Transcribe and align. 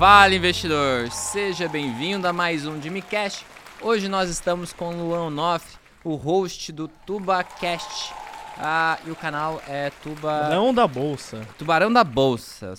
Fala 0.00 0.34
investidor, 0.34 1.10
seja 1.10 1.68
bem-vindo 1.68 2.26
a 2.26 2.32
mais 2.32 2.64
um 2.64 2.80
Jimmy 2.80 3.02
Cash. 3.02 3.44
Hoje 3.82 4.08
nós 4.08 4.30
estamos 4.30 4.72
com 4.72 4.94
o 4.94 5.08
Luan 5.08 5.28
Noff, 5.28 5.76
o 6.02 6.14
host 6.14 6.72
do 6.72 6.88
TubaCast. 6.88 8.14
Ah, 8.56 8.98
e 9.06 9.10
o 9.10 9.14
canal 9.14 9.60
é 9.68 9.90
Tuba... 10.02 10.48
Não 10.48 10.72
da 10.72 10.86
bolsa. 10.86 11.46
Tubarão 11.58 11.92
da 11.92 12.02
Bolsa. 12.02 12.72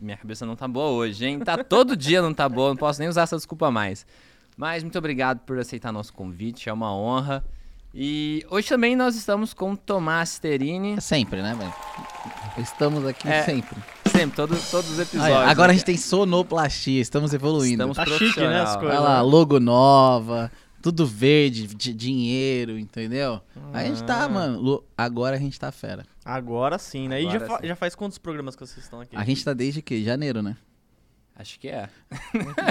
Minha 0.00 0.16
cabeça 0.16 0.46
não 0.46 0.56
tá 0.56 0.66
boa 0.66 0.92
hoje, 0.92 1.26
hein? 1.26 1.40
Tá 1.40 1.62
todo 1.62 1.94
dia 1.94 2.22
não 2.22 2.32
tá 2.32 2.48
boa, 2.48 2.70
não 2.70 2.76
posso 2.78 3.00
nem 3.00 3.08
usar 3.10 3.24
essa 3.24 3.36
desculpa 3.36 3.70
mais. 3.70 4.06
Mas 4.56 4.82
muito 4.82 4.96
obrigado 4.96 5.40
por 5.40 5.58
aceitar 5.58 5.92
nosso 5.92 6.14
convite, 6.14 6.70
é 6.70 6.72
uma 6.72 6.96
honra. 6.96 7.44
E 7.94 8.46
hoje 8.48 8.68
também 8.68 8.96
nós 8.96 9.14
estamos 9.14 9.52
com 9.52 9.76
Tomás 9.76 10.38
Terini. 10.38 10.98
Sempre, 11.02 11.42
né, 11.42 11.54
velho? 11.54 11.74
Estamos 12.56 13.06
aqui 13.06 13.28
É, 13.28 13.42
sempre. 13.42 13.76
Sempre, 14.12 14.36
todo, 14.36 14.56
todos 14.70 14.90
os 14.90 14.98
Aí, 14.98 15.04
episódios. 15.04 15.36
agora 15.50 15.70
a 15.70 15.72
né? 15.72 15.74
gente 15.74 15.84
tem 15.86 15.96
sonoplastia, 15.96 17.00
estamos 17.00 17.32
evoluindo. 17.32 17.82
Estamos 17.90 17.96
Tá 17.96 18.06
chique, 18.06 18.40
né, 18.40 18.60
as 18.60 18.76
coisas. 18.76 18.90
Olha 18.98 19.00
lá, 19.00 19.22
logo 19.22 19.58
nova, 19.58 20.50
tudo 20.82 21.06
verde, 21.06 21.66
di- 21.68 21.92
dinheiro, 21.94 22.78
entendeu? 22.78 23.40
A 23.72 23.84
gente 23.84 24.02
tá, 24.04 24.24
Ah. 24.24 24.28
mano, 24.28 24.84
agora 24.96 25.36
a 25.36 25.38
gente 25.38 25.58
tá 25.58 25.72
fera. 25.72 26.04
Agora 26.24 26.78
sim, 26.78 27.08
né? 27.08 27.20
E 27.20 27.24
já, 27.24 27.36
Agora 27.36 27.46
fa- 27.48 27.58
sim. 27.60 27.66
já 27.68 27.76
faz 27.76 27.94
quantos 27.94 28.18
programas 28.18 28.54
que 28.54 28.64
vocês 28.66 28.84
estão 28.84 29.00
aqui? 29.00 29.16
A 29.16 29.24
gente 29.24 29.44
tá 29.44 29.52
desde 29.52 29.80
que? 29.82 30.02
Janeiro, 30.04 30.42
né? 30.42 30.56
Acho 31.34 31.58
que 31.58 31.68
é. 31.68 31.88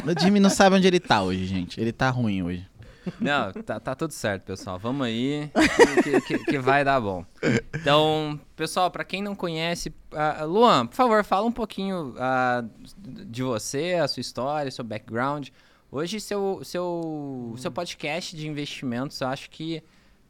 O 0.05 0.21
Jimmy 0.21 0.39
não 0.39 0.49
sabe 0.49 0.75
onde 0.75 0.87
ele 0.87 0.99
tá 0.99 1.23
hoje, 1.23 1.45
gente. 1.47 1.81
Ele 1.81 1.91
tá 1.91 2.09
ruim 2.11 2.43
hoje. 2.43 2.65
Não, 3.19 3.51
tá, 3.51 3.79
tá 3.79 3.95
tudo 3.95 4.11
certo, 4.11 4.43
pessoal. 4.43 4.77
Vamos 4.77 5.05
aí, 5.07 5.49
que, 6.03 6.21
que- 6.21 6.45
que 6.45 6.59
vai 6.59 6.83
dar 6.83 6.99
bom. 7.01 7.25
Então, 7.73 8.39
pessoal, 8.55 8.91
pra 8.91 9.03
quem 9.03 9.21
não 9.21 9.35
conhece, 9.35 9.93
ah, 10.13 10.43
Luan, 10.45 10.85
por 10.87 10.95
favor, 10.95 11.23
fala 11.23 11.45
um 11.45 11.51
pouquinho 11.51 12.13
ah, 12.19 12.63
de 12.97 13.41
você, 13.43 13.95
a 13.95 14.07
sua 14.07 14.21
história, 14.21 14.69
seu 14.71 14.83
background. 14.83 15.49
Hoje, 15.91 16.19
seu, 16.21 16.61
seu, 16.63 17.53
seu 17.57 17.71
podcast 17.71 18.35
de 18.35 18.47
investimentos, 18.47 19.19
eu 19.19 19.27
acho 19.27 19.49
que, 19.49 19.83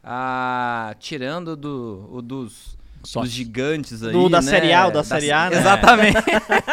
ah, 0.04 0.96
tirando 1.00 1.56
do, 1.56 2.08
o 2.12 2.22
dos, 2.22 2.78
Só. 3.04 3.22
dos 3.22 3.30
gigantes 3.32 4.04
aí, 4.04 4.12
Do- 4.12 4.30
da 4.30 4.42
né? 4.42 4.50
Série 4.50 4.74
A 4.74 4.86
ou 4.86 4.92
da 4.92 5.04
Série 5.04 5.32
A, 5.32 5.50
né? 5.50 5.58
Exatamente. 5.58 6.18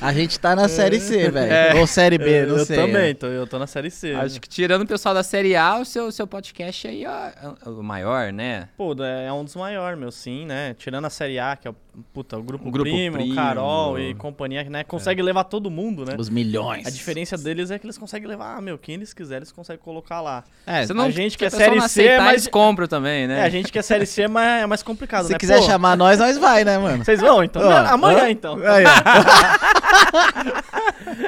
A 0.00 0.12
gente 0.12 0.38
tá 0.40 0.56
na 0.56 0.68
série 0.68 0.98
C, 0.98 1.30
velho. 1.30 1.78
Ou 1.78 1.86
série 1.86 2.18
B, 2.18 2.44
não 2.46 2.58
eu 2.58 2.64
sei. 2.66 2.76
também, 2.76 3.14
tô, 3.14 3.26
eu 3.26 3.46
tô 3.46 3.56
na 3.58 3.66
série 3.68 3.88
C. 3.90 4.12
acho 4.14 4.40
que 4.40 4.48
tirando 4.48 4.82
o 4.82 4.86
pessoal 4.86 5.14
da 5.14 5.22
Série 5.22 5.54
A, 5.54 5.78
o 5.78 5.84
seu, 5.84 6.10
seu 6.10 6.26
podcast 6.26 6.88
aí 6.88 7.04
ó, 7.06 7.26
é 7.66 7.68
o 7.68 7.82
maior, 7.84 8.32
né? 8.32 8.68
Pô, 8.76 8.94
é 9.04 9.32
um 9.32 9.44
dos 9.44 9.54
maiores, 9.54 9.96
meu, 9.98 10.10
sim, 10.10 10.44
né? 10.44 10.74
Tirando 10.76 11.04
a 11.04 11.10
série 11.10 11.38
A, 11.38 11.54
que 11.54 11.68
é 11.68 11.70
o, 11.70 11.76
puta, 12.12 12.36
o 12.36 12.42
grupo, 12.42 12.68
O 12.68 12.70
Grupo 12.72 12.90
Primo, 12.90 13.16
Primo. 13.18 13.34
Carol 13.34 13.96
e 13.98 14.12
companhia, 14.14 14.64
né? 14.64 14.82
Consegue 14.82 15.22
levar 15.22 15.44
todo 15.44 15.70
mundo, 15.70 16.04
né? 16.04 16.16
Os 16.18 16.28
milhões. 16.28 16.84
A 16.86 16.90
diferença 16.90 17.38
deles 17.38 17.70
é 17.70 17.78
que 17.78 17.86
eles 17.86 17.96
conseguem 17.98 18.26
levar, 18.28 18.56
ah, 18.56 18.60
meu, 18.60 18.76
quem 18.78 18.96
eles 18.96 19.14
quiserem, 19.14 19.38
eles 19.42 19.52
conseguem 19.52 19.80
colocar 19.82 20.20
lá. 20.20 20.42
É, 20.66 20.84
Você 20.84 20.92
não, 20.94 21.04
a 21.04 21.10
gente 21.10 21.38
que 21.38 21.44
é 21.44 21.50
Série 21.50 21.80
C, 21.88 22.18
mas- 22.18 22.30
eles 22.32 22.48
compram 22.48 22.88
também, 22.88 23.28
né? 23.28 23.40
É, 23.40 23.42
a 23.44 23.48
gente 23.48 23.70
que 23.70 23.78
é 23.78 23.82
série 23.82 24.06
C 24.06 24.22
é 24.22 24.28
mais, 24.28 24.62
é 24.62 24.66
mais 24.66 24.82
complicado, 24.82 25.26
se 25.26 25.32
né? 25.32 25.38
quiser 25.38 25.51
Pô, 25.58 25.62
chamar 25.62 25.96
nós, 25.96 26.18
nós 26.18 26.38
vai, 26.38 26.64
né, 26.64 26.78
mano? 26.78 27.04
Vocês 27.04 27.20
vão, 27.20 27.42
então? 27.42 27.62
Ó, 27.62 27.70
amanhã, 27.70 28.24
hã? 28.24 28.30
então. 28.30 28.58
Aí. 28.64 28.84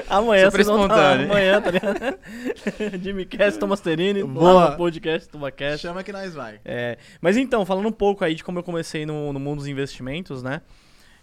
Amanhã 0.08 0.46
Super 0.46 0.64
vocês 0.64 0.66
vão 0.66 0.88
tá, 0.88 0.94
espontâneo. 0.94 1.30
amanhã, 1.30 1.60
tá 1.60 1.70
ligado? 1.70 2.18
Jimmy 3.02 3.24
Cast, 3.26 3.58
Thomas 3.58 3.80
Terini, 3.80 4.22
Boa. 4.22 4.52
lá 4.52 4.70
no 4.70 4.76
podcast 4.76 5.28
TubaCast. 5.28 5.82
Chama 5.82 6.02
que 6.02 6.12
nós 6.12 6.34
vai. 6.34 6.60
É, 6.64 6.98
mas 7.20 7.36
então, 7.36 7.66
falando 7.66 7.88
um 7.88 7.92
pouco 7.92 8.24
aí 8.24 8.34
de 8.34 8.44
como 8.44 8.58
eu 8.58 8.62
comecei 8.62 9.04
no, 9.04 9.32
no 9.32 9.40
mundo 9.40 9.58
dos 9.58 9.66
investimentos, 9.66 10.42
né? 10.42 10.62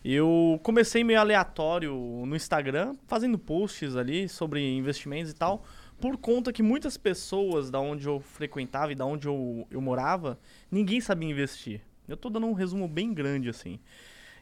Eu 0.03 0.59
comecei 0.63 1.03
meio 1.03 1.19
aleatório 1.19 1.93
no 2.25 2.35
Instagram, 2.35 2.95
fazendo 3.07 3.37
posts 3.37 3.95
ali 3.95 4.27
sobre 4.27 4.75
investimentos 4.75 5.31
e 5.31 5.35
tal, 5.35 5.63
por 5.99 6.17
conta 6.17 6.51
que 6.51 6.63
muitas 6.63 6.97
pessoas 6.97 7.69
da 7.69 7.79
onde 7.79 8.07
eu 8.07 8.19
frequentava 8.19 8.91
e 8.91 8.95
da 8.95 9.05
onde 9.05 9.27
eu, 9.27 9.67
eu 9.69 9.79
morava, 9.79 10.39
ninguém 10.71 10.99
sabia 10.99 11.29
investir. 11.29 11.81
Eu 12.11 12.17
tô 12.17 12.29
dando 12.29 12.47
um 12.47 12.53
resumo 12.53 12.87
bem 12.87 13.13
grande 13.13 13.49
assim. 13.49 13.79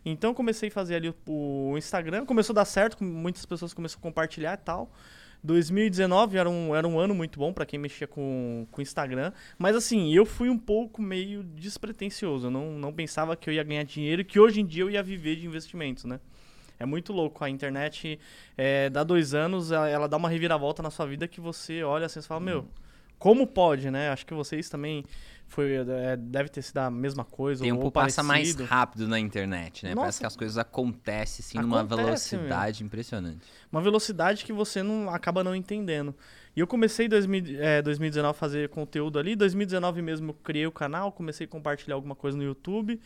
Então 0.05 0.33
comecei 0.33 0.69
a 0.69 0.71
fazer 0.71 0.95
ali 0.95 1.13
o, 1.27 1.75
Instagram, 1.77 2.25
começou 2.25 2.53
a 2.53 2.55
dar 2.55 2.65
certo, 2.65 3.03
muitas 3.03 3.45
pessoas 3.45 3.73
começaram 3.73 3.99
a 3.99 4.03
compartilhar 4.03 4.53
e 4.53 4.57
tal. 4.57 4.91
2019 5.41 6.37
era 6.37 6.49
um, 6.49 6.75
era 6.75 6.85
um 6.87 6.99
ano 6.99 7.15
muito 7.15 7.39
bom 7.39 7.53
pra 7.53 7.65
quem 7.65 7.79
mexia 7.79 8.07
com 8.07 8.67
o 8.75 8.81
Instagram. 8.81 9.31
Mas 9.57 9.75
assim, 9.75 10.13
eu 10.13 10.25
fui 10.25 10.49
um 10.49 10.57
pouco 10.57 11.01
meio 11.01 11.43
despretensioso. 11.43 12.47
Eu 12.47 12.51
não, 12.51 12.71
não 12.71 12.91
pensava 12.91 13.35
que 13.35 13.49
eu 13.49 13.53
ia 13.53 13.63
ganhar 13.63 13.83
dinheiro 13.83 14.21
e 14.21 14.25
que 14.25 14.39
hoje 14.39 14.59
em 14.59 14.65
dia 14.65 14.83
eu 14.83 14.89
ia 14.89 15.01
viver 15.01 15.37
de 15.37 15.45
investimentos, 15.45 16.03
né? 16.03 16.19
É 16.77 16.85
muito 16.85 17.13
louco. 17.13 17.43
A 17.43 17.49
internet, 17.49 18.19
é, 18.57 18.89
dá 18.89 19.03
dois 19.03 19.33
anos, 19.33 19.71
ela, 19.71 19.89
ela 19.89 20.07
dá 20.07 20.17
uma 20.17 20.29
reviravolta 20.29 20.83
na 20.83 20.89
sua 20.89 21.05
vida 21.05 21.27
que 21.27 21.39
você 21.39 21.83
olha 21.83 22.05
assim 22.05 22.19
e 22.19 22.23
fala, 22.23 22.41
meu, 22.41 22.67
como 23.19 23.45
pode, 23.45 23.91
né? 23.91 24.09
Acho 24.09 24.25
que 24.25 24.33
vocês 24.33 24.69
também 24.69 25.03
foi, 25.49 25.73
é, 25.73 26.15
deve 26.15 26.49
ter 26.49 26.61
sido 26.61 26.77
a 26.77 26.89
mesma 26.89 27.25
coisa. 27.25 27.63
O 27.63 27.67
tempo 27.67 27.91
passa 27.91 28.23
mais 28.23 28.55
rápido 28.55 29.07
na 29.07 29.19
internet, 29.19 29.83
né? 29.83 29.95
Parece 29.95 30.05
Nossa. 30.05 30.19
que 30.19 30.25
as 30.25 30.35
coisas 30.35 30.57
acontecem 30.57 31.43
assim 31.43 31.59
numa 31.59 31.81
Acontece, 31.81 32.37
velocidade 32.37 32.83
impressionante. 32.83 33.39
uma 33.71 33.81
velocidade 33.81 34.45
que 34.45 34.53
você 34.53 34.81
não 34.81 35.09
acaba 35.09 35.43
não 35.43 35.55
entendendo. 35.55 36.15
E 36.55 36.59
eu 36.59 36.67
comecei 36.67 37.07
em 37.07 37.09
2000, 37.09 37.61
é, 37.61 37.81
2019 37.81 38.29
a 38.29 38.33
fazer 38.33 38.69
conteúdo 38.69 39.19
ali. 39.19 39.35
2019 39.35 40.01
mesmo 40.01 40.29
eu 40.29 40.33
criei 40.35 40.67
o 40.67 40.71
canal, 40.71 41.11
comecei 41.11 41.45
a 41.45 41.49
compartilhar 41.49 41.95
alguma 41.95 42.15
coisa 42.15 42.37
no 42.37 42.43
YouTube. 42.43 42.99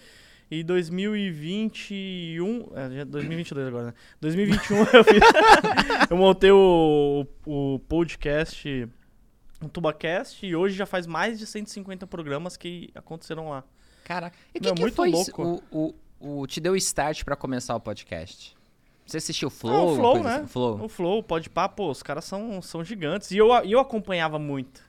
E 0.52 0.64
2021, 0.64 2.72
é, 2.76 2.98
já 2.98 3.04
2022 3.06 3.68
agora, 3.68 3.86
né? 3.88 3.94
2021 4.22 4.78
eu 4.94 5.04
fiz, 5.04 5.24
eu 6.12 6.18
montei 6.18 6.52
o, 6.52 7.26
o 7.46 7.80
podcast, 7.88 8.88
o 9.66 9.70
TubaCast, 9.70 10.46
e 10.46 10.56
hoje 10.56 10.76
já 10.76 10.86
faz 10.86 11.08
mais 11.08 11.40
de 11.40 11.46
150 11.46 12.06
programas 12.08 12.58
que 12.58 12.90
aconteceram 12.96 13.50
lá. 13.50 13.64
Caraca. 14.04 14.38
E 14.54 14.58
o 14.58 14.62
que, 14.62 14.68
Meu, 14.68 14.76
que 14.76 14.82
muito 14.82 14.96
foi 14.96 15.10
louco. 15.10 15.64
O, 15.72 15.96
o, 16.20 16.40
o, 16.42 16.48
te 16.48 16.60
deu 16.60 16.76
start 16.76 17.24
pra 17.24 17.36
começar 17.36 17.76
o 17.76 17.80
podcast? 17.80 18.56
Você 19.06 19.18
assistiu 19.18 19.48
o 19.48 19.52
Flow? 19.52 19.74
Ah, 19.74 19.92
o 19.92 19.96
Flow, 19.96 20.24
né? 20.24 20.36
assim? 20.36 20.48
Flow. 20.48 20.84
O 20.84 20.90
Flow, 20.90 21.24
pode 21.24 21.50
pá, 21.50 21.68
pô, 21.68 21.90
os 21.90 22.02
caras 22.02 22.26
são, 22.26 22.62
são 22.62 22.84
gigantes. 22.84 23.32
E 23.32 23.38
eu, 23.38 23.50
e 23.64 23.72
eu 23.72 23.80
acompanhava 23.80 24.40
muito. 24.40 24.82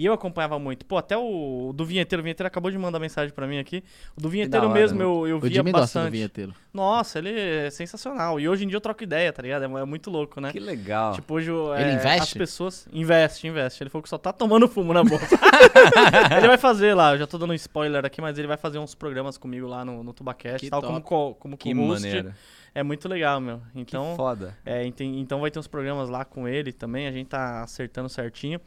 E 0.00 0.06
eu 0.06 0.12
acompanhava 0.12 0.60
muito. 0.60 0.86
Pô, 0.86 0.96
até 0.96 1.16
o 1.18 1.72
do 1.74 1.84
Vinheteiro, 1.84 2.20
o 2.20 2.22
Vinheteiro 2.22 2.46
acabou 2.46 2.70
de 2.70 2.78
mandar 2.78 3.00
mensagem 3.00 3.34
pra 3.34 3.48
mim 3.48 3.58
aqui. 3.58 3.82
O 4.16 4.20
do 4.20 4.28
Vinheteiro 4.28 4.66
hora, 4.66 4.72
mesmo 4.74 4.96
né? 5.00 5.04
eu, 5.04 5.26
eu 5.26 5.40
via 5.40 5.50
Jimmy 5.50 5.72
gosta 5.72 5.80
do 5.80 5.80
bastante. 6.02 6.12
vinheteiro. 6.12 6.54
Nossa, 6.72 7.18
ele 7.18 7.30
é 7.36 7.68
sensacional. 7.68 8.38
E 8.38 8.48
hoje 8.48 8.64
em 8.64 8.68
dia 8.68 8.76
eu 8.76 8.80
troco 8.80 9.02
ideia, 9.02 9.32
tá 9.32 9.42
ligado? 9.42 9.62
É, 9.64 9.80
é 9.80 9.84
muito 9.84 10.08
louco, 10.08 10.40
né? 10.40 10.52
Que 10.52 10.60
legal. 10.60 11.14
Tipo, 11.14 11.34
hoje 11.34 11.50
o- 11.50 11.74
Ele 11.74 11.90
é, 11.90 11.94
investe? 11.94 12.20
as 12.22 12.32
pessoas. 12.34 12.88
Investe, 12.92 13.48
investe. 13.48 13.82
Ele 13.82 13.90
falou 13.90 14.02
que 14.04 14.08
só 14.08 14.18
tá 14.18 14.32
tomando 14.32 14.68
fumo 14.68 14.92
na 14.94 15.02
bolsa. 15.02 15.26
ele 16.38 16.46
vai 16.46 16.58
fazer 16.58 16.94
lá, 16.94 17.14
eu 17.14 17.18
já 17.18 17.26
tô 17.26 17.36
dando 17.36 17.50
um 17.50 17.54
spoiler 17.54 18.04
aqui, 18.04 18.20
mas 18.20 18.38
ele 18.38 18.46
vai 18.46 18.56
fazer 18.56 18.78
uns 18.78 18.94
programas 18.94 19.36
comigo 19.36 19.66
lá 19.66 19.84
no, 19.84 20.04
no 20.04 20.12
Tubacast, 20.12 20.60
Que 20.60 20.70
tal 20.70 20.80
top. 20.80 20.92
como, 20.92 21.02
co- 21.02 21.34
como 21.40 21.56
que 21.56 21.74
co-host. 21.74 22.02
maneiro. 22.04 22.32
É 22.74 22.82
muito 22.84 23.08
legal, 23.08 23.40
meu. 23.40 23.58
Que 23.72 23.80
Então, 23.80 24.14
foda. 24.14 24.56
é, 24.64 24.84
então 24.86 25.40
vai 25.40 25.50
ter 25.50 25.58
uns 25.58 25.66
programas 25.66 26.08
lá 26.08 26.24
com 26.24 26.46
ele 26.46 26.72
também, 26.72 27.08
a 27.08 27.10
gente 27.12 27.26
tá 27.26 27.62
acertando 27.62 28.08
certinho. 28.08 28.60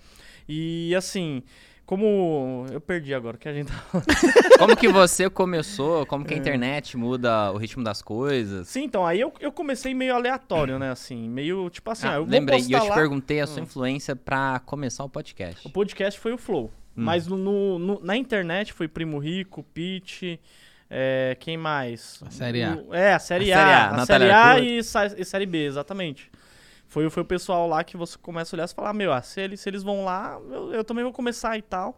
E 0.54 0.94
assim, 0.96 1.42
como. 1.86 2.66
Eu 2.72 2.82
perdi 2.82 3.14
agora, 3.14 3.38
o 3.38 3.40
que 3.40 3.48
a 3.48 3.54
gente 3.54 3.68
tá. 3.72 3.84
Como 4.60 4.76
que 4.76 4.88
você 4.90 5.30
começou? 5.30 6.06
Como 6.06 6.26
É. 6.26 6.28
que 6.28 6.34
a 6.34 6.38
internet 6.38 6.98
muda 6.98 7.52
o 7.52 7.58
ritmo 7.58 7.84
das 7.84 8.02
coisas? 8.02 8.68
Sim, 8.68 8.84
então, 8.84 9.06
aí 9.08 9.20
eu, 9.20 9.34
eu 9.40 9.52
comecei 9.52 9.94
meio 9.94 10.14
aleatório, 10.14 10.78
né? 10.78 10.92
Assim, 10.92 11.30
meio 11.30 11.70
tipo 11.70 11.90
assim, 11.90 12.08
Ah, 12.08 12.12
ah, 12.12 12.16
eu 12.16 12.26
vou 12.26 12.32
lembrei, 12.32 12.60
e 12.60 12.72
eu 12.74 12.80
te 12.82 12.90
lá. 12.90 12.96
perguntei 12.96 13.40
a 13.40 13.48
sua 13.48 13.62
Hum. 13.62 13.64
influência 13.64 14.16
pra 14.16 14.60
começar 14.66 15.04
o 15.06 15.10
podcast. 15.10 15.66
O 15.68 15.72
podcast 15.72 16.20
foi 16.20 16.34
o 16.34 16.38
Flow. 16.38 16.66
Hum. 16.98 17.04
Mas 17.04 17.26
no, 17.28 17.38
no- 17.38 17.80
no- 17.80 18.00
na 18.04 18.18
internet 18.18 18.74
foi 18.74 18.88
Primo 18.88 19.18
Rico, 19.18 19.64
Pete. 19.74 20.40
é, 20.94 21.38
quem 21.40 21.56
mais? 21.56 22.22
A 22.28 22.30
Série 22.30 22.62
A. 22.64 22.76
O- 22.76 22.94
é, 22.94 23.14
a 23.14 23.20
Série 23.20 23.54
A 23.54 23.58
A. 23.58 23.62
Série 23.62 23.72
A, 23.74 23.88
A, 23.88 23.98
Natália 23.98 24.28
Série 24.28 25.08
A 25.14 25.16
e, 25.16 25.22
e 25.22 25.26
Série 25.26 25.46
B, 25.46 25.66
exatamente. 25.66 26.30
Foi, 26.92 27.10
foi 27.10 27.24
o 27.24 27.26
pessoal 27.26 27.70
lá 27.70 27.86
que 27.86 27.96
você 27.96 28.18
começa 28.18 28.54
a 28.54 28.58
olhar 28.58 28.66
e 28.70 28.74
falar, 28.76 28.92
meu, 28.92 29.14
ah, 29.14 29.22
se, 29.22 29.40
eles, 29.40 29.62
se 29.62 29.70
eles 29.70 29.82
vão 29.82 30.04
lá, 30.04 30.38
eu, 30.50 30.74
eu 30.74 30.84
também 30.84 31.06
vou 31.06 31.14
começar 31.14 31.58
e 31.58 31.62
tal. 31.62 31.98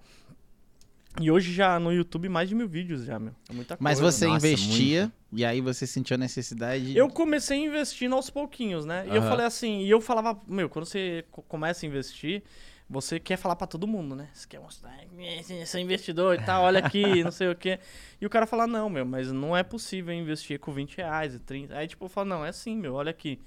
E 1.19 1.31
hoje 1.31 1.51
já 1.51 1.79
no 1.79 1.91
YouTube 1.91 2.29
mais 2.29 2.47
de 2.47 2.53
mil 2.53 2.67
vídeos 2.67 3.03
já, 3.03 3.17
meu. 3.17 3.33
É 3.49 3.53
muita 3.53 3.75
Mas 3.79 3.99
coisa. 3.99 4.15
você 4.15 4.27
Nossa, 4.27 4.47
investia 4.47 5.11
e 5.31 5.43
aí 5.43 5.61
você 5.61 5.87
sentiu 5.87 6.13
a 6.13 6.17
necessidade 6.19 6.91
de... 6.91 6.95
Eu 6.95 7.09
comecei 7.09 7.57
investindo 7.57 8.13
aos 8.13 8.29
pouquinhos, 8.29 8.85
né? 8.85 9.03
E 9.07 9.15
eu 9.15 9.23
falei 9.23 9.47
assim, 9.47 9.81
e 9.81 9.89
eu 9.89 9.99
falava, 9.99 10.39
meu, 10.47 10.69
quando 10.69 10.85
você 10.85 11.25
co- 11.31 11.41
começa 11.41 11.83
a 11.83 11.89
investir, 11.89 12.43
você 12.87 13.19
quer 13.19 13.37
falar 13.37 13.55
pra 13.55 13.65
todo 13.65 13.87
mundo, 13.87 14.15
né? 14.15 14.29
Você 14.31 14.47
quer 14.47 14.59
mostrar, 14.59 14.95
"Eh, 15.17 15.65
sou 15.65 15.79
investidor 15.79 16.35
e 16.35 16.45
tal, 16.45 16.65
olha 16.65 16.85
aqui, 16.85 17.01
não 17.25 17.31
sei 17.31 17.49
o 17.49 17.55
quê. 17.55 17.79
E 18.21 18.27
o 18.27 18.29
cara 18.29 18.45
fala, 18.45 18.67
não, 18.67 18.91
meu, 18.91 19.07
mas 19.07 19.31
não 19.31 19.57
é 19.57 19.63
possível 19.63 20.13
investir 20.13 20.59
com 20.59 20.71
20 20.71 20.97
reais 20.97 21.33
e 21.33 21.39
30. 21.39 21.75
Aí, 21.75 21.87
tipo, 21.87 22.05
eu 22.05 22.09
falo, 22.09 22.29
não, 22.29 22.45
é 22.45 22.49
assim, 22.49 22.77
meu, 22.77 22.93
olha 22.93 23.09
aqui. 23.09 23.39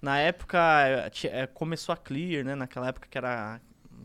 Na 0.00 0.18
época, 0.18 0.58
eh, 0.86 1.10
eh, 1.24 1.46
começou 1.46 1.92
a 1.92 1.96
Clear, 1.96 2.44
né? 2.44 2.54
Naquela 2.54 2.88
época 2.88 3.06
que 3.10 3.16
era 3.18 3.60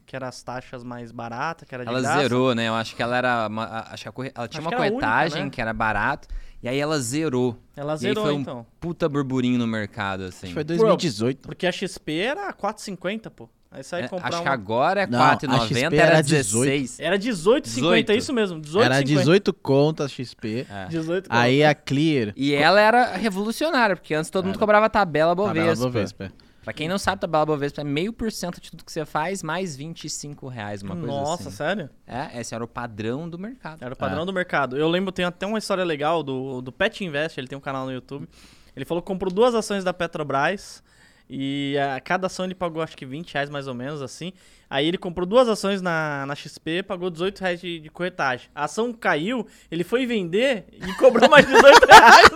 que 0.05 0.15
eram 0.15 0.27
as 0.27 0.41
taxas 0.41 0.83
mais 0.83 1.11
baratas, 1.11 1.67
que 1.69 1.75
era 1.75 1.83
de 1.83 1.89
Ela 1.91 2.01
graça. 2.01 2.21
zerou, 2.21 2.55
né? 2.55 2.67
Eu 2.67 2.73
acho 2.73 2.95
que 2.95 3.03
ela 3.03 3.15
era. 3.15 3.47
uma- 3.47 3.85
acho 3.91 4.03
que 4.11 4.21
ela 4.33 4.47
tinha 4.47 4.59
Acho 4.59 4.61
uma 4.61 4.69
que 4.69 4.75
era 4.75 4.83
a 4.83 4.87
única, 4.87 5.01
corretagem 5.05 5.43
né? 5.43 5.49
que 5.51 5.61
era 5.61 5.71
barato. 5.73 6.27
E 6.63 6.67
aí 6.67 6.79
ela 6.79 6.99
zerou. 6.99 7.57
Ela 7.75 7.91
E 7.93 7.95
aí 7.95 7.99
zerou, 7.99 8.23
foi 8.25 8.33
um 8.33 8.39
então. 8.41 8.65
puta 8.79 9.07
burburinho 9.07 9.59
no 9.59 9.67
mercado, 9.67 10.23
assim. 10.23 10.47
Acho 10.47 10.47
que 10.47 10.53
foi 10.53 10.63
2018. 10.63 11.47
Porque 11.47 11.67
a 11.67 11.71
XP 11.71 12.17
era 12.21 12.51
4,50, 12.53 13.29
pô. 13.29 13.47
Aí 13.71 13.83
vai 13.83 14.01
É, 14.01 14.07
comprar 14.07 14.27
acho 14.29 14.37
uma... 14.37 14.43
que 14.43 14.49
agora 14.49 15.01
é 15.03 15.07
Não, 15.07 15.21
a 15.21 15.33
XP 15.33 15.47
4,90, 15.47 15.93
era 15.93 15.95
era 16.07 16.21
18. 16.23 16.65
16. 16.69 16.99
Era 16.99 17.19
18,50, 17.19 18.09
é 18.09 18.15
isso 18.15 18.33
mesmo. 18.33 18.59
18,50. 18.61 18.83
Era 18.83 19.03
18 19.03 19.53
contas 19.53 20.11
XP. 20.11 20.65
É. 20.69 20.85
18 20.87 21.27
Aí 21.29 21.63
a 21.63 21.75
Clear. 21.75 22.33
E 22.35 22.53
ela 22.53 22.81
era 22.81 23.15
revolucionária, 23.15 23.95
porque 23.95 24.13
antes 24.15 24.31
todo 24.31 24.45
mundo 24.45 24.53
Era. 24.55 24.59
cobrava 24.59 24.89
tabela 24.89 25.35
Tabela 25.35 25.65
Bovespa. 25.75 25.85
Bovespa. 25.85 26.31
Pra 26.63 26.73
quem 26.73 26.87
não 26.87 26.97
sabe, 26.97 27.21
tabela 27.21 27.45
Bovespa 27.45 27.81
é 27.81 27.83
meio 27.83 28.11
por 28.11 28.31
cento 28.31 28.59
de 28.59 28.71
tudo 28.71 28.83
que 28.83 28.91
você 28.91 29.05
faz, 29.05 29.43
mais 29.43 29.75
25 29.75 30.47
reais, 30.47 30.81
uma 30.81 30.95
coisa 30.95 31.07
Nossa, 31.07 31.49
assim. 31.49 31.57
sério? 31.57 31.89
É, 32.07 32.39
esse 32.41 32.53
era 32.55 32.63
o 32.63 32.67
padrão 32.67 33.29
do 33.29 33.37
mercado. 33.39 33.83
Era 33.83 33.93
o 33.93 33.97
padrão 33.97 34.25
do 34.25 34.33
mercado. 34.33 34.77
Eu 34.77 34.87
lembro, 34.89 35.11
tem 35.11 35.25
até 35.25 35.45
uma 35.45 35.57
história 35.59 35.83
legal 35.83 36.21
do, 36.23 36.61
do 36.61 36.71
Pet 36.71 37.03
Invest, 37.03 37.39
ele 37.39 37.47
tem 37.47 37.57
um 37.57 37.61
canal 37.61 37.85
no 37.85 37.91
YouTube. 37.91 38.27
Ele 38.75 38.85
falou 38.85 39.01
que 39.01 39.07
comprou 39.07 39.31
duas 39.31 39.53
ações 39.55 39.83
da 39.83 39.93
Petrobras 39.93 40.83
e 41.29 41.77
a 41.77 41.99
cada 41.99 42.25
ação 42.25 42.45
ele 42.45 42.55
pagou 42.55 42.81
acho 42.81 42.97
que 42.97 43.05
20 43.05 43.33
reais 43.33 43.49
mais 43.49 43.67
ou 43.67 43.75
menos, 43.75 44.01
assim. 44.01 44.33
Aí 44.67 44.87
ele 44.87 44.97
comprou 44.97 45.27
duas 45.27 45.47
ações 45.47 45.81
na, 45.81 46.25
na 46.25 46.35
XP, 46.35 46.83
pagou 46.83 47.09
18 47.09 47.39
reais 47.39 47.61
de, 47.61 47.79
de 47.79 47.89
corretagem. 47.89 48.49
A 48.53 48.65
ação 48.65 48.91
caiu, 48.91 49.45
ele 49.69 49.83
foi 49.83 50.05
vender 50.07 50.65
e 50.71 50.93
cobrou 50.93 51.29
mais 51.29 51.45
18 51.45 51.85
reais. 51.85 52.29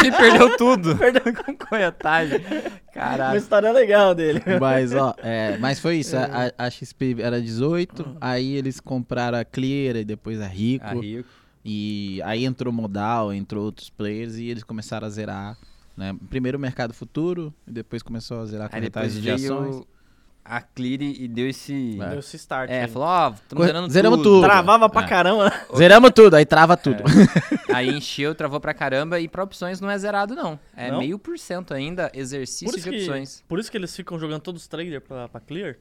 Ele 0.00 0.12
perdeu 0.16 0.56
tudo. 0.56 0.94
perdeu 0.98 1.22
com 1.44 1.56
corretagem. 1.56 2.38
uma 2.38 2.92
Caralho. 2.92 3.38
história 3.38 3.72
legal 3.72 4.14
dele. 4.14 4.42
Mas, 4.60 4.94
ó, 4.94 5.14
é, 5.18 5.58
mas 5.58 5.80
foi 5.80 5.96
isso. 5.96 6.16
A, 6.16 6.52
a 6.66 6.70
XP 6.70 7.16
era 7.20 7.40
18, 7.40 8.16
aí 8.20 8.54
eles 8.54 8.78
compraram 8.78 9.38
a 9.38 9.44
Clear 9.44 9.96
e 9.96 10.04
depois 10.04 10.40
a 10.40 10.46
Rico. 10.46 10.84
Ah, 10.86 10.94
rico. 10.94 11.28
E 11.64 12.20
aí 12.24 12.44
entrou 12.44 12.72
Modal, 12.72 13.32
entrou 13.32 13.64
outros 13.64 13.90
players 13.90 14.36
e 14.36 14.48
eles 14.48 14.62
começaram 14.62 15.06
a 15.06 15.10
zerar. 15.10 15.58
Né? 15.96 16.14
Primeiro 16.28 16.58
o 16.58 16.60
mercado 16.60 16.92
futuro, 16.92 17.52
e 17.66 17.70
depois 17.72 18.02
começou 18.02 18.40
a 18.40 18.46
zerar 18.46 18.68
corretagem 18.68 19.20
de 19.22 19.30
ações. 19.30 19.70
veio 19.76 19.86
a 20.44 20.60
Clear 20.60 21.02
e 21.02 21.26
deu 21.26 21.48
esse... 21.48 21.96
Deu 22.10 22.20
esse 22.20 22.36
start. 22.36 22.70
É, 22.70 22.82
aí. 22.82 22.88
falou, 22.88 23.08
ó, 23.08 23.30
estamos 23.30 23.48
Corre- 23.54 23.66
zerando 23.66 23.90
zeramos 23.92 24.18
tudo. 24.18 24.30
tudo. 24.36 24.44
Travava 24.44 24.88
pra 24.88 25.02
É. 25.02 25.08
caramba, 25.08 25.44
né? 25.46 25.66
Zeramos 25.76 26.10
tudo, 26.14 26.34
aí 26.34 26.46
trava 26.46 26.76
tudo. 26.76 27.02
Aí 27.74 27.88
encheu, 27.96 28.32
travou 28.34 28.60
pra 28.60 28.72
caramba 28.72 29.18
e 29.18 29.26
pra 29.28 29.42
opções 29.42 29.80
não 29.80 29.90
é 29.90 29.98
zerado, 29.98 30.34
não. 30.36 30.58
É 30.76 30.90
Não? 30.90 30.98
meio 31.00 31.18
por 31.18 31.36
cento 31.38 31.74
ainda, 31.74 32.10
exercício 32.14 32.66
Por 32.70 32.76
de 32.80 32.88
que, 32.88 32.96
opções. 33.00 33.42
por 33.48 33.58
isso 33.58 33.70
que 33.70 33.76
eles 33.76 33.94
ficam 33.96 34.18
jogando 34.18 34.40
todos 34.40 34.62
os 34.62 34.68
traders 34.68 35.02
pra, 35.02 35.28
pra 35.28 35.40
clear? 35.40 35.76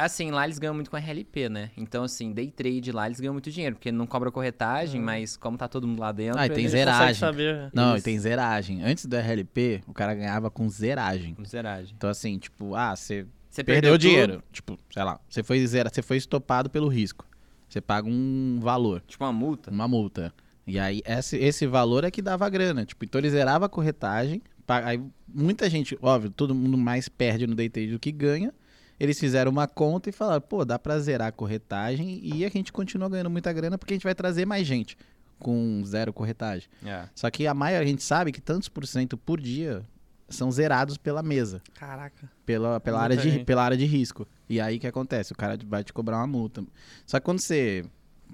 Assim, 0.00 0.30
lá 0.30 0.44
eles 0.44 0.58
ganham 0.58 0.74
muito 0.74 0.90
com 0.90 0.96
RLP, 0.96 1.48
né? 1.48 1.70
Então, 1.76 2.04
assim, 2.04 2.32
day 2.32 2.50
trade 2.50 2.90
lá 2.92 3.06
eles 3.06 3.20
ganham 3.20 3.34
muito 3.34 3.50
dinheiro, 3.50 3.76
porque 3.76 3.92
não 3.92 4.06
cobra 4.06 4.30
corretagem, 4.30 5.00
mas 5.00 5.36
como 5.36 5.56
tá 5.58 5.68
todo 5.68 5.86
mundo 5.86 6.00
lá 6.00 6.10
dentro. 6.12 6.40
Ah, 6.40 6.46
e 6.46 6.50
tem 6.50 6.66
zeragem. 6.68 7.14
saber. 7.14 7.70
Não, 7.74 7.92
e 7.94 7.96
Isso. 7.96 8.04
tem 8.04 8.18
zeragem. 8.18 8.82
Antes 8.82 9.06
do 9.06 9.16
RLP, 9.16 9.82
o 9.86 9.92
cara 9.92 10.14
ganhava 10.14 10.50
com 10.50 10.68
zeragem. 10.68 11.34
com 11.34 11.44
zeragem. 11.44 11.94
Então, 11.96 12.08
assim, 12.08 12.38
tipo, 12.38 12.74
ah, 12.74 12.96
você 12.96 13.26
Você 13.48 13.62
perdeu, 13.62 13.98
dinheiro. 13.98 14.42
Tipo, 14.52 14.78
sei 14.92 15.02
lá, 15.04 15.20
você 15.28 15.42
foi 15.42 15.66
zera, 15.66 15.90
você 15.92 16.02
foi 16.02 16.16
estopado 16.16 16.70
pelo 16.70 16.88
risco. 16.88 17.26
Você 17.68 17.80
paga 17.80 18.08
um 18.08 18.58
valor, 18.60 19.02
Tipo 19.06 19.24
uma 19.24 19.32
multa. 19.32 19.70
uma 19.70 19.86
multa. 19.86 20.32
E 20.66 20.78
aí, 20.78 21.02
esse, 21.04 21.36
esse 21.36 21.66
valor 21.66 22.04
é 22.04 22.10
que 22.10 22.22
dava 22.22 22.48
grana. 22.48 22.84
Tipo, 22.84 23.04
então 23.04 23.20
ele 23.20 23.30
zerava 23.30 23.66
a 23.66 23.68
corretagem. 23.68 24.40
Aí 24.68 25.00
muita 25.26 25.68
gente, 25.68 25.98
óbvio, 26.00 26.30
todo 26.30 26.54
mundo 26.54 26.78
mais 26.78 27.08
perde 27.08 27.46
no 27.46 27.54
day 27.54 27.68
trade 27.68 27.92
do 27.92 27.98
que 27.98 28.12
ganha. 28.12 28.52
Eles 29.00 29.18
fizeram 29.18 29.50
uma 29.50 29.66
conta 29.66 30.10
e 30.10 30.12
falaram, 30.12 30.42
pô, 30.42 30.64
dá 30.64 30.78
pra 30.78 30.98
zerar 30.98 31.28
a 31.28 31.32
corretagem 31.32 32.20
e 32.22 32.44
a 32.44 32.48
gente 32.50 32.70
continua 32.70 33.08
ganhando 33.08 33.30
muita 33.30 33.50
grana 33.52 33.78
porque 33.78 33.94
a 33.94 33.96
gente 33.96 34.04
vai 34.04 34.14
trazer 34.14 34.44
mais 34.44 34.66
gente 34.66 34.96
com 35.38 35.82
zero 35.86 36.12
corretagem. 36.12 36.68
É. 36.84 37.08
Só 37.14 37.30
que 37.30 37.46
a 37.46 37.54
maioria, 37.54 37.86
a 37.86 37.88
gente 37.90 38.02
sabe 38.02 38.30
que 38.30 38.42
tantos 38.42 38.68
por 38.68 38.86
cento 38.86 39.16
por 39.16 39.40
dia 39.40 39.82
são 40.28 40.52
zerados 40.52 40.96
pela 40.96 41.22
mesa, 41.22 41.60
Caraca. 41.74 42.30
pela, 42.46 42.78
pela, 42.78 42.98
Muita 42.98 43.04
área 43.14 43.16
de, 43.16 43.30
gente. 43.30 43.44
pela 43.44 43.64
área 43.64 43.76
de 43.76 43.86
risco. 43.86 44.28
E 44.48 44.60
aí 44.60 44.76
o 44.76 44.80
que 44.80 44.86
acontece? 44.86 45.32
O 45.32 45.36
cara 45.36 45.58
vai 45.66 45.82
te 45.82 45.92
cobrar 45.92 46.18
uma 46.18 46.26
multa. 46.26 46.62
Só 47.06 47.18
que 47.18 47.24
quando 47.24 47.40
você 47.40 47.84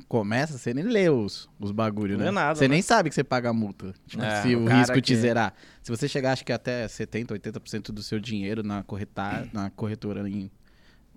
começa, 0.08 0.56
você 0.58 0.72
nem 0.74 0.84
lê 0.84 1.08
os, 1.08 1.48
os 1.58 1.72
bagulhos, 1.72 2.12
Não 2.18 2.24
né? 2.24 2.30
lê 2.30 2.34
nada, 2.34 2.54
você 2.54 2.68
né? 2.68 2.74
nem 2.74 2.82
sabe 2.82 3.08
que 3.08 3.14
você 3.14 3.24
paga 3.24 3.50
a 3.50 3.52
multa. 3.52 3.92
Tipo, 4.06 4.22
É, 4.22 4.42
se 4.42 4.54
o 4.54 4.64
o 4.64 4.68
risco 4.68 4.94
te 5.00 5.12
que- 5.12 5.16
zerar. 5.16 5.54
Se 5.82 5.90
você 5.90 6.08
chegar, 6.08 6.32
acho 6.32 6.44
que 6.44 6.52
até 6.52 6.86
70%, 6.88 7.32
80% 7.32 7.92
do 7.92 8.02
seu 8.02 8.18
dinheiro 8.20 8.62
na, 8.62 8.82
corretar, 8.82 9.46
na 9.52 9.70
corretora 9.70 10.28
em- 10.28 10.50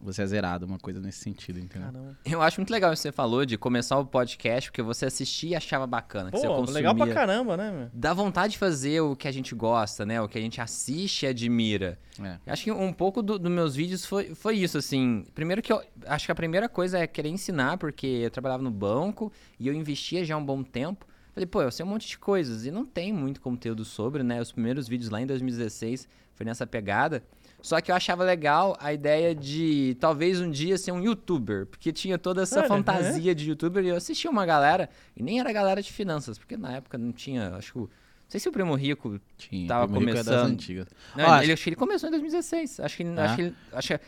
você 0.01 0.21
é 0.21 0.25
zerado, 0.25 0.65
uma 0.65 0.77
coisa 0.77 0.99
nesse 0.99 1.19
sentido, 1.19 1.59
entendeu? 1.59 1.91
Caramba. 1.91 2.17
Eu 2.25 2.41
acho 2.41 2.59
muito 2.59 2.71
legal 2.71 2.93
isso 2.93 3.01
que 3.01 3.09
você 3.09 3.11
falou 3.11 3.45
de 3.45 3.57
começar 3.57 3.97
o 3.97 4.05
podcast, 4.05 4.69
porque 4.69 4.81
você 4.81 5.05
assistia 5.05 5.51
e 5.51 5.55
achava 5.55 5.85
bacana, 5.85 6.31
que 6.31 6.37
você 6.37 6.47
Pô, 6.47 6.55
consumia. 6.55 6.79
legal 6.79 6.95
pra 6.95 7.07
caramba, 7.13 7.57
né, 7.57 7.71
meu? 7.71 7.89
Dá 7.93 8.13
vontade 8.13 8.53
de 8.53 8.59
fazer 8.59 9.01
o 9.01 9.15
que 9.15 9.27
a 9.27 9.31
gente 9.31 9.53
gosta, 9.53 10.05
né? 10.05 10.21
O 10.21 10.27
que 10.27 10.37
a 10.37 10.41
gente 10.41 10.61
assiste 10.61 11.23
e 11.23 11.27
admira. 11.27 11.99
É. 12.21 12.37
Eu 12.45 12.53
Acho 12.53 12.63
que 12.63 12.71
um 12.71 12.93
pouco 12.93 13.21
dos 13.21 13.39
do 13.39 13.49
meus 13.49 13.75
vídeos 13.75 14.05
foi, 14.05 14.33
foi 14.35 14.57
isso, 14.57 14.77
assim. 14.77 15.25
Primeiro 15.33 15.61
que 15.61 15.71
eu 15.71 15.81
acho 16.05 16.25
que 16.25 16.31
a 16.31 16.35
primeira 16.35 16.67
coisa 16.69 16.99
é 16.99 17.07
querer 17.07 17.29
ensinar, 17.29 17.77
porque 17.77 18.07
eu 18.07 18.31
trabalhava 18.31 18.63
no 18.63 18.71
banco 18.71 19.31
e 19.59 19.67
eu 19.67 19.73
investia 19.73 20.23
já 20.23 20.35
há 20.35 20.37
um 20.37 20.45
bom 20.45 20.63
tempo. 20.63 21.05
Falei, 21.33 21.45
pô, 21.45 21.61
eu 21.61 21.71
sei 21.71 21.85
um 21.85 21.89
monte 21.89 22.07
de 22.07 22.17
coisas 22.17 22.65
e 22.65 22.71
não 22.71 22.85
tem 22.85 23.13
muito 23.13 23.39
conteúdo 23.39 23.85
sobre, 23.85 24.23
né? 24.23 24.41
Os 24.41 24.51
primeiros 24.51 24.87
vídeos 24.87 25.09
lá 25.09 25.21
em 25.21 25.25
2016 25.25 26.07
foi 26.33 26.45
nessa 26.45 26.65
pegada. 26.65 27.23
Só 27.61 27.81
que 27.81 27.91
eu 27.91 27.95
achava 27.95 28.23
legal 28.23 28.77
a 28.79 28.93
ideia 28.93 29.35
de 29.35 29.95
talvez 29.99 30.39
um 30.39 30.49
dia 30.49 30.77
ser 30.77 30.91
um 30.93 31.01
youtuber, 31.03 31.65
porque 31.65 31.91
tinha 31.91 32.17
toda 32.17 32.43
essa 32.43 32.59
Olha, 32.59 32.67
fantasia 32.69 33.35
de 33.35 33.49
youtuber 33.49 33.83
e 33.83 33.89
eu 33.89 33.95
assistia 33.97 34.31
uma 34.31 34.45
galera, 34.45 34.89
e 35.15 35.21
nem 35.21 35.39
era 35.39 35.51
galera 35.51 35.81
de 35.81 35.91
finanças, 35.91 36.37
porque 36.37 36.55
na 36.55 36.73
época 36.77 36.97
não 36.97 37.11
tinha, 37.11 37.55
acho 37.55 37.73
que. 37.73 37.79
Não 37.79 37.89
sei 38.31 38.39
se 38.39 38.47
o 38.47 38.51
Primo 38.51 38.75
Rico 38.75 39.19
Tinha, 39.37 39.67
Tava 39.67 39.87
Primo 39.87 39.99
Rico 40.01 40.11
é 40.11 40.13
das 40.15 40.25
começando. 40.27 40.51
antigas. 40.53 40.87
não, 41.15 41.25
Ó, 41.25 41.41
ele, 41.41 41.51
acho 41.51 41.63
que 41.63 41.69
ele 41.69 41.75
começou 41.75 42.07
em 42.07 42.11
2016. 42.11 42.79
Acho 42.79 42.95
que, 42.97 43.03
Ah. 43.03 43.23
acho 43.25 43.35
que, 43.35 43.41
ele- 43.41 43.55
acho 43.73 43.87
que 43.87 43.99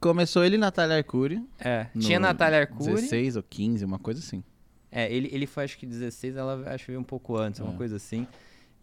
Começou 0.00 0.44
ele 0.44 0.56
e 0.56 0.58
Natália 0.58 0.96
Arcuri. 0.96 1.42
é, 1.58 1.86
tinha 1.98 2.18
Natália 2.20 2.60
Arcuri. 2.60 2.92
16 2.94 3.36
ou 3.36 3.42
15, 3.42 3.84
uma 3.84 3.98
coisa 3.98 4.20
assim. 4.20 4.42
É, 4.90 5.10
ele, 5.12 5.28
ele 5.32 5.46
foi 5.46 5.64
acho 5.64 5.78
que 5.78 5.86
16, 5.86 6.36
ela 6.36 6.62
acho 6.70 6.84
que 6.84 6.90
veio 6.90 7.00
um 7.00 7.04
pouco 7.04 7.36
antes, 7.36 7.60
uma 7.60 7.72
É. 7.72 7.76
coisa 7.76 7.96
assim. 7.96 8.26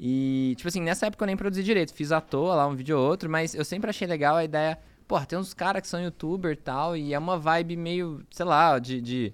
E, 0.05 0.53
tipo 0.57 0.67
assim, 0.67 0.81
nessa 0.81 1.05
época 1.05 1.23
eu 1.23 1.27
nem 1.27 1.37
produzi 1.37 1.63
direito. 1.63 1.93
Fiz 1.93 2.11
à 2.11 2.19
toa 2.19 2.55
lá 2.55 2.67
um 2.67 2.75
vídeo 2.75 2.99
ou 2.99 3.07
outro, 3.09 3.29
mas 3.29 3.55
eu 3.55 3.63
sempre 3.63 3.89
achei 3.89 4.05
legal 4.05 4.35
a 4.35 4.43
ideia. 4.43 4.77
Pô, 5.07 5.17
tem 5.21 5.39
uns 5.39 5.53
caras 5.53 5.81
que 5.81 5.87
são 5.87 6.01
youtuber 6.03 6.51
e 6.51 6.55
tal, 6.57 6.97
e 6.97 7.13
é 7.13 7.17
uma 7.19 7.37
vibe 7.39 7.77
meio, 7.77 8.21
sei 8.29 8.45
lá, 8.45 8.77
de. 8.79 8.99
de 8.99 9.33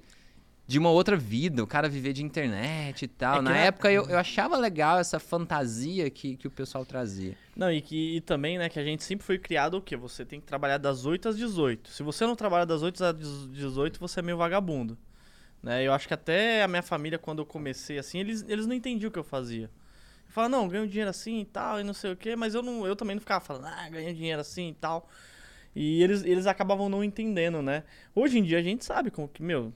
de 0.68 0.78
uma 0.78 0.92
outra 0.92 1.18
vida, 1.18 1.64
o 1.64 1.66
cara 1.66 1.90
viver 1.90 2.14
de 2.14 2.24
internet 2.24 3.02
e 3.02 3.08
tal. 3.08 3.40
É 3.40 3.42
Na 3.42 3.50
na- 3.50 3.58
época 3.58 3.92
eu, 3.92 4.06
eu 4.08 4.20
achava 4.20 4.56
legal 4.56 5.00
essa 5.00 5.20
fantasia 5.20 6.08
que, 6.12 6.36
que 6.38 6.46
o 6.46 6.52
pessoal 6.52 6.86
trazia. 6.86 7.36
Não, 7.56 7.72
e, 7.72 7.82
que, 7.82 8.18
e 8.18 8.22
também, 8.22 8.60
né, 8.60 8.70
que 8.70 8.78
a 8.78 8.84
gente 8.84 9.04
sempre 9.04 9.26
foi 9.26 9.40
criado 9.40 9.78
o 9.78 9.82
quê? 9.82 9.98
Você 9.98 10.24
tem 10.24 10.40
que 10.40 10.46
trabalhar 10.46 10.78
das 10.78 11.08
8 11.08 11.30
às 11.30 11.36
18. 11.36 11.90
Se 11.90 12.04
você 12.04 12.24
não 12.24 12.36
trabalha 12.36 12.68
das 12.68 12.84
8 12.84 13.04
às 13.04 13.16
18, 13.50 14.00
você 14.00 14.20
é 14.20 14.22
meio 14.22 14.38
vagabundo. 14.38 14.96
Né? 15.64 15.82
Eu 15.88 15.92
acho 15.92 16.08
que 16.08 16.14
até 16.14 16.62
a 16.62 16.68
minha 16.68 16.84
família, 16.84 17.18
quando 17.18 17.40
eu 17.40 17.48
comecei 17.48 17.98
assim, 17.98 18.20
eles, 18.20 18.46
eles 18.48 18.68
não 18.68 18.76
entendiam 18.76 19.10
o 19.10 19.12
que 19.12 19.18
eu 19.18 19.24
fazia. 19.24 19.72
Falava, 20.30 20.50
não, 20.50 20.68
ganho 20.68 20.88
dinheiro 20.88 21.10
assim 21.10 21.42
e 21.42 21.46
tal, 21.46 21.80
e 21.80 21.84
não 21.84 21.94
sei 21.94 22.12
o 22.12 22.16
quê, 22.16 22.36
mas 22.36 22.54
eu, 22.54 22.62
não, 22.62 22.86
eu 22.86 22.96
também 22.96 23.16
não 23.16 23.22
ficava 23.22 23.44
falando, 23.44 23.66
ah, 23.66 23.90
ganho 23.90 24.14
dinheiro 24.14 24.40
assim 24.40 24.70
e 24.70 24.74
tal. 24.74 25.10
E 25.76 26.02
eles, 26.02 26.24
eles 26.24 26.48
acabavam 26.48 26.90
não 26.90 27.04
entendendo, 27.04 27.62
né? 27.62 27.84
Hoje 28.14 28.40
em 28.40 28.44
dia 28.44 28.58
a 28.58 28.62
gente 28.62 28.84
sabe 28.84 29.12
como 29.12 29.28
que, 29.28 29.42
meu, 29.42 29.74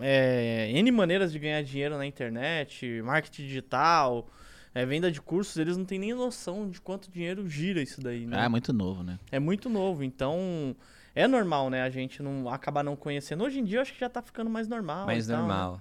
é, 0.00 0.70
N 0.72 0.90
maneiras 0.90 1.32
de 1.32 1.38
ganhar 1.38 1.62
dinheiro 1.62 1.96
na 1.96 2.06
internet, 2.06 3.02
marketing 3.02 3.42
digital, 3.42 4.28
é, 4.74 4.84
venda 4.84 5.10
de 5.10 5.20
cursos, 5.20 5.56
eles 5.56 5.76
não 5.76 5.84
têm 5.84 5.98
nem 5.98 6.14
noção 6.14 6.68
de 6.68 6.80
quanto 6.80 7.10
dinheiro 7.10 7.48
gira 7.48 7.80
isso 7.80 8.00
daí, 8.00 8.26
né? 8.26 8.38
Ah, 8.40 8.44
é 8.44 8.48
muito 8.48 8.72
novo, 8.72 9.02
né? 9.02 9.18
É 9.30 9.38
muito 9.38 9.68
novo, 9.68 10.04
então 10.04 10.76
é 11.14 11.26
normal, 11.26 11.70
né, 11.70 11.82
a 11.82 11.88
gente 11.88 12.22
não 12.22 12.48
acabar 12.50 12.82
não 12.82 12.94
conhecendo. 12.94 13.42
Hoje 13.44 13.58
em 13.58 13.64
dia 13.64 13.78
eu 13.78 13.82
acho 13.82 13.94
que 13.94 14.00
já 14.00 14.08
tá 14.10 14.20
ficando 14.20 14.50
mais 14.50 14.68
normal. 14.68 15.06
mais 15.06 15.28
e 15.28 15.32
tal, 15.32 15.46
né? 15.76 15.80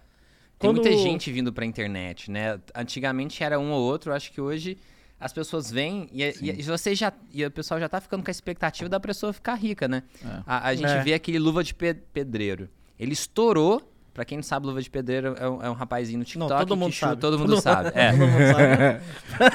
Tem 0.66 0.74
Quando- 0.74 0.82
muita 0.84 0.98
gente 1.04 1.32
vindo 1.32 1.52
pra 1.54 1.66
internet, 1.66 2.30
né? 2.32 2.60
Antigamente 2.74 3.44
era 3.44 3.60
um 3.60 3.72
ou 3.72 3.82
outro, 3.82 4.14
acho 4.14 4.32
que 4.32 4.40
hoje 4.42 4.78
as 5.20 5.32
pessoas 5.32 5.72
vêm 5.72 6.10
e, 6.12 6.24
e, 6.42 6.60
e 6.60 6.64
você 6.64 6.94
já 6.94 7.12
e 7.34 7.46
o 7.46 7.50
pessoal 7.52 7.80
já 7.80 7.88
tá 7.88 8.02
ficando 8.02 8.24
com 8.24 8.30
a 8.30 8.32
expectativa 8.32 8.90
da 8.90 9.00
pessoa 9.00 9.32
ficar 9.34 9.56
rica, 9.56 9.88
né? 9.88 10.04
É. 10.24 10.28
A, 10.46 10.68
a 10.70 10.76
gente 10.76 10.90
É. 10.92 11.02
vê 11.04 11.14
aquele 11.14 11.40
luva 11.40 11.64
de 11.64 11.74
pe- 11.74 11.94
pedreiro. 11.94 12.68
Ele 13.00 13.14
estourou. 13.14 13.92
Pra 14.14 14.24
quem 14.24 14.38
não 14.38 14.44
sabe, 14.44 14.66
luva 14.66 14.82
de 14.82 14.90
pedreiro 14.90 15.36
é 15.38 15.50
um, 15.50 15.62
é 15.64 15.70
um 15.70 15.74
rapazinho 15.74 16.20
no 16.20 16.24
TikTok 16.24 16.50
Não, 16.50 16.58
todo 16.60 16.74
que 16.74 16.80
mundo 16.80 16.92
chuta- 16.94 17.08
sabe. 17.10 17.22
todo 17.22 17.38
mundo 17.38 17.60
sabe. 17.60 17.92
É. 17.94 18.12
Todo 18.12 18.20
mundo 18.20 18.48
sabe. 18.48 19.02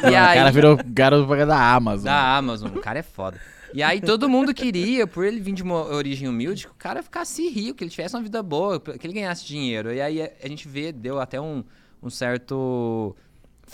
E 0.02 0.12
o 0.12 0.18
aí, 0.18 0.36
cara 0.36 0.50
virou 0.52 0.78
garoto 0.84 1.46
da 1.46 1.72
Amazon. 1.74 2.04
da 2.04 2.36
Amazon, 2.36 2.70
o 2.76 2.80
cara 2.80 2.98
é 2.98 3.02
foda. 3.02 3.40
E 3.72 3.82
aí 3.82 4.00
todo 4.00 4.28
mundo 4.28 4.52
queria, 4.52 5.06
por 5.06 5.24
ele 5.24 5.40
vir 5.40 5.52
de 5.52 5.62
uma 5.62 5.86
origem 5.86 6.28
humilde, 6.28 6.66
que 6.66 6.72
o 6.72 6.76
cara 6.76 7.02
ficasse 7.02 7.48
rico, 7.48 7.78
que 7.78 7.84
ele 7.84 7.90
tivesse 7.90 8.14
uma 8.16 8.22
vida 8.22 8.42
boa, 8.42 8.80
que 8.80 9.06
ele 9.06 9.14
ganhasse 9.14 9.46
dinheiro. 9.46 9.92
E 9.92 10.00
aí 10.00 10.22
a 10.22 10.48
gente 10.48 10.66
vê, 10.66 10.92
deu 10.92 11.20
até 11.20 11.40
um, 11.40 11.64
um 12.02 12.10
certo 12.10 13.14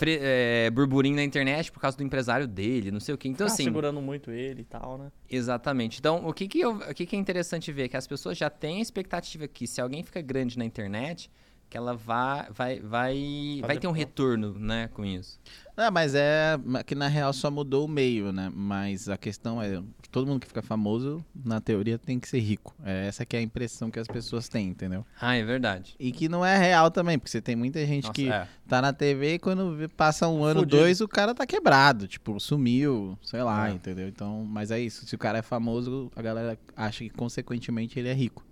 é, 0.05 0.69
burburinho 0.69 1.15
na 1.15 1.23
internet 1.23 1.71
por 1.71 1.79
causa 1.79 1.97
do 1.97 2.03
empresário 2.03 2.47
dele, 2.47 2.91
não 2.91 2.99
sei 2.99 3.15
o 3.15 3.17
quê. 3.17 3.27
Então, 3.27 3.47
assim, 3.47 3.63
segurando 3.63 4.01
muito 4.01 4.29
ele 4.31 4.61
e 4.61 4.65
tal, 4.65 4.97
né? 4.97 5.11
exatamente. 5.29 5.99
Então, 5.99 6.27
o 6.27 6.33
que 6.33 6.47
que, 6.47 6.59
eu, 6.59 6.75
o 6.75 6.93
que 6.93 7.05
que 7.05 7.15
é 7.15 7.19
interessante 7.19 7.71
ver? 7.71 7.89
Que 7.89 7.97
as 7.97 8.05
pessoas 8.05 8.37
já 8.37 8.49
têm 8.49 8.77
a 8.79 8.81
expectativa 8.81 9.47
que 9.47 9.65
se 9.65 9.81
alguém 9.81 10.03
fica 10.03 10.21
grande 10.21 10.57
na 10.57 10.65
internet, 10.65 11.31
que 11.69 11.77
ela 11.77 11.95
vai, 11.95 12.47
vai, 12.51 12.79
vai, 12.79 13.61
vai 13.61 13.77
ter 13.77 13.87
um 13.87 13.91
retorno, 13.91 14.57
né, 14.59 14.89
com 14.93 15.03
isso. 15.03 15.39
Ah, 15.77 15.91
mas 15.91 16.15
é 16.15 16.57
que 16.85 16.95
na 16.95 17.07
real 17.07 17.31
só 17.31 17.51
mudou 17.51 17.85
o 17.85 17.87
meio, 17.87 18.31
né? 18.31 18.51
Mas 18.53 19.07
a 19.07 19.15
questão 19.15 19.61
é, 19.61 19.79
todo 20.11 20.25
mundo 20.25 20.39
que 20.41 20.47
fica 20.47 20.63
famoso, 20.63 21.23
na 21.45 21.61
teoria, 21.61 21.99
tem 21.99 22.19
que 22.19 22.27
ser 22.27 22.39
rico. 22.39 22.73
É 22.83 23.05
essa 23.07 23.23
que 23.23 23.35
é 23.35 23.39
a 23.39 23.43
impressão 23.43 23.91
que 23.91 23.99
as 23.99 24.07
pessoas 24.07 24.49
têm, 24.49 24.69
entendeu? 24.69 25.05
Ah, 25.21 25.35
é 25.35 25.43
verdade. 25.43 25.95
E 25.99 26.11
que 26.11 26.27
não 26.27 26.43
é 26.43 26.57
real 26.57 26.89
também, 26.89 27.19
porque 27.19 27.29
você 27.29 27.39
tem 27.41 27.55
muita 27.55 27.85
gente 27.85 28.05
Nossa, 28.05 28.13
que 28.13 28.27
é. 28.31 28.47
tá 28.67 28.81
na 28.81 28.91
TV 28.91 29.35
e 29.35 29.39
quando 29.39 29.87
passa 29.95 30.27
um 30.27 30.43
ano, 30.43 30.61
Fudido. 30.61 30.77
dois, 30.77 30.99
o 30.99 31.07
cara 31.07 31.35
tá 31.35 31.45
quebrado, 31.45 32.07
tipo, 32.07 32.39
sumiu, 32.39 33.15
sei 33.21 33.43
lá, 33.43 33.69
É. 33.69 33.73
entendeu? 33.73 34.07
Então, 34.07 34.43
mas 34.49 34.71
é 34.71 34.79
isso, 34.79 35.05
se 35.05 35.13
o 35.13 35.17
cara 35.19 35.37
é 35.37 35.41
famoso, 35.43 36.11
a 36.15 36.21
galera 36.23 36.57
acha 36.75 37.03
que 37.03 37.09
consequentemente 37.11 37.99
ele 37.99 38.09
é 38.09 38.13
rico. 38.13 38.43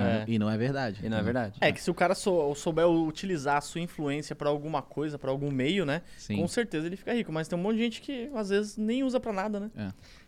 É. 0.00 0.24
E 0.26 0.38
não 0.38 0.48
é 0.50 0.56
verdade. 0.56 1.00
E 1.02 1.08
não 1.08 1.16
é 1.16 1.20
né? 1.20 1.24
verdade. 1.24 1.56
É 1.60 1.70
que 1.72 1.80
se 1.82 1.90
o 1.90 1.94
cara 1.94 2.14
sou- 2.14 2.54
souber 2.54 2.86
utilizar 2.88 3.58
a 3.58 3.60
sua 3.60 3.80
influência 3.80 4.34
pra 4.34 4.48
alguma 4.48 4.82
coisa, 4.82 5.18
pra 5.18 5.30
algum 5.30 5.50
meio, 5.50 5.84
né? 5.84 6.02
Sim. 6.16 6.36
Com 6.36 6.48
certeza 6.48 6.86
ele 6.86 6.96
fica 6.96 7.12
rico. 7.14 7.32
Mas 7.32 7.48
tem 7.48 7.58
um 7.58 7.62
monte 7.62 7.76
de 7.76 7.82
gente 7.82 8.00
que 8.00 8.30
às 8.34 8.48
vezes 8.48 8.76
nem 8.76 9.02
usa 9.04 9.18
pra 9.20 9.32
nada, 9.32 9.60
né? 9.60 9.70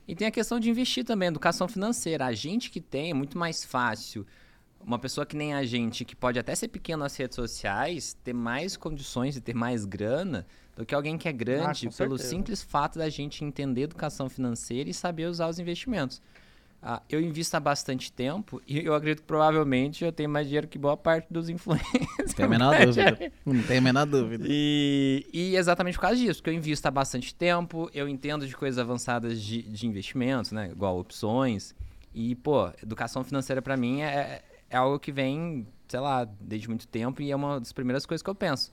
E 0.06 0.14
tem 0.14 0.26
a 0.28 0.30
questão 0.30 0.60
de 0.60 0.70
investir 0.70 1.04
também, 1.04 1.28
educação 1.28 1.66
financeira. 1.66 2.26
A 2.26 2.32
gente 2.32 2.70
que 2.70 2.80
tem 2.80 3.10
é 3.10 3.14
muito 3.14 3.36
mais 3.36 3.64
fácil. 3.64 4.26
Uma 4.80 4.98
pessoa 5.00 5.26
que 5.26 5.36
nem 5.36 5.52
a 5.52 5.64
gente, 5.64 6.04
que 6.04 6.14
pode 6.14 6.38
até 6.38 6.54
ser 6.54 6.68
pequeno 6.68 7.02
nas 7.02 7.16
redes 7.16 7.34
sociais, 7.34 8.16
ter 8.22 8.32
mais 8.32 8.76
condições 8.76 9.34
de 9.34 9.40
ter 9.40 9.54
mais 9.54 9.84
grana 9.84 10.46
do 10.76 10.86
que 10.86 10.94
alguém 10.94 11.18
que 11.18 11.26
é 11.28 11.32
grande, 11.32 11.88
Ah, 11.88 11.90
pelo 11.96 12.16
certeza. 12.16 12.28
simples 12.36 12.62
fato 12.62 12.98
da 12.98 13.08
gente 13.08 13.44
entender 13.44 13.82
educação 13.82 14.28
financeira 14.28 14.88
e 14.88 14.94
saber 14.94 15.26
usar 15.26 15.48
os 15.48 15.58
investimentos. 15.58 16.22
Ah, 16.88 17.02
eu 17.08 17.20
invisto 17.20 17.56
há 17.56 17.58
bastante 17.58 18.12
tempo 18.12 18.62
e 18.64 18.78
eu 18.78 18.94
acredito 18.94 19.22
que 19.22 19.26
provavelmente 19.26 20.04
eu 20.04 20.12
tenho 20.12 20.30
mais 20.30 20.46
dinheiro 20.46 20.68
que 20.68 20.78
boa 20.78 20.96
parte 20.96 21.26
dos 21.28 21.48
influencers. 21.48 22.06
Não 22.16 22.34
tem 22.36 22.44
a 22.44 22.48
menor 22.48 22.86
dúvida. 22.86 23.32
Não 23.44 23.62
tem 23.64 23.78
a 23.78 23.80
menor 23.80 24.06
dúvida. 24.06 24.44
E, 24.48 25.26
e 25.32 25.56
exatamente 25.56 25.94
por 25.94 26.02
causa 26.02 26.16
disso, 26.16 26.40
porque 26.40 26.50
eu 26.50 26.54
invisto 26.54 26.86
há 26.86 26.90
bastante 26.92 27.34
tempo, 27.34 27.90
eu 27.92 28.08
entendo 28.08 28.46
de 28.46 28.54
coisas 28.54 28.78
avançadas 28.78 29.42
de, 29.42 29.62
de 29.62 29.84
investimentos, 29.84 30.52
né? 30.52 30.70
Igual 30.70 30.96
opções. 31.00 31.74
E, 32.14 32.36
pô, 32.36 32.68
educação 32.80 33.24
financeira 33.24 33.60
pra 33.60 33.76
mim 33.76 34.02
é, 34.02 34.44
é 34.70 34.76
algo 34.76 35.00
que 35.00 35.10
vem, 35.10 35.66
sei 35.88 35.98
lá, 35.98 36.24
desde 36.40 36.68
muito 36.68 36.86
tempo 36.86 37.20
e 37.20 37.32
é 37.32 37.34
uma 37.34 37.58
das 37.58 37.72
primeiras 37.72 38.06
coisas 38.06 38.22
que 38.22 38.30
eu 38.30 38.34
penso. 38.34 38.72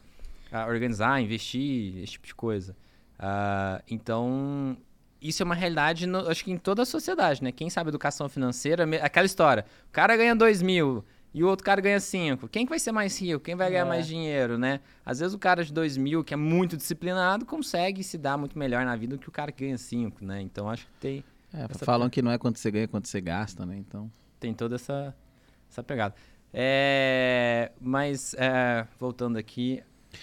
Ah, 0.51 0.67
organizar, 0.67 1.20
investir, 1.20 1.98
esse 1.98 2.12
tipo 2.12 2.27
de 2.27 2.36
coisa. 2.36 2.75
Ah, 3.17 3.82
então, 3.89 4.77
isso 5.24 5.42
é 5.42 5.46
uma 5.46 5.56
realidade, 5.56 6.06
no- 6.06 6.27
acho 6.30 6.44
que 6.44 6.51
em 6.51 6.58
toda 6.58 6.82
a 6.84 6.86
sociedade, 6.86 7.42
né? 7.44 7.51
Quem 7.51 7.70
sabe 7.70 7.89
educação 7.89 8.27
financeira, 8.30 8.84
aquela 9.01 9.25
história, 9.25 9.65
o 9.88 9.92
cara 9.92 10.15
ganha 10.18 10.36
dois 10.36 10.62
mil 10.62 11.03
e 11.34 11.44
o 11.44 11.48
outro 11.48 11.65
cara 11.65 11.82
ganha 11.82 12.00
cinco. 12.00 12.48
Quem 12.48 12.65
que 12.65 12.70
vai 12.70 12.77
ser 12.80 12.92
mais 12.92 13.20
rico? 13.20 13.39
Quem 13.39 13.56
vai 13.56 13.70
ganhar 13.72 13.86
É. 13.86 13.89
mais 13.89 14.06
dinheiro, 14.06 14.58
né? 14.58 14.80
Às 15.06 15.20
vezes 15.20 15.34
o 15.34 15.39
cara 15.39 15.63
de 15.63 15.74
dois 15.74 15.98
mil, 15.98 16.24
que 16.24 16.34
é 16.34 16.38
muito 16.38 16.77
disciplinado, 16.77 17.46
consegue 17.46 18.03
se 18.03 18.18
dar 18.18 18.38
muito 18.38 18.58
melhor 18.60 18.86
na 18.86 18.96
vida 18.96 19.15
do 19.18 19.20
que 19.22 19.30
o 19.30 19.32
cara 19.32 19.51
que 19.51 19.63
ganha 19.65 19.77
cinco, 19.77 20.24
né? 20.24 20.42
Então, 20.42 20.70
acho 20.70 20.86
que 20.86 20.92
tem, 21.00 21.24
É, 21.53 21.68
falam 21.86 22.10
que 22.10 22.22
não 22.22 22.32
é 22.32 22.38
quanto 22.38 22.60
você 22.60 22.70
ganha, 22.70 22.84
é 22.84 22.88
quanto 22.88 23.08
você 23.08 23.20
gasta, 23.22 23.65
né? 23.65 23.75
Então. 23.77 24.12
tem 24.39 24.53
toda 24.53 24.75
essa, 24.75 25.15
essa 25.72 25.82
pegada. 25.82 26.13
É, 26.53 27.72
mas, 27.82 28.34
é, 28.38 28.86
voltando 29.00 29.38
aqui, 29.38 29.82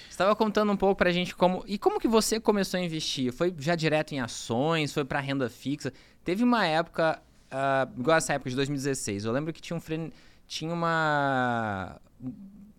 estava 0.08 0.34
contando 0.36 0.70
um 0.72 0.76
pouco 0.76 0.96
pra 0.96 1.10
gente 1.10 1.34
como. 1.34 1.64
E 1.66 1.78
como 1.78 1.98
que 2.00 2.08
você 2.08 2.38
começou 2.40 2.78
a 2.78 2.82
investir? 2.82 3.32
Foi 3.32 3.54
já 3.58 3.74
direto 3.74 4.12
em 4.12 4.20
ações? 4.20 4.92
Foi 4.92 5.04
pra 5.04 5.20
renda 5.20 5.48
fixa? 5.48 5.92
Teve 6.24 6.42
uma 6.44 6.64
época, 6.66 7.22
ah, 7.50 7.88
igual 7.98 8.16
essa 8.16 8.32
época 8.34 8.50
de 8.50 8.56
2016, 8.56 9.24
eu 9.24 9.32
lembro 9.32 9.52
que 9.52 9.60
tinha 9.60 9.76
um 9.76 9.80
fren- 9.80 10.10
tinha 10.46 10.72
uma. 10.72 12.00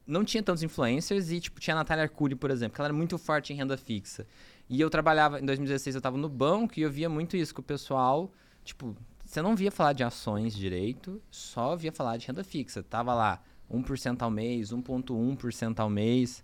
Não 0.06 0.26
tinha 0.26 0.44
tantos 0.44 0.62
influencers 0.64 1.32
e, 1.32 1.40
tipo, 1.40 1.60
tinha 1.60 1.74
a 1.76 1.80
Natália 1.80 2.04
Arcuri, 2.04 2.36
por 2.36 2.52
exemplo, 2.52 2.76
que 2.76 2.82
ela 2.82 2.88
era 2.88 2.94
muito 2.94 3.18
forte 3.18 3.54
em 3.54 3.56
renda 3.56 3.78
fixa. 3.78 4.26
E 4.70 4.80
eu 4.82 4.90
trabalhava, 4.90 5.40
em 5.40 5.46
2016 5.46 5.96
eu 5.96 6.02
tava 6.02 6.18
no 6.18 6.28
banco 6.28 6.80
e 6.80 6.82
eu 6.82 6.92
via 6.92 7.08
muito 7.10 7.38
isso, 7.38 7.54
que 7.54 7.60
o 7.60 7.64
pessoal, 7.64 8.32
tipo, 8.64 8.96
você 9.26 9.42
não 9.42 9.56
via 9.56 9.72
falar 9.72 9.94
de 9.94 10.04
ações 10.04 10.54
direito, 10.54 11.22
só 11.30 11.76
via 11.76 11.92
falar 11.92 12.18
de 12.18 12.28
renda 12.28 12.44
fixa. 12.44 12.84
Tava 12.84 13.14
lá 13.14 13.42
1% 13.70 14.22
ao 14.22 14.30
mês, 14.32 14.72
1,1% 14.74 15.80
ao 15.80 15.90
mês. 15.90 16.44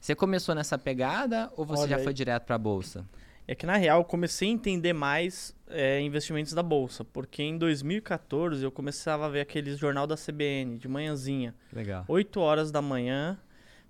Você 0.00 0.14
começou 0.14 0.54
nessa 0.54 0.78
pegada 0.78 1.50
ou 1.56 1.64
você 1.64 1.82
Olha 1.82 1.90
já 1.90 1.96
aí. 1.96 2.04
foi 2.04 2.12
direto 2.14 2.44
pra 2.44 2.56
bolsa? 2.58 3.04
É 3.48 3.54
que 3.54 3.64
na 3.66 3.76
real 3.76 4.00
eu 4.00 4.04
comecei 4.04 4.48
a 4.48 4.52
entender 4.52 4.92
mais 4.92 5.54
é, 5.68 6.00
investimentos 6.00 6.52
da 6.52 6.62
bolsa, 6.62 7.04
porque 7.04 7.42
em 7.42 7.56
2014 7.56 8.62
eu 8.62 8.72
começava 8.72 9.26
a 9.26 9.28
ver 9.28 9.40
aqueles 9.40 9.78
jornal 9.78 10.06
da 10.06 10.16
CBN 10.16 10.78
de 10.78 10.88
manhãzinha, 10.88 11.54
Legal. 11.72 12.04
8 12.08 12.40
horas 12.40 12.72
da 12.72 12.82
manhã, 12.82 13.38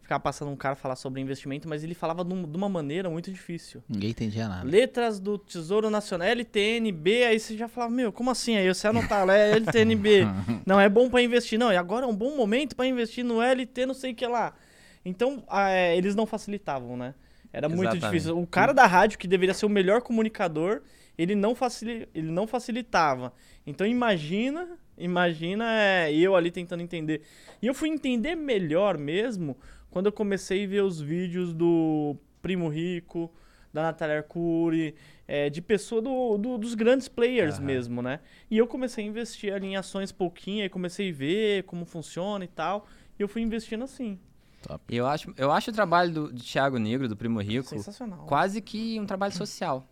ficava 0.02 0.20
passando 0.20 0.50
um 0.50 0.56
cara 0.56 0.76
falar 0.76 0.94
sobre 0.94 1.22
investimento, 1.22 1.66
mas 1.66 1.82
ele 1.82 1.94
falava 1.94 2.22
de 2.22 2.32
um- 2.34 2.42
de 2.48 2.54
uma 2.56 2.68
maneira 2.68 3.08
muito 3.08 3.32
difícil. 3.32 3.82
Ninguém 3.88 4.10
entendia 4.10 4.46
nada. 4.46 4.68
Letras 4.68 5.18
do 5.18 5.38
Tesouro 5.38 5.88
Nacional, 5.88 6.28
LTNB, 6.28 7.24
aí 7.24 7.40
você 7.40 7.56
já 7.56 7.66
falava, 7.66 7.92
meu, 7.92 8.12
como 8.12 8.30
assim? 8.30 8.56
Aí 8.56 8.68
você 8.72 8.86
anotava, 8.86 9.34
é 9.34 9.52
LTNB. 9.56 10.24
não, 10.66 10.78
é 10.78 10.88
bom 10.88 11.08
pra 11.08 11.22
investir. 11.22 11.58
Não, 11.58 11.72
e 11.72 11.76
agora 11.76 12.04
é 12.04 12.08
um 12.08 12.14
bom 12.14 12.36
momento 12.36 12.76
pra 12.76 12.86
investir 12.86 13.24
no 13.24 13.40
LT 13.42 13.86
não 13.86 13.94
sei 13.94 14.12
o 14.12 14.14
que 14.14 14.26
lá. 14.26 14.54
Então, 15.06 15.44
é, 15.50 15.96
eles 15.96 16.14
não 16.16 16.26
facilitavam, 16.26 16.96
né? 16.96 17.14
Era 17.52 17.68
muito 17.68 17.96
Exatamente. 17.96 18.02
difícil. 18.02 18.38
O 18.38 18.46
cara 18.46 18.72
da 18.74 18.86
rádio, 18.86 19.18
que 19.18 19.28
deveria 19.28 19.54
ser 19.54 19.64
o 19.66 19.68
melhor 19.68 20.02
comunicador, 20.02 20.82
ele 21.16 21.34
não, 21.34 21.54
facili 21.54 22.08
ele 22.14 22.30
não 22.30 22.46
facilitava. 22.46 23.32
Então, 23.66 23.86
imagina, 23.86 24.76
imagina 24.98 25.64
é, 25.80 26.12
eu 26.12 26.34
ali 26.34 26.50
tentando 26.50 26.82
entender. 26.82 27.22
E 27.62 27.66
eu 27.66 27.72
fui 27.72 27.88
entender 27.88 28.34
melhor 28.34 28.98
mesmo 28.98 29.56
quando 29.90 30.06
eu 30.06 30.12
comecei 30.12 30.64
a 30.64 30.68
ver 30.68 30.82
os 30.82 31.00
vídeos 31.00 31.54
do 31.54 32.16
Primo 32.42 32.68
Rico, 32.68 33.32
da 33.72 33.82
Natália 33.84 34.18
Arcuri, 34.18 34.94
é, 35.28 35.48
de 35.48 35.62
pessoa 35.62 36.02
do, 36.02 36.36
do- 36.38 36.58
dos 36.58 36.74
grandes 36.74 37.08
players 37.08 37.58
Aham. 37.58 37.66
mesmo, 37.66 38.02
né? 38.02 38.20
E 38.50 38.58
eu 38.58 38.66
comecei 38.66 39.04
a 39.04 39.06
investir 39.06 39.52
ali 39.54 39.68
em 39.68 39.76
ações 39.76 40.10
pouquinho, 40.12 40.62
aí 40.62 40.68
comecei 40.68 41.10
a 41.10 41.12
ver 41.14 41.62
como 41.64 41.84
funciona 41.86 42.44
e 42.44 42.48
tal. 42.48 42.86
E 43.18 43.22
eu 43.22 43.28
fui 43.28 43.40
investindo 43.42 43.84
assim. 43.84 44.18
E 44.88 44.96
eu 44.96 45.06
acho, 45.06 45.32
eu 45.36 45.52
acho 45.52 45.70
o 45.70 45.72
trabalho 45.72 46.12
do, 46.12 46.32
do 46.32 46.42
Thiago 46.42 46.78
Negro, 46.78 47.08
do 47.08 47.16
Primo 47.16 47.40
Rico, 47.40 47.68
Sensacional. 47.68 48.26
quase 48.26 48.60
que 48.60 48.98
um 48.98 49.06
trabalho 49.06 49.32
social. 49.32 49.86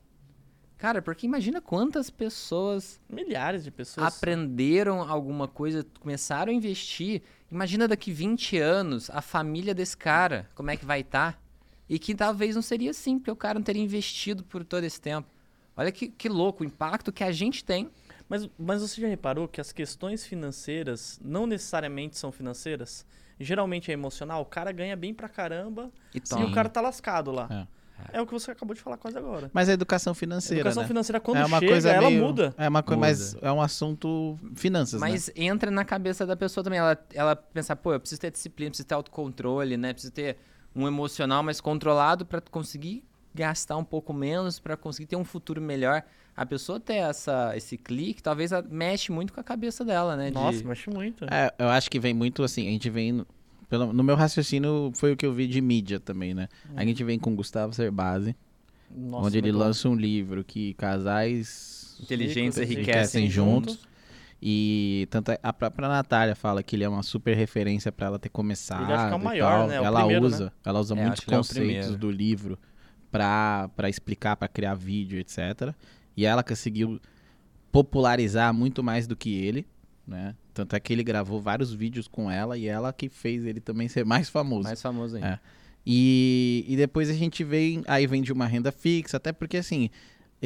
Cara, 0.76 1.00
porque 1.00 1.26
imagina 1.26 1.60
quantas 1.60 2.10
pessoas 2.10 3.00
Milhares 3.08 3.64
de 3.64 3.70
pessoas. 3.70 4.06
aprenderam 4.06 5.00
alguma 5.00 5.46
coisa, 5.46 5.86
começaram 6.00 6.52
a 6.52 6.54
investir. 6.54 7.22
Imagina 7.50 7.86
daqui 7.86 8.12
20 8.12 8.58
anos 8.58 9.08
a 9.10 9.22
família 9.22 9.72
desse 9.74 9.96
cara, 9.96 10.48
como 10.54 10.70
é 10.70 10.76
que 10.76 10.84
vai 10.84 11.00
estar? 11.00 11.40
E 11.88 11.98
que 11.98 12.14
talvez 12.14 12.54
não 12.54 12.62
seria 12.62 12.90
assim, 12.90 13.18
porque 13.18 13.30
o 13.30 13.36
cara 13.36 13.58
não 13.58 13.64
teria 13.64 13.82
investido 13.82 14.42
por 14.44 14.64
todo 14.64 14.84
esse 14.84 15.00
tempo. 15.00 15.28
Olha 15.76 15.90
que, 15.90 16.08
que 16.08 16.28
louco 16.28 16.62
o 16.62 16.66
impacto 16.66 17.12
que 17.12 17.24
a 17.24 17.32
gente 17.32 17.64
tem. 17.64 17.90
Mas, 18.28 18.48
mas 18.58 18.80
você 18.80 19.00
já 19.00 19.08
reparou 19.08 19.46
que 19.46 19.60
as 19.60 19.72
questões 19.72 20.26
financeiras 20.26 21.20
não 21.22 21.46
necessariamente 21.46 22.18
são 22.18 22.32
financeiras? 22.32 23.06
Geralmente 23.44 23.90
é 23.90 23.94
emocional. 23.94 24.42
O 24.42 24.44
cara 24.46 24.72
ganha 24.72 24.96
bem 24.96 25.12
pra 25.14 25.28
caramba 25.28 25.90
E 26.14 26.18
e 26.18 26.42
o 26.44 26.52
cara 26.52 26.68
tá 26.68 26.80
lascado 26.80 27.30
lá. 27.30 27.68
É. 28.12 28.20
o 28.20 28.26
que 28.26 28.32
você 28.32 28.50
acabou 28.50 28.74
de 28.74 28.80
falar 28.80 28.96
quase 28.96 29.16
agora. 29.16 29.48
Mas 29.52 29.68
a 29.68 29.72
educação 29.72 30.14
financeira, 30.14 30.60
Educação 30.62 30.82
né? 30.82 30.88
financeira, 30.88 31.20
quando 31.20 31.38
é 31.38 31.44
uma 31.46 31.60
chega, 31.60 31.72
coisa 31.72 31.90
ela 31.90 32.10
meio- 32.10 32.22
muda. 32.24 32.52
É 32.58 32.68
uma 32.68 32.82
coisa, 32.82 33.00
mas 33.00 33.36
é 33.40 33.52
um 33.52 33.62
assunto 33.62 34.36
finanças, 34.56 35.00
né? 35.00 35.08
Mas 35.08 35.30
entra 35.36 35.70
na 35.70 35.84
cabeça 35.84 36.26
da 36.26 36.36
pessoa 36.36 36.64
também. 36.64 36.78
Ela, 36.80 36.98
ela 37.14 37.36
pensa, 37.36 37.76
pô, 37.76 37.92
eu 37.92 38.00
preciso 38.00 38.20
ter 38.20 38.30
disciplina, 38.32 38.70
preciso 38.70 38.88
ter 38.88 38.94
autocontrole, 38.94 39.76
né? 39.76 39.92
Preciso 39.92 40.12
ter 40.12 40.36
um 40.74 40.88
emocional 40.88 41.42
mais 41.42 41.60
controlado 41.60 42.26
para 42.26 42.40
conseguir 42.40 43.04
gastar 43.34 43.76
um 43.76 43.84
pouco 43.84 44.12
menos, 44.12 44.58
para 44.58 44.76
conseguir 44.76 45.06
ter 45.08 45.16
um 45.16 45.24
futuro 45.24 45.60
melhor. 45.60 46.02
A 46.36 46.44
pessoa 46.46 46.80
ter 46.80 46.94
essa, 46.94 47.56
esse 47.56 47.76
clique, 47.76 48.22
talvez 48.22 48.52
ela 48.52 48.64
mexe 48.68 49.12
muito 49.12 49.32
com 49.32 49.40
a 49.40 49.44
cabeça 49.44 49.84
dela, 49.84 50.16
né? 50.16 50.28
de- 50.28 50.34
Nossa, 50.34 50.64
mexe 50.64 50.88
muito. 50.90 51.24
É, 51.26 51.52
eu 51.58 51.68
acho 51.68 51.90
que 51.90 51.98
vem 52.00 52.14
muito 52.14 52.42
assim, 52.42 52.66
a 52.68 52.70
gente 52.70 52.88
vem. 52.90 53.12
no- 53.12 53.26
Pelo, 53.68 53.92
no 53.92 54.04
meu 54.04 54.14
raciocínio 54.14 54.92
foi 54.94 55.12
o 55.12 55.16
que 55.16 55.24
eu 55.26 55.32
vi 55.32 55.46
de 55.46 55.60
mídia 55.60 55.98
também, 55.98 56.34
né? 56.34 56.48
A 56.76 56.84
gente 56.84 57.02
vem 57.02 57.18
com 57.18 57.34
Gustavo 57.34 57.72
Cerbasi, 57.72 58.36
Nossa, 58.90 59.26
onde 59.26 59.38
ele 59.38 59.50
bom. 59.50 59.58
lança 59.58 59.88
um 59.88 59.94
livro 59.94 60.44
que 60.44 60.74
casais 60.74 61.96
Inteligentes 62.00 62.58
enriquecem 62.58 62.82
enriquecem 63.24 63.30
juntos. 63.30 63.80
E 64.42 65.08
tanto 65.10 65.30
é- 65.32 65.38
a 65.42 65.52
própria 65.52 65.88
Natália 65.88 66.34
fala 66.36 66.62
que 66.62 66.76
ele 66.76 66.84
é 66.84 66.88
uma 66.88 67.02
super 67.02 67.34
referência 67.34 67.90
pra 67.90 68.06
ela 68.08 68.18
ter 68.18 68.28
começado. 68.28 68.82
Ele 68.84 68.92
acho 68.92 69.06
que 69.06 69.12
é 69.12 69.16
o 69.16 69.20
e 69.20 69.24
maior, 69.24 69.58
tal. 69.60 69.68
né? 69.68 69.80
O 69.80 69.84
Ela 69.84 70.00
primeiro, 70.00 70.26
usa, 70.26 70.52
ela 70.64 70.80
usa 70.80 70.94
É, 70.94 71.00
muitos 71.02 71.22
ele 71.26 71.34
é 71.34 71.38
o 71.38 71.40
conceitos 71.40 71.56
primeiro. 71.66 71.96
do 71.96 72.10
livro 72.10 72.58
pra 73.14 73.88
explicar, 73.88 74.34
pra 74.34 74.48
criar 74.48 74.74
vídeo, 74.74 75.20
etc. 75.20 75.72
E 76.16 76.26
ela 76.26 76.42
conseguiu 76.42 77.00
popularizar 77.70 78.52
muito 78.52 78.82
mais 78.82 79.06
do 79.06 79.14
que 79.14 79.32
ele, 79.34 79.66
né? 80.06 80.34
Tanto 80.52 80.74
é 80.74 80.80
que 80.80 80.92
ele 80.92 81.04
gravou 81.04 81.40
vários 81.40 81.72
vídeos 81.72 82.08
com 82.08 82.30
ela 82.30 82.58
e 82.58 82.66
ela 82.66 82.92
que 82.92 83.08
fez 83.08 83.44
ele 83.44 83.60
também 83.60 83.88
ser 83.88 84.04
mais 84.04 84.28
famoso. 84.28 84.64
Mais 84.64 84.82
famoso 84.82 85.16
ainda. 85.16 85.28
É. 85.28 85.40
E, 85.86 86.64
e 86.66 86.76
depois 86.76 87.08
a 87.08 87.12
gente 87.12 87.44
vem, 87.44 87.84
aí 87.86 88.06
vem 88.06 88.22
de 88.22 88.32
uma 88.32 88.46
renda 88.46 88.72
fixa, 88.72 89.16
até 89.16 89.32
porque 89.32 89.58
assim, 89.58 89.90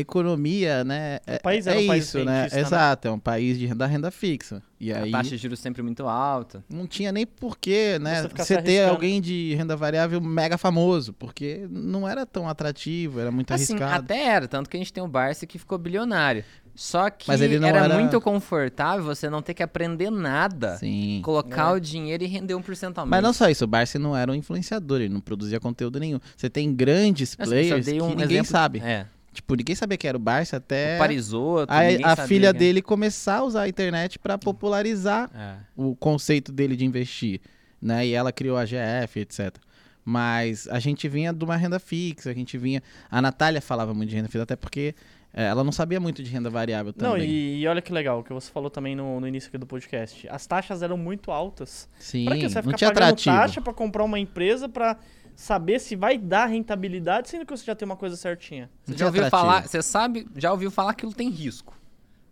economia, 0.00 0.84
né? 0.84 1.18
O 1.38 1.42
país 1.42 1.66
é, 1.66 1.70
era 1.70 1.80
um 1.80 1.82
é 1.82 1.86
país 1.86 2.04
isso, 2.04 2.18
né? 2.24 2.48
né? 2.52 2.60
Exato, 2.60 3.08
é 3.08 3.10
um 3.10 3.18
país 3.18 3.58
de 3.58 3.66
renda, 3.66 3.86
renda 3.86 4.10
fixa. 4.10 4.62
E 4.80 4.92
A 4.92 5.02
aí 5.02 5.10
taxa 5.10 5.30
de 5.30 5.36
juros 5.38 5.58
sempre 5.58 5.82
muito 5.82 6.06
alta. 6.06 6.62
não 6.68 6.86
tinha 6.86 7.10
nem 7.12 7.26
porquê, 7.26 7.98
né? 8.00 8.28
Você 8.36 8.62
ter 8.62 8.88
alguém 8.88 9.20
de 9.20 9.54
renda 9.54 9.76
variável 9.76 10.20
mega 10.20 10.56
famoso, 10.56 11.12
porque 11.12 11.66
não 11.70 12.08
era 12.08 12.24
tão 12.24 12.48
atrativo, 12.48 13.18
era 13.20 13.30
muito 13.30 13.52
Assim, 13.52 13.74
arriscado. 13.74 14.04
até 14.04 14.24
era, 14.26 14.46
tanto 14.48 14.70
que 14.70 14.76
a 14.76 14.80
gente 14.80 14.92
tem 14.92 15.02
o 15.02 15.08
Barça 15.08 15.46
que 15.46 15.58
ficou 15.58 15.76
bilionário. 15.78 16.44
Só 16.76 17.10
que 17.10 17.26
Mas 17.26 17.40
ele 17.40 17.58
não 17.58 17.66
era, 17.66 17.80
era- 17.86 17.98
muito 17.98 18.20
confortável 18.20 19.04
você 19.04 19.28
não 19.28 19.42
ter 19.42 19.52
que 19.52 19.64
aprender 19.64 20.10
nada. 20.10 20.76
Sim. 20.76 21.20
Colocar 21.24 21.72
É. 21.72 21.74
o 21.76 21.80
dinheiro 21.80 22.22
e 22.22 22.26
render 22.28 22.54
1% 22.54 22.98
a 22.98 23.04
mês. 23.04 23.10
Mas 23.10 23.20
não 23.24 23.32
só 23.32 23.50
isso, 23.50 23.64
o 23.64 23.66
Barça 23.66 23.98
não 23.98 24.16
era 24.16 24.30
um 24.30 24.34
influenciador, 24.36 25.00
ele 25.00 25.12
não 25.12 25.20
produzia 25.20 25.58
conteúdo 25.58 25.98
nenhum. 25.98 26.20
Você 26.36 26.48
tem 26.48 26.72
grandes 26.72 27.34
Assim, 27.36 27.50
players 27.50 27.84
dei 27.84 27.96
que 27.96 28.02
um 28.02 28.10
ninguém 28.10 28.24
exemplo- 28.26 28.50
sabe. 28.52 28.78
É. 28.78 29.06
Tipo, 29.38 29.54
ninguém 29.54 29.76
sabia 29.76 29.96
que 29.96 30.06
era 30.08 30.16
o 30.16 30.20
Barça 30.20 30.56
até 30.56 30.96
O 30.96 30.98
Parisotto, 30.98 31.72
a, 31.72 31.78
a 31.80 32.16
sabia 32.16 32.26
filha 32.26 32.52
que- 32.52 32.58
dele 32.58 32.82
começar 32.82 33.36
a 33.36 33.44
usar 33.44 33.62
a 33.62 33.68
internet 33.68 34.18
pra 34.18 34.36
popularizar 34.36 35.30
É. 35.34 35.56
o 35.76 35.94
conceito 35.94 36.50
dele 36.52 36.74
de 36.76 36.84
investir, 36.84 37.40
né? 37.80 38.06
E 38.06 38.12
ela 38.14 38.32
criou 38.32 38.56
a 38.56 38.64
GF, 38.64 39.20
etc. 39.20 39.56
Mas 40.04 40.66
a 40.68 40.78
gente 40.78 41.06
vinha 41.08 41.32
de 41.32 41.44
uma 41.44 41.56
renda 41.56 41.78
fixa, 41.78 42.30
a 42.30 42.34
gente 42.34 42.56
vinha... 42.56 42.82
A 43.10 43.20
Natália 43.20 43.60
falava 43.60 43.92
muito 43.92 44.08
de 44.10 44.16
renda 44.16 44.28
fixa, 44.28 44.42
até 44.42 44.56
porque 44.56 44.94
eh, 45.34 45.44
ela 45.44 45.62
não 45.62 45.70
sabia 45.70 46.00
muito 46.00 46.22
de 46.22 46.30
renda 46.30 46.48
variável 46.48 46.94
Não, 46.96 47.12
também. 47.12 47.28
e, 47.28 47.60
e 47.60 47.66
olha 47.68 47.82
que 47.82 47.92
legal, 47.92 48.20
o 48.20 48.24
que 48.24 48.32
você 48.32 48.50
falou 48.50 48.70
também 48.70 48.96
no, 48.96 49.20
no 49.20 49.28
início 49.28 49.48
aqui 49.48 49.58
do 49.58 49.66
podcast. 49.66 50.26
As 50.30 50.46
taxas 50.46 50.82
eram 50.82 50.96
muito 50.96 51.30
altas. 51.30 51.86
Sim, 51.98 52.24
Pra 52.24 52.36
que 52.36 52.48
você 52.48 52.54
vai 52.54 52.62
não 52.62 52.68
ficar 52.70 52.76
tinha 52.78 52.88
pagando 52.92 53.04
atrativo. 53.10 53.36
taxa 53.36 53.60
pra 53.60 53.72
comprar 53.74 54.02
uma 54.04 54.18
empresa 54.18 54.66
pra 54.68 54.96
saber 55.38 55.78
se 55.78 55.94
vai 55.94 56.18
dar 56.18 56.46
rentabilidade, 56.46 57.28
sendo 57.28 57.46
que 57.46 57.56
você 57.56 57.64
já 57.64 57.74
tem 57.74 57.86
uma 57.86 57.96
coisa 57.96 58.16
certinha? 58.16 58.68
Você 58.84 58.98
já 58.98 59.06
ouviu 59.06 59.30
falar, 59.30 59.68
você 59.68 59.80
sabe, 59.80 60.26
já 60.34 60.50
ouviu 60.50 60.68
falar 60.68 60.94
que 60.94 61.06
aquilo 61.06 61.14
tem 61.14 61.30
risco. 61.30 61.77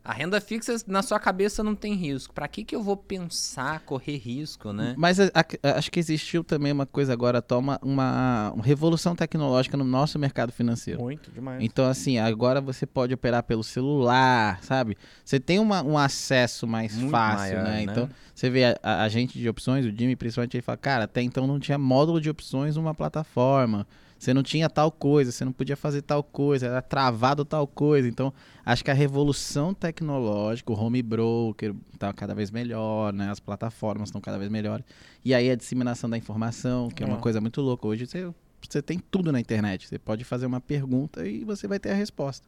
A 0.08 0.12
renda 0.12 0.40
fixa 0.40 0.76
na 0.86 1.02
sua 1.02 1.18
cabeça 1.18 1.64
não 1.64 1.75
tem 1.75 1.94
risco. 1.94 2.32
Pra 2.32 2.46
que 2.46 2.64
que 2.64 2.76
eu 2.76 2.80
vou 2.82 2.96
pensar 2.96 3.80
correr 3.80 4.16
risco, 4.18 4.72
né? 4.72 4.94
Mas 4.96 5.18
a- 5.18 5.30
a- 5.34 5.70
acho 5.78 5.90
que 5.90 5.98
existiu 5.98 6.44
também 6.44 6.70
uma 6.70 6.86
coisa 6.86 7.12
agora, 7.12 7.42
toma 7.42 7.76
uma, 7.82 8.52
uma 8.54 8.62
revolução 8.64 9.16
tecnológica 9.16 9.76
no 9.76 9.82
nosso 9.82 10.16
mercado 10.16 10.52
financeiro. 10.52 11.00
Muito 11.00 11.32
demais. 11.32 11.60
Então, 11.60 11.86
assim, 11.88 12.18
agora 12.18 12.60
você 12.60 12.86
pode 12.86 13.12
operar 13.12 13.42
pelo 13.42 13.64
celular, 13.64 14.62
sabe? 14.62 14.96
Você 15.25 15.40
tem 15.40 15.58
uma- 15.58 15.82
um 15.82 15.98
acesso 15.98 16.68
mais 16.68 16.94
Muito 16.94 17.10
fácil, 17.10 17.56
maior, 17.56 17.64
né? 17.64 17.70
né? 17.76 17.82
Então, 17.82 18.08
você 18.32 18.48
vê 18.48 18.64
a, 18.66 18.78
a 18.82 19.02
agente 19.02 19.36
de 19.38 19.48
opções, 19.48 19.84
o 19.84 19.90
Jimmy, 19.90 20.14
principalmente, 20.14 20.54
ele 20.56 20.62
fala, 20.62 20.78
cara, 20.78 21.04
até 21.04 21.20
então 21.20 21.48
não 21.48 21.58
tinha 21.58 21.78
módulo 21.78 22.20
de 22.20 22.30
opções 22.30 22.76
numa 22.76 22.94
plataforma. 22.94 23.84
Você 24.18 24.32
não 24.32 24.42
tinha 24.42 24.68
tal 24.70 24.90
coisa, 24.90 25.30
você 25.30 25.44
não 25.44 25.52
podia 25.52 25.76
fazer 25.76 26.00
tal 26.02 26.23
coisa, 26.23 26.66
era 26.66 26.80
travado 26.82 27.44
tal 27.44 27.66
coisa. 27.66 28.08
Então, 28.08 28.32
acho 28.64 28.82
que 28.82 28.90
a 28.90 28.94
revolução 28.94 29.75
tecnológica, 29.75 30.73
o 30.73 30.78
home 30.78 31.02
broker 31.02 31.75
tá 31.99 32.12
cada 32.12 32.35
vez 32.35 32.50
melhor, 32.50 33.12
né? 33.12 33.30
As 33.30 33.38
plataformas 33.40 34.08
estão 34.08 34.20
cada 34.20 34.38
vez 34.38 34.50
melhores. 34.50 34.85
E 35.25 35.35
aí 35.35 35.50
a 35.50 35.54
disseminação 35.54 36.08
da 36.08 36.16
informação, 36.16 36.88
que 36.88 37.02
é 37.02 37.06
uma 37.06 37.18
É. 37.18 37.20
coisa 37.20 37.40
muito 37.40 37.61
louca. 37.61 37.87
Hoje 37.87 38.06
você, 38.06 38.30
você 38.66 38.80
tem 38.80 38.99
tudo 38.99 39.30
na 39.30 39.38
internet. 39.38 39.87
Você 39.87 39.99
pode 39.99 40.25
fazer 40.25 40.46
uma 40.46 40.61
pergunta 40.61 41.26
e 41.26 41.44
você 41.44 41.68
vai 41.68 41.78
ter 41.78 41.90
a 41.90 41.94
resposta. 41.94 42.46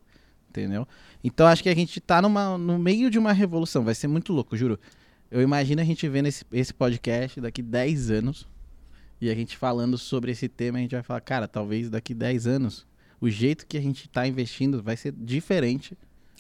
Entendeu? 0.49 0.89
Então 1.23 1.47
acho 1.47 1.63
que 1.63 1.69
a 1.69 1.75
gente 1.75 2.01
tá 2.01 2.23
numa, 2.23 2.57
no 2.57 2.79
meio 2.79 3.11
de 3.11 3.19
uma 3.19 3.33
revolução. 3.33 3.85
Vai 3.85 3.95
ser 3.95 4.09
muito 4.09 4.33
louco, 4.33 4.57
juro. 4.57 4.81
Eu 5.31 5.43
imagino 5.43 5.83
a 5.83 5.85
gente 5.85 6.09
vendo 6.09 6.27
esse, 6.27 6.43
esse 6.51 6.73
podcast 6.73 7.39
daqui 7.43 7.61
10 7.61 8.11
anos 8.11 8.49
e 9.21 9.31
a 9.31 9.35
gente 9.35 9.57
falando 9.57 9.97
sobre 9.99 10.31
esse 10.33 10.49
tema. 10.49 10.79
A 10.79 10.81
gente 10.81 10.95
vai 10.95 11.03
falar, 11.03 11.21
cara, 11.21 11.49
talvez 11.49 11.89
daqui 11.91 12.15
10 12.15 12.47
anos 12.47 12.87
o 13.21 13.29
jeito 13.29 13.67
que 13.67 13.77
a 13.77 13.81
gente 13.81 14.09
tá 14.09 14.27
investindo 14.27 14.81
vai 14.83 14.97
ser 14.97 15.13
diferente 15.13 15.97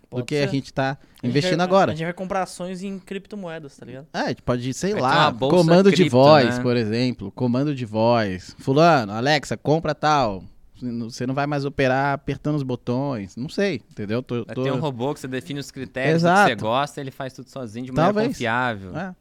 Pode 0.08 0.22
do 0.22 0.26
que 0.26 0.36
a 0.36 0.46
ser. 0.46 0.50
gente 0.54 0.72
tá 0.72 0.92
A 0.92 1.26
gente 1.26 1.30
investindo 1.36 1.58
vai- 1.58 1.66
agora. 1.66 1.92
A 1.92 1.94
gente 1.94 2.04
vai 2.04 2.12
comprar 2.14 2.42
ações 2.44 2.82
em 2.82 2.98
criptomoedas, 2.98 3.76
tá 3.76 3.84
ligado? 3.84 4.06
É, 4.14 4.18
a 4.20 4.28
gente 4.28 4.42
pode, 4.42 4.72
sei 4.74 4.92
Vai 4.92 5.02
lá, 5.02 5.32
comando 5.32 5.90
de 5.90 5.96
cripto, 5.96 6.12
voz, 6.12 6.56
né? 6.56 6.62
por 6.62 6.76
exemplo. 6.76 7.32
Comando 7.32 7.74
de 7.74 7.84
voz. 7.84 8.54
Fulano, 8.58 9.12
Alexa, 9.12 9.56
compra 9.56 9.94
tal. 9.94 10.44
Você 10.80 11.26
não 11.26 11.34
vai 11.34 11.44
mais 11.44 11.64
operar 11.64 12.14
apertando 12.14 12.54
os 12.54 12.62
botões. 12.62 13.34
Não 13.34 13.48
sei, 13.48 13.82
entendeu? 13.90 14.22
Tô, 14.22 14.44
tô- 14.44 14.62
ter 14.62 14.72
um 14.72 14.78
robô 14.78 15.12
que 15.12 15.18
você 15.18 15.26
define 15.26 15.58
os 15.58 15.72
critérios 15.72 16.22
Exato. 16.22 16.50
que 16.50 16.54
você 16.56 16.62
gosta, 16.62 17.00
ele 17.00 17.10
faz 17.10 17.32
tudo 17.32 17.50
sozinho 17.50 17.86
de 17.86 17.90
maneira 17.90 18.14
Talvez. 18.14 18.28
confiável. 18.36 18.96
É, 18.96 19.12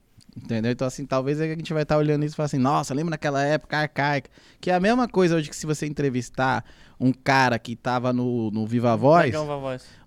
entendeu? 0.41 0.71
Então, 0.71 0.87
assim, 0.87 1.05
talvez 1.05 1.41
a 1.41 1.47
gente 1.47 1.73
vai 1.73 1.83
estar 1.83 1.97
olhando 1.97 2.23
isso 2.23 2.35
e 2.35 2.37
falar 2.37 2.45
assim, 2.45 2.57
nossa, 2.57 2.93
lembra 2.93 3.11
naquela 3.11 3.43
época 3.43 3.77
arcaica? 3.77 4.29
Que 4.61 4.69
é 4.71 4.75
a 4.75 4.79
mesma 4.79 5.07
coisa 5.07 5.35
hoje 5.35 5.49
que 5.49 5.55
se 5.55 5.65
você 5.65 5.85
entrevistar 5.85 6.63
um 6.99 7.11
cara 7.11 7.59
que 7.59 7.75
tava 7.75 8.11
no, 8.13 8.49
no 8.51 8.65
Viva 8.65 8.95
Voz, 8.95 9.33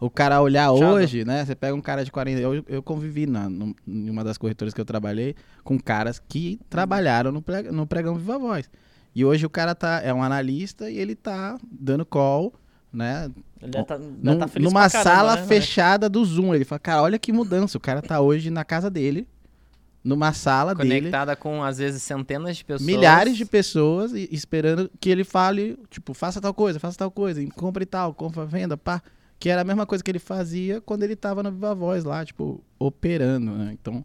o 0.00 0.08
cara 0.10 0.40
olhar 0.40 0.68
Chato. 0.70 0.82
hoje, 0.82 1.24
né? 1.24 1.44
Você 1.44 1.54
pega 1.54 1.74
um 1.74 1.80
cara 1.80 2.04
de 2.04 2.10
40. 2.10 2.40
Eu, 2.40 2.64
eu 2.68 2.82
convivi 2.82 3.26
na, 3.26 3.48
num- 3.48 3.74
em 3.86 4.08
uma 4.10 4.24
das 4.24 4.36
corretoras 4.38 4.72
que 4.74 4.80
eu 4.80 4.84
trabalhei 4.84 5.34
com 5.62 5.78
caras 5.78 6.18
que 6.18 6.58
trabalharam 6.68 7.30
no, 7.30 7.40
preg- 7.42 7.70
no 7.70 7.86
pregão 7.86 8.14
Viva 8.16 8.38
Voz. 8.38 8.70
E 9.14 9.24
hoje 9.24 9.44
o 9.44 9.50
cara 9.50 9.74
tá, 9.74 10.00
é 10.04 10.12
um 10.14 10.22
analista 10.22 10.88
e 10.90 10.96
ele 10.98 11.14
tá 11.16 11.58
dando 11.70 12.04
call, 12.06 12.52
né? 12.92 13.28
Tá, 13.86 13.98
Num- 13.98 14.38
tá 14.38 14.48
feliz 14.48 14.68
numa 14.72 14.88
caramba, 14.88 15.10
sala 15.10 15.36
né? 15.36 15.46
fechada 15.46 16.08
do 16.08 16.24
Zoom. 16.24 16.54
Ele 16.54 16.64
fala, 16.64 16.78
cara, 16.78 17.02
olha 17.02 17.18
que 17.18 17.32
mudança. 17.32 17.76
O 17.76 17.80
cara 17.80 18.00
tá 18.00 18.20
hoje 18.20 18.50
na 18.50 18.64
casa 18.64 18.88
dele, 18.88 19.28
numa 20.02 20.32
sala 20.32 20.74
dele, 20.74 21.00
Conectada 21.00 21.36
com, 21.36 21.62
às 21.62 21.78
vezes, 21.78 22.02
centenas 22.02 22.56
de 22.56 22.64
pessoas. 22.64 22.86
milhares 22.86 23.36
de 23.36 23.44
pessoas 23.44 24.12
e- 24.12 24.28
esperando 24.32 24.90
que 24.98 25.10
ele 25.10 25.24
fale, 25.24 25.78
tipo, 25.90 26.14
faça 26.14 26.40
tal 26.40 26.54
coisa, 26.54 26.80
faça 26.80 26.96
tal 26.98 27.10
coisa, 27.10 27.44
compre 27.54 27.84
tal, 27.84 28.14
compra, 28.14 28.46
venda, 28.46 28.76
pá. 28.76 29.02
Que 29.38 29.48
era 29.48 29.60
a 29.62 29.64
mesma 29.64 29.86
coisa 29.86 30.02
que 30.04 30.10
ele 30.10 30.18
fazia 30.18 30.80
quando 30.80 31.02
ele 31.02 31.16
tava 31.16 31.42
no 31.42 31.50
Viva 31.50 31.74
Voz 31.74 32.04
lá, 32.04 32.24
tipo, 32.24 32.62
operando, 32.78 33.52
né? 33.52 33.70
Então, 33.78 34.04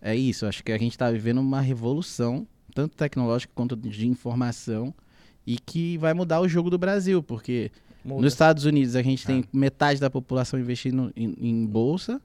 é 0.00 0.14
isso. 0.16 0.46
Acho 0.46 0.62
que 0.64 0.72
a 0.72 0.78
gente 0.78 0.96
tá 0.96 1.10
vivendo 1.10 1.40
uma 1.40 1.60
revolução, 1.60 2.46
tanto 2.74 2.96
tecnológica 2.96 3.52
quanto 3.54 3.76
de 3.76 4.06
informação, 4.08 4.92
e 5.46 5.58
que 5.58 5.98
vai 5.98 6.14
mudar 6.14 6.40
o 6.40 6.48
jogo 6.48 6.70
do 6.70 6.78
Brasil, 6.78 7.22
porque 7.22 7.70
Muda. 8.02 8.22
nos 8.22 8.32
Estados 8.32 8.64
Unidos 8.64 8.96
a 8.96 9.02
gente 9.02 9.24
É. 9.24 9.26
tem 9.26 9.44
metade 9.52 10.00
da 10.00 10.08
população 10.08 10.58
investindo 10.58 11.12
em, 11.14 11.34
em 11.38 11.66
bolsa, 11.66 12.18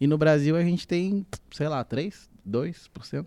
e 0.00 0.06
no 0.06 0.16
Brasil 0.16 0.56
a 0.56 0.62
gente 0.62 0.86
tem, 0.88 1.26
sei 1.52 1.68
lá, 1.68 1.82
3, 1.84 2.29
2%. 2.48 3.26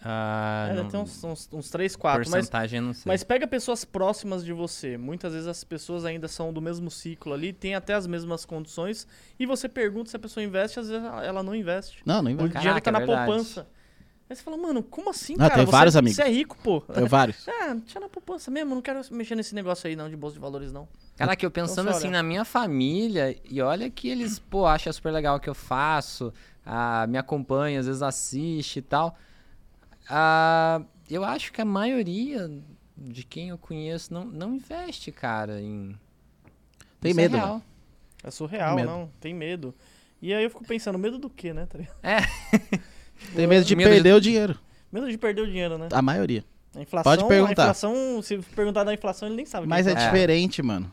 Ah, 0.00 0.68
É, 0.70 0.84
ter 0.84 0.96
uns, 0.96 1.24
uns, 1.24 1.48
uns 1.52 1.70
3, 1.70 1.96
4. 1.96 2.20
Mas, 2.20 2.30
porcentagem, 2.30 2.78
eu 2.78 2.84
não 2.84 2.92
sei. 2.92 3.02
mas 3.10 3.24
pega 3.24 3.48
pessoas 3.48 3.84
próximas 3.84 4.44
de 4.44 4.52
você. 4.52 4.96
Muitas 4.96 5.32
vezes 5.32 5.48
as 5.48 5.64
pessoas 5.64 6.04
ainda 6.04 6.28
são 6.28 6.52
do 6.52 6.62
mesmo 6.62 6.88
ciclo 6.88 7.32
ali, 7.34 7.52
têm 7.52 7.74
até 7.74 7.94
as 7.94 8.06
mesmas 8.06 8.44
condições. 8.44 9.08
E 9.40 9.44
você 9.44 9.68
pergunta 9.68 10.08
se 10.10 10.14
a 10.16 10.20
pessoa 10.20 10.44
investe, 10.44 10.78
às 10.78 10.88
vezes 10.88 11.04
ela 11.04 11.42
não 11.42 11.52
investe. 11.54 12.00
Não, 12.06 12.22
não 12.22 12.30
O 12.30 12.34
investe. 12.34 12.58
dinheiro 12.58 12.80
tá 12.80 12.92
na 12.92 13.00
é 13.00 13.06
poupança. 13.06 13.66
Aí 14.30 14.36
você 14.36 14.42
fala, 14.42 14.58
mano, 14.58 14.82
como 14.82 15.08
assim, 15.10 15.34
Ah, 15.36 15.38
cara? 15.48 15.54
tem 15.54 15.64
você, 15.64 15.72
vários 15.72 15.96
amigos. 15.96 16.16
Você 16.16 16.22
é 16.22 16.28
rico, 16.30 16.56
pô. 16.62 16.80
Tem 16.82 17.04
vários. 17.06 17.46
Ah, 17.48 17.74
deixa 17.74 17.98
na 17.98 18.08
poupança 18.08 18.50
mesmo, 18.52 18.74
não 18.74 18.82
quero 18.82 19.00
mexer 19.10 19.34
nesse 19.34 19.54
negócio 19.54 19.88
aí 19.88 19.96
não, 19.96 20.08
de 20.08 20.16
bolsa 20.16 20.34
de 20.34 20.40
valores 20.40 20.70
não. 20.70 20.86
Caraca, 21.16 21.44
eu 21.44 21.50
pensando 21.50 21.86
Então, 21.88 21.96
assim 21.98 22.06
olha. 22.08 22.18
na 22.18 22.22
minha 22.22 22.44
família, 22.44 23.36
e 23.50 23.60
olha 23.60 23.90
que 23.90 24.08
eles, 24.08 24.38
pô, 24.38 24.64
acham 24.66 24.92
super 24.92 25.10
legal 25.12 25.36
o 25.36 25.40
que 25.40 25.48
eu 25.50 25.54
faço, 25.54 26.32
ah, 26.70 27.06
me 27.08 27.16
acompanha, 27.16 27.80
às 27.80 27.86
vezes 27.86 28.02
assiste 28.02 28.80
e 28.80 28.82
tal. 28.82 29.16
Ah, 30.08 30.82
eu 31.10 31.24
acho 31.24 31.50
que 31.50 31.60
a 31.62 31.64
maioria 31.64 32.50
de 32.94 33.24
quem 33.24 33.48
eu 33.48 33.56
conheço 33.56 34.12
não, 34.12 34.24
não 34.26 34.54
investe, 34.56 35.10
cara, 35.10 35.60
em. 35.62 35.98
Tem 37.00 37.12
Isso 37.12 37.20
é 37.20 37.22
medo, 37.22 37.36
real. 37.36 37.48
mano. 37.48 37.64
É 38.22 38.30
surreal, 38.30 38.76
Medo. 38.76 38.90
não. 38.90 39.10
Tem 39.20 39.32
medo. 39.32 39.74
E 40.20 40.34
aí 40.34 40.42
eu 40.44 40.50
fico 40.50 40.64
pensando, 40.64 40.98
medo 40.98 41.16
do 41.18 41.30
quê, 41.30 41.54
né? 41.54 41.64
tá 41.66 41.78
ligado? 41.78 41.96
Tem 43.34 43.46
medo 43.46 43.64
de 43.64 43.74
Medo 43.76 43.88
de- 43.88 43.94
perder 43.94 44.14
o 44.14 44.20
dinheiro. 44.20 44.58
Medo 44.92 45.08
de 45.10 45.16
perder 45.16 45.42
o 45.42 45.46
dinheiro, 45.46 45.78
né? 45.78 45.88
A 45.92 46.02
maioria. 46.02 46.44
A 46.74 46.80
inflação, 46.82 47.10
Pode 47.12 47.26
perguntar. 47.28 47.62
A 47.62 47.64
inflação, 47.66 48.20
se 48.22 48.38
perguntar 48.54 48.84
da 48.84 48.92
inflação, 48.92 49.28
ele 49.28 49.36
nem 49.36 49.46
sabe. 49.46 49.66
Mas 49.66 49.86
é, 49.86 49.92
é 49.92 49.94
diferente, 49.94 50.62
mano. 50.62 50.92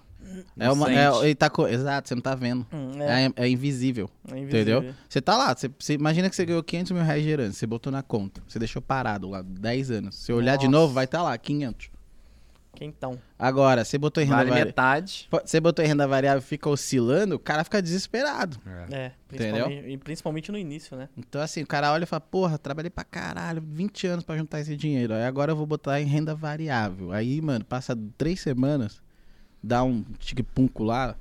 É 0.57 0.71
uma, 0.71 0.91
é, 0.91 1.09
ele 1.23 1.35
tá 1.35 1.49
co- 1.49 1.67
Exato, 1.67 2.07
você 2.07 2.15
não 2.15 2.21
tá 2.21 2.35
vendo. 2.35 2.65
Hum, 2.73 2.91
é, 3.01 3.25
É, 3.25 3.31
é 3.45 3.49
invisível. 3.49 4.09
é 4.31 4.37
invisível. 4.37 4.79
Entendeu? 4.79 4.95
Você 5.09 5.21
tá 5.21 5.37
lá, 5.37 5.55
você, 5.55 5.69
você 5.77 5.93
imagina 5.93 6.29
que 6.29 6.35
você 6.35 6.45
ganhou 6.45 6.63
500 6.63 6.91
mil 6.91 7.03
reais 7.03 7.23
de 7.23 7.29
herança, 7.29 7.53
você 7.59 7.67
botou 7.67 7.91
na 7.91 8.01
conta, 8.03 8.41
você 8.47 8.57
deixou 8.59 8.81
parado 8.81 9.29
lá 9.29 9.41
10 9.41 9.91
anos. 9.91 10.15
Se 10.15 10.31
olhar 10.33 10.55
de 10.57 10.65
Nossa. 10.67 10.79
novo, 10.81 10.93
vai 10.93 11.05
estar 11.05 11.19
tá 11.19 11.23
lá, 11.23 11.37
500. 11.37 11.89
Quentão. 12.73 13.17
Agora, 13.39 13.85
você 13.85 13.97
botou 13.97 14.21
em 14.21 14.25
renda 14.25 14.35
Vale 14.39 14.49
variável. 14.49 14.69
metade. 14.69 15.29
Você 15.45 15.61
botou 15.61 15.83
em 15.85 15.87
renda 15.87 16.05
variável 16.05 16.39
e 16.39 16.45
fica 16.45 16.69
oscilando, 16.69 17.35
o 17.35 17.39
cara 17.39 17.63
fica 17.63 17.81
desesperado. 17.81 18.57
É, 18.91 19.11
Entendeu? 19.31 19.65
principalmente, 19.67 19.87
e 19.89 19.97
principalmente 19.97 20.51
no 20.51 20.57
início, 20.57 20.97
né? 20.97 21.07
Então, 21.15 21.39
assim, 21.41 21.61
o 21.63 21.65
cara 21.67 21.93
olha 21.93 22.03
e 22.03 22.05
fala, 22.05 22.19
porra, 22.19 22.57
trabalhei 22.57 22.89
pra 22.89 23.05
caralho, 23.05 23.63
20 23.65 24.07
anos 24.07 24.25
pra 24.25 24.35
juntar 24.35 24.59
esse 24.59 24.75
dinheiro. 24.75 25.13
Aí 25.13 25.23
agora 25.23 25.53
eu 25.53 25.55
vou 25.55 25.65
botar 25.65 26.01
em 26.01 26.05
renda 26.05 26.35
variável. 26.35 27.13
Aí, 27.13 27.41
mano, 27.41 27.63
passa 27.63 27.97
três 28.17 28.41
semanas, 28.41 29.01
dá 29.65 29.83
um 29.83 30.03
tique-punco 30.19 30.83
lá 30.83 31.15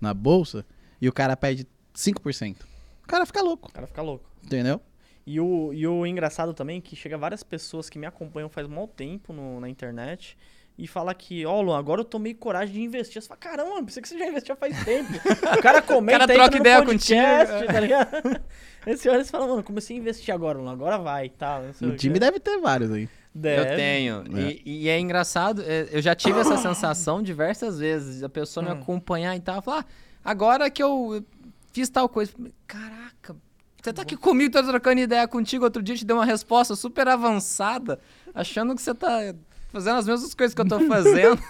na 0.00 0.14
bolsa 0.14 0.64
e 1.00 1.08
o 1.08 1.12
cara 1.12 1.36
perde 1.36 1.66
5%. 1.94 2.56
O 3.04 3.06
cara 3.06 3.26
fica 3.26 3.42
louco, 3.42 3.68
O 3.68 3.72
cara 3.72 3.86
fica 3.86 4.02
louco. 4.02 4.24
entendeu? 4.44 4.80
E 5.26 5.38
o, 5.40 5.72
e 5.72 5.86
o 5.86 6.06
engraçado 6.06 6.54
também 6.54 6.78
é 6.78 6.80
que 6.80 6.96
chega 6.96 7.18
várias 7.18 7.42
pessoas 7.42 7.90
que 7.90 7.98
me 7.98 8.06
acompanham 8.06 8.48
faz 8.48 8.66
mau 8.66 8.88
tempo 8.88 9.32
no- 9.32 9.60
na 9.60 9.68
internet 9.68 10.36
e 10.78 10.86
fala 10.86 11.14
que, 11.14 11.44
ó, 11.44 11.60
Luan, 11.60 11.78
agora 11.78 12.00
eu 12.00 12.04
tomei 12.04 12.32
coragem 12.32 12.74
de 12.74 12.80
investir. 12.80 13.20
Você 13.20 13.28
fala, 13.28 13.38
caramba, 13.38 13.82
pensei 13.84 14.02
que 14.02 14.08
você 14.08 14.18
já 14.18 14.26
investia 14.26 14.56
faz 14.56 14.82
tempo. 14.84 15.10
o 15.58 15.62
cara 15.62 15.82
comenta, 15.82 16.20
cara 16.20 16.32
entra 16.32 16.34
troca 16.48 16.56
ideia 16.56 16.82
podcast, 16.82 17.52
contigo. 17.54 17.72
tá 17.72 17.80
ligado? 17.80 18.40
Esse 18.86 19.08
hora 19.10 19.22
você 19.22 19.30
fala, 19.30 19.46
mano, 19.46 19.62
comecei 19.62 19.96
a 19.96 20.00
investir 20.00 20.32
agora, 20.34 20.58
Luan, 20.58 20.72
agora 20.72 20.96
vai 20.98 21.26
e 21.26 21.30
tal. 21.30 21.62
sei 21.74 21.86
O 21.88 21.92
o 21.92 21.96
time 21.96 22.18
deve 22.18 22.40
ter 22.40 22.58
vários 22.58 22.90
aí. 22.90 23.08
Deve. 23.34 23.72
Eu 23.72 23.76
tenho. 23.76 24.24
É. 24.36 24.56
E, 24.64 24.84
e 24.84 24.88
é 24.88 24.98
engraçado, 24.98 25.62
é, 25.62 25.88
eu 25.92 26.02
já 26.02 26.14
tive 26.14 26.40
essa 26.40 26.56
sensação 26.56 27.22
diversas 27.22 27.78
vezes. 27.78 28.22
A 28.22 28.28
pessoa 28.28 28.64
me 28.64 28.70
Hum. 28.70 28.82
acompanhar 28.82 29.36
e 29.36 29.40
tal, 29.40 29.62
falar, 29.62 29.86
ah, 30.24 30.30
agora 30.30 30.68
que 30.70 30.82
eu 30.82 31.24
fiz 31.72 31.88
tal 31.88 32.08
coisa. 32.08 32.32
Caraca, 32.66 33.36
você 33.80 33.92
tá 33.92 34.02
aqui 34.02 34.16
comigo, 34.16 34.52
tô 34.52 34.62
trocando 34.62 35.00
ideia 35.00 35.26
contigo. 35.28 35.64
Outro 35.64 35.82
dia 35.82 35.94
eu 35.94 35.98
te 35.98 36.04
dei 36.04 36.14
uma 36.14 36.24
resposta 36.26 36.74
super 36.74 37.06
avançada, 37.08 38.00
achando 38.34 38.74
que 38.74 38.82
você 38.82 38.94
tá 38.94 39.34
fazendo 39.68 39.98
as 39.98 40.06
mesmas 40.06 40.34
coisas 40.34 40.54
que 40.54 40.60
eu 40.60 40.68
tô 40.68 40.80
fazendo. 40.88 41.40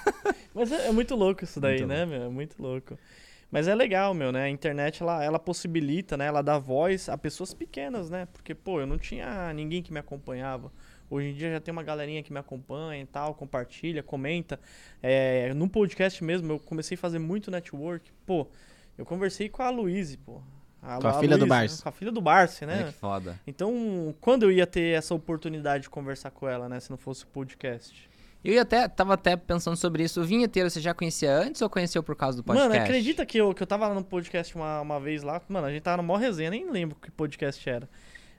Mas 0.54 0.70
é, 0.70 0.88
é 0.88 0.92
muito 0.92 1.14
louco 1.14 1.44
isso 1.44 1.58
daí, 1.60 1.78
Muito 1.78 1.88
né, 1.88 2.04
meu? 2.04 2.22
É 2.24 2.28
muito 2.28 2.60
louco. 2.62 2.98
Mas 3.50 3.66
é 3.66 3.74
legal, 3.74 4.14
meu, 4.14 4.30
né? 4.30 4.44
A 4.44 4.48
internet, 4.50 5.02
ela, 5.02 5.24
ela 5.24 5.38
possibilita, 5.38 6.16
né? 6.16 6.26
Ela 6.26 6.40
dá 6.42 6.56
voz 6.58 7.08
a 7.08 7.18
pessoas 7.18 7.52
pequenas, 7.52 8.08
né? 8.08 8.28
Porque, 8.32 8.54
pô, 8.54 8.80
eu 8.80 8.86
não 8.86 8.96
tinha 8.98 9.52
ninguém 9.52 9.82
que 9.82 9.92
me 9.92 9.98
acompanhava. 9.98 10.70
Hoje 11.10 11.28
em 11.28 11.34
dia 11.34 11.50
já 11.50 11.60
tem 11.60 11.72
uma 11.72 11.82
galerinha 11.82 12.22
que 12.22 12.32
me 12.32 12.38
acompanha 12.38 13.02
e 13.02 13.06
tal, 13.06 13.34
compartilha, 13.34 14.00
comenta. 14.00 14.60
É, 15.02 15.52
no 15.54 15.68
podcast 15.68 16.22
mesmo, 16.22 16.52
eu 16.52 16.58
comecei 16.60 16.94
a 16.94 16.98
fazer 16.98 17.18
muito 17.18 17.50
network. 17.50 18.12
Pô, 18.24 18.46
eu 18.96 19.04
conversei 19.04 19.48
com 19.48 19.60
a 19.60 19.70
Luíse, 19.70 20.16
pô. 20.16 20.40
Com 20.80 21.08
a 21.08 21.14
filha 21.14 21.36
do 21.36 21.40
Luíse, 21.40 21.48
Barsi. 21.48 21.82
Com 21.82 21.88
a 21.88 21.92
filha 21.92 22.12
do 22.12 22.22
Olha 22.24 22.66
né? 22.66 22.84
que 22.84 22.92
foda. 22.92 23.40
Então, 23.46 24.14
quando 24.20 24.44
eu 24.44 24.52
ia 24.52 24.66
ter 24.66 24.96
essa 24.96 25.12
oportunidade 25.12 25.82
de 25.82 25.90
conversar 25.90 26.30
com 26.30 26.48
ela, 26.48 26.68
né? 26.68 26.78
Se 26.78 26.90
não 26.90 26.96
fosse 26.96 27.24
o 27.24 27.26
podcast? 27.26 28.08
Eu 28.42 28.54
ia 28.54 28.62
até, 28.62 28.88
tava 28.88 29.14
até 29.14 29.36
pensando 29.36 29.76
sobre 29.76 30.02
isso. 30.02 30.20
O 30.20 30.24
Vinheteiro 30.24 30.70
você 30.70 30.80
já 30.80 30.94
conhecia 30.94 31.30
antes 31.36 31.60
ou 31.60 31.68
conheceu 31.68 32.02
por 32.02 32.16
causa 32.16 32.38
do 32.38 32.44
podcast? 32.44 32.70
Mano, 32.70 32.82
acredita 32.82 33.26
que 33.26 33.36
eu, 33.36 33.52
que 33.52 33.62
eu 33.62 33.66
tava 33.66 33.86
lá 33.86 33.94
no 33.94 34.02
podcast 34.02 34.54
uma, 34.54 34.80
uma 34.80 34.98
vez 34.98 35.22
lá, 35.22 35.42
mano, 35.46 35.66
a 35.66 35.70
gente 35.70 35.82
tava 35.82 35.98
na 35.98 36.02
maior 36.02 36.18
resenha, 36.18 36.50
nem 36.50 36.70
lembro 36.70 36.96
que 36.96 37.10
podcast 37.10 37.68
era. 37.68 37.86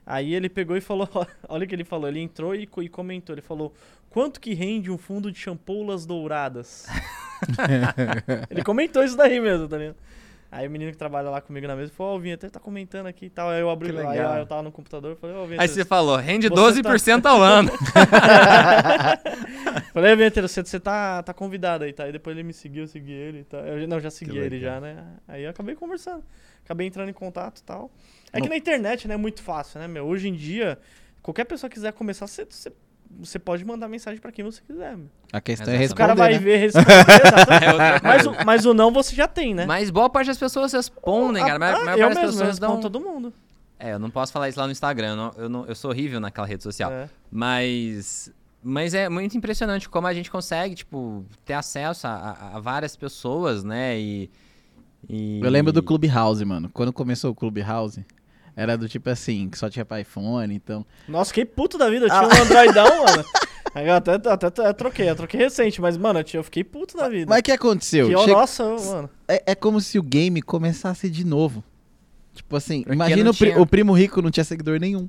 Aí 0.04 0.34
ele 0.34 0.48
pegou 0.48 0.76
e 0.76 0.80
falou, 0.80 1.08
olha 1.48 1.64
o 1.64 1.68
que 1.68 1.74
ele 1.74 1.84
falou, 1.84 2.08
ele 2.08 2.20
entrou 2.20 2.54
e, 2.54 2.68
e 2.78 2.88
comentou, 2.88 3.34
ele 3.34 3.42
falou, 3.42 3.72
quanto 4.10 4.40
que 4.40 4.54
rende 4.54 4.90
um 4.90 4.98
fundo 4.98 5.30
de 5.30 5.38
champoulas 5.38 6.04
douradas? 6.04 6.86
ele 8.50 8.62
comentou 8.62 9.02
isso 9.04 9.16
daí 9.16 9.40
mesmo, 9.40 9.68
tá 9.68 9.78
ligado? 9.78 9.96
Aí 10.50 10.68
o 10.68 10.70
menino 10.70 10.92
que 10.92 10.98
trabalha 10.98 11.30
lá 11.30 11.40
comigo 11.40 11.66
na 11.66 11.74
mesa 11.74 11.90
falou, 11.96 12.12
ó, 12.12 12.16
o 12.16 12.20
Vinheta 12.20 12.50
tá 12.50 12.60
comentando 12.60 13.06
aqui 13.06 13.24
e 13.24 13.30
tal. 13.30 13.48
Aí 13.48 13.60
eu 13.62 13.70
abri, 13.70 13.90
Que 13.90 13.98
aí 13.98 14.38
eu 14.38 14.46
tava 14.46 14.62
no 14.62 14.70
computador, 14.70 15.16
falei, 15.16 15.34
ó, 15.34 15.46
Vinheta, 15.46 15.62
Aí 15.62 15.68
você 15.68 15.82
falou, 15.82 16.14
rende 16.16 16.46
Você 16.50 16.82
12% 16.82 17.24
ao 17.24 17.40
ano. 17.40 17.70
Falei, 19.94 20.14
Vinheteiro, 20.16 20.48
você, 20.48 20.62
você 20.62 20.78
tá, 20.78 21.22
tá 21.22 21.34
convidado 21.34 21.84
aí, 21.84 21.92
tá? 21.92 22.04
Aí 22.04 22.12
depois 22.12 22.36
ele 22.36 22.42
me 22.46 22.52
seguiu, 22.52 22.84
eu 22.84 22.88
segui 22.88 23.12
ele 23.12 23.40
e 23.40 23.44
tal. 23.44 23.60
Eu, 23.60 23.86
não, 23.88 24.00
já 24.00 24.10
segui 24.10 24.38
ele 24.38 24.58
já, 24.58 24.80
né? 24.80 25.04
Aí 25.28 25.44
eu 25.44 25.50
acabei 25.50 25.74
conversando. 25.74 26.22
Acabei 26.64 26.86
entrando 26.86 27.08
em 27.08 27.14
contato 27.14 27.58
e 27.58 27.62
tal. 27.62 27.90
É 28.32 28.38
que 28.40 28.46
Não- 28.48 28.50
na 28.50 28.56
internet, 28.56 29.06
né, 29.06 29.14
é 29.14 29.16
muito 29.16 29.42
fácil, 29.42 29.78
né, 29.80 29.86
meu? 29.86 30.06
Hoje 30.06 30.28
em 30.28 30.34
dia, 30.34 30.78
qualquer 31.22 31.44
pessoa 31.44 31.68
que 31.68 31.74
quiser 31.74 31.92
começar, 31.92 32.26
você, 32.26 32.46
você, 33.20 33.38
pode 33.38 33.64
mandar 33.64 33.88
mensagem 33.88 34.18
pra 34.20 34.32
quem 34.32 34.44
você 34.44 34.62
quiser, 34.66 34.96
meu. 34.96 35.08
A 35.32 35.40
questão 35.40 35.72
é 35.72 35.82
Exatamente. 35.82 35.92
O 35.92 35.96
cara 35.96 36.12
responder, 36.14 36.30
vai 36.30 36.32
né? 36.32 36.38
ver, 36.38 36.56
responder. 36.64 37.64
É 37.64 37.72
outra 37.72 38.00
mas, 38.02 38.26
o, 38.26 38.44
mas 38.46 38.66
o 38.66 38.72
não 38.74 38.90
você 38.92 39.14
já 39.14 39.28
tem, 39.28 39.54
né? 39.54 39.66
Mas 39.66 39.90
boa 39.90 40.08
parte 40.08 40.28
das 40.28 40.38
pessoas 40.38 40.72
respondem, 40.72 41.42
cara. 41.42 41.56
A 41.56 41.58
maior, 41.58 41.80
Ah, 41.80 41.84
maior 41.84 41.98
eu 41.98 42.06
parte 42.06 42.14
das 42.14 42.24
mesmo, 42.24 42.38
pessoas 42.38 42.48
respondo 42.58 42.72
dão... 42.72 42.80
todo 42.80 43.00
mundo. 43.00 43.34
É, 43.78 43.92
eu 43.92 43.98
não 43.98 44.10
posso 44.10 44.32
falar 44.32 44.48
isso 44.48 44.58
lá 44.60 44.66
no 44.66 44.72
Instagram. 44.72 45.08
Eu, 45.08 45.16
não- 45.16 45.32
eu, 45.36 45.48
não- 45.48 45.66
eu 45.66 45.74
sou 45.74 45.90
horrível 45.90 46.20
naquela 46.20 46.46
rede 46.46 46.62
social. 46.62 46.90
É. 46.90 47.08
Mas... 47.30 48.32
Mas 48.64 48.94
é 48.94 49.08
muito 49.08 49.36
impressionante 49.36 49.88
como 49.88 50.06
a 50.06 50.14
gente 50.14 50.30
consegue, 50.30 50.76
tipo, 50.76 51.24
ter 51.44 51.54
acesso 51.54 52.06
a, 52.06 52.10
a- 52.12 52.56
a 52.56 52.60
várias 52.60 52.94
pessoas, 52.94 53.64
né? 53.64 53.98
E... 53.98 54.30
e- 55.08 55.40
Eu 55.42 55.50
lembro 55.50 55.72
do 55.72 55.82
Clubhouse, 55.82 56.44
mano. 56.44 56.70
Quando 56.72 56.92
começou 56.92 57.32
o 57.32 57.34
Clubhouse, 57.34 58.06
era 58.56 58.76
do 58.76 58.88
tipo 58.88 59.08
assim, 59.10 59.48
que 59.48 59.58
só 59.58 59.68
tinha 59.70 59.84
pra 59.84 60.00
iPhone, 60.00 60.54
então... 60.54 60.84
Nossa, 61.08 61.28
fiquei 61.28 61.44
puto 61.44 61.78
da 61.78 61.88
vida. 61.90 62.06
Eu 62.06 62.12
Ah. 62.12 62.28
tinha 62.28 62.40
um 62.40 62.44
Androidão, 62.44 63.04
mano. 63.04 63.24
Aí 63.74 63.86
eu 63.88 63.94
até, 63.94 64.12
até, 64.14 64.46
até 64.46 64.72
troquei, 64.74 65.08
eu 65.08 65.16
troquei 65.16 65.40
recente, 65.40 65.80
mas, 65.80 65.96
mano, 65.96 66.18
eu, 66.18 66.24
tinha- 66.24 66.38
eu 66.40 66.44
fiquei 66.44 66.62
puto 66.62 66.94
da 66.96 67.08
vida. 67.08 67.26
Mas 67.28 67.40
o 67.40 67.42
que 67.42 67.52
aconteceu? 67.52 68.08
Que, 68.08 68.18
Che- 68.24 68.30
Nossa, 68.32 68.64
mano. 68.76 69.10
é, 69.26 69.42
é 69.52 69.54
como 69.54 69.80
se 69.80 69.98
o 69.98 70.02
game 70.02 70.42
começasse 70.42 71.08
de 71.08 71.24
novo. 71.24 71.64
Tipo 72.34 72.56
assim, 72.56 72.80
Porque 72.82 72.94
imagina 72.94 73.24
não 73.24 73.30
o, 73.30 73.34
pri- 73.34 73.50
tinha- 73.50 73.62
o 73.62 73.66
primo 73.66 73.92
rico 73.94 74.20
não 74.20 74.30
tinha 74.30 74.44
seguidor 74.44 74.78
nenhum. 74.78 75.08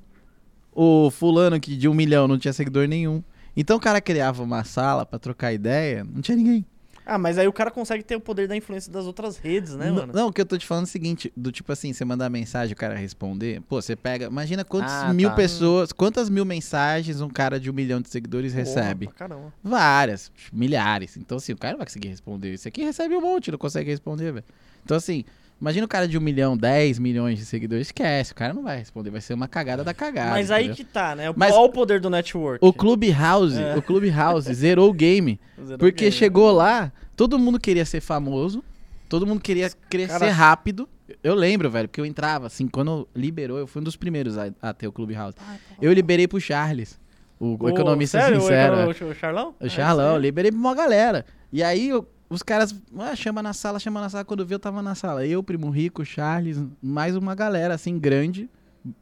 O 0.72 1.12
fulano 1.12 1.60
que 1.60 1.76
de 1.76 1.88
um 1.90 1.94
milhão 1.94 2.28
não 2.28 2.38
tinha 2.38 2.54
seguidor 2.54 2.88
nenhum. 2.88 3.22
Então 3.56 3.78
o 3.78 3.80
cara 3.80 4.00
criava 4.02 4.42
uma 4.42 4.64
sala 4.64 5.06
pra 5.06 5.20
trocar 5.20 5.52
ideia, 5.54 6.04
não 6.04 6.22
tinha 6.22 6.36
ninguém. 6.38 6.66
Ah, 7.06 7.18
mas 7.18 7.38
aí 7.38 7.48
o 7.48 7.54
cara 7.54 7.70
consegue 7.70 8.04
ter 8.04 8.16
o 8.16 8.20
poder 8.22 8.48
da 8.48 8.56
influência 8.56 8.92
das 8.92 9.06
outras 9.06 9.38
redes, 9.38 9.76
né, 9.76 9.88
N- 9.88 9.92
mano? 9.96 10.14
Não, 10.14 10.28
o 10.28 10.34
que 10.34 10.40
eu 10.42 10.46
tô 10.46 10.58
te 10.58 10.66
falando 10.66 10.86
é 10.86 10.88
o 10.88 10.90
seguinte, 10.92 11.32
do 11.36 11.52
tipo 11.52 11.72
assim, 11.72 11.92
você 11.94 12.06
mandar 12.06 12.30
mensagem, 12.30 12.74
o 12.74 12.78
cara 12.78 12.96
responder, 12.96 13.62
pô, 13.62 13.82
você 13.82 13.96
pega, 13.96 14.26
imagina 14.28 14.64
quantas 14.64 15.04
Ah, 15.04 15.14
mil 15.14 15.30
tá. 15.30 15.36
pessoas, 15.36 15.92
quantas 15.92 16.30
mil 16.30 16.46
mensagens 16.46 17.20
um 17.22 17.30
cara 17.30 17.60
de 17.60 17.70
um 17.70 17.74
milhão 17.74 18.00
de 18.02 18.10
seguidores 18.10 18.54
recebe? 18.54 19.08
Porra, 19.08 19.16
pra 19.18 19.28
caramba. 19.28 19.54
Várias, 19.64 20.32
milhares. 20.52 21.18
Então, 21.18 21.38
assim, 21.38 21.54
o 21.54 21.58
cara 21.58 21.74
não 21.74 21.80
vai 21.80 21.88
conseguir 21.88 22.08
responder. 22.10 22.54
Isso 22.54 22.68
aqui 22.68 22.84
recebe 22.84 23.16
um 23.16 23.22
monte, 23.22 23.52
não 23.52 23.58
consegue 23.58 23.90
responder, 23.90 24.32
velho. 24.32 24.46
Então, 24.84 24.96
assim, 24.98 25.26
imagina 25.60 25.86
o 25.86 25.88
cara 25.90 26.08
de 26.08 26.18
um 26.18 26.22
milhão, 26.22 26.58
10 26.58 27.00
milhões 27.00 27.40
de 27.40 27.46
seguidores, 27.46 27.88
esquece, 27.88 28.32
o 28.32 28.36
cara 28.36 28.54
não 28.54 28.64
vai 28.64 28.78
responder, 28.78 29.10
vai 29.10 29.22
ser 29.22 29.34
uma 29.34 29.48
cagada 29.48 29.84
da 29.84 29.94
cagada. 29.94 30.32
mas 30.32 30.52
aí 30.52 30.66
entendeu? 30.66 30.76
que 30.76 30.84
tá, 30.92 31.16
né? 31.16 31.34
Mas- 31.36 31.54
Olha 31.54 31.62
o 31.66 31.70
poder 31.70 32.00
do 32.02 32.10
network. 32.10 32.60
O 32.66 32.72
Clubhouse, 32.74 33.60
É. 33.62 33.76
o 33.78 33.82
Clubhouse 33.82 34.54
zerou 34.54 34.90
o 34.90 34.94
game, 34.94 35.40
Zero 35.66 35.78
porque 35.80 36.06
game. 36.06 36.12
chegou 36.12 36.52
lá, 36.52 36.92
todo 37.16 37.38
mundo 37.40 37.60
queria 37.60 37.86
ser 37.86 38.02
famoso, 38.02 38.64
todo 39.08 39.26
mundo 39.26 39.40
queria 39.42 39.70
crescer 39.90 40.20
cara- 40.20 40.32
rápido. 40.32 40.88
Eu 41.22 41.36
lembro, 41.36 41.70
velho, 41.70 41.88
porque 41.88 42.00
eu 42.02 42.06
entrava, 42.06 42.48
assim, 42.48 42.68
quando 42.68 43.08
liberou, 43.16 43.58
eu 43.60 43.68
fui 43.68 43.82
um 43.82 43.84
dos 43.84 43.96
primeiros 43.96 44.38
a, 44.38 44.50
a 44.62 44.74
ter 44.74 44.88
o 44.88 44.92
Clubhouse. 44.92 45.36
Ah, 45.40 45.56
tá. 45.70 45.76
Eu 45.82 45.92
liberei 45.94 46.28
pro 46.28 46.40
Charles, 46.40 46.98
o, 47.40 47.58
Ô, 47.64 47.70
economista 47.70 48.20
sério? 48.20 48.38
O 48.38 48.42
sincero. 48.42 48.90
econo- 48.90 49.12
O, 49.12 49.14
Charlão? 49.14 49.56
O 49.60 49.66
É, 49.66 49.70
Charlão, 49.70 50.16
aí. 50.16 50.22
liberei 50.22 50.50
pra 50.50 50.60
uma 50.60 50.74
galera. 50.74 51.26
E 51.52 51.62
aí 51.62 51.90
eu- 51.90 52.08
os 52.34 52.44
caras, 52.44 52.76
ah, 52.98 53.16
chama 53.16 53.42
na 53.44 53.54
sala, 53.54 53.80
chama 53.80 54.02
na 54.02 54.10
sala. 54.10 54.26
Quando 54.26 54.42
eu 54.42 54.46
vi, 54.46 54.54
eu 54.56 54.60
tava 54.60 54.82
na 54.82 54.96
sala. 54.96 55.26
Eu, 55.26 55.44
Primo 55.44 55.70
Rico, 55.70 56.04
Charles, 56.06 56.62
mais 56.82 57.16
uma 57.16 57.36
galera 57.36 57.74
assim, 57.74 57.98
grande. 58.00 58.50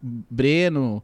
Breno. 0.02 1.04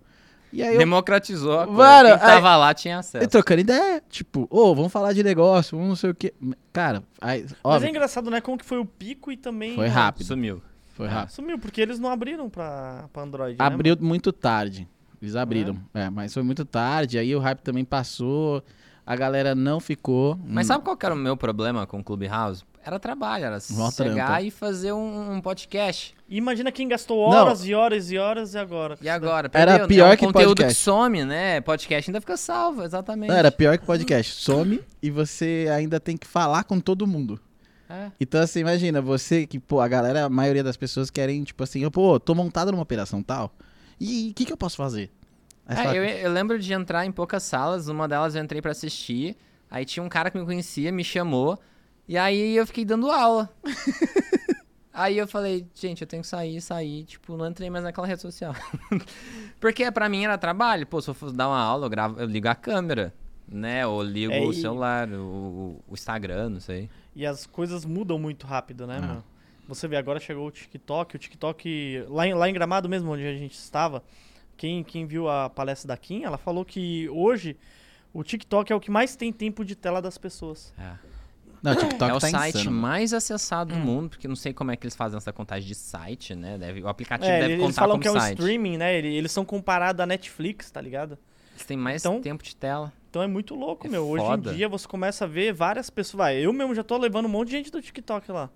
E 0.51 0.63
aí 0.63 0.75
eu, 0.75 0.79
Democratizou 0.79 1.59
a. 1.59 1.65
Mano, 1.67 2.09
Quem 2.09 2.17
tava 2.19 2.55
lá 2.55 2.73
tinha 2.73 2.99
acesso. 2.99 3.23
eu 3.23 3.27
trocando 3.27 3.61
ideia. 3.61 4.01
Tipo, 4.09 4.47
ô, 4.49 4.73
vamos 4.73 4.91
falar 4.91 5.13
de 5.13 5.23
negócio, 5.23 5.77
vamos 5.77 5.89
não 5.89 5.95
sei 5.95 6.09
o 6.11 6.15
quê. 6.15 6.33
Cara, 6.71 7.03
aí, 7.19 7.41
Mas 7.43 7.51
é 7.51 7.55
óbvio, 7.63 7.89
engraçado, 7.89 8.29
né? 8.31 8.39
Como 8.39 8.57
que 8.57 8.65
foi 8.65 8.77
o 8.77 8.85
pico 8.85 9.31
e 9.31 9.37
também... 9.37 9.75
foi 9.75 9.87
rápido. 9.87 10.25
Sumiu. 10.25 10.61
Foi 10.87 11.07
Ah, 11.07 11.11
rápido. 11.11 11.31
Sumiu, 11.35 11.59
porque 11.59 11.81
eles 11.81 11.99
não 11.99 12.09
abriram 12.09 12.49
pra, 12.49 13.09
pra 13.11 13.23
Android, 13.23 13.57
né, 13.59 13.65
Abriu 13.65 13.97
muito 13.99 14.31
tarde. 14.31 14.87
Eles 15.21 15.35
abriram. 15.35 15.77
É, 15.93 16.09
mas 16.09 16.33
foi 16.33 16.43
muito 16.43 16.63
tarde. 16.63 17.17
Aí 17.17 17.35
o 17.35 17.39
hype 17.39 17.59
também 17.61 17.83
passou. 17.83 18.63
A 19.07 19.15
galera 19.15 19.55
não 19.55 19.79
ficou. 19.79 20.37
Mas 20.45 20.65
Hum, 20.65 20.67
sabe 20.67 20.83
qual 20.83 20.97
que 20.97 21.05
era 21.05 21.15
o 21.15 21.17
meu 21.17 21.37
problema 21.37 21.87
com 21.87 21.99
o 21.99 22.03
Clubhouse? 22.03 22.65
Era 22.85 22.99
trabalho, 22.99 23.45
era 23.45 23.57
Mó 23.71 23.89
chegar 23.89 24.25
trampa. 24.27 24.41
e 24.41 24.51
fazer 24.51 24.91
um, 24.91 25.31
um 25.31 25.41
podcast. 25.41 26.13
Imagina 26.29 26.71
quem 26.73 26.89
gastou 26.89 27.29
Não. 27.31 27.45
horas 27.45 27.65
e 27.65 27.73
horas 27.73 28.11
e 28.11 28.17
horas 28.17 28.53
e 28.53 28.57
agora. 28.57 28.97
E 29.01 29.07
agora? 29.07 29.49
Era 29.53 29.79
perdeu, 29.79 29.79
né? 29.79 29.87
pior 29.87 30.09
é 30.09 30.13
um 30.13 30.17
que 30.17 30.25
conteúdo 30.25 30.57
podcast. 30.57 30.75
que 30.77 30.83
some, 30.83 31.23
né? 31.25 31.61
Podcast 31.61 32.09
ainda 32.09 32.19
fica 32.19 32.35
salvo, 32.35 32.83
exatamente. 32.83 33.29
Não, 33.29 33.35
era 33.37 33.49
pior 33.51 33.77
que 33.77 33.85
podcast. 33.85 34.33
Some 34.41 34.81
e 35.01 35.09
você 35.09 35.67
ainda 35.73 35.99
tem 36.01 36.17
que 36.17 36.27
falar 36.27 36.65
com 36.65 36.77
todo 36.79 37.07
mundo. 37.07 37.39
É. 37.89 38.11
Então, 38.19 38.41
assim, 38.41 38.59
imagina, 38.59 39.01
você 39.01 39.47
que, 39.47 39.57
pô, 39.57 39.79
a 39.79 39.87
galera, 39.87 40.25
a 40.25 40.29
maioria 40.29 40.63
das 40.63 40.75
pessoas 40.75 41.09
querem, 41.09 41.43
tipo 41.43 41.63
assim, 41.63 41.81
eu, 41.81 41.89
pô, 41.91 42.19
tô 42.19 42.35
montado 42.35 42.71
numa 42.71 42.83
operação 42.83 43.23
tal. 43.23 43.53
E 43.99 44.29
o 44.31 44.33
que, 44.33 44.43
que 44.43 44.51
eu 44.51 44.57
posso 44.57 44.75
fazer? 44.75 45.09
É, 45.67 45.75
fala, 45.75 45.95
eu, 45.95 46.03
eu 46.03 46.31
lembro 46.31 46.57
de 46.59 46.71
entrar 46.73 47.05
em 47.05 47.11
poucas 47.11 47.43
salas, 47.43 47.87
uma 47.87 48.07
delas 48.07 48.35
eu 48.35 48.43
entrei 48.43 48.61
pra 48.61 48.71
assistir, 48.71 49.35
aí 49.69 49.83
tinha 49.85 50.03
um 50.03 50.09
cara 50.09 50.31
que 50.31 50.37
me 50.37 50.45
conhecia, 50.45 50.91
me 50.91 51.03
chamou, 51.03 51.59
e 52.07 52.17
aí 52.17 52.55
eu 52.55 52.65
fiquei 52.65 52.85
dando 52.85 53.11
aula. 53.11 53.49
aí 54.93 55.17
eu 55.17 55.27
falei, 55.27 55.67
gente, 55.75 56.01
eu 56.01 56.07
tenho 56.07 56.21
que 56.21 56.27
sair, 56.27 56.59
sair, 56.61 57.03
tipo, 57.03 57.35
não 57.37 57.47
entrei 57.47 57.69
mais 57.69 57.83
naquela 57.83 58.07
rede 58.07 58.21
social. 58.21 58.55
Porque 59.59 59.91
pra 59.91 60.07
mim 60.09 60.23
era 60.23 60.37
trabalho, 60.37 60.85
pô, 60.87 61.01
se 61.01 61.09
eu 61.09 61.13
fosse 61.13 61.35
dar 61.35 61.47
uma 61.47 61.59
aula, 61.59 61.85
eu, 61.85 61.89
gravo, 61.89 62.19
eu 62.19 62.25
ligo 62.27 62.47
a 62.47 62.55
câmera, 62.55 63.13
né, 63.47 63.85
ou 63.85 64.01
ligo 64.03 64.31
É, 64.33 64.39
o 64.41 64.51
e- 64.51 64.55
celular, 64.55 65.07
o, 65.09 65.81
o 65.87 65.93
Instagram, 65.93 66.49
não 66.49 66.59
sei. 66.59 66.89
E 67.15 67.25
as 67.25 67.45
coisas 67.45 67.85
mudam 67.85 68.17
muito 68.19 68.45
rápido, 68.47 68.85
né, 68.87 68.99
Ah. 69.01 69.05
mano? 69.05 69.23
Você 69.67 69.85
vê, 69.85 69.97
agora 69.97 70.17
chegou 70.17 70.47
o 70.47 70.51
TikTok, 70.51 71.17
o 71.17 71.19
TikTok, 71.19 72.05
lá 72.07 72.25
em, 72.25 72.33
lá 72.33 72.49
em 72.49 72.53
Gramado 72.53 72.87
mesmo, 72.87 73.11
onde 73.11 73.27
a 73.27 73.33
gente 73.35 73.51
estava, 73.53 74.01
quem, 74.57 74.83
quem 74.83 75.05
viu 75.05 75.29
a 75.29 75.49
palestra 75.49 75.87
da 75.89 75.97
Kim, 75.97 76.23
ela 76.23 76.37
falou 76.37 76.65
que 76.65 77.07
hoje 77.09 77.55
o 78.13 78.23
TikTok 78.23 78.71
é 78.71 78.75
o 78.75 78.79
que 78.79 78.89
mais 78.91 79.15
tem 79.15 79.31
tempo 79.31 79.63
de 79.63 79.75
tela 79.75 80.01
das 80.01 80.17
pessoas. 80.17 80.73
É. 80.77 80.93
Não, 81.61 81.71
o 81.71 81.75
TikTok 81.75 82.11
é 82.11 82.13
o 82.13 82.19
tá 82.19 82.27
site 82.29 82.57
insano. 82.59 82.71
mais 82.71 83.13
acessado 83.13 83.73
Hum. 83.73 83.79
do 83.79 83.85
mundo, 83.85 84.09
porque 84.09 84.27
não 84.27 84.35
sei 84.35 84.53
como 84.53 84.71
é 84.71 84.75
que 84.75 84.85
eles 84.85 84.95
fazem 84.95 85.17
essa 85.17 85.33
contagem 85.33 85.67
de 85.67 85.73
site, 85.75 86.35
né? 86.35 86.57
Deve, 86.57 86.81
o 86.83 86.87
aplicativo 86.87 87.29
É, 87.31 87.39
deve 87.41 87.53
eles 87.53 87.65
contar 87.65 87.81
falam 87.81 87.93
como 87.95 88.01
que 88.01 88.07
é 88.07 88.11
um 88.11 88.19
site. 88.19 88.37
streaming, 88.37 88.77
né? 88.77 88.95
Ele- 88.97 89.13
Eles 89.15 89.31
são 89.31 89.43
comparados 89.43 89.99
à 89.99 90.05
Netflix, 90.05 90.69
tá 90.69 90.79
ligado? 90.79 91.17
Eles 91.53 91.65
têm 91.65 91.75
mais 91.75 92.03
Então- 92.05 92.21
tempo 92.21 92.43
de 92.43 92.55
tela. 92.55 92.93
Então 93.09 93.21
é 93.23 93.27
muito 93.27 93.55
louco, 93.55 93.87
É 93.87 93.89
meu. 93.89 94.07
Hoje 94.07 94.23
foda. 94.23 94.51
em 94.53 94.55
dia 94.55 94.69
você 94.69 94.87
começa 94.87 95.25
a 95.25 95.27
ver 95.27 95.51
várias 95.51 95.89
pessoas. 95.89 96.17
Vai, 96.19 96.37
eu 96.37 96.53
mesmo 96.53 96.75
já 96.75 96.83
tô 96.83 96.95
levando 96.97 97.25
um 97.25 97.29
monte 97.29 97.47
de 97.47 97.53
gente 97.57 97.71
do 97.71 97.81
TikTok 97.81 98.31
lá. 98.31 98.49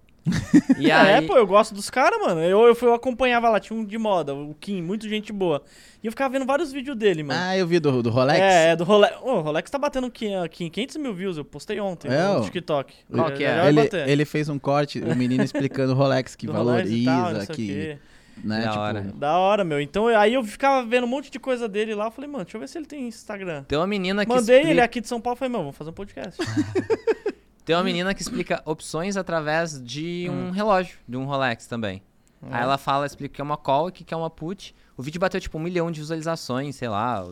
E 0.77 0.89
É, 0.91 1.15
aí, 1.15 1.25
pô, 1.27 1.35
eu 1.35 1.47
gosto 1.47 1.73
dos 1.73 1.89
caras, 1.89 2.19
mano. 2.19 2.41
Eu, 2.41 2.61
eu, 2.67 2.75
fui- 2.75 2.87
eu 2.87 2.93
acompanhava 2.93 3.49
lá, 3.49 3.59
tinha 3.59 3.77
um 3.77 3.83
de 3.83 3.97
moda, 3.97 4.33
o 4.35 4.55
Kim, 4.59 4.81
muito 4.81 5.07
gente 5.09 5.33
boa. 5.33 5.63
E 6.03 6.07
eu 6.07 6.11
ficava 6.11 6.31
vendo 6.31 6.45
vários 6.45 6.71
vídeos 6.71 6.95
dele, 6.97 7.23
mano. 7.23 7.39
Ah, 7.43 7.57
eu 7.57 7.65
vi 7.65 7.79
do, 7.79 8.01
do 8.03 8.09
Rolex. 8.09 8.39
É, 8.39 8.69
é 8.71 8.75
do 8.75 8.83
Rolex. 8.83 9.15
Ô, 9.21 9.33
o 9.37 9.41
Rolex 9.41 9.69
tá 9.71 9.77
batendo 9.77 10.09
qui- 10.11 10.33
aqui 10.33 10.69
500 10.69 10.97
mil 10.97 11.13
views, 11.13 11.37
eu 11.37 11.45
postei 11.45 11.79
ontem 11.79 12.07
É, 12.11 12.33
no. 12.33 12.41
TikTok. 12.41 12.93
Qual 13.11 13.31
que 13.31 13.43
é? 13.43 13.55
vai 13.57 13.69
ele, 13.69 13.89
ele 14.11 14.25
fez 14.25 14.47
um 14.49 14.57
corte, 14.59 14.99
o 14.99 15.15
menino 15.15 15.43
explicando 15.43 15.93
o 15.93 15.95
Rolex 15.95 16.35
que 16.35 16.45
Do 16.47 16.53
Rolex 16.53 16.89
valoriza, 16.89 17.11
tal, 17.11 17.35
sei 17.35 17.43
o 17.43 17.47
que, 17.47 17.97
né, 18.43 18.61
Da 18.61 18.67
tipo, 18.69 18.79
hora. 18.79 19.01
Da 19.15 19.37
hora, 19.37 19.63
meu. 19.63 19.79
Então 19.81 20.09
eu- 20.09 20.17
aí 20.19 20.33
eu 20.35 20.43
ficava 20.43 20.85
vendo 20.87 21.03
um 21.03 21.07
monte 21.09 21.29
de 21.31 21.39
coisa 21.39 21.67
dele 21.67 21.93
lá. 21.95 22.05
Eu 22.05 22.11
falei, 22.11 22.29
mano, 22.29 22.43
deixa 22.45 22.57
eu 22.57 22.61
ver 22.61 22.67
se 22.67 22.77
ele 22.77 22.85
tem 22.85 23.07
Instagram. 23.07 23.63
tem 23.67 23.77
uma 23.77 23.87
menina 23.87 24.23
que 24.25 24.29
Mandei 24.31 24.55
explica, 24.57 24.71
ele 24.71 24.81
aqui 24.81 25.01
de 25.01 25.07
São 25.07 25.19
Paulo. 25.21 25.37
Falei, 25.37 25.51
mano, 25.51 25.63
vamos 25.65 25.77
fazer 25.77 25.89
um 25.89 25.93
podcast. 25.93 26.39
tem 27.65 27.75
uma 27.75 27.83
menina 27.83 28.13
que 28.13 28.21
explica 28.21 28.61
opções 28.65 29.15
através 29.17 29.81
de 29.81 30.27
um 30.29 30.51
relógio, 30.51 30.97
de 31.07 31.17
um 31.17 31.25
Rolex 31.25 31.67
também. 31.67 32.01
Aí 32.49 32.63
ela 32.63 32.77
fala, 32.77 33.05
explica 33.05 33.35
que 33.35 33.41
é 33.41 33.43
uma 33.43 33.57
call 33.57 33.89
e 33.89 33.91
que 33.91 34.13
é 34.13 34.17
uma 34.17 34.29
put. 34.29 34.73
O 34.97 35.03
vídeo 35.03 35.19
bateu 35.19 35.39
tipo 35.39 35.57
um 35.57 35.61
milhão 35.61 35.91
de 35.91 35.99
visualizações, 35.99 36.75
sei 36.75 36.89
lá, 36.89 37.23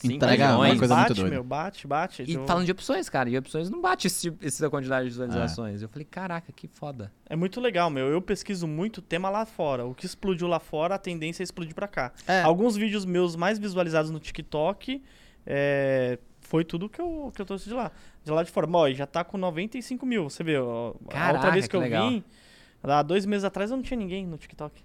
5 0.00 0.14
Entrega 0.16 0.46
uma 0.54 0.62
milhões. 0.64 0.78
coisa 0.78 0.94
bate, 0.94 1.08
muito 1.10 1.20
doida. 1.20 1.30
meu, 1.34 1.44
bate, 1.44 1.86
bate. 1.86 2.22
E 2.26 2.32
Eu- 2.34 2.46
falando 2.46 2.64
de 2.64 2.72
opções, 2.72 3.08
cara, 3.10 3.28
e 3.28 3.36
opções 3.36 3.68
não 3.68 3.80
bate 3.82 4.06
esse, 4.06 4.32
essa 4.42 4.68
quantidade 4.70 5.04
de 5.04 5.10
visualizações. 5.10 5.82
Eu 5.82 5.88
falei, 5.90 6.04
caraca, 6.10 6.50
que 6.50 6.66
foda. 6.66 7.12
É 7.28 7.36
muito 7.36 7.60
legal, 7.60 7.90
meu. 7.90 8.06
Eu 8.08 8.22
pesquiso 8.22 8.66
muito 8.66 9.02
tema 9.02 9.28
lá 9.28 9.44
fora. 9.44 9.84
O 9.84 9.94
que 9.94 10.06
explodiu 10.06 10.46
lá 10.48 10.58
fora, 10.58 10.94
a 10.94 10.98
tendência 10.98 11.42
é 11.42 11.44
explodir 11.44 11.74
pra 11.74 11.86
cá. 11.86 12.12
É. 12.26 12.40
Alguns 12.42 12.74
vídeos 12.74 13.04
meus 13.04 13.36
mais 13.36 13.58
visualizados 13.58 14.10
no 14.10 14.18
TikTok 14.18 15.02
é, 15.46 16.18
foi 16.40 16.64
tudo 16.64 16.88
que 16.88 17.00
eu, 17.00 17.30
que 17.34 17.40
eu 17.40 17.46
trouxe 17.46 17.68
de 17.68 17.74
lá. 17.74 17.90
De 18.24 18.30
lá 18.30 18.42
de 18.42 18.50
fora. 18.50 18.66
Bom, 18.66 18.88
e 18.88 18.94
já 18.94 19.06
tá 19.06 19.22
com 19.22 19.36
95 19.36 20.06
mil. 20.06 20.24
Você 20.30 20.42
vê, 20.42 20.58
ó, 20.58 20.94
a 21.06 21.10
Caraca, 21.10 21.32
outra 21.34 21.50
vez 21.50 21.64
que, 21.66 21.70
que 21.70 21.76
eu 21.76 21.80
legal. 21.80 22.08
vim, 22.08 22.24
há 22.82 23.02
dois 23.02 23.26
meses 23.26 23.44
atrás 23.44 23.70
eu 23.70 23.76
não 23.76 23.82
tinha 23.84 23.98
ninguém 23.98 24.26
no 24.26 24.36
TikTok. 24.38 24.80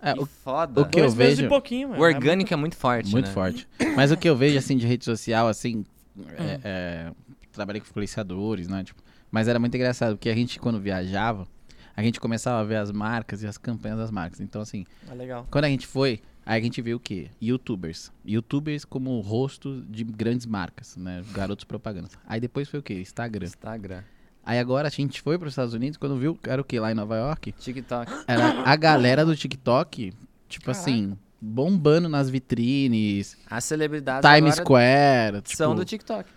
é, 0.00 0.12
que 0.12 0.20
o- 0.20 0.26
foda. 0.26 0.82
o 0.82 0.88
que 0.88 0.98
eu 1.00 1.04
dois 1.04 1.14
vejo- 1.14 1.46
e 1.46 1.48
pouquinho. 1.48 1.90
O 1.94 2.00
orgânico 2.00 2.52
é 2.52 2.56
muito 2.56 2.76
forte, 2.76 3.10
muito 3.10 3.26
né? 3.28 3.32
forte. 3.32 3.66
Mas 3.96 4.12
o 4.12 4.16
que 4.16 4.28
eu 4.28 4.36
vejo, 4.36 4.58
assim, 4.58 4.76
de 4.76 4.86
rede 4.86 5.04
social, 5.06 5.48
assim, 5.48 5.84
Hum. 6.16 6.24
é- 6.36 6.60
é, 6.62 7.12
trabalhei 7.50 7.80
com 7.80 7.86
influenciadores, 7.88 8.68
né, 8.68 8.84
tipo, 8.84 9.02
mas 9.30 9.48
era 9.48 9.58
muito 9.58 9.74
engraçado, 9.74 10.16
porque 10.16 10.28
a 10.28 10.34
gente, 10.34 10.58
quando 10.60 10.78
viajava, 10.78 11.48
a 11.96 12.02
gente 12.02 12.20
começava 12.20 12.60
a 12.60 12.64
ver 12.64 12.76
as 12.76 12.90
marcas 12.92 13.42
e 13.42 13.46
as 13.46 13.56
campanhas 13.56 13.96
das 13.98 14.10
marcas. 14.10 14.40
Então, 14.40 14.60
assim, 14.60 14.84
É 15.10 15.14
legal. 15.14 15.46
quando 15.50 15.64
a 15.64 15.68
gente 15.68 15.86
foi, 15.86 16.20
aí 16.46 16.60
a 16.60 16.64
gente 16.64 16.80
viu 16.80 16.96
o 16.96 17.00
quê? 17.00 17.28
Youtubers. 17.42 18.12
Youtubers 18.24 18.84
como 18.84 19.20
rosto 19.20 19.84
de 19.88 20.04
grandes 20.04 20.46
marcas, 20.46 20.96
né, 20.96 21.22
garotos 21.32 21.64
propagandas. 21.64 22.12
Aí 22.26 22.40
depois 22.40 22.68
foi 22.68 22.80
o 22.80 22.82
quê? 22.82 22.94
Instagram. 23.00 23.46
Instagram. 23.46 24.02
Aí 24.44 24.60
agora 24.60 24.86
a 24.86 24.90
gente 24.90 25.20
foi 25.20 25.36
para 25.36 25.48
os 25.48 25.52
Estados 25.52 25.74
Unidos, 25.74 25.98
quando 25.98 26.16
viu, 26.16 26.38
era 26.44 26.62
o 26.62 26.64
quê? 26.64 26.78
Lá 26.78 26.92
em 26.92 26.94
Nova 26.94 27.16
York? 27.16 27.50
TikTok. 27.52 28.12
Era 28.28 28.62
a 28.62 28.76
galera 28.76 29.24
do 29.24 29.34
TikTok, 29.34 30.12
tipo 30.48 30.66
Caraca. 30.66 30.80
assim, 30.80 31.18
bombando 31.40 32.08
nas 32.08 32.30
vitrines, 32.30 33.36
As 33.50 33.64
celebridades 33.64 34.30
Times 34.30 34.54
Square, 34.54 35.42
tipo, 35.42 35.56
são 35.56 35.74
do 35.74 35.84
TikTok. 35.84 36.30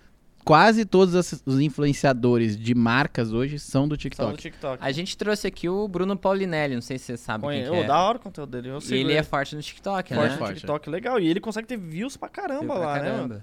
Quase 0.46 0.86
todos 0.86 1.42
os 1.46 1.60
influenciadores 1.60 2.58
de 2.58 2.74
marcas 2.74 3.32
hoje 3.32 3.60
são 3.60 3.88
do 3.88 3.94
Só 3.94 3.94
no 3.94 3.98
TikTok. 3.98 4.38
TikTok. 4.38 4.78
A 4.84 4.92
gente 4.92 5.18
trouxe 5.18 5.48
aqui 5.48 5.68
o 5.70 5.88
Bruno 5.88 6.18
Paulinelli, 6.18 6.76
não 6.76 6.82
sei 6.82 6.98
se 6.98 7.06
você 7.06 7.18
sabe 7.18 7.44
Conhe... 7.44 7.64
quem 7.70 7.80
é. 7.82 7.88
da 7.88 8.00
hora 8.00 8.18
o 8.18 8.22
conteúdo 8.22 8.50
dele. 8.52 8.70
Eu 8.70 8.78
E 8.78 8.82
sigo 8.82 8.96
ele 8.96 9.14
é 9.14 9.24
forte 9.24 9.56
no 9.56 9.62
TikTok, 9.62 10.14
forte 10.14 10.26
né? 10.28 10.32
no 10.34 10.38
forte, 10.38 10.54
TikTok, 10.56 10.90
legal. 10.90 11.20
E 11.20 11.28
ele 11.28 11.40
consegue 11.40 11.68
ter 11.68 11.78
views 11.78 12.18
pra 12.18 12.30
caramba 12.30 12.66
Pra 12.76 12.76
lá, 12.86 12.94
né? 12.96 13.00
caramba. 13.02 13.28
mano? 13.28 13.42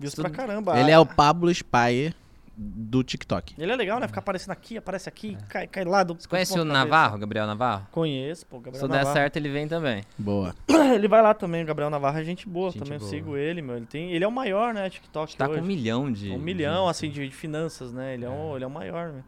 Views 0.00 0.14
Tudo- 0.14 0.28
pra 0.30 0.30
caramba. 0.46 0.78
Ele 0.80 0.90
é 0.90 0.98
o 0.98 1.04
Pablo 1.06 1.52
Spire 1.52 2.14
do 2.60 3.04
TikTok. 3.04 3.54
Ele 3.56 3.70
é 3.70 3.76
legal, 3.76 4.00
né? 4.00 4.08
Ficar 4.08 4.18
aparecendo 4.18 4.50
aqui, 4.50 4.76
aparece 4.76 5.08
aqui, 5.08 5.38
cai, 5.48 5.68
cai 5.68 5.84
lá 5.84 6.02
do. 6.02 6.14
Você 6.14 6.26
conhece 6.26 6.58
o. 6.58 6.64
Navarro, 6.64 7.16
Gabriel 7.16 7.46
Navarro? 7.46 7.86
Conheço, 7.92 8.44
pô, 8.46 8.56
Gabriel 8.58 8.84
Se 8.84 8.88
der 8.90 8.98
Navarro. 8.98 9.14
certo, 9.14 9.36
ele 9.36 9.48
vem 9.48 9.68
também. 9.68 10.02
Boa. 10.18 10.54
Ele 10.88 11.06
vai 11.06 11.20
lá 11.22 11.34
também, 11.34 11.62
o 11.62 11.66
Gabriel 11.66 11.90
Navarro 11.90 12.18
é 12.18 12.24
gente 12.24 12.48
boa 12.48 12.70
Gente 12.70 12.78
também. 12.82 12.94
Eu 12.94 12.98
boa. 13.00 13.10
sigo 13.10 13.36
ele, 13.36 13.60
meu. 13.60 13.76
Ele, 13.76 13.84
tem, 13.86 14.10
ele 14.12 14.24
é 14.24 14.26
o 14.28 14.32
maior, 14.32 14.72
né? 14.72 14.88
TikTok 14.88 15.36
Tá 15.36 15.46
hoje. 15.46 15.58
com 15.58 15.64
um 15.64 15.66
milhão 15.68 16.10
de. 16.10 16.30
Um 16.30 16.38
milhão, 16.38 16.84
de- 16.86 16.90
assim, 16.90 17.10
de, 17.10 17.28
de 17.28 17.34
finanças, 17.34 17.92
né? 17.92 18.14
Ele 18.14 18.24
é, 18.24 18.28
um, 18.30 18.54
ele 18.56 18.64
é 18.64 18.66
o 18.66 18.70
maior, 18.70 19.12
meu. 19.12 19.22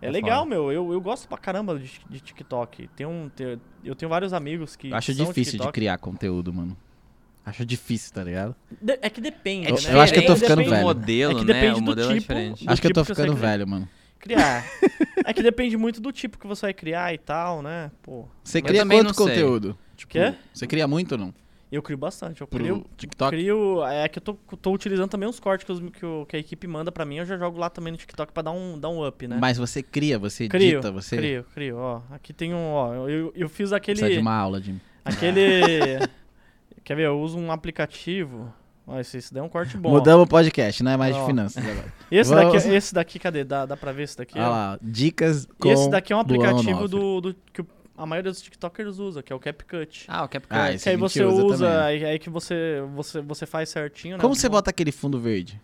É, 0.00 0.06
É 0.08 0.10
legal, 0.10 0.44
foda. 0.44 0.50
meu. 0.54 0.72
Eu, 0.72 0.92
eu 0.92 1.00
gosto 1.00 1.28
pra 1.28 1.36
caramba 1.38 1.78
de, 1.78 2.00
de 2.08 2.20
TikTok. 2.20 2.88
Tem 2.96 3.06
um, 3.06 3.28
tem- 3.28 3.60
eu 3.84 3.94
tenho 3.94 4.08
vários 4.08 4.32
amigos 4.32 4.74
que. 4.74 4.90
Eu 4.90 4.96
acho 4.96 5.12
são 5.14 5.26
difícil 5.26 5.52
de 5.52 5.58
TikTok. 5.58 5.72
criar 5.74 5.98
conteúdo, 5.98 6.52
mano. 6.52 6.76
Acho 7.46 7.64
difícil, 7.64 8.12
tá 8.12 8.24
ligado? 8.24 8.56
De- 8.82 8.98
é 9.00 9.08
que 9.08 9.20
depende. 9.20 9.68
É 9.68 9.72
né? 9.72 9.78
Eu 9.94 10.00
acho 10.00 10.12
que 10.12 10.18
eu 10.18 10.26
tô 10.26 10.34
ficando 10.36 10.64
do 10.64 10.70
velho. 10.70 10.82
modelo, 10.82 11.32
É 11.32 11.34
que 11.40 11.44
né? 11.44 11.52
depende 11.54 11.72
O 11.72 11.76
do 11.76 11.82
modelo 11.82 12.10
é 12.10 12.14
tipo. 12.18 12.34
Do 12.34 12.70
Acho 12.72 12.82
que 12.82 12.86
eu 12.88 12.92
tô 12.92 13.02
tipo 13.02 13.14
ficando 13.14 13.36
velho, 13.36 13.68
mano. 13.68 13.88
Criar. 14.18 14.64
é 15.24 15.32
que 15.32 15.42
depende 15.42 15.76
muito 15.76 16.00
do 16.00 16.10
tipo 16.10 16.38
que 16.38 16.46
você 16.46 16.62
vai 16.66 16.74
criar 16.74 17.14
e 17.14 17.18
tal, 17.18 17.62
né? 17.62 17.92
Pô. 18.02 18.26
Você 18.42 18.60
cria 18.60 18.84
sei. 19.14 19.14
conteúdo? 19.14 19.78
Tipo, 19.96 20.12
Quê? 20.12 20.34
Você 20.52 20.66
cria 20.66 20.88
muito 20.88 21.12
ou 21.12 21.18
não? 21.18 21.34
Eu 21.70 21.82
crio 21.82 21.96
bastante. 21.98 22.40
Eu 22.40 22.46
Pro 22.48 22.58
crio. 22.58 22.84
TikTok? 22.96 23.30
Crio, 23.30 23.84
é 23.86 24.08
que 24.08 24.18
eu 24.18 24.22
tô, 24.22 24.34
tô 24.34 24.72
utilizando 24.72 25.08
também 25.10 25.28
os 25.28 25.38
cortes 25.38 25.64
que, 25.64 25.72
os- 25.72 25.90
que 25.90 26.04
o- 26.06 26.26
que 26.26 26.36
a 26.36 26.38
equipe 26.40 26.66
manda 26.66 26.90
pra 26.90 27.04
mim, 27.04 27.16
eu 27.18 27.24
já 27.26 27.36
jogo 27.36 27.58
lá 27.58 27.68
também 27.70 27.92
no 27.92 27.96
TikTok 27.98 28.32
pra 28.32 28.42
dar 28.42 28.52
um, 28.52 28.78
dar 28.78 28.88
um 28.88 29.06
up, 29.06 29.26
né? 29.28 29.36
Mas 29.40 29.56
você 29.58 29.82
cria, 29.82 30.18
você 30.18 30.48
crio, 30.48 30.74
edita, 30.78 30.90
você 30.92 31.16
crio, 31.16 31.44
crio, 31.54 31.76
ó. 31.76 32.02
Aqui 32.10 32.32
tem 32.32 32.54
um, 32.54 32.72
ó, 32.72 32.94
eu, 33.08 33.32
eu 33.36 33.48
fiz 33.48 33.72
aquele, 33.72 33.98
precisa 33.98 34.16
de 34.20 34.22
uma 34.22 34.34
aula, 34.36 34.60
Jim. 34.60 34.80
aquele, 35.04 35.60
quer 36.86 36.94
ver, 36.94 37.06
eu 37.06 37.20
uso 37.20 37.36
um 37.36 37.50
aplicativo, 37.50 38.54
ó, 38.86 39.00
esse, 39.00 39.18
esse 39.18 39.34
daí 39.34 39.42
é 39.42 39.44
um 39.44 39.48
corte 39.48 39.76
bom. 39.76 39.90
Mudamos 39.90 40.24
o 40.24 40.28
podcast, 40.28 40.84
não 40.84 40.92
é 40.92 40.96
mais 40.96 41.16
de 41.16 41.20
Ó. 41.20 41.26
finanças 41.26 41.62
agora. 41.62 41.92
Esse 42.08 42.32
Vamos- 42.32 42.52
daqui, 42.62 42.74
esse 42.74 42.94
daqui, 42.94 43.18
cadê? 43.18 43.42
Dá, 43.42 43.66
dá 43.66 43.76
pra 43.76 43.90
ver 43.90 44.04
esse 44.04 44.16
daqui? 44.16 44.38
Olha 44.38 44.46
ó? 44.46 44.50
lá, 44.50 44.78
dicas 44.80 45.48
com 45.58 45.68
Esse 45.68 45.90
daqui 45.90 46.12
é 46.12 46.16
um 46.16 46.20
aplicativo 46.20 46.86
do, 46.86 47.20
do, 47.20 47.34
que 47.52 47.64
a 47.96 48.06
maioria 48.06 48.30
dos 48.30 48.40
TikTokers 48.40 49.00
usa, 49.00 49.20
que 49.20 49.32
é 49.32 49.36
o 49.36 49.40
CapCut. 49.40 50.04
Ah, 50.06 50.22
o 50.24 50.28
CapCut. 50.28 50.60
Ah, 50.60 50.72
esse 50.72 50.84
que 50.84 50.90
aí 50.90 50.96
você 50.96 51.24
usa 51.24 51.44
usa, 51.44 51.84
aí, 51.84 52.04
aí 52.04 52.18
que 52.20 52.30
você, 52.30 52.80
você, 52.94 53.20
você 53.20 53.46
faz 53.46 53.68
certinho, 53.68 54.16
né? 54.16 54.20
Como 54.20 54.36
você 54.36 54.48
bota 54.48 54.70
aquele 54.70 54.92
fundo 54.92 55.18
verde? 55.18 55.60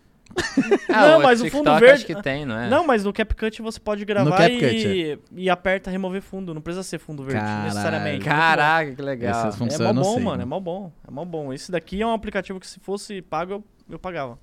Ah, 0.88 1.09
Não, 1.09 1.18
o 1.18 1.23
mas 1.23 1.40
o 1.40 1.45
TikTok 1.45 1.51
fundo 1.64 1.81
verde- 1.81 1.95
acho 1.95 2.07
que 2.07 2.23
tem, 2.23 2.45
não 2.45 2.59
é? 2.59 2.68
Não, 2.68 2.87
mas 2.87 3.05
no 3.05 3.12
CapCut 3.12 3.62
você 3.62 3.81
pode 3.81 4.05
gravar 4.05 4.51
e, 4.51 5.18
e 5.35 5.51
aperta 5.51 5.90
remover 5.90 6.21
fundo. 6.23 6.53
Não 6.55 6.61
precisa 6.61 6.83
ser 6.83 6.99
fundo 6.99 7.23
verde, 7.23 7.40
Caralho. 7.40 7.64
necessariamente. 7.64 8.25
Caraca, 8.25 8.92
que 8.95 9.03
legal. 9.03 9.51
É 9.71 9.79
mó 9.79 9.92
bom, 9.92 10.14
sei, 10.14 10.23
mano. 10.23 10.37
né? 10.38 10.42
É 10.42 10.47
mó 10.47 10.61
bom. 10.61 10.92
É 11.07 11.11
mó 11.11 11.25
bom. 11.25 11.53
Esse 11.53 11.71
daqui 11.73 12.01
é 12.03 12.07
um 12.07 12.12
aplicativo 12.12 12.59
que 12.61 12.66
se 12.66 12.79
fosse 12.81 13.23
pago, 13.23 13.53
eu, 13.53 13.64
eu 13.90 13.99
pagava. 13.99 14.38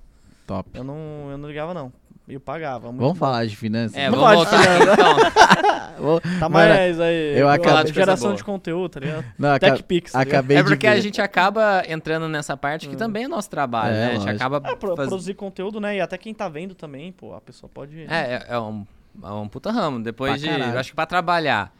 Top. 0.46 0.68
Eu 0.74 0.82
não, 0.84 1.28
eu 1.30 1.38
não 1.38 1.48
ligava, 1.48 1.72
não. 1.72 1.92
Eu 2.30 2.40
pagava. 2.40 2.86
muito 2.88 2.98
Vamos 3.00 3.12
bom. 3.14 3.18
falar 3.18 3.44
de 3.46 3.56
finanças? 3.56 3.96
É, 3.96 4.08
Não 4.10 4.18
vamos 4.18 4.46
pode 4.46 4.50
voltar 4.50 4.72
aqui 4.72 4.82
então. 4.82 6.00
Vou- 6.00 6.20
Tá 6.20 6.48
Mano, 6.48 6.50
mais 6.74 6.98
aí. 7.00 7.38
eu 7.38 7.48
acabei- 7.48 7.84
de 7.84 7.92
Geração 7.92 8.28
boa. 8.28 8.36
de 8.36 8.44
conteúdo, 8.44 8.88
tá 8.88 9.00
ligado? 9.00 9.24
Não, 9.38 9.50
aca- 9.52 9.70
TechPix. 9.72 10.12
Tá 10.12 10.20
acabei 10.20 10.56
É 10.56 10.62
de 10.62 10.68
porque 10.68 10.86
ver. 10.88 10.92
a 10.94 11.00
gente 11.00 11.20
acaba 11.20 11.82
entrando 11.86 12.26
nessa 12.28 12.56
parte 12.56 12.88
que 12.88 12.96
também 12.96 13.24
é 13.24 13.28
nosso 13.28 13.50
trabalho, 13.50 13.94
É, 13.94 13.98
né? 13.98 14.06
A 14.06 14.08
gente 14.14 14.18
lógico. 14.24 14.36
acaba 14.36 14.56
É, 14.70 14.76
pro- 14.76 14.96
faz- 14.96 15.08
produzir 15.08 15.34
conteúdo, 15.34 15.78
né? 15.80 15.96
E 15.96 16.00
até 16.00 16.16
quem 16.16 16.32
tá 16.32 16.48
vendo 16.48 16.74
também, 16.74 17.12
pô, 17.12 17.34
a 17.34 17.40
pessoa 17.40 17.68
pode. 17.72 18.00
É, 18.02 18.06
é, 18.08 18.46
é 18.48 18.58
um, 18.58 18.86
é 19.22 19.30
um 19.32 19.46
puta 19.48 19.70
ramo. 19.70 20.00
Depois 20.02 20.32
Pra 20.32 20.38
de. 20.40 20.46
caralho. 20.48 20.72
Eu 20.74 20.78
acho 20.80 20.90
que 20.90 20.96
pra 20.96 21.04
trabalhar 21.06 21.70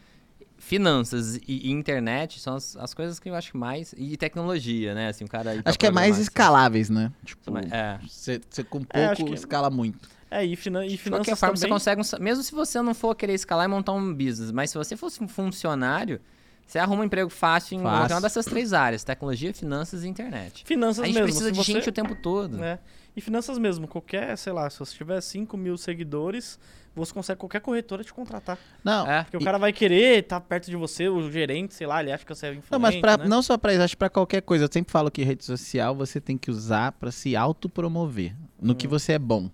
finanças 0.59 1.37
e, 1.37 1.43
e 1.69 1.71
internet 1.73 2.39
são 2.39 2.55
as, 2.57 2.77
as 2.77 2.93
coisas 2.93 3.19
que 3.19 3.31
eu 3.31 3.35
acho 3.35 3.53
que 3.53 3.57
mais. 3.57 3.95
E 3.97 4.17
tecnologia, 4.17 4.95
né? 4.95 5.09
Assim, 5.09 5.25
o 5.25 5.29
cara. 5.29 5.63
Acho 5.65 5.79
que 5.79 5.87
é 5.87 5.91
mais 5.91 6.19
escaláveis, 6.19 6.91
né? 6.91 7.11
Tipo, 7.25 7.57
É. 7.73 7.99
você 8.07 8.39
com 8.69 8.83
É, 8.91 9.07
pouco 9.15 9.25
que- 9.31 9.35
escala 9.35 9.71
muito. 9.71 10.09
É, 10.31 10.45
e, 10.45 10.55
finan 10.55 10.85
e 10.85 10.91
De 10.91 10.97
finanças 10.99 11.27
qualquer 11.27 11.37
forma, 11.39 11.57
você 11.57 11.63
também. 11.63 11.75
consegue. 11.75 12.01
um 12.03 12.23
mesmo 12.23 12.45
se 12.45 12.53
você 12.53 12.81
não 12.81 12.95
for 12.95 13.15
querer 13.17 13.35
escalar 13.35 13.65
e 13.65 13.69
montar 13.69 13.93
um 13.93 14.15
business, 14.15 14.53
mas 14.53 14.71
se 14.71 14.79
você 14.79 14.97
fosse 14.97 15.23
um 15.23 15.27
funcionário, 15.29 16.21
você 16.67 16.79
arruma 16.79 17.03
um 17.03 17.05
emprego 17.05 17.29
fácil 17.29 17.77
em 17.77 17.83
Fácil. 17.83 17.99
qualquer 17.99 18.15
uma 18.15 18.21
dessas 18.21 18.45
três 18.47 18.73
áreas: 18.73 19.03
tecnologia, 19.03 19.53
finanças 19.53 20.05
e 20.05 20.09
internet. 20.09 20.63
Finanças 20.65 21.03
A 21.03 21.07
gente 21.07 21.15
mesmo. 21.15 21.27
precisa 21.27 21.51
de 21.51 21.59
você... 21.59 21.73
gente 21.73 21.89
o 21.89 21.93
tempo 21.93 22.15
todo. 22.15 22.57
né? 22.57 22.79
E 23.17 23.21
finanças 23.21 23.59
mesmo, 23.59 23.89
qualquer, 23.89 24.39
sei 24.39 24.53
lá, 24.53 24.71
se 24.71 24.79
você 24.79 24.95
tiver 24.97 25.21
5 25.21 25.57
mil 25.57 25.77
seguidores, 25.77 26.61
você 26.95 27.13
consegue 27.13 27.41
qualquer 27.41 27.61
corretora 27.61 28.05
te 28.05 28.15
contratar. 28.15 28.57
Não, 28.85 29.05
É. 29.05 29.25
Porque 29.25 29.37
o 29.37 29.41
E- 29.41 29.45
cara 29.45 29.59
vai 29.59 29.73
querer 29.73 30.21
estar 30.23 30.41
perto 30.41 30.71
de 30.71 30.77
você, 30.77 31.09
o 31.09 31.29
gerente, 31.29 31.75
sei 31.75 31.89
lá, 31.89 32.01
ele 32.01 32.13
acha 32.13 32.25
que 32.25 32.33
você 32.33 32.47
é 32.47 32.51
influente, 32.51 32.71
Não, 32.71 32.79
mas 32.79 32.97
pra, 33.01 33.17
né? 33.17 33.27
não 33.27 33.43
só 33.43 33.59
pra 33.59 33.73
isso, 33.75 33.83
acho 33.83 33.95
que 33.95 33.99
pra 33.99 34.09
qualquer 34.09 34.43
coisa. 34.43 34.65
Eu 34.65 34.69
sempre 34.73 34.93
falo 34.93 35.11
que 35.11 35.25
rede 35.25 35.45
social 35.45 35.93
você 35.93 36.21
tem 36.21 36.39
que 36.39 36.53
usar 36.53 36.93
pra 36.93 37.11
se 37.11 37.35
autopromover 37.35 38.33
no 38.63 38.73
Hum. 38.73 38.77
que 38.77 38.87
você 38.87 39.15
é 39.15 39.19
bom. 39.19 39.51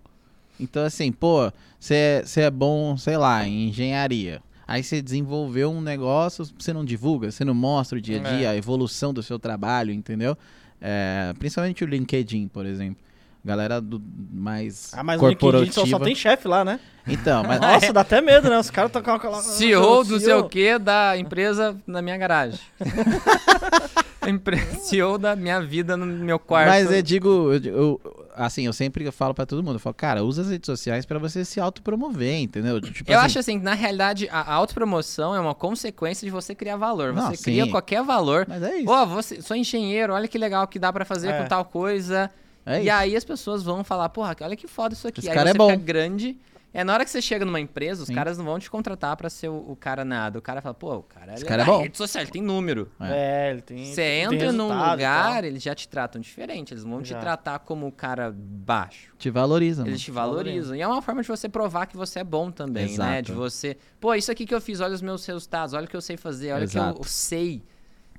Então, 0.59 0.85
assim, 0.85 1.13
pô, 1.13 1.51
você 1.79 2.23
é, 2.37 2.41
é 2.43 2.51
bom, 2.51 2.97
sei 2.97 3.17
lá, 3.17 3.47
em 3.47 3.69
engenharia. 3.69 4.43
Aí 4.67 4.83
você 4.83 5.01
desenvolveu 5.01 5.71
um 5.71 5.81
negócio, 5.81 6.45
você 6.59 6.73
não 6.73 6.85
divulga, 6.85 7.31
você 7.31 7.45
não 7.45 7.55
mostra 7.55 7.99
o 7.99 8.01
dia 8.01 8.17
a 8.17 8.21
É. 8.21 8.37
dia, 8.37 8.51
a 8.51 8.57
evolução 8.57 9.15
do 9.15 9.23
seu 9.23 9.39
trabalho, 9.39 9.93
entendeu? 9.93 10.37
É, 10.81 11.33
principalmente 11.39 11.85
o 11.85 11.87
LinkedIn, 11.87 12.49
por 12.49 12.67
exemplo. 12.67 13.05
Galera 13.45 13.81
do 13.81 14.03
mais 14.33 14.93
Ah, 14.93 15.05
mas 15.05 15.21
no 15.21 15.29
LinkedIn 15.29 15.41
corporativa. 15.53 15.73
só, 15.73 15.87
só 15.87 16.01
tem 16.01 16.17
chefe 16.17 16.49
lá, 16.49 16.65
né? 16.65 16.81
Então, 17.07 17.45
mas 17.45 17.61
Nossa, 17.63 17.93
dá 17.93 18.01
até 18.01 18.21
medo, 18.21 18.51
né? 18.51 18.59
Os 18.59 18.71
caras 18.71 18.89
estão 18.89 19.01
com 19.03 19.13
aquela... 19.13 19.41
CEO 19.41 20.03
do 20.03 20.19
sei 20.19 20.35
o 20.35 20.49
que 20.49 20.77
da 20.81 21.17
empresa 21.17 21.77
na 21.87 22.03
minha 22.03 22.17
garagem. 22.19 22.59
CEO 24.83 25.17
da 25.19 25.37
minha 25.37 25.61
vida 25.61 25.97
no 25.97 26.05
meu 26.07 26.39
quarto. 26.41 26.69
Mas 26.69 26.91
eu 26.91 27.03
digo, 27.03 27.53
eu 27.53 27.63
eu- 27.63 28.26
assim, 28.37 28.67
eu 28.67 28.73
sempre 28.73 29.11
falo 29.11 29.33
pra 29.35 29.45
todo 29.47 29.63
mundo, 29.63 29.77
eu 29.77 29.81
falo, 29.81 29.95
cara, 29.95 30.23
usa 30.23 30.43
as 30.43 30.51
redes 30.51 30.67
sociais 30.67 31.05
pra 31.07 31.19
você 31.19 31.45
se 31.45 31.59
autopromover, 31.59 32.41
entendeu? 32.41 32.81
Tipo 32.81 33.11
Eu 33.11 33.19
assim, 33.19 33.27
acho 33.27 33.39
assim, 33.39 33.59
na 33.59 33.75
realidade, 33.75 34.29
a 34.31 34.41
a 34.41 34.55
autopromoção 34.55 35.35
é 35.35 35.41
uma 35.41 35.55
consequência 35.55 36.25
de 36.25 36.31
você 36.31 36.55
criar 36.55 36.77
valor. 36.77 37.13
Não, 37.13 37.31
Você 37.31 37.43
cria 37.43 37.65
sim. 37.65 37.71
qualquer 37.71 38.03
valor. 38.03 38.47
Mas 38.49 38.63
é 38.63 38.77
isso. 38.77 38.85
Pô, 38.87 39.07
você, 39.07 39.41
sou 39.43 39.57
engenheiro, 39.57 40.13
olha 40.13 40.29
que 40.29 40.39
legal 40.39 40.67
que 40.69 40.79
dá 40.79 40.93
pra 40.93 41.05
fazer 41.05 41.29
É. 41.31 41.43
com 41.43 41.49
tal 41.49 41.65
coisa. 41.65 42.31
é 42.65 42.79
e 42.79 42.83
isso. 42.85 42.93
aí 42.93 43.17
as 43.17 43.25
pessoas 43.25 43.63
vão 43.63 43.83
falar, 43.83 44.09
porra, 44.11 44.37
olha 44.43 44.57
que 44.57 44.67
foda 44.69 44.95
isso 44.95 45.09
aqui. 45.09 45.21
Esse 45.21 45.29
aí 45.31 45.35
cara 45.35 45.51
é 45.51 45.55
bom. 45.55 45.77
grande. 45.77 46.37
É 46.77 46.85
na 46.85 46.93
hora 46.93 47.05
que 47.07 47.11
você 47.11 47.23
chega 47.23 47.43
numa 47.43 47.59
empresa, 47.59 48.03
os 48.03 48.09
Sim. 48.09 48.15
caras 48.15 48.37
não 48.37 48.45
vão 48.45 48.59
te 48.59 48.71
contratar 48.71 49.17
pra 49.17 49.31
ser 49.31 49.49
o, 49.49 49.57
o 49.71 49.75
cara 49.75 50.05
nada. 50.05 50.39
O 50.39 50.43
cara 50.43 50.61
fala, 50.61 50.75
pô, 50.75 50.97
o 50.97 51.03
cara 51.03 51.33
é 51.33 51.35
Esse 51.37 51.45
legal, 51.45 51.59
cara 51.59 51.63
é 51.63 51.75
bom. 51.75 51.83
rede 51.83 51.97
social, 51.97 52.23
ele 52.23 52.31
tem 52.31 52.43
número. 52.43 52.93
É, 53.01 53.51
ele 53.51 53.63
tem. 53.63 53.87
Você 53.87 53.95
tem 54.03 54.21
entra 54.25 54.53
num 54.53 54.69
resultado 54.69 54.89
e 54.89 54.91
lugar, 54.93 55.33
tal. 55.33 55.45
eles 55.45 55.63
já 55.63 55.75
te 55.75 55.89
tratam 55.89 56.21
diferente. 56.21 56.75
Eles 56.75 56.85
vão 56.85 57.01
te 57.01 57.09
Já. 57.09 57.19
tratar 57.19 57.61
como 57.61 57.87
o 57.87 57.93
cara 57.93 58.31
baixo. 58.37 59.15
Te 59.17 59.31
valoriza, 59.31 59.83
mano. 59.83 59.91
Eles 59.93 60.03
te 60.03 60.11
valorizam. 60.11 60.77
E 60.77 60.83
é 60.83 60.87
uma 60.87 61.01
forma 61.01 61.23
de 61.23 61.29
você 61.29 61.49
provar 61.49 61.87
que 61.87 61.97
você 61.97 62.19
é 62.19 62.25
bom 62.25 62.51
também, 62.51 62.85
né? 62.85 62.93
Exato. 62.93 63.23
De 63.23 63.33
você. 63.33 63.79
Pô, 63.99 64.15
isso 64.15 64.31
aqui 64.31 64.45
que 64.45 64.55
eu 64.55 64.61
fiz, 64.61 64.81
olha 64.81 64.93
os 64.95 65.01
meus 65.03 65.25
resultados, 65.25 65.73
olha 65.73 65.87
o 65.87 65.89
que 65.89 65.97
eu 65.97 66.03
sei 66.03 66.19
fazer, 66.19 66.53
olha 66.53 66.67
o 66.67 66.69
que 66.69 66.77
eu 66.77 66.83
Exato. 66.83 67.05
sei. 67.09 67.63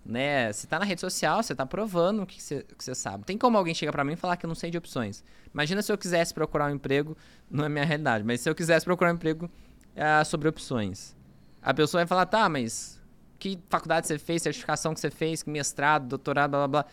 Né? 0.07 0.53
Você 0.53 0.65
tá 0.65 0.79
na 0.79 0.85
rede 0.85 1.01
social, 1.01 1.43
você 1.43 1.53
tá 1.53 1.65
provando 1.65 2.23
o 2.23 2.25
que 2.25 2.41
você, 2.41 2.95
sabe. 2.95 3.25
Tem 3.25 3.37
como 3.37 3.57
alguém 3.57 3.73
chegar 3.73 3.91
pra 3.91 4.05
mim 4.05 4.13
e 4.13 4.15
falar 4.15 4.37
que 4.37 4.45
eu 4.45 4.47
não 4.47 4.55
sei 4.55 4.71
de 4.71 4.77
opções. 4.77 5.21
Imagina 5.53 5.81
se 5.81 5.91
eu 5.91 5.97
quisesse 5.97 6.33
procurar 6.33 6.71
um 6.71 6.75
emprego, 6.75 7.17
não 7.51 7.65
é 7.65 7.69
minha 7.69 7.83
realidade, 7.83 8.23
mas 8.23 8.39
se 8.39 8.49
eu 8.49 8.55
quisesse 8.55 8.85
procurar 8.85 9.11
um 9.11 9.15
emprego 9.15 9.51
ah, 9.97 10.23
sobre 10.23 10.47
opções. 10.47 11.13
A 11.61 11.73
pessoa 11.73 11.99
vai 11.99 12.07
falar, 12.07 12.25
tá, 12.25 12.47
mas 12.47 13.01
que 13.37 13.59
faculdade 13.69 14.07
você 14.07 14.17
fez, 14.17 14.43
certificação 14.43 14.93
que 14.93 15.01
você 15.01 15.11
fez, 15.11 15.43
que 15.43 15.49
mestrado, 15.49 16.07
doutorado, 16.07 16.51
blá 16.51 16.67
blá 16.67 16.83
blá. 16.83 16.91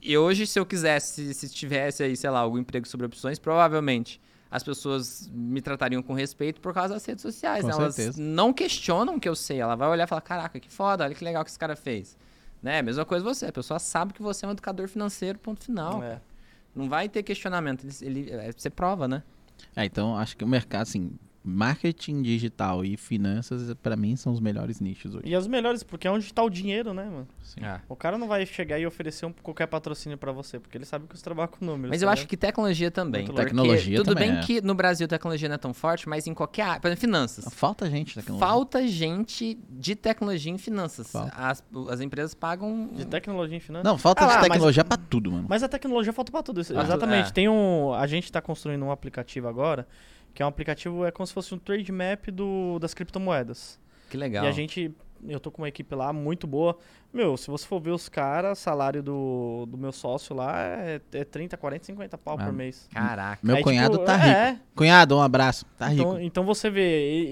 E 0.00 0.16
hoje, 0.16 0.46
se 0.46 0.58
eu 0.58 0.64
quisesse, 0.64 1.34
se 1.34 1.50
tivesse 1.50 2.02
aí, 2.02 2.16
sei 2.16 2.30
lá, 2.30 2.38
algum 2.38 2.56
emprego 2.56 2.88
sobre 2.88 3.04
opções, 3.04 3.38
provavelmente 3.38 4.20
as 4.56 4.62
pessoas 4.62 5.30
me 5.32 5.60
tratariam 5.60 6.02
com 6.02 6.14
respeito 6.14 6.62
por 6.62 6.72
causa 6.72 6.94
das 6.94 7.04
redes 7.04 7.20
sociais. 7.20 7.60
Com 7.60 7.68
né? 7.68 7.74
Elas 7.74 7.94
certeza. 7.94 8.22
não 8.22 8.52
questionam 8.54 9.16
o 9.16 9.20
que 9.20 9.28
eu 9.28 9.36
sei. 9.36 9.60
Ela 9.60 9.74
vai 9.76 9.86
olhar 9.88 10.04
e 10.04 10.06
falar, 10.06 10.22
caraca, 10.22 10.58
que 10.58 10.70
foda, 10.70 11.04
olha 11.04 11.14
que 11.14 11.22
legal 11.22 11.44
que 11.44 11.50
esse 11.50 11.58
cara 11.58 11.76
fez. 11.76 12.16
Né? 12.62 12.80
Mesma 12.80 13.04
coisa 13.04 13.22
você. 13.22 13.46
A 13.46 13.52
pessoa 13.52 13.78
sabe 13.78 14.14
que 14.14 14.22
você 14.22 14.46
é 14.46 14.48
um 14.48 14.52
educador 14.52 14.88
financeiro, 14.88 15.38
ponto 15.38 15.62
final. 15.64 16.02
É. 16.02 16.20
Não 16.74 16.88
vai 16.88 17.06
ter 17.06 17.22
questionamento. 17.22 17.86
Ele, 18.00 18.20
ele- 18.20 18.30
é, 18.30 18.50
você 18.50 18.70
prova, 18.70 19.06
né? 19.06 19.22
É, 19.74 19.84
então 19.84 20.16
acho 20.16 20.36
que 20.36 20.42
o 20.44 20.48
mercado, 20.48 20.82
assim, 20.82 21.12
marketing 21.46 22.22
digital 22.22 22.84
e 22.84 22.96
finanças, 22.96 23.72
pra 23.82 23.96
mim, 23.96 24.16
são 24.16 24.32
os 24.32 24.40
melhores 24.40 24.80
nichos 24.80 25.14
hoje. 25.14 25.24
E 25.26 25.34
as 25.34 25.46
melhores, 25.46 25.82
porque 25.82 26.06
é 26.08 26.10
onde 26.10 26.32
tá 26.34 26.42
o 26.42 26.50
dinheiro, 26.50 26.92
né, 26.92 27.04
mano? 27.04 27.28
Sim. 27.42 27.60
O 27.88 27.94
cara 27.96 28.18
não 28.18 28.26
vai 28.28 28.44
chegar 28.44 28.78
e 28.78 28.86
oferecer 28.86 29.26
um, 29.26 29.32
qualquer 29.32 29.66
patrocínio 29.66 30.18
pra 30.18 30.32
você, 30.32 30.58
porque 30.58 30.76
ele 30.76 30.84
sabe 30.84 31.06
que 31.06 31.16
você 31.16 31.22
trabalha 31.22 31.48
com 31.48 31.64
números. 31.64 31.90
Mas 31.90 32.02
eu 32.02 32.08
acho 32.08 32.26
que 32.26 32.36
tecnologia 32.36 32.90
também. 32.90 33.26
Tecnologia 33.26 33.96
Tudo 33.98 34.14
também, 34.14 34.30
bem 34.32 34.38
é. 34.38 34.42
que 34.42 34.60
no 34.60 34.74
Brasil 34.74 35.06
tecnologia 35.06 35.48
não 35.48 35.54
é 35.54 35.58
tão 35.58 35.72
forte, 35.72 36.08
mas 36.08 36.26
em 36.26 36.34
qualquer 36.34 36.62
área. 36.62 36.80
Por 36.80 36.88
exemplo, 36.88 37.00
finanças. 37.00 37.44
Falta 37.54 37.88
gente 37.88 38.08
de 38.08 38.14
tecnologia. 38.16 38.46
Falta 38.48 38.86
gente 38.88 39.58
de 39.70 39.94
tecnologia 39.94 40.52
em 40.52 40.58
finanças. 40.58 41.14
As, 41.14 41.62
as 41.90 42.00
empresas 42.00 42.34
pagam. 42.34 42.90
De 42.92 43.04
tecnologia 43.06 43.56
em 43.56 43.60
finanças. 43.60 43.84
Não, 43.84 43.96
falta 43.96 44.24
Ah 44.24 44.26
lá, 44.26 44.32
de 44.34 44.38
mas- 44.40 44.48
tecnologia 44.48 44.84
pra 44.84 44.96
tudo, 44.96 45.30
mano. 45.32 45.46
Mas 45.48 45.62
a 45.62 45.68
tecnologia 45.68 46.12
falta 46.12 46.32
pra 46.32 46.42
tudo. 46.42 46.64
tudo, 46.64 46.80
Exatamente. 46.80 47.28
é. 47.28 47.32
Tem 47.32 47.48
um. 47.48 47.92
A 47.92 48.06
gente 48.06 48.30
tá 48.32 48.40
construindo 48.40 48.84
um 48.84 48.90
aplicativo 48.90 49.46
agora, 49.48 49.86
que 50.36 50.42
é 50.42 50.44
um 50.46 50.48
aplicativo, 50.50 51.04
é 51.06 51.10
como 51.10 51.26
se 51.26 51.32
fosse 51.32 51.54
um 51.54 51.58
trade 51.58 51.90
map 51.90 52.26
do, 52.30 52.78
das 52.78 52.92
criptomoedas. 52.92 53.80
Que 54.10 54.16
legal. 54.18 54.44
E 54.44 54.48
a 54.48 54.52
gente. 54.52 54.94
Eu 55.26 55.40
tô 55.40 55.50
com 55.50 55.62
uma 55.62 55.68
equipe 55.68 55.94
lá 55.94 56.12
muito 56.12 56.46
boa. 56.46 56.76
Meu, 57.10 57.38
se 57.38 57.50
você 57.50 57.66
for 57.66 57.80
ver 57.80 57.90
os 57.90 58.06
caras, 58.06 58.58
salário 58.58 59.02
do, 59.02 59.64
do 59.66 59.78
meu 59.78 59.90
sócio 59.90 60.36
lá 60.36 60.60
é, 60.60 61.00
é 61.14 61.24
30, 61.24 61.56
40, 61.56 61.86
50 61.86 62.18
pau 62.18 62.36
Ah, 62.38 62.44
por 62.44 62.52
mês. 62.52 62.86
Caraca. 62.92 63.40
Meu 63.42 63.56
Aí, 63.56 63.62
cunhado 63.62 63.94
tipo, 63.94 64.04
tá 64.04 64.14
rico. 64.14 64.28
É, 64.36 64.60
Cunhado, 64.74 65.16
um 65.16 65.22
abraço. 65.22 65.64
Tá 65.78 65.86
rico. 65.86 66.02
então, 66.02 66.20
então 66.20 66.44
você 66.44 66.68
vê, 66.68 66.82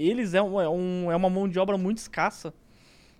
eles 0.01 0.33
é, 0.33 0.41
um, 0.41 0.59
é, 0.59 0.67
um- 0.67 1.11
é 1.11 1.15
uma 1.15 1.29
mão 1.29 1.47
de 1.47 1.59
obra 1.59 1.77
muito 1.77 1.99
escassa. 1.99 2.51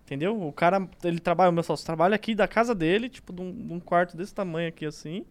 Entendeu? 0.03 0.41
O 0.41 0.51
cara, 0.51 0.87
ele 1.03 1.19
trabalha, 1.19 1.51
o 1.51 1.53
meu 1.53 1.63
sócio 1.63 1.85
trabalha 1.85 2.15
aqui 2.15 2.33
da 2.33 2.47
casa 2.47 2.73
dele, 2.73 3.07
tipo, 3.07 3.31
de 3.31 3.41
um, 3.43 3.51
de 3.67 3.73
um 3.73 3.79
quarto 3.79 4.17
desse 4.17 4.33
tamanho 4.33 4.67
aqui 4.67 4.85
assim. 4.85 5.25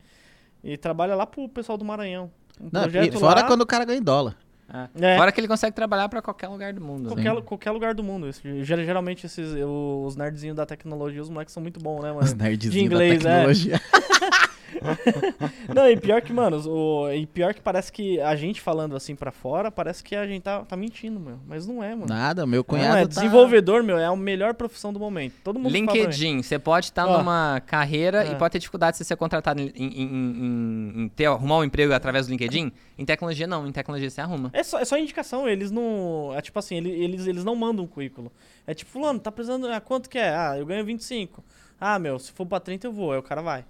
E 0.63 0.77
trabalha 0.77 1.17
lá 1.17 1.27
pro 1.27 1.49
pessoal 1.49 1.77
do 1.77 1.85
Maranhão. 1.85 2.31
Um 2.61 2.69
Não, 2.73 2.87
e 2.87 3.11
fora 3.13 3.41
lá, 3.41 3.47
quando 3.49 3.63
o 3.63 3.67
cara 3.67 3.85
ganha 3.85 3.99
em 3.99 4.03
dólar. 4.03 4.37
É. 4.73 5.15
É. 5.15 5.19
Fora 5.19 5.31
que 5.31 5.41
ele 5.41 5.49
consegue 5.49 5.75
trabalhar 5.75 6.09
pra 6.09 6.23
qualquer 6.23 6.49
lugar 6.49 6.73
do 6.73 6.81
mundo. 6.81 7.15
né? 7.15 7.23
Qualquer, 7.23 7.43
qualquer 7.43 7.71
lugar 7.71 7.95
do 7.95 8.03
mundo. 8.03 8.29
Geralmente 8.63 9.27
esses, 9.27 9.55
os 9.65 10.17
nerdzinhos 10.17 10.57
da 10.57 10.65
tecnologia, 10.67 11.21
os 11.21 11.29
moleques 11.29 11.53
são 11.53 11.63
muito 11.63 11.81
bons, 11.81 12.03
né, 12.03 12.11
Os 12.13 12.33
mano? 12.33 12.43
nerdzinhos 12.43 12.75
de 12.75 12.81
inglês, 12.85 13.23
da 13.23 13.43
é. 13.43 13.47
Não, 15.75 15.89
e 15.91 15.97
pior 15.97 16.21
que, 16.23 16.33
mano, 16.33 16.61
o, 16.69 17.11
e 17.13 17.27
pior 17.27 17.55
que 17.55 17.61
parece 17.61 17.91
que 17.93 18.21
a 18.21 18.35
gente 18.37 18.61
falando 18.61 18.95
assim 18.97 19.15
pra 19.17 19.31
fora, 19.33 19.71
parece 19.71 20.03
que 20.03 20.15
a 20.15 20.27
gente 20.27 20.43
tá, 20.43 20.61
tá 20.65 20.77
mentindo, 20.77 21.19
meu. 21.19 21.39
Mas 21.47 21.67
não 21.67 21.83
é, 21.83 21.95
mano. 21.95 22.07
Nada, 22.07 22.47
meu 22.47 22.59
Não 22.59 22.65
cunhado 22.65 22.97
é, 22.99 23.01
tá... 23.03 23.07
desenvolvedor, 23.09 23.83
meu, 23.83 23.99
é 23.99 24.05
a 24.07 24.15
melhor 24.17 24.55
profissão 24.55 24.93
do 24.93 24.99
momento. 25.01 25.35
Todo 25.43 25.59
mundo. 25.59 25.73
LinkedIn, 25.73 26.43
você 26.43 26.59
pode 26.59 26.87
estar 26.87 27.07
Ó. 27.07 27.19
numa 27.19 27.61
carreira 27.67 28.25
e 28.25 28.31
É. 28.33 28.35
pode 28.35 28.53
ter 28.53 28.59
dificuldade 28.59 28.99
de 28.99 29.05
ser 29.05 29.17
contratado 29.17 29.61
em, 29.61 29.73
em- 29.75 30.03
em- 30.03 31.03
em- 31.05 31.09
ter, 31.15 31.27
arrumar 31.27 31.59
um 31.59 31.65
emprego 31.65 31.93
através 31.93 32.27
do 32.27 32.31
LinkedIn. 32.31 32.73
Em 32.99 33.05
tecnologia, 33.05 33.47
não. 33.47 33.67
Em 33.67 33.73
tecnologia, 33.73 34.09
você 34.11 34.21
arruma. 34.21 34.51
É 34.53 34.63
só, 34.63 34.79
é 34.79 34.85
só 34.85 34.97
indicação, 34.99 35.49
eles 35.49 35.71
não. 35.71 36.33
É 36.37 36.41
tipo 36.41 36.59
assim, 36.59 36.77
ele- 36.77 36.91
eles, 36.91 37.27
eles 37.27 37.45
não 37.45 37.55
mandam 37.57 37.85
um 37.85 37.89
currículo. 37.89 38.31
É 38.67 38.75
tipo, 38.75 38.91
fulano, 38.91 39.19
tá 39.19 39.31
precisando. 39.33 39.67
Ah, 39.69 39.81
quanto 39.81 40.09
que 40.09 40.19
é? 40.19 40.29
Ah, 40.35 40.55
eu 40.59 40.65
ganho 40.67 40.85
25. 40.85 41.43
Ah, 41.81 41.99
meu, 41.99 42.19
se 42.19 42.31
for 42.33 42.47
pra 42.47 42.61
30 42.61 42.87
eu 42.87 42.93
vou. 42.93 43.13
Aí 43.13 43.19
o 43.19 43.23
cara 43.23 43.43
vai. 43.43 43.65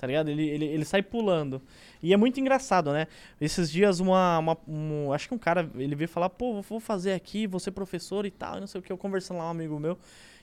Tá 0.00 0.06
ligado? 0.06 0.30
Ele, 0.30 0.48
ele, 0.48 0.64
ele 0.64 0.84
sai 0.86 1.02
pulando. 1.02 1.60
E 2.02 2.14
é 2.14 2.16
muito 2.16 2.40
engraçado, 2.40 2.90
né? 2.90 3.06
Esses 3.38 3.70
dias, 3.70 4.00
uma, 4.00 4.38
uma- 4.38 4.56
um- 4.66 5.12
Acho 5.12 5.28
que 5.28 5.34
um 5.34 5.38
cara, 5.38 5.68
ele 5.74 5.94
veio 5.94 6.08
falar, 6.08 6.30
pô, 6.30 6.62
vou 6.62 6.80
fazer 6.80 7.12
aqui, 7.12 7.46
vou 7.46 7.60
ser 7.60 7.72
professor 7.72 8.24
e 8.24 8.30
tal, 8.30 8.58
não 8.58 8.66
sei 8.66 8.80
o 8.80 8.82
que. 8.82 8.90
Eu 8.90 8.96
conversando 8.96 9.36
lá, 9.38 9.44
um 9.46 9.50
amigo 9.50 9.78
meu. 9.78 9.98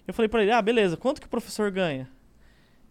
Eu 0.07 0.13
falei 0.13 0.29
pra 0.29 0.43
ele, 0.43 0.51
ah, 0.51 0.61
beleza, 0.61 0.95
quanto 0.95 1.19
que 1.19 1.25
o 1.25 1.29
professor 1.29 1.71
ganha? 1.71 2.07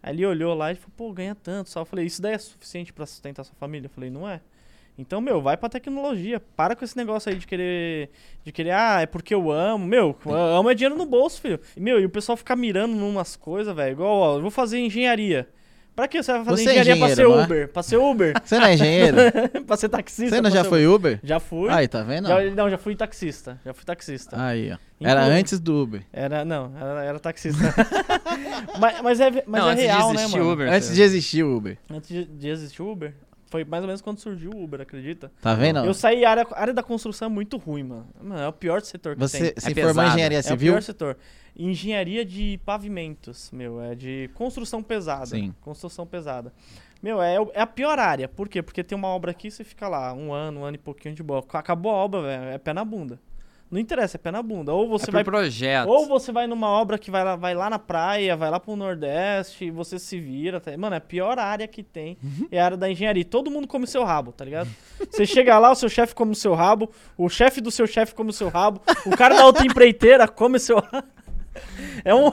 Aí 0.03 0.13
ele 0.13 0.25
olhou 0.25 0.53
lá 0.53 0.71
e 0.71 0.75
falou, 0.75 0.91
pô, 0.97 1.13
ganha 1.13 1.33
tanto 1.35 1.69
só. 1.69 1.79
Eu 1.81 1.85
falei, 1.85 2.05
isso 2.05 2.21
daí 2.21 2.33
é 2.33 2.37
suficiente 2.37 2.91
pra 2.91 3.05
sustentar 3.05 3.45
sua 3.45 3.55
família? 3.55 3.85
Eu 3.85 3.89
falei, 3.89 4.09
não 4.09 4.27
é. 4.27 4.41
Então, 4.97 5.21
meu, 5.21 5.41
vai 5.41 5.55
pra 5.55 5.69
tecnologia. 5.69 6.39
Para 6.55 6.75
com 6.75 6.83
esse 6.83 6.97
negócio 6.97 7.31
aí 7.31 7.37
de 7.37 7.47
querer. 7.47 8.09
De 8.43 8.51
querer, 8.51 8.71
ah, 8.71 8.99
é 9.01 9.05
porque 9.05 9.33
eu 9.33 9.49
amo. 9.51 9.85
Meu, 9.85 10.15
eu 10.25 10.33
amo 10.35 10.69
é 10.69 10.73
dinheiro 10.75 10.97
no 10.97 11.05
bolso, 11.05 11.39
filho. 11.39 11.59
Meu, 11.77 11.99
e 11.99 12.05
o 12.05 12.09
pessoal 12.09 12.35
ficar 12.35 12.55
mirando 12.55 12.93
numas 12.95 13.35
coisas, 13.37 13.73
velho. 13.75 13.91
Igual, 13.93 14.17
ó, 14.17 14.35
eu 14.37 14.41
vou 14.41 14.51
fazer 14.51 14.79
engenharia. 14.79 15.47
Pra 15.97 16.07
que 16.07 16.21
você 16.21 16.31
vai 16.31 16.45
fazer 16.45 16.63
Você 16.63 16.69
é 16.69 16.79
engenharia 16.79 16.95
pra 16.95 17.07
ser 17.07 17.13
engenheiro, 17.13 17.31
não 17.31 17.41
é? 17.41 17.45
Uber? 17.45 17.67
Pra 17.69 17.81
ser 17.81 17.97
Uber? 17.97 18.33
Você 18.45 18.59
não 18.59 18.65
é 18.67 18.73
engenheiro? 18.75 19.17
pra 19.65 19.77
ser 19.77 19.89
taxista? 19.89 20.35
Você 20.35 20.41
não 20.43 20.51
já 20.51 20.63
foi 20.63 20.85
Uber? 20.85 21.13
Uber? 21.13 21.19
Já 21.23 21.39
fui. 21.39 21.69
Aí, 21.71 21.87
tá 21.87 22.03
vendo? 22.03 22.27
Já- 22.27 22.51
não, 22.51 22.69
já 22.69 22.77
fui 22.77 22.95
taxista. 22.95 23.59
Já 23.65 23.73
fui 23.73 23.83
taxista. 23.83 24.39
Aí, 24.39 24.71
ó. 24.71 24.77
Era 25.01 25.23
antes 25.23 25.59
do 25.59 25.81
Uber. 25.81 26.03
Era, 26.13 26.45
não, 26.45 26.71
era, 26.79 27.03
era 27.03 27.19
taxista. 27.19 27.73
mas, 28.79 29.01
mas 29.01 29.19
é, 29.19 29.43
mas 29.47 29.61
não, 29.61 29.69
é 29.71 29.73
real, 29.73 30.13
né, 30.13 30.27
mano? 30.27 30.51
Uber. 30.51 30.71
Antes 30.71 30.93
de 30.93 31.01
existir 31.01 31.41
o 31.41 31.57
Uber. 31.57 31.79
Antes 31.89 32.09
de, 32.09 32.25
de 32.25 32.47
existir 32.47 32.83
o 32.83 32.91
Uber. 32.91 33.15
Foi 33.49 33.63
mais 33.63 33.81
ou 33.83 33.87
menos 33.87 34.01
quando 34.01 34.19
surgiu 34.19 34.51
o 34.51 34.63
Uber, 34.63 34.81
acredita? 34.81 35.31
Tá 35.41 35.53
vendo? 35.53 35.79
Eu 35.79 35.93
saí, 35.93 36.25
a 36.25 36.29
área, 36.29 36.47
a 36.51 36.59
área 36.61 36.73
da 36.73 36.83
construção 36.83 37.27
é 37.27 37.29
muito 37.29 37.57
ruim, 37.57 37.83
mano. 37.83 38.07
Mano, 38.21 38.41
é 38.41 38.47
o 38.47 38.53
pior 38.53 38.81
setor 38.81 39.15
que 39.15 39.21
Você 39.21 39.53
tem. 39.53 39.61
se 39.73 39.79
É 39.79 39.83
formou 39.83 40.03
em 40.03 40.07
engenharia 40.09 40.37
É 40.37 40.41
o 40.41 40.43
civil? 40.43 40.73
pior 40.73 40.81
setor. 40.81 41.17
Engenharia 41.55 42.23
de 42.23 42.59
pavimentos, 42.65 43.49
meu, 43.51 43.81
é 43.81 43.95
de 43.95 44.29
construção 44.35 44.83
pesada. 44.83 45.25
Sim. 45.27 45.55
Construção 45.61 46.05
pesada. 46.05 46.53
Meu, 47.01 47.21
é, 47.21 47.35
é 47.53 47.61
a 47.61 47.67
pior 47.67 47.97
área. 47.99 48.27
Por 48.27 48.49
quê? 48.49 48.61
Porque 48.61 48.83
tem 48.83 48.97
uma 48.97 49.07
obra 49.07 49.31
aqui, 49.31 49.49
você 49.49 49.63
fica 49.63 49.87
lá 49.87 50.13
um 50.13 50.33
ano, 50.33 50.61
um 50.61 50.63
ano 50.65 50.75
e 50.75 50.79
pouquinho 50.79 51.15
de 51.15 51.23
boa. 51.23 51.43
Acabou 51.53 51.91
a 51.91 51.95
obra, 51.95 52.21
velho, 52.21 52.43
é 52.45 52.57
pé 52.57 52.73
na 52.73 52.83
bunda. 52.83 53.19
Não 53.69 53.79
interessa, 53.79 54.15
é 54.15 54.19
pé 54.19 54.31
na 54.31 54.41
bunda. 54.41 54.73
Ou 54.73 54.85
É 54.85 54.87
você 54.87 55.05
por 55.07 55.11
vai 55.11 55.23
projeto. 55.25 55.89
ou 55.89 56.05
você 56.07 56.31
vai 56.31 56.47
numa 56.47 56.69
obra 56.69 56.97
que 56.97 57.11
vai 57.11 57.23
lá, 57.23 57.35
vai 57.35 57.53
lá 57.53 57.69
na 57.69 57.77
praia, 57.77 58.35
vai 58.35 58.49
lá 58.49 58.59
pro 58.59 58.75
Nordeste, 58.77 59.69
você 59.71 59.99
se 59.99 60.19
vira. 60.19 60.59
Tá? 60.61 60.75
Mano, 60.77 60.93
é 60.95 60.99
a 60.99 61.01
pior 61.01 61.37
área 61.37 61.67
que 61.67 61.83
tem 61.83 62.17
é 62.51 62.61
a 62.61 62.65
área 62.65 62.77
da 62.77 62.89
engenharia. 62.89 63.25
Todo 63.25 63.51
mundo 63.51 63.67
come 63.67 63.85
seu 63.85 64.03
rabo, 64.05 64.31
tá 64.31 64.45
ligado? 64.45 64.69
Você 65.11 65.25
chega 65.25 65.59
lá, 65.59 65.71
o 65.71 65.75
seu 65.75 65.89
chefe 65.89 66.15
come 66.15 66.31
o 66.31 66.35
seu 66.35 66.53
rabo, 66.53 66.89
o 67.17 67.27
chefe 67.27 67.59
do 67.59 67.69
seu 67.71 67.85
chefe 67.85 68.15
come 68.15 68.29
o 68.29 68.33
seu 68.33 68.47
rabo, 68.49 68.81
o 69.05 69.11
cara 69.17 69.35
da 69.35 69.45
outra 69.45 69.65
empreiteira 69.65 70.27
come 70.27 70.59
seu 70.59 70.77
rabo. 70.79 71.07
É 72.05 72.13
um. 72.13 72.29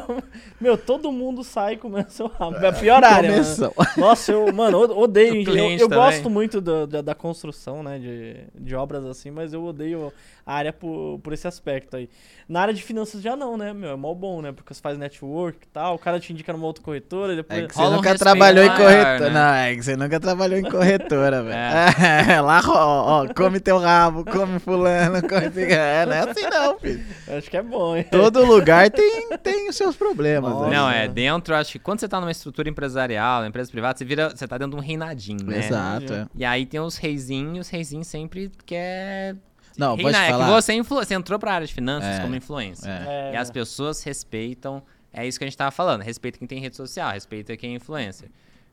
Meu, 0.60 0.76
todo 0.76 1.10
mundo 1.10 1.42
sai 1.42 1.78
comendo 1.78 2.10
seu 2.10 2.26
rabo. 2.26 2.56
É 2.58 2.68
a 2.68 2.72
pior 2.74 3.02
área. 3.02 3.30
Mano. 3.42 3.72
Nossa, 3.96 4.32
eu, 4.32 4.52
mano, 4.52 4.78
odeio 4.98 5.34
engenharia. 5.36 5.76
Eu, 5.76 5.80
eu 5.80 5.88
gosto 5.88 6.28
muito 6.28 6.60
do- 6.60 6.86
da, 6.86 7.00
da 7.00 7.14
construção, 7.14 7.82
né? 7.82 7.98
De, 7.98 8.36
de 8.54 8.74
obras 8.74 9.02
assim, 9.06 9.30
mas 9.30 9.54
eu 9.54 9.64
odeio 9.64 10.12
a 10.46 10.54
área 10.54 10.72
por, 10.72 11.18
por 11.22 11.32
esse 11.32 11.46
aspecto 11.48 11.96
aí. 11.96 12.08
Na 12.46 12.60
área 12.60 12.74
de 12.74 12.82
finanças 12.82 13.22
já 13.22 13.34
não, 13.34 13.56
né, 13.56 13.72
meu? 13.72 13.90
É 13.90 13.96
mó 13.96 14.12
bom, 14.14 14.42
né? 14.42 14.52
Porque 14.52 14.74
você 14.74 14.80
faz 14.80 14.98
network 14.98 15.58
e 15.62 15.68
tal, 15.68 15.94
o 15.94 15.98
cara 15.98 16.20
te 16.20 16.32
indica 16.32 16.52
numa 16.52 16.66
outra 16.66 16.84
corretora 16.84 17.32
e 17.32 17.36
depois. 17.36 17.64
É 17.64 17.66
que 17.66 17.74
você 17.74 17.80
Rola 17.80 17.96
nunca 17.96 18.14
trabalhou 18.18 18.64
em 18.64 18.68
corretora. 18.68 19.18
né? 19.20 19.30
Não, 19.30 19.54
é 19.54 19.74
que 19.74 19.82
você 19.82 19.96
nunca 19.96 20.20
trabalhou 20.20 20.58
em 20.58 20.62
corretora, 20.62 21.42
velho. 21.42 21.54
É. 21.54 22.40
lá, 22.42 22.60
ó, 22.66 23.22
ó, 23.22 23.34
come 23.34 23.58
teu 23.60 23.78
rabo, 23.78 24.24
come 24.24 24.58
fulano, 24.58 25.22
come... 25.26 25.64
É, 25.72 26.04
não 26.04 26.12
é 26.12 26.30
assim 26.30 26.42
não, 26.42 26.78
filho. 26.78 27.02
Acho 27.26 27.50
que 27.50 27.56
é 27.56 27.62
bom, 27.62 27.96
hein? 27.96 28.06
Todo 28.10 28.44
lugar 28.44 28.90
tem, 28.90 29.30
tem 29.42 29.68
os 29.70 29.76
seus 29.76 29.96
problemas. 29.96 30.50
Nossa. 30.50 30.66
aí. 30.66 30.70
Não, 30.70 30.90
é, 30.90 31.08
dentro, 31.08 31.54
acho 31.54 31.72
que 31.72 31.78
quando 31.78 32.00
você 32.00 32.08
tá 32.08 32.20
numa 32.20 32.30
estrutura 32.30 32.68
empresarial, 32.68 33.40
na 33.40 33.48
empresa 33.48 33.70
privada, 33.70 33.96
você 33.96 34.04
vira, 34.04 34.28
você 34.28 34.46
tá 34.46 34.58
dentro 34.58 34.76
de 34.76 34.82
um 34.82 34.86
reinadinho, 34.86 35.46
né? 35.46 35.60
Exato. 35.60 36.12
é. 36.12 36.26
E 36.34 36.44
aí 36.44 36.66
tem 36.66 36.80
os 36.80 36.98
reizinhos, 36.98 37.66
os 37.66 37.70
reizinhos 37.70 38.06
sempre 38.06 38.52
quer 38.66 39.36
Não, 39.78 39.96
vou 39.96 39.96
te 39.96 40.02
reinar. 40.04 40.22
É 40.22 40.26
que 40.26 40.32
falar. 40.32 40.50
você, 40.60 40.72
é 40.72 40.74
influ... 40.76 40.96
você 40.96 41.14
entrou 41.14 41.38
pra 41.38 41.54
área 41.54 41.66
de 41.66 41.72
finanças 41.74 42.18
É. 42.18 42.20
como 42.22 42.34
influência. 42.34 42.88
É. 42.88 43.32
E 43.34 43.36
as 43.36 43.50
pessoas 43.50 44.02
respeitam, 44.02 44.82
é 45.12 45.26
isso 45.26 45.38
que 45.38 45.44
a 45.44 45.48
gente 45.48 45.56
tava 45.56 45.70
falando, 45.70 46.02
respeita 46.02 46.38
quem 46.38 46.46
tem 46.48 46.60
rede 46.60 46.76
social, 46.76 47.12
respeita 47.12 47.56
quem 47.56 47.72
é 47.72 47.76
influencer. 47.76 48.30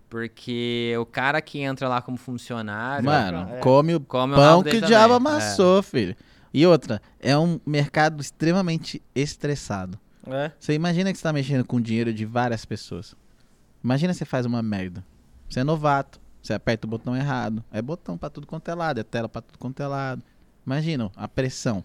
Porque 0.09 0.93
o 0.99 1.05
cara 1.05 1.41
que 1.41 1.59
entra 1.61 1.87
lá 1.87 2.01
como 2.01 2.17
funcionário, 2.17 3.05
Mano, 3.05 3.49
É. 3.55 3.59
come 3.59 3.95
o 3.95 3.99
come 4.01 4.33
o 4.33 4.35
pão 4.35 4.61
que 4.61 4.75
o 4.75 4.81
diabo 4.81 5.13
amassou, 5.13 5.81
filho. 5.81 6.15
E 6.53 6.67
outra, 6.67 7.01
é 7.19 7.37
um 7.37 7.59
mercado 7.65 8.19
extremamente 8.21 9.01
estressado. 9.15 9.97
É. 10.27 10.51
Você 10.59 10.73
imagina 10.73 11.11
que 11.13 11.17
você 11.17 11.23
tá 11.23 11.31
mexendo 11.31 11.63
com 11.65 11.79
dinheiro 11.79 12.13
de 12.13 12.25
várias 12.25 12.65
pessoas. 12.65 13.15
Imagina 13.81 14.13
você 14.13 14.25
faz 14.25 14.45
uma 14.45 14.61
merda. 14.61 15.03
Você 15.49 15.61
é 15.61 15.63
novato, 15.63 16.19
você 16.43 16.53
aperta 16.53 16.85
o 16.85 16.89
botão 16.89 17.15
errado. 17.15 17.63
É 17.71 17.81
botão 17.81 18.17
pra 18.17 18.29
tudo 18.29 18.45
quanto 18.45 18.69
é 18.69 18.75
lado, 18.75 18.99
é 18.99 19.03
tela 19.03 19.29
pra 19.29 19.41
tudo 19.41 19.57
quanto 19.57 19.81
é 19.81 19.87
lado. 19.87 20.21
Imagina 20.65 21.11
a 21.15 21.27
pressão. 21.27 21.83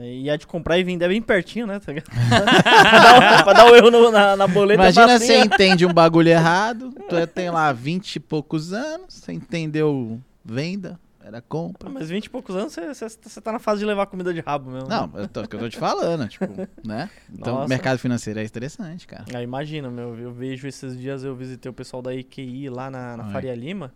E 0.00 0.28
a 0.28 0.36
de 0.36 0.44
comprar 0.46 0.76
e 0.78 0.82
vender 0.82 1.04
é 1.04 1.08
bem 1.08 1.22
pertinho, 1.22 1.66
né? 1.68 1.78
pra, 3.44 3.52
dar, 3.52 3.66
o- 3.66 3.72
o 3.72 3.76
erro 3.76 3.90
no- 3.90 4.10
na, 4.10 4.34
na 4.36 4.46
boleta. 4.48 4.82
Imagina 4.82 5.06
facinho. 5.08 5.28
você 5.28 5.38
entende 5.44 5.86
um 5.86 5.92
bagulho 5.92 6.28
errado, 6.28 6.90
tu 7.08 7.26
tem 7.28 7.48
lá 7.50 7.72
20 7.72 8.16
e 8.16 8.20
poucos 8.20 8.72
anos, 8.72 9.14
você 9.14 9.32
entendeu 9.32 10.20
venda, 10.44 10.98
era 11.24 11.40
compra. 11.40 11.88
Ah, 11.88 11.92
Mas 11.92 12.08
20 12.10 12.24
e 12.24 12.30
poucos 12.30 12.56
anos 12.56 12.72
você, 12.74 13.40
tá 13.40 13.52
na 13.52 13.60
fase 13.60 13.80
de 13.80 13.86
levar 13.86 14.06
comida 14.06 14.34
de 14.34 14.40
rabo 14.40 14.68
mesmo. 14.70 14.88
Não, 14.88 15.08
eu 15.14 15.28
tô, 15.28 15.46
que 15.46 15.54
eu 15.54 15.60
tô 15.60 15.68
te 15.68 15.76
falando, 15.78 16.26
tipo, 16.28 16.44
né? 16.84 17.08
Então, 17.32 17.54
Nossa. 17.54 17.68
mercado 17.68 17.98
financeiro 17.98 18.40
é 18.40 18.44
interessante, 18.44 19.06
cara. 19.06 19.24
Ah, 19.32 19.42
imagina, 19.42 19.88
meu, 19.90 20.18
eu 20.18 20.32
vejo 20.32 20.66
esses 20.66 20.98
dias, 20.98 21.22
eu 21.22 21.36
visitei 21.36 21.70
o 21.70 21.74
pessoal 21.74 22.02
da 22.02 22.12
IQI 22.12 22.68
lá 22.68 22.90
na, 22.90 23.16
na. 23.16 23.24
Faria 23.26 23.54
Lima. 23.54 23.92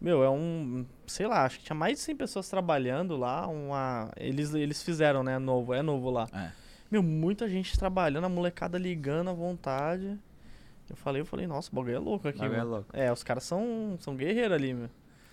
Meu, 0.00 0.22
é 0.22 0.30
um, 0.30 0.86
sei 1.06 1.26
lá, 1.26 1.44
acho 1.44 1.58
que 1.58 1.64
tinha 1.64 1.74
mais 1.76 1.94
de 1.98 2.04
100 2.04 2.16
pessoas 2.16 2.48
trabalhando 2.48 3.16
lá, 3.16 3.46
uma, 3.48 4.10
eles, 4.16 4.54
eles 4.54 4.82
fizeram, 4.82 5.24
né, 5.24 5.38
novo, 5.38 5.74
é 5.74 5.82
novo 5.82 6.08
lá. 6.10 6.28
É. 6.32 6.50
Meu, 6.90 7.02
muita 7.02 7.48
gente 7.48 7.76
trabalhando, 7.76 8.24
a 8.24 8.28
molecada 8.28 8.78
ligando 8.78 9.30
à 9.30 9.32
vontade. 9.32 10.16
Eu 10.88 10.96
falei, 10.96 11.20
eu 11.20 11.26
falei, 11.26 11.46
nossa, 11.46 11.68
o 11.70 11.74
bagulho 11.74 11.96
é 11.96 11.98
louco 11.98 12.28
aqui, 12.28 12.38
Bagulho 12.38 12.54
é 12.54 12.58
mano. 12.60 12.70
louco. 12.70 12.86
É, 12.92 13.12
os 13.12 13.22
caras 13.22 13.42
são, 13.44 13.96
são 14.00 14.16
guerreiros 14.16 14.52
ali, 14.52 14.72
meu. 14.72 14.88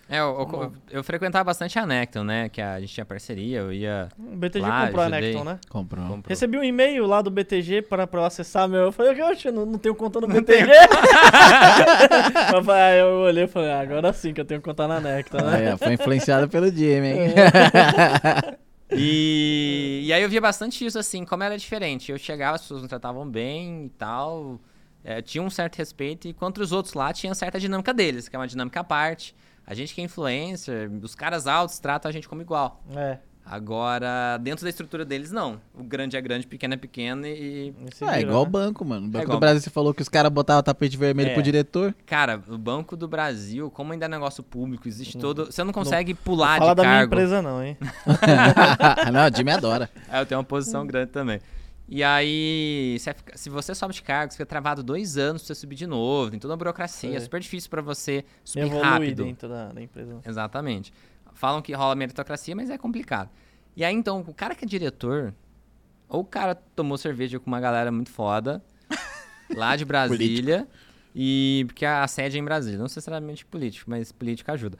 É, 0.08 0.20
eu, 0.20 0.48
eu, 0.52 0.72
eu 0.88 1.02
frequentava 1.04 1.42
bastante 1.42 1.76
a 1.80 1.84
Necton, 1.84 2.22
né? 2.22 2.48
Que 2.48 2.60
a 2.62 2.78
gente 2.78 2.94
tinha 2.94 3.04
parceria, 3.04 3.58
eu 3.58 3.72
ia. 3.72 4.08
O 4.16 4.36
BTG 4.36 4.64
Lá, 4.64 4.86
comprou 4.86 5.04
a. 5.04 5.08
Necton, 5.08 5.42
né? 5.42 5.58
Comprou. 5.68 6.06
comprou. 6.06 6.28
Recebi 6.28 6.56
um 6.56 6.62
e-mail 6.62 7.06
lá 7.06 7.20
do 7.20 7.30
BTG 7.30 7.82
para, 7.82 8.06
para 8.06 8.20
eu 8.20 8.24
acessar 8.24 8.68
meu. 8.68 8.82
Eu 8.82 8.92
falei, 8.92 9.20
oxe, 9.20 9.48
eu 9.48 9.52
não, 9.52 9.66
não 9.66 9.78
tenho 9.80 9.96
conta 9.96 10.20
no 10.20 10.28
BTG. 10.28 10.70
aí 12.70 13.00
eu 13.00 13.08
olhei 13.20 13.44
e 13.44 13.48
falei, 13.48 13.70
ah, 13.70 13.80
agora 13.80 14.12
sim 14.12 14.32
que 14.32 14.40
eu 14.40 14.44
tenho 14.44 14.60
conta 14.60 14.86
na 14.86 15.00
Necton, 15.00 15.38
né? 15.38 15.72
Aí, 15.72 15.78
foi 15.78 15.92
influenciado 15.94 16.48
pelo 16.48 16.70
Jimmy, 16.70 17.08
hein? 17.08 17.34
E, 18.90 20.02
e 20.04 20.12
aí 20.12 20.22
eu 20.22 20.28
via 20.28 20.40
bastante 20.40 20.84
isso, 20.86 20.96
assim, 20.98 21.24
como 21.24 21.42
era 21.42 21.58
diferente. 21.58 22.12
Eu 22.12 22.18
chegava, 22.18 22.54
as 22.54 22.62
pessoas 22.62 22.82
me 22.82 22.88
tratavam 22.88 23.28
bem 23.28 23.86
e 23.86 23.88
tal. 23.90 24.60
é, 25.02 25.20
tinha 25.20 25.42
um 25.42 25.50
certo 25.50 25.76
respeito, 25.76 26.28
e 26.28 26.32
contra 26.32 26.62
os 26.62 26.72
outros 26.72 26.94
lá 26.94 27.12
tinha 27.12 27.34
certa 27.34 27.58
dinâmica 27.58 27.92
deles, 27.92 28.28
que 28.28 28.36
é 28.36 28.38
uma 28.38 28.46
dinâmica 28.46 28.80
à 28.80 28.84
parte. 28.84 29.34
A 29.66 29.74
gente 29.74 29.94
que 29.94 30.00
é 30.00 30.04
influencer, 30.04 30.88
os 31.02 31.14
caras 31.16 31.46
altos 31.48 31.78
tratam 31.80 32.08
a 32.08 32.12
gente 32.12 32.28
como 32.28 32.42
igual. 32.42 32.80
É. 32.94 33.18
Agora, 33.48 34.38
dentro 34.38 34.64
da 34.64 34.70
estrutura 34.70 35.04
deles, 35.04 35.30
não. 35.30 35.60
O 35.72 35.84
grande 35.84 36.16
é 36.16 36.20
grande, 36.20 36.46
o 36.46 36.48
pequeno 36.48 36.74
é 36.74 36.76
pequeno 36.76 37.24
e. 37.26 37.72
se 37.94 38.04
Ah, 38.04 38.18
é 38.18 38.22
igual 38.22 38.42
o 38.42 38.44
né? 38.44 38.50
banco, 38.50 38.84
mano. 38.84 39.06
O 39.06 39.08
Banco 39.08 39.22
igual 39.24 39.36
do 39.38 39.40
Brasil, 39.40 39.60
você 39.60 39.70
falou 39.70 39.94
que 39.94 40.02
os 40.02 40.08
caras 40.08 40.32
botavam 40.32 40.62
tapete 40.64 40.96
vermelho 40.96 41.30
É. 41.30 41.32
pro 41.34 41.42
diretor. 41.42 41.94
Cara, 42.04 42.42
o 42.48 42.58
Banco 42.58 42.96
do 42.96 43.06
Brasil, 43.06 43.70
como 43.70 43.92
ainda 43.92 44.06
é 44.06 44.08
negócio 44.08 44.42
público, 44.42 44.88
existe 44.88 45.16
todo. 45.16 45.46
Você 45.46 45.62
não 45.62 45.72
consegue 45.72 46.12
pular 46.12 46.58
Fala 46.58 46.72
de 46.72 46.76
da 46.78 46.82
minha 46.82 46.94
cargo. 46.98 47.14
empresa 47.14 47.40
não, 47.40 47.62
hein? 47.62 47.76
não, 49.12 49.26
o 49.32 49.36
Jimmy 49.36 49.52
adora. 49.52 49.88
É, 50.10 50.20
eu 50.20 50.26
tenho 50.26 50.38
uma 50.40 50.44
posição 50.44 50.84
grande 50.84 51.12
também. 51.12 51.40
E 51.88 52.02
aí, 52.02 52.98
se, 53.36 53.48
você 53.48 53.72
sobe 53.72 53.94
de 53.94 54.02
cargo, 54.02 54.32
você 54.32 54.38
fica 54.38 54.46
travado 54.46 54.82
dois 54.82 55.16
anos 55.16 55.42
pra 55.42 55.54
você 55.54 55.60
subir 55.60 55.76
de 55.76 55.86
novo. 55.86 56.32
Tem 56.32 56.40
toda 56.40 56.50
uma 56.52 56.58
burocracia. 56.58 57.10
É 57.12 57.14
É. 57.16 57.20
super 57.20 57.38
difícil 57.38 57.70
pra 57.70 57.80
você 57.80 58.24
subir 58.44 58.66
Evoluir 58.66 58.84
rápido. 58.84 59.24
dentro 59.24 59.48
da, 59.48 59.68
da 59.68 59.80
empresa. 59.80 60.18
Exatamente. 60.26 60.92
Falam 61.36 61.62
que 61.62 61.72
rola 61.72 61.94
meritocracia, 61.94 62.56
mas 62.56 62.70
é 62.70 62.76
complicado. 62.78 63.30
E 63.76 63.84
aí, 63.84 63.94
então, 63.94 64.24
o 64.26 64.34
cara 64.34 64.54
que 64.54 64.64
é 64.64 64.68
diretor, 64.68 65.34
ou 66.08 66.20
o 66.22 66.24
cara 66.24 66.54
tomou 66.54 66.96
cerveja 66.98 67.38
com 67.38 67.46
uma 67.46 67.60
galera 67.60 67.92
muito 67.92 68.10
foda, 68.10 68.64
lá 69.54 69.76
de 69.76 69.84
Brasília, 69.84 70.66
e 71.14 71.64
porque 71.68 71.84
a 71.84 72.06
sede 72.08 72.36
é 72.36 72.40
em 72.40 72.44
Brasília, 72.44 72.78
não 72.78 72.84
necessariamente 72.86 73.44
político, 73.44 73.90
mas 73.90 74.10
político 74.12 74.50
ajuda. 74.50 74.78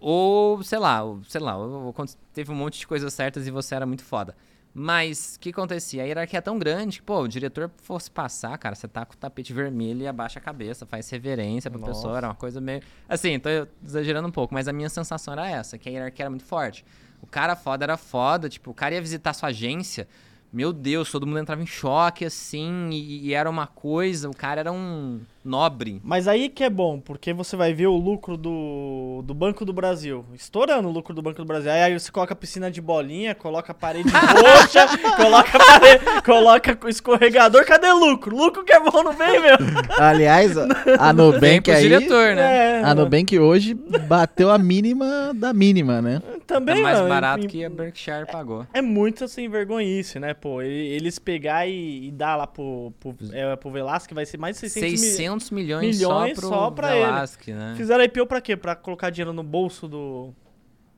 Ou, 0.00 0.62
sei 0.62 0.78
lá, 0.78 1.02
ou- 1.02 1.22
sei 1.24 1.40
lá, 1.40 1.56
ou- 1.56 1.86
ou 1.86 1.92
quando 1.92 2.14
teve 2.32 2.50
um 2.50 2.54
monte 2.54 2.78
de 2.78 2.86
coisas 2.86 3.12
certas 3.12 3.46
e 3.46 3.50
você 3.50 3.74
era 3.74 3.86
muito 3.86 4.02
foda. 4.04 4.36
Mas 4.74 5.36
o 5.36 5.40
que 5.40 5.50
acontecia? 5.50 6.02
A 6.02 6.06
hierarquia 6.06 6.38
é 6.38 6.40
tão 6.40 6.58
grande 6.58 6.98
que, 6.98 7.02
pô, 7.02 7.20
o 7.20 7.28
diretor 7.28 7.70
fosse 7.82 8.10
passar, 8.10 8.56
cara, 8.56 8.74
você 8.74 8.88
tá 8.88 9.04
com 9.04 9.12
o 9.12 9.16
tapete 9.16 9.52
vermelho 9.52 10.02
e 10.02 10.06
abaixa 10.06 10.38
a 10.38 10.42
cabeça, 10.42 10.86
faz 10.86 11.10
reverência 11.10 11.70
pra 11.70 11.78
Nossa. 11.78 11.92
pessoa, 11.92 12.16
era 12.16 12.28
uma 12.28 12.34
coisa 12.34 12.60
meio. 12.60 12.82
Assim, 13.06 13.38
tô 13.38 13.50
exagerando 13.84 14.28
um 14.28 14.32
pouco, 14.32 14.54
mas 14.54 14.68
a 14.68 14.72
minha 14.72 14.88
sensação 14.88 15.32
era 15.34 15.48
essa, 15.48 15.76
que 15.76 15.88
a 15.88 15.92
hierarquia 15.92 16.24
era 16.24 16.30
muito 16.30 16.44
forte. 16.44 16.84
O 17.20 17.26
cara 17.26 17.54
foda 17.54 17.84
era 17.84 17.98
foda, 17.98 18.48
tipo, 18.48 18.70
o 18.70 18.74
cara 18.74 18.94
ia 18.94 19.02
visitar 19.02 19.34
sua 19.34 19.50
agência, 19.50 20.08
meu 20.50 20.72
Deus, 20.72 21.10
todo 21.10 21.26
mundo 21.26 21.38
entrava 21.38 21.62
em 21.62 21.66
choque, 21.66 22.24
assim, 22.24 22.88
e, 22.90 23.28
e 23.28 23.34
era 23.34 23.48
uma 23.50 23.66
coisa, 23.66 24.28
o 24.28 24.34
cara 24.34 24.60
era 24.60 24.72
um 24.72 25.20
nobre. 25.44 26.00
Mas 26.04 26.28
aí 26.28 26.48
que 26.48 26.64
é 26.64 26.70
bom, 26.70 27.00
porque 27.00 27.32
você 27.32 27.56
vai 27.56 27.72
ver 27.72 27.86
o 27.86 27.96
lucro 27.96 28.36
do, 28.36 29.22
do 29.24 29.34
Banco 29.34 29.64
do 29.64 29.72
Brasil. 29.72 30.24
Estourando 30.34 30.88
o 30.88 30.92
lucro 30.92 31.14
do 31.14 31.22
Banco 31.22 31.38
do 31.38 31.44
Brasil. 31.44 31.70
Aí 31.70 31.98
você 31.98 32.10
coloca 32.10 32.34
piscina 32.34 32.70
de 32.70 32.80
bolinha, 32.80 33.34
coloca 33.34 33.74
parede 33.74 34.08
roxa, 34.12 34.86
coloca, 35.16 36.22
coloca 36.24 36.78
escorregador. 36.88 37.64
Cadê 37.64 37.92
lucro? 37.92 38.36
Lucro 38.36 38.64
que 38.64 38.72
é 38.72 38.80
bom 38.80 39.02
não 39.02 39.12
vem, 39.12 39.40
meu. 39.40 39.56
Aliás, 39.98 40.56
a 40.56 41.12
Nubank 41.12 41.70
aí... 41.70 41.82
diretor, 41.82 42.34
né? 42.34 42.80
É, 42.80 42.84
a 42.84 42.94
Nubank 42.94 43.38
hoje 43.38 43.74
bateu 43.74 44.50
a 44.50 44.58
mínima 44.58 45.32
da 45.34 45.52
mínima, 45.52 46.00
né? 46.00 46.22
Também, 46.46 46.80
é 46.80 46.82
mais 46.82 46.98
mano, 46.98 47.08
barato 47.08 47.44
em, 47.44 47.48
que 47.48 47.64
a 47.64 47.70
Berkshire 47.70 48.26
pagou. 48.30 48.66
É, 48.74 48.78
é 48.78 48.82
muito 48.82 49.26
sem 49.28 49.46
assim, 49.46 49.48
vergonhice, 49.48 50.18
né, 50.18 50.34
pô? 50.34 50.60
Eles 50.60 51.18
pegar 51.18 51.66
e, 51.66 52.08
e 52.08 52.10
dar 52.10 52.36
lá 52.36 52.46
pro, 52.46 52.92
pro, 53.00 53.14
é, 53.32 53.56
pro 53.56 53.70
Velasco 53.70 54.14
vai 54.14 54.26
ser 54.26 54.38
mais 54.38 54.56
de 54.56 54.68
600 54.68 55.00
600 55.00 55.31
300 55.38 55.50
milhões, 55.50 55.98
milhões 55.98 56.38
só 56.38 56.70
para 56.70 56.96
ele. 56.96 57.54
Né? 57.54 57.74
Fizeram 57.76 58.04
IPO 58.04 58.26
pra 58.26 58.40
quê? 58.40 58.56
Pra 58.56 58.74
colocar 58.76 59.10
dinheiro 59.10 59.32
no 59.32 59.42
bolso 59.42 59.88
do 59.88 60.32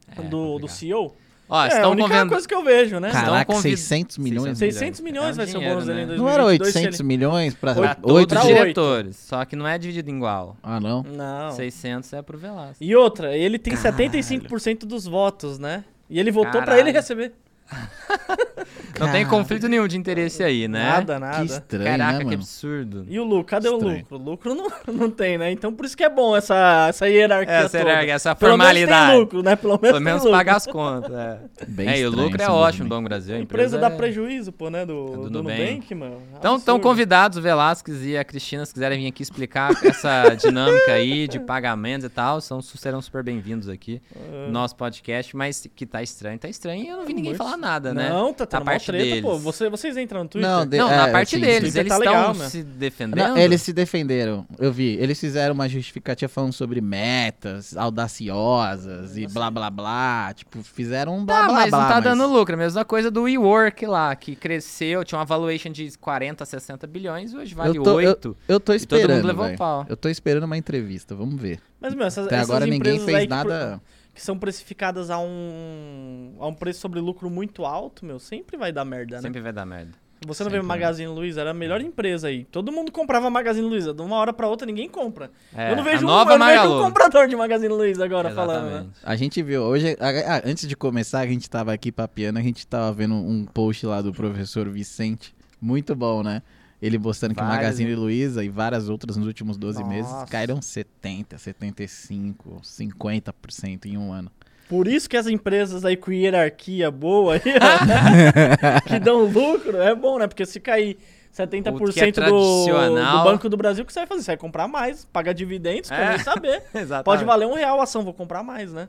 é, 0.08 0.22
do, 0.22 0.58
do 0.58 0.68
CEO? 0.68 1.14
Ó, 1.48 1.62
é, 1.62 1.68
estão 1.68 1.84
a 1.84 1.88
única 1.90 2.08
convend... 2.08 2.28
coisa 2.30 2.48
que 2.48 2.54
eu 2.54 2.64
vejo, 2.64 2.98
né? 2.98 3.10
Caraca, 3.10 3.52
convid... 3.52 3.76
600 3.76 4.18
milhões. 4.18 4.58
600 4.58 5.00
milhões, 5.00 5.36
vai 5.36 5.46
ser 5.46 5.58
o 5.58 5.60
bônus 5.60 5.84
dele 5.84 5.98
né? 5.98 6.04
em 6.04 6.16
2022. 6.16 6.20
Não 6.20 6.28
era 6.28 6.44
800 6.44 7.00
ele... 7.00 7.06
milhões 7.06 7.54
pra 7.54 7.74
oito 8.02 8.34
diretores, 8.36 9.16
só 9.16 9.44
que 9.44 9.54
não 9.54 9.66
é 9.66 9.76
dividido 9.76 10.10
igual. 10.10 10.56
Ah, 10.62 10.80
não? 10.80 11.02
Não. 11.02 11.52
600 11.52 12.12
é 12.14 12.22
pro 12.22 12.38
Velasco. 12.38 12.82
E 12.82 12.96
outra, 12.96 13.36
ele 13.36 13.58
tem 13.58 13.76
Caralho. 13.76 14.10
75% 14.10 14.80
dos 14.80 15.04
votos, 15.04 15.58
né? 15.58 15.84
E 16.08 16.18
ele 16.18 16.30
votou 16.30 16.62
pra 16.62 16.78
ele 16.78 16.90
receber. 16.90 17.32
Não 18.98 19.10
tem 19.10 19.26
conflito 19.26 19.68
nenhum 19.68 19.86
de 19.88 19.96
interesse 19.98 20.42
aí, 20.42 20.68
né? 20.68 20.84
Nada, 20.84 21.14
Que 21.14 21.20
nada. 21.20 21.44
estranho, 21.44 21.84
Caraca, 21.84 22.18
né, 22.20 22.24
que 22.26 22.34
absurdo. 22.34 23.04
E 23.08 23.18
o 23.18 23.24
lucro? 23.24 23.44
Cadê 23.44 23.68
o 23.68 23.74
Estranho. 23.74 23.98
lucro? 23.98 24.16
O 24.16 24.22
lucro 24.22 24.54
não, 24.54 24.70
não 24.94 25.10
tem, 25.10 25.36
né? 25.36 25.50
Então 25.50 25.72
por 25.74 25.84
isso 25.84 25.96
que 25.96 26.04
é 26.04 26.08
bom 26.08 26.36
essa, 26.36 26.86
essa 26.88 27.08
hierarquia 27.08 27.52
Essa, 27.54 27.78
toda. 27.78 27.90
era, 27.90 28.06
essa 28.06 28.34
Pelo 28.36 28.56
menos 28.56 28.64
formalidade. 28.66 29.10
tem 29.10 29.20
lucro, 29.20 29.42
né? 29.42 29.56
Pelo 29.56 29.72
menos, 29.72 29.80
Pelo 29.82 29.94
tem 29.94 30.04
menos 30.04 30.22
lucro. 30.22 30.38
pagar 30.38 30.56
as 30.56 30.66
contas. 30.66 31.12
É, 31.12 31.38
Bem 31.66 31.88
é 31.88 32.00
e 32.00 32.06
o 32.06 32.10
lucro 32.10 32.40
é 32.40 32.48
ótimo 32.48 32.88
Banco 32.88 33.08
Brasil. 33.08 33.34
A 33.34 33.38
A 33.38 33.40
empresa 33.40 33.76
empresa 33.76 33.88
dá 33.88 33.94
é- 33.94 33.96
prejuízo, 33.98 34.52
pô, 34.52 34.70
né? 34.70 34.86
Do, 34.86 35.06
do 35.06 35.30
do, 35.30 35.42
Nubank. 35.42 35.60
Nubank, 35.60 35.94
mano. 35.94 36.22
Então, 36.38 36.56
estão 36.56 36.78
convidados 36.78 37.36
o 37.38 37.42
Velasquez 37.42 38.04
e 38.06 38.16
a 38.16 38.24
Cristina, 38.24 38.64
se 38.64 38.72
quiserem 38.72 39.00
vir 39.00 39.08
aqui 39.08 39.22
explicar 39.22 39.70
essa 39.84 40.34
dinâmica 40.34 40.92
aí 40.92 41.26
de 41.26 41.40
pagamentos 41.40 42.06
e 42.06 42.08
tal, 42.08 42.40
são, 42.40 42.62
serão 42.62 43.02
super 43.02 43.22
bem-vindos 43.24 43.68
aqui 43.68 44.00
no 44.46 44.52
nosso 44.52 44.76
podcast, 44.76 45.36
mas 45.36 45.66
que 45.74 45.84
tá 45.84 46.02
estranho, 46.02 46.38
tá 46.38 46.48
estranho 46.48 46.84
e 46.84 46.88
eu 46.88 46.96
não 46.98 47.04
vi 47.04 47.12
ninguém 47.14 47.30
Muito. 47.32 47.38
falar 47.38 47.56
nada, 47.64 47.92
né? 47.94 48.08
Não, 48.10 48.32
tá 48.32 48.46
tendo 48.46 48.60
uma 48.60 48.64
parte 48.66 48.86
treta, 48.86 49.22
pô. 49.22 49.28
deles. 49.30 49.42
Você, 49.42 49.68
vocês 49.70 49.96
entram 49.96 50.22
no 50.22 50.28
Twitter? 50.28 50.50
Não, 50.50 50.66
de- 50.66 50.76
Não, 50.78 50.90
É, 50.92 50.96
na 50.96 51.08
parte 51.08 51.36
sim, 51.36 51.40
deles, 51.40 51.74
eles 51.74 51.88
Tá 51.88 51.96
estão 51.98 52.12
legal, 52.14 52.34
né? 52.34 52.48
se 52.48 52.62
defendendo. 52.62 53.18
Não, 53.28 53.36
eles 53.36 53.62
se 53.62 53.72
defenderam. 53.72 54.46
Eu 54.58 54.72
vi. 54.72 54.96
Eles 55.00 55.18
fizeram 55.18 55.54
uma 55.54 55.68
justificativa 55.68 56.28
falando 56.28 56.52
sobre 56.52 56.80
metas 56.80 57.76
audaciosas 57.76 59.16
e 59.16 59.26
blá 59.26 59.50
blá 59.50 59.70
blá. 59.70 60.32
Tipo, 60.34 60.62
fizeram 60.62 61.16
um 61.16 61.24
blá 61.24 61.40
Tá, 61.40 61.44
blá 61.46 61.54
mas 61.54 61.70
blá. 61.70 61.80
não 61.80 61.88
tá 61.88 61.94
mas- 61.96 62.04
dando 62.04 62.26
lucro. 62.26 62.54
A 62.54 62.58
mesma 62.58 62.84
coisa 62.84 63.10
do 63.10 63.22
WeWork 63.22 63.86
lá, 63.86 64.14
que 64.14 64.36
cresceu, 64.36 65.04
tinha 65.04 65.18
uma 65.18 65.24
valuation 65.24 65.70
de 65.70 65.96
40, 65.98 66.44
60 66.44 66.86
bilhões 66.86 67.32
e 67.32 67.36
hoje 67.36 67.54
vale 67.54 67.76
Eu 67.78 67.82
tô- 67.82 67.94
8. 67.94 68.36
Eu 68.48 68.60
tô 68.60 68.72
E 68.74 68.78
todo 68.80 68.90
mundo 68.98 69.00
esperando, 69.02 69.26
levou 69.26 69.44
velho. 69.46 69.58
pau. 69.58 69.86
Eu 69.88 69.96
tô 69.96 70.08
esperando 70.08 70.44
uma 70.44 70.56
entrevista, 70.56 71.14
vamos 71.14 71.40
ver. 71.40 71.60
Mas, 71.80 71.94
meu, 71.94 72.06
essas, 72.06 72.26
Até 72.26 72.36
essas 72.36 72.50
agora 72.50 72.66
ninguém 72.66 72.98
fez 72.98 73.28
nada. 73.28 73.80
Que 74.14 74.22
são 74.22 74.38
precificadas 74.38 75.10
a 75.10 75.18
um, 75.18 76.36
a 76.38 76.46
um 76.46 76.54
preço 76.54 76.80
sobre 76.80 77.00
lucro 77.00 77.28
muito 77.28 77.64
alto, 77.64 78.06
meu, 78.06 78.18
sempre 78.18 78.56
vai 78.56 78.72
dar 78.72 78.84
merda, 78.84 79.16
né? 79.16 79.22
Sempre 79.22 79.40
vai 79.40 79.52
dar 79.52 79.66
merda. 79.66 79.92
Você 80.26 80.42
não 80.42 80.50
vê 80.50 80.56
Sempre, 80.56 80.68
né? 80.68 80.74
Magazine 80.74 81.08
Luiza? 81.08 81.40
Era 81.40 81.50
a 81.50 81.54
melhor 81.54 81.80
empresa 81.80 82.28
aí. 82.28 82.44
Todo 82.44 82.72
mundo 82.72 82.90
comprava 82.90 83.28
Magazine 83.28 83.66
Luiza. 83.66 83.92
De 83.92 84.00
uma 84.00 84.16
hora 84.16 84.32
pra 84.32 84.48
outra 84.48 84.66
ninguém 84.66 84.88
compra. 84.88 85.30
É, 85.54 85.72
eu 85.72 85.76
não 85.76 85.84
vejo, 85.84 86.08
a 86.08 86.24
um, 86.24 86.30
eu 86.30 86.38
não 86.38 86.46
vejo 86.46 86.78
um 86.78 86.82
comprador 86.84 87.28
de 87.28 87.36
Magazine 87.36 87.68
Luiza 87.68 88.04
agora 88.04 88.30
falando, 88.30 88.64
né? 88.64 88.70
Exatamente. 88.70 88.98
A 89.02 89.16
gente 89.16 89.42
viu, 89.42 89.62
hoje, 89.62 89.96
ah, 90.00 90.42
antes 90.44 90.66
de 90.66 90.76
começar, 90.76 91.20
a 91.20 91.26
gente 91.26 91.50
tava 91.50 91.72
aqui 91.72 91.92
papiando, 91.92 92.38
a 92.38 92.42
gente 92.42 92.66
tava 92.66 92.92
vendo 92.92 93.14
um 93.14 93.44
post 93.44 93.84
lá 93.84 94.00
do 94.00 94.12
professor 94.12 94.68
Vicente, 94.68 95.34
muito 95.60 95.94
bom, 95.94 96.22
né? 96.22 96.42
Ele 96.84 96.98
mostrando 96.98 97.34
que 97.34 97.40
o 97.40 97.44
Magazine 97.44 97.90
né? 97.90 97.96
Luiza 97.96 98.44
e 98.44 98.48
várias 98.48 98.88
outras 98.90 99.16
nos 99.16 99.26
últimos 99.26 99.56
12 99.56 99.82
meses 99.84 100.10
Nossa. 100.10 100.26
caíram 100.26 100.60
70, 100.60 101.38
75, 101.38 102.60
50% 102.62 103.86
em 103.86 103.96
um 103.96 104.12
ano. 104.12 104.30
Por 104.68 104.86
isso 104.88 105.08
que 105.08 105.16
as 105.16 105.26
empresas 105.26 105.84
aí 105.84 105.96
com 105.96 106.10
hierarquia 106.12 106.90
boa 106.90 107.34
aí, 107.34 107.40
ó, 107.40 108.80
que 108.88 108.98
dão 108.98 109.24
lucro, 109.24 109.78
é 109.80 109.94
bom, 109.94 110.18
né? 110.18 110.26
Porque 110.26 110.44
se 110.44 110.58
cair 110.60 110.96
70% 111.34 111.74
O 111.88 111.92
que 111.92 112.00
é 112.00 112.06
do, 112.06 112.12
tradicional- 112.12 113.18
do 113.18 113.24
Banco 113.24 113.48
do 113.48 113.56
Brasil, 113.56 113.82
o 113.82 113.86
que 113.86 113.92
você 113.92 114.00
vai 114.00 114.06
fazer? 114.06 114.22
Você 114.22 114.30
vai 114.32 114.36
comprar 114.36 114.68
mais, 114.68 115.04
pagar 115.06 115.32
dividendos, 115.32 115.90
É. 115.90 116.10
nem 116.10 116.18
saber. 116.24 116.62
Pode 117.04 117.24
valer 117.24 117.46
um 117.46 117.54
real 117.54 117.80
a 117.80 117.84
ação, 117.84 118.02
vou 118.04 118.14
comprar 118.14 118.42
mais, 118.42 118.72
né? 118.72 118.88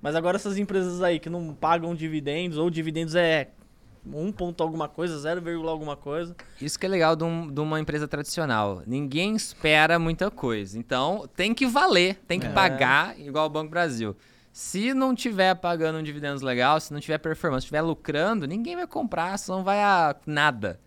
Mas 0.00 0.14
agora 0.14 0.36
essas 0.36 0.58
empresas 0.58 1.02
aí 1.02 1.18
que 1.18 1.30
não 1.30 1.54
pagam 1.54 1.94
dividendos, 1.94 2.58
ou 2.58 2.68
dividendos 2.70 3.14
é 3.14 3.48
1 4.06 4.32
ponto 4.32 4.62
alguma 4.62 4.88
coisa, 4.88 5.18
0, 5.18 5.68
alguma 5.68 5.96
coisa. 5.96 6.36
Isso 6.60 6.78
que 6.78 6.86
é 6.86 6.88
legal 6.88 7.14
de, 7.16 7.24
um- 7.24 7.50
de 7.50 7.60
uma 7.60 7.80
empresa 7.80 8.06
tradicional. 8.08 8.82
Ninguém 8.86 9.34
espera 9.34 9.98
muita 9.98 10.30
coisa. 10.30 10.78
Então, 10.78 11.28
tem 11.34 11.54
que 11.54 11.66
valer, 11.66 12.16
tem 12.26 12.38
que 12.40 12.46
É. 12.46 12.50
pagar 12.52 13.18
igual 13.18 13.46
o 13.46 13.50
Banco 13.50 13.70
Brasil. 13.70 14.16
Se 14.52 14.94
não 14.94 15.14
tiver 15.14 15.54
pagando 15.56 15.98
um 15.98 16.02
dividendos 16.02 16.42
legal, 16.42 16.78
se 16.80 16.92
não 16.92 17.00
tiver 17.00 17.18
performance, 17.18 17.62
se 17.62 17.66
estiver 17.66 17.82
lucrando, 17.82 18.46
ninguém 18.46 18.76
vai 18.76 18.86
comprar, 18.86 19.32
ação 19.32 19.64
vai 19.64 19.82
a 19.82 20.14
nada. 20.26 20.78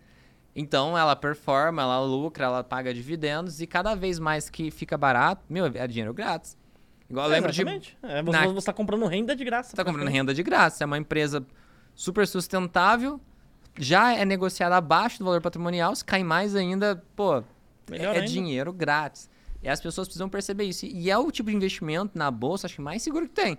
Então, 0.56 0.96
ela 0.98 1.14
performa, 1.14 1.82
ela 1.82 2.00
lucra, 2.00 2.46
ela 2.46 2.64
paga 2.64 2.92
dividendos 2.94 3.60
e 3.60 3.66
cada 3.66 3.94
vez 3.94 4.18
mais 4.18 4.48
que 4.50 4.70
fica 4.70 4.96
barato, 4.96 5.42
meu, 5.48 5.66
é 5.66 5.86
dinheiro 5.86 6.12
grátis. 6.14 6.56
Igual 7.10 7.26
eu 7.26 7.32
lembro 7.32 7.52
de 7.52 7.60
Exatamente. 7.62 7.98
É, 8.02 8.22
você, 8.22 8.38
na- 8.38 8.46
você 8.48 8.66
tá 8.66 8.72
comprando 8.72 9.06
renda 9.06 9.36
de 9.36 9.44
graça. 9.44 9.70
Você 9.70 9.76
tá 9.76 9.84
comprando 9.84 10.08
renda 10.08 10.34
de 10.34 10.42
graça. 10.42 10.82
É 10.82 10.86
uma 10.86 10.98
empresa 10.98 11.46
super 11.98 12.28
sustentável, 12.28 13.20
já 13.76 14.14
é 14.14 14.24
negociada 14.24 14.76
abaixo 14.76 15.18
do 15.18 15.24
valor 15.24 15.40
patrimonial, 15.40 15.96
se 15.96 16.04
cai 16.04 16.22
mais 16.22 16.54
ainda, 16.54 17.02
pô, 17.16 17.42
Melhor 17.90 18.14
é 18.14 18.20
ainda. 18.20 18.30
dinheiro 18.30 18.72
grátis. 18.72 19.28
E 19.60 19.68
as 19.68 19.80
pessoas 19.80 20.06
precisam 20.06 20.28
perceber 20.28 20.62
isso. 20.62 20.86
E 20.86 21.10
é 21.10 21.18
o 21.18 21.28
tipo 21.32 21.50
de 21.50 21.56
investimento 21.56 22.16
na 22.16 22.30
bolsa, 22.30 22.68
acho 22.68 22.76
que 22.76 22.80
mais 22.80 23.02
seguro 23.02 23.26
que 23.26 23.34
tem. 23.34 23.58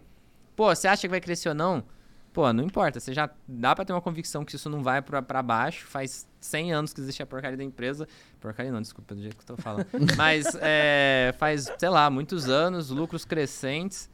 Pô, 0.55 0.73
você 0.73 0.87
acha 0.87 1.01
que 1.01 1.09
vai 1.09 1.19
crescer 1.19 1.49
ou 1.49 1.55
não? 1.55 1.83
Pô, 2.31 2.53
não 2.53 2.63
importa. 2.63 2.97
Você 3.01 3.13
já 3.13 3.29
dá 3.45 3.75
pra 3.75 3.83
ter 3.83 3.91
uma 3.91 4.01
convicção 4.01 4.45
que 4.45 4.55
isso 4.55 4.69
não 4.69 4.81
vai 4.81 5.01
pra, 5.01 5.21
pra 5.21 5.43
baixo. 5.43 5.85
Faz 5.87 6.25
100 6.39 6.71
anos 6.71 6.93
que 6.93 7.01
existe 7.01 7.21
a 7.21 7.25
porcaria 7.25 7.57
da 7.57 7.63
empresa. 7.63 8.07
Porcaria 8.39 8.71
não, 8.71 8.81
desculpa 8.81 9.13
do 9.15 9.21
jeito 9.21 9.35
que 9.35 9.51
eu 9.51 9.57
tô 9.57 9.61
falando. 9.61 9.85
Mas 10.15 10.45
é, 10.61 11.35
faz, 11.37 11.69
sei 11.77 11.89
lá, 11.89 12.09
muitos 12.09 12.47
anos, 12.47 12.89
lucros 12.89 13.25
crescentes. 13.25 14.09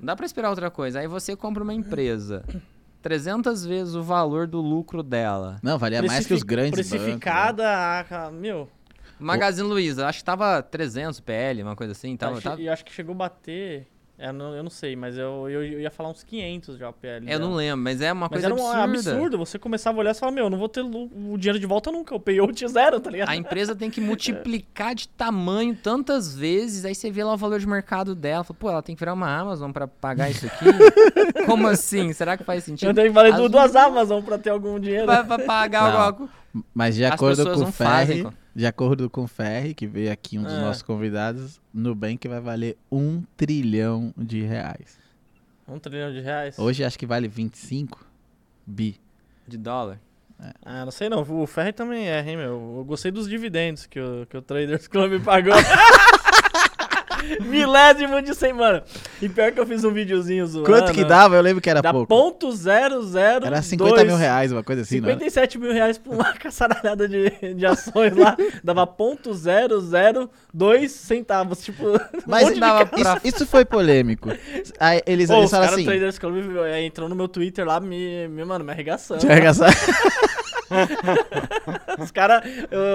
Não 0.00 0.06
dá 0.06 0.16
pra 0.16 0.24
esperar 0.24 0.48
outra 0.48 0.70
coisa. 0.70 1.00
Aí 1.00 1.06
você 1.06 1.36
compra 1.36 1.62
uma 1.62 1.74
empresa. 1.74 2.42
300 3.02 3.64
vezes 3.66 3.94
o 3.94 4.02
valor 4.02 4.46
do 4.46 4.60
lucro 4.60 5.02
dela. 5.02 5.58
Não, 5.62 5.76
valia 5.78 6.02
mais 6.02 6.24
que 6.26 6.32
os 6.34 6.42
grandes 6.42 6.78
bancos, 6.88 6.92
né? 6.92 6.98
Precificada, 6.98 7.66
a- 7.68 8.30
meu. 8.30 8.68
Magazine 9.18 9.68
Luiza, 9.68 10.06
acho 10.08 10.18
que 10.20 10.24
tava 10.24 10.62
300 10.62 11.20
PL, 11.20 11.62
uma 11.62 11.76
coisa 11.76 11.92
assim. 11.92 12.16
Tava, 12.16 12.34
acho, 12.34 12.42
tava- 12.42 12.60
E 12.60 12.68
acho 12.68 12.84
que 12.84 12.92
chegou 12.92 13.12
a 13.14 13.18
bater. 13.18 13.86
É, 14.18 14.28
eu, 14.28 14.32
não, 14.32 14.54
eu 14.54 14.62
não 14.62 14.70
sei, 14.70 14.94
mas 14.94 15.16
eu, 15.18 15.48
eu, 15.50 15.64
eu 15.64 15.80
ia 15.80 15.90
falar 15.90 16.10
uns 16.10 16.22
500 16.22 16.76
já 16.78 16.88
o 16.88 16.92
PL. 16.92 17.26
Eu 17.28 17.38
não 17.40 17.46
dela. 17.48 17.56
lembro, 17.58 17.82
mas 17.82 18.00
é 18.00 18.12
uma 18.12 18.20
Mas 18.20 18.28
coisa 18.30 18.46
era 18.46 18.54
um 18.54 18.68
absurda. 18.70 19.10
absurdo. 19.10 19.38
Você 19.38 19.58
começava 19.58 19.98
a 19.98 20.00
olhar 20.00 20.10
e 20.12 20.14
falava, 20.14 20.34
meu, 20.36 20.44
eu 20.44 20.50
não 20.50 20.58
vou 20.58 20.68
ter 20.68 20.80
o 20.82 21.36
dinheiro 21.36 21.58
de 21.58 21.66
volta 21.66 21.90
nunca. 21.90 22.14
O 22.14 22.20
payout 22.20 22.68
zero, 22.68 23.00
tá 23.00 23.10
ligado? 23.10 23.28
A 23.30 23.34
empresa 23.36 23.74
tem 23.74 23.90
que 23.90 24.00
multiplicar 24.02 24.94
de 24.94 25.08
tamanho 25.08 25.74
tantas 25.74 26.36
vezes, 26.36 26.84
aí 26.84 26.94
você 26.94 27.10
vê 27.10 27.24
lá 27.24 27.34
o 27.34 27.36
valor 27.36 27.58
de 27.58 27.66
mercado 27.66 28.14
dela, 28.14 28.44
fala, 28.44 28.56
pô, 28.60 28.70
ela 28.70 28.82
tem 28.82 28.94
que 28.94 29.00
virar 29.00 29.14
uma 29.14 29.28
Amazon 29.28 29.72
pra 29.72 29.88
pagar 29.88 30.30
isso 30.30 30.46
aqui? 30.46 30.66
Como 31.46 31.66
assim? 31.66 32.12
Será 32.12 32.36
que 32.36 32.44
faz 32.44 32.60
Eu 32.62 32.66
sentido? 32.66 32.94
tenho 32.94 33.08
que 33.08 33.12
valer 33.14 33.32
As- 33.32 33.40
du- 33.40 33.48
duas 33.48 33.74
Amazon 33.74 34.22
pra 34.22 34.38
ter 34.38 34.50
algum 34.50 34.78
dinheiro. 34.78 35.06
Pra, 35.06 35.24
pra 35.24 35.38
pagar 35.40 35.92
Não. 35.92 36.00
algo. 36.00 36.30
Mas 36.74 36.94
de 36.94 37.04
As 37.04 37.12
acordo 37.14 37.44
com 37.44 37.56
o 37.56 37.60
não 37.64 37.72
fazem, 37.72 38.18
Ferri, 38.18 38.22
pô. 38.30 38.41
De 38.54 38.66
acordo 38.66 39.08
com 39.08 39.22
o 39.24 39.26
Ferri, 39.28 39.74
que 39.74 39.86
veio 39.86 40.12
aqui 40.12 40.38
um 40.38 40.42
dos 40.42 40.52
Ah. 40.52 40.60
nossos 40.60 40.82
convidados, 40.82 41.60
Nubank 41.72 42.26
vai 42.28 42.40
valer 42.40 42.76
um 42.90 43.22
trilhão 43.36 44.12
de 44.16 44.42
reais. 44.42 44.98
Um 45.66 45.78
trilhão 45.78 46.12
de 46.12 46.20
reais. 46.20 46.58
Hoje 46.58 46.84
acho 46.84 46.98
que 46.98 47.06
vale 47.06 47.28
25 47.28 48.04
bi. 48.66 49.00
De 49.48 49.56
dólar. 49.56 49.98
Ah, 50.64 50.84
não 50.84 50.90
sei 50.90 51.08
não. 51.08 51.22
O 51.22 51.46
Ferri 51.46 51.72
também 51.72 52.08
é, 52.08 52.18
hein, 52.20 52.36
meu. 52.36 52.76
Eu 52.78 52.84
gostei 52.84 53.10
dos 53.12 53.28
dividendos 53.28 53.86
que 53.86 54.00
o, 54.00 54.26
que 54.26 54.36
o 54.36 54.42
Traders 54.42 54.88
Club 54.88 55.22
pagou. 55.22 55.54
Milésimo 57.44 58.20
de 58.22 58.34
100, 58.34 58.52
mano. 58.52 58.82
E 59.20 59.28
pior 59.28 59.52
que 59.52 59.60
eu 59.60 59.66
fiz 59.66 59.84
um 59.84 59.92
videozinho 59.92 60.46
zoando. 60.46 60.68
Quanto 60.68 60.92
que 60.92 61.04
dava? 61.04 61.36
Eu 61.36 61.42
lembro 61.42 61.60
que 61.60 61.70
era 61.70 61.80
Dá 61.80 61.92
pouco. 61.92 62.06
ponto 62.08 62.50
zero 62.52 63.02
zero 63.02 63.46
Era 63.46 63.62
50 63.62 64.04
mil 64.04 64.16
reais, 64.16 64.52
uma 64.52 64.62
coisa 64.62 64.82
assim, 64.82 65.00
não 65.00 65.08
era? 65.08 65.18
57 65.18 65.58
mil 65.58 65.72
reais 65.72 65.98
pra 65.98 66.12
uma 66.12 66.32
caçaralhada 66.38 67.08
de, 67.08 67.54
de 67.54 67.66
ações 67.66 68.16
lá. 68.16 68.36
Dava 68.62 68.86
ponto 68.86 69.32
zero 69.34 69.80
zero 69.80 70.30
dois 70.52 70.92
centavos. 70.92 71.62
Tipo, 71.62 71.88
um 71.96 71.98
Mas 72.26 72.52
de 72.54 72.60
dava 72.60 72.86
ca- 72.86 72.96
isso, 72.98 73.20
isso 73.24 73.46
foi 73.46 73.64
polêmico. 73.64 74.28
Aí 74.78 75.00
eles, 75.06 75.28
Pô, 75.28 75.38
eles 75.38 75.52
assim... 75.54 75.84
Traders 75.84 76.18
Club 76.18 76.36
entrou 76.84 77.08
no 77.08 77.14
meu 77.14 77.28
Twitter 77.28 77.66
lá, 77.66 77.80
me, 77.80 78.28
me 78.28 78.44
mano, 78.44 78.64
me 78.64 78.72
arregaçando. 78.72 79.24
Eu 79.24 79.30
arregaçar. 79.30 79.72
Os 81.98 82.10
caras 82.10 82.42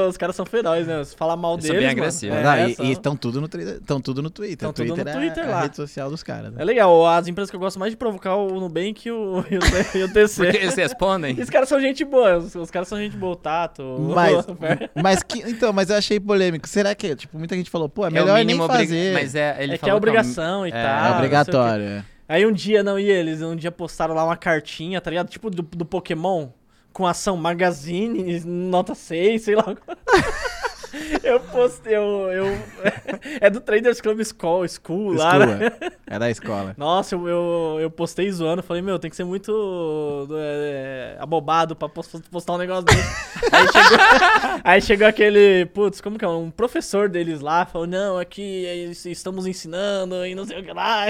os 0.09 0.17
cara 0.17 0.33
são 0.33 0.45
ferozes, 0.45 0.87
né? 0.87 1.03
Se 1.03 1.15
falar 1.15 1.35
mal 1.35 1.53
Eu 1.53 1.57
deles. 1.57 1.67
sou 1.67 1.75
bem 1.77 1.87
mano, 1.87 1.99
agressivo. 1.99 2.35
é, 2.35 2.69
e- 2.69 2.75
são- 2.75 2.85
e 2.85 2.91
estão 2.91 3.15
tudo 3.17 3.41
no 3.41 3.47
Twitter. 3.47 3.75
Estão 3.75 4.01
tudo 4.01 4.21
no 4.21 4.29
Twitter. 4.29 4.57
Tão 4.57 4.69
O 4.69 4.73
tudo 4.73 4.87
no 4.89 4.95
Twitter, 4.95 5.13
Twitter 5.13 5.43
é 5.43 5.47
lá. 5.47 5.57
a 5.59 5.61
rede 5.63 5.75
social 5.75 6.09
dos 6.09 6.23
caras. 6.23 6.51
né? 6.53 6.61
É 6.61 6.65
legal, 6.65 7.05
as 7.07 7.27
empresas 7.27 7.49
que 7.49 7.55
eu 7.55 7.59
gosto 7.59 7.79
mais 7.79 7.91
de 7.91 7.97
provocar 7.97 8.35
o 8.35 8.59
Nubank 8.59 9.07
e 9.07 9.11
o, 9.11 9.43
e 9.49 9.57
o, 9.57 9.97
e 9.99 10.03
o 10.03 10.13
TC. 10.13 10.43
Porque 10.43 10.57
eles 10.57 10.75
respondem. 10.75 11.31
Esses 11.33 11.49
caras 11.49 11.69
são 11.69 11.79
gente 11.79 12.03
boa, 12.03 12.37
os, 12.37 12.55
os 12.55 12.71
caras 12.71 12.87
são 12.87 12.97
gente 12.97 13.15
boa, 13.15 13.33
o 13.33 13.35
Tato. 13.35 13.83
Mas, 14.15 14.45
mas 15.01 15.23
que, 15.23 15.39
então, 15.49 15.71
mas 15.71 15.89
eu 15.89 15.95
achei 15.97 16.19
polêmico. 16.19 16.67
Será 16.67 16.93
que, 16.95 17.15
tipo, 17.15 17.37
muita 17.37 17.55
gente 17.55 17.69
falou, 17.69 17.87
pô, 17.89 18.03
é 18.03 18.07
É 18.07 18.09
o 18.09 18.13
melhor 18.13 18.35
nem 18.37 18.45
mínimo 18.45 18.63
obrig- 18.65 18.81
fazer. 18.87 19.13
Mas 19.13 19.35
é, 19.35 19.55
ele 19.59 19.75
é 19.75 19.77
que 19.77 19.89
é 19.89 19.93
obrigação 19.93 20.65
e 20.65 20.69
é, 20.69 20.71
tal. 20.71 20.81
é 20.81 20.85
não 20.85 20.99
sei 20.99 21.07
o 21.07 21.09
quê. 21.11 21.15
obrigatório. 21.17 21.85
é. 21.85 22.03
Aí 22.29 22.45
um 22.45 22.51
dia, 22.51 22.83
não, 22.83 22.99
e 22.99 23.09
eles? 23.09 23.41
Um 23.41 23.55
dia 23.55 23.71
postaram 23.71 24.13
lá 24.13 24.25
uma 24.25 24.35
cartinha, 24.35 24.99
tá 24.99 25.09
ligado? 25.09 25.29
Tipo 25.29 25.49
do, 25.49 25.61
do 25.61 25.85
Pokémon, 25.85 26.49
com 26.97 27.05
ação 27.05 27.37
Magazine, 27.37 28.39
nota 28.43 28.95
6, 28.95 29.43
sei 29.43 29.53
lá. 29.53 29.65
eu 31.23 31.39
postei, 31.39 31.95
eu, 31.95 32.01
eu... 32.31 32.45
É 33.41 33.49
do 33.49 33.59
Traders 33.61 34.01
Club 34.01 34.19
School, 34.23 34.65
School 34.67 35.13
lá, 35.13 35.37
né? 35.39 35.67
Escola. 35.67 35.91
É 36.07 36.19
da 36.19 36.29
escola. 36.29 36.73
Nossa, 36.77 37.15
eu, 37.15 37.27
eu, 37.27 37.77
eu 37.81 37.91
postei 37.91 38.31
zoando, 38.31 38.63
falei, 38.63 38.81
meu, 38.81 38.97
tem 38.99 39.09
que 39.09 39.15
ser 39.15 39.23
muito 39.23 40.27
é, 40.31 41.15
abobado 41.19 41.75
pra 41.75 41.87
pos- 41.89 42.07
postar 42.31 42.53
um 42.53 42.57
negócio 42.57 42.83
desse. 42.85 42.99
aí, 43.51 43.67
chegou, 43.67 43.97
aí 44.63 44.81
chegou 44.81 45.07
aquele, 45.07 45.65
putz, 45.67 46.01
como 46.01 46.17
que 46.17 46.25
é? 46.25 46.27
Um 46.27 46.49
professor 46.51 47.09
deles 47.09 47.41
lá, 47.41 47.65
falou, 47.65 47.87
não, 47.87 48.17
aqui 48.17 48.65
é, 48.65 48.75
estamos 49.09 49.45
ensinando 49.45 50.25
e 50.25 50.33
não 50.35 50.45
sei 50.45 50.59
o 50.59 50.63
que 50.63 50.73
lá. 50.73 51.05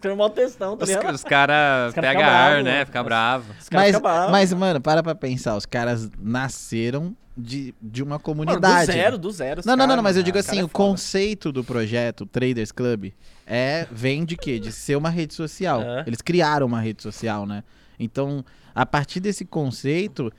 Tem 0.00 0.10
um 0.12 0.30
textão, 0.30 0.76
tá 0.76 0.84
Os, 0.84 0.90
ligado? 0.90 1.14
os 1.14 1.24
caras 1.24 1.88
Os 1.88 1.94
cara 1.94 2.06
pegam 2.08 2.22
fica 2.22 2.32
ar, 2.32 2.50
bravo, 2.50 2.64
né? 2.64 2.72
mano. 2.72 2.86
Fica 2.86 3.02
bravo. 3.02 3.44
Os 3.58 3.68
caras 3.68 3.86
Mas, 3.86 3.96
ficam 3.96 4.00
bravos. 4.02 4.30
mas, 4.30 4.52
mano, 4.52 4.80
para 4.80 5.02
pra 5.02 5.14
pensar. 5.14 5.56
Os 5.56 5.66
caras 5.66 6.08
nasceram 6.18 7.14
de, 7.40 7.74
de 7.80 8.02
uma 8.02 8.10
Mano, 8.10 8.20
comunidade. 8.22 8.86
do 8.86 8.92
zero, 8.92 9.18
do 9.18 9.30
zero. 9.30 9.62
Não, 9.64 9.72
não, 9.72 9.76
não, 9.78 9.86
cara, 9.86 9.96
não, 9.96 10.02
mas 10.02 10.16
eu 10.16 10.20
mano, 10.20 10.32
digo 10.32 10.38
cara 10.38 10.48
assim, 10.48 10.60
é 10.60 10.64
o 10.64 10.68
foda. 10.68 10.74
conceito 10.74 11.50
do 11.50 11.64
projeto 11.64 12.26
Traders 12.26 12.70
Club 12.72 13.12
é 13.46 13.86
vem 13.90 14.24
de 14.24 14.36
quê? 14.36 14.58
De 14.58 14.70
ser 14.70 14.96
uma 14.96 15.10
rede 15.10 15.34
social. 15.34 15.82
É. 15.82 16.04
Eles 16.06 16.20
criaram 16.20 16.66
uma 16.66 16.80
rede 16.80 17.02
social, 17.02 17.46
né? 17.46 17.64
Então, 17.98 18.44
a 18.74 18.86
partir 18.86 19.20
desse 19.20 19.44
conceito, 19.44 20.32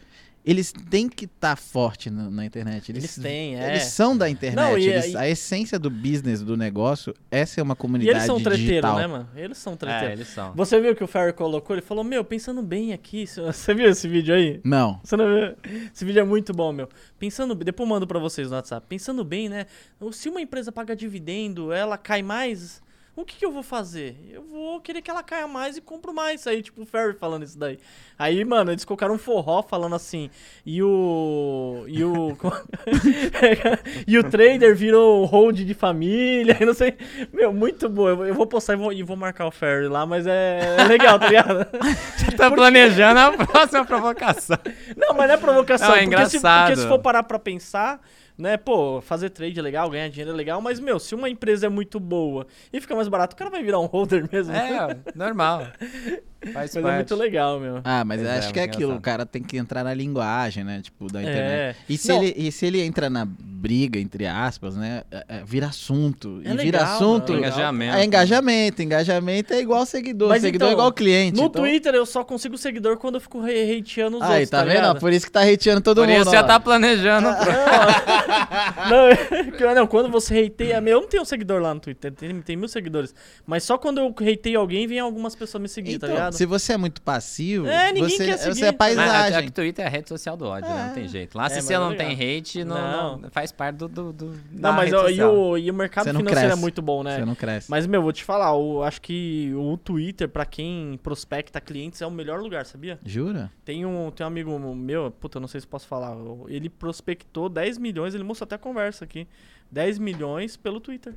eles 0.45 0.71
têm 0.89 1.07
que 1.07 1.25
estar 1.25 1.55
forte 1.55 2.09
na, 2.09 2.29
na 2.29 2.45
internet. 2.45 2.91
Eles, 2.91 3.03
Eles 3.03 3.15
têm, 3.15 3.55
é. 3.59 3.69
Eles 3.71 3.83
são 3.83 4.17
da 4.17 4.29
internet. 4.29 4.55
Não, 4.55 4.77
e- 4.77 4.87
eles- 4.89 5.13
e- 5.13 5.17
a 5.17 5.29
essência 5.29 5.77
do 5.77 5.89
business 5.89 6.41
do 6.41 6.57
negócio 6.57 7.13
é 7.29 7.45
ser 7.45 7.61
uma 7.61 7.75
comunidade 7.75 8.17
eles 8.17 8.25
são 8.25 8.37
treteiros, 8.37 8.59
digital. 8.67 8.95
né, 8.97 9.07
mano? 9.07 9.29
Eles 9.35 9.57
são 9.57 9.73
É, 9.73 9.75
treteiros. 9.75 10.11
eles 10.19 10.27
são. 10.29 10.53
Você 10.53 10.79
viu 10.81 10.95
que 10.95 11.03
o 11.03 11.07
Ferry 11.07 11.33
colocou? 11.33 11.75
Ele 11.75 11.81
falou, 11.83 12.03
meu, 12.03 12.23
pensando 12.23 12.61
bem 12.63 12.91
aqui, 12.93 13.25
você 13.53 13.73
viu 13.73 13.89
esse 13.89 14.07
vídeo 14.07 14.33
aí? 14.33 14.59
Não. 14.63 14.99
Você 15.03 15.15
não 15.15 15.25
viu? 15.25 15.55
Esse 15.93 16.03
vídeo 16.05 16.19
é 16.21 16.25
muito 16.25 16.53
bom, 16.53 16.71
meu. 16.71 16.89
Pensando, 17.19 17.53
depois 17.55 17.87
eu 17.87 17.93
mando 17.93 18.07
pra 18.07 18.17
vocês 18.19 18.49
no 18.49 18.55
WhatsApp. 18.55 18.85
Pensando 18.89 19.23
bem, 19.23 19.47
né? 19.47 19.65
Se 20.11 20.27
uma 20.29 20.41
empresa 20.41 20.71
paga 20.71 20.95
dividendo, 20.95 21.71
ela 21.71 21.97
cai 21.97 22.21
mais 22.23 22.81
O 23.14 23.26
que, 23.26 23.36
que 23.36 23.45
eu 23.45 23.51
vou 23.51 23.62
fazer? 23.62 24.16
Eu 24.32 24.41
vou 24.41 24.80
querer 24.80 25.01
que 25.01 25.12
ela 25.12 25.22
caia 25.22 25.45
mais 25.45 25.76
e 25.76 25.82
compro 25.82 26.14
mais. 26.14 26.47
Aí, 26.47 26.62
tipo, 26.62 26.82
o 26.82 26.86
Ferry 26.86 27.14
falando 27.14 27.43
isso 27.43 27.59
daí. 27.59 27.78
Aí, 28.18 28.43
mano, 28.45 28.72
eles 28.72 28.86
colocaram 28.86 29.16
um 29.16 29.18
forró 29.18 29.62
falando 29.62 29.95
assim. 29.95 30.30
E 30.66 30.82
o. 30.82 31.84
E 31.88 32.03
o. 32.05 32.38
e 34.07 34.18
o 34.18 34.24
trader 34.24 34.74
virou 34.76 35.26
hold 35.26 35.57
de 35.59 35.74
família. 35.74 36.57
Não 36.66 36.74
sei. 36.74 36.97
Meu, 37.34 37.51
muito 37.51 37.89
bom. 37.89 38.07
Eu 38.07 38.16
vou- 38.18 38.26
eu 38.26 38.47
postar 38.47 38.74
e 38.74 38.78
vou, 38.78 38.93
e 38.93 39.03
vou 39.03 39.18
marcar 39.18 39.45
o 39.45 39.51
Ferry 39.51 39.88
lá, 39.88 40.05
mas 40.05 40.26
é, 40.26 40.78
é 40.80 40.84
legal, 40.86 41.20
tá 41.20 41.28
ligado? 41.28 41.68
Tá 42.38 42.49
planejando 42.49 43.20
a 43.20 43.32
próxima 43.45 43.86
provocação. 43.86 44.57
Não, 44.95 45.14
mas 45.16 45.28
não 45.28 45.36
é 45.36 45.38
provocação. 45.38 45.89
Não, 45.89 45.95
é 45.95 45.99
porque, 46.05 46.26
se, 46.30 46.38
engraçado. 46.38 46.68
porque 46.68 46.82
se 46.82 46.88
for 46.88 46.99
parar 46.99 47.24
pra 47.24 47.38
pensar, 47.38 48.01
né, 48.41 48.57
pô, 48.57 48.99
fazer 49.01 49.29
trade 49.29 49.59
é 49.59 49.61
legal, 49.61 49.89
ganhar 49.89 50.09
dinheiro 50.09 50.31
é 50.31 50.33
legal, 50.35 50.59
mas, 50.59 50.79
meu, 50.79 50.99
se 50.99 51.13
uma 51.13 51.29
empresa 51.29 51.67
é 51.67 51.69
muito 51.69 51.99
boa 51.99 52.47
e 52.73 52.81
fica 52.81 52.95
mais 52.95 53.07
barato, 53.07 53.35
o 53.35 53.37
cara 53.37 53.51
vai 53.51 53.63
virar 53.63 53.79
um 53.79 53.85
holder 53.87 54.27
mesmo. 54.31 54.53
É, 54.53 54.97
normal. 55.15 55.67
Faz 56.43 56.53
mas 56.55 56.75
é 56.75 56.81
parte. 56.81 56.95
muito 56.95 57.15
legal, 57.15 57.59
meu. 57.59 57.81
Ah, 57.83 58.03
mas 58.03 58.21
é, 58.23 58.37
acho 58.39 58.51
que 58.51 58.59
é 58.59 58.63
muito 58.63 58.73
aquilo, 58.75 58.89
o 58.91 58.95
engraçado. 58.95 59.03
cara 59.03 59.25
tem 59.25 59.43
que 59.43 59.57
entrar 59.57 59.83
na 59.83 59.93
linguagem, 59.93 60.63
né? 60.63 60.81
Tipo, 60.81 61.05
da 61.11 61.19
É. 61.19 61.23
internet. 61.23 61.77
E 61.87 61.97
se, 61.97 62.07
Não. 62.09 62.23
ele, 62.23 62.33
e 62.35 62.51
se 62.51 62.65
ele 62.65 62.81
entra 62.81 63.09
na 63.09 63.25
briga, 63.27 63.99
entre 63.99 64.25
aspas, 64.25 64.75
né? 64.75 65.03
é- 65.11 65.25
é, 65.27 65.43
vira 65.45 65.67
assunto. 65.67 66.41
É 66.43 66.49
e 66.51 66.57
vira 66.57 66.79
legal, 66.79 66.95
assunto. 66.95 67.31
mano, 67.33 67.45
é 67.45 67.47
Engajamento. 67.47 67.95
É 67.97 68.05
engajamento. 68.05 68.81
Engajamento 68.81 69.53
é 69.53 69.59
igual 69.61 69.85
seguidor. 69.85 70.29
Mas 70.29 70.41
seguidor 70.41 70.69
é 70.69 70.71
então, 70.71 70.79
igual 70.79 70.91
cliente. 70.91 71.37
No 71.37 71.45
então... 71.45 71.61
Twitter 71.61 71.93
eu 71.93 72.05
só 72.05 72.23
consigo 72.23 72.57
seguidor 72.57 72.97
quando 72.97 73.15
eu 73.15 73.21
fico 73.21 73.39
hateando 73.41 74.17
os 74.17 74.23
Aí, 74.23 74.29
outros, 74.31 74.49
tá, 74.49 74.57
tá, 74.59 74.63
vendo? 74.63 74.73
ligado? 74.75 74.99
Por 74.99 75.13
isso 75.13 75.25
que 75.27 75.31
tá 75.31 75.41
hateando 75.43 75.81
todo 75.81 75.97
Por 76.01 76.07
mundo. 76.07 76.21
isso 76.21 76.31
já 76.31 76.41
ó. 76.41 76.43
tá 76.43 76.59
planejando. 76.59 77.27
Não, 78.89 79.51
que- 79.51 79.63
não, 79.75 79.87
quando 79.87 80.09
você 80.09 80.39
hateia. 80.45 80.81
Eu 80.85 81.01
não 81.01 81.07
tenho 81.07 81.23
seguidor 81.25 81.61
lá 81.61 81.73
no 81.73 81.79
Twitter, 81.79 82.11
tem, 82.11 82.41
tem 82.41 82.55
mil 82.57 82.67
seguidores. 82.67 83.13
Mas 83.45 83.63
só 83.63 83.77
quando 83.77 83.99
eu 83.99 84.07
hateio 84.33 84.59
alguém, 84.59 84.87
vem 84.87 84.99
algumas 84.99 85.35
pessoas 85.35 85.61
me 85.61 85.67
seguir, 85.69 85.99
tá 85.99 86.07
Então, 86.07 86.30
se 86.32 86.45
você 86.45 86.73
é 86.73 86.77
muito 86.77 87.01
passivo, 87.01 87.67
É, 87.67 87.91
ninguém 87.91 88.09
você, 88.17 88.25
quer 88.25 88.38
você 88.38 88.53
seguir. 88.53 88.65
é 88.65 88.65
Mas 88.65 88.71
é 88.71 88.95
paisagem. 88.95 89.45
que 89.45 89.51
Twitter 89.51 89.86
é 89.86 89.88
a 89.88 89.91
rede 89.91 90.09
social 90.09 90.36
do 90.38 90.45
ódio, 90.45 90.69
né? 90.69 90.88
Não 90.88 90.93
tem 90.93 91.07
jeito. 91.07 91.38
Lá, 91.38 91.45
É, 91.45 91.49
se 91.49 91.55
mas 91.55 91.65
você 91.65 91.73
é 91.73 91.79
não 91.79 91.89
legal. 91.89 92.07
tem 92.07 92.38
hate, 92.38 92.63
não, 92.63 92.75
Não. 92.75 93.17
não- 93.17 93.29
faz 93.32 93.51
parte 93.51 93.75
do, 93.77 93.88
do, 93.88 94.13
do- 94.13 94.39
Não, 94.51 94.61
da 94.61 94.71
mas 94.71 94.93
ó, 94.93 95.09
e, 95.09 95.21
o, 95.23 95.57
e 95.57 95.69
o 95.69 95.73
mercado 95.73 96.05
Você 96.05 96.13
não 96.13 96.19
financeiro 96.19 96.47
cresce. 96.47 96.59
é 96.59 96.61
muito 96.61 96.82
bom, 96.82 97.03
né? 97.03 97.15
Você 97.19 97.25
não 97.25 97.36
cresce. 97.36 97.69
Mas, 97.69 97.86
meu, 97.88 98.01
vou 98.01 98.11
te 98.11 98.23
falar, 98.23 98.51
eu 98.55 98.84
acho 98.84 99.01
que 99.01 99.51
o 99.55 99.77
Twitter, 99.77 100.27
pra 100.29 100.45
quem 100.45 100.99
prospecta 101.03 101.59
clientes, 101.61 102.01
é 102.01 102.07
o 102.07 102.11
melhor 102.11 102.39
lugar, 102.41 102.65
sabia? 102.65 102.99
Jura? 103.05 103.51
Tem 103.63 103.86
um, 103.86 104.11
tem 104.11 104.23
um 104.23 104.27
amigo 104.27 104.57
meu, 104.75 105.11
puta, 105.11 105.39
não 105.39 105.47
sei 105.47 105.61
se 105.61 105.67
posso 105.67 105.88
falar. 105.88 106.15
Ele 106.47 106.69
prospectou 106.69 107.49
10 107.49 107.77
milhões, 107.77 108.13
ele 108.15 108.23
mostrou 108.23 108.45
até 108.45 108.55
a 108.55 108.59
conversa 108.59 109.05
aqui. 109.05 109.27
10 109.71 109.99
milhões 109.99 110.57
pelo 110.57 110.79
Twitter. 110.79 111.13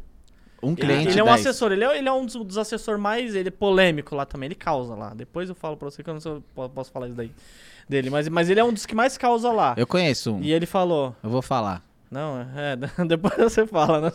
Um 0.65 0.73
Ele, 0.73 0.77
cliente 0.77 1.09
ele 1.11 1.21
é 1.21 1.23
um 1.23 1.27
10. 1.27 1.41
assessor, 1.41 1.73
ele 1.73 1.85
é, 1.85 1.99
ele 1.99 2.09
é 2.09 2.13
um 2.13 2.25
dos, 2.25 2.35
dos 2.35 2.59
assessores 2.59 3.01
mais 3.01 3.35
ele 3.35 3.49
é 3.49 3.53
polêmico 3.53 4.15
lá 4.17 4.25
também, 4.25 4.47
ele 4.47 4.55
causa 4.55 4.95
lá. 4.95 5.13
Depois 5.15 5.49
eu 5.49 5.55
falo 5.55 5.77
pra 5.77 5.91
você 5.91 6.03
que 6.03 6.09
eu 6.11 6.15
não 6.15 6.21
sei, 6.21 6.33
se 6.33 6.39
eu 6.39 6.45
po- 6.55 6.69
posso 6.71 6.91
falar 6.91 7.07
isso 7.09 7.17
daí 7.17 7.31
dele, 7.89 8.09
mas, 8.11 8.29
mas 8.29 8.49
ele 8.51 8.61
é 8.61 8.65
um 8.65 8.73
dos 8.73 8.87
que 8.87 8.95
mais 8.95 9.17
causa 9.19 9.53
lá. 9.53 9.75
Eu 9.77 9.87
conheço 9.87 10.35
um. 10.35 10.41
E 10.43 10.53
ele 10.53 10.67
falou, 10.67 11.15
Eu 11.23 11.29
vou 11.31 11.43
falar. 11.43 11.83
não, 12.11 12.41
é, 12.57 12.77
depois 13.07 13.35
você 13.37 13.67
fala, 13.67 14.01
né? 14.01 14.11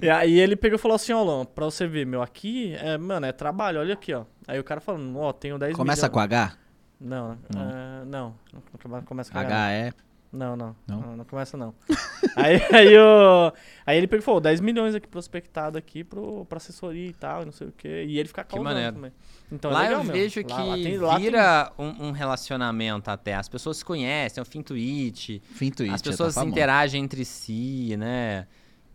E 0.00 0.08
aí 0.08 0.38
ele 0.38 0.54
pegou 0.56 0.76
e 0.76 0.80
falou 0.80 0.94
assim, 0.94 1.12
ó, 1.12 1.22
Lon, 1.22 1.44
pra 1.44 1.64
você 1.64 1.86
ver, 1.86 2.06
meu, 2.06 2.22
aqui, 2.22 2.74
é, 2.78 2.96
mano, 2.96 3.26
é 3.26 3.32
trabalho, 3.32 3.80
olha 3.80 3.94
aqui, 3.94 4.12
ó. 4.14 4.24
Aí 4.46 4.58
o 4.60 4.64
cara 4.64 4.80
falando, 4.80 5.18
ó, 5.18 5.32
tenho 5.32 5.58
10 5.58 5.74
Começa 5.74 6.02
milhões. 6.02 6.12
com 6.14 6.20
H? 6.20 6.52
Não, 7.00 7.28
Não. 7.52 7.60
ah, 7.60 8.02
não, 8.06 8.34
não 8.52 8.62
come- 8.80 9.02
começa 9.02 9.30
com 9.32 9.38
H. 9.38 9.48
H 9.48 9.70
é. 9.72 9.92
Não, 10.36 10.56
não, 10.56 10.76
Não? 10.86 11.00
não, 11.00 11.16
não 11.16 11.24
começa 11.24 11.56
não. 11.56 11.74
aí, 12.36 12.60
aí, 12.72 12.98
o, 12.98 13.52
aí 13.86 13.96
ele 13.96 14.06
pegou 14.06 14.22
falou, 14.24 14.40
10 14.40 14.60
milhões 14.60 14.94
aqui 14.94 15.08
prospectado 15.08 15.78
aqui 15.78 16.04
pro, 16.04 16.44
pra 16.44 16.58
assessoria 16.58 17.08
e 17.08 17.12
tal, 17.14 17.42
e 17.42 17.44
não 17.46 17.52
sei 17.52 17.68
o 17.68 17.72
quê. 17.72 18.04
E 18.06 18.18
ele 18.18 18.28
fica 18.28 18.44
causando 18.44 18.64
maneiro. 18.68 18.92
também. 18.94 19.12
Então, 19.50 19.70
lá 19.70 19.84
é 19.84 19.88
legal, 19.88 20.04
eu 20.04 20.12
vejo 20.12 20.44
que 20.44 20.52
lá 20.52 20.74
tem- 20.74 20.98
lá 20.98 21.14
tem- 21.14 21.22
vira 21.24 21.72
um, 21.78 22.08
um 22.08 22.10
relacionamento 22.12 23.10
até. 23.10 23.34
As 23.34 23.48
pessoas 23.48 23.78
se 23.78 23.84
conhecem, 23.84 24.40
é 24.40 24.42
o 24.42 24.46
fim 24.46 24.62
tweet. 24.62 25.40
Fim 25.54 25.70
Twitch. 25.70 25.92
as 25.92 26.00
já 26.00 26.10
pessoas 26.10 26.34
tá 26.34 26.44
interagem 26.44 27.02
entre 27.02 27.24
si, 27.24 27.96
né? 27.96 28.46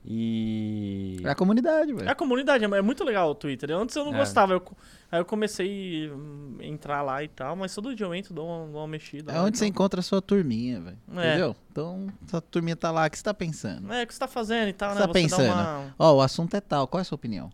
E. 0.04 1.18
É 1.24 1.30
a 1.30 1.36
comunidade, 1.36 1.92
É 1.92 1.96
velho. 1.96 2.10
a 2.10 2.16
comunidade, 2.16 2.66
é 2.66 2.68
é 2.68 2.82
muito 2.82 3.04
legal 3.04 3.30
o 3.32 3.36
Twitter. 3.36 3.72
Antes 3.72 3.96
eu 3.96 4.04
não 4.06 4.16
É. 4.16 4.18
gostava, 4.18 4.54
eu, 4.54 4.64
aí 5.12 5.20
eu 5.20 5.26
comecei 5.26 6.12
a 6.60 6.66
entrar 6.66 7.02
lá 7.04 7.24
e 7.24 7.28
tal, 7.28 7.56
mas 7.56 7.74
todo 7.76 7.96
dia 7.96 8.06
eu 8.06 8.14
entro, 8.16 8.34
dou 8.34 8.48
uma, 8.48 8.66
dou 8.72 8.82
uma 8.82 8.88
mexida. 8.88 9.32
É 9.32 9.40
onde 9.40 9.58
você 9.58 9.66
então. 9.66 9.76
encontra 9.76 10.00
a 10.00 10.04
sua 10.04 10.22
turminha, 10.22 10.80
velho. 10.82 10.98
É. 11.18 11.30
Entendeu? 11.30 11.56
Então, 11.72 12.08
sua 12.28 12.42
turminha 12.42 12.76
tá 12.76 12.90
lá. 12.92 13.06
O 13.06 13.10
que 13.12 13.18
você 13.18 13.24
tá 13.24 13.34
pensando? 13.34 13.92
É, 13.94 14.04
o 14.04 14.08
que 14.08 14.14
você 14.14 14.20
tá 14.20 14.28
fazendo 14.28 14.70
e 14.70 14.74
tal, 14.74 14.90
Você 14.90 14.96
né? 14.96 15.02
tá 15.02 15.08
Você 15.08 15.14
pensando? 15.22 15.54
uma... 15.54 15.96
Ó, 16.00 16.16
o 16.16 16.22
assunto 16.22 16.56
é 16.56 16.62
tal. 16.62 16.88
Qual 16.88 17.00
é 17.00 17.04
a 17.04 17.06
sua 17.06 17.16
opinião? 17.16 17.52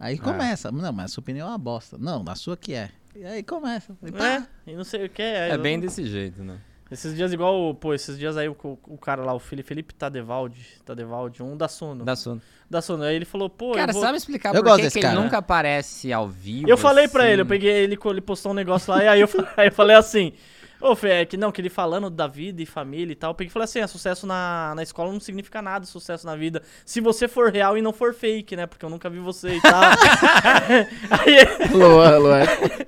Aí 0.00 0.14
É. 0.16 0.18
começa. 0.18 0.70
Não, 0.72 0.92
mas 0.92 1.06
a 1.06 1.08
sua 1.14 1.20
opinião 1.20 1.46
é 1.46 1.50
uma 1.50 1.58
bosta. 1.58 1.96
Não, 1.98 2.24
a 2.26 2.34
sua 2.34 2.56
que 2.56 2.72
é. 2.74 2.90
E 3.16 3.24
aí 3.24 3.42
começa. 3.42 3.96
E 4.04 4.12
pá. 4.12 4.26
É, 4.66 4.70
e 4.72 4.76
não 4.76 4.84
sei 4.84 5.06
o 5.06 5.08
que 5.10 5.22
é. 5.22 5.50
É 5.50 5.58
bem 5.58 5.76
eu- 5.76 5.80
desse 5.80 6.04
jeito, 6.06 6.42
né? 6.42 6.58
Esses 6.90 7.14
dias 7.14 7.32
igual, 7.32 7.74
pô, 7.74 7.92
esses 7.92 8.18
dias 8.18 8.36
aí 8.36 8.48
o, 8.48 8.56
o, 8.62 8.78
o 8.86 8.98
cara 8.98 9.22
lá, 9.22 9.34
o 9.34 9.38
Felipe, 9.38 9.68
Felipe 9.68 9.94
Tadevaldi, 9.94 10.66
Tadevaldi, 10.86 11.42
um 11.42 11.54
da 11.54 11.68
Suno. 11.68 12.04
Da 12.04 12.16
Suno. 12.16 12.40
Da 12.68 12.80
Suno. 12.80 13.04
Aí 13.04 13.14
ele 13.14 13.26
falou, 13.26 13.50
pô, 13.50 13.72
Cara, 13.72 13.90
eu 13.90 13.94
vou... 13.94 14.02
sabe 14.02 14.16
explicar 14.16 14.54
Eu 14.54 14.62
por 14.62 14.70
gosto 14.70 14.78
que, 14.78 14.82
desse 14.84 14.98
que 14.98 15.06
ele 15.06 15.14
nunca 15.14 15.38
aparece 15.38 16.10
ao 16.12 16.28
vivo? 16.28 16.68
Eu 16.68 16.78
falei 16.78 17.06
pra 17.06 17.24
assim? 17.24 17.32
ele, 17.32 17.42
eu 17.42 17.46
peguei 17.46 17.70
ele, 17.70 17.98
ele 18.02 18.20
postou 18.22 18.52
um 18.52 18.54
negócio 18.54 18.90
lá, 18.90 19.04
e 19.04 19.08
aí 19.08 19.20
eu, 19.20 19.28
aí 19.56 19.68
eu 19.68 19.72
falei 19.72 19.96
assim, 19.96 20.32
ô 20.80 20.94
Fê, 20.94 21.08
é 21.10 21.24
que 21.24 21.36
não, 21.36 21.50
que 21.52 21.60
ele 21.60 21.68
falando 21.68 22.08
da 22.10 22.26
vida 22.26 22.62
e 22.62 22.66
família 22.66 23.12
e 23.12 23.16
tal, 23.16 23.30
eu 23.30 23.34
peguei 23.34 23.48
e 23.48 23.52
falei 23.52 23.64
assim, 23.64 23.80
é, 23.80 23.86
sucesso 23.86 24.26
na, 24.26 24.72
na 24.76 24.82
escola 24.82 25.12
não 25.12 25.20
significa 25.20 25.60
nada, 25.62 25.84
sucesso 25.86 26.26
na 26.26 26.36
vida, 26.36 26.62
se 26.84 27.00
você 27.00 27.26
for 27.28 27.50
real 27.52 27.76
e 27.76 27.82
não 27.82 27.92
for 27.92 28.14
fake, 28.14 28.54
né, 28.56 28.66
porque 28.66 28.84
eu 28.84 28.90
nunca 28.90 29.08
vi 29.10 29.18
você 29.18 29.56
e 29.56 29.60
tal. 29.62 29.80
aí, 31.10 31.36
ele- 31.38 31.74
Luan, 31.74 32.18
Luan. 32.18 32.40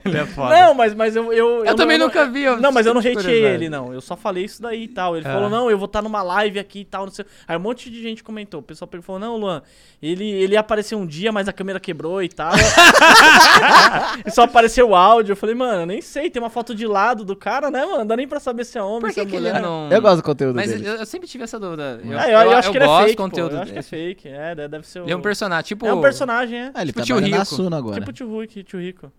Ele 0.04 0.18
é 0.18 0.26
foda. 0.26 0.54
não, 0.58 0.74
mas, 0.74 0.94
mas 0.94 1.16
eu... 1.16 1.32
Eu, 1.32 1.64
Eu 1.64 1.74
também 1.74 1.98
não- 1.98 2.06
nunca 2.06 2.26
vi, 2.28 2.42
eu 2.42 2.60
não, 2.60 2.72
mas 2.72 2.86
eu 2.86 2.94
não 2.94 3.00
hateei 3.00 3.44
ele, 3.44 3.68
não, 3.68 3.92
eu 3.92 4.00
só 4.00 4.16
falei 4.16 4.44
isso 4.44 4.60
daí 4.62 4.84
e 4.84 4.88
tal, 4.88 5.16
ele 5.16 5.26
Ah. 5.26 5.32
falou, 5.32 5.48
não, 5.50 5.70
eu 5.70 5.78
vou 5.78 5.86
estar 5.86 6.02
numa 6.02 6.22
live 6.22 6.58
aqui 6.58 6.80
e 6.80 6.84
tal, 6.84 7.04
não 7.06 7.12
sei... 7.12 7.24
Aí 7.46 7.56
um 7.56 7.60
monte 7.60 7.90
de 7.90 8.00
gente 8.02 8.22
comentou, 8.24 8.60
o 8.60 8.62
pessoal 8.62 8.88
pegou 8.88 9.02
e 9.02 9.06
falou, 9.06 9.20
não, 9.20 9.36
Luan, 9.36 9.62
ele, 10.02 10.24
ele 10.28 10.54
ia 10.54 10.60
aparecer 10.60 10.94
um 10.94 11.06
dia, 11.06 11.30
mas 11.32 11.48
a 11.48 11.52
câmera 11.52 11.78
quebrou 11.80 12.22
e 12.22 12.28
tal. 12.28 12.52
E 14.26 14.30
só 14.30 14.42
apareceu 14.42 14.90
o 14.90 14.94
áudio. 14.94 15.32
Eu 15.32 15.36
falei, 15.36 15.54
mano, 15.54 15.82
eu 15.82 15.86
nem 15.86 16.00
sei. 16.00 16.30
Tem 16.30 16.42
uma 16.42 16.50
foto 16.50 16.74
de 16.74 16.86
lado 16.86 17.24
do 17.24 17.36
cara, 17.36 17.70
né, 17.70 17.79
mano? 17.86 17.98
Não 17.98 18.06
dá 18.06 18.16
nem 18.16 18.26
pra 18.28 18.40
saber 18.40 18.64
se 18.64 18.78
é 18.78 18.82
homem, 18.82 19.00
Por 19.00 19.08
se 19.10 19.14
que, 19.14 19.20
é 19.20 19.24
que 19.26 19.36
ele 19.36 19.48
mulher. 19.48 19.62
não. 19.62 19.88
Eu 19.90 20.00
gosto 20.02 20.16
do 20.16 20.22
conteúdo 20.22 20.56
Mas 20.56 20.70
dele. 20.70 20.86
eu, 20.88 20.94
eu 20.96 21.06
sempre 21.06 21.28
tive 21.28 21.44
essa 21.44 21.58
dúvida. 21.58 22.00
Eu, 22.04 22.18
Ah, 22.18 22.28
eu, 22.30 22.40
eu 22.40 22.50
acho 22.56 22.70
que 22.70 22.76
ele 22.78 22.84
é 22.84 22.86
gosto 22.86 23.02
fake, 23.04 23.16
do 23.16 23.22
conteúdo 23.22 23.50
pô. 23.50 23.56
Eu 23.56 23.62
acho 23.62 23.72
que 23.72 23.78
é 23.78 23.82
fake. 23.82 24.28
É, 24.28 24.54
deve- 24.54 24.86
ser 24.86 25.00
o... 25.00 25.04
Ele 25.04 25.12
é 25.12 25.16
um 25.16 25.20
personagem, 25.22 25.64
tipo. 25.64 25.86
É 25.86 25.92
um 25.94 26.00
personagem, 26.00 26.58
é. 26.58 26.70
Ah, 26.74 26.82
ele 26.82 26.92
tipo 26.92 27.02
tio 27.04 27.16
trabalha 27.16 27.30
na 27.36 27.42
Rico. 27.42 27.54
Suno 27.54 27.76
agora. 27.76 28.00
Tipo 28.00 28.12
tio 28.12 28.40
Rico, 28.40 28.62
tio 28.62 28.80
Rico. 28.80 29.12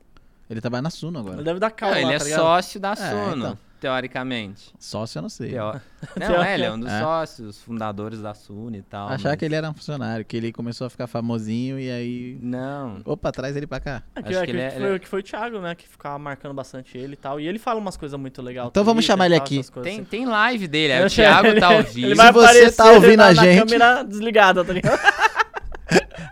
Ele 0.50 0.60
trabalha 0.62 0.82
na 0.82 0.90
Suno 0.90 1.20
Ele 1.20 1.28
agora. 1.30 1.44
deve 1.44 1.60
dar 1.60 1.70
Não, 1.70 1.76
calma 1.76 1.96
ele 1.98 2.06
lá, 2.08 2.14
é 2.14 2.18
tá 2.18 2.24
ligado? 2.26 2.40
sócio 2.40 2.80
da 2.80 2.96
Suno, 2.96 3.36
então. 3.38 3.58
Teoricamente. 3.82 4.72
Sócio 4.80 5.18
eu 5.18 5.24
não 5.24 5.30
sei. 5.30 5.50
Teo... 5.50 5.82
Não, 6.18 6.42
é, 6.44 6.54
ele 6.54 6.64
é 6.64 6.72
um 6.72 6.80
dos 6.80 6.92
É. 6.92 7.00
sócios, 7.00 7.60
fundadores 7.62 8.22
da 8.22 8.34
Suno 8.34 8.76
e 8.76 8.82
tal. 8.82 9.10
Achar 9.10 9.30
mas- 9.30 9.38
que 9.38 9.46
ele 9.46 9.56
era 9.56 9.70
um 9.70 9.74
funcionário, 9.74 10.24
que 10.24 10.38
ele 10.38 10.52
começou 10.52 10.88
a 10.88 10.90
ficar 10.90 11.08
famosinho 11.08 11.80
e 11.80 11.92
aí. 11.92 12.38
Não. 12.42 13.02
Opa, 13.06 13.32
traz 13.32 13.56
ele 13.58 13.68
pra 13.68 13.80
cá. 13.80 14.04
É, 14.16 14.22
que, 14.22 14.30
Acho 14.30 14.38
é, 14.38 14.42
que 14.42 14.46
que 14.46 14.52
ele 14.52 14.62
é- 14.62 14.72
foi, 14.72 14.84
ele 14.84 14.96
é- 14.96 15.00
que 15.00 15.08
foi 15.08 15.20
o 15.20 15.24
Thiago, 15.24 15.60
né? 15.60 15.76
Que 15.76 15.88
ficava 15.88 16.18
marcando 16.20 16.54
bastante 16.54 16.98
ele 16.98 17.14
e 17.14 17.18
tal. 17.18 17.40
E 17.40 17.48
ele 17.48 17.60
fala 17.60 17.80
umas 17.80 17.98
coisas 17.98 18.18
muito 18.20 18.42
legais. 18.42 18.68
Então 18.70 18.84
vamos 18.84 19.04
chamar 19.04 19.26
ele 19.26 19.36
aqui. 19.36 19.62
Tem, 19.84 20.04
tem 20.04 20.26
live 20.26 20.68
dele, 20.68 20.94
Eu 21.02 21.08
o 21.08 21.10
Thiago 21.10 21.60
tá 21.60 21.68
ao 21.68 21.74
ele- 21.74 21.84
vivo. 21.90 22.08
Ele 22.08 22.16
vai 22.16 22.28
Se 22.28 22.34
você 22.34 22.72
tá 22.72 22.92
ouvindo 22.92 23.22
a 23.22 23.34
gente- 23.34 23.60
câmera 23.60 24.04
desligada, 24.04 24.64
tá 24.64 24.72
ligado? 24.74 25.00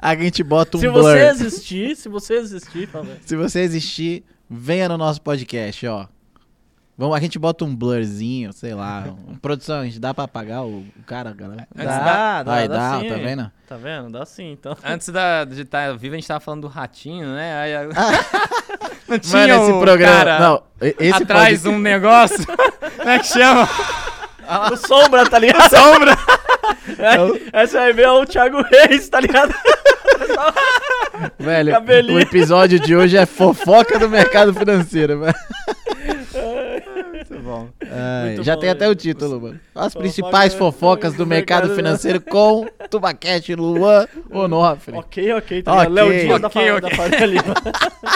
A 0.02 0.16
gente 0.16 0.42
bota 0.44 0.78
um 0.78 0.80
se 0.80 0.88
blur. 0.90 1.04
você 1.04 1.28
existir, 1.28 1.96
se 1.98 2.08
você 2.08 2.36
existir. 2.36 2.90
Se 3.26 3.36
você 3.36 3.60
existir, 3.60 4.24
venha 4.50 4.88
no 4.88 4.98
nosso 4.98 5.22
podcast, 5.22 5.86
ó. 5.88 6.08
Vamos, 7.00 7.16
a 7.16 7.20
gente 7.22 7.40
bota 7.40 7.64
um 7.64 7.74
blurzinho, 7.74 8.52
sei 8.52 8.74
lá. 8.74 9.06
um- 9.28 9.36
produção, 9.42 9.80
a 9.80 9.86
gente 9.86 10.00
dá 10.00 10.14
pra 10.14 10.26
apagar 10.26 10.64
o, 10.66 10.80
o 10.80 11.04
cara, 11.08 11.32
galera? 11.34 11.66
Antes 11.74 11.86
Dá, 11.96 12.44
dá, 12.44 12.54
Aí 12.54 12.68
dá, 12.68 12.76
dá, 12.76 13.00
sim. 13.00 13.08
tá 13.08 13.16
vendo? 13.16 13.52
Tá 13.70 13.76
vendo? 13.78 14.10
Dá 14.12 14.26
sim, 14.26 14.52
então. 14.52 14.76
Antes 14.84 15.08
da, 15.08 15.46
de 15.46 15.62
estar 15.62 15.90
ao 15.90 15.98
vivo, 15.98 16.16
a 16.16 16.18
gente 16.18 16.28
tava 16.28 16.42
falando 16.42 16.64
do 16.64 16.68
ratinho, 16.68 17.26
né? 17.34 17.58
Aí, 17.62 17.76
aí- 17.76 17.88
não 19.08 19.18
tinha 19.18 19.48
Mano, 19.48 19.64
esse 19.64 19.72
um 19.72 19.80
programa. 19.80 20.14
cara 20.18 20.40
não, 20.40 20.64
esse 21.00 21.24
atrás 21.24 21.62
pod- 21.64 21.74
um 21.74 21.80
negócio. 21.80 22.46
Como 22.98 23.10
é 23.10 23.20
que 23.20 23.28
chama? 23.28 23.70
O 24.74 24.76
sombra, 24.76 25.30
tá 25.30 25.40
ligado? 25.40 25.70
Sombra. 25.70 26.18
Aí, 26.98 27.50
aí 27.54 27.68
você 27.68 27.78
vai 27.78 27.94
ver 27.94 28.10
o 28.10 28.26
Thiago 28.26 28.62
Reis, 28.64 29.08
tá 29.08 29.20
ligado? 29.22 29.54
Velho, 31.38 31.72
cabelinho. 31.72 32.18
o 32.18 32.20
episódio 32.22 32.80
de 32.80 32.96
hoje 32.96 33.16
é 33.18 33.26
fofoca 33.26 33.98
do 34.00 34.10
mercado 34.10 34.54
financeiro, 34.54 35.20
velho. 35.20 35.36
Bom. 37.50 37.68
Muito 38.26 38.44
já 38.44 38.54
bom, 38.56 38.62
tem 38.62 38.70
até 38.70 38.80
velho. 38.82 38.92
o 38.92 38.96
título, 38.96 39.42
mano. 39.42 39.60
As 39.74 39.86
Fofoca 39.94 40.00
principais 40.00 40.54
fofocas 40.54 41.14
do 41.14 41.18
do 41.20 41.26
mercado 41.28 41.64
mercado 41.64 41.76
financeiro 41.76 42.22
com 42.22 42.68
Tubaquete, 42.90 43.56
Luan 43.56 44.08
Onofre. 44.30 44.96
Ok, 44.96 45.34
ok. 45.34 45.64
Tá 45.64 45.74
Ok. 45.74 45.90
ligado? 45.90 45.94
Léo 45.94 46.12
Dias 46.22 46.42
da, 46.42 46.48
Ok, 46.48 46.68
Fa- 46.68 46.76
ok. 46.76 46.82
da 46.82 46.96
Faria 46.96 47.26
Lima. 47.26 47.54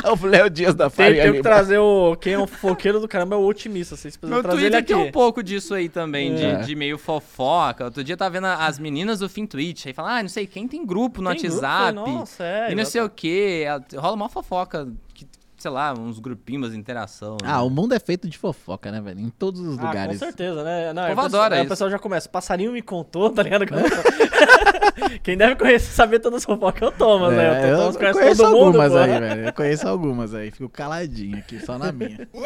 o 0.22 0.26
Léo 0.28 0.50
Dias 0.50 0.76
da 0.76 0.90
Tem, 0.90 0.96
Faria 1.06 1.22
tem 1.24 1.32
que 1.32 1.38
Lima. 1.38 1.44
trazer 1.44 1.78
o... 1.80 2.16
Quem 2.18 2.34
é 2.34 2.38
o 2.40 2.46
fofoqueiro 2.46 3.00
do 3.00 3.08
caramba 3.08 3.36
é 3.36 3.38
o 3.40 3.44
otimista. 3.46 3.96
Vocês 3.96 4.16
precisam 4.16 4.36
Meu 4.42 4.44
trazer 4.44 4.58
ele 4.68 4.70
Twitter 4.72 4.80
aqui. 4.96 5.02
tem 5.02 5.10
um 5.10 5.12
pouco 5.12 5.42
disso 5.42 5.74
aí 5.74 5.90
também, 5.90 6.32
É. 6.34 6.56
de, 6.58 6.68
de 6.68 6.76
meio 6.76 6.98
fofoca. 7.00 7.86
Outro 7.86 8.04
dia 8.04 8.14
eu 8.14 8.18
tava 8.18 8.30
vendo 8.32 8.46
as 8.48 8.78
meninas 8.78 9.20
do 9.20 9.28
FinTwitch, 9.30 9.88
aí 9.88 9.94
fala, 9.94 10.20
ah, 10.20 10.22
não 10.22 10.30
sei 10.30 10.46
quem 10.46 10.68
tem 10.68 10.86
grupo 10.86 11.22
no 11.22 11.32
Tem 11.32 11.40
grupo, 11.42 11.56
WhatsApp. 11.56 11.98
foi, 12.00 12.12
Nossa, 12.14 12.44
é. 12.44 12.72
e 12.72 12.76
não 12.76 12.86
sei 12.86 13.02
o 13.02 13.10
que. 13.10 13.66
Rola 13.98 14.16
uma 14.16 14.30
fofoca, 14.30 14.88
que, 15.14 15.26
sei 15.64 15.72
lá, 15.72 15.94
uns 15.94 16.20
grupinhos 16.20 16.72
de 16.72 16.78
interação. 16.78 17.38
né? 17.42 17.48
Ah, 17.50 17.62
o 17.64 17.70
mundo 17.70 17.94
é 17.96 18.00
feito 18.00 18.28
de 18.28 18.38
fofoca, 18.38 18.92
né, 18.92 19.00
velho? 19.00 19.22
Em 19.22 19.30
todos 19.30 19.62
os 19.62 19.80
Ah, 19.80 19.88
lugares. 19.88 20.20
com 20.20 20.26
certeza, 20.26 20.62
né? 20.62 20.92
Não, 20.92 21.04
O 21.04 21.08
povo 21.08 21.22
o 21.22 21.24
pessoal- 21.24 21.42
adora 21.44 21.56
aí 21.56 21.62
isso. 21.62 21.66
o 21.68 21.70
pessoal 21.70 21.90
já 21.90 21.98
começa. 22.00 22.28
Passarinho 22.28 22.74
me 22.74 22.82
contou, 22.82 23.30
tá 23.30 23.42
ligado? 23.44 23.64
Quem 25.24 25.38
deve 25.38 25.56
conhecer, 25.56 25.92
saber 25.94 26.20
todas 26.20 26.40
as 26.40 26.46
fofocas 26.46 26.82
é 26.82 26.86
o 26.88 26.92
Thomas, 26.92 27.34
né? 27.34 27.46
É, 27.70 27.74
O 27.74 27.78
Thomas 27.78 27.96
eu 27.96 28.00
conhece 28.02 28.20
conheço 28.20 28.42
todo 28.44 28.52
mundo, 28.52 28.66
algumas 28.82 28.96
aí, 28.96 29.20
velho. 29.20 29.46
Eu 29.48 29.54
conheço 29.54 29.88
algumas 29.88 30.34
aí. 30.36 30.52
Fico 30.52 30.68
caladinho 30.70 31.38
aqui, 31.38 31.66
só 31.66 31.78
na 31.78 31.92
minha. 31.94 32.28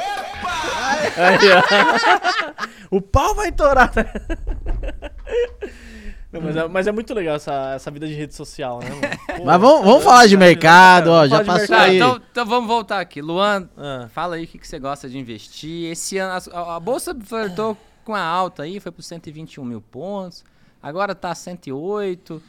Aí, 1.17 1.37
ó. 2.91 2.95
o 2.97 3.01
pau 3.01 3.33
vai 3.35 3.51
torar. 3.51 3.91
né? 3.95 4.05
Mas, 6.41 6.55
é, 6.55 6.67
mas 6.67 6.87
é 6.87 6.91
muito 6.91 7.13
legal 7.13 7.35
essa, 7.35 7.73
essa 7.75 7.89
vida 7.91 8.07
de 8.07 8.13
rede 8.13 8.33
social, 8.35 8.79
né? 8.79 8.89
Pô, 9.37 9.45
Mas 9.45 9.61
vamos, 9.61 9.85
vamos 9.85 10.03
falar 10.03 10.27
de 10.27 10.37
mercado, 10.37 11.07
ó. 11.11 11.27
Já 11.27 11.43
passou 11.43 11.67
Tá, 11.67 11.81
aí. 11.83 11.95
então, 11.97 12.21
então 12.31 12.45
vamos 12.45 12.67
voltar 12.67 12.99
aqui. 12.99 13.21
Luan, 13.21 13.67
Ah, 13.77 14.07
fala 14.13 14.35
aí 14.35 14.45
o 14.45 14.47
que, 14.47 14.57
que 14.57 14.67
você 14.67 14.79
gosta 14.79 15.09
de 15.09 15.17
investir. 15.17 15.91
Esse 15.91 16.17
ano, 16.17 16.41
a, 16.53 16.75
a 16.75 16.79
bolsa 16.79 17.15
flertou 17.23 17.77
com 18.03 18.15
a 18.15 18.21
alta 18.21 18.63
aí, 18.63 18.79
foi 18.79 18.91
por 18.91 19.01
121 19.03 19.63
mil 19.65 19.81
pontos. 19.81 20.43
Agora 20.81 21.13
tá 21.15 21.33
108. 21.35 22.41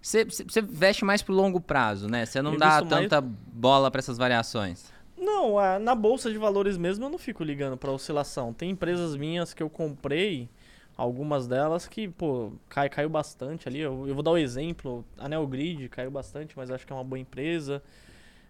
Você, 0.00 0.26
investe 0.58 1.04
mais 1.04 1.22
pro 1.22 1.32
longo 1.34 1.60
prazo, 1.60 2.08
né? 2.08 2.26
Você 2.26 2.42
não 2.42 2.54
Eu 2.54 2.58
dá 2.58 2.66
invisto 2.78 2.90
mais- 2.90 3.02
tanta 3.08 3.20
bola 3.20 3.90
pra 3.90 4.00
essas 4.00 4.18
variações. 4.18 4.90
Não, 5.16 5.56
a- 5.58 5.78
na 5.78 5.94
bolsa 5.94 6.30
de 6.32 6.38
valores 6.38 6.76
mesmo 6.76 7.04
eu 7.04 7.08
não 7.10 7.18
fico 7.18 7.44
ligando 7.44 7.76
pra 7.76 7.92
oscilação. 7.92 8.52
Tem 8.52 8.70
empresas 8.70 9.14
minhas 9.14 9.54
que 9.54 9.62
eu 9.62 9.70
comprei, 9.70 10.48
algumas 10.96 11.46
delas 11.46 11.86
que, 11.86 12.08
pô, 12.08 12.52
cai, 12.68 12.88
caiu 12.88 13.08
bastante 13.08 13.68
ali. 13.68 13.80
Eu, 13.80 14.06
eu 14.06 14.14
vou 14.14 14.22
dar 14.22 14.32
o 14.32 14.38
exemplo, 14.38 15.04
a 15.18 15.28
Neogrid 15.28 15.88
caiu 15.88 16.10
bastante, 16.10 16.56
mas 16.56 16.70
acho 16.70 16.86
que 16.86 16.92
é 16.92 16.96
uma 16.96 17.04
boa 17.04 17.18
empresa. 17.18 17.82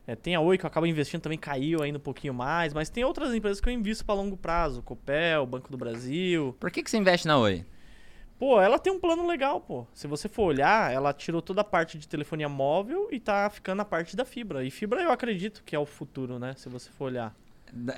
É, 0.07 0.17
tem 0.17 0.35
a 0.35 0.41
Oi 0.41 0.59
que 0.59 0.65
eu 0.65 0.69
acabo 0.69 0.87
investindo 0.87 1.21
também, 1.21 1.39
caiu 1.39 1.83
ainda 1.83 1.99
um 1.99 2.03
pouquinho 2.03 2.35
mais, 2.35 2.75
mas 2.75 2.91
tem 2.91 3.05
outras 3.05 3.33
empresas 3.35 3.61
que 3.61 3.69
eu 3.69 3.73
invisto 3.73 4.05
pra 4.05 4.15
longo 4.15 4.37
prazo, 4.37 4.83
Copel, 4.83 5.47
Banco 5.47 5.71
do 5.71 5.79
Brasil. 5.79 6.57
Por 6.59 6.71
que, 6.71 6.83
que 6.83 6.91
você 6.91 6.97
investe 6.97 7.27
na 7.27 7.39
Oi? 7.39 7.65
Pô, 8.43 8.61
ela 8.61 8.77
tem 8.77 8.93
um 8.93 8.99
plano 8.99 9.25
legal, 9.25 9.61
pô. 9.61 9.87
Se 9.95 10.09
você 10.09 10.29
for 10.29 10.43
olhar, 10.43 10.93
ela 10.93 11.13
tirou 11.13 11.41
toda 11.41 11.61
a 11.61 11.65
parte 11.65 11.97
de 11.97 12.09
telefonia 12.09 12.49
móvel 12.49 13.07
e 13.13 13.21
tá 13.21 13.49
ficando 13.49 13.83
a 13.83 13.85
parte 13.85 14.17
da 14.17 14.25
fibra. 14.25 14.65
E 14.65 14.71
fibra 14.71 15.01
eu 15.01 15.13
acredito 15.13 15.63
que 15.65 15.77
é 15.77 15.79
o 15.79 15.87
futuro, 15.87 16.41
né? 16.41 16.53
Se 16.57 16.69
você 16.69 16.91
for 16.91 17.05
olhar. 17.05 17.33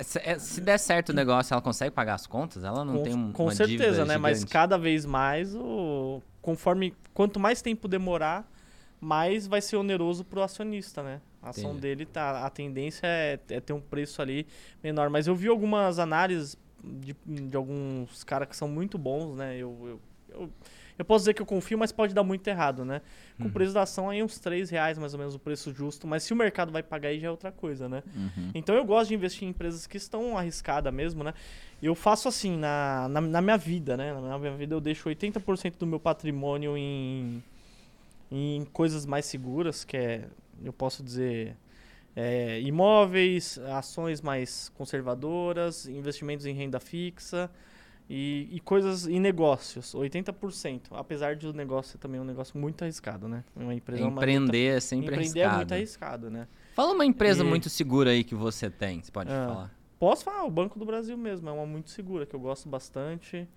Se, 0.02 0.20
é- 0.20 0.38
se 0.38 0.60
der 0.60 0.78
certo 0.78 1.08
o 1.08 1.12
negócio, 1.12 1.52
ela 1.52 1.60
consegue 1.62 1.90
pagar 1.90 2.14
as 2.14 2.26
contas? 2.26 2.62
Ela 2.62 2.84
não 2.84 2.98
com, 2.98 3.02
tem 3.02 3.14
um, 3.14 3.32
com 3.32 3.50
certeza, 3.50 4.04
né? 4.04 4.16
Mas 4.16 4.38
gigante? 4.38 4.52
cada 4.52 4.78
vez 4.78 5.04
mais, 5.04 5.54
o, 5.54 6.22
conforme 6.40 6.94
quanto 7.12 7.40
mais 7.40 7.60
tempo 7.60 7.88
demorar, 7.88 8.48
mais 9.00 9.46
vai 9.46 9.60
ser 9.60 9.76
oneroso 9.76 10.24
pro 10.24 10.42
acionista, 10.42 11.02
né? 11.02 11.20
A 11.42 11.50
ação 11.50 11.70
Entendi. 11.70 11.80
dele 11.80 12.06
tá, 12.06 12.46
a 12.46 12.50
tendência 12.50 13.06
é, 13.06 13.38
é 13.50 13.60
ter 13.60 13.72
um 13.72 13.80
preço 13.80 14.22
ali 14.22 14.46
menor. 14.82 15.10
Mas 15.10 15.26
eu 15.26 15.34
vi 15.34 15.48
algumas 15.48 15.98
análises 15.98 16.56
de, 16.82 17.14
de 17.26 17.56
alguns 17.56 18.22
caras 18.24 18.48
que 18.48 18.56
são 18.56 18.68
muito 18.68 18.96
bons, 18.96 19.36
né? 19.36 19.56
Eu, 19.56 19.76
eu, 19.82 20.00
eu, 20.40 20.50
eu 20.98 21.04
posso 21.04 21.22
dizer 21.22 21.34
que 21.34 21.42
eu 21.42 21.46
confio, 21.46 21.76
mas 21.76 21.90
pode 21.90 22.14
dar 22.14 22.22
muito 22.22 22.46
errado, 22.46 22.84
né? 22.84 23.00
Com 23.36 23.48
o 23.48 23.50
preço 23.50 23.74
da 23.74 23.82
ação 23.82 24.08
aí 24.08 24.22
uns 24.22 24.38
3 24.38 24.70
reais 24.70 24.96
mais 24.96 25.12
ou 25.12 25.18
menos 25.18 25.34
o 25.34 25.38
preço 25.40 25.72
justo, 25.74 26.06
mas 26.06 26.22
se 26.22 26.32
o 26.32 26.36
mercado 26.36 26.70
vai 26.70 26.82
pagar 26.84 27.08
aí 27.08 27.18
já 27.18 27.26
é 27.26 27.30
outra 27.30 27.50
coisa, 27.50 27.88
né? 27.88 28.02
Uhum. 28.14 28.50
Então 28.54 28.76
eu 28.76 28.84
gosto 28.84 29.08
de 29.08 29.14
investir 29.14 29.44
em 29.44 29.50
empresas 29.50 29.86
que 29.86 29.96
estão 29.96 30.38
arriscadas 30.38 30.94
mesmo, 30.94 31.24
né? 31.24 31.34
Eu 31.82 31.94
faço 31.96 32.28
assim, 32.28 32.56
na, 32.56 33.08
na, 33.08 33.20
na 33.20 33.40
minha 33.40 33.56
vida, 33.56 33.96
né? 33.96 34.14
Na 34.14 34.38
minha 34.38 34.56
vida 34.56 34.74
eu 34.74 34.80
deixo 34.80 35.08
80% 35.08 35.78
do 35.78 35.86
meu 35.86 35.98
patrimônio 35.98 36.78
em, 36.78 37.42
em 38.30 38.64
coisas 38.72 39.04
mais 39.04 39.26
seguras, 39.26 39.84
que 39.84 39.96
é, 39.96 40.24
eu 40.62 40.72
posso 40.72 41.02
dizer, 41.02 41.56
é, 42.14 42.60
imóveis, 42.60 43.58
ações 43.58 44.20
mais 44.20 44.70
conservadoras, 44.76 45.86
investimentos 45.86 46.46
em 46.46 46.54
renda 46.54 46.78
fixa 46.78 47.50
e, 48.08 48.48
e 48.52 48.60
coisas 48.60 49.06
em 49.06 49.18
negócios, 49.18 49.94
80%. 49.94 50.82
Apesar 50.92 51.36
de 51.36 51.46
o 51.46 51.52
negócio 51.52 51.92
ser 51.92 51.98
também 51.98 52.20
um 52.20 52.24
negócio 52.24 52.58
muito 52.58 52.82
arriscado, 52.82 53.28
né? 53.28 53.44
Uma 53.56 53.74
empresa 53.74 54.02
é 54.02 54.06
uma- 54.06 54.12
Empreender 54.12 54.76
é 54.76 54.80
sempre 54.80 55.06
Empreender 55.14 55.40
é 55.40 55.42
arriscado. 55.44 55.56
muito 55.56 55.72
arriscado, 55.74 56.30
né? 56.30 56.48
Fala 56.74 56.92
uma 56.92 57.04
empresa 57.06 57.42
E- 57.42 57.46
muito 57.46 57.68
segura 57.70 58.10
aí 58.10 58.22
que 58.24 58.34
você 58.34 58.68
tem, 58.70 59.02
você 59.02 59.10
pode 59.10 59.30
Ah. 59.32 59.46
falar. 59.46 59.74
Posso 59.98 60.24
falar, 60.24 60.44
o 60.44 60.50
Banco 60.50 60.78
do 60.78 60.84
Brasil 60.84 61.16
mesmo, 61.16 61.48
é 61.48 61.52
uma 61.52 61.64
muito 61.64 61.88
segura, 61.90 62.26
que 62.26 62.34
eu 62.34 62.40
gosto 62.40 62.68
bastante. 62.68 63.48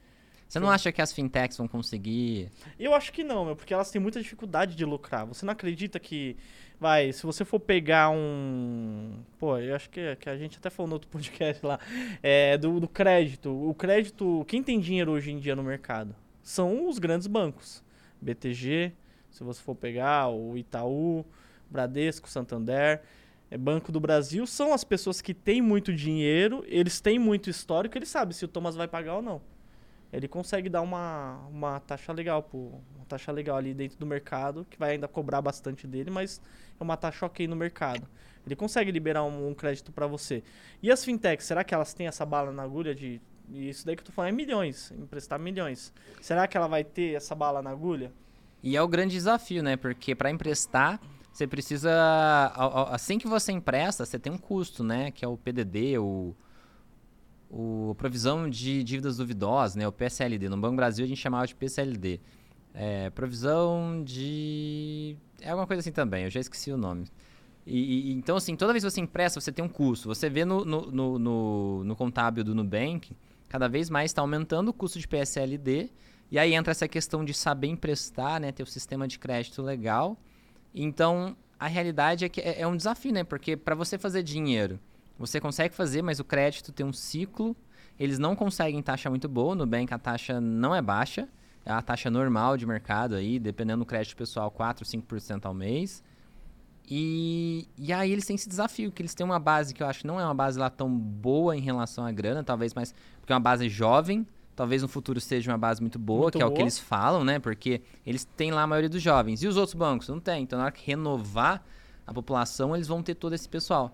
Você 0.48 0.62
não 0.62 0.70
acha 0.70 0.94
que 0.94 1.02
as 1.02 1.12
fintechs 1.12 1.58
vão 1.58 1.68
conseguir... 1.68 2.50
Eu 2.80 2.94
acho 2.94 3.12
que 3.12 3.22
não, 3.22 3.44
meu, 3.44 3.56
porque 3.56 3.74
elas 3.74 3.92
têm 3.92 4.02
muita 4.02 4.22
dificuldade 4.22 4.76
de 4.78 4.86
lucrar. 4.86 5.26
Você 5.26 5.46
não 5.46 5.52
acredita 5.52 6.00
que, 6.00 6.38
vai, 6.80 7.12
se 7.12 7.26
você 7.26 7.44
for 7.44 7.60
pegar 7.60 8.10
um... 8.10 9.20
Pô, 9.40 9.58
eu 9.58 9.76
acho 9.76 9.90
que, 9.90 10.16
que 10.18 10.30
a 10.30 10.38
gente 10.38 10.58
até 10.58 10.70
falou 10.70 10.88
no 10.88 10.94
outro 10.96 11.10
podcast 11.12 11.66
lá, 11.66 11.80
é, 12.22 12.58
do, 12.58 12.80
do 12.80 12.88
crédito. 12.88 13.50
O 13.50 13.74
crédito, 13.74 14.46
quem 14.48 14.64
tem 14.64 14.80
dinheiro 14.80 15.12
hoje 15.12 15.32
em 15.32 15.40
dia 15.40 15.56
no 15.56 15.64
mercado? 15.64 16.16
São 16.44 16.88
os 16.88 17.00
grandes 17.00 17.28
bancos. 17.28 17.84
BTG, 18.22 18.94
se 19.30 19.44
você 19.44 19.62
for 19.62 19.76
pegar, 19.76 20.30
o 20.30 20.58
Itaú, 20.58 21.26
Bradesco, 21.70 22.30
Santander... 22.30 23.02
É 23.50 23.58
Banco 23.58 23.94
do 23.94 24.00
Brasil 24.02 24.46
são 24.46 24.74
as 24.74 24.84
pessoas 24.84 25.22
que 25.22 25.34
têm 25.34 25.62
muito 25.62 25.94
dinheiro, 25.94 26.66
eles 26.68 27.00
têm 27.00 27.18
muito 27.18 27.50
histórico, 27.50 27.98
eles 27.98 28.10
sabem 28.10 28.34
se 28.34 28.44
o 28.44 28.48
Thomas 28.48 28.76
vai 28.76 28.90
pagar 28.90 29.16
ou 29.16 29.22
não. 29.22 29.42
Ele 30.12 30.28
consegue 30.28 30.70
dar 30.70 30.82
uma, 30.82 31.46
uma 31.50 31.80
taxa 31.80 32.14
legal, 32.14 32.42
pô, 32.42 32.80
uma 32.96 33.06
taxa 33.08 33.32
legal 33.32 33.58
ali 33.58 33.74
dentro 33.74 33.98
do 33.98 34.06
mercado, 34.06 34.66
que 34.70 34.80
vai 34.80 34.92
ainda 34.92 35.08
cobrar 35.08 35.42
bastante 35.42 35.86
dele, 35.86 36.10
mas 36.10 36.42
é 36.80 36.84
uma 36.84 36.96
taxa 36.96 37.26
ok 37.26 37.48
no 37.48 37.56
mercado. 37.56 38.08
Ele 38.46 38.56
consegue 38.56 38.92
liberar 38.92 39.24
um, 39.24 39.50
um 39.50 39.54
crédito 39.54 39.92
para 39.92 40.08
você. 40.08 40.44
E 40.82 40.90
as 40.90 41.04
fintechs, 41.04 41.46
será 41.46 41.64
que 41.64 41.74
elas 41.74 41.94
têm 41.94 42.08
essa 42.08 42.26
bala 42.26 42.52
na 42.52 42.64
agulha 42.64 42.96
de 42.96 43.22
isso 43.50 43.86
daí 43.86 43.96
que 43.96 44.02
eu 44.02 44.06
tô 44.06 44.12
falando 44.12 44.34
é 44.34 44.36
milhões, 44.36 44.92
emprestar 44.92 45.40
milhões. 45.40 45.94
Será 46.22 46.48
que 46.48 46.58
ela 46.58 46.68
vai 46.68 46.84
ter 46.84 47.16
essa 47.16 47.34
bala 47.34 47.62
na 47.62 47.70
agulha? 47.70 48.12
E 48.62 48.76
é 48.76 48.82
o 48.82 48.88
grande 48.88 49.14
desafio, 49.14 49.64
né? 49.64 49.78
Porque 49.78 50.14
para 50.14 50.30
emprestar, 50.30 51.00
você 51.32 51.48
precisa... 51.48 52.52
Assim 52.92 53.18
que 53.18 53.28
você 53.28 53.52
empresta, 53.52 54.06
você 54.06 54.20
tem 54.20 54.32
um 54.32 54.38
custo, 54.38 54.84
né? 54.84 55.12
Que 55.12 55.24
é 55.24 55.28
o 55.28 55.38
PDD, 55.38 55.98
o... 55.98 56.36
O 57.50 57.96
provisão 57.98 58.50
de 58.50 58.84
dívidas 58.84 59.18
duvidosas, 59.18 59.76
né? 59.76 59.88
O 59.88 59.92
PSLD. 59.92 60.50
No 60.50 60.58
Banco 60.58 60.76
Brasil 60.76 61.06
a 61.06 61.08
gente 61.08 61.20
chamava 61.20 61.48
de 61.48 61.56
PSLD. 61.56 62.20
É, 62.74 63.10
provisão 63.10 64.04
de... 64.04 65.16
É 65.42 65.50
alguma 65.50 65.66
coisa 65.66 65.80
assim 65.80 65.92
também, 65.92 66.26
eu 66.26 66.30
já 66.30 66.40
esqueci 66.40 66.72
o 66.72 66.78
nome. 66.78 67.06
E, 67.66 68.10
e- 68.10 68.14
então, 68.14 68.38
assim, 68.38 68.56
toda 68.56 68.72
vez 68.74 68.84
que 68.84 68.90
você 68.92 69.02
empresta, 69.02 69.40
você 69.42 69.52
tem 69.52 69.64
um 69.64 69.70
custo. 69.70 70.08
Você 70.08 70.30
vê 70.30 70.46
no, 70.46 70.64
no, 70.64 70.92
no, 70.92 71.20
no, 71.20 71.84
no 71.84 71.96
contábil 71.96 72.44
do 72.44 72.54
Nubank, 72.56 73.12
cada 73.50 73.68
vez 73.68 73.90
mais 73.90 74.12
está 74.12 74.22
aumentando 74.22 74.70
o 74.70 74.74
custo 74.74 75.00
de 75.00 75.08
PSLD. 75.08 75.90
E 76.30 76.38
aí 76.38 76.54
entra 76.54 76.72
essa 76.72 76.88
questão 76.88 77.24
de 77.26 77.34
saber 77.34 77.68
emprestar, 77.68 78.40
né? 78.40 78.52
Ter 78.52 78.64
o 78.64 78.66
sistema 78.68 79.08
de 79.08 79.18
crédito 79.18 79.62
legal. 79.62 80.18
Então, 80.74 81.36
a 81.60 81.68
realidade 81.68 82.26
é 82.26 82.30
que 82.30 82.42
é, 82.42 82.62
é 82.62 82.68
um 82.68 82.76
desafio, 82.76 83.12
né? 83.12 83.24
Porque 83.24 83.58
para 83.58 83.76
você 83.76 83.98
fazer 83.98 84.24
dinheiro, 84.24 84.80
você 85.18 85.40
consegue 85.40 85.74
fazer, 85.74 86.02
mas 86.02 86.20
o 86.20 86.24
crédito 86.24 86.72
tem 86.72 86.86
um 86.86 86.94
ciclo. 86.94 87.56
Eles 88.00 88.20
não 88.20 88.36
conseguem 88.36 88.82
taxa 88.82 89.10
muito 89.10 89.28
boa. 89.28 89.56
No 89.56 89.66
Nubank 89.66 89.94
a 89.94 89.98
taxa 89.98 90.40
não 90.40 90.76
é 90.76 90.82
baixa. 90.82 91.28
É 91.66 91.72
a 91.72 91.82
taxa 91.82 92.10
normal 92.10 92.56
de 92.56 92.66
mercado 92.66 93.16
aí, 93.16 93.40
dependendo 93.40 93.80
do 93.80 93.86
crédito 93.86 94.16
pessoal, 94.16 94.50
4, 94.50 94.86
5% 94.86 95.46
ao 95.46 95.54
mês. 95.54 96.02
E, 96.90 97.68
e 97.78 97.92
aí 97.92 98.12
eles 98.12 98.26
têm 98.26 98.36
esse 98.36 98.48
desafio, 98.48 98.92
que 98.92 99.02
eles 99.02 99.14
têm 99.14 99.26
uma 99.26 99.40
base 99.40 99.74
que 99.74 99.84
eu 99.84 99.88
acho 99.88 100.02
que 100.02 100.08
não 100.08 100.18
é 100.20 100.24
uma 100.24 100.34
base 100.34 100.58
lá 100.58 100.70
tão 100.70 100.90
boa 100.90 101.58
em 101.58 101.60
relação 101.60 102.06
à 102.06 102.12
grana, 102.14 102.44
talvez 102.46 102.74
mais 102.74 102.96
porque 103.20 103.34
é 103.34 103.36
uma 103.36 103.42
base 103.42 103.68
jovem, 103.68 104.26
talvez 104.56 104.82
no 104.82 104.88
futuro 104.88 105.20
seja 105.20 105.52
uma 105.52 105.58
base 105.58 105.82
muito 105.82 106.00
boa, 106.00 106.22
Muito 106.22 106.38
que 106.38 106.42
é 106.42 106.46
o 106.46 106.50
que 106.50 106.56
boa. 106.56 106.64
eles 106.64 106.80
falam, 106.80 107.26
né? 107.26 107.40
Porque 107.40 107.82
eles 108.06 108.24
têm 108.24 108.52
lá 108.52 108.62
a 108.62 108.68
maioria 108.68 108.90
dos 108.90 109.02
jovens. 109.02 109.44
E 109.44 109.48
os 109.48 109.58
outros 109.58 109.74
bancos? 109.74 110.08
Não 110.08 110.22
tem. 110.22 110.44
Então, 110.44 110.58
na 110.58 110.66
hora 110.66 110.72
que 110.72 110.86
renovar 110.88 111.62
a 112.06 112.14
população, 112.14 112.74
eles 112.74 112.88
vão 112.88 113.04
ter 113.04 113.16
todo 113.16 113.34
esse 113.36 113.50
pessoal. 113.50 113.94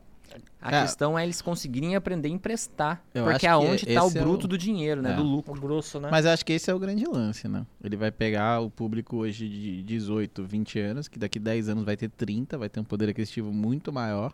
A 0.62 0.70
Cara, 0.72 0.82
questão 0.86 1.18
é 1.20 1.24
eles 1.24 1.42
conseguirem 1.42 1.96
aprender 1.96 2.28
a 2.28 2.32
emprestar. 2.32 3.04
Eu 3.14 3.24
porque 3.26 3.46
acho 3.46 3.46
é 3.48 3.56
onde 3.72 3.88
está 3.90 4.04
o 4.04 4.08
esse 4.08 4.18
é 4.18 4.22
o- 4.22 4.24
bruto 4.24 4.48
do 4.48 4.58
dinheiro, 4.58 5.02
né? 5.02 5.12
É. 5.12 5.16
Do 5.16 5.24
O 5.24 5.26
lucro. 5.26 5.54
grosso, 5.60 6.00
né? 6.00 6.10
Mas 6.12 6.26
eu 6.26 6.32
acho 6.32 6.46
que 6.46 6.54
esse 6.54 6.70
é 6.70 6.74
o 6.74 6.80
grande 6.80 7.06
lance, 7.06 7.48
né? 7.48 7.66
Ele 7.84 7.96
vai 7.98 8.12
pegar 8.12 8.62
o 8.62 8.70
público 8.70 9.18
hoje 9.18 9.48
de 9.50 9.84
18, 9.84 10.44
20 10.46 10.80
anos, 10.80 11.08
que 11.08 11.20
daqui 11.20 11.40
10 11.40 11.70
anos 11.70 11.84
vai 11.84 11.98
ter 11.98 12.10
30, 12.10 12.58
vai 12.58 12.70
ter 12.70 12.80
um 12.80 12.84
poder 12.84 13.10
aquisitivo 13.10 13.52
muito 13.52 13.92
maior. 13.92 14.34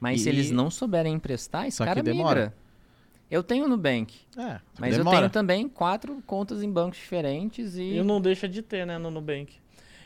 Mas 0.00 0.20
se 0.22 0.28
E- 0.28 0.32
eles 0.32 0.50
não 0.50 0.70
souberem 0.70 1.14
emprestar, 1.14 1.66
esse 1.66 1.76
Só 1.76 1.84
que 1.84 1.90
cara 1.90 2.02
demora. 2.02 2.40
migra. 2.46 2.54
Eu 3.30 3.42
tenho 3.42 3.66
o 3.66 3.68
Nubank, 3.68 4.14
É, 4.38 4.58
mas 4.78 4.92
eu 4.92 4.98
demora. 5.00 5.18
tenho 5.18 5.30
também 5.30 5.68
quatro 5.68 6.22
contas 6.26 6.62
em 6.62 6.70
bancos 6.70 6.98
diferentes 6.98 7.76
e... 7.76 7.96
E 7.98 8.02
não 8.02 8.20
deixa 8.22 8.48
de 8.48 8.62
ter, 8.62 8.86
né, 8.86 8.96
no 8.96 9.10
Nubank. 9.10 9.54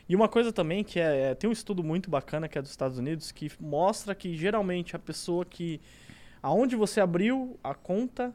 E 0.08 0.16
uma 0.16 0.28
coisa 0.28 0.52
também 0.52 0.82
que 0.84 0.98
é, 1.00 1.30
é- 1.30 1.34
tem 1.34 1.48
um 1.48 1.52
estudo 1.52 1.82
muito 1.82 2.10
bacana 2.10 2.48
que 2.48 2.58
é 2.58 2.62
dos 2.62 2.70
Estados 2.70 2.98
Unidos 2.98 3.30
que 3.32 3.50
mostra 3.60 4.14
que 4.14 4.36
geralmente 4.36 4.94
a 4.96 4.98
pessoa 4.98 5.44
que 5.44 5.80
aonde 6.42 6.74
você 6.76 7.00
abriu 7.00 7.58
a 7.62 7.72
conta 7.74 8.32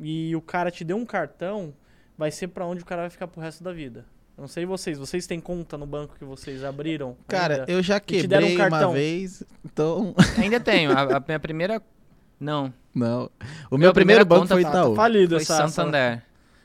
e 0.00 0.34
o 0.34 0.40
cara 0.40 0.70
te 0.70 0.84
deu 0.84 0.96
um 0.96 1.06
cartão 1.06 1.72
vai 2.18 2.30
ser 2.30 2.48
pra 2.48 2.66
onde 2.66 2.82
o 2.82 2.86
cara 2.86 3.02
vai 3.02 3.10
ficar 3.10 3.26
pro 3.28 3.40
resto 3.40 3.62
da 3.64 3.72
vida. 3.72 4.04
Eu 4.36 4.42
não 4.42 4.48
sei 4.48 4.64
vocês, 4.66 4.98
vocês 4.98 5.26
têm 5.26 5.38
conta 5.40 5.76
no 5.78 5.86
banco 5.86 6.16
que 6.18 6.24
vocês 6.24 6.64
abriram? 6.64 7.16
Cara, 7.28 7.60
ainda? 7.60 7.70
eu 7.72 7.82
já 7.82 8.00
te 8.00 8.26
deram 8.26 8.46
um 8.46 8.50
quebrei 8.50 8.66
uma 8.66 8.70
cartão. 8.70 8.92
vez, 8.92 9.42
então. 9.64 10.14
Ainda 10.38 10.58
tenho. 10.58 10.92
A, 10.92 11.16
a 11.18 11.20
minha 11.26 11.38
primeira... 11.38 11.82
Não, 12.38 12.72
Não. 12.94 13.30
O 13.70 13.76
Meu 13.76 13.78
meu 13.78 13.92
primeiro 13.92 13.94
primeira 13.94 14.24
banco 14.24 14.40
conta 14.42 14.54
foi 14.54 14.62
Itaú. 14.62 14.94
falido 14.94 15.34
foi 15.36 15.42
essa, 15.42 15.54
essa- 15.64 15.68
Santander. 15.68 16.22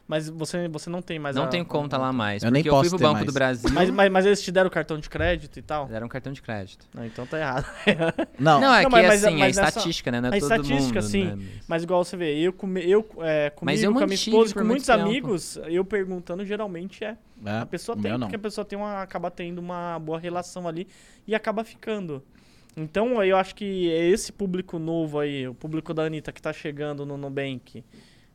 Mas 0.07 0.29
você, 0.29 0.67
você 0.67 0.87
não 0.87 1.01
tem 1.01 1.17
mais 1.17 1.35
Não 1.35 1.45
a- 1.45 1.47
tenho 1.47 1.65
conta 1.65 1.97
lá 1.97 2.13
mais. 2.13 2.43
Eu 2.43 2.51
nem 2.51 2.61
porque 2.61 2.69
eu 2.69 2.73
fui 2.73 2.83
posso 2.83 2.89
pro 2.91 2.97
ter 2.99 3.03
Banco 3.05 3.13
mais. 3.15 3.25
do 3.25 3.33
Brasil, 3.33 3.69
Mas, 3.73 3.89
mas, 3.89 4.11
mas 4.11 4.25
eles 4.27 4.39
te 4.39 4.51
deram 4.51 4.69
cartão 4.69 4.99
de 4.99 5.09
crédito 5.09 5.57
e 5.57 5.63
tal? 5.63 5.87
deram 5.87 6.07
cartão 6.07 6.31
de 6.31 6.43
crédito. 6.43 6.85
Não, 6.93 7.03
então 7.03 7.25
tá 7.25 7.39
errado. 7.39 7.65
Não, 8.37 8.61
Não, 8.61 8.75
é 8.75 8.83
Não, 8.83 8.89
que 8.91 8.95
mas- 8.95 9.23
assim, 9.25 9.35
mas 9.35 9.57
é 9.57 9.61
nessa- 9.61 9.69
estatística, 9.79 10.11
né? 10.11 10.21
Não 10.21 10.29
é 10.29 10.37
a 10.37 10.39
todo 10.39 10.43
estatística, 10.61 11.01
mundo, 11.01 11.09
sim. 11.09 11.23
né? 11.23 11.37
Mas 11.67 11.81
igual 11.81 12.03
você 12.05 12.15
vê, 12.15 12.37
eu, 12.37 12.53
come, 12.53 12.81
eu 12.87 12.99
é, 13.19 13.49
comigo, 13.49 13.79
eu 13.81 13.93
com 13.93 13.99
a 13.99 14.05
minha 14.05 14.13
esposa, 14.13 14.51
e 14.51 14.53
com 14.53 14.59
muito 14.59 14.67
muitos 14.67 14.85
tempo. 14.85 15.01
amigos, 15.01 15.57
eu 15.65 15.83
perguntando, 15.83 16.45
geralmente 16.45 17.03
é. 17.03 17.17
é, 17.43 17.51
A 17.61 17.65
pessoa 17.65 17.97
tem, 17.99 18.19
porque 18.19 18.35
a 18.35 18.39
pessoa 18.39 18.63
tem 18.63 18.77
uma, 18.77 19.01
acaba 19.01 19.31
tendo 19.31 19.57
uma 19.57 19.97
boa 19.97 20.19
relação 20.19 20.67
ali 20.67 20.87
e 21.27 21.33
acaba 21.33 21.63
ficando. 21.63 22.21
Então, 22.77 23.23
eu 23.23 23.37
acho 23.37 23.55
que 23.55 23.89
é 23.91 24.07
esse 24.09 24.31
público 24.31 24.77
novo 24.77 25.17
aí, 25.19 25.47
o 25.47 25.53
público 25.55 25.93
da 25.95 26.03
Anitta 26.03 26.31
que 26.31 26.41
tá 26.41 26.53
chegando 26.53 27.05
no 27.07 27.17
Nubank, 27.17 27.83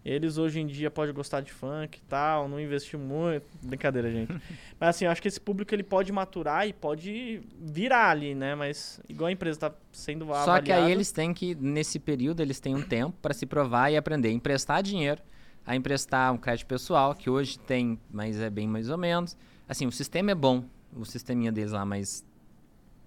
eles 0.05 0.39
hoje 0.39 0.61
em 0.61 0.67
dia 0.67 0.91
podem 0.91 1.15
gostar 1.15 1.41
de 1.43 1.53
funk 1.53 1.99
e 1.99 2.03
tal, 2.09 2.49
não 2.49 2.59
investir 2.61 2.99
muito. 2.99 3.45
Brincadeira, 3.63 4.11
gente. 4.11 4.33
Mas 4.81 4.91
assim, 4.91 5.05
eu 5.05 5.11
acho 5.11 5.21
que 5.21 5.29
esse 5.29 5.41
público 5.41 5.75
ele 5.75 5.83
pode 5.83 6.11
maturar 6.11 6.67
e 6.67 6.73
pode 6.73 7.43
virar 7.61 8.11
ali, 8.11 8.35
né? 8.35 8.55
Mas 8.55 9.01
igual 9.09 9.29
a 9.29 9.33
empresa 9.33 9.59
tá 9.61 9.73
sendo 9.93 10.27
Só 10.27 10.33
avaliada... 10.35 10.63
que 10.63 10.73
aí 10.73 10.91
eles 10.91 11.13
têm 11.13 11.35
que, 11.35 11.55
nesse 11.55 11.99
período, 11.99 12.41
eles 12.41 12.59
têm 12.61 12.75
um 12.75 12.83
tempo 12.83 13.17
para 13.21 13.35
se 13.35 13.45
provar 13.45 13.91
e 13.91 13.97
aprender 13.97 14.29
a 14.29 14.33
emprestar 14.33 14.83
dinheiro, 14.83 15.21
a 15.67 15.77
emprestar 15.77 16.33
um 16.33 16.39
crédito 16.39 16.67
pessoal, 16.67 17.15
que 17.15 17.29
hoje 17.29 17.59
tem, 17.59 17.99
mas 18.11 18.41
é 18.41 18.49
bem 18.49 18.67
mais 18.67 18.89
ou 18.89 18.97
menos. 18.97 19.37
Assim, 19.69 19.87
o 19.87 19.93
sistema 19.93 20.31
é 20.31 20.35
bom, 20.35 20.65
o 20.97 21.05
sisteminha 21.05 21.53
deles 21.53 21.73
lá, 21.73 21.85
mas 21.85 22.25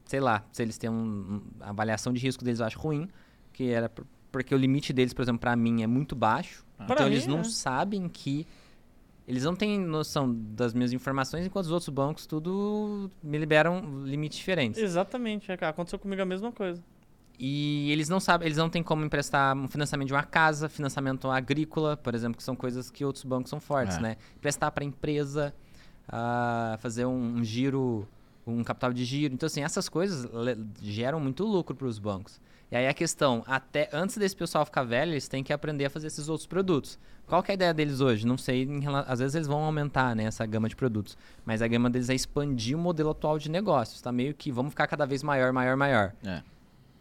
sei 0.05 0.19
lá, 0.19 0.45
se 0.51 0.61
eles 0.61 0.77
têm 0.77 0.89
um, 0.89 0.93
um- 0.95 1.41
a 1.59 1.69
avaliação 1.69 2.13
de 2.13 2.19
risco 2.19 2.43
deles 2.43 2.59
eu 2.59 2.65
acho 2.67 2.77
ruim, 2.79 3.09
que 3.51 3.71
era 3.71 3.89
porque 4.33 4.53
o 4.53 4.57
limite 4.57 4.91
deles, 4.91 5.13
por 5.13 5.21
exemplo, 5.21 5.39
para 5.39 5.55
mim 5.55 5.83
é 5.83 5.87
muito 5.87 6.15
baixo. 6.15 6.65
Pra 6.75 6.95
então 6.95 7.07
eles 7.07 7.27
não 7.27 7.41
é. 7.41 7.43
sabem 7.43 8.09
que 8.09 8.45
eles 9.27 9.43
não 9.43 9.55
têm 9.55 9.79
noção 9.79 10.33
das 10.33 10.73
minhas 10.73 10.91
informações, 10.91 11.45
enquanto 11.45 11.65
os 11.65 11.71
outros 11.71 11.87
bancos 11.89 12.25
tudo 12.25 13.09
me 13.21 13.37
liberam 13.37 14.03
limites 14.03 14.39
diferentes. 14.39 14.81
Exatamente, 14.81 15.51
é, 15.51 15.65
aconteceu 15.65 15.99
comigo 15.99 16.21
a 16.21 16.25
mesma 16.25 16.51
coisa. 16.51 16.83
E 17.39 17.91
eles 17.91 18.09
não 18.09 18.19
sabem, 18.19 18.47
eles 18.47 18.57
não 18.57 18.69
têm 18.69 18.81
como 18.81 19.05
emprestar 19.05 19.55
um 19.55 19.67
financiamento 19.67 20.07
de 20.07 20.13
uma 20.13 20.23
casa, 20.23 20.67
financiamento 20.67 21.29
agrícola, 21.29 21.95
por 21.95 22.15
exemplo, 22.15 22.35
que 22.37 22.43
são 22.43 22.55
coisas 22.55 22.89
que 22.89 23.05
outros 23.05 23.23
bancos 23.23 23.51
são 23.51 23.59
fortes, 23.59 23.97
É. 23.97 24.01
né? 24.01 24.17
Emprestar 24.35 24.71
para 24.71 24.83
empresa, 24.83 25.53
ah, 26.07 26.75
fazer 26.79 27.05
um, 27.05 27.37
um 27.37 27.43
giro, 27.43 28.07
um 28.47 28.63
capital 28.63 28.91
de 28.91 29.05
giro. 29.05 29.33
Então, 29.33 29.45
assim, 29.47 29.61
essas 29.63 29.87
coisas 29.87 30.27
geram 30.81 31.19
muito 31.19 31.45
lucro 31.45 31.75
para 31.75 31.87
os 31.87 31.99
bancos. 31.99 32.41
E 32.73 32.75
aí 32.75 32.87
a 32.87 32.93
questão, 32.93 33.43
até 33.45 33.87
antes 33.93 34.17
desse 34.17 34.35
pessoal 34.35 34.65
ficar 34.65 34.81
velho, 34.81 35.11
eles 35.11 35.27
têm 35.27 35.43
que 35.43 35.53
aprender 35.53 35.85
a 35.85 35.91
fazer 35.91 36.07
esses 36.07 36.27
outros 36.27 36.47
produtos. 36.47 36.97
Qual 37.27 37.43
que 37.43 37.51
é 37.51 37.53
a 37.53 37.55
ideia 37.55 37.71
deles 37.71 38.01
hoje? 38.01 38.25
Não 38.25 38.35
sei, 38.35 38.67
às 39.05 39.19
vezes 39.19 39.35
eles 39.35 39.47
vão 39.47 39.63
aumentar 39.63 40.15
né, 40.15 40.23
essa 40.23 40.43
gama 40.43 40.67
de 40.67 40.75
produtos, 40.75 41.15
mas 41.45 41.61
a 41.61 41.67
gama 41.67 41.87
deles 41.87 42.09
é 42.09 42.15
expandir 42.15 42.75
o 42.75 42.81
modelo 42.81 43.11
atual 43.11 43.37
de 43.37 43.47
negócios. 43.47 44.01
Tá 44.01 44.11
meio 44.11 44.33
que 44.33 44.51
vamos 44.51 44.71
ficar 44.71 44.87
cada 44.87 45.05
vez 45.05 45.21
maior, 45.21 45.53
maior, 45.53 45.77
maior. 45.77 46.13
É. 46.25 46.41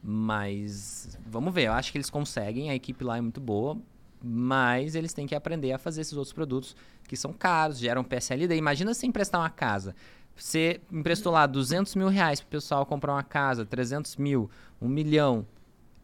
Mas 0.02 1.18
vamos 1.24 1.54
ver, 1.54 1.68
eu 1.68 1.72
acho 1.72 1.90
que 1.90 1.96
eles 1.96 2.10
conseguem, 2.10 2.68
a 2.68 2.74
equipe 2.74 3.02
lá 3.02 3.16
é 3.16 3.22
muito 3.22 3.40
boa, 3.40 3.78
mas 4.22 4.94
eles 4.94 5.14
têm 5.14 5.26
que 5.26 5.34
aprender 5.34 5.72
a 5.72 5.78
fazer 5.78 6.02
esses 6.02 6.12
outros 6.12 6.34
produtos 6.34 6.76
que 7.08 7.16
são 7.16 7.32
caros, 7.32 7.78
geram 7.78 8.04
PSLD. 8.04 8.56
Imagina 8.56 8.92
você 8.92 9.06
emprestar 9.06 9.40
uma 9.40 9.48
casa. 9.48 9.94
Você 10.36 10.82
emprestou 10.92 11.32
lá 11.32 11.46
200 11.46 11.94
mil 11.94 12.08
reais 12.08 12.40
pro 12.40 12.50
pessoal 12.50 12.84
comprar 12.84 13.14
uma 13.14 13.22
casa, 13.22 13.64
300 13.64 14.16
mil, 14.16 14.50
1 14.82 14.86
milhão. 14.86 15.46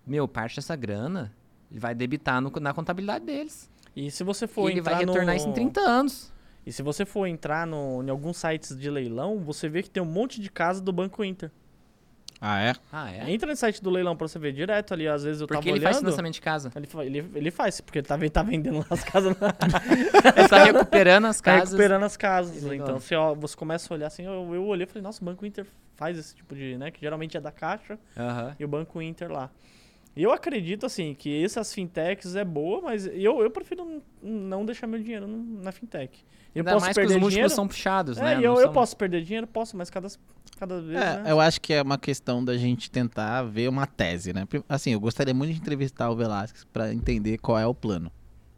Meu, 0.08 0.26
parte 0.26 0.56
dessa 0.56 0.74
grana 0.74 1.32
vai 1.70 1.94
debitar 1.94 2.40
no- 2.40 2.50
na 2.60 2.72
contabilidade 2.72 3.24
deles. 3.24 3.70
E 3.94 4.10
se 4.10 4.24
você 4.24 4.44
E 4.46 4.48
for 4.48 4.70
ele 4.70 4.80
vai 4.80 4.94
retornar 4.96 5.26
no... 5.26 5.34
isso 5.34 5.48
em 5.48 5.52
30 5.52 5.80
anos. 5.80 6.32
E 6.66 6.72
se 6.72 6.82
você 6.82 7.04
for 7.04 7.26
entrar 7.26 7.66
no, 7.66 8.02
em 8.02 8.10
alguns 8.10 8.36
sites 8.36 8.78
de 8.78 8.90
leilão, 8.90 9.38
você 9.38 9.68
vê 9.68 9.82
que 9.82 9.90
tem 9.90 10.02
um 10.02 10.06
monte 10.06 10.40
de 10.40 10.50
casa 10.50 10.80
do 10.82 10.92
Banco 10.92 11.24
Inter. 11.24 11.50
Ah, 12.40 12.60
é? 12.62 12.72
Ah, 12.92 13.10
é? 13.12 13.30
Entra 13.32 13.48
no 13.50 13.56
site 13.56 13.82
do 13.82 13.90
leilão 13.90 14.16
pra 14.16 14.28
você 14.28 14.38
ver 14.38 14.52
direto 14.52 14.94
ali, 14.94 15.08
às 15.08 15.24
vezes 15.24 15.40
eu 15.40 15.48
Porque 15.48 15.58
tava 15.58 15.68
ele 15.70 15.78
olhando. 15.80 15.84
faz 15.84 15.98
financiamento 15.98 16.34
de 16.34 16.40
casa. 16.40 16.70
Ele, 16.76 16.88
ele, 17.18 17.30
ele 17.34 17.50
faz, 17.50 17.80
porque 17.80 17.98
ele 17.98 18.06
tá, 18.06 18.16
ven- 18.16 18.28
tá 18.28 18.42
vendendo 18.44 18.78
lá 18.78 18.86
as 18.90 19.02
casas. 19.02 19.34
Ele 20.36 20.48
tá 20.48 20.62
recuperando 20.64 21.24
as 21.24 21.38
tá 21.40 21.42
casas. 21.44 21.70
recuperando 21.70 22.02
as 22.04 22.16
casas. 22.16 22.62
Legal. 22.62 22.86
Então 22.86 23.00
você, 23.00 23.16
ó, 23.16 23.34
você 23.34 23.56
começa 23.56 23.92
a 23.92 23.96
olhar 23.96 24.06
assim, 24.06 24.22
eu, 24.24 24.54
eu 24.54 24.64
olhei 24.66 24.84
e 24.84 24.86
falei, 24.86 25.02
nossa, 25.02 25.20
o 25.20 25.24
Banco 25.24 25.44
Inter 25.44 25.66
faz 25.96 26.16
esse 26.16 26.32
tipo 26.36 26.54
de, 26.54 26.76
né? 26.78 26.92
Que 26.92 27.00
geralmente 27.00 27.36
é 27.36 27.40
da 27.40 27.50
Caixa 27.50 27.98
Aham. 28.16 28.54
e 28.56 28.64
o 28.64 28.68
Banco 28.68 29.02
Inter 29.02 29.32
lá. 29.32 29.50
Eu 30.20 30.32
acredito, 30.32 30.84
assim, 30.84 31.14
que 31.14 31.44
essas 31.44 31.72
fintechs 31.72 32.34
é 32.34 32.44
boa, 32.44 32.80
mas 32.82 33.06
eu, 33.06 33.40
eu 33.40 33.50
prefiro 33.50 34.02
não 34.22 34.64
deixar 34.66 34.86
meu 34.86 35.00
dinheiro 35.00 35.26
na 35.28 35.70
fintech. 35.70 36.24
Eu 36.54 36.60
Ainda 36.62 36.72
posso 36.72 36.84
mais 36.86 36.96
que 36.96 37.00
os 37.00 37.06
perder 37.06 37.20
múltiplos 37.20 37.32
dinheiro. 37.34 37.50
são 37.54 37.68
puxados, 37.68 38.18
É, 38.18 38.22
né? 38.22 38.34
eu, 38.38 38.40
Não 38.52 38.56
eu 38.58 38.64
são- 38.64 38.72
posso 38.72 38.96
perder 38.96 39.22
dinheiro, 39.22 39.46
posso, 39.46 39.76
mas 39.76 39.90
cada, 39.90 40.08
cada 40.58 40.80
vez, 40.80 41.00
É, 41.00 41.22
né? 41.22 41.30
eu 41.30 41.38
acho 41.40 41.60
que 41.60 41.72
é 41.72 41.80
uma 41.80 41.96
questão 41.98 42.44
da 42.44 42.56
gente 42.56 42.90
tentar 42.90 43.42
ver 43.42 43.68
uma 43.68 43.86
tese, 43.86 44.32
né? 44.32 44.46
Assim, 44.68 44.92
eu 44.92 44.98
gostaria 44.98 45.32
muito 45.32 45.52
de 45.52 45.60
entrevistar 45.60 46.10
o 46.10 46.16
Velasquez 46.16 46.64
pra 46.72 46.92
entender 46.92 47.38
qual 47.38 47.56
é 47.58 47.66
o 47.66 47.74
plano. 47.74 48.10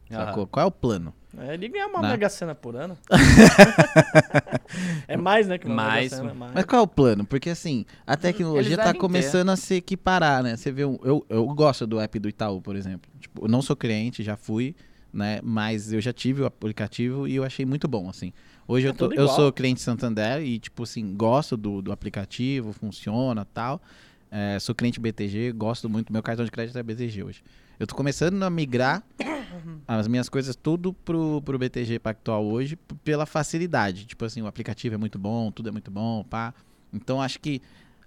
Sacou? 0.09 0.47
Qual 0.47 0.63
é 0.63 0.67
o 0.67 0.71
plano? 0.71 1.13
É, 1.37 1.53
ele 1.53 1.69
ganha 1.69 1.87
uma 1.87 2.01
Né? 2.01 2.09
mega 2.09 2.27
cena 2.29 2.53
por 2.53 2.75
ano. 2.75 2.97
é 5.07 5.17
mais, 5.17 5.47
né, 5.47 5.57
que 5.57 5.65
uma 5.65 5.75
Mais, 5.75 6.11
mega 6.11 6.15
cena. 6.23 6.33
Mais. 6.33 6.51
Mas 6.53 6.65
qual 6.65 6.81
é 6.81 6.83
o 6.83 6.87
plano? 6.87 7.25
Porque 7.25 7.49
assim, 7.49 7.85
a 8.05 8.15
tecnologia 8.17 8.61
Eles 8.69 8.77
tá 8.77 8.83
devem 8.85 8.93
ter. 8.93 8.99
começando 8.99 9.49
a 9.49 9.55
se 9.55 9.75
equiparar, 9.75 10.43
né? 10.43 10.55
Você 10.55 10.71
vê, 10.71 10.85
um- 10.85 10.99
eu, 11.03 11.25
eu 11.29 11.45
gosto 11.47 11.85
do 11.87 11.99
app 11.99 12.19
do 12.19 12.29
Itaú, 12.29 12.61
por 12.61 12.75
exemplo. 12.75 13.09
Tipo, 13.19 13.45
eu 13.45 13.49
não 13.49 13.61
sou 13.61 13.75
cliente, 13.75 14.23
já 14.23 14.35
fui, 14.35 14.75
né? 15.13 15.39
Mas 15.43 15.91
eu 15.93 16.01
já 16.01 16.13
tive 16.13 16.41
o 16.41 16.45
aplicativo 16.45 17.27
e 17.27 17.35
eu 17.35 17.43
achei 17.43 17.65
muito 17.65 17.87
bom, 17.87 18.09
assim. 18.09 18.33
Hoje 18.67 18.87
É 18.87 18.89
eu, 18.89 18.93
tô- 18.93 19.11
eu 19.13 19.27
sou 19.27 19.51
cliente 19.51 19.81
Santander 19.81 20.41
e, 20.41 20.59
tipo 20.59 20.83
assim, 20.83 21.13
gosto 21.15 21.57
do, 21.57 21.81
do 21.81 21.91
aplicativo, 21.91 22.71
funciona 22.73 23.45
tal. 23.45 23.81
É, 24.29 24.57
sou 24.59 24.73
cliente 24.73 24.99
BTG, 24.99 25.51
gosto 25.51 25.89
muito. 25.89 26.11
Meu 26.13 26.23
cartão 26.23 26.45
de 26.45 26.51
crédito 26.51 26.77
é 26.77 26.83
BTG 26.83 27.23
hoje. 27.23 27.41
Eu 27.81 27.87
tô 27.87 27.95
começando 27.95 28.43
a 28.43 28.49
migrar 28.49 29.01
as 29.87 30.07
minhas 30.07 30.29
coisas 30.29 30.55
tudo 30.55 30.93
pro, 30.93 31.41
pro 31.41 31.57
BTG 31.57 31.97
Pactual 31.97 32.45
hoje 32.45 32.75
pela 33.03 33.25
facilidade. 33.25 34.05
Tipo 34.05 34.23
assim, 34.25 34.39
o 34.39 34.45
aplicativo 34.45 34.93
é 34.93 34.97
muito 34.99 35.17
bom, 35.17 35.51
tudo 35.51 35.69
é 35.69 35.71
muito 35.71 35.89
bom, 35.89 36.23
pá. 36.23 36.53
Então 36.93 37.19
acho 37.19 37.39
que 37.39 37.59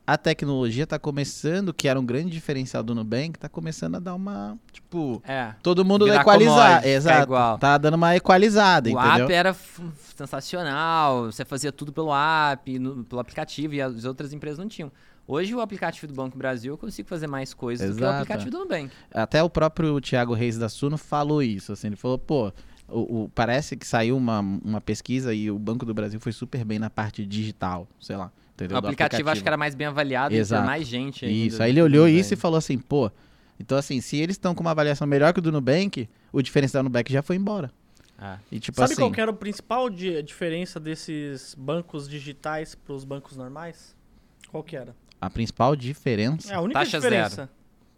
a 0.06 0.16
tecnologia 0.16 0.86
tá 0.86 0.96
começando, 0.96 1.74
que 1.74 1.88
era 1.88 1.98
um 1.98 2.06
grande 2.06 2.30
diferencial 2.30 2.84
do 2.84 2.94
Nubank, 2.94 3.36
tá 3.36 3.48
começando 3.48 3.96
a 3.96 3.98
dar 3.98 4.14
uma, 4.14 4.56
tipo, 4.70 5.20
É. 5.26 5.54
todo 5.60 5.84
mundo 5.84 6.06
equalizar, 6.06 6.86
exato. 6.86 7.22
igual. 7.24 7.58
Tá 7.58 7.76
dando 7.76 7.94
uma 7.94 8.14
equalizada, 8.14 8.88
O 8.90 8.92
entendeu? 8.92 9.24
app 9.24 9.32
era 9.32 9.56
sensacional, 10.14 11.24
você 11.32 11.44
fazia 11.44 11.72
tudo 11.72 11.92
pelo 11.92 12.10
app, 12.14 12.78
no- 12.78 13.02
pelo 13.04 13.20
aplicativo, 13.20 13.74
e 13.74 13.80
as 13.82 14.04
outras 14.04 14.32
empresas 14.32 14.58
não 14.58 14.68
tinham. 14.68 14.92
Hoje 15.26 15.54
o 15.54 15.60
aplicativo 15.60 16.06
do 16.06 16.14
Banco 16.14 16.36
Brasil 16.36 16.74
eu 16.74 16.78
consigo 16.78 17.08
fazer 17.08 17.26
mais 17.26 17.54
coisas 17.54 17.90
do 17.90 17.96
que 17.96 18.02
o 18.02 18.06
Exato, 18.06 18.16
aplicativo 18.22 18.50
do 18.50 18.58
Nubank. 18.58 18.90
Até 19.10 19.42
o 19.42 19.48
próprio 19.48 19.98
Thiago 20.00 20.34
Reis 20.34 20.58
da 20.58 20.68
Suno 20.68 20.98
falou 20.98 21.42
isso, 21.42 21.72
assim, 21.72 21.86
ele 21.88 21.96
falou, 21.96 22.18
pô, 22.18 22.52
o, 22.86 23.22
o- 23.24 23.30
parece 23.34 23.74
que 23.76 23.86
saiu 23.86 24.16
uma, 24.18 24.40
uma 24.40 24.80
pesquisa 24.82 25.32
e 25.32 25.50
o 25.50 25.58
Banco 25.58 25.86
do 25.86 25.94
Brasil 25.94 26.20
foi 26.20 26.30
super 26.32 26.62
bem 26.64 26.78
na 26.78 26.90
parte 26.90 27.24
digital, 27.24 27.88
sei 27.98 28.16
lá, 28.16 28.30
entendeu? 28.54 28.76
O 28.76 28.80
Do 28.82 28.86
aplicativo, 28.88 29.30
acho 29.30 29.40
que 29.42 29.48
era 29.48 29.56
mais 29.56 29.74
bem 29.74 29.86
avaliado, 29.86 30.34
Exato. 30.34 30.62
ter 30.62 30.66
mais 30.66 30.86
gente 30.86 31.24
ainda 31.24 31.36
Isso, 31.46 31.62
aí 31.62 31.70
ele 31.70 31.80
olhou 31.80 32.04
Nubank. 32.04 32.20
isso 32.20 32.34
e 32.34 32.36
falou 32.36 32.58
assim, 32.58 32.76
pô, 32.78 33.10
então 33.58 33.78
assim, 33.78 34.02
se 34.02 34.18
eles 34.18 34.34
estão 34.34 34.54
com 34.54 34.60
uma 34.60 34.72
avaliação 34.72 35.06
melhor 35.06 35.32
que 35.32 35.38
o 35.38 35.42
do 35.42 35.50
Nubank, 35.50 36.06
o 36.30 36.42
diferencial 36.42 36.82
do 36.82 36.88
Nubank 36.88 37.10
já 37.10 37.22
foi 37.22 37.36
embora. 37.36 37.70
Ah. 38.18 38.38
E 38.52 38.60
tipo 38.60 38.76
Sabe 38.78 38.92
assim, 38.92 39.00
qual 39.02 39.10
que 39.10 39.20
era 39.22 39.30
o 39.30 39.34
principal 39.34 39.88
di- 39.88 40.22
diferença 40.22 40.78
desses 40.78 41.54
bancos 41.58 42.06
digitais 42.08 42.74
para 42.74 42.92
os 42.94 43.04
bancos 43.04 43.36
normais? 43.38 43.96
Qual 44.50 44.62
que 44.62 44.76
era? 44.76 44.94
A 45.26 45.30
principal 45.30 45.74
diferença... 45.76 46.52
É 46.52 46.56
a 46.56 46.60
única 46.60 46.80
Taxa 46.80 46.98
diferença. 46.98 47.50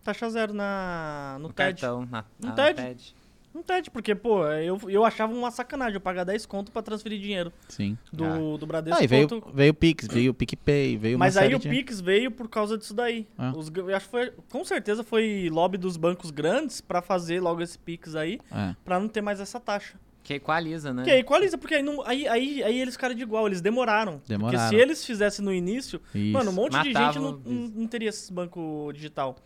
Taxa 0.04 0.30
zero 0.30 0.52
na 0.54 1.36
no, 1.40 1.48
No 1.48 1.52
TED. 1.52 1.80
cartão, 1.80 2.06
na, 2.10 2.24
No 2.40 2.48
na 2.48 2.54
TED. 2.54 2.76
TED. 2.82 3.16
Um 3.54 3.62
TED, 3.62 3.90
porque, 3.90 4.14
pô, 4.14 4.44
eu, 4.48 4.78
eu 4.86 5.02
achava 5.02 5.32
uma 5.32 5.50
sacanagem 5.50 5.94
eu 5.94 6.00
pagar 6.00 6.24
10 6.24 6.44
conto 6.44 6.70
pra 6.70 6.82
transferir 6.82 7.18
dinheiro 7.18 7.50
Sim. 7.70 7.96
do, 8.12 8.58
do 8.58 8.66
Bradesco. 8.66 9.00
Ah, 9.00 9.02
e 9.02 9.06
veio, 9.06 9.26
conto- 9.26 9.50
veio 9.50 9.70
o 9.70 9.74
Pix, 9.74 10.06
veio 10.06 10.30
o 10.30 10.34
PicPay, 10.34 10.98
veio 10.98 11.18
Mas 11.18 11.38
aí 11.38 11.44
série 11.44 11.54
o 11.54 11.58
de... 11.58 11.66
Pix 11.70 11.98
veio 11.98 12.30
por 12.30 12.50
causa 12.50 12.76
disso 12.76 12.92
daí. 12.92 13.26
Ah. 13.38 13.54
Os 13.56 13.68
acho 13.94 14.04
que 14.04 14.10
foi, 14.10 14.30
com 14.50 14.62
certeza 14.62 15.02
foi 15.02 15.48
lobby 15.50 15.78
dos 15.78 15.96
bancos 15.96 16.30
grandes 16.30 16.82
pra 16.82 17.00
fazer 17.00 17.40
logo 17.40 17.62
esse 17.62 17.78
Pix 17.78 18.14
aí, 18.14 18.38
É. 18.52 18.76
pra 18.84 19.00
não 19.00 19.08
ter 19.08 19.22
mais 19.22 19.40
essa 19.40 19.58
taxa. 19.58 19.98
Que 20.26 20.34
equaliza, 20.34 20.92
né? 20.92 21.04
Que 21.04 21.10
equaliza, 21.12 21.56
porque 21.56 21.76
aí, 21.76 21.84
não, 21.84 22.04
aí, 22.04 22.26
aí, 22.26 22.60
aí 22.64 22.80
eles 22.80 22.94
ficaram 22.94 23.14
de 23.14 23.22
igual, 23.22 23.46
eles 23.46 23.60
demoraram. 23.60 24.20
Demoraram. 24.26 24.58
Porque 24.58 24.74
se 24.76 24.82
eles 24.82 25.04
fizessem 25.04 25.44
no 25.44 25.54
início, 25.54 26.00
Isso. 26.12 26.32
mano, 26.32 26.50
um 26.50 26.54
monte 26.54 26.72
de 26.82 26.92
gente 26.92 27.18
não, 27.20 27.40
não, 27.44 27.68
não 27.68 27.86
teria 27.86 28.08
esse 28.08 28.32
banco 28.32 28.90
digital. 28.92 29.36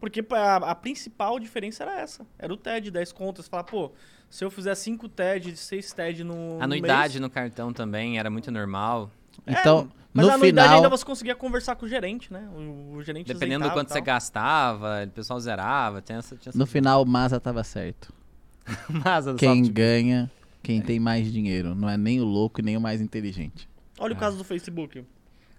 Porque 0.00 0.24
a, 0.30 0.56
a 0.56 0.74
principal 0.74 1.38
diferença 1.38 1.82
era 1.82 2.00
essa. 2.00 2.26
Era 2.38 2.50
o 2.50 2.56
TED, 2.56 2.90
10 2.90 3.12
contas. 3.12 3.46
Falar, 3.46 3.64
pô, 3.64 3.92
se 4.30 4.42
eu 4.42 4.50
fizer 4.50 4.74
5 4.74 5.06
TED, 5.10 5.54
6 5.54 5.92
TED 5.92 6.24
no. 6.24 6.56
no 6.56 6.62
Anuidade 6.62 7.14
mês, 7.14 7.20
no 7.20 7.28
cartão 7.28 7.70
também 7.70 8.18
era 8.18 8.30
muito 8.30 8.50
normal. 8.50 9.10
Então, 9.46 9.90
mas 10.14 10.24
no 10.24 10.32
a 10.32 10.34
anuidade 10.36 10.68
final... 10.68 10.84
ainda 10.84 10.96
você 10.96 11.04
conseguia 11.04 11.34
conversar 11.34 11.76
com 11.76 11.84
o 11.84 11.88
gerente, 11.88 12.32
né? 12.32 12.48
O, 12.54 12.96
o 12.96 13.02
gerente 13.02 13.26
Dependendo 13.26 13.68
do 13.68 13.70
quanto 13.70 13.92
você 13.92 14.00
gastava, 14.00 15.04
o 15.04 15.10
pessoal 15.10 15.38
zerava. 15.38 16.00
Tinha 16.00 16.20
essa, 16.20 16.36
tinha 16.36 16.50
essa 16.50 16.58
No 16.58 16.64
final, 16.64 17.02
o 17.02 17.06
Maza 17.06 17.38
tava 17.38 17.62
certo. 17.62 18.21
masa 18.88 19.32
do 19.32 19.38
Quem 19.38 19.64
software. 19.64 19.72
ganha, 19.72 20.30
quem 20.62 20.80
tem 20.80 21.00
mais 21.00 21.30
dinheiro. 21.32 21.74
Não 21.74 21.88
é 21.88 21.96
nem 21.96 22.20
o 22.20 22.24
louco 22.24 22.60
e 22.60 22.62
nem 22.62 22.76
o 22.76 22.80
mais 22.80 23.00
inteligente. 23.00 23.68
Olha 23.98 24.14
o 24.14 24.16
caso 24.16 24.36
do 24.36 24.44
Facebook. 24.44 25.04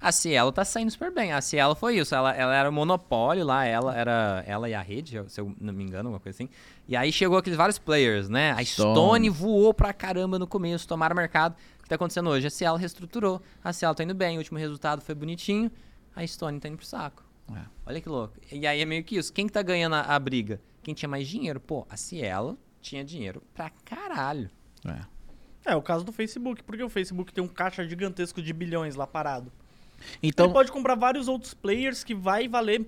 A 0.04 0.12
Cielo 0.12 0.52
tá 0.52 0.66
saindo 0.66 0.92
super 0.92 1.14
bem. 1.14 1.32
A 1.32 1.40
Cielo 1.40 1.76
foi 1.76 1.98
isso. 1.98 2.14
Ela, 2.14 2.36
ela 2.36 2.54
era 2.54 2.70
o 2.70 2.74
monopólio 2.74 3.46
lá, 3.46 3.64
ela 3.66 3.96
era 3.96 4.44
ela 4.46 4.68
e 4.68 4.74
a 4.74 4.82
rede, 4.82 5.24
se 5.30 5.40
eu 5.40 5.56
não 5.62 5.74
me 5.74 5.82
engano, 5.82 6.10
alguma 6.10 6.20
coisa 6.20 6.36
assim. 6.36 6.50
E 6.90 6.96
aí 6.96 7.10
chegou 7.10 7.38
aqueles 7.38 7.56
vários 7.56 7.80
players, 7.80 8.28
né? 8.28 8.52
A 8.52 8.66
Stone. 8.66 8.94
Stone 8.94 9.30
voou 9.30 9.74
pra 9.74 9.94
caramba 9.94 10.38
no 10.38 10.46
começo, 10.46 10.86
tomaram 10.86 11.16
mercado. 11.16 11.56
O 11.80 11.84
que 11.84 11.88
tá 11.90 11.96
acontecendo 11.96 12.30
hoje? 12.30 12.48
A 12.48 12.50
Cielo 12.50 12.76
reestruturou. 12.76 13.42
A 13.64 13.72
Cielo 13.72 13.96
tá 13.96 14.04
indo 14.04 14.14
bem, 14.14 14.36
o 14.36 14.40
último 14.40 14.60
resultado 14.60 15.02
foi 15.02 15.16
bonitinho. 15.16 15.72
A 16.14 16.28
Stone 16.28 16.60
tá 16.60 16.68
indo 16.68 16.76
pro 16.78 16.86
saco. 16.86 17.24
É. 17.56 17.62
Olha 17.86 18.02
que 18.02 18.10
louco. 18.10 18.34
E 18.52 18.68
aí 18.68 18.82
é 18.82 18.86
meio 18.86 19.06
que 19.06 19.16
isso. 19.16 19.32
Quem 19.32 19.48
que 19.48 19.54
tá 19.54 19.62
ganhando 19.62 19.96
a, 19.96 20.02
a 20.02 20.20
briga? 20.20 20.60
Quem 20.82 20.94
tinha 20.94 21.08
mais 21.08 21.30
dinheiro? 21.30 21.62
Pô, 21.62 21.88
a 21.90 21.96
Cielo 21.96 22.58
tinha 22.84 23.04
dinheiro 23.04 23.42
pra 23.54 23.72
caralho. 23.86 24.50
É. 24.86 25.72
É, 25.72 25.76
o 25.76 25.82
caso 25.82 26.04
do 26.04 26.12
Facebook. 26.12 26.62
Porque 26.64 26.84
o 26.84 26.90
Facebook 26.90 27.34
tem 27.34 27.44
um 27.44 27.48
caixa 27.48 27.88
gigantesco 27.88 28.42
de 28.42 28.52
bilhões 28.54 28.96
lá 28.96 29.08
parado. 29.08 29.52
Então, 30.22 30.48
Ele 30.48 30.54
pode 30.54 30.72
comprar 30.72 30.96
vários 30.96 31.28
outros 31.30 31.54
players 31.54 32.04
que 32.04 32.14
vai 32.14 32.48
valer 32.48 32.86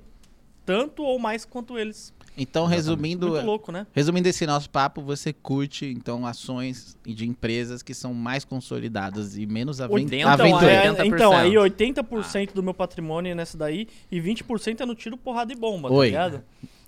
tanto 0.65 1.03
ou 1.03 1.17
mais 1.19 1.45
quanto 1.45 1.77
eles. 1.77 2.11
então 2.35 2.65
resumindo, 2.65 3.29
Muito 3.29 3.45
louco, 3.45 3.71
né? 3.71 3.85
resumindo 3.93 4.27
esse 4.27 4.45
nosso 4.47 4.67
papo, 4.69 4.99
você 4.99 5.31
curte 5.31 5.85
então 5.85 6.25
ações 6.25 6.97
de 7.05 7.25
empresas 7.27 7.83
que 7.83 7.93
são 7.93 8.13
mais 8.15 8.43
consolidadas 8.43 9.37
e 9.37 9.45
menos 9.45 9.79
Então, 9.79 9.93
aventureiras. 9.95 10.97
é, 10.97 11.03
80%. 11.03 11.05
então, 11.05 11.33
aí 11.37 11.53
80% 11.53 12.51
do 12.53 12.63
meu 12.63 12.73
patrimônio 12.73 13.31
é 13.31 13.35
nessa 13.35 13.55
daí 13.55 13.87
e 14.11 14.19
20% 14.19 14.81
é 14.81 14.85
no 14.87 14.95
tiro, 14.95 15.15
porrada 15.17 15.53
e 15.53 15.55
bomba, 15.55 15.89
Oi. 15.91 16.11
tá 16.11 16.25
ligado? 16.27 16.43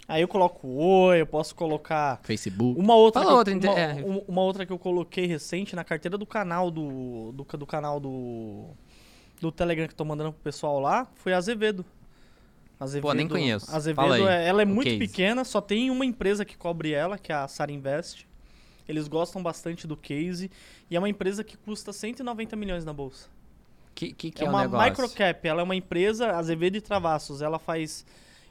Aí 0.07 0.21
eu 0.21 0.27
coloco 0.27 0.67
oi, 0.67 1.21
eu 1.21 1.27
posso 1.27 1.53
colocar 1.53 2.21
Facebook. 2.23 2.79
uma 2.79 2.95
outra, 2.95 3.21
Fala 3.21 3.33
eu, 3.33 3.37
outra, 3.37 3.53
uma, 3.53 3.79
é. 3.79 3.93
um- 3.95 4.23
uma 4.27 4.41
outra 4.41 4.65
que 4.65 4.71
eu 4.71 4.79
coloquei 4.79 5.25
recente 5.25 5.75
na 5.75 5.83
carteira 5.83 6.17
do 6.17 6.25
canal 6.25 6.71
do 6.71 7.33
do, 7.33 7.43
do 7.57 7.65
canal 7.65 7.99
do 7.99 8.65
do 9.41 9.51
Telegram 9.51 9.85
que 9.87 9.93
eu 9.93 9.97
tô 9.97 10.05
mandando 10.05 10.31
pro 10.31 10.41
pessoal 10.41 10.79
lá, 10.79 11.07
foi 11.15 11.33
a 11.33 11.37
Azevedo. 11.37 11.85
Azevedo 12.79 13.13
nem 13.15 13.27
conheço. 13.27 13.75
Azevedo, 13.75 13.95
Fala 13.97 14.15
aí, 14.15 14.23
é- 14.23 14.47
ela 14.47 14.61
é 14.61 14.65
o 14.65 14.67
muito 14.67 14.85
case. 14.87 14.97
pequena, 14.99 15.43
só 15.43 15.59
tem 15.59 15.89
uma 15.91 16.05
empresa 16.05 16.45
que 16.45 16.55
cobre 16.55 16.91
ela, 16.93 17.17
que 17.17 17.31
é 17.31 17.35
a 17.35 17.47
Sara 17.47 17.71
Invest. 17.71 18.27
Eles 18.87 19.07
gostam 19.07 19.43
bastante 19.43 19.85
do 19.85 19.97
case 19.97 20.49
e 20.89 20.95
é 20.95 20.99
uma 20.99 21.09
empresa 21.09 21.43
que 21.43 21.57
custa 21.57 21.91
190 21.91 22.55
milhões 22.55 22.85
na 22.85 22.93
bolsa. 22.93 23.27
Que, 23.93 24.13
que, 24.13 24.31
que 24.31 24.43
é 24.43 24.45
é, 24.45 24.49
o 24.49 24.51
uma 24.53 24.61
negócio? 24.61 24.89
microcap, 24.89 25.47
ela 25.47 25.61
é 25.61 25.63
uma 25.63 25.75
empresa, 25.75 26.31
Azevedo 26.31 26.77
e 26.77 26.81
Travassos, 26.81 27.41
ela 27.41 27.59
faz 27.59 28.05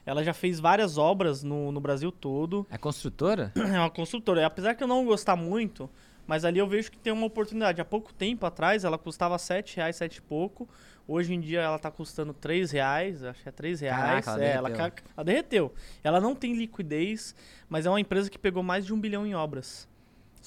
ela 0.07 0.23
já 0.23 0.33
fez 0.33 0.59
várias 0.59 0.97
obras 0.97 1.43
no, 1.43 1.71
no 1.71 1.79
Brasil 1.79 2.11
todo. 2.11 2.65
É 2.71 2.77
construtora? 2.77 3.51
É 3.55 3.79
uma 3.79 3.89
construtora. 3.91 4.45
Apesar 4.45 4.73
que 4.73 4.81
eu 4.83 4.87
não 4.87 5.05
gostar 5.05 5.35
muito, 5.35 5.89
mas 6.25 6.43
ali 6.45 6.57
eu 6.59 6.67
vejo 6.67 6.89
que 6.89 6.97
tem 6.97 7.11
uma 7.13 7.25
oportunidade. 7.27 7.79
Há 7.81 7.85
pouco 7.85 8.13
tempo 8.13 8.45
atrás 8.45 8.83
ela 8.83 8.97
custava 8.97 9.37
7 9.37 9.75
reais, 9.77 9.95
sete 9.97 10.15
e 10.17 10.21
pouco. 10.21 10.67
Hoje 11.07 11.33
em 11.33 11.39
dia 11.39 11.61
ela 11.61 11.77
tá 11.79 11.89
custando 11.91 12.33
3 12.33 12.71
reais, 12.71 13.23
acho 13.23 13.41
que 13.43 13.47
é 13.49 13.51
3 13.51 13.79
reais. 13.81 14.25
Caraca, 14.25 14.31
ela 14.31 14.43
é, 14.43 14.51
ela, 14.55 14.69
derreteu. 14.69 14.91
ca- 14.91 15.03
ela 15.15 15.23
derreteu. 15.25 15.73
Ela 16.03 16.19
não 16.21 16.33
tem 16.35 16.53
liquidez, 16.53 17.35
mas 17.69 17.85
é 17.85 17.89
uma 17.89 17.99
empresa 17.99 18.29
que 18.29 18.37
pegou 18.39 18.63
mais 18.63 18.85
de 18.85 18.93
um 18.93 18.99
bilhão 18.99 19.25
em 19.25 19.33
obras. 19.35 19.87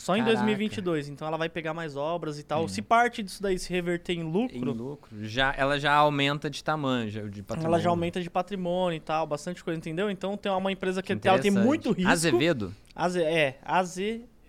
Só 0.01 0.17
em 0.17 0.21
Caraca. 0.21 0.37
2022, 0.39 1.09
então 1.11 1.29
ela 1.29 1.37
vai 1.37 1.51
pegar 1.51 1.75
mais 1.75 1.95
obras 1.95 2.39
e 2.39 2.43
tal. 2.43 2.67
Se 2.69 2.81
parte 2.81 3.23
disso 3.23 3.43
daí 3.43 3.59
se 3.59 3.71
reverter 3.71 4.15
em 4.15 4.21
Em 4.21 4.23
lucro, 4.23 4.73
lucro. 4.73 5.25
Já, 5.25 5.55
ela 5.59 5.79
já 5.79 5.93
aumenta 5.93 6.49
de 6.49 6.65
tamanho, 6.65 7.11
já- 7.11 7.21
de 7.21 7.43
patrimônio. 7.43 7.67
ela 7.75 7.79
já 7.83 7.91
aumenta 7.91 8.19
de 8.23 8.31
patrimônio 8.31 8.97
e 8.97 9.01
tal, 9.01 9.27
bastante 9.27 9.63
coisa, 9.63 9.77
entendeu? 9.79 10.11
Então 10.11 10.39
tem 10.39 10.51
uma 10.51 10.73
empresa 10.73 11.03
que 11.03 11.13
ela 11.23 11.39
tem 11.39 11.51
muito 11.51 11.93
risco. 11.93 12.11
Azevedo? 12.11 12.75
AZ, 12.97 13.17
é, 13.17 13.59
AZ, 13.63 13.99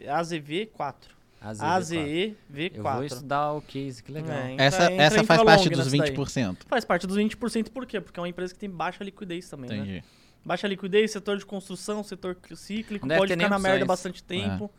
AZV4. 0.07 0.93
Azevedo. 1.41 2.35
Eu 2.75 2.83
vou 2.83 2.91
AZEV4. 2.93 3.05
estudar 3.05 3.51
o 3.53 3.61
case, 3.61 4.03
que 4.03 4.11
legal. 4.11 4.31
É, 4.37 4.51
entra- 4.53 4.65
Essa, 4.65 4.91
entra- 4.91 5.03
essa 5.03 5.23
faz 5.23 5.43
parte 5.43 5.69
dos 5.69 5.77
nessa 5.91 5.97
daí. 5.97 6.11
20%. 6.15 6.57
Faz 6.67 6.85
parte 6.85 7.07
dos 7.07 7.17
20% 7.17 7.69
por 7.71 7.85
quê? 7.85 7.99
Porque 7.99 8.19
é 8.19 8.21
uma 8.23 8.29
empresa 8.29 8.53
que 8.53 8.59
tem 8.59 8.69
baixa 8.69 9.03
liquidez 9.03 9.49
também, 9.49 9.69
né? 9.69 9.77
Entendi. 9.77 10.03
Baixa 10.45 10.67
liquidez, 10.67 11.11
setor 11.11 11.37
de 11.37 11.45
construção, 11.45 12.03
setor 12.03 12.35
cíclico, 12.55 13.07
deve 13.07 13.19
pode 13.19 13.33
ficar 13.33 13.49
na 13.49 13.59
merda 13.59 13.85
bastante 13.85 14.23
tempo. 14.23 14.71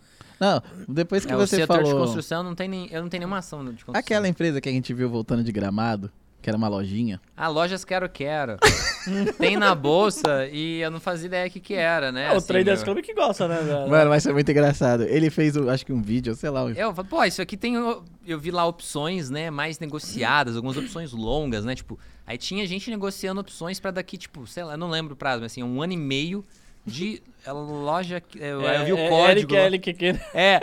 Não, 0.42 0.62
depois 0.88 1.24
que 1.24 1.32
É, 1.32 1.36
o 1.36 1.38
você 1.38 1.56
setor 1.56 1.82
de 1.84 1.90
falou... 1.90 2.00
construção 2.04 2.42
não 2.42 2.54
tem 2.54 2.68
nem. 2.68 2.88
Eu 2.90 3.00
não 3.02 3.08
tenho 3.08 3.20
nenhuma 3.20 3.38
ação 3.38 3.60
de 3.64 3.70
construção. 3.84 3.94
Aquela 3.94 4.26
empresa 4.26 4.60
que 4.60 4.68
a 4.68 4.72
gente 4.72 4.92
viu 4.92 5.08
voltando 5.08 5.44
de 5.44 5.52
Gramado, 5.52 6.10
que 6.40 6.50
era 6.50 6.56
uma 6.56 6.66
lojinha. 6.66 7.20
Ah, 7.36 7.46
lojas 7.46 7.84
Quero 7.84 8.08
Quero. 8.08 8.56
tem 9.38 9.56
na 9.56 9.72
bolsa 9.74 10.48
e 10.48 10.80
eu 10.80 10.90
não 10.90 10.98
fazia 10.98 11.26
ideia 11.26 11.46
o 11.46 11.50
que, 11.50 11.60
que 11.60 11.74
era, 11.74 12.10
né? 12.10 12.26
É, 12.26 12.32
o 12.32 12.36
assim, 12.38 12.48
Traders 12.48 12.82
Club 12.82 12.98
que 13.02 13.14
gosta, 13.14 13.46
né? 13.46 13.62
da- 13.62 13.86
Mano, 13.86 14.10
mas 14.10 14.24
foi 14.24 14.32
muito 14.32 14.50
engraçado. 14.50 15.04
Ele 15.04 15.30
fez, 15.30 15.56
um- 15.56 15.68
acho 15.68 15.86
que 15.86 15.92
um 15.92 16.02
vídeo, 16.02 16.34
sei 16.34 16.50
lá. 16.50 16.64
um- 16.64 16.70
Eu 16.70 16.92
falei, 16.92 17.08
pô, 17.08 17.22
isso 17.24 17.40
aqui 17.40 17.56
tem. 17.56 17.78
o- 17.78 18.02
Eu 18.26 18.38
vi 18.40 18.50
lá 18.50 18.66
opções, 18.66 19.30
né, 19.30 19.50
mais 19.50 19.78
negociadas, 19.78 20.56
algumas 20.56 20.76
opções 20.76 21.12
longas, 21.12 21.64
né? 21.64 21.74
Tipo, 21.76 21.96
aí 22.26 22.36
tinha 22.36 22.66
gente 22.66 22.90
negociando 22.90 23.40
opções 23.40 23.78
pra 23.78 23.90
daqui, 23.92 24.16
tipo, 24.18 24.44
sei 24.46 24.64
lá, 24.64 24.72
eu 24.74 24.78
não 24.78 24.90
lembro 24.90 25.14
o 25.14 25.16
prazo, 25.16 25.40
mas 25.42 25.52
assim, 25.52 25.62
um 25.62 25.80
ano 25.82 25.92
e 25.92 25.96
meio 25.96 26.44
de 26.84 27.22
é, 27.44 27.50
loja. 27.52 28.20
que- 28.20 28.40
é, 28.42 28.50
Eu, 28.52 28.60
eu 28.62 28.84
vi 28.84 28.92
o 28.92 28.98
é, 28.98 29.08
código. 29.08 29.54
lá. 29.54 29.60
Eric, 29.62 29.90
Eric, 29.90 29.94
que- 29.94 30.20
É. 30.34 30.60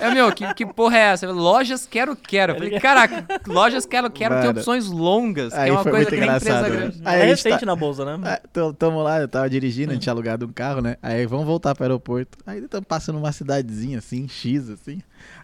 É, 0.00 0.10
meu, 0.14 0.30
que, 0.32 0.52
que 0.54 0.64
porra 0.66 0.96
é 0.96 1.00
essa? 1.12 1.30
Lojas 1.30 1.86
Quero 1.86 2.14
Quero. 2.16 2.52
Eu 2.52 2.56
falei, 2.56 2.80
caraca, 2.80 3.26
lojas 3.46 3.84
Quero 3.86 4.10
Quero 4.10 4.34
tem 4.36 4.44
Mano. 4.46 4.58
opções 4.60 4.86
longas, 4.88 5.52
que 5.52 5.58
Aí 5.58 5.68
é 5.68 5.72
uma 5.72 5.82
foi 5.82 5.92
coisa 5.92 6.10
muito 6.10 6.20
que 6.20 6.26
nem 6.26 6.36
empresa 6.36 6.50
engraçado, 6.58 6.72
né? 6.72 6.78
grande. 6.78 7.00
Aí 7.04 7.20
é 7.20 7.22
a 7.22 7.26
gente 7.26 7.36
recente 7.44 7.60
tá- 7.60 7.66
na 7.66 7.76
bolsa, 7.76 8.04
né? 8.18 8.38
Tô- 8.52 8.72
tamo 8.72 9.02
lá, 9.02 9.20
eu 9.20 9.28
tava 9.28 9.48
dirigindo, 9.50 9.90
a 9.90 9.94
gente 9.94 10.02
tinha 10.02 10.12
alugado 10.12 10.46
um 10.46 10.52
carro, 10.52 10.80
né? 10.80 10.96
Aí 11.02 11.26
vamos 11.26 11.46
voltar 11.46 11.74
pro 11.74 11.84
aeroporto. 11.84 12.38
Aí 12.46 12.58
estamos 12.60 12.86
passando 12.86 13.18
uma 13.18 13.32
cidadezinha 13.32 13.98
assim, 13.98 14.26
X, 14.28 14.70
assim. 14.70 15.00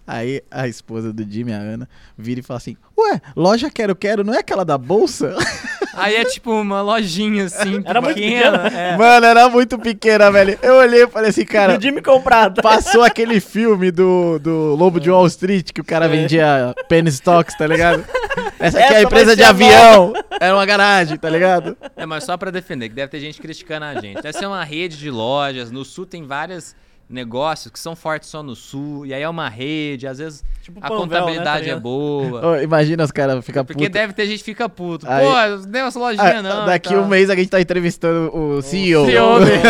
Aí 0.07 0.43
a 0.51 0.69
esposa 0.69 1.13
do 1.13 1.29
Jimmy, 1.29 1.53
a 1.53 1.59
Ana, 1.59 1.89
vira 2.17 2.41
e 2.41 2.43
fala 2.43 2.59
assim: 2.59 2.77
Ué, 2.99 3.21
loja 3.35 3.69
Quero 3.71 3.95
Quero, 3.97 4.25
não 4.25 4.33
é 4.35 4.39
aquela 4.39 4.65
da 4.65 4.79
bolsa? 4.79 5.35
Aí 5.97 6.17
é 6.17 6.25
tipo 6.25 6.53
uma 6.53 6.83
lojinha 6.83 7.45
assim, 7.45 7.83
Era 7.85 8.01
muito 8.01 8.15
pequena. 8.17 8.69
é. 8.69 8.97
Mano, 8.97 9.27
era 9.27 9.49
muito 9.49 9.79
pequena, 9.79 10.31
velho. 10.31 10.59
Eu 10.63 10.75
olhei 10.77 11.05
e 11.05 11.07
falei 11.09 11.31
assim, 11.31 11.45
cara. 11.47 11.77
o 11.79 11.81
Jimmy 11.81 12.03
comprado. 12.03 12.61
Passou 12.63 13.03
aquele 13.03 13.41
filme 13.41 13.91
do, 13.91 14.39
do 14.39 14.75
Lobo 14.75 15.01
de 15.01 15.11
Wall 15.11 15.27
Street 15.27 15.73
que 15.73 15.81
o 15.81 15.85
cara 15.85 16.09
vendia 16.09 16.75
penny 16.89 17.09
stocks, 17.11 17.57
tá 17.57 17.67
ligado? 17.67 18.05
Essa 18.59 18.79
aqui 18.79 18.87
é 18.87 18.91
Essa 18.91 18.99
a 18.99 19.03
empresa 19.03 19.37
de 19.37 19.43
avião. 19.43 20.13
Era 20.41 20.55
uma 20.55 20.67
garagem, 20.67 21.17
tá 21.17 21.29
ligado? 21.31 21.77
É, 21.97 22.05
mas 22.05 22.25
só 22.25 22.37
pra 22.37 22.51
defender, 22.51 22.89
que 22.89 22.95
deve 22.95 23.09
ter 23.09 23.21
gente 23.21 23.41
criticando 23.41 23.85
a 23.87 23.95
gente. 24.01 24.23
Deve 24.23 24.37
ser 24.37 24.47
uma 24.47 24.63
rede 24.65 24.97
de 24.99 25.11
lojas. 25.11 25.71
No 25.71 25.85
sul 25.85 26.05
tem 26.07 26.25
vários 26.27 26.75
negócios 27.09 27.71
que 27.73 27.79
são 27.79 27.95
fortes 27.95 28.29
só 28.29 28.43
no 28.43 28.55
sul. 28.57 29.07
E 29.07 29.15
aí 29.15 29.23
é 29.23 29.29
uma 29.29 29.49
rede, 29.49 30.07
às 30.07 30.19
vezes 30.19 30.45
Tipo 30.63 30.79
a 30.81 30.89
Panvel, 30.89 30.99
contabilidade 31.01 31.67
né, 31.67 31.73
tá 31.73 31.77
é 31.77 31.81
boa. 31.81 32.47
Ô, 32.47 32.57
imagina 32.61 33.05
os 33.05 33.13
caras 33.13 33.45
ficam 33.45 33.65
Porque 33.65 33.85
putos. 33.85 33.93
deve 33.93 34.13
ter 34.13 34.27
gente 34.27 34.39
que 34.39 34.45
fica 34.45 34.69
puto. 34.69 35.07
Aí- 35.09 35.25
Pô, 35.25 35.67
não 35.69 35.81
é 35.81 35.87
essa 35.87 35.99
lojinha 35.99 36.39
Ah, 36.39 36.43
não. 36.43 36.67
Daqui 36.67 36.93
e 36.93 36.97
um 36.97 37.07
mês 37.07 37.31
a 37.31 37.37
gente 37.37 37.49
tá 37.49 37.61
entrevistando 37.61 38.35
o 38.37 38.61
CEO. 38.63 39.07
CEO 39.07 39.39
dele. 39.45 39.63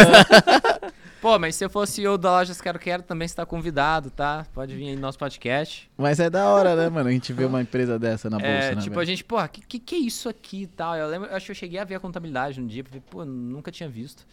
Pô, 1.20 1.38
mas 1.38 1.56
se 1.56 1.64
eu 1.64 1.70
for 1.70 1.86
CEO 1.88 2.16
da 2.16 2.30
Lojas 2.30 2.60
Quero 2.60 2.78
Quero, 2.78 3.02
também 3.02 3.26
está 3.26 3.44
convidado, 3.44 4.10
tá? 4.10 4.46
Pode 4.54 4.74
vir 4.76 4.90
aí 4.90 4.94
no 4.94 5.00
nosso 5.00 5.18
podcast. 5.18 5.90
Mas 5.98 6.20
é 6.20 6.30
da 6.30 6.46
hora, 6.48 6.76
né, 6.76 6.88
mano? 6.88 7.08
A 7.08 7.12
gente 7.12 7.32
vê 7.32 7.44
uma 7.44 7.60
empresa 7.60 7.98
dessa 7.98 8.30
na 8.30 8.36
bolsa, 8.38 8.52
É, 8.52 8.74
né? 8.74 8.80
tipo, 8.82 8.90
velho? 8.94 9.00
a 9.00 9.04
gente, 9.04 9.24
porra, 9.24 9.48
que, 9.48 9.60
que 9.60 9.78
que 9.80 9.94
é 9.96 9.98
isso 9.98 10.28
aqui 10.28 10.62
e 10.62 10.66
tal? 10.68 10.94
Eu 10.94 11.08
lembro, 11.08 11.34
acho 11.34 11.46
que 11.46 11.50
eu 11.52 11.56
cheguei 11.56 11.80
a 11.80 11.84
ver 11.84 11.96
a 11.96 12.00
contabilidade 12.00 12.60
um 12.60 12.66
dia, 12.66 12.84
falei, 12.84 13.02
pô, 13.10 13.24
nunca 13.24 13.72
tinha 13.72 13.88
visto. 13.88 14.24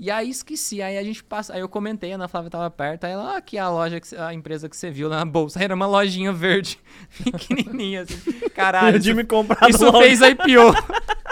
E 0.00 0.12
aí 0.12 0.30
esqueci, 0.30 0.80
aí 0.80 0.96
a 0.96 1.02
gente 1.02 1.24
passa, 1.24 1.54
aí 1.54 1.60
eu 1.60 1.68
comentei, 1.68 2.12
a 2.12 2.14
Ana 2.14 2.28
Flávia 2.28 2.48
tava 2.48 2.70
perto, 2.70 3.02
aí 3.02 3.10
ela, 3.10 3.32
ah, 3.32 3.38
aqui 3.38 3.58
é 3.58 3.60
a 3.60 3.68
loja, 3.68 3.98
que 3.98 4.14
a 4.14 4.32
empresa 4.32 4.68
que 4.68 4.76
você 4.76 4.92
viu 4.92 5.08
na 5.08 5.24
bolsa, 5.24 5.58
era 5.64 5.74
uma 5.74 5.88
lojinha 5.88 6.32
verde, 6.32 6.78
pequenininha, 7.24 8.02
assim, 8.02 8.16
caralho, 8.54 8.94
o 8.94 8.98
isso, 8.98 9.06
Jimmy 9.06 9.24
comprado 9.24 9.68
isso 9.68 9.84
logo. 9.84 9.98
fez 9.98 10.20
IPO. 10.20 10.44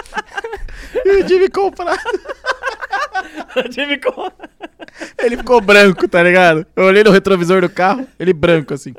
E 1.05 1.23
o 1.23 1.29
Jimmy 1.29 1.51
comprar. 1.51 1.99
o 3.57 3.71
Jimmy 3.73 3.99
comprado. 3.99 4.51
Ele 5.19 5.37
ficou 5.37 5.61
branco, 5.61 6.09
tá 6.09 6.23
ligado? 6.23 6.67
Eu 6.75 6.85
olhei 6.85 7.05
no 7.05 7.11
retrovisor 7.11 7.61
do 7.61 7.69
carro, 7.69 8.07
ele 8.19 8.33
branco 8.33 8.73
assim. 8.73 8.95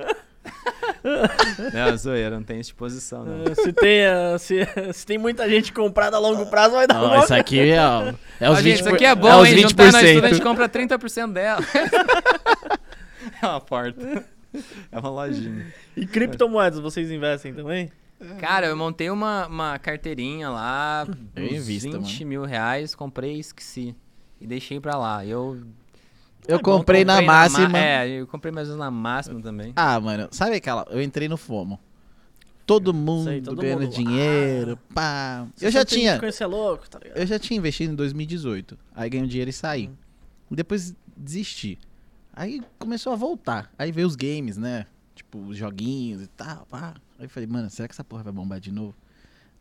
Não, 1.74 1.98
zoeira, 1.98 2.36
não 2.36 2.44
tem 2.44 2.60
exposição, 2.60 3.24
não. 3.24 3.44
Eh, 3.46 3.56
se, 3.56 3.74
tem, 3.74 4.00
eh, 4.00 4.38
se, 4.38 4.68
se 4.94 5.06
tem 5.06 5.18
muita 5.18 5.50
gente 5.50 5.72
comprada 5.72 6.18
a 6.18 6.20
longo 6.20 6.46
prazo, 6.48 6.76
vai 6.76 6.88
dar 6.88 6.96
Não, 6.96 7.06
uma... 7.06 7.20
isso 7.20 7.34
aqui 7.34 7.60
é, 7.60 7.76
é 8.40 8.50
os 8.50 8.58
Ó, 8.58 8.62
20%. 8.62 8.62
gente, 8.62 8.80
isso 8.80 8.90
aqui 8.90 9.06
é 9.06 9.16
bom, 9.16 9.30
é 9.30 9.36
os 9.38 9.50
hein? 9.50 9.58
Juntar 9.60 9.92
nós 9.92 10.02
tudo, 10.02 10.26
a 10.26 10.30
20%. 10.30 10.34
gente 10.34 10.42
compra 10.42 10.70
30% 10.70 11.34
dela. 11.34 11.62
é 13.42 13.46
uma 13.46 13.62
porta. 13.62 14.26
É 14.92 15.00
uma 15.00 15.10
lojinha. 15.10 15.68
E 15.96 16.06
criptomoedas, 16.06 16.80
vocês 16.80 17.12
investem 17.12 17.54
também? 17.54 17.90
Cara, 18.40 18.68
eu 18.68 18.76
montei 18.76 19.10
uma, 19.10 19.46
uma 19.48 19.78
carteirinha 19.78 20.50
lá, 20.50 21.06
uns 21.38 21.66
vista, 21.66 22.00
20 22.00 22.26
mil 22.26 22.44
reais, 22.44 22.96
comprei 22.96 23.36
e 23.36 23.40
esqueci. 23.40 23.96
E 24.42 24.48
deixei 24.48 24.80
pra 24.80 24.98
lá. 24.98 25.26
Eu 25.26 25.62
Eu 26.48 26.56
É 26.58 26.62
bom, 26.62 26.78
comprei 26.78 27.04
na 27.04 27.14
comprei 27.16 27.28
máxima. 27.28 27.70
ma- 27.70 27.80
é, 27.80 28.08
eu 28.10 28.28
comprei 28.28 28.52
mais 28.54 28.68
ou 28.70 28.76
menos 28.76 28.86
na 28.86 28.92
máxima 28.92 29.42
também. 29.42 29.74
Ah, 29.76 30.00
mano, 30.00 30.28
sabe 30.32 30.56
aquela? 30.56 30.86
Eu 30.90 31.02
entrei 31.02 31.28
no 31.28 31.36
FOMO. 31.38 31.80
Todo 32.66 32.94
mundo 32.94 33.26
Sei, 33.30 33.42
todo 33.42 33.62
ganhando 33.62 33.84
mundo, 33.84 33.94
dinheiro, 33.94 34.78
pá. 34.94 35.48
Você 35.56 35.68
Eu 35.68 35.72
já 35.72 35.86
tinha, 35.86 36.20
conhecer 36.20 36.46
louco, 36.46 36.90
tá 36.90 37.00
ligado? 37.00 37.18
eu 37.18 37.26
já 37.26 37.40
tinha 37.40 37.58
investido 37.58 37.94
em 37.94 37.96
2018. 37.96 38.78
Aí 38.94 39.10
ganhei 39.10 39.26
um 39.26 39.28
dinheiro 39.28 39.50
e 39.50 39.54
saí. 39.54 39.88
Hum. 39.88 39.96
Depois 40.56 40.94
desisti. 41.16 41.80
Aí 42.34 42.62
começou 42.78 43.14
a 43.14 43.16
voltar. 43.16 43.72
Aí 43.80 43.92
veio 43.92 44.06
os 44.06 44.16
games, 44.16 44.58
né? 44.58 44.86
Tipo, 45.16 45.40
os 45.40 45.58
joguinhos 45.58 46.22
e 46.22 46.28
tal, 46.28 46.66
pá. 46.70 46.94
Aí 47.18 47.26
eu 47.26 47.30
falei, 47.30 47.48
mano, 47.48 47.70
será 47.70 47.88
que 47.88 47.94
essa 47.94 48.04
porra 48.04 48.24
vai 48.24 48.34
bombar 48.34 48.60
de 48.60 48.72
novo? 48.72 48.94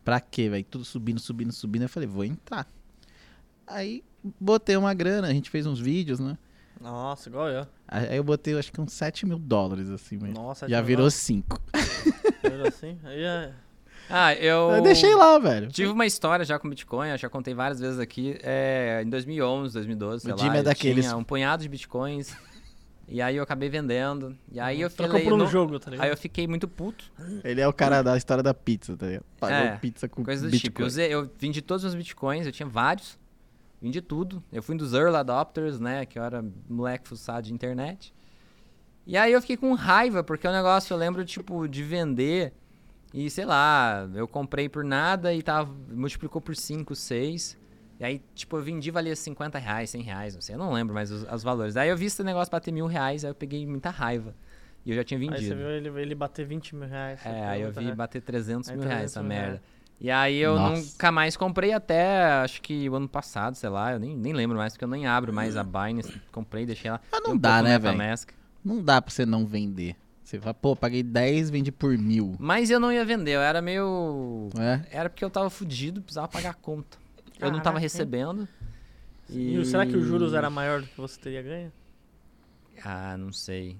Pra 0.03 0.19
quê, 0.19 0.49
velho? 0.49 0.65
Tudo 0.69 0.83
subindo, 0.85 1.19
subindo, 1.19 1.51
subindo. 1.53 1.83
Eu 1.83 1.89
falei, 1.89 2.07
vou 2.07 2.23
entrar. 2.25 2.67
Aí 3.65 4.03
botei 4.39 4.75
uma 4.75 4.93
grana, 4.93 5.27
a 5.27 5.33
gente 5.33 5.49
fez 5.49 5.65
uns 5.65 5.79
vídeos, 5.79 6.19
né? 6.19 6.37
Nossa, 6.81 7.29
igual 7.29 7.47
eu. 7.49 7.67
Aí 7.87 8.17
eu 8.17 8.23
botei, 8.23 8.57
acho 8.57 8.71
que 8.71 8.79
uns 8.81 8.93
7 8.93 9.25
mil 9.25 9.39
dólares, 9.39 9.89
assim, 9.89 10.17
velho. 10.17 10.33
Nossa, 10.33 10.67
Já 10.67 10.81
virou 10.81 11.09
5. 11.09 11.59
virou 12.43 12.67
assim. 12.67 12.97
Aí 13.03 13.23
é... 13.23 13.51
Ah, 14.09 14.33
eu... 14.35 14.71
Eu 14.71 14.81
deixei 14.81 15.13
lá, 15.15 15.37
velho. 15.37 15.67
Tive 15.69 15.91
uma 15.91 16.05
história 16.05 16.45
já 16.45 16.57
com 16.57 16.69
Bitcoin, 16.69 17.09
eu 17.09 17.17
já 17.17 17.29
contei 17.29 17.53
várias 17.53 17.79
vezes 17.79 17.99
aqui. 17.99 18.37
É, 18.41 19.01
em 19.05 19.09
2011, 19.09 19.73
2012, 19.73 20.23
sei 20.23 20.31
O 20.31 20.35
lá. 20.37 20.41
Jimmy 20.41 20.55
é 20.55 20.59
eu 20.59 20.63
daqueles- 20.63 21.05
Tinha 21.05 21.17
um 21.17 21.23
punhado 21.25 21.61
de 21.63 21.67
Bitcoins. 21.67 22.33
e 23.05 23.21
aí 23.21 23.35
eu 23.35 23.43
acabei 23.43 23.67
vendendo. 23.67 24.33
E 24.49 24.61
aí 24.61 24.79
eu 24.79 24.89
Trocou 24.89 25.11
falei... 25.13 25.25
por 25.25 25.33
um 25.33 25.37
não- 25.37 25.47
jogo, 25.47 25.77
tá 25.77 25.91
ligado? 25.91 26.05
Aí 26.05 26.11
eu 26.11 26.15
fiquei 26.15 26.47
muito 26.47 26.69
puto. 26.69 27.03
Ele 27.43 27.59
é 27.59 27.67
o 27.67 27.73
cara 27.73 28.01
da 28.01 28.15
história 28.15 28.41
da 28.41 28.53
pizza, 28.53 28.95
tá 28.95 29.07
ligado? 29.07 29.25
Pagou 29.39 29.57
É, 29.57 29.77
pizza 29.77 30.07
com 30.07 30.23
Coisa 30.23 30.43
do 30.47 30.51
Bitcoin. 30.51 30.69
tipo. 30.69 30.81
Eu, 30.83 30.87
usei- 30.87 31.13
eu 31.13 31.29
vendi 31.37 31.61
todos 31.61 31.83
os 31.83 31.93
meus 31.93 32.05
bitcoins, 32.05 32.45
eu 32.45 32.51
tinha 32.53 32.67
vários. 32.69 33.17
Vendi 33.81 34.01
tudo. 34.01 34.43
Eu 34.51 34.63
fui 34.63 34.75
um 34.75 34.77
dos 34.77 34.93
early 34.93 35.15
adopters, 35.15 35.79
né? 35.79 36.05
Que 36.05 36.17
eu 36.17 36.23
era 36.23 36.43
moleque 36.69 37.07
fuçado 37.07 37.43
de 37.43 37.53
internet. 37.53 38.13
E 39.05 39.15
aí 39.15 39.31
eu 39.31 39.39
fiquei 39.41 39.55
com 39.55 39.73
raiva, 39.73 40.23
porque 40.23 40.47
o 40.47 40.51
negócio 40.51 40.93
eu 40.93 40.97
lembro, 40.97 41.23
tipo, 41.23 41.67
de 41.67 41.83
vender. 41.83 42.53
E 43.13 43.29
sei 43.29 43.45
lá, 43.45 44.07
eu 44.13 44.27
comprei 44.27 44.67
por 44.67 44.83
nada 44.83 45.33
e 45.33 45.41
tava, 45.41 45.73
multiplicou 45.89 46.41
por 46.41 46.55
5, 46.55 46.93
6. 46.93 47.57
E 47.99 48.03
aí, 48.03 48.21
tipo, 48.35 48.57
eu 48.57 48.61
vendi, 48.61 48.91
valia 48.91 49.15
50 49.15 49.57
reais, 49.57 49.89
100 49.91 50.01
reais, 50.01 50.35
não 50.35 50.41
sei, 50.41 50.55
eu 50.55 50.59
não 50.59 50.71
lembro 50.73 50.93
mais 50.93 51.09
os, 51.09 51.23
os 51.23 51.43
valores. 51.43 51.77
Aí 51.77 51.89
eu 51.89 51.97
vi 51.97 52.05
esse 52.05 52.21
negócio 52.23 52.51
bater 52.51 52.71
mil 52.71 52.85
reais, 52.85 53.23
aí 53.23 53.31
eu 53.31 53.35
peguei 53.35 53.65
muita 53.65 53.89
raiva. 53.89 54.35
E 54.85 54.91
eu 54.91 54.95
já 54.95 55.03
tinha 55.03 55.19
Aí 55.19 55.27
vendido. 55.27 55.47
você 55.47 55.55
viu 55.55 55.69
ele, 55.69 55.89
ele 56.01 56.13
bater 56.15 56.45
20 56.45 56.75
mil 56.75 56.87
reais. 56.87 57.25
É, 57.25 57.45
aí 57.47 57.61
eu 57.61 57.71
vi 57.71 57.85
né? 57.85 57.95
bater 57.95 58.21
300 58.21 58.69
Aí 58.69 58.75
mil 58.77 58.85
reais 58.85 59.11
300 59.11 59.11
essa 59.13 59.21
mil 59.21 59.29
merda. 59.29 59.47
reais. 59.47 59.61
E 59.99 60.11
aí 60.11 60.37
eu 60.37 60.55
Nossa. 60.55 60.81
nunca 60.81 61.11
mais 61.11 61.35
comprei 61.35 61.73
até, 61.73 62.23
acho 62.43 62.61
que 62.61 62.87
o 62.87 62.95
ano 62.95 63.09
passado, 63.09 63.55
sei 63.55 63.69
lá, 63.69 63.93
eu 63.93 63.99
nem, 63.99 64.15
nem 64.15 64.31
lembro 64.31 64.55
mais, 64.55 64.73
porque 64.73 64.85
eu 64.85 64.89
nem 64.89 65.07
abro 65.07 65.33
mais 65.33 65.57
a 65.57 65.63
Binance. 65.63 66.21
Comprei, 66.31 66.65
deixei 66.65 66.91
lá. 66.91 67.01
Mas 67.11 67.23
não 67.23 67.31
um 67.31 67.37
dá, 67.37 67.63
né, 67.63 67.79
velho? 67.79 67.97
Não 68.63 68.81
dá 68.81 69.01
pra 69.01 69.11
você 69.11 69.25
não 69.25 69.45
vender. 69.45 69.95
Você 70.23 70.39
fala, 70.39 70.53
pô, 70.53 70.75
paguei 70.75 71.01
10, 71.01 71.49
vendi 71.49 71.71
por 71.71 71.97
mil. 71.97 72.35
Mas 72.37 72.69
eu 72.69 72.79
não 72.79 72.91
ia 72.91 73.05
vender, 73.05 73.31
eu 73.31 73.41
era 73.41 73.61
meio... 73.61 74.49
É? 74.59 74.81
Era 74.91 75.09
porque 75.09 75.23
eu 75.23 75.29
tava 75.29 75.49
fudido, 75.49 76.01
precisava 76.01 76.27
pagar 76.27 76.49
a 76.51 76.53
conta. 76.53 76.97
Eu 77.39 77.47
não 77.47 77.59
tava 77.59 77.63
Caraca, 77.63 77.79
recebendo. 77.79 78.47
E... 79.29 79.63
será 79.65 79.85
que 79.85 79.95
os 79.95 80.05
juros 80.05 80.33
era 80.33 80.49
maior 80.49 80.81
do 80.81 80.87
que 80.87 80.97
você 80.97 81.19
teria 81.19 81.41
ganho? 81.41 81.71
Ah, 82.83 83.15
não 83.17 83.31
sei. 83.31 83.77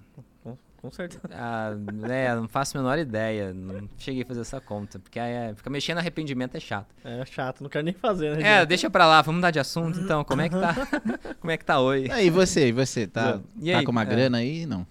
Com, 0.78 0.92
certeza. 0.92 1.22
Ah, 1.34 1.72
é, 2.10 2.34
não 2.36 2.48
faço 2.48 2.78
a 2.78 2.82
menor 2.82 2.98
ideia. 3.00 3.54
Não 3.54 3.90
cheguei 3.98 4.24
a 4.24 4.26
fazer 4.26 4.42
essa 4.42 4.62
conta. 4.62 5.00
Porque 5.00 5.20
é, 5.20 5.54
ficar 5.56 5.70
mexendo 5.70 5.98
arrependimento 5.98 6.56
é 6.56 6.60
chato. 6.60 6.88
É 7.04 7.26
chato, 7.26 7.62
não 7.62 7.70
quero 7.70 7.84
nem 7.86 7.94
fazer, 7.94 8.36
né? 8.38 8.42
É, 8.44 8.60
gente? 8.60 8.70
deixa 8.70 8.90
pra 8.90 9.06
lá, 9.08 9.22
vamos 9.22 9.38
mudar 9.40 9.52
de 9.52 9.60
assunto 9.60 10.00
então. 10.00 10.24
Como 10.24 10.42
é 10.42 10.50
que 10.50 10.56
tá? 10.60 10.76
Como 11.40 11.52
é 11.52 11.58
que 11.58 11.66
tá? 11.66 11.76
É, 12.12 12.26
e 12.26 12.30
você, 12.30 12.68
e 12.68 12.72
você, 12.72 13.08
tá, 13.08 13.40
E 13.62 13.72
tá 13.72 13.80
aí? 13.80 13.86
com 13.86 13.92
uma 13.92 14.04
É. 14.04 14.06
grana 14.06 14.38
aí? 14.38 14.66
Não. 14.66 14.86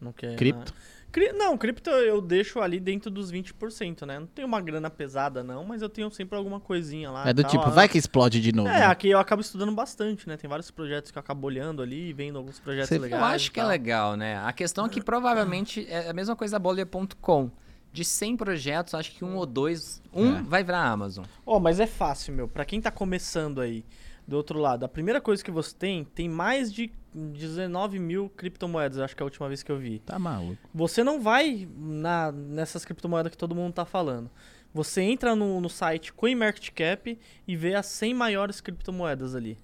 Não 0.00 0.12
quer. 0.12 0.36
Cripto? 0.36 0.72
Não. 0.74 0.89
Cri- 1.12 1.32
Não, 1.32 1.56
cripto 1.58 1.90
eu 1.90 2.20
deixo 2.20 2.60
ali 2.60 2.78
dentro 2.78 3.10
dos 3.10 3.32
20%, 3.32 4.06
né? 4.06 4.18
Não 4.20 4.26
tenho 4.26 4.46
uma 4.46 4.60
grana 4.60 4.88
pesada, 4.88 5.42
não, 5.42 5.64
mas 5.64 5.82
eu 5.82 5.88
tenho 5.88 6.10
sempre 6.10 6.36
alguma 6.38 6.60
coisinha 6.60 7.10
lá. 7.10 7.28
é 7.28 7.32
do 7.32 7.42
tal. 7.42 7.50
tipo, 7.50 7.64
Ah, 7.64 7.70
vai 7.70 7.88
que 7.88 7.98
explode 7.98 8.40
de 8.40 8.52
novo. 8.52 8.68
É, 8.68 8.80
né? 8.80 8.86
aqui 8.86 9.08
eu 9.10 9.18
acabo 9.18 9.42
estudando 9.42 9.72
bastante, 9.72 10.28
né? 10.28 10.36
Tem 10.36 10.48
vários 10.48 10.70
projetos 10.70 11.10
que 11.10 11.18
eu 11.18 11.20
acabo 11.20 11.46
olhando 11.46 11.82
ali, 11.82 12.12
vendo 12.12 12.38
alguns 12.38 12.58
projetos 12.60 12.88
Você- 12.90 12.96
Eu 12.96 13.00
legais. 13.02 13.22
acho 13.22 13.48
e 13.48 13.50
que 13.50 13.60
é 13.60 13.64
legal, 13.64 14.16
né? 14.16 14.38
A 14.44 14.52
questão 14.52 14.86
é 14.86 14.88
que 14.88 15.02
provavelmente 15.02 15.86
é 15.88 16.08
a 16.08 16.12
mesma 16.12 16.36
coisa 16.36 16.52
da 16.52 16.58
Bolha.com. 16.58 17.50
De 17.92 18.04
100 18.04 18.36
projetos, 18.36 18.94
acho 18.94 19.10
que 19.10 19.24
um 19.24 19.34
ou 19.34 19.44
dois. 19.44 20.00
Um 20.14 20.36
É. 20.36 20.42
vai 20.42 20.62
virar 20.62 20.84
Amazon. 20.84 21.24
Ó, 21.44 21.58
mas 21.58 21.80
é 21.80 21.86
fácil, 21.88 22.32
meu. 22.32 22.46
Pra 22.46 22.64
quem 22.64 22.80
tá 22.80 22.88
começando 22.90 23.60
aí, 23.60 23.84
do 24.30 24.36
outro 24.36 24.60
lado, 24.60 24.84
a 24.84 24.88
primeira 24.88 25.20
coisa 25.20 25.42
que 25.42 25.50
você 25.50 25.74
tem, 25.74 26.04
tem 26.04 26.28
mais 26.28 26.72
de 26.72 26.92
19 27.12 27.98
mil 27.98 28.30
criptomoedas, 28.30 29.00
acho 29.00 29.16
que 29.16 29.20
é 29.20 29.24
a 29.24 29.26
última 29.26 29.48
vez 29.48 29.64
que 29.64 29.72
eu 29.72 29.76
vi. 29.76 29.98
Tá 29.98 30.20
maluco. 30.20 30.56
Você 30.72 31.02
não 31.02 31.20
vai 31.20 31.68
na, 31.76 32.30
nessas 32.30 32.84
criptomoedas 32.84 33.32
que 33.32 33.36
todo 33.36 33.56
mundo 33.56 33.74
tá 33.74 33.84
falando. 33.84 34.30
Você 34.72 35.02
entra 35.02 35.34
no, 35.34 35.60
no 35.60 35.68
site 35.68 36.12
CoinMarketCap 36.12 37.18
e 37.44 37.56
vê 37.56 37.74
as 37.74 37.86
100 37.86 38.14
maiores 38.14 38.60
criptomoedas 38.60 39.34
ali. 39.34 39.58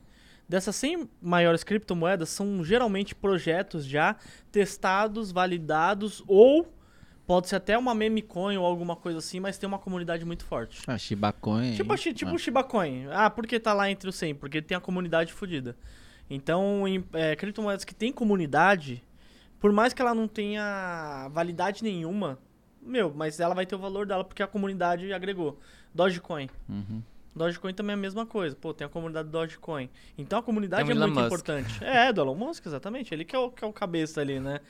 Dessas 0.49 0.75
100 0.75 1.09
maiores 1.23 1.63
criptomoedas 1.63 2.29
são 2.29 2.65
geralmente 2.65 3.15
projetos 3.15 3.87
já 3.87 4.17
testados, 4.51 5.31
validados 5.31 6.25
ou 6.27 6.67
pode 7.27 7.49
ser 7.49 7.57
até 7.57 7.77
uma 7.77 7.95
meme 7.95 8.23
coin 8.23 8.57
ou 8.57 8.65
alguma 8.65 8.95
coisa 8.97 9.19
assim, 9.19 9.41
mas 9.41 9.59
tem 9.59 9.67
uma 9.67 9.79
comunidade 9.79 10.25
muito 10.25 10.45
forte. 10.45 10.83
Ah, 10.87 10.97
Shiba 10.97 11.33
Coin. 11.33 11.75
Tipo, 11.75 11.97
Shi- 11.97 12.15
tipo 12.15 12.33
o 12.35 12.39
Shiba 12.39 12.63
Coin. 12.65 13.07
Ah, 13.11 13.29
por 13.29 13.47
que 13.47 13.59
tá 13.59 13.73
lá 13.73 13.91
entre 13.91 14.09
os 14.09 14.17
100? 14.17 14.35
Porque 14.37 14.63
tem 14.63 14.77
a 14.77 14.81
comunidade 14.81 15.33
fodida. 15.33 15.77
Então, 16.31 16.87
em 16.89 17.05
é, 17.13 17.37
criptomoedas 17.37 17.85
que 17.85 17.95
tem 17.95 18.13
comunidade, 18.13 19.03
por 19.61 19.73
mais 19.73 19.93
que 19.93 20.03
ela 20.03 20.15
não 20.15 20.27
tenha 20.29 21.29
validade 21.33 21.83
nenhuma, 21.83 22.39
meu, 22.83 23.13
mas 23.15 23.39
ela 23.41 23.55
vai 23.55 23.67
ter 23.67 23.75
o 23.75 23.79
valor 23.79 24.07
dela 24.07 24.25
porque 24.25 24.43
a 24.43 24.47
comunidade 24.47 25.13
agregou. 25.13 25.59
Dogecoin. 25.95 26.49
Uhum. 26.69 27.03
Dogecoin 27.35 27.75
também 27.75 27.93
é 27.93 27.95
a 27.95 28.01
mesma 28.01 28.25
coisa. 28.25 28.57
Pô, 28.57 28.73
tem 28.73 28.87
a 28.87 28.89
comunidade 28.89 29.29
Dogecoin. 29.29 29.91
Então 30.17 30.39
a 30.39 30.43
comunidade 30.43 30.85
Tem 30.87 30.97
é 30.97 30.99
muito 30.99 31.15
Musk. 31.15 31.27
importante. 31.27 31.85
É, 31.85 32.13
do 32.13 32.21
Elon 32.23 32.35
Musk, 32.35 32.65
exatamente. 32.67 33.13
Ele 33.13 33.25
que 33.25 33.37
é 33.37 33.39
o, 33.39 33.51
que 33.51 33.63
é 33.65 33.67
o 33.67 33.73
cabeça 33.73 34.21
ali, 34.21 34.41
né? 34.41 34.61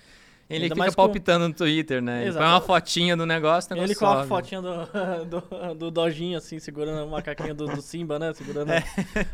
Ele 0.48 0.64
Ainda 0.64 0.74
fica 0.74 0.78
mais 0.78 0.94
com- 0.94 1.02
palpitando 1.02 1.48
no 1.48 1.52
Twitter, 1.54 2.00
né? 2.00 2.22
Ele 2.24 2.32
põe 2.32 2.42
uma 2.46 2.60
fotinha 2.60 3.16
do 3.16 3.26
negócio, 3.26 3.68
o 3.72 3.74
negócio 3.74 3.92
Ele 3.92 3.98
coloca 3.98 4.20
a 4.22 4.26
fotinha 4.26 4.62
do, 4.62 4.70
do, 5.26 5.74
do 5.74 5.90
Dojinho, 5.90 6.38
assim, 6.38 6.58
segurando 6.60 7.04
o 7.04 7.10
macaquinho 7.10 7.52
do, 7.54 7.66
do 7.66 7.82
Simba, 7.82 8.16
né? 8.18 8.32
Segurando 8.32 8.70
É. 8.70 8.84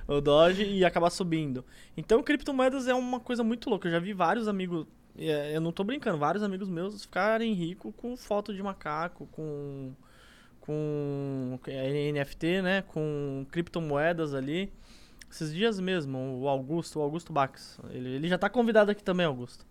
o 0.08 0.20
Doge 0.22 0.64
e 0.64 0.84
acaba 0.86 1.10
subindo. 1.10 1.62
Então, 1.96 2.22
criptomoedas 2.22 2.88
é 2.88 2.94
uma 2.94 3.20
coisa 3.20 3.44
muito 3.44 3.68
louca. 3.68 3.88
Eu 3.88 3.92
já 3.92 3.98
vi 3.98 4.14
vários 4.14 4.48
amigos, 4.48 4.86
é, 5.18 5.54
eu 5.54 5.60
não 5.60 5.70
tô 5.70 5.84
brincando, 5.84 6.16
vários 6.16 6.42
amigos 6.42 6.68
meus 6.70 7.02
ficarem 7.02 7.52
ricos 7.52 7.92
com 7.94 8.16
foto 8.16 8.54
de 8.54 8.62
macaco, 8.62 9.28
com, 9.32 9.92
com 10.60 11.58
NFT, 11.66 12.62
né? 12.62 12.82
Com 12.88 13.44
criptomoedas 13.50 14.32
ali. 14.34 14.72
Esses 15.30 15.52
dias 15.52 15.78
mesmo, 15.80 16.40
o 16.40 16.48
Augusto, 16.48 16.98
o 16.98 17.02
Augusto 17.02 17.32
Bax, 17.32 17.78
ele, 17.90 18.10
ele 18.16 18.28
já 18.28 18.36
tá 18.38 18.48
convidado 18.50 18.90
aqui 18.90 19.02
também, 19.02 19.24
Augusto. 19.26 19.66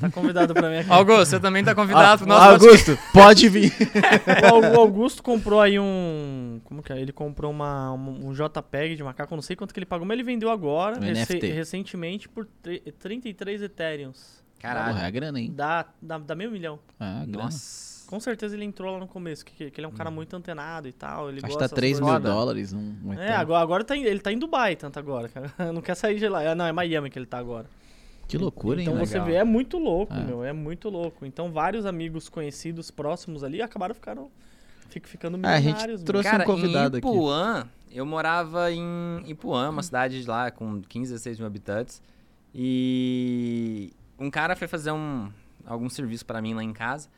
Tá 0.00 0.10
convidado 0.10 0.54
pra 0.54 0.70
mim 0.70 0.78
aqui. 0.78 0.90
Augusto, 0.90 1.26
você 1.26 1.40
também 1.40 1.62
tá 1.62 1.74
convidado 1.74 2.18
pro 2.20 2.26
nosso 2.28 2.40
Ah, 2.42 2.52
Augusto, 2.52 2.98
pode 3.12 3.48
vir. 3.48 3.72
O 4.42 4.54
Au- 4.54 4.72
o 4.72 4.80
Augusto 4.80 5.22
comprou 5.22 5.60
aí 5.60 5.78
um. 5.78 6.60
Como 6.64 6.82
que 6.82 6.92
é? 6.92 6.98
Ele 7.00 7.12
comprou 7.12 7.50
uma, 7.50 7.92
um, 7.92 8.28
um 8.28 8.32
JPEG 8.32 8.96
de 8.96 9.02
macaco, 9.02 9.34
não 9.34 9.42
sei 9.42 9.54
quanto 9.56 9.74
que 9.74 9.78
ele 9.78 9.86
pagou, 9.86 10.06
mas 10.06 10.14
ele 10.14 10.22
vendeu 10.24 10.50
agora, 10.50 10.96
Um 10.98 11.02
rece- 11.02 11.34
NFT. 11.34 11.46
recentemente, 11.52 12.28
por 12.28 12.46
tre- 12.62 12.80
33 12.98 13.62
Ethereums. 13.62 14.42
Caralho. 14.58 14.94
Porra, 14.94 15.04
é 15.04 15.06
a 15.06 15.10
grana, 15.10 15.38
hein? 15.38 15.52
Dá, 15.54 15.84
dá, 16.00 16.16
dá 16.18 16.34
meio 16.34 16.50
milhão. 16.50 16.78
Ah, 16.98 17.24
grana. 17.26 17.44
Nossa. 17.44 17.84
Com 18.06 18.20
certeza 18.20 18.54
ele 18.54 18.64
entrou 18.64 18.92
lá 18.92 18.98
no 19.00 19.06
começo, 19.08 19.44
que, 19.44 19.70
que 19.70 19.80
ele 19.80 19.86
é 19.86 19.88
um 19.88 19.92
cara 19.92 20.10
muito 20.10 20.34
antenado 20.36 20.86
e 20.88 20.92
tal. 20.92 21.28
Ele 21.28 21.38
Acho 21.42 21.48
que 21.48 21.54
tá 21.54 21.60
das 21.60 21.72
3 21.72 22.00
mil 22.00 22.20
dólares. 22.20 22.72
Um, 22.72 22.94
um 23.04 23.12
É, 23.14 23.32
agora, 23.34 23.62
agora 23.62 23.84
tá 23.84 23.96
em- 23.96 24.04
ele 24.04 24.20
tá 24.20 24.30
em 24.32 24.38
Dubai, 24.38 24.76
tanto 24.76 24.98
agora, 24.98 25.28
cara. 25.28 25.50
Não 25.72 25.80
quer 25.82 25.94
sair 25.94 26.18
de 26.18 26.28
lá. 26.28 26.42
É, 26.42 26.54
Não, 26.54 26.64
é 26.66 26.72
Miami 26.72 27.10
que 27.10 27.18
ele 27.18 27.26
tá 27.26 27.38
agora. 27.38 27.66
Que 28.28 28.38
loucura, 28.38 28.80
hein? 28.80 28.82
Então 28.84 28.94
velho? 28.94 29.06
você 29.06 29.14
Legal. 29.14 29.26
vê, 29.28 29.34
é 29.34 29.44
muito 29.44 29.78
louco, 29.78 30.12
É. 30.14 30.20
meu, 30.24 30.44
é 30.44 30.52
muito 30.52 30.88
louco. 30.88 31.24
Então 31.26 31.52
vários 31.52 31.84
amigos 31.86 32.28
conhecidos, 32.28 32.90
próximos 32.90 33.44
ali, 33.44 33.60
acabaram 33.62 33.94
ficaram, 33.94 34.30
fic- 34.88 35.06
ficando 35.08 35.38
Ah, 35.42 35.50
a 35.50 35.56
gente 35.56 35.66
milionários. 35.66 36.02
trouxe- 36.02 36.28
um 36.28 36.30
Cara, 36.30 36.44
convidado 36.44 36.96
em 36.96 36.98
aqui. 37.00 37.08
Ipuã, 37.08 37.68
eu 37.92 38.04
morava 38.06 38.72
em 38.72 39.22
Ipuã, 39.26 39.68
uma 39.70 39.82
cidade 39.82 40.22
de 40.22 40.28
lá 40.28 40.50
com 40.50 40.80
15, 40.82 41.12
16 41.12 41.38
mil 41.38 41.46
habitantes. 41.46 42.02
E 42.54 43.92
um 44.18 44.30
cara 44.30 44.56
foi 44.56 44.66
fazer 44.68 44.90
um, 44.92 45.30
algum 45.66 45.88
serviço 45.88 46.24
pra 46.24 46.40
mim 46.40 46.54
lá 46.54 46.62
em 46.62 46.72
casa. 46.72 47.08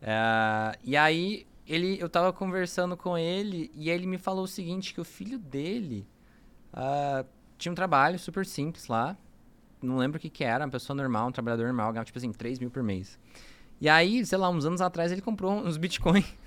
É, 0.00 0.76
e 0.84 0.96
aí 0.96 1.46
ele, 1.66 1.98
eu 2.00 2.08
tava 2.08 2.32
conversando 2.32 2.96
com 2.96 3.16
ele 3.16 3.70
e 3.74 3.88
ele 3.90 4.06
me 4.06 4.18
falou 4.18 4.44
o 4.44 4.48
seguinte, 4.48 4.92
que 4.94 5.00
o 5.00 5.04
filho 5.04 5.38
dele 5.38 6.06
ah, 6.72 7.24
tinha 7.58 7.72
um 7.72 7.74
trabalho 7.74 8.18
super 8.18 8.44
simples 8.46 8.86
lá. 8.88 9.16
Não 9.82 9.96
lembro 9.98 10.18
o 10.18 10.20
que 10.20 10.30
que 10.30 10.44
era, 10.44 10.64
uma 10.64 10.70
pessoa 10.70 10.94
normal, 10.96 11.28
um 11.28 11.32
trabalhador 11.32 11.64
normal, 11.66 11.92
ganhava 11.92 12.04
tipo 12.06 12.18
assim, 12.18 12.32
3 12.32 12.58
mil 12.58 12.70
por 12.70 12.82
mês. 12.82 13.18
E 13.80 13.88
aí, 13.88 14.24
sei 14.24 14.38
lá, 14.38 14.48
uns 14.48 14.64
anos 14.64 14.80
atrás 14.80 15.10
ele 15.10 15.20
comprou 15.20 15.52
uns 15.52 15.76
Bitcoin. 15.76 16.24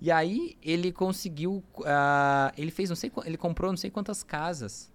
E 0.00 0.12
aí 0.12 0.56
ele 0.62 0.92
conseguiu. 0.92 1.60
ah, 1.84 2.52
ele 2.56 2.70
fez 2.70 2.88
não 2.88 2.94
sei 2.94 3.10
Ele 3.24 3.36
comprou 3.36 3.72
não 3.72 3.76
sei 3.76 3.90
quantas 3.90 4.22
casas 4.22 4.92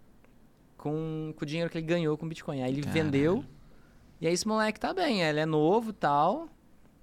com, 0.78 1.34
com 1.36 1.44
o 1.44 1.46
dinheiro 1.46 1.70
que 1.70 1.78
ele 1.78 1.86
ganhou 1.86 2.18
com 2.18 2.26
Bitcoin. 2.26 2.62
Aí 2.62 2.72
ele 2.72 2.82
Caralho. 2.84 3.04
vendeu. 3.04 3.46
E 4.22 4.28
aí 4.28 4.34
esse 4.34 4.48
moleque 4.48 4.80
tá 4.80 4.94
bem, 4.94 5.22
ele 5.22 5.42
é 5.42 5.46
novo 5.46 5.90
e 5.90 5.94
tal. 5.94 6.48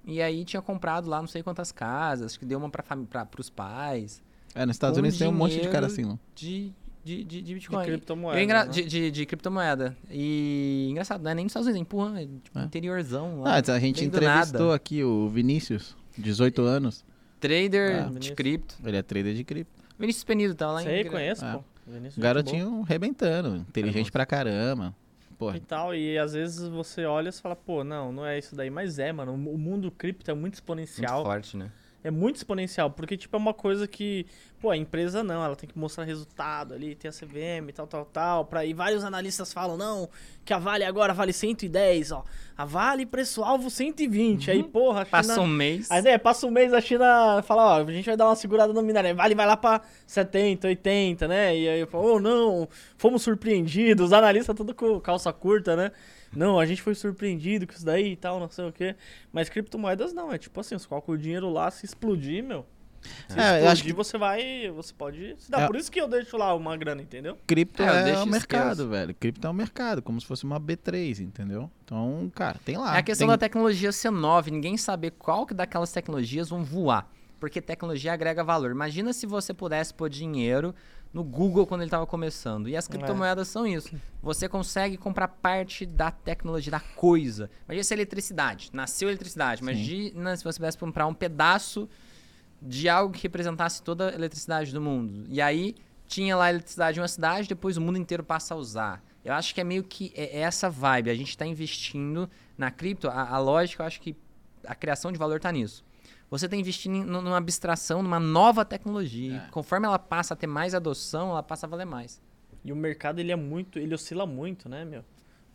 E 0.07 0.23
aí 0.23 0.47
tinha 0.47 0.63
comprado 0.63 1.11
lá 1.11 1.21
não 1.21 1.29
sei 1.29 1.43
quantas 1.43 1.71
casas, 1.73 2.33
acho 2.33 2.39
que 2.39 2.47
deu 2.47 2.59
uma 2.59 2.71
pra, 2.71 2.83
fami- 2.83 3.05
pra, 3.05 3.27
pros 3.27 3.51
pais. 3.51 4.23
É, 4.55 4.65
nos 4.65 4.77
Estados 4.77 4.99
Unidos 4.99 5.19
tem 5.19 5.29
um 5.29 5.33
monte 5.33 5.61
de 5.61 5.69
cara 5.69 5.87
assim, 5.87 6.03
não. 6.05 6.19
De, 6.35 6.73
de, 7.05 7.17
de, 7.17 7.25
de 7.25 7.43
De 7.43 7.55
Bitcoin. 7.55 7.85
criptomoeda. 7.85 8.39
E 8.39 8.41
é 8.41 8.45
engra- 8.45 8.65
né? 8.65 8.71
de, 8.73 8.85
de, 8.85 9.11
de 9.11 9.27
criptomoeda. 9.27 9.97
E 10.11 10.89
engraçado, 10.91 11.23
não 11.23 11.31
é 11.31 11.35
nem 11.35 11.45
nos 11.45 11.51
Estados 11.51 11.69
Unidos, 11.69 11.89
é 12.17 12.23
é 12.23 12.27
tipo 12.43 12.59
É. 12.59 12.63
interiorzão 12.65 13.43
Ah, 13.45 13.61
lá. 13.67 13.75
a 13.75 13.79
gente 13.79 14.05
entrevistou 14.05 14.61
nada. 14.61 14.75
aqui 14.75 15.03
o 15.03 15.29
Vinícius, 15.29 15.97
18 16.19 16.63
anos. 16.63 17.05
Trader 17.41 17.97
Ah, 17.97 18.03
de 18.03 18.09
Vinícius. 18.09 18.35
cripto. 18.37 18.75
Ele 18.85 18.97
é 18.97 19.03
trader 19.03 19.35
de 19.35 19.45
cripto. 19.45 19.73
Vinícius 19.99 20.25
Penido 20.25 20.55
tá 20.55 20.71
lá 20.71 20.83
em. 20.83 20.87
Sei, 20.87 21.05
conheço, 21.05 21.45
Ah. 21.45 21.55
pô. 21.59 21.65
Vinícius, 21.91 22.23
garotinho 22.23 22.83
rebentando, 22.83 23.57
inteligente 23.57 23.97
monstro. 24.03 24.13
pra 24.13 24.27
caramba. 24.27 24.95
Boa. 25.39 25.57
E 25.57 25.61
tal, 25.61 25.95
e 25.95 26.19
às 26.19 26.35
vezes 26.35 26.69
você 26.69 27.07
olha 27.07 27.31
e 27.31 27.33
fala, 27.33 27.57
pô, 27.57 27.83
não, 27.83 28.13
não 28.13 28.27
é 28.27 28.39
isso 28.39 28.55
daí. 28.55 28.69
Mas 28.69 28.99
é, 28.99 29.11
mano, 29.11 29.33
o 29.33 29.57
mundo 29.59 29.91
cripto 29.91 30.31
é 30.31 30.35
muito 30.35 30.43
Muito 30.43 30.55
exponencial. 30.55 31.25
forte, 31.25 31.57
né? 31.57 31.71
É 32.03 32.11
muito 32.11 32.37
exponencial, 32.37 32.91
porque, 32.91 33.15
tipo, 33.15 33.37
é 33.37 33.39
uma 33.39 33.53
coisa 33.53 33.87
que, 33.87 34.25
pô, 34.59 34.71
a 34.71 34.77
empresa 34.77 35.23
não, 35.23 35.45
ela 35.45 35.55
tem 35.55 35.69
que 35.69 35.79
mostrar 35.79 36.05
resultado 36.05 36.73
ali, 36.73 36.95
tem 36.95 37.11
a 37.11 37.13
CVM, 37.13 37.71
tal, 37.75 37.87
tal, 37.87 38.07
tal, 38.07 38.45
pra 38.47 38.65
e 38.65 38.73
vários 38.73 39.05
analistas 39.05 39.53
falam, 39.53 39.77
não, 39.77 40.09
que 40.43 40.55
a 40.55 40.59
Vale 40.59 40.83
agora 40.83 41.13
vale 41.13 41.33
110, 41.33 42.13
ó, 42.13 42.25
a 42.57 42.65
Vale 42.65 43.05
preço-alvo 43.05 43.69
120, 43.69 44.51
aí, 44.51 44.63
porra, 44.63 45.03
a 45.03 45.05
China... 45.05 45.11
Passa 45.11 45.41
um 45.43 45.47
mês. 45.47 45.91
Aí, 45.91 46.01
né, 46.01 46.17
passa 46.17 46.47
um 46.47 46.51
mês, 46.51 46.73
a 46.73 46.81
China 46.81 47.43
fala, 47.43 47.77
ó, 47.77 47.85
a 47.85 47.93
gente 47.93 48.07
vai 48.07 48.17
dar 48.17 48.29
uma 48.29 48.37
segurada 48.37 48.73
no 48.73 48.83
minério, 48.83 49.15
Vale 49.15 49.35
vai 49.35 49.47
lá 49.47 49.57
pra 49.59 49.83
70, 50.07 50.69
80, 50.69 51.29
né, 51.29 51.55
e 51.55 51.69
aí 51.69 51.81
eu 51.81 51.87
falo, 51.87 52.15
oh, 52.15 52.19
não, 52.19 52.67
fomos 52.97 53.21
surpreendidos, 53.23 54.07
os 54.07 54.13
analistas 54.15 54.57
tudo 54.57 54.75
com 54.75 54.99
calça 55.01 55.31
curta, 55.35 55.77
né, 55.77 55.93
não, 56.35 56.59
a 56.61 56.67
gente 56.67 56.81
foi 56.83 56.95
surpreendido 56.95 57.67
com 57.67 57.73
isso 57.73 57.85
daí 57.85 58.13
e 58.13 58.17
tal, 58.17 58.39
não 58.41 58.49
sei 58.51 58.69
o 58.69 58.73
quê. 58.73 58.95
Mas 59.33 59.49
criptomoedas 59.49 60.13
não, 60.13 60.33
é 60.33 60.39
tipo 60.39 60.59
assim, 60.61 60.79
você 60.79 60.87
coloca 60.87 61.11
o 61.11 61.19
dinheiro 61.19 61.51
lá, 61.51 61.71
se 61.71 61.85
explodir, 61.87 62.43
meu. 62.45 62.67
Se 63.29 63.39
É, 63.39 63.41
eu 63.41 63.45
explodir, 63.47 63.69
acho 63.71 63.83
que- 63.85 63.93
você 63.95 64.19
vai. 64.19 64.71
Você 64.73 64.93
pode. 64.93 65.35
Se 65.39 65.51
dá. 65.51 65.63
É. 65.63 65.67
Por 65.67 65.75
isso 65.77 65.91
que 65.91 65.99
eu 65.99 66.07
deixo 66.07 66.37
lá 66.37 66.55
uma 66.55 66.77
grana, 66.77 67.01
entendeu? 67.01 67.39
cripto 67.47 67.83
É, 67.83 68.11
é, 68.11 68.19
o 68.19 68.27
mercado, 68.27 68.77
que 68.77 68.83
eu- 68.83 68.89
velho. 68.89 69.15
Cripto 69.15 69.47
é 69.47 69.51
o 69.51 69.55
mercado, 69.55 70.03
como 70.03 70.21
se 70.21 70.27
fosse 70.27 70.45
uma 70.45 70.61
B3, 70.61 71.21
entendeu? 71.21 71.71
Então, 71.83 72.31
cara, 72.35 72.59
tem 72.63 72.77
lá. 72.77 72.95
É 72.97 72.99
a 72.99 73.03
questão 73.03 73.27
tem... 73.27 73.35
da 73.35 73.39
tecnologia 73.39 73.91
ser 73.91 74.11
nova, 74.11 74.51
ninguém 74.51 74.77
saber 74.77 75.13
qual 75.13 75.47
que 75.47 75.55
daquelas 75.55 75.91
tecnologias 75.93 76.51
vão 76.51 76.63
voar. 76.63 77.11
Porque 77.41 77.63
tecnologia 77.63 78.13
agrega 78.13 78.45
valor. 78.45 78.71
Imagina 78.71 79.15
se 79.15 79.25
você 79.25 79.55
pudesse 79.55 79.95
pôr 79.95 80.11
dinheiro 80.11 80.75
no 81.13 81.25
Google 81.25 81.67
quando 81.67 81.81
ele 81.81 81.89
estava 81.89 82.07
começando. 82.07 82.69
E 82.69 82.77
as 82.77 82.87
criptomoedas 82.87 83.49
são 83.49 83.67
isso. 83.67 83.91
Você 84.23 84.49
consegue 84.49 84.97
comprar 84.97 85.29
parte 85.29 85.85
da 85.85 86.11
tecnologia, 86.11 86.71
da 86.71 86.81
coisa. 86.81 87.51
Imagina 87.65 87.85
se 87.85 87.95
a 87.95 87.97
eletricidade. 87.97 88.71
Nasceu 88.73 89.09
a 89.09 89.11
eletricidade. 89.11 89.63
Imagina 89.63 90.37
se 90.37 90.45
você 90.45 90.59
pudesse 90.59 90.79
comprar 90.79 91.07
um 91.07 91.15
pedaço 91.15 91.89
de 92.63 92.89
algo 92.89 93.13
que 93.13 93.23
representasse 93.23 93.83
toda 93.83 94.11
a 94.11 94.15
eletricidade 94.15 94.73
do 94.73 94.81
mundo. 94.81 95.25
E 95.29 95.41
aí 95.41 95.75
tinha 96.07 96.37
lá 96.37 96.47
a 96.47 96.51
eletricidade 96.51 96.99
em 96.99 97.03
uma 97.03 97.09
cidade, 97.09 97.49
depois 97.49 97.77
o 97.77 97.81
mundo 97.81 97.99
inteiro 97.99 98.23
passa 98.23 98.55
a 98.55 98.57
usar. 98.57 99.03
Eu 99.25 99.35
acho 99.35 99.55
que 99.55 99.61
é 99.61 99.65
meio 99.65 99.85
que 99.85 100.13
é 100.15 100.39
é 100.39 100.41
essa 100.41 100.71
vibe. 100.71 101.11
A 101.11 101.15
gente 101.15 101.31
está 101.31 101.47
investindo 101.47 102.29
na 102.57 102.71
cripto. 102.71 103.09
A, 103.09 103.31
a 103.31 103.39
lógica, 103.39 103.83
eu 103.83 103.87
acho 103.87 104.01
que 104.01 104.17
a 104.67 104.75
criação 104.75 105.11
de 105.11 105.19
valor 105.19 105.37
está 105.37 105.51
nisso. 105.51 105.85
Você 106.31 106.45
está 106.45 106.57
investindo 106.57 106.95
em- 106.97 107.05
numa 107.05 107.37
abstração, 107.37 108.03
numa 108.03 108.21
nova 108.21 108.65
tecnologia. 108.65 109.45
É. 109.47 109.51
Conforme 109.51 109.87
ela 109.87 109.99
passa 109.99 110.35
a 110.35 110.37
ter 110.37 110.47
mais 110.47 110.75
adoção, 110.75 111.31
ela 111.31 111.43
passa 111.43 111.67
a 111.67 111.69
valer 111.69 111.87
mais. 111.87 112.21
E 112.65 112.73
o 112.73 112.77
mercado, 112.77 113.19
ele 113.19 113.33
é 113.33 113.37
muito. 113.37 113.79
Ele 113.79 113.95
oscila 113.95 114.25
muito, 114.27 114.69
né, 114.69 114.85
meu? 114.85 115.05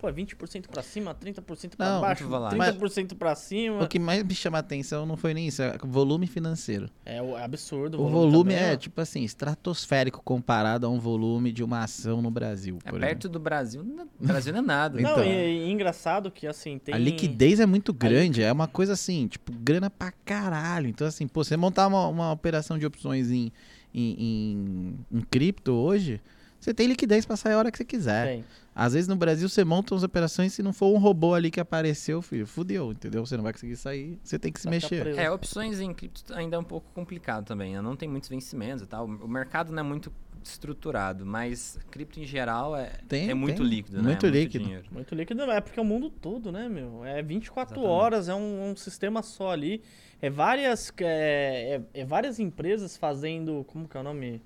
Pô, 0.06 0.10
é 0.10 0.14
20% 0.14 0.68
pra 0.70 0.84
cima, 0.84 1.16
30% 1.16 1.76
pra 1.76 1.94
Não, 1.96 2.02
baixo, 2.02 2.28
volátil. 2.28 2.60
30% 2.60 3.16
pra 3.16 3.34
cima. 3.34 3.84
O 3.84 3.88
que 3.88 3.98
mais 3.98 4.24
me 4.24 4.36
chama 4.36 4.58
a 4.58 4.60
atenção 4.60 5.04
não 5.04 5.18
foi 5.18 5.34
nem 5.34 5.48
isso, 5.48 5.64
é 5.64 5.76
o 5.84 5.88
volume 5.88 6.28
financeiro. 6.28 6.88
É, 7.04 7.20
o- 7.24 7.36
é 7.36 7.44
absurdo. 7.44 8.00
O 8.00 8.08
volume 8.08 8.54
também, 8.54 8.70
é, 8.70 8.74
ó. 8.74 8.78
tipo 8.78 9.02
assim, 9.02 9.24
estratosférico 9.24 10.22
comparado 10.24 10.86
a 10.86 10.90
um 10.90 11.00
volume 11.00 11.52
de 11.52 11.64
uma 11.64 11.84
ação 11.84 12.22
no 12.22 12.30
Brasil, 12.30 12.78
É 12.86 12.90
por 12.92 13.00
perto 13.00 13.12
exemplo. 13.24 13.30
do 13.30 13.40
Brasil. 13.40 13.84
não- 13.84 14.04
O 14.20 14.28
Brasil 14.28 14.54
não 14.54 14.60
é 14.60 14.64
nada. 14.64 15.00
Não, 15.02 15.12
Então. 15.12 15.24
e, 15.24 15.68
e 15.68 15.72
engraçado 15.72 16.30
que 16.30 16.46
assim, 16.46 16.78
tem. 16.78 16.94
A 16.94 16.98
liquidez 17.00 17.60
é 17.60 17.66
muito 17.66 17.92
grande, 17.92 18.44
é 18.44 18.52
uma 18.52 18.68
coisa 18.68 18.94
assim, 18.94 19.28
tipo, 19.28 19.52
grana 19.52 19.90
pra 19.90 20.12
caralho. 20.24 20.88
Então, 20.88 21.08
assim, 21.08 21.28
pô, 21.28 21.44
você 21.44 21.58
montar 21.58 21.88
uma, 21.88 22.08
uma 22.08 22.32
operação 22.32 22.78
de 22.78 22.86
opções 22.86 23.32
em, 23.32 23.52
em, 23.94 24.16
em, 24.20 25.18
em 25.18 25.22
cripto 25.22 25.72
hoje, 25.72 26.22
você 26.60 26.74
tem 26.76 26.86
liquidez 26.88 27.26
pra 27.26 27.36
sair 27.36 27.54
a 27.54 27.58
hora 27.58 27.72
que 27.72 27.78
você 27.80 27.86
quiser. 27.86 28.28
Tem. 28.28 28.46
Às 28.78 28.92
vezes 28.94 29.08
no 29.08 29.16
Brasil 29.16 29.48
você 29.48 29.64
monta 29.64 29.94
umas 29.94 30.04
operações, 30.04 30.52
se 30.54 30.62
não 30.62 30.74
for 30.74 30.94
um 30.94 30.98
robô 30.98 31.34
ali 31.34 31.50
que 31.50 31.62
apareceu, 31.62 32.22
filho, 32.22 32.46
fudeu, 32.46 32.92
entendeu? 32.92 33.26
Você 33.26 33.38
não 33.38 33.44
vai 33.44 33.54
conseguir 33.54 33.78
sair, 33.78 34.20
você 34.22 34.38
tem 34.38 34.52
que 34.52 34.60
se 34.60 34.66
Vai 34.66 34.76
mexer. 34.76 35.02
preso. 35.02 35.18
É, 35.20 35.32
opções 35.32 35.80
em 35.80 35.94
cripto 35.94 36.34
ainda 36.34 36.58
é 36.58 36.60
um 36.60 36.64
pouco 36.64 36.86
complicado 36.94 37.46
também. 37.46 37.74
né? 37.74 37.82
Não 37.82 37.96
tem 37.96 38.10
muitos 38.10 38.28
vencimentos 38.30 38.84
e 38.84 38.86
tal. 38.88 39.06
O 39.06 39.28
mercado 39.30 39.72
não 39.72 39.80
é 39.80 39.84
muito 39.84 40.12
estruturado, 40.44 41.26
mas 41.26 41.80
cripto 41.90 42.20
em 42.20 42.26
geral 42.26 42.76
é, 42.76 42.92
Tem, 43.08 43.30
é 43.30 43.34
muito 43.34 43.58
tem. 43.64 43.66
líquido, 43.68 43.98
né? 43.98 44.04
Muito 44.04 44.26
É 44.26 44.30
líquido. 44.30 44.64
dinheiro. 44.66 44.86
Muito 44.92 45.16
líquido, 45.16 45.42
é 45.44 45.62
porque 45.62 45.80
é 45.80 45.82
o 45.82 45.86
mundo 45.86 46.10
todo, 46.10 46.52
né, 46.52 46.68
meu? 46.70 47.04
É 47.06 47.22
24 47.24 47.76
Exatamente. 47.76 47.92
horas, 48.00 48.30
é 48.30 48.36
um, 48.36 48.72
um 48.72 48.76
sistema 48.76 49.24
só 49.24 49.52
ali. 49.52 49.82
É 50.22 50.30
várias, 50.30 50.92
é, 51.00 51.82
é- 51.94 52.02
é 52.02 52.06
várias 52.06 52.40
empresas 52.40 52.96
fazendo. 52.98 53.64
Como 53.68 53.88
que 53.88 53.98
é 53.98 54.00
o 54.00 54.04
nome? 54.04 54.42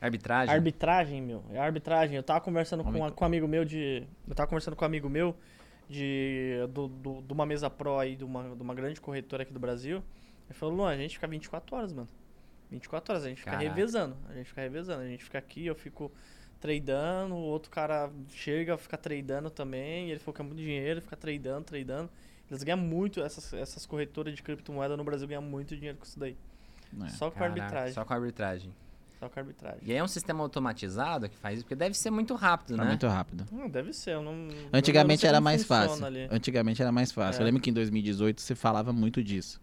Arbitragem. 0.00 0.54
Arbitragem, 0.54 1.20
meu. 1.22 1.44
É 1.50 1.58
arbitragem. 1.58 2.16
Eu 2.16 2.22
tava 2.22 2.40
conversando 2.40 2.84
com, 2.84 3.04
a- 3.04 3.10
com 3.10 3.24
um 3.24 3.26
amigo 3.26 3.48
meu 3.48 3.64
de. 3.64 4.06
Eu 4.28 4.34
tava 4.34 4.46
conversando 4.48 4.76
com 4.76 4.84
um 4.84 4.86
amigo 4.86 5.08
meu 5.08 5.34
de, 5.88 6.54
do, 6.72 6.88
do- 6.88 7.22
de 7.22 7.32
uma 7.32 7.44
mesa 7.46 7.68
pro 7.68 7.98
aí, 7.98 8.14
de 8.14 8.24
uma, 8.24 8.54
de 8.54 8.62
uma 8.62 8.74
grande 8.74 9.00
corretora 9.00 9.42
aqui 9.42 9.52
do 9.52 9.58
Brasil. 9.60 10.02
Ele 10.48 10.54
falou, 10.58 10.74
Luan, 10.76 10.90
a 10.90 10.96
gente 10.96 11.14
fica 11.14 11.26
24 11.26 11.76
horas, 11.76 11.92
mano. 11.92 12.08
24 12.70 13.12
horas, 13.12 13.24
a 13.24 13.28
gente 13.28 13.38
fica 13.38 13.50
Caraca. 13.50 13.68
revezando. 13.68 14.16
A 14.28 14.34
gente 14.34 14.46
fica 14.46 14.60
revezando. 14.60 15.02
A 15.02 15.06
gente 15.08 15.24
fica 15.24 15.38
aqui, 15.38 15.66
eu 15.66 15.74
fico 15.74 16.12
tradando, 16.60 17.34
o 17.34 17.38
outro 17.42 17.70
cara 17.70 18.10
chega, 18.30 18.76
fica 18.78 18.96
tradando 18.96 19.50
também. 19.50 20.10
Ele 20.10 20.20
falou 20.20 20.34
que 20.34 20.40
é 20.42 20.44
muito 20.44 20.58
dinheiro, 20.58 21.00
fica 21.02 21.16
tradando, 21.16 21.64
tradando. 21.64 22.10
Eles 22.50 22.62
ganham 22.62 22.78
muito, 22.78 23.20
essas, 23.20 23.52
essas 23.52 23.84
corretoras 23.84 24.34
de 24.34 24.42
criptomoeda 24.42 24.96
no 24.96 25.04
Brasil 25.04 25.26
ganham 25.28 25.42
muito 25.42 25.74
dinheiro 25.76 25.98
com 25.98 26.04
isso 26.04 26.18
daí. 26.18 26.36
É. 27.04 27.08
Só 27.08 27.30
com 27.30 27.38
Caraca, 27.38 27.60
arbitragem. 27.62 27.92
Só 27.94 28.04
com 28.04 28.14
arbitragem. 28.14 28.74
Só 29.18 29.28
com 29.28 29.40
arbitragem. 29.40 29.80
E 29.82 29.90
aí 29.92 29.98
é 29.98 30.04
um 30.04 30.08
sistema 30.08 30.42
automatizado 30.42 31.28
que 31.28 31.36
faz 31.36 31.56
isso, 31.56 31.64
porque 31.64 31.74
deve 31.74 31.96
ser 31.96 32.10
muito 32.10 32.34
rápido, 32.34 32.76
Tá 32.76 32.82
né? 32.84 32.90
muito 32.90 33.06
rápido. 33.06 33.44
Não, 33.50 33.68
deve 33.68 33.92
ser. 33.92 34.12
Eu 34.12 34.22
não, 34.22 34.32
eu 34.32 34.68
Antigamente 34.72 35.18
não 35.18 35.20
sei 35.22 35.28
era 35.28 35.38
como 35.38 35.44
mais 35.44 35.64
fácil. 35.64 36.04
ali. 36.04 36.28
Antigamente 36.30 36.80
era 36.82 36.92
mais 36.92 37.10
fácil. 37.10 37.40
É. 37.40 37.42
Eu 37.42 37.46
lembro 37.46 37.60
que 37.60 37.70
em 37.70 37.72
2018 37.72 38.40
você 38.40 38.54
falava 38.54 38.92
muito 38.92 39.22
disso. 39.22 39.60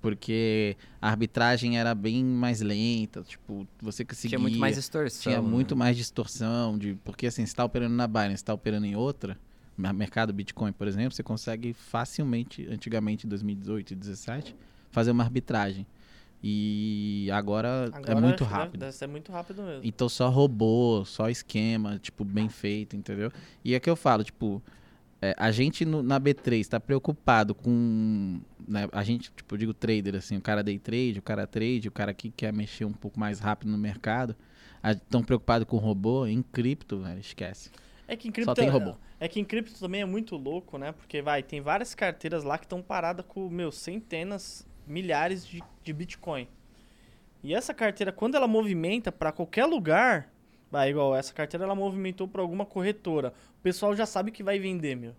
Porque 0.00 0.76
a 1.02 1.08
arbitragem 1.08 1.78
era 1.78 1.92
bem 1.94 2.24
mais 2.24 2.60
lenta, 2.60 3.22
tipo, 3.22 3.66
você 3.82 4.04
conseguia... 4.04 4.36
Tinha 4.36 4.38
muito 4.38 4.58
mais 4.58 4.76
distorção. 4.76 5.22
Tinha 5.32 5.42
muito 5.42 5.74
né? 5.74 5.78
mais 5.80 5.96
distorção, 5.96 6.78
de, 6.78 6.94
porque 7.04 7.26
assim, 7.26 7.42
você 7.44 7.50
está 7.50 7.64
operando 7.64 7.96
na 7.96 8.06
Binance, 8.06 8.34
está 8.34 8.54
operando 8.54 8.86
em 8.86 8.94
outra, 8.94 9.36
no 9.76 9.92
mercado 9.92 10.32
Bitcoin, 10.32 10.70
por 10.72 10.86
exemplo, 10.86 11.12
você 11.12 11.22
consegue 11.24 11.72
facilmente, 11.72 12.64
antigamente 12.70 13.26
em 13.26 13.28
2018 13.28 13.92
e 13.92 13.96
2017, 13.96 14.56
fazer 14.90 15.10
uma 15.10 15.24
arbitragem. 15.24 15.84
E 16.42 17.28
agora, 17.32 17.90
é 17.92 17.96
Agora 17.96 18.20
muito 18.20 18.26
acho 18.26 18.36
que 18.36 18.44
deve- 18.44 18.54
rápido. 18.54 18.80
Deve 18.80 18.92
ser 18.92 19.06
muito 19.08 19.32
rápido 19.32 19.62
mesmo. 19.62 19.80
Então 19.84 20.08
só 20.08 20.28
robô, 20.28 21.04
só 21.04 21.28
esquema, 21.28 21.98
tipo, 21.98 22.24
bem 22.24 22.48
feito, 22.48 22.94
entendeu? 22.96 23.32
E 23.64 23.74
é 23.74 23.80
que 23.80 23.90
eu 23.90 23.96
falo, 23.96 24.22
tipo, 24.22 24.62
é, 25.20 25.34
a 25.36 25.50
gente 25.50 25.84
no- 25.84 26.02
na 26.02 26.18
B3 26.20 26.68
tá 26.68 26.78
preocupado 26.78 27.54
com. 27.54 28.40
né, 28.68 28.88
a 28.92 29.02
gente, 29.02 29.32
tipo, 29.34 29.54
eu 29.54 29.58
digo 29.58 29.74
trader, 29.74 30.14
assim, 30.14 30.36
o 30.36 30.40
cara 30.40 30.62
day 30.62 30.78
trade, 30.78 31.18
o 31.18 31.22
cara 31.22 31.46
trade, 31.46 31.88
o 31.88 31.92
cara 31.92 32.14
que 32.14 32.30
quer 32.30 32.52
mexer 32.52 32.84
um 32.84 32.92
pouco 32.92 33.18
mais 33.18 33.40
rápido 33.40 33.70
no 33.70 33.78
mercado. 33.78 34.36
Estão 34.84 35.24
preocupados 35.24 35.66
com 35.66 35.76
robô, 35.76 36.24
em 36.24 36.40
cripto, 36.40 37.00
velho, 37.00 37.18
esquece. 37.18 37.70
É 38.06 38.14
que 38.16 38.28
em 38.28 38.30
cripto 38.30 38.50
Só 38.50 38.54
tem 38.54 38.68
robô. 38.68 38.94
É 39.18 39.26
que 39.26 39.40
em 39.40 39.44
cripto 39.44 39.78
também 39.80 40.02
é 40.02 40.04
muito 40.04 40.36
louco, 40.36 40.78
né? 40.78 40.92
Porque 40.92 41.20
vai, 41.20 41.42
tem 41.42 41.60
várias 41.60 41.94
carteiras 41.96 42.44
lá 42.44 42.56
que 42.56 42.64
estão 42.64 42.80
paradas 42.80 43.24
com, 43.26 43.48
meu, 43.50 43.72
centenas, 43.72 44.64
milhares 44.88 45.46
de, 45.46 45.62
de 45.82 45.92
Bitcoin. 45.92 46.48
E 47.42 47.54
essa 47.54 47.72
carteira, 47.72 48.10
quando 48.10 48.34
ela 48.34 48.48
movimenta 48.48 49.12
para 49.12 49.30
qualquer 49.30 49.64
lugar, 49.64 50.28
Vai, 50.70 50.90
igual 50.90 51.16
essa 51.16 51.32
carteira 51.32 51.64
ela 51.64 51.74
movimentou 51.74 52.28
pra 52.28 52.42
alguma 52.42 52.66
corretora. 52.66 53.32
O 53.58 53.62
pessoal 53.62 53.96
já 53.96 54.04
sabe 54.04 54.30
que 54.30 54.42
vai 54.42 54.58
vender, 54.58 54.94
meu. 54.96 55.14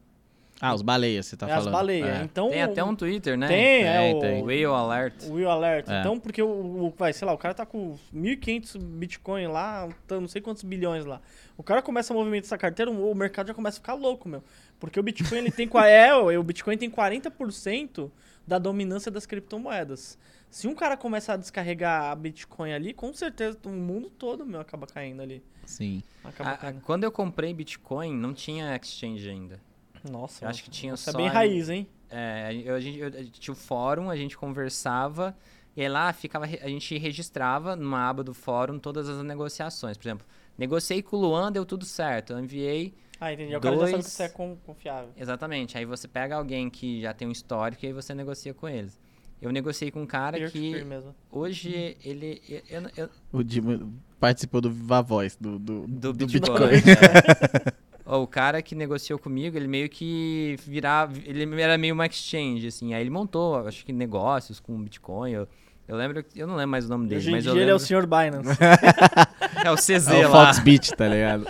Ah, 0.62 0.76
os 0.76 0.82
baleias, 0.82 1.26
você 1.26 1.38
tá 1.38 1.48
é 1.48 1.54
as 1.54 1.60
falando. 1.60 1.72
baleias. 1.74 2.08
É. 2.08 2.24
Então, 2.24 2.50
Tem 2.50 2.62
até 2.62 2.84
um 2.84 2.94
Twitter, 2.94 3.38
né? 3.38 3.48
Tem, 3.48 3.84
é 3.84 3.98
Tem, 3.98 4.16
o, 4.16 4.20
tem. 4.20 4.44
Whale 4.44 4.66
Alert. 4.66 5.24
Will 5.30 5.50
Alert. 5.50 5.88
É. 5.90 6.02
Então, 6.02 6.20
porque 6.20 6.42
o, 6.42 6.48
o- 6.48 6.94
vai, 6.98 7.14
sei 7.14 7.26
lá, 7.26 7.34
o 7.34 7.38
cara 7.38 7.54
tá 7.54 7.66
com 7.66 7.96
1.500 8.14 8.78
Bitcoin 8.78 9.48
lá, 9.48 9.88
tá 10.06 10.20
não 10.20 10.28
sei 10.28 10.42
quantos 10.42 10.64
bilhões 10.64 11.06
lá. 11.06 11.22
O 11.58 11.64
cara 11.64 11.82
começa 11.82 12.14
a 12.14 12.16
movimentar 12.16 12.46
essa 12.46 12.58
carteira, 12.58 12.92
o 12.92 13.16
mercado 13.16 13.48
já 13.48 13.54
começa 13.54 13.78
a 13.78 13.80
ficar 13.82 13.94
louco, 13.94 14.28
meu. 14.28 14.44
Porque 14.82 15.00
o 15.00 15.04
Bitcoin, 15.04 15.38
ele 15.38 15.52
tem... 15.52 15.70
É, 15.88 16.14
o 16.14 16.44
Bitcoin 16.44 16.78
tem 16.78 16.92
40% 16.92 18.12
da 18.50 18.58
dominância 18.60 19.12
das 19.12 19.26
criptomoedas. 19.26 20.18
Se 20.50 20.68
um 20.68 20.74
cara 20.74 20.98
começar 20.98 21.34
a 21.34 21.38
descarregar 21.38 22.12
a 22.12 22.16
Bitcoin 22.16 22.74
ali, 22.74 22.94
com 22.94 23.14
certeza 23.14 23.58
o 23.66 23.70
mundo 23.70 24.10
todo, 24.10 24.44
meu, 24.46 24.60
acaba 24.60 24.88
caindo 24.88 25.22
ali. 25.22 25.44
Sim. 25.66 26.02
Acaba 26.24 26.50
A- 26.52 26.58
caindo. 26.58 26.82
quando 26.82 27.04
eu 27.04 27.12
comprei 27.12 27.54
Bitcoin, 27.54 28.14
não 28.16 28.34
tinha 28.34 28.76
exchange 28.76 29.30
ainda. 29.30 29.62
Nossa, 30.10 30.46
Eu 30.46 30.50
acho 30.50 30.64
que 30.64 30.70
tinha 30.72 30.94
isso 30.96 31.08
é 31.10 31.12
só 31.12 31.18
bem 31.18 31.28
em- 31.28 31.30
raiz, 31.30 31.70
hein? 31.70 31.88
É, 32.10 32.52
eu- 32.66 32.74
a, 32.74 32.80
gente, 32.80 32.98
eu- 32.98 33.08
a 33.08 33.22
gente 33.22 33.40
tinha 33.40 33.54
o 33.54 33.56
fórum, 33.56 34.10
a 34.10 34.16
gente 34.16 34.36
conversava, 34.36 35.38
e 35.76 35.82
aí 35.84 35.88
lá 35.90 36.12
ficava, 36.12 36.46
a 36.46 36.68
gente 36.68 36.98
registrava 36.98 37.76
numa 37.76 38.10
aba 38.10 38.24
do 38.24 38.34
fórum 38.34 38.80
todas 38.80 39.08
as 39.08 39.22
negociações. 39.24 39.96
Por 39.98 40.08
exemplo, 40.08 40.26
negociei 40.58 41.04
com 41.04 41.16
o 41.18 41.20
Luan, 41.20 41.52
deu 41.52 41.66
tudo 41.66 41.86
certo. 41.86 42.34
Eu 42.34 42.40
enviei. 42.40 42.96
Ah, 43.22 43.34
entendi. 43.34 43.56
O 43.56 43.60
cara 43.60 43.76
já 43.76 43.82
sabe 43.82 43.92
Dois- 43.94 44.06
que 44.06 44.12
você 44.12 44.24
é 44.24 44.30
con- 44.30 44.58
confiável. 44.66 45.10
Exatamente. 45.18 45.78
Aí 45.78 45.86
você 45.86 46.08
pega 46.08 46.36
alguém 46.36 46.70
que 46.70 47.02
já 47.02 47.14
tem 47.14 47.28
um 47.28 47.32
histórico 47.32 47.84
e 47.86 47.88
aí 47.88 47.94
você 47.94 48.14
negocia 48.14 48.54
com 48.54 48.68
eles. 48.68 48.98
Eu 49.42 49.52
negociei 49.52 49.90
com 49.92 50.02
um 50.02 50.06
cara 50.06 50.38
Peer-to-peer 50.38 50.80
que 50.80 50.84
mesmo. 50.86 51.16
hoje 51.32 51.98
ele. 52.04 52.42
Eu, 52.50 52.62
eu- 52.70 52.90
eu- 52.98 53.10
O 53.32 53.44
Dima 53.44 53.80
participou 54.20 54.60
do 54.62 54.70
Viva 54.70 55.02
Voz, 55.02 55.38
do, 55.40 55.58
do, 55.58 55.88
do, 55.88 56.14
do 56.14 56.28
Bitcoin. 56.28 56.70
Bitcoin. 56.72 56.82
Ó, 58.06 58.24
o 58.24 58.28
cara 58.28 58.62
que 58.62 58.74
negociou 58.76 59.20
comigo, 59.20 59.56
ele 59.56 59.68
meio 59.68 59.88
que 59.88 60.56
virava. 60.66 61.14
Ele 61.26 61.62
era 61.62 61.78
meio 61.78 61.94
uma 61.94 62.06
exchange, 62.06 62.68
assim. 62.68 62.94
Aí 62.94 63.02
ele 63.02 63.10
montou, 63.10 63.66
acho 63.68 63.86
que 63.86 63.94
negócios 63.94 64.60
com 64.60 64.82
Bitcoin. 64.82 65.32
Eu, 65.32 65.48
eu 65.88 65.96
lembro. 65.96 66.26
Eu 66.36 66.48
não 66.48 66.56
lembro 66.56 66.72
mais 66.72 66.86
o 66.86 66.90
nome 66.90 67.08
dele, 67.08 67.20
Hoje 67.20 67.30
em 67.30 67.32
mas 67.34 67.44
dia 67.44 67.52
eu 67.52 67.56
ele 67.58 67.70
é 67.72 67.74
o 67.74 67.78
lembro. 67.78 67.86
Sr. 67.88 68.08
Binance. 68.08 68.60
É 69.64 69.72
o 69.72 69.76
CZ 69.76 70.08
É 70.08 70.26
o 70.28 70.32
lá. 70.32 70.46
Foxbit, 70.54 70.96
tá 70.96 71.08
ligado? 71.08 71.46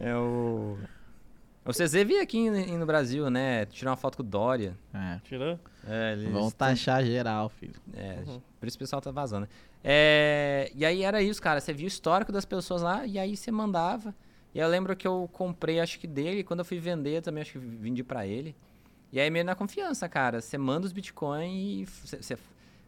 É 0.00 0.14
o. 0.16 0.78
O 1.64 1.72
CZ 1.72 1.92
veio 2.04 2.22
aqui 2.22 2.38
em- 2.38 2.78
no 2.78 2.86
Brasil, 2.86 3.28
né? 3.30 3.66
Tirar 3.66 3.90
uma 3.90 3.96
foto 3.96 4.16
com 4.16 4.22
o 4.22 4.26
Dória. 4.26 4.76
É. 4.94 5.20
Tirou? 5.22 5.58
É, 5.86 6.12
eles 6.14 6.28
Vão 6.32 6.50
taxar 6.50 7.04
geral, 7.04 7.48
filho. 7.50 7.74
É, 7.94 8.22
Uhum. 8.26 8.40
por 8.58 8.66
isso 8.66 8.76
o 8.76 8.78
pessoal 8.80 9.00
tá 9.02 9.10
vazando. 9.10 9.46
É, 9.84 10.72
e 10.74 10.84
aí 10.84 11.02
era 11.02 11.22
isso, 11.22 11.40
cara. 11.40 11.60
Você 11.60 11.72
via 11.72 11.84
o 11.84 11.88
histórico 11.88 12.32
das 12.32 12.44
pessoas 12.46 12.80
lá 12.82 13.06
e 13.06 13.18
aí 13.18 13.36
você 13.36 13.50
mandava. 13.52 14.14
E 14.54 14.58
eu 14.58 14.66
lembro 14.68 14.96
que 14.96 15.06
eu 15.06 15.28
comprei, 15.32 15.78
acho 15.80 16.00
que 16.00 16.06
dele, 16.06 16.40
e 16.40 16.44
quando 16.44 16.60
eu 16.60 16.64
fui 16.64 16.78
vender 16.80 17.20
também, 17.22 17.42
acho 17.42 17.52
que 17.52 17.58
vendi 17.58 18.02
pra 18.02 18.26
ele. 18.26 18.56
E 19.12 19.20
aí 19.20 19.30
meio 19.30 19.44
na 19.44 19.54
confiança, 19.54 20.08
cara. 20.08 20.40
Você 20.40 20.56
manda 20.56 20.86
os 20.86 20.92
Bitcoin 20.92 21.82
e 21.82 21.84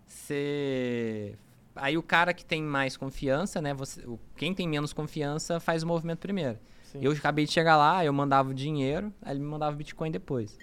você. 0.07 1.37
Aí 1.75 1.97
o 1.97 2.03
cara 2.03 2.33
que 2.35 2.45
tem 2.45 2.63
mais 2.63 2.97
confiança, 2.97 3.61
né? 3.63 3.73
Você, 3.75 4.01
o- 4.07 4.19
quem 4.37 4.53
tem 4.55 4.69
menos 4.69 4.93
confiança 4.93 5.59
faz 5.61 5.83
o 5.83 5.87
movimento 5.87 6.19
primeiro. 6.19 6.59
Sim. 6.93 6.99
Eu 7.01 7.13
acabei 7.13 7.47
de 7.47 7.53
chegar 7.53 7.77
lá, 7.77 8.05
eu 8.05 8.13
mandava 8.13 8.51
o 8.51 8.55
dinheiro, 8.55 9.13
aí 9.23 9.33
ele 9.33 9.41
me 9.41 9.47
mandava 9.47 9.75
o 9.75 9.79
Bitcoin 9.79 10.11
depois. 10.11 10.59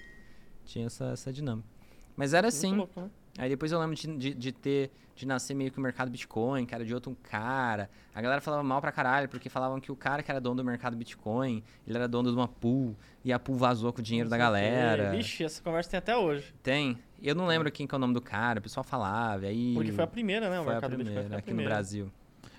Tinha 0.63 0.85
essa, 0.85 1.05
essa 1.05 1.33
dinâmica. 1.33 1.67
Mas 2.15 2.33
era 2.35 2.49
assim. 2.49 2.75
louco, 2.75 3.01
né? 3.01 3.09
Aí 3.37 3.49
depois 3.49 3.71
eu 3.71 3.79
lembro 3.79 3.95
de, 3.95 4.15
de, 4.17 4.33
de 4.35 4.51
ter, 4.51 4.91
de 5.15 5.25
nascer 5.25 5.55
meio 5.55 5.71
que 5.71 5.79
o 5.79 5.81
mercado 5.81 6.11
Bitcoin, 6.11 6.65
que 6.65 6.75
era 6.75 6.85
de 6.85 6.93
outro 6.93 7.17
cara. 7.23 7.89
A 8.13 8.21
galera 8.21 8.41
falava 8.41 8.61
mal 8.61 8.79
pra 8.79 8.91
caralho, 8.91 9.27
porque 9.27 9.49
falavam 9.49 9.79
que 9.79 9.91
o 9.91 9.95
cara 9.95 10.21
que 10.21 10.29
era 10.29 10.39
dono 10.39 10.57
do 10.57 10.63
mercado 10.63 10.95
Bitcoin, 10.95 11.63
ele 11.87 11.97
era 11.97 12.07
dono 12.07 12.29
de 12.29 12.35
uma 12.37 12.47
pool, 12.47 12.95
e 13.23 13.33
a 13.33 13.39
pool 13.39 13.55
vazou 13.55 13.91
com 13.91 14.01
o 14.01 14.03
dinheiro 14.03 14.29
da 14.29 14.37
galera. 14.37 15.11
Vixe, 15.11 15.43
essa 15.43 15.63
conversa 15.63 15.89
tem 15.89 15.97
até 15.97 16.15
hoje. 16.15 16.53
Tem. 16.61 16.97
Eu 17.21 17.33
não 17.33 17.47
lembro 17.47 17.71
quem 17.71 17.87
que 17.87 17.95
é 17.95 17.97
o 17.97 17.99
nome 17.99 18.13
do 18.13 18.21
cara, 18.21 18.59
o 18.59 18.61
pessoal 18.61 18.83
falava, 18.83 19.45
aí... 19.47 19.73
Porque 19.73 19.91
foi 19.91 20.03
a 20.03 20.07
primeira, 20.07 20.49
né? 20.49 20.59
O 20.59 20.63
foi 20.63 20.73
a 20.73 20.75
mercado 20.75 20.91
do 20.91 20.97
Bitcoin 20.97 21.15
primeira 21.15 21.29
foi 21.29 21.35
a 21.37 21.39
aqui 21.39 21.49
no 21.49 21.55
primeira. 21.55 21.73
Brasil. 21.75 22.11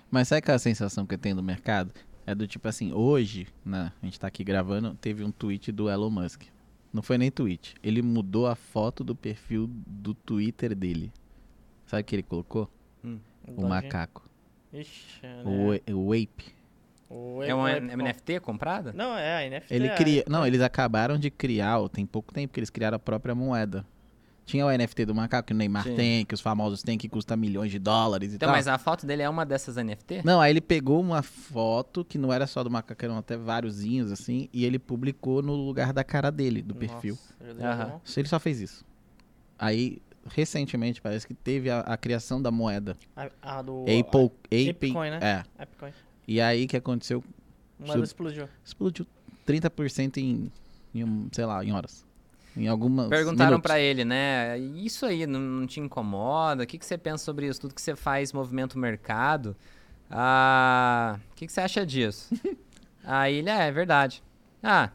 Mas 0.09 0.27
sabe 0.27 0.39
aquela 0.39 0.59
sensação 0.59 1.05
que 1.05 1.13
eu 1.13 1.19
tenho 1.19 1.35
do 1.35 1.43
mercado? 1.43 1.93
É 2.31 2.35
do 2.35 2.47
tipo 2.47 2.65
assim, 2.65 2.93
hoje, 2.93 3.45
né, 3.65 3.91
a 4.01 4.05
gente 4.05 4.17
tá 4.17 4.25
aqui 4.27 4.41
gravando, 4.41 4.95
teve 4.95 5.21
um 5.21 5.31
tweet 5.31 5.69
do 5.69 5.89
Elon 5.89 6.09
Musk. 6.09 6.43
Não 6.93 7.01
foi 7.01 7.17
nem 7.17 7.29
tweet. 7.29 7.75
Ele 7.83 8.01
mudou 8.01 8.47
a 8.47 8.55
foto 8.55 9.03
do 9.03 9.13
perfil 9.13 9.69
do 9.85 10.13
Twitter 10.13 10.73
dele. 10.73 11.11
Sabe 11.85 12.01
o 12.01 12.05
que 12.05 12.15
ele 12.15 12.23
colocou? 12.23 12.69
O 13.03 13.09
Dodge. 13.47 13.67
macaco. 13.67 14.29
Ixi, 14.71 15.21
né? 15.23 15.43
O, 15.89 15.93
o 16.07 16.13
Ape. 16.13 16.45
O 17.09 17.43
É 17.43 17.53
uma 17.53 17.69
Apple- 17.69 17.95
NFT 17.97 18.39
comprada? 18.39 18.93
Não, 18.93 19.17
é 19.17 19.45
a 19.45 19.49
NFT. 19.49 19.73
Ele 19.73 19.87
é- 19.87 19.95
cria. 19.95 20.23
Não, 20.29 20.47
eles 20.47 20.61
acabaram 20.61 21.17
de 21.17 21.29
criar, 21.29 21.77
tem 21.89 22.05
pouco 22.05 22.33
tempo 22.33 22.53
que 22.53 22.59
eles 22.61 22.69
criaram 22.69 22.95
a 22.95 22.99
própria 22.99 23.35
moeda. 23.35 23.85
Tinha 24.51 24.65
o 24.65 24.69
NFT 24.69 25.05
do 25.05 25.15
macaco 25.15 25.47
que 25.47 25.53
o 25.53 25.55
Neymar 25.55 25.83
Sim. 25.85 25.95
tem, 25.95 26.25
que 26.25 26.33
os 26.33 26.41
famosos 26.41 26.83
têm, 26.83 26.97
que 26.97 27.07
custa 27.07 27.37
milhões 27.37 27.71
de 27.71 27.79
dólares 27.79 28.33
e 28.33 28.35
Então, 28.35 28.47
tal. 28.47 28.55
mas 28.57 28.67
a 28.67 28.77
foto 28.77 29.05
dele 29.05 29.21
é 29.21 29.29
uma 29.29 29.45
dessas 29.45 29.77
NFT? 29.77 30.23
Não, 30.25 30.41
aí 30.41 30.51
ele 30.51 30.59
pegou 30.59 30.99
uma 30.99 31.21
foto 31.23 32.03
que 32.03 32.17
não 32.17 32.33
era 32.33 32.45
só 32.45 32.61
do 32.61 32.69
macaco, 32.69 33.05
eram 33.05 33.17
até 33.17 33.37
váriosinhos 33.37 34.11
assim, 34.11 34.49
e 34.51 34.65
ele 34.65 34.77
publicou 34.77 35.41
no 35.41 35.55
lugar 35.55 35.93
da 35.93 36.03
cara 36.03 36.29
dele, 36.29 36.61
do 36.61 36.75
perfil. 36.75 37.17
Nossa, 37.57 37.85
bom. 37.85 38.01
Ele 38.17 38.27
só 38.27 38.41
fez 38.41 38.59
isso. 38.59 38.83
Aí, 39.57 40.01
recentemente, 40.27 41.01
parece 41.01 41.25
que 41.25 41.33
teve 41.33 41.69
a, 41.69 41.79
a 41.79 41.95
criação 41.95 42.41
da 42.41 42.51
moeda. 42.51 42.97
A, 43.15 43.29
a 43.41 43.61
do... 43.61 43.83
Apple, 43.83 44.31
Ape, 44.47 44.69
Apecoin, 44.71 45.11
né? 45.11 45.19
É. 45.21 45.67
E 46.27 46.41
aí, 46.41 46.65
o 46.65 46.67
que 46.67 46.75
aconteceu? 46.75 47.23
A 47.79 47.83
moeda 47.85 47.93
Sub- 47.93 48.03
explodiu. 48.03 48.49
Explodiu 48.65 49.07
30% 49.47 50.17
em, 50.17 50.51
em, 50.93 51.29
sei 51.31 51.45
lá, 51.45 51.63
em 51.63 51.71
horas. 51.71 52.05
Em 52.55 52.67
algumas 52.67 53.07
Perguntaram 53.07 53.59
pra 53.61 53.79
ele, 53.79 54.03
né? 54.03 54.57
Isso 54.59 55.05
aí 55.05 55.25
não, 55.25 55.39
não 55.39 55.67
te 55.67 55.79
incomoda? 55.79 56.63
O 56.63 56.67
que, 56.67 56.77
que 56.77 56.85
você 56.85 56.97
pensa 56.97 57.23
sobre 57.23 57.47
isso? 57.47 57.61
Tudo 57.61 57.73
que 57.73 57.81
você 57.81 57.95
faz 57.95 58.33
movimento 58.33 58.77
mercado. 58.77 59.55
Ah, 60.09 61.17
o 61.31 61.35
que, 61.35 61.47
que 61.47 61.51
você 61.53 61.61
acha 61.61 61.85
disso? 61.85 62.33
aí 63.03 63.35
ele, 63.37 63.49
é, 63.49 63.67
é 63.67 63.71
verdade. 63.71 64.21
Ah, 64.61 64.89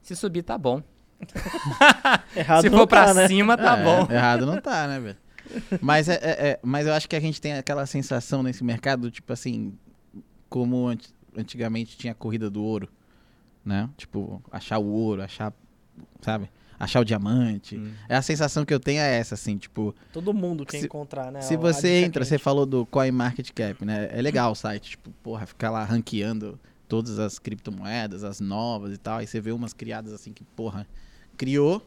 se 0.00 0.16
subir 0.16 0.42
tá 0.42 0.56
bom. 0.56 0.82
Errado 2.34 2.62
se 2.62 2.70
não 2.70 2.78
for 2.78 2.86
pra 2.86 3.06
tá, 3.06 3.14
né? 3.14 3.28
cima, 3.28 3.56
tá 3.56 3.78
É, 3.78 3.84
bom. 3.84 4.08
Errado 4.12 4.46
não 4.46 4.60
tá, 4.60 4.88
né, 4.88 4.98
velho? 4.98 5.16
Mas, 5.80 6.08
é, 6.08 6.14
é- 6.14 6.48
é- 6.50 6.60
mas 6.62 6.86
eu 6.86 6.94
acho 6.94 7.08
que 7.08 7.14
a 7.14 7.20
gente 7.20 7.40
tem 7.40 7.52
aquela 7.54 7.84
sensação 7.84 8.42
nesse 8.42 8.64
mercado, 8.64 9.10
tipo 9.10 9.32
assim, 9.32 9.74
como 10.48 10.86
anti- 10.86 11.14
antigamente 11.36 11.96
tinha 11.96 12.12
a 12.12 12.16
corrida 12.16 12.48
do 12.48 12.62
ouro, 12.64 12.88
né? 13.64 13.88
Tipo, 13.96 14.42
achar 14.50 14.78
o 14.78 14.86
ouro, 14.86 15.22
achar, 15.22 15.52
sabe? 16.22 16.48
Achar 16.84 17.00
o 17.00 17.04
diamante. 17.04 17.76
Hum. 17.76 17.92
É 18.08 18.16
a 18.16 18.22
sensação 18.22 18.64
que 18.64 18.74
eu 18.74 18.80
tenho 18.80 19.00
é 19.00 19.16
essa, 19.18 19.34
assim, 19.34 19.56
tipo, 19.56 19.94
Todo 20.12 20.34
mundo 20.34 20.66
quer 20.66 20.80
Se- 20.80 20.86
encontrar, 20.86 21.30
né? 21.30 21.40
se 21.40 21.56
você 21.56 21.82
dica 21.94 22.06
entra, 22.08 22.20
quente. 22.22 22.28
você 22.28 22.38
falou 22.38 22.66
do 22.66 22.84
CoinMarketCap, 22.86 23.84
né? 23.84 24.08
É 24.10 24.20
legal 24.20 24.50
o 24.50 24.54
site, 24.54 24.90
tipo, 24.90 25.10
porra, 25.22 25.46
ficar 25.46 25.70
lá 25.70 25.84
ranqueando 25.84 26.58
todas 26.88 27.18
as 27.20 27.38
criptomoedas, 27.38 28.24
as 28.24 28.40
novas 28.40 28.92
e 28.92 28.98
tal, 28.98 29.18
aí 29.18 29.26
você 29.26 29.40
vê 29.40 29.52
umas 29.52 29.72
criadas 29.72 30.12
assim 30.12 30.32
que, 30.32 30.42
porra, 30.44 30.86
criou, 31.36 31.80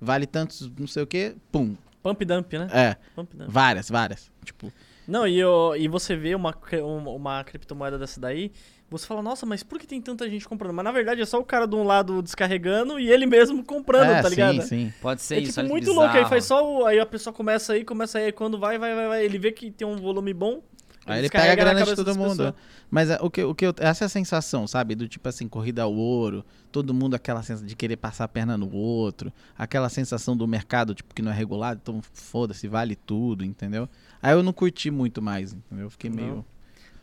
vale 0.00 0.26
tantos, 0.26 0.70
não 0.78 0.86
sei 0.86 1.02
o 1.02 1.06
que, 1.06 1.34
pum. 1.50 1.74
Pump 2.02 2.22
dump, 2.24 2.52
né? 2.58 2.68
É, 2.70 2.96
Pump 3.16 3.34
dump. 3.34 3.50
várias, 3.50 3.88
várias. 3.88 4.30
Tipo, 4.44 4.70
Não, 5.08 5.26
e, 5.26 5.38
eu- 5.38 5.74
e 5.76 5.88
você 5.88 6.14
vê 6.16 6.34
uma, 6.34 6.54
uma 6.82 7.42
criptomoeda 7.44 7.98
dessa 7.98 8.20
daí, 8.20 8.52
você 8.90 9.06
fala, 9.06 9.22
nossa, 9.22 9.44
mas 9.44 9.62
por 9.62 9.78
que 9.78 9.86
tem 9.86 10.00
tanta 10.00 10.28
gente 10.28 10.48
comprando? 10.48 10.72
Mas 10.74 10.84
na 10.84 10.92
verdade 10.92 11.20
é 11.20 11.26
só 11.26 11.38
o 11.40 11.44
cara 11.44 11.66
de 11.66 11.74
um 11.74 11.82
lado 11.82 12.22
descarregando 12.22 12.98
e 13.00 13.10
ele 13.10 13.26
mesmo 13.26 13.64
comprando, 13.64 14.10
é, 14.10 14.22
tá 14.22 14.28
ligado? 14.28 14.62
sim, 14.62 14.68
sim. 14.68 14.92
Pode 15.00 15.22
ser 15.22 15.36
É 15.36 15.38
isso, 15.40 15.48
tipo 15.48 15.60
olha 15.60 15.66
que 15.68 15.72
muito 15.72 15.88
louco, 15.92 16.02
aí 16.04 16.12
bizarro. 16.12 16.28
faz 16.28 16.44
só 16.44 16.64
o, 16.78 16.86
aí 16.86 17.00
a 17.00 17.06
pessoa 17.06 17.32
começa 17.32 17.72
aí, 17.72 17.84
começa 17.84 18.18
aí, 18.18 18.30
quando 18.32 18.58
vai, 18.58 18.78
vai, 18.78 18.94
vai, 18.94 19.08
vai, 19.08 19.24
ele 19.24 19.38
vê 19.38 19.50
que 19.52 19.70
tem 19.70 19.86
um 19.86 19.96
volume 19.96 20.32
bom, 20.32 20.62
Aí 21.06 21.18
ele 21.18 21.28
pega 21.28 21.52
a 21.52 21.54
grana 21.54 21.82
de 21.84 21.94
todo 21.94 22.16
mundo. 22.16 22.30
pessoas. 22.30 22.54
Mas 22.90 23.10
é, 23.10 23.18
o 23.20 23.28
que, 23.30 23.42
o 23.42 23.54
que 23.54 23.66
eu, 23.66 23.74
essa 23.78 24.04
é 24.04 24.06
a 24.06 24.08
sensação, 24.08 24.66
sabe? 24.66 24.94
Do 24.94 25.06
tipo 25.06 25.28
assim, 25.28 25.46
corrida 25.48 25.82
ao 25.82 25.92
ouro, 25.92 26.44
todo 26.72 26.94
mundo 26.94 27.14
aquela 27.14 27.42
sensação 27.42 27.66
de 27.66 27.76
querer 27.76 27.96
passar 27.96 28.24
a 28.24 28.28
perna 28.28 28.56
no 28.56 28.72
outro, 28.74 29.32
aquela 29.56 29.88
sensação 29.88 30.36
do 30.36 30.46
mercado, 30.48 30.94
tipo, 30.94 31.14
que 31.14 31.20
não 31.20 31.30
é 31.30 31.34
regulado, 31.34 31.80
então 31.82 32.00
foda-se, 32.12 32.66
vale 32.68 32.96
tudo, 32.96 33.44
entendeu? 33.44 33.88
Aí 34.22 34.32
eu 34.32 34.42
não 34.42 34.52
curti 34.52 34.90
muito 34.90 35.20
mais, 35.20 35.52
entendeu? 35.52 35.86
Eu 35.86 35.90
fiquei 35.90 36.08
Não. 36.08 36.16
meio. 36.16 36.46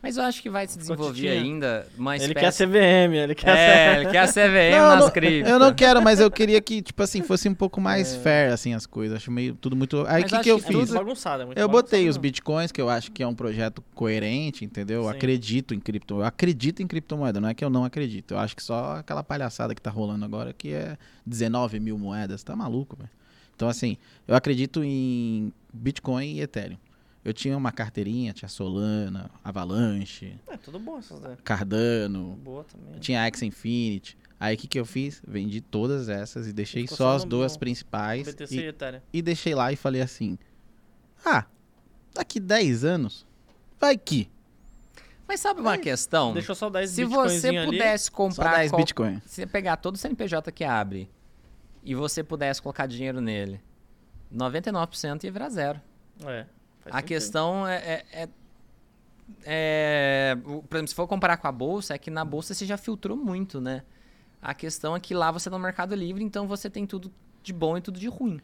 Mas 0.02 0.16
eu 0.16 0.24
acho 0.24 0.42
que 0.42 0.50
vai 0.50 0.66
se 0.66 0.76
desenvolver 0.76 1.28
ainda 1.28 1.86
uma 1.96 2.16
Ele 2.16 2.34
quer 2.34 2.52
CVM, 2.52 3.14
ele 3.14 3.34
quer 3.36 3.56
É, 3.56 4.00
ele 4.00 4.10
quer 4.10 4.18
a 4.18 4.26
CVM 4.26 4.74
Não, 4.76 4.96
nas 4.96 5.10
criptas. 5.10 5.52
Eu 5.52 5.58
não 5.60 5.72
quero, 5.72 6.02
mas 6.02 6.18
eu 6.18 6.28
queria 6.28 6.60
que, 6.60 6.82
tipo 6.82 7.00
assim, 7.04 7.22
fosse 7.22 7.48
um 7.48 7.54
pouco 7.54 7.80
mais 7.80 8.16
fair, 8.16 8.52
assim, 8.52 8.74
as 8.74 8.84
coisas. 8.84 9.16
Acho 9.16 9.30
meio 9.30 9.54
tudo 9.54 9.76
muito. 9.76 10.04
Aí 10.08 10.22
o 10.22 10.26
que, 10.26 10.40
que 10.40 10.48
eu 10.48 10.58
que 10.58 10.66
É 10.66 10.72
muito 10.72 10.86
fiz? 10.88 10.94
bagunçado, 10.94 11.42
é 11.42 11.46
muito 11.46 11.58
Eu 11.58 11.68
botei 11.68 12.08
os 12.08 12.16
bitcoins, 12.16 12.72
que 12.72 12.80
eu 12.80 12.90
acho 12.90 13.12
que 13.12 13.22
é 13.22 13.26
um 13.26 13.34
projeto 13.34 13.82
coerente, 13.94 14.64
entendeu? 14.64 15.02
Eu 15.02 15.08
acredito 15.08 15.72
em 15.72 15.78
cripto. 15.78 16.14
Eu 16.14 16.24
acredito 16.24 16.82
em 16.82 16.86
criptomoeda, 16.88 17.40
não 17.40 17.48
é 17.48 17.54
que 17.54 17.64
eu 17.64 17.70
não 17.70 17.84
acredito. 17.84 18.34
Eu 18.34 18.38
acho 18.40 18.56
que 18.56 18.62
só 18.62 18.96
aquela 18.96 19.22
palhaçada 19.22 19.72
que 19.72 19.80
tá 19.80 19.90
rolando 19.90 20.24
agora, 20.24 20.52
que 20.52 20.72
é 20.72 20.96
19 21.24 21.78
mil 21.78 21.96
moedas. 21.96 22.42
Tá 22.42 22.56
maluco, 22.56 22.96
velho. 22.96 23.10
Então, 23.54 23.68
assim, 23.68 23.96
eu 24.26 24.34
acredito 24.34 24.82
em 24.82 25.52
Bitcoin 25.72 26.34
e 26.34 26.40
Ethereum. 26.40 26.76
Eu 27.24 27.32
tinha 27.32 27.56
uma 27.56 27.70
carteirinha, 27.70 28.32
tinha 28.32 28.48
Solana, 28.48 29.30
Avalanche, 29.44 30.36
É, 30.48 30.56
tudo 30.56 30.78
bom 30.80 30.98
essas, 30.98 31.20
né? 31.20 31.36
Cardano, 31.44 32.34
Boa 32.42 32.64
também. 32.64 32.98
tinha 32.98 33.24
Axie 33.24 33.46
Infinity. 33.46 34.18
Aí 34.40 34.56
o 34.56 34.58
que, 34.58 34.66
que 34.66 34.80
eu 34.80 34.84
fiz? 34.84 35.22
Vendi 35.26 35.60
todas 35.60 36.08
essas 36.08 36.48
e 36.48 36.52
deixei 36.52 36.82
Ficou 36.82 36.96
só 36.96 37.14
as 37.14 37.24
duas 37.24 37.52
no 37.52 37.60
principais. 37.60 38.26
BTC 38.26 38.56
e 38.56 38.68
E, 39.12 39.18
e 39.18 39.22
deixei 39.22 39.54
lá 39.54 39.70
e 39.72 39.76
falei 39.76 40.00
assim: 40.02 40.36
Ah, 41.24 41.46
daqui 42.12 42.40
10 42.40 42.84
anos, 42.84 43.24
vai 43.78 43.96
que. 43.96 44.28
Mas 45.28 45.38
sabe 45.38 45.60
uma 45.60 45.78
questão? 45.78 46.32
Deixou 46.34 46.56
só 46.56 46.68
10 46.68 46.90
Se 46.90 47.04
você 47.04 47.22
bitcoinzinho 47.50 47.62
ali. 47.62 47.70
pudesse 47.78 48.04
Só 48.06 48.10
comprar 48.10 48.56
10 48.56 48.70
qual- 48.72 48.80
Bitcoin. 48.82 49.22
Se 49.24 49.34
você 49.36 49.46
pegar 49.46 49.76
todo 49.76 49.94
o 49.94 49.98
CNPJ 49.98 50.50
que 50.50 50.64
abre 50.64 51.08
e 51.84 51.94
você 51.94 52.24
pudesse 52.24 52.60
colocar 52.60 52.86
dinheiro 52.86 53.20
nele, 53.20 53.60
99% 54.34 55.22
ia 55.24 55.30
virar 55.32 55.48
zero. 55.50 55.80
É. 56.26 56.46
faz 56.82 56.94
A 56.94 56.98
sentido. 56.98 57.08
questão 57.08 57.66
é, 57.66 57.76
é, 57.76 58.04
é- 58.12 58.28
é- 59.44 60.36
o- 60.44 60.62
Por 60.62 60.76
exemplo, 60.76 60.88
se 60.88 60.94
for 60.94 61.06
comparar 61.06 61.36
com 61.36 61.48
a 61.48 61.52
bolsa, 61.52 61.94
é 61.94 61.98
que 61.98 62.10
na 62.10 62.24
bolsa 62.24 62.54
você 62.54 62.66
já 62.66 62.76
filtrou 62.76 63.16
muito, 63.16 63.60
né? 63.60 63.82
A 64.40 64.54
questão 64.54 64.96
é 64.96 65.00
que 65.00 65.14
lá 65.14 65.30
você 65.30 65.48
tá 65.48 65.56
no 65.56 65.62
Mercado 65.62 65.94
Livre, 65.94 66.22
então 66.22 66.46
você 66.46 66.68
tem 66.68 66.86
tudo 66.86 67.12
de 67.42 67.52
bom 67.52 67.76
e 67.76 67.80
tudo 67.80 67.98
de 67.98 68.08
ruim. 68.08 68.40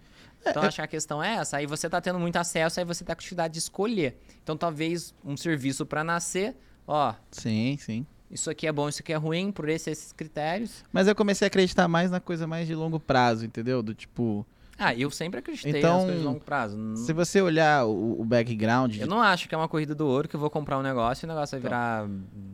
Então 0.46 0.62
acho 0.62 0.76
que 0.76 0.82
a 0.82 0.86
questão 0.86 1.22
é 1.22 1.34
essa. 1.34 1.56
Aí 1.56 1.66
você 1.66 1.88
tá 1.90 2.00
tendo 2.00 2.18
muito 2.18 2.36
acesso, 2.36 2.78
aí 2.80 2.86
você 2.86 3.04
tá 3.04 3.14
com 3.14 3.20
dificuldade 3.20 3.52
de 3.54 3.58
escolher. 3.58 4.18
Então 4.42 4.56
talvez 4.56 5.12
um 5.24 5.36
serviço 5.36 5.84
para 5.84 6.04
nascer, 6.04 6.56
ó, 6.86 7.14
Sim, 7.32 7.76
sim. 7.80 8.06
isso 8.30 8.48
aqui 8.48 8.66
é 8.66 8.72
bom, 8.72 8.88
isso 8.88 9.02
aqui 9.02 9.12
é 9.12 9.16
ruim, 9.16 9.50
por 9.50 9.68
esses, 9.68 9.88
esses 9.88 10.12
critérios. 10.12 10.84
Mas 10.92 11.08
eu 11.08 11.14
comecei 11.16 11.46
a 11.46 11.48
acreditar 11.48 11.88
mais 11.88 12.10
na 12.10 12.20
coisa 12.20 12.46
mais 12.46 12.66
de 12.68 12.74
longo 12.74 13.00
prazo, 13.00 13.44
entendeu? 13.44 13.82
Do 13.82 13.92
tipo, 13.94 14.46
Ah, 14.78 14.94
eu 14.94 15.10
sempre 15.10 15.40
acreditei 15.40 15.78
Então, 15.80 15.94
nas 15.96 16.02
coisas 16.04 16.20
de 16.20 16.26
longo 16.26 16.40
prazo. 16.40 16.76
Não- 16.76 16.96
se 16.96 17.12
você 17.12 17.40
olhar 17.40 17.84
o, 17.86 18.20
o 18.20 18.24
background, 18.24 18.92
de- 18.92 19.00
Eu 19.00 19.06
não 19.08 19.20
acho 19.20 19.48
que 19.48 19.54
é 19.54 19.58
uma 19.58 19.68
corrida 19.68 19.94
do 19.94 20.06
ouro 20.06 20.28
que 20.28 20.36
eu 20.36 20.40
vou 20.40 20.48
comprar 20.50 20.78
um 20.78 20.82
negócio 20.82 21.24
e 21.24 21.26
o 21.26 21.28
negócio 21.28 21.58
vai 21.58 21.60
virar 21.60 22.08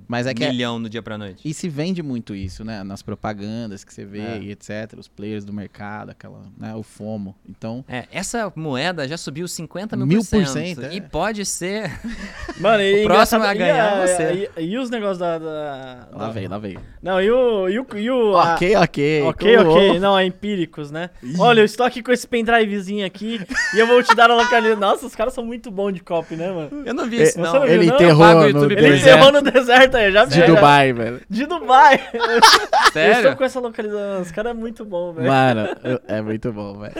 mas 0.08 0.26
é 0.26 0.32
que 0.34 0.42
é- 0.44 0.48
milhão 0.50 0.78
no 0.78 0.88
dia 0.88 1.02
pra 1.02 1.18
noite. 1.18 1.46
E 1.48 1.52
se 1.52 1.68
vende 1.68 2.02
muito 2.02 2.34
isso, 2.34 2.64
né? 2.64 2.82
Nas 2.82 3.02
propagandas 3.02 3.84
que 3.84 3.92
você 3.92 4.04
vê 4.04 4.20
É. 4.20 4.38
e 4.38 4.50
etc. 4.50 4.94
Os 4.98 5.08
players 5.08 5.44
do 5.44 5.52
mercado, 5.52 6.10
aquela, 6.10 6.42
né? 6.58 6.74
O 6.74 6.82
FOMO. 6.82 7.34
Então, 7.48 7.84
É, 7.88 8.06
essa 8.10 8.50
moeda 8.56 9.06
já 9.06 9.16
subiu 9.16 9.46
50 9.46 9.96
mil, 9.96 10.06
Mil 10.06 10.24
por 10.24 10.46
cento. 10.46 10.82
é. 10.82 10.94
E 10.94 11.00
pode 11.00 11.44
ser. 11.44 11.90
Mano, 12.58 12.82
e 12.82 13.02
O 13.04 13.06
próximo 13.06 13.42
a 13.44 13.52
ganhar 13.54 13.98
é 13.98 14.04
e, 14.04 14.06
você. 14.06 14.50
E, 14.58 14.64
e 14.72 14.78
os 14.78 14.88
negócios 14.90 15.18
da. 15.18 15.38
da 15.38 16.08
lá 16.12 16.26
da- 16.26 16.30
vem, 16.30 16.48
lá 16.48 16.58
vem. 16.58 16.78
Não, 17.02 17.20
e 17.20 17.30
o. 17.30 17.68
E 17.68 17.78
o, 17.78 17.86
e 17.96 18.10
o 18.10 18.36
a- 18.36 18.54
ok, 18.54 18.76
ok. 18.76 19.22
Ok, 19.22 19.56
ok. 19.58 19.98
Não, 20.00 20.18
é 20.18 20.24
empíricos, 20.24 20.90
né? 20.90 21.10
Olha, 21.38 21.60
eu 21.60 21.64
estou 21.64 21.84
aqui 21.84 22.02
com 22.02 22.12
esse 22.14 22.26
pendrivezinho 22.26 23.04
aqui 23.06 23.40
e 23.74 23.78
eu 23.78 23.86
vou 23.86 24.02
te 24.02 24.14
dar 24.14 24.30
a 24.30 24.34
localização. 24.34 24.80
Nossa, 24.80 25.06
os 25.06 25.14
caras 25.14 25.34
são 25.34 25.44
muito 25.44 25.70
bons 25.70 25.92
de 25.92 26.00
copy, 26.00 26.36
né, 26.36 26.50
mano? 26.50 26.82
Eu 26.86 26.94
não 26.94 27.06
vi 27.08 27.20
É, 27.20 27.24
isso, 27.24 27.38
não. 27.40 27.52
não 27.52 27.66
Ele 27.66 27.86
enterrou 27.86 28.34
no 28.34 28.46
YouTube 28.48 28.72
Ele 28.76 28.96
enterrou 28.98 29.32
no 29.32 29.42
deserto 29.42 29.96
aí, 29.96 30.10
já 30.12 30.24
de 30.24 30.36
já- 30.36 30.46
Dubai, 30.46 30.92
velho. 30.92 31.20
De 31.28 31.46
Dubai. 31.46 32.08
Eu 32.14 32.38
estou 32.38 32.92
Sério? 32.92 33.36
com 33.36 33.44
essa 33.44 33.60
localização. 33.60 34.20
Os 34.22 34.30
caras 34.32 34.50
é 34.52 34.54
muito 34.54 34.84
bom, 34.84 35.12
velho. 35.12 35.28
Mano, 35.28 35.68
é 36.08 36.22
muito 36.22 36.52
bom, 36.52 36.78
velho. 36.78 36.94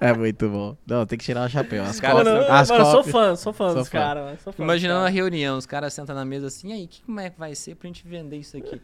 É 0.00 0.12
muito 0.14 0.48
bom. 0.48 0.76
Não, 0.86 1.04
tem 1.06 1.18
que 1.18 1.24
tirar 1.24 1.46
o 1.46 1.48
chapéu. 1.48 1.84
As 1.84 2.00
Cara, 2.00 2.14
cópias- 2.14 2.34
Mano, 2.34 2.46
as 2.52 2.70
mano, 2.70 2.84
eu 2.84 2.90
sou 2.90 3.04
fã, 3.04 3.36
sou 3.36 3.52
fã 3.52 3.66
Sou 3.68 3.74
dos 3.80 3.88
caras, 3.88 4.38
Imaginando 4.58 5.00
dos 5.00 5.06
a 5.06 5.10
caras. 5.10 5.14
reunião, 5.14 5.58
os 5.58 5.66
caras 5.66 5.92
sentam 5.92 6.14
na 6.16 6.24
mesa 6.24 6.46
assim, 6.46 6.70
e 6.70 6.72
aí, 6.72 6.86
que, 6.86 7.02
como 7.02 7.20
é 7.20 7.28
que 7.28 7.38
vai 7.38 7.54
ser 7.54 7.74
pra 7.76 7.86
gente 7.86 8.02
vender 8.06 8.36
isso 8.38 8.56
aqui? 8.56 8.80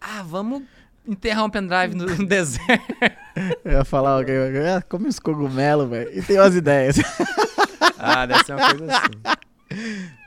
Ah, 0.00 0.22
vamos 0.24 0.62
enterrar 1.06 1.44
um 1.44 1.50
pendrive 1.50 1.94
no 1.94 2.06
no 2.06 2.26
deserto. 2.26 2.82
Eu 3.64 3.72
ia 3.72 3.84
falar, 3.84 4.18
ok, 4.20 4.34
ah, 4.76 4.82
come 4.82 5.08
os 5.08 5.18
cogumelos, 5.18 5.88
velho. 5.88 6.10
E 6.18 6.22
tem 6.22 6.38
umas 6.38 6.54
ideias. 6.54 6.96
ah, 7.98 8.26
deve 8.26 8.44
ser 8.44 8.54
uma 8.54 8.68
coisa 8.70 8.96
assim. 8.96 9.38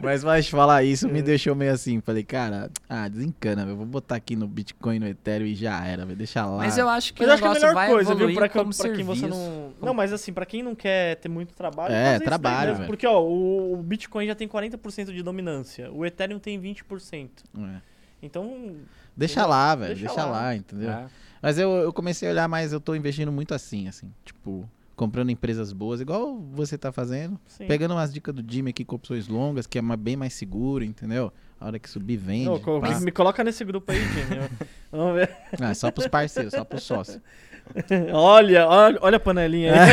Mas, 0.02 0.24
mas 0.26 0.49
falar 0.49 0.84
isso 0.84 1.08
É. 1.08 1.12
me 1.12 1.22
deixou 1.22 1.56
meio 1.56 1.72
assim. 1.72 2.02
Falei, 2.02 2.22
cara, 2.24 2.70
ah, 2.90 3.08
desencana, 3.08 3.64
velho. 3.66 3.78
Vou 3.78 3.86
botar 3.86 4.16
aqui 4.16 4.36
no 4.36 4.45
Bitcoin, 4.45 4.99
no 4.99 5.08
Ethereum 5.08 5.48
e 5.48 5.56
já 5.56 5.86
era, 5.86 6.06
velho. 6.06 6.18
Deixa 6.18 6.45
lá. 6.45 6.58
Mas 6.58 6.78
eu 6.78 6.90
acho 6.90 7.14
que 7.14 7.26
Mas 7.26 7.28
o 7.28 7.30
eu 7.30 7.34
acho 7.34 7.41
que 7.41 7.48
é 7.48 7.49
a 7.49 7.54
melhor 7.54 7.74
vai 7.74 7.88
coisa, 7.90 8.14
viu? 8.16 8.34
Pra, 8.34 8.49
que- 8.49 8.60
pra 8.60 8.90
quem 8.94 9.06
você 9.06 9.26
não. 9.28 9.72
Não, 9.82 9.94
mas 9.94 10.12
assim, 10.12 10.34
pra 10.34 10.45
quem 10.45 10.62
não 10.62 10.76
quer 10.76 11.16
ter 11.16 11.30
muito 11.30 11.54
trabalho. 11.54 11.94
É, 11.94 12.18
daí 12.18 12.26
trabalho, 12.28 12.58
mesmo. 12.72 12.76
velho. 12.80 12.88
Porque, 12.88 13.08
ó, 13.08 13.22
o, 13.22 13.80
o 13.80 13.84
Bitcoin 13.84 14.28
já 14.28 14.36
tem 14.36 14.49
40% 14.49 15.14
de 15.14 15.24
dominância. 15.24 15.90
O 15.94 16.06
Ethereum 16.06 16.40
tem 16.40 16.60
20%. 16.62 17.30
É. 17.58 17.82
Então. 18.22 18.76
Deixa 19.18 19.45
lá, 19.45 19.76
velho. 19.76 19.95
Deixa 19.95 20.07
Deixa, 20.07 20.26
lá. 20.26 20.31
lá, 20.31 20.56
entendeu? 20.56 20.91
É. 20.91 21.07
Mas 21.41 21.57
eu, 21.57 21.69
eu 21.72 21.91
comecei 21.91 22.27
a 22.30 22.31
olhar 22.31 22.48
mais, 22.48 22.72
eu 22.72 22.80
tô 22.80 22.95
investindo 22.95 23.31
muito 23.31 23.53
assim, 23.53 23.88
assim. 23.88 24.11
Tipo, 24.23 24.69
comprando 24.95 25.30
empresas 25.30 25.72
boas, 25.73 25.99
igual 26.02 26.38
você 26.53 26.77
tá 26.77 26.91
fazendo. 26.91 27.39
Sim. 27.48 27.68
Pegando 27.68 27.94
umas 27.94 28.14
dicas 28.14 28.34
do 28.34 28.44
Jimmy 28.52 28.69
aqui 28.72 28.85
com 28.85 28.95
opções 28.95 29.27
longas, 29.27 29.65
que 29.68 29.77
é 29.77 29.81
ma- 29.81 29.98
bem 29.98 30.15
mais 30.15 30.34
seguro, 30.34 30.84
entendeu? 30.84 31.31
A 31.60 31.65
hora 31.68 31.80
que 31.80 31.89
subir, 31.89 32.18
vende. 32.18 32.49
Ô, 32.49 32.60
me 33.02 33.11
coloca 33.11 33.44
nesse 33.44 33.64
grupo 33.65 33.91
aí, 33.91 33.99
Jimmy. 33.99 34.49
Vamos 34.91 35.15
ver. 35.15 35.35
Ah, 35.60 35.73
só 35.73 35.91
pros 35.91 36.07
parceiros, 36.07 36.53
só 36.53 36.64
pros 36.64 36.84
sócios. 36.84 37.19
olha, 38.14 38.68
olha, 38.68 38.98
olha 39.02 39.18
a 39.18 39.19
panelinha 39.19 39.73
aí. 39.73 39.89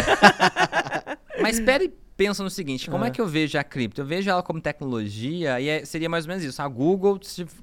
Mas 1.43 1.59
espera 1.59 1.83
e 1.83 1.93
pensa 2.17 2.43
no 2.43 2.51
seguinte, 2.51 2.89
como 2.91 3.05
é. 3.05 3.09
É. 3.09 3.11
que 3.11 3.21
eu 3.21 3.27
vejo 3.27 3.59
a 3.59 3.65
cripto? 3.65 4.01
Eu 4.01 4.07
vejo 4.07 4.31
ela 4.31 4.43
como 4.43 4.61
tecnologia 4.61 5.61
e 5.61 5.69
é- 5.69 5.85
seria 5.85 6.09
mais 6.09 6.25
ou 6.25 6.29
menos 6.29 6.45
isso. 6.45 6.61
A 6.63 6.69
Google 6.69 7.19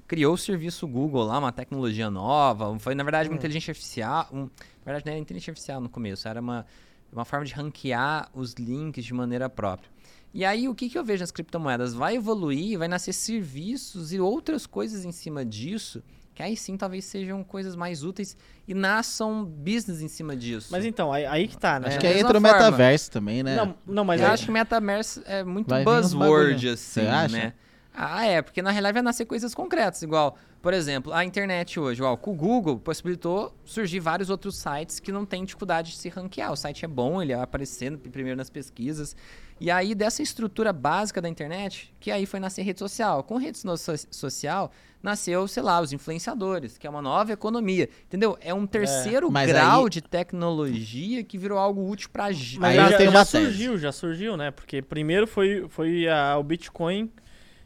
criou 0.07 0.33
o 0.33 0.37
serviço 0.37 0.87
Google 0.87 1.23
lá, 1.23 1.39
uma 1.39 1.51
tecnologia 1.51 2.09
nova. 2.09 2.77
Foi, 2.79 2.93
na 2.95 3.03
verdade, 3.03 3.29
uma 3.29 3.35
Hum. 3.35 3.37
inteligência 3.37 3.71
artificial. 3.71 4.27
um- 4.31 4.41
na 4.43 4.85
verdade, 4.85 5.05
não 5.05 5.11
era 5.13 5.21
inteligência 5.21 5.51
artificial 5.51 5.79
no 5.79 5.87
começo, 5.89 6.27
era 6.27 6.41
uma, 6.41 6.65
uma 7.13 7.23
forma 7.25 7.45
de 7.45 7.53
ranquear 7.53 8.29
os 8.33 8.53
links 8.53 9.05
de 9.05 9.13
maneira 9.13 9.49
própria. 9.49 9.89
E 10.33 10.43
aí, 10.45 10.67
o 10.69 10.73
que, 10.73 10.89
que 10.89 10.97
eu 10.97 11.03
vejo 11.03 11.21
nas 11.21 11.31
criptomoedas? 11.31 11.93
Vai 11.93 12.15
evoluir, 12.15 12.79
vai 12.79 12.87
nascer 12.87 13.11
serviços 13.13 14.13
e 14.13 14.19
outras 14.19 14.65
coisas 14.65 15.03
em 15.05 15.11
cima 15.11 15.43
disso, 15.45 16.01
que 16.41 16.43
aí 16.43 16.57
sim 16.57 16.75
talvez 16.75 17.05
sejam 17.05 17.43
coisas 17.43 17.75
mais 17.75 18.03
úteis 18.03 18.35
e 18.67 18.73
nasçam 18.73 19.45
business 19.45 20.01
em 20.01 20.07
cima 20.07 20.35
disso. 20.35 20.69
Mas 20.71 20.83
então, 20.85 21.13
aí, 21.13 21.23
aí 21.25 21.47
que 21.47 21.55
tá, 21.57 21.79
né? 21.79 21.87
Acho 21.89 21.97
É, 21.97 21.99
que 22.01 22.07
aí 22.07 22.19
entra 22.19 22.37
o 22.37 22.41
metaverso 22.41 23.11
também, 23.11 23.43
né? 23.43 23.55
Não, 23.55 23.75
não, 23.85 24.03
mas 24.03 24.19
eu 24.19 24.27
aí- 24.27 24.33
acho 24.33 24.45
que 24.45 24.51
metaverso 24.51 25.21
é 25.25 25.43
muito 25.43 25.67
Vai 25.69 25.83
buzzword, 25.83 26.69
assim, 26.69 27.01
Você 27.01 27.07
acha? 27.07 27.37
né? 27.37 27.53
Ah, 27.93 28.25
é, 28.25 28.41
porque 28.41 28.61
na 28.61 28.71
realidade 28.71 28.93
vai 28.93 29.01
nascer 29.03 29.25
coisas 29.25 29.53
concretas, 29.53 30.01
igual, 30.01 30.37
por 30.61 30.73
exemplo, 30.73 31.11
a 31.13 31.25
internet 31.25 31.77
hoje, 31.79 31.99
igual, 31.99 32.15
com 32.17 32.31
o 32.31 32.33
Google 32.35 32.79
possibilitou 32.79 33.53
surgir 33.65 33.99
vários 33.99 34.29
outros 34.29 34.57
sites 34.57 34.99
que 34.99 35.11
não 35.11 35.25
tem 35.25 35.43
dificuldade 35.43 35.91
de 35.91 35.97
se 35.97 36.07
ranquear. 36.07 36.51
O 36.53 36.55
site 36.55 36.85
é 36.85 36.87
bom, 36.87 37.21
ele 37.21 37.33
vai 37.35 37.43
aparecendo 37.43 37.97
primeiro 37.97 38.37
nas 38.37 38.49
pesquisas. 38.49 39.15
E 39.59 39.69
aí, 39.69 39.93
dessa 39.93 40.23
estrutura 40.23 40.71
básica 40.71 41.21
da 41.21 41.27
internet, 41.29 41.93
que 41.99 42.09
aí 42.09 42.25
foi 42.25 42.39
nascer 42.39 42.63
rede 42.63 42.79
social. 42.79 43.23
Com 43.23 43.37
rede 43.37 43.59
social, 44.09 44.71
nasceu, 45.03 45.47
sei 45.47 45.61
lá, 45.61 45.79
os 45.81 45.91
influenciadores, 45.91 46.77
que 46.77 46.87
é 46.87 46.89
uma 46.89 47.01
nova 47.01 47.31
economia, 47.33 47.89
entendeu? 48.05 48.37
É 48.41 48.53
um 48.53 48.65
terceiro 48.65 49.29
Mas 49.29 49.47
grau 49.49 49.83
aí- 49.83 49.89
de 49.89 50.01
tecnologia 50.01 51.23
que 51.23 51.37
virou 51.37 51.57
algo 51.59 51.87
útil 51.89 52.09
pra 52.11 52.31
gente. 52.31 52.59
Mas 52.59 52.71
Aí 52.79 52.89
já, 52.91 52.97
já 53.11 53.25
tese. 53.25 53.29
surgiu, 53.45 53.77
já 53.77 53.91
surgiu, 53.91 54.37
né? 54.37 54.49
Porque 54.49 54.81
primeiro 54.81 55.27
foi, 55.27 55.65
foi 55.69 56.07
a- 56.07 56.37
o 56.37 56.43
Bitcoin. 56.43 57.11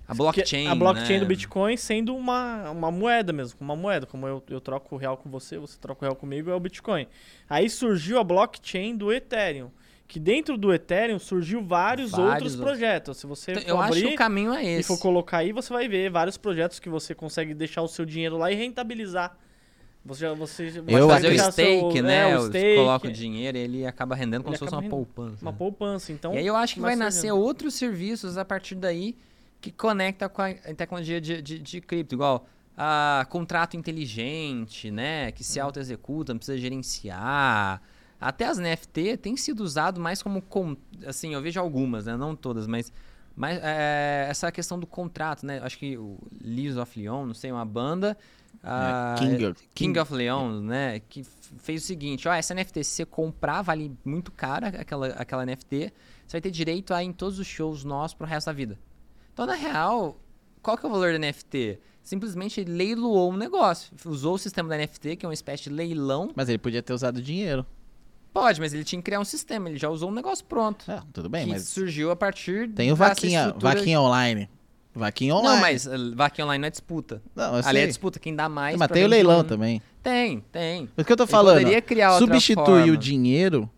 A 0.08 0.14
blockchain, 0.14 0.68
a 0.68 0.76
blockchain 0.76 1.14
né? 1.16 1.20
do 1.20 1.26
Bitcoin 1.26 1.76
sendo 1.78 2.16
uma, 2.16 2.70
uma 2.70 2.92
moeda 2.92 3.34
mesmo, 3.34 3.58
uma 3.60 3.76
moeda. 3.76 4.06
Como 4.06 4.28
eu, 4.28 4.44
eu 4.50 4.62
troco 4.62 4.94
o 4.96 4.98
real 4.98 5.18
com 5.18 5.30
você, 5.30 5.58
você 5.58 5.78
troca 5.80 6.06
o 6.06 6.08
real 6.08 6.16
comigo, 6.16 6.50
é 6.52 6.54
o 6.56 6.60
Bitcoin. 6.60 7.08
Aí 7.50 7.70
surgiu 7.70 8.20
a 8.20 8.24
blockchain 8.24 8.96
do 8.96 9.12
Ethereum. 9.12 9.70
Que 10.08 10.20
dentro 10.20 10.56
do 10.56 10.72
Ethereum 10.72 11.18
surgiu 11.18 11.64
vários, 11.64 12.12
Vários 12.12 12.30
outros 12.34 12.52
outros. 12.54 12.70
projetos. 12.70 13.18
Se 13.18 13.26
você 13.26 13.54
Então, 13.54 13.64
for 13.64 13.70
eu 13.70 13.82
acho 13.82 14.00
que 14.02 14.06
o 14.14 14.16
caminho 14.16 14.54
é 14.54 14.64
e 14.64 14.68
esse. 14.78 14.88
for 14.88 15.00
colocar 15.00 15.38
aí, 15.40 15.52
você 15.52 15.74
vai 15.74 15.88
ver 15.88 16.12
vários 16.12 16.38
projetos 16.38 16.80
que 16.80 16.88
você 16.88 17.16
consegue 17.16 17.56
deixar 17.56 17.82
o 17.82 17.88
seu 17.88 18.06
dinheiro 18.06 18.38
lá 18.38 18.52
e 18.52 18.56
rentabilizar. 18.56 19.36
Você 20.06 20.22
já, 20.22 20.34
você 20.36 20.68
Eu 20.88 21.10
fazer 21.10 21.30
o 21.30 21.52
stake, 21.52 21.92
seu- 21.94 22.04
né? 22.04 22.30
é, 22.30 22.38
o 22.38 22.46
stake, 22.46 22.76
coloca 22.76 23.08
o 23.08 23.12
dinheiro 23.12 23.58
e 23.58 23.62
ele 23.62 23.88
acaba 23.88 24.14
rendendo 24.14 24.44
como 24.44 24.52
Ele 24.54 24.60
se 24.60 24.64
fosse 24.64 24.76
uma 24.76 24.88
poupança. 24.88 25.38
uma 25.42 25.52
poupança. 25.54 26.12
Então, 26.12 26.36
e 26.36 26.38
aí 26.38 26.46
eu 26.46 26.56
acho 26.56 26.76
que 26.76 26.80
vai 26.80 26.96
nascer 26.96 27.32
outros 27.32 27.74
serviços 27.74 28.38
a 28.38 28.46
partir 28.46 28.76
daí 28.76 29.16
que 29.66 29.72
conecta 29.72 30.30
com 30.30 30.42
a 30.42 30.54
tecnologia 30.54 31.20
de, 31.20 31.42
de, 31.42 31.58
de 31.60 31.82
cripto, 31.82 32.14
igual 32.16 32.46
a 32.78 33.26
contrato 33.30 33.76
inteligente, 33.76 34.92
né? 34.92 35.32
Que 35.32 35.42
Uhum. 35.42 35.48
se 35.48 35.60
auto-executa, 35.60 36.34
não 36.34 36.38
precisa 36.38 36.58
gerenciar. 36.58 37.82
Até 38.20 38.46
as 38.46 38.58
NFT 38.60 39.18
têm 39.18 39.36
sido 39.36 39.62
usado 39.62 40.00
mais 40.00 40.22
como 40.22 40.44
assim, 41.06 41.34
eu 41.34 41.42
vejo 41.42 41.60
algumas, 41.60 42.06
né? 42.06 42.16
Não 42.16 42.36
todas, 42.36 42.68
mas 42.68 42.92
mas 43.38 43.60
é, 43.62 44.28
essa 44.30 44.50
questão 44.52 44.80
do 44.80 44.88
contrato, 44.88 45.46
né? 45.46 45.60
Acho 45.64 45.78
que 45.78 45.98
o 45.98 46.18
Leaves 46.42 46.78
of 46.78 46.98
Leon, 47.00 47.26
não 47.26 47.34
sei, 47.34 47.52
uma 47.52 47.66
banda 47.66 48.18
ah, 48.64 49.16
King 49.20 49.46
of- 49.48 49.60
King 49.62 49.70
King- 49.74 50.00
of 50.00 50.14
Leon, 50.14 50.62
né? 50.62 51.02
Que 51.10 51.24
fez 51.58 51.84
o 51.84 51.86
seguinte: 51.88 52.28
ó, 52.28 52.34
essa 52.34 52.54
NFT, 52.54 52.84
se 52.84 52.92
você 52.92 53.06
comprar, 53.06 53.62
vale 53.62 53.92
muito 54.06 54.32
cara 54.32 54.68
aquela, 54.68 55.08
aquela 55.08 55.46
NFT. 55.46 55.92
Você 56.28 56.38
vai 56.38 56.42
ter 56.42 56.52
direito 56.52 56.94
a 56.94 57.04
ir 57.04 57.08
em 57.08 57.14
todos 57.14 57.38
os 57.40 57.46
shows 57.48 57.84
nossos 57.84 58.16
pro 58.16 58.26
resto 58.28 58.48
da 58.48 58.54
vida. 58.54 58.78
Então, 59.36 59.46
na 59.46 59.54
real, 59.54 60.18
qual 60.62 60.78
que 60.78 60.86
é 60.86 60.90
o 60.90 60.92
valor 60.94 61.12
da 61.12 61.20
NFT? 61.20 61.78
Simplesmente 62.02 62.62
ele 62.62 62.72
leiloou 62.72 63.34
um 63.34 63.36
negócio. 63.36 63.92
Usou 64.06 64.36
o 64.36 64.38
sistema 64.38 64.70
da 64.70 64.78
NFT, 64.78 65.18
que 65.18 65.26
é 65.26 65.28
uma 65.28 65.34
espécie 65.34 65.64
de 65.64 65.72
leilão. 65.72 66.32
Mas 66.34 66.48
ele 66.48 66.58
podia 66.58 66.82
ter 66.82 66.94
usado 66.94 67.22
dinheiro. 67.22 67.66
Pode, 68.34 68.62
mas 68.62 68.74
ele 68.74 68.86
tinha 68.86 69.02
que 69.02 69.06
criar 69.06 69.20
um 69.20 69.26
sistema, 69.26 69.70
ele 69.70 69.78
já 69.78 69.90
usou 69.90 70.10
um 70.10 70.14
negócio 70.14 70.46
pronto. 70.46 70.90
É, 70.90 71.02
tudo 71.12 71.28
bem, 71.30 71.48
mas 71.48 71.64
surgiu 71.68 72.12
a 72.12 72.16
partir 72.16 72.70
tem 72.70 72.92
o 72.92 72.96
vaquinha, 72.96 73.46
estrutura- 73.48 73.76
vaquinha 73.76 74.00
online. 74.02 74.50
Vaquinha 74.94 75.36
online. 75.36 75.54
Não, 75.56 75.62
mas 75.62 75.86
uh, 75.86 76.16
vaquinha 76.16 76.46
online 76.46 76.62
não 76.62 76.68
é 76.68 76.72
disputa. 76.72 77.22
Não, 77.36 77.56
Ali 77.66 77.80
é 77.80 77.88
disputa, 77.88 78.18
quem 78.20 78.34
dá 78.34 78.48
mais. 78.48 78.78
Mas 78.78 78.88
tem 78.90 79.04
o 79.04 79.08
leilão 79.08 79.40
um. 79.42 79.44
também. 79.44 79.82
Tem, 80.02 80.40
tem. 80.52 80.90
Mas 80.96 81.04
o 81.04 81.06
que 81.06 81.12
eu 81.12 81.18
tô 81.18 81.24
Ele 81.24 81.32
falando, 81.32 81.58
poderia 81.58 81.82
criar 81.82 82.14
outra 82.14 82.26
substituir 82.28 82.92
o 82.92 82.98
dinheiro, 82.98 83.70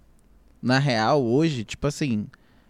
na 0.62 0.78
real, 0.78 1.24
hoje, 1.24 1.64
tipo 1.64 1.88
assim, 1.88 2.28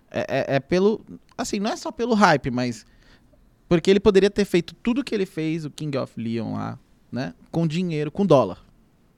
é, 0.10 0.20
é- 0.54 0.56
é 0.56 0.60
pelo. 0.62 1.04
Assim, 1.38 1.60
não 1.60 1.72
é 1.72 1.76
só 1.76 1.92
pelo 1.92 2.14
hype, 2.14 2.50
mas. 2.52 2.86
Porque 3.70 3.90
ele 3.90 4.00
poderia 4.00 4.30
ter 4.30 4.46
feito 4.46 4.74
tudo 4.76 5.04
que 5.04 5.14
ele 5.14 5.26
fez, 5.26 5.66
o 5.66 5.70
King 5.70 5.98
of 5.98 6.14
Leon 6.20 6.54
lá, 6.54 6.80
né? 7.12 7.34
Com 7.52 7.68
dinheiro, 7.68 8.10
com 8.12 8.26
dólar. 8.26 8.64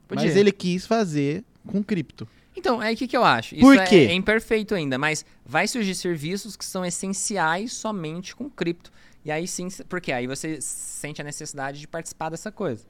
Podia. 0.08 0.26
Mas 0.26 0.36
ele 0.36 0.50
quis 0.50 0.86
fazer 0.86 1.44
com 1.66 1.82
cripto. 1.82 2.26
Então, 2.56 2.82
é 2.82 2.92
o 2.92 2.96
que, 2.96 3.06
que 3.06 3.16
eu 3.16 3.24
acho. 3.24 3.54
Isso 3.54 3.62
Por 3.64 3.76
é- 3.76 3.86
quê? 3.86 4.08
É, 4.10 4.12
imperfeito 4.12 4.74
ainda, 4.74 4.98
mas 4.98 5.24
vai 5.46 5.68
surgir 5.68 5.94
serviços 5.94 6.56
que 6.56 6.64
são 6.64 6.84
essenciais 6.84 7.72
somente 7.72 8.34
com 8.34 8.50
cripto. 8.50 8.90
E 9.24 9.30
aí 9.30 9.46
sim, 9.46 9.68
porque 9.88 10.10
aí 10.10 10.26
você 10.26 10.60
sente 10.60 11.20
a 11.20 11.24
necessidade 11.24 11.78
de 11.78 11.86
participar 11.86 12.28
dessa 12.28 12.50
coisa. 12.50 12.84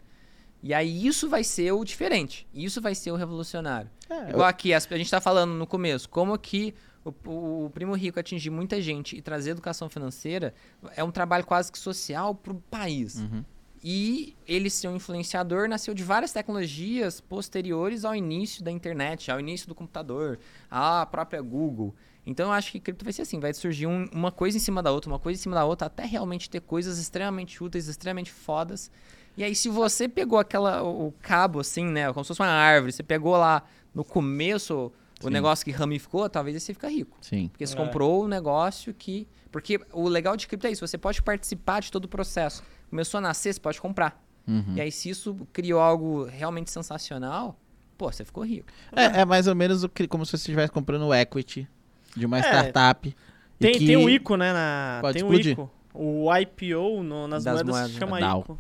E 0.63 0.73
aí 0.73 1.07
isso 1.07 1.29
vai 1.29 1.45
ser 1.45 1.73
o 1.73 1.85
diferente. 1.85 2.47
Isso 2.55 2.81
vai 2.81 2.95
ser 2.95 3.11
o 3.13 3.17
revolucionário. 3.17 3.91
É, 4.09 4.31
Igual 4.31 4.49
aqui, 4.49 4.73
as- 4.73 4.89
a 4.91 4.97
gente 4.97 5.11
tá 5.11 5.21
falando 5.21 5.53
no 5.53 5.67
começo, 5.67 6.09
como 6.09 6.37
que 6.39 6.75
o, 7.05 7.13
o- 7.31 7.65
o 7.67 7.71
Primo 7.71 7.95
Rico 7.95 8.19
atingir 8.21 8.51
muita 8.51 8.81
gente 8.81 9.17
e 9.17 9.23
trazer 9.23 9.51
educação 9.51 9.89
financeira 9.89 10.53
é 10.97 11.03
um 11.05 11.11
trabalho 11.11 11.45
quase 11.47 11.71
que 11.73 11.79
social 11.79 12.35
pro 12.35 12.55
país. 12.71 13.17
Uhum. 13.17 13.45
E 13.83 14.37
ele 14.47 14.69
ser 14.69 14.89
um 14.89 14.97
influenciador 14.97 15.67
nasceu 15.67 15.95
de 15.95 16.05
várias 16.05 16.33
tecnologias 16.33 17.19
posteriores 17.19 18.05
ao 18.05 18.15
início 18.15 18.63
da 18.63 18.71
internet, 18.71 19.31
ao 19.31 19.41
início 19.41 19.67
do 19.67 19.75
computador, 19.75 20.39
à 20.71 21.07
própria 21.07 21.41
Google. 21.41 21.95
Então 22.27 22.49
eu 22.49 22.53
acho 22.53 22.71
que 22.73 22.79
cripto 22.79 23.03
vai 23.05 23.13
ser 23.15 23.23
assim, 23.23 23.41
vai 23.41 23.55
surgir 23.55 23.87
um- 23.87 24.07
uma 24.13 24.31
coisa 24.31 24.59
em 24.59 24.61
cima 24.61 24.83
da 24.83 24.93
outra, 24.93 25.11
uma 25.11 25.19
coisa 25.19 25.41
em 25.41 25.43
cima 25.43 25.55
da 25.57 25.65
outra, 25.65 25.87
até 25.87 26.05
realmente 26.05 26.51
ter 26.51 26.61
coisas 26.61 26.99
extremamente 26.99 27.65
úteis, 27.65 27.89
extremamente 27.89 28.31
fodas. 28.31 28.91
E 29.35 29.43
aí 29.43 29.55
se 29.57 29.71
você 29.71 30.07
pegou 30.07 30.39
aquela 30.39 30.83
o, 30.83 31.07
o 31.09 31.13
cabo 31.23 31.61
assim, 31.61 31.87
né, 31.87 32.13
como 32.13 32.23
se 32.23 32.29
fosse 32.29 32.43
uma 32.43 32.49
árvore, 32.49 32.93
você 32.93 33.03
pegou 33.03 33.35
lá 33.39 33.63
no 33.95 34.05
começo 34.05 34.93
o 35.21 35.25
Sim. 35.25 35.31
negócio 35.31 35.65
que 35.65 35.71
ramificou, 35.71 36.29
talvez 36.29 36.57
aí 36.57 36.61
você 36.61 36.73
fica 36.75 36.89
rico. 36.89 37.17
Sim. 37.21 37.49
Porque 37.49 37.67
você 37.67 37.75
É. 37.75 37.77
comprou 37.77 38.25
um 38.25 38.29
negócio 38.29 38.93
que. 38.95 39.27
Porque 39.53 39.81
o 39.93 40.09
legal 40.09 40.37
de 40.37 40.47
cripto 40.47 40.67
é 40.67 40.71
isso, 40.71 40.87
você 40.87 40.97
pode 40.99 41.21
participar 41.23 41.81
de 41.81 41.91
todo 41.91 42.05
o 42.05 42.09
processo. 42.09 42.63
Começou 42.89 43.19
a 43.19 43.21
nascer, 43.21 43.53
você 43.53 43.61
pode 43.61 43.81
comprar. 43.81 44.23
Uhum. 44.47 44.75
E 44.77 44.81
aí, 44.81 44.91
se 44.93 45.09
isso 45.11 45.37
criou 45.53 45.81
algo 45.81 46.25
realmente 46.25 46.71
sensacional, 46.71 47.59
pô, 47.99 48.11
você 48.11 48.25
ficou 48.25 48.45
rico. 48.45 48.67
É, 48.93 49.21
é 49.21 49.25
mais 49.25 49.47
ou 49.47 49.55
menos 49.55 49.83
o 49.85 49.89
que, 49.89 50.07
como 50.09 50.25
se 50.25 50.31
você 50.31 50.37
estivesse 50.39 50.73
comprando 50.73 51.03
o 51.07 51.15
equity 51.15 51.69
de 52.17 52.27
uma 52.27 52.39
É. 52.39 52.43
startup. 52.43 53.15
Tem, 53.59 53.73
que- 53.79 53.87
tem 53.87 53.97
um 53.97 54.09
ICO, 54.09 54.37
né? 54.37 54.53
Na, 54.53 54.99
Pode 55.03 55.19
tem 55.19 55.23
explodir. 55.23 55.59
um 55.59 55.63
ICO. 55.65 55.71
O 55.93 56.35
IPO 56.37 57.03
no- 57.03 57.29
nas 57.29 57.45
Das 57.45 57.55
moedas 57.55 57.75
moedas, 57.75 57.93
se 57.93 57.99
chama 57.99 58.17
é 58.19 58.21
DAO. 58.21 58.41
ICO. 58.41 58.59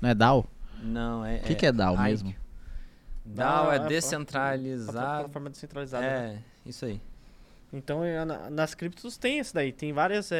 Não 0.00 0.08
é 0.10 0.14
DAO? 0.14 0.46
Não, 0.82 1.24
é. 1.24 1.36
O 1.38 1.40
que, 1.42 1.54
que 1.54 1.66
é 1.66 1.72
DAO 1.72 1.94
Ike. 1.94 2.02
mesmo? 2.04 2.34
DAO 3.26 3.72
é 3.72 3.78
a- 3.78 3.84
a 3.84 3.86
descentralizado. 3.86 4.92
plataforma 4.92 5.50
descentralizada. 5.50 6.02
né? 6.06 6.42
É, 6.64 6.68
isso 6.68 6.84
aí. 6.84 7.00
Então, 7.72 8.02
é, 8.04 8.24
na- 8.24 8.48
nas 8.48 8.74
criptos 8.74 9.16
tem 9.16 9.38
esse 9.38 9.52
daí. 9.52 9.72
Tem 9.72 9.92
vários 9.92 10.30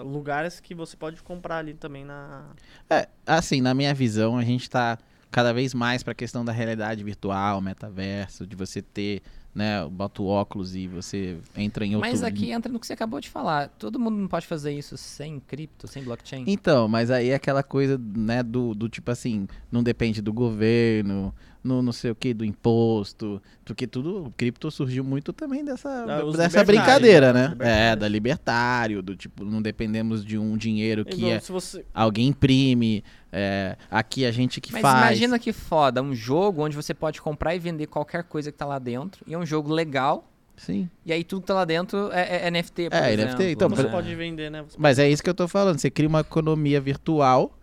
lugares 0.00 0.58
que 0.60 0.74
você 0.74 0.96
pode 0.96 1.22
comprar 1.22 1.58
ali 1.58 1.74
também 1.74 2.04
na... 2.04 2.44
É, 2.88 3.08
assim, 3.26 3.60
na 3.60 3.74
minha 3.74 3.94
visão, 3.94 4.36
a 4.38 4.42
gente 4.44 4.68
tá 4.68 4.98
cada 5.30 5.52
vez 5.52 5.72
mais 5.74 6.02
pra 6.02 6.14
questão 6.14 6.44
da 6.44 6.50
realidade 6.52 7.04
virtual, 7.04 7.60
metaverso, 7.60 8.44
de 8.46 8.56
você 8.56 8.82
ter, 8.82 9.22
né, 9.54 9.86
bota 9.88 10.22
o 10.22 10.26
óculos 10.26 10.74
e 10.74 10.88
você 10.88 11.38
entra 11.56 11.84
em 11.86 11.94
outro... 11.94 12.10
Mas 12.10 12.24
aqui 12.24 12.50
entra 12.50 12.72
no 12.72 12.80
que 12.80 12.86
você 12.86 12.94
acabou 12.94 13.20
de 13.20 13.28
falar. 13.30 13.68
Todo 13.78 13.98
mundo 14.00 14.16
não 14.16 14.26
pode 14.26 14.46
fazer 14.46 14.72
isso 14.72 14.96
sem 14.96 15.38
cripto, 15.38 15.86
sem 15.86 16.02
blockchain. 16.02 16.44
Então, 16.48 16.88
mas 16.88 17.12
aí 17.12 17.28
é 17.28 17.34
aquela 17.36 17.62
coisa, 17.62 17.96
né, 17.98 18.42
do, 18.42 18.74
do 18.74 18.88
tipo 18.88 19.10
assim, 19.12 19.46
não 19.70 19.84
depende 19.84 20.20
do 20.20 20.32
governo, 20.32 21.32
no 21.62 21.82
não 21.82 21.92
sei 21.92 22.10
o 22.10 22.14
que, 22.14 22.32
do 22.32 22.44
imposto, 22.44 23.40
porque 23.64 23.86
tudo, 23.86 24.24
o 24.26 24.30
cripto 24.32 24.70
surgiu 24.70 25.04
muito 25.04 25.32
também 25.32 25.64
dessa, 25.64 26.06
Da- 26.06 26.22
dessa 26.32 26.64
brincadeira, 26.64 27.32
né? 27.32 27.54
né? 27.58 27.90
É, 27.92 27.96
da 27.96 28.08
libertário, 28.08 29.02
do 29.02 29.14
tipo, 29.14 29.44
não 29.44 29.60
dependemos 29.60 30.24
de 30.24 30.38
um 30.38 30.56
dinheiro 30.56 31.04
que 31.04 31.16
Igual 31.18 31.32
é, 31.32 31.40
se 31.40 31.52
você... 31.52 31.84
alguém 31.92 32.28
imprime, 32.28 33.04
é, 33.30 33.76
aqui 33.90 34.24
a 34.24 34.30
gente 34.32 34.60
que 34.60 34.72
Mas 34.72 34.82
faz. 34.82 34.98
imagina 34.98 35.38
que 35.38 35.52
foda, 35.52 36.02
um 36.02 36.14
jogo 36.14 36.64
onde 36.64 36.74
você 36.74 36.94
pode 36.94 37.20
comprar 37.20 37.54
e 37.54 37.58
vender 37.58 37.86
qualquer 37.86 38.24
coisa 38.24 38.50
que 38.50 38.56
tá 38.58 38.64
lá 38.66 38.78
dentro. 38.78 39.22
E 39.26 39.34
é 39.34 39.38
um 39.38 39.44
jogo 39.46 39.72
legal. 39.72 40.26
Sim. 40.56 40.90
E 41.06 41.12
aí 41.12 41.24
tudo 41.24 41.40
que 41.42 41.46
tá 41.46 41.54
lá 41.54 41.64
dentro 41.64 42.10
é, 42.12 42.46
é 42.46 42.50
NFT, 42.50 42.90
por 42.90 42.96
É, 42.96 43.12
exemplo. 43.14 43.32
NFT, 43.34 43.52
então, 43.52 43.68
Você 43.70 43.84
pode 43.84 44.14
vender, 44.14 44.50
né? 44.50 44.62
Você 44.62 44.76
Mas 44.78 44.98
é 44.98 45.08
isso 45.08 45.22
que 45.22 45.30
eu 45.30 45.34
tô 45.34 45.48
falando. 45.48 45.78
Você 45.78 45.90
cria 45.90 46.08
uma 46.08 46.20
economia 46.20 46.80
virtual 46.80 47.56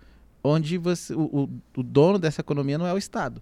onde 0.43 0.77
você, 0.77 1.13
o, 1.13 1.21
o, 1.21 1.49
o 1.77 1.83
dono 1.83 2.17
dessa 2.17 2.41
economia 2.41 2.77
não 2.77 2.87
é 2.87 2.93
o 2.93 2.97
Estado. 2.97 3.41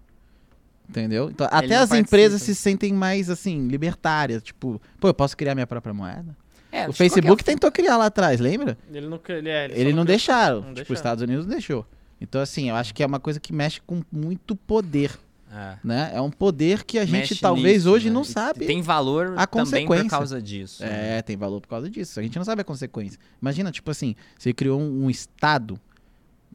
Entendeu? 0.90 1.30
Então, 1.30 1.48
até 1.52 1.68
não 1.68 1.80
as 1.82 1.92
empresas 1.92 2.42
participa. 2.42 2.56
se 2.56 2.62
sentem 2.62 2.94
mais, 2.94 3.30
assim, 3.30 3.68
libertárias. 3.68 4.44
Tipo, 4.44 4.82
pô, 5.00 5.08
eu 5.08 5.14
posso 5.14 5.36
criar 5.36 5.56
minha 5.56 5.68
própria 5.68 5.94
moeda? 5.94 6.36
É, 6.72 6.88
o 6.90 6.94
Facebook 6.94 7.28
qualquer 7.42 7.54
tentou 7.54 7.72
criar 7.72 7.98
lá 7.98 8.06
atrás, 8.08 8.40
lembra? 8.40 8.78
Ele 8.92 9.08
não... 9.08 9.20
Ele, 9.30 9.50
é, 9.50 9.66
Ele, 9.66 9.74
só 9.74 9.80
não 9.80 9.84
criou- 9.92 10.06
deixaram. 10.06 10.56
não 10.56 10.62
tipo, 10.62 10.74
deixaram. 10.76 10.94
os 10.94 11.00
Estados 11.00 11.24
Unidos 11.24 11.46
não 11.46 11.52
deixou. 11.54 11.86
Então, 12.20 12.42
assim, 12.42 12.70
eu 12.70 12.76
acho 12.76 12.94
que 12.94 13.02
é 13.02 13.06
uma 13.06 13.20
coisa 13.20 13.40
que 13.40 13.52
mexe 13.54 13.82
com 13.86 14.02
muito 14.12 14.56
poder, 14.56 15.18
É. 15.52 15.76
né? 15.84 16.12
É 16.14 16.20
um 16.22 16.30
poder 16.30 16.84
que 16.84 16.98
a 17.00 17.06
gente 17.06 17.14
Mexe 17.14 17.36
talvez 17.36 17.78
nisso, 17.86 17.90
hoje 17.92 18.08
né? 18.10 18.14
não 18.14 18.22
E 18.22 18.26
sabe. 18.26 18.66
Tem 18.66 18.82
valor 18.82 19.34
a 19.38 19.48
também 19.48 19.88
por 19.88 20.06
causa 20.08 20.42
disso. 20.42 20.84
né? 20.84 21.18
É, 21.18 21.22
tem 21.22 21.36
valor 21.38 21.62
por 21.62 21.68
causa 21.70 21.90
disso. 21.90 22.20
A 22.20 22.24
gente 22.24 22.38
não 22.38 22.44
sabe 22.46 22.62
a 22.62 22.66
consequência. 22.66 23.20
Imagina, 23.42 23.72
tipo 23.72 23.90
assim, 23.90 24.16
você 24.38 24.54
criou 24.54 24.80
um, 24.80 25.06
um 25.06 25.10
estado 25.10 25.80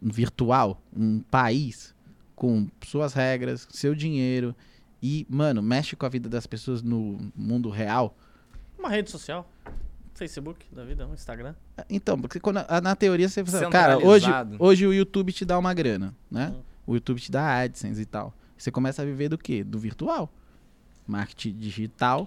virtual, 0.03 0.81
um 0.97 1.21
país 1.31 1.95
com 2.41 2.67
suas 2.87 3.13
regras, 3.13 3.69
seu 3.71 3.95
dinheiro 3.95 4.57
e, 5.03 5.27
mano, 5.29 5.61
mexe 5.61 5.95
com 5.95 6.07
a 6.07 6.09
vida 6.09 6.27
das 6.27 6.47
pessoas 6.47 6.81
no 6.83 7.19
mundo 7.37 7.69
real. 7.69 8.17
Uma 8.79 8.89
rede 8.89 9.11
social. 9.11 9.47
Facebook 10.15 10.65
da 10.73 10.83
vida, 10.83 11.07
um 11.07 11.13
Instagram. 11.13 11.55
Então, 11.91 12.19
porque 12.19 12.41
quando, 12.41 12.65
na 12.83 12.97
teoria 12.97 13.29
você 13.29 13.45
fala, 13.45 13.69
cara, 13.69 13.99
hoje, 13.99 14.27
hoje 14.59 14.87
o 14.87 14.95
YouTube 14.95 15.35
te 15.35 15.45
dá 15.45 15.59
uma 15.59 15.75
grana, 15.75 16.15
né? 16.31 16.51
Hum. 16.57 16.63
O 16.87 16.95
YouTube 16.95 17.21
te 17.21 17.31
dá 17.31 17.61
AdSense 17.61 18.01
e 18.01 18.07
tal. 18.07 18.33
Você 18.57 18.71
começa 18.71 19.03
a 19.03 19.05
viver 19.05 19.29
do 19.29 19.37
quê? 19.37 19.63
Do 19.63 19.79
virtual. 19.79 20.33
Marketing 21.07 21.53
digital. 21.59 22.27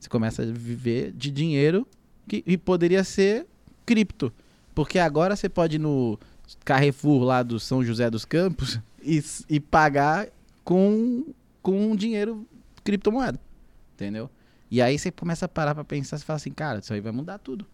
Você 0.00 0.08
começa 0.08 0.42
a 0.42 0.46
viver 0.46 1.12
de 1.12 1.30
dinheiro 1.30 1.86
que, 2.26 2.42
e 2.44 2.58
poderia 2.58 3.04
ser 3.04 3.46
cripto. 3.86 4.32
Porque 4.74 4.98
agora 4.98 5.36
você 5.36 5.48
pode 5.48 5.76
ir 5.76 5.78
no 5.78 6.18
Carrefour 6.64 7.22
lá 7.22 7.42
do 7.42 7.58
São 7.58 7.84
José 7.84 8.10
dos 8.10 8.24
Campos 8.24 8.78
e, 9.02 9.22
e 9.48 9.60
pagar 9.60 10.28
com, 10.64 11.32
com 11.62 11.94
dinheiro 11.96 12.46
criptomoeda. 12.84 13.38
Entendeu? 13.94 14.30
E 14.70 14.80
aí 14.80 14.98
você 14.98 15.10
começa 15.10 15.46
a 15.46 15.48
parar 15.48 15.74
pra 15.74 15.84
pensar 15.84 16.16
e 16.16 16.20
fala 16.20 16.36
assim, 16.36 16.50
cara, 16.50 16.78
isso 16.78 16.92
aí 16.92 17.00
vai 17.00 17.12
mudar 17.12 17.38
tudo. 17.38 17.66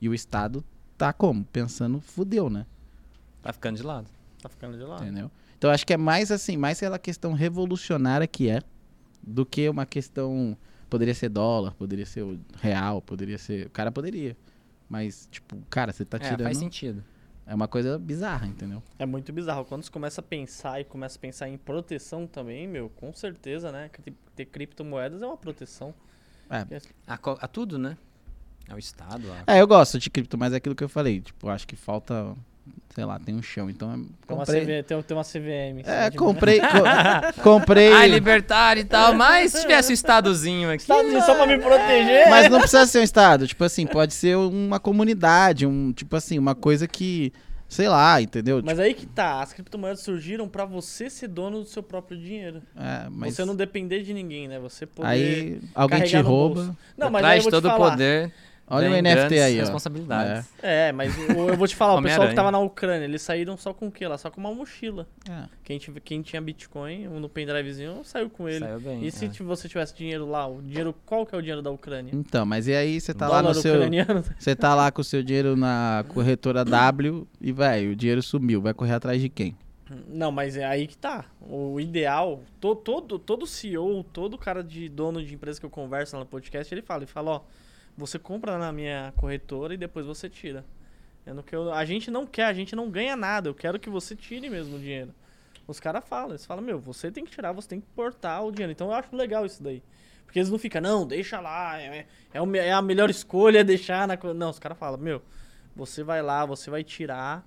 E 0.00 0.08
o 0.08 0.14
Estado 0.14 0.64
tá 0.98 1.12
como? 1.12 1.44
Pensando, 1.44 2.00
fudeu, 2.00 2.50
né? 2.50 2.66
Tá 3.42 3.52
ficando 3.52 3.76
de 3.76 3.82
lado. 3.82 4.06
Tá 4.42 4.48
ficando 4.48 4.76
de 4.76 4.84
lado. 4.84 5.02
Entendeu? 5.02 5.30
Então 5.56 5.70
acho 5.70 5.86
que 5.86 5.94
é 5.94 5.96
mais 5.96 6.30
assim, 6.30 6.56
mais 6.56 6.78
aquela 6.78 6.98
questão 6.98 7.32
revolucionária 7.32 8.26
que 8.26 8.48
é, 8.50 8.60
do 9.22 9.46
que 9.46 9.68
uma 9.68 9.86
questão. 9.86 10.56
Poderia 10.88 11.14
ser 11.14 11.28
dólar, 11.28 11.74
poderia 11.74 12.06
ser 12.06 12.38
real, 12.60 13.02
poderia 13.02 13.38
ser. 13.38 13.66
O 13.66 13.70
cara 13.70 13.90
poderia. 13.90 14.36
Mas, 14.88 15.28
tipo, 15.30 15.56
cara, 15.68 15.92
você 15.92 16.04
tá 16.04 16.16
é, 16.18 16.20
tirando. 16.20 16.42
faz 16.44 16.58
sentido. 16.58 17.02
É 17.46 17.54
uma 17.54 17.68
coisa 17.68 17.96
bizarra, 17.96 18.46
entendeu? 18.46 18.82
É 18.98 19.06
muito 19.06 19.32
bizarro. 19.32 19.64
Quando 19.64 19.84
você 19.84 19.90
começa 19.90 20.20
a 20.20 20.24
pensar 20.24 20.80
e 20.80 20.84
começa 20.84 21.16
a 21.16 21.20
pensar 21.20 21.48
em 21.48 21.56
proteção 21.56 22.26
também, 22.26 22.66
meu, 22.66 22.88
com 22.90 23.12
certeza, 23.12 23.70
né? 23.70 23.88
que 23.88 24.10
Ter 24.34 24.46
criptomoedas 24.46 25.22
é 25.22 25.26
uma 25.26 25.36
proteção. 25.36 25.94
É. 26.50 26.66
A, 27.06 27.14
a 27.14 27.48
tudo, 27.48 27.78
né? 27.78 27.96
Ao 28.68 28.78
Estado. 28.78 29.24
A... 29.46 29.54
É, 29.54 29.60
eu 29.60 29.66
gosto 29.66 29.98
de 29.98 30.10
cripto, 30.10 30.36
mas 30.36 30.52
é 30.52 30.56
aquilo 30.56 30.74
que 30.74 30.82
eu 30.82 30.88
falei. 30.88 31.20
Tipo, 31.20 31.48
acho 31.48 31.66
que 31.66 31.76
falta. 31.76 32.34
Sei 32.94 33.04
lá, 33.04 33.18
tem 33.18 33.34
um 33.34 33.42
chão. 33.42 33.68
Então, 33.68 33.90
eu 33.90 33.96
Tem 33.96 34.06
uma, 34.30 34.36
comprei. 34.38 34.60
CV, 34.62 34.82
tem, 34.82 35.02
tem 35.02 35.16
uma 35.16 35.22
CVM. 35.22 35.82
É, 35.84 36.10
comprei. 36.12 36.60
co- 36.60 36.66
comprei. 37.42 37.92
Ah, 37.92 38.06
libertário 38.06 38.80
e 38.80 38.84
tal, 38.84 39.12
mas 39.12 39.52
se 39.52 39.60
tivesse 39.60 39.92
o 39.92 39.94
Estadozinho 39.94 40.70
aqui. 40.70 40.80
Estados 40.82 41.04
Unidos 41.04 41.26
só 41.26 41.34
pra 41.34 41.46
me 41.46 41.58
proteger. 41.58 42.30
Mas 42.30 42.48
não 42.48 42.58
precisa 42.58 42.86
ser 42.86 43.00
um 43.00 43.02
estado. 43.02 43.46
Tipo 43.46 43.64
assim, 43.64 43.86
pode 43.86 44.14
ser 44.14 44.34
uma 44.36 44.80
comunidade, 44.80 45.66
um. 45.66 45.92
Tipo 45.92 46.16
assim, 46.16 46.38
uma 46.38 46.54
coisa 46.54 46.88
que. 46.88 47.32
Sei 47.68 47.88
lá, 47.88 48.22
entendeu? 48.22 48.62
Mas 48.64 48.78
aí 48.78 48.94
que 48.94 49.04
tá, 49.06 49.42
as 49.42 49.52
criptomoedas 49.52 50.00
surgiram 50.00 50.48
pra 50.48 50.64
você 50.64 51.10
ser 51.10 51.26
dono 51.26 51.58
do 51.62 51.66
seu 51.66 51.82
próprio 51.82 52.16
dinheiro. 52.16 52.60
Tipo, 52.60 52.80
é, 52.80 53.08
mas. 53.10 53.34
Você 53.34 53.44
não 53.44 53.56
depender 53.56 54.02
de 54.04 54.14
ninguém, 54.14 54.46
né? 54.48 54.58
Você 54.60 54.86
poder. 54.86 55.08
Aí 55.08 55.60
alguém 55.74 56.02
te 56.04 56.16
rouba. 56.16 56.74
Não, 56.96 57.10
mas 57.10 57.24
aí 57.24 57.40
trás 57.40 57.44
eu 57.44 57.50
vou 57.50 57.60
de 57.60 57.68
todo 57.68 57.74
o 57.74 57.76
poder. 57.76 58.32
Olha 58.68 58.90
o 58.90 58.94
NFT 59.02 59.38
aí, 59.38 59.56
ó. 59.58 59.60
responsabilidades. 59.60 60.48
É, 60.62 60.90
mas 60.92 61.16
o- 61.16 61.48
eu 61.50 61.56
vou 61.56 61.68
te 61.68 61.76
falar, 61.76 61.94
o 61.98 62.02
pessoal 62.02 62.28
que 62.28 62.34
tava 62.34 62.50
na 62.50 62.58
Ucrânia, 62.58 63.04
eles 63.04 63.22
saíram 63.22 63.56
só 63.56 63.72
com 63.72 63.86
o 63.86 63.92
quê? 63.92 64.08
Lá? 64.08 64.18
Só 64.18 64.28
com 64.30 64.40
uma 64.40 64.52
mochila. 64.52 65.06
É. 65.30 65.44
Quem, 65.62 65.78
tive- 65.78 66.00
quem 66.00 66.20
tinha 66.22 66.42
Bitcoin 66.42 67.06
um 67.08 67.20
no 67.20 67.28
pendrivezinho 67.28 68.00
saiu 68.04 68.28
com 68.28 68.48
ele. 68.48 68.60
Saiu 68.64 68.80
bem. 68.80 69.04
E 69.04 69.10
se 69.12 69.26
é. 69.26 69.28
ti- 69.28 69.42
você 69.42 69.68
tivesse 69.68 69.94
dinheiro 69.94 70.26
lá, 70.28 70.46
o 70.48 70.60
dinheiro, 70.60 70.94
qual 71.06 71.24
que 71.24 71.34
é 71.34 71.38
o 71.38 71.40
dinheiro 71.40 71.62
da 71.62 71.70
Ucrânia? 71.70 72.10
Então, 72.14 72.44
mas 72.44 72.66
e 72.66 72.74
aí 72.74 73.00
você 73.00 73.14
tá 73.14 73.28
lá 73.28 73.40
Dólar 73.40 73.54
no 73.54 73.60
seu. 73.62 73.74
ucraniano? 73.74 74.24
Você 74.38 74.56
tá 74.56 74.74
lá 74.74 74.90
com 74.90 75.00
o 75.00 75.04
seu 75.04 75.22
dinheiro 75.22 75.54
na 75.56 76.04
corretora 76.08 76.64
W 76.64 77.26
e, 77.40 77.52
velho, 77.52 77.92
o 77.92 77.96
dinheiro 77.96 78.22
sumiu. 78.22 78.60
Vai 78.60 78.74
correr 78.74 78.94
atrás 78.94 79.20
de 79.20 79.28
quem? 79.28 79.56
Não, 80.08 80.32
mas 80.32 80.56
é 80.56 80.64
aí 80.64 80.88
que 80.88 80.96
tá. 80.96 81.26
O 81.40 81.78
ideal, 81.78 82.42
to- 82.60 82.74
todo, 82.74 83.16
todo 83.20 83.46
CEO, 83.46 84.02
todo 84.12 84.36
cara 84.36 84.64
de 84.64 84.88
dono 84.88 85.24
de 85.24 85.32
empresa 85.32 85.60
que 85.60 85.66
eu 85.66 85.70
converso 85.70 86.16
lá 86.16 86.20
no 86.20 86.26
podcast, 86.26 86.74
ele 86.74 86.82
fala, 86.82 87.04
ele 87.04 87.06
fala, 87.12 87.30
ó, 87.30 87.40
você 87.96 88.18
compra 88.18 88.58
na 88.58 88.72
minha 88.72 89.12
corretora 89.16 89.74
e 89.74 89.76
depois 89.76 90.06
você 90.06 90.28
tira. 90.28 90.64
Eu 91.24 91.34
não 91.34 91.42
quero, 91.42 91.72
a 91.72 91.84
gente 91.84 92.10
não 92.10 92.26
quer, 92.26 92.44
a 92.44 92.52
gente 92.52 92.76
não 92.76 92.88
ganha 92.90 93.16
nada, 93.16 93.48
eu 93.48 93.54
quero 93.54 93.80
que 93.80 93.90
você 93.90 94.14
tire 94.14 94.48
mesmo 94.48 94.76
o 94.76 94.78
dinheiro. 94.78 95.12
Os 95.66 95.80
caras 95.80 96.04
falam, 96.08 96.30
eles 96.30 96.46
falam, 96.46 96.62
meu, 96.62 96.78
você 96.78 97.10
tem 97.10 97.24
que 97.24 97.30
tirar, 97.32 97.50
você 97.52 97.68
tem 97.68 97.80
que 97.80 97.86
portar 97.88 98.44
o 98.44 98.52
dinheiro. 98.52 98.70
Então 98.70 98.88
eu 98.88 98.92
acho 98.94 99.14
legal 99.16 99.44
isso 99.44 99.60
daí. 99.62 99.82
Porque 100.24 100.38
eles 100.38 100.50
não 100.50 100.58
ficam, 100.58 100.80
não, 100.80 101.06
deixa 101.06 101.40
lá, 101.40 101.80
é, 101.80 102.06
é, 102.32 102.46
me- 102.46 102.58
é 102.58 102.72
a 102.72 102.80
melhor 102.82 103.10
escolha 103.10 103.64
deixar 103.64 104.06
na... 104.06 104.16
co-". 104.16 104.32
Não, 104.34 104.50
os 104.50 104.58
caras 104.60 104.78
falam, 104.78 104.98
meu, 104.98 105.20
você 105.74 106.04
vai 106.04 106.22
lá, 106.22 106.46
você 106.46 106.70
vai 106.70 106.84
tirar, 106.84 107.44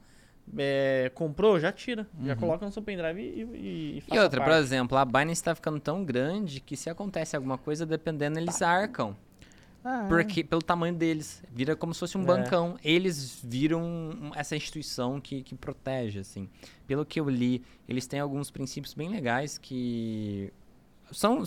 é, 0.57 1.09
comprou, 1.15 1.57
já 1.59 1.71
tira. 1.71 2.05
Já 2.26 2.35
coloca 2.35 2.65
no 2.65 2.71
seu 2.71 2.81
pendrive 2.81 3.21
e, 3.21 3.23
e, 3.23 3.95
e 3.95 3.97
E 3.99 4.01
faça 4.01 4.23
outra, 4.23 4.43
por 4.43 4.51
exemplo, 4.53 4.97
a 4.97 5.05
Binance 5.05 5.41
tá 5.43 5.55
ficando 5.55 5.80
tão 5.80 6.03
grande 6.03 6.59
que 6.59 6.76
se 6.76 6.89
acontece 6.89 7.35
alguma 7.35 7.57
coisa, 7.57 7.85
dependendo, 7.85 8.38
eles 8.39 8.61
arcam. 8.61 9.15
Ah, 9.84 10.06
Porque, 10.10 10.43
pelo 10.43 10.61
tamanho 10.61 10.93
deles, 10.93 11.41
vira 11.51 11.76
como 11.76 11.93
se 11.93 11.99
fosse 12.01 12.18
um 12.18 12.22
É. 12.23 12.26
bancão. 12.26 12.77
Eles 12.84 13.39
viram 13.43 14.31
essa 14.35 14.56
instituição 14.56 15.22
que, 15.22 15.41
que 15.41 15.56
protege, 15.56 16.19
assim. 16.19 16.49
Pelo 16.85 17.06
que 17.06 17.19
eu 17.19 17.30
li, 17.30 17.64
eles 17.88 18.06
têm 18.06 18.19
alguns 18.19 18.51
princípios 18.51 18.93
bem 18.93 19.10
legais 19.10 19.57
que 19.57 20.51
são... 21.11 21.43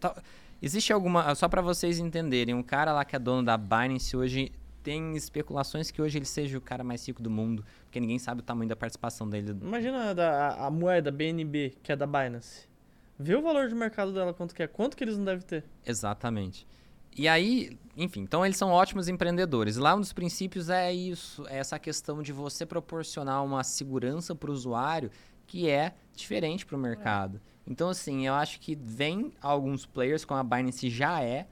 tá- 0.00 0.20
Existe 0.62 0.92
alguma... 0.94 1.34
Só 1.34 1.46
para 1.48 1.60
vocês 1.60 1.98
entenderem, 1.98 2.54
um 2.54 2.62
cara 2.62 2.90
lá 2.92 3.04
que 3.04 3.14
é 3.14 3.18
dono 3.18 3.42
da 3.44 3.56
Binance 3.56 4.16
hoje... 4.16 4.50
Tem 4.82 5.16
especulações 5.16 5.90
que 5.90 6.02
hoje 6.02 6.18
ele 6.18 6.26
seja 6.26 6.58
o 6.58 6.60
cara 6.60 6.84
mais 6.84 7.06
rico 7.08 7.22
do 7.22 7.30
mundo, 7.30 7.64
porque 7.86 7.98
ninguém 7.98 8.18
sabe 8.18 8.40
o 8.40 8.44
tamanho 8.44 8.68
da 8.68 8.76
participação 8.76 9.26
dele. 9.26 9.56
Imagina 9.62 10.10
a, 10.12 10.66
a 10.66 10.70
moeda 10.70 11.10
BNB, 11.10 11.72
que 11.82 11.90
é 11.90 11.96
da 11.96 12.06
Binance. 12.06 12.68
Vê 13.18 13.34
o 13.34 13.40
valor 13.40 13.66
de 13.70 13.74
mercado 13.74 14.12
dela, 14.12 14.34
quanto 14.34 14.54
que 14.54 14.62
é. 14.62 14.66
Quanto 14.66 14.94
que 14.94 15.02
eles 15.02 15.16
não 15.16 15.24
devem 15.24 15.40
ter? 15.40 15.64
Exatamente. 15.86 16.66
E 17.16 17.28
aí, 17.28 17.78
enfim, 17.96 18.20
então 18.22 18.44
eles 18.44 18.56
são 18.56 18.70
ótimos 18.70 19.08
empreendedores. 19.08 19.76
Lá 19.76 19.94
um 19.94 20.00
dos 20.00 20.12
princípios 20.12 20.68
é 20.68 20.92
isso, 20.92 21.46
é 21.48 21.58
essa 21.58 21.78
questão 21.78 22.22
de 22.22 22.32
você 22.32 22.66
proporcionar 22.66 23.44
uma 23.44 23.62
segurança 23.62 24.34
para 24.34 24.50
o 24.50 24.52
usuário 24.52 25.10
que 25.46 25.68
é 25.70 25.94
diferente 26.14 26.66
para 26.66 26.76
o 26.76 26.78
mercado. 26.78 27.40
Então, 27.66 27.88
assim, 27.88 28.26
eu 28.26 28.34
acho 28.34 28.58
que 28.60 28.74
vem 28.74 29.32
alguns 29.40 29.86
players, 29.86 30.24
como 30.24 30.40
a 30.40 30.44
Binance 30.44 30.90
já 30.90 31.22
é, 31.22 31.46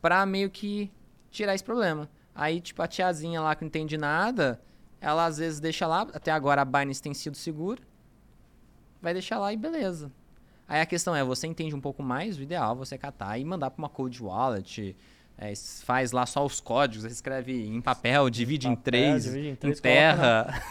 para 0.00 0.26
meio 0.26 0.50
que 0.50 0.90
tirar 1.30 1.54
esse 1.54 1.64
problema. 1.64 2.10
Aí, 2.34 2.60
tipo, 2.60 2.82
a 2.82 2.88
tiazinha 2.88 3.40
lá 3.40 3.54
que 3.54 3.62
não 3.62 3.68
entende 3.68 3.96
nada, 3.96 4.60
ela 5.00 5.26
às 5.26 5.38
vezes 5.38 5.60
deixa 5.60 5.86
lá, 5.86 6.02
até 6.12 6.32
agora 6.32 6.62
a 6.62 6.64
Binance 6.64 7.00
tem 7.00 7.14
sido 7.14 7.36
segura, 7.36 7.80
vai 9.00 9.12
deixar 9.12 9.38
lá 9.38 9.52
e 9.52 9.56
beleza. 9.56 10.10
Aí 10.66 10.80
a 10.80 10.86
questão 10.86 11.14
é, 11.14 11.22
você 11.22 11.46
entende 11.46 11.74
um 11.74 11.80
pouco 11.80 12.02
mais, 12.02 12.38
o 12.38 12.42
ideal 12.42 12.72
é 12.72 12.76
você 12.76 12.96
catar 12.96 13.38
e 13.38 13.44
mandar 13.44 13.70
para 13.70 13.78
uma 13.82 13.88
cold 13.88 14.22
wallet, 14.22 14.96
é, 15.36 15.52
faz 15.84 16.12
lá 16.12 16.24
só 16.26 16.44
os 16.44 16.60
códigos, 16.60 17.04
escreve 17.04 17.66
em 17.66 17.80
papel, 17.80 18.30
divide 18.30 18.66
em 18.68 18.70
Papel, 18.74 18.82
três, 18.84 19.24
divide 19.24 19.48
em 19.48 19.56
três, 19.56 19.78
enterra, 19.78 20.62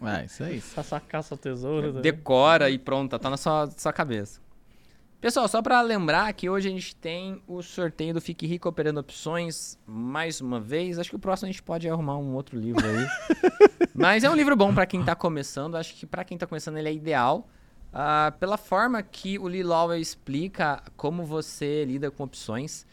Ah, 0.00 0.24
isso 0.26 0.42
aí. 0.42 0.60
Pra 0.60 0.82
sacar 0.82 1.22
seu 1.22 1.36
tesouro. 1.36 1.92
tá 1.94 2.00
decora 2.00 2.70
e 2.70 2.78
pronto, 2.78 3.18
tá 3.18 3.30
na 3.30 3.36
sua, 3.36 3.70
sua 3.76 3.92
cabeça. 3.92 4.40
Pessoal, 5.20 5.48
só 5.48 5.60
para 5.60 5.80
lembrar 5.80 6.32
que 6.32 6.48
hoje 6.48 6.68
a 6.68 6.70
gente 6.70 6.94
tem 6.94 7.42
o 7.46 7.60
sorteio 7.60 8.14
do 8.14 8.20
Fique 8.20 8.46
Rico 8.46 8.68
Operando 8.68 9.00
Opções 9.00 9.76
mais 9.84 10.40
uma 10.40 10.60
vez. 10.60 10.96
Acho 10.96 11.10
que 11.10 11.16
o 11.16 11.18
próximo 11.18 11.48
a 11.48 11.50
gente 11.50 11.60
pode 11.62 11.88
arrumar 11.88 12.16
um 12.18 12.34
outro 12.34 12.56
livro 12.56 12.84
aí. 12.86 13.06
Mas 13.92 14.22
é 14.22 14.30
um 14.30 14.36
livro 14.36 14.54
bom 14.54 14.72
para 14.72 14.86
quem 14.86 15.02
tá 15.04 15.16
começando. 15.16 15.76
Acho 15.76 15.92
que 15.96 16.06
para 16.06 16.22
quem 16.22 16.38
tá 16.38 16.46
começando 16.46 16.76
ele 16.78 16.88
é 16.88 16.92
ideal. 16.92 17.48
Ah, 17.92 18.32
pela 18.38 18.56
forma 18.56 19.02
que 19.02 19.38
o 19.38 19.46
Lee 19.46 19.64
explica 20.00 20.82
como 20.96 21.24
você 21.24 21.84
lida 21.84 22.10
com 22.10 22.24
opções. 22.24 22.86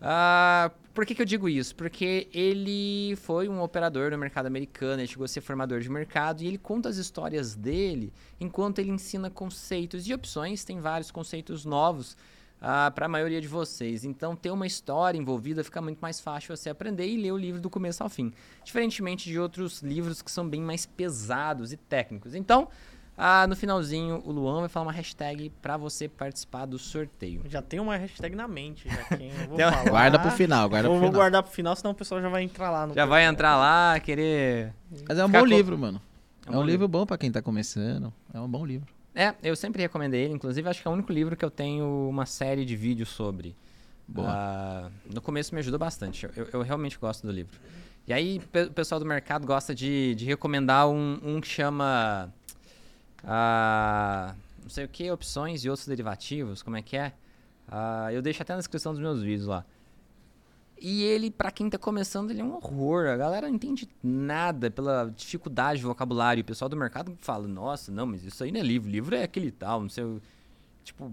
Ah, 0.00 0.70
por 0.94 1.04
que, 1.04 1.14
que 1.14 1.22
eu 1.22 1.26
digo 1.26 1.48
isso? 1.48 1.74
Porque 1.74 2.28
ele 2.32 3.14
foi 3.16 3.48
um 3.48 3.60
operador 3.62 4.10
no 4.10 4.18
mercado 4.18 4.46
americano, 4.46 5.00
ele 5.00 5.08
chegou 5.08 5.24
a 5.24 5.28
ser 5.28 5.40
formador 5.40 5.80
de 5.80 5.90
mercado 5.90 6.42
e 6.42 6.46
ele 6.46 6.58
conta 6.58 6.88
as 6.88 6.96
histórias 6.96 7.54
dele 7.54 8.12
enquanto 8.40 8.78
ele 8.78 8.90
ensina 8.90 9.30
conceitos 9.30 10.04
de 10.04 10.14
opções. 10.14 10.64
Tem 10.64 10.80
vários 10.80 11.10
conceitos 11.10 11.64
novos 11.64 12.16
para 12.94 13.06
a 13.06 13.08
maioria 13.08 13.40
de 13.40 13.46
vocês. 13.46 14.04
Então, 14.04 14.34
ter 14.34 14.50
uma 14.50 14.66
história 14.66 15.16
envolvida 15.18 15.62
fica 15.62 15.80
muito 15.80 16.00
mais 16.00 16.18
fácil 16.18 16.56
você 16.56 16.68
aprender 16.68 17.06
e 17.06 17.16
ler 17.16 17.32
o 17.32 17.36
livro 17.36 17.60
do 17.60 17.70
começo 17.70 18.02
ao 18.02 18.08
fim. 18.08 18.32
Diferentemente 18.64 19.28
de 19.28 19.38
outros 19.38 19.80
livros 19.82 20.20
que 20.22 20.30
são 20.30 20.48
bem 20.48 20.60
mais 20.60 20.84
pesados 20.84 21.72
e 21.72 21.76
técnicos. 21.76 22.34
Então, 22.34 22.68
ah, 23.18 23.46
no 23.48 23.56
finalzinho, 23.56 24.22
o 24.24 24.30
Luan 24.30 24.60
vai 24.60 24.68
falar 24.68 24.86
uma 24.86 24.92
hashtag 24.92 25.50
para 25.60 25.76
você 25.76 26.08
participar 26.08 26.66
do 26.66 26.78
sorteio. 26.78 27.42
Já 27.46 27.60
tem 27.60 27.80
uma 27.80 27.96
hashtag 27.96 28.36
na 28.36 28.46
mente, 28.46 28.88
já 28.88 29.16
quem 29.16 29.28
eu 29.30 29.48
vou 29.48 29.58
falar. 29.58 29.84
Guarda 29.90 30.18
pro 30.20 30.30
final, 30.30 30.68
guarda 30.68 30.86
Eu 30.88 30.92
pro 30.92 31.00
vou 31.00 31.08
final. 31.08 31.20
guardar 31.20 31.42
pro 31.42 31.52
final, 31.52 31.74
senão 31.76 31.90
o 31.90 31.94
pessoal 31.94 32.20
já 32.22 32.28
vai 32.28 32.42
entrar 32.44 32.70
lá 32.70 32.86
no 32.86 32.94
Já 32.94 33.04
vai 33.04 33.24
entrar 33.24 33.56
lá, 33.56 33.98
querer. 34.00 34.72
Mas 35.08 35.18
é 35.18 35.24
um 35.24 35.28
bom 35.28 35.40
co- 35.40 35.44
livro, 35.46 35.76
mano. 35.76 36.00
É 36.46 36.50
um, 36.50 36.54
bom 36.54 36.64
livro 36.64 36.86
bom 36.88 37.04
pra 37.04 37.18
quem 37.18 37.30
tá 37.30 37.42
começando. 37.42 38.12
É 38.32 38.40
um 38.40 38.48
bom 38.48 38.64
livro. 38.64 38.86
É, 39.14 39.34
eu 39.42 39.56
sempre 39.56 39.82
recomendei 39.82 40.22
ele. 40.22 40.34
Inclusive, 40.34 40.68
acho 40.68 40.80
que 40.80 40.86
é 40.86 40.90
o 40.90 40.94
único 40.94 41.12
livro 41.12 41.36
que 41.36 41.44
eu 41.44 41.50
tenho 41.50 42.08
uma 42.08 42.24
série 42.24 42.64
de 42.64 42.76
vídeos 42.76 43.08
sobre. 43.08 43.54
Boa. 44.06 44.28
Ah, 44.30 44.90
no 45.12 45.20
começo 45.20 45.52
me 45.54 45.58
ajudou 45.60 45.78
bastante. 45.78 46.26
Eu, 46.36 46.48
eu 46.52 46.62
realmente 46.62 46.96
gosto 46.98 47.26
do 47.26 47.32
livro. 47.32 47.58
E 48.06 48.12
aí, 48.12 48.40
o 48.66 48.72
pessoal 48.72 48.98
do 48.98 49.04
mercado 49.04 49.46
gosta 49.46 49.74
de, 49.74 50.14
de 50.14 50.24
recomendar 50.24 50.88
um, 50.88 51.18
um 51.22 51.40
que 51.40 51.48
chama. 51.48 52.32
Ah, 53.24 54.34
não 54.62 54.70
sei 54.70 54.84
o 54.84 54.88
que, 54.88 55.10
opções 55.10 55.64
e 55.64 55.70
outros 55.70 55.86
derivativos. 55.88 56.62
Como 56.62 56.76
é 56.76 56.82
que 56.82 56.96
é? 56.96 57.12
Ah, 57.70 58.12
eu 58.12 58.22
deixo 58.22 58.42
até 58.42 58.52
na 58.52 58.58
descrição 58.58 58.92
dos 58.92 59.00
meus 59.00 59.22
vídeos 59.22 59.46
lá. 59.46 59.64
E 60.80 61.02
ele, 61.02 61.28
pra 61.30 61.50
quem 61.50 61.68
tá 61.68 61.76
começando, 61.76 62.30
ele 62.30 62.40
é 62.40 62.44
um 62.44 62.54
horror. 62.54 63.08
A 63.08 63.16
galera 63.16 63.48
não 63.48 63.54
entende 63.56 63.88
nada 64.02 64.70
pela 64.70 65.12
dificuldade 65.16 65.80
de 65.80 65.84
vocabulário. 65.86 66.40
O 66.40 66.44
pessoal 66.44 66.68
do 66.68 66.76
mercado 66.76 67.16
fala, 67.20 67.48
nossa, 67.48 67.90
não, 67.90 68.06
mas 68.06 68.22
isso 68.24 68.44
aí 68.44 68.52
não 68.52 68.60
é 68.60 68.62
livro. 68.62 68.88
Livro 68.88 69.16
é 69.16 69.24
aquele 69.24 69.50
tal, 69.50 69.80
não 69.82 69.88
sei. 69.88 70.04
o- 70.04 70.22
Tipo, 70.84 71.12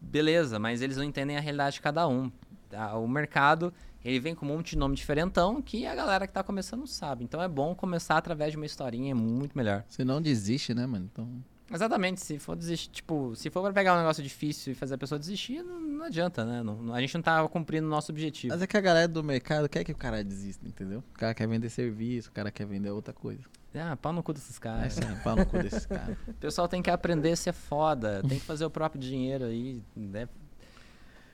beleza, 0.00 0.58
mas 0.58 0.80
eles 0.82 0.96
não 0.96 1.04
entendem 1.04 1.36
a 1.36 1.40
realidade 1.40 1.74
de 1.76 1.82
cada 1.82 2.08
um. 2.08 2.30
tá? 2.70 2.96
O 2.96 3.06
mercado, 3.06 3.72
ele 4.04 4.20
vem 4.20 4.34
com 4.34 4.46
um 4.46 4.48
monte 4.48 4.70
de 4.70 4.78
nome 4.78 4.94
diferentão 4.94 5.60
que 5.60 5.86
a 5.86 5.94
galera 5.94 6.26
que 6.26 6.32
tá 6.32 6.42
começando 6.42 6.80
não 6.80 6.86
sabe. 6.86 7.24
Então 7.24 7.42
é 7.42 7.48
bom 7.48 7.74
começar 7.74 8.16
através 8.16 8.52
de 8.52 8.56
uma 8.56 8.66
historinha, 8.66 9.10
é 9.10 9.14
muito 9.14 9.56
melhor. 9.56 9.84
Você 9.88 10.04
não 10.04 10.20
desiste, 10.22 10.72
né, 10.74 10.86
mano? 10.86 11.08
Então. 11.12 11.28
Exatamente, 11.68 12.20
se 12.20 12.38
for 12.38 12.54
desistir, 12.54 12.88
tipo, 12.90 13.34
se 13.34 13.50
for 13.50 13.60
pra 13.60 13.72
pegar 13.72 13.94
um 13.94 13.98
negócio 13.98 14.22
difícil 14.22 14.72
e 14.72 14.76
fazer 14.76 14.94
a 14.94 14.98
pessoa 14.98 15.18
desistir, 15.18 15.64
não, 15.64 15.80
não 15.80 16.04
adianta, 16.04 16.44
né? 16.44 16.62
Não- 16.62 16.94
a 16.94 17.00
gente 17.00 17.12
não 17.16 17.22
tá 17.22 17.46
cumprindo 17.48 17.88
o 17.88 17.90
nosso 17.90 18.12
objetivo. 18.12 18.54
Mas 18.54 18.62
é 18.62 18.68
que 18.68 18.76
a 18.76 18.80
galera 18.80 19.08
do 19.08 19.24
mercado 19.24 19.68
quer 19.68 19.82
que 19.82 19.90
o 19.90 19.96
cara 19.96 20.22
desista, 20.22 20.64
entendeu? 20.68 21.00
O 21.14 21.18
cara 21.18 21.34
quer 21.34 21.48
vender 21.48 21.68
serviço, 21.68 22.28
o 22.28 22.32
cara 22.32 22.52
quer 22.52 22.66
vender 22.66 22.90
outra 22.90 23.12
coisa. 23.12 23.40
Ah, 23.74 23.96
pau 23.96 24.12
no 24.12 24.22
cu 24.22 24.32
desses 24.32 24.56
É 24.56 24.60
caras. 24.60 24.96
isso 24.96 25.06
aí, 25.06 25.16
pau 25.24 25.34
no 25.34 25.44
cu 25.44 25.58
desses 25.58 25.84
caras. 25.86 26.16
O 26.28 26.34
pessoal 26.34 26.68
tem 26.68 26.80
que 26.80 26.88
aprender 26.88 27.32
a 27.32 27.36
ser 27.36 27.52
foda, 27.52 28.22
tem 28.28 28.38
que 28.38 28.44
fazer 28.46 28.64
o 28.64 28.70
próprio 28.70 29.00
dinheiro 29.00 29.44
aí. 29.46 29.82
né? 29.96 30.28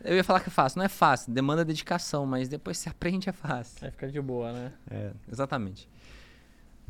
Eu 0.05 0.17
ia 0.17 0.25
falar 0.25 0.41
que 0.41 0.49
é 0.49 0.53
fácil, 0.53 0.79
não 0.79 0.85
é 0.85 0.89
fácil, 0.89 1.33
demanda 1.33 1.65
dedicação, 1.65 2.27
mas 2.27 2.49
depois 2.49 2.79
você 2.79 2.89
aprende 2.89 3.29
é 3.29 3.33
fácil. 3.33 3.77
Vai 3.81 3.91
ficar 3.91 4.09
de 4.09 4.21
boa, 4.21 4.53
né? 4.53 4.73
É, 4.91 5.11
exatamente. 5.31 5.89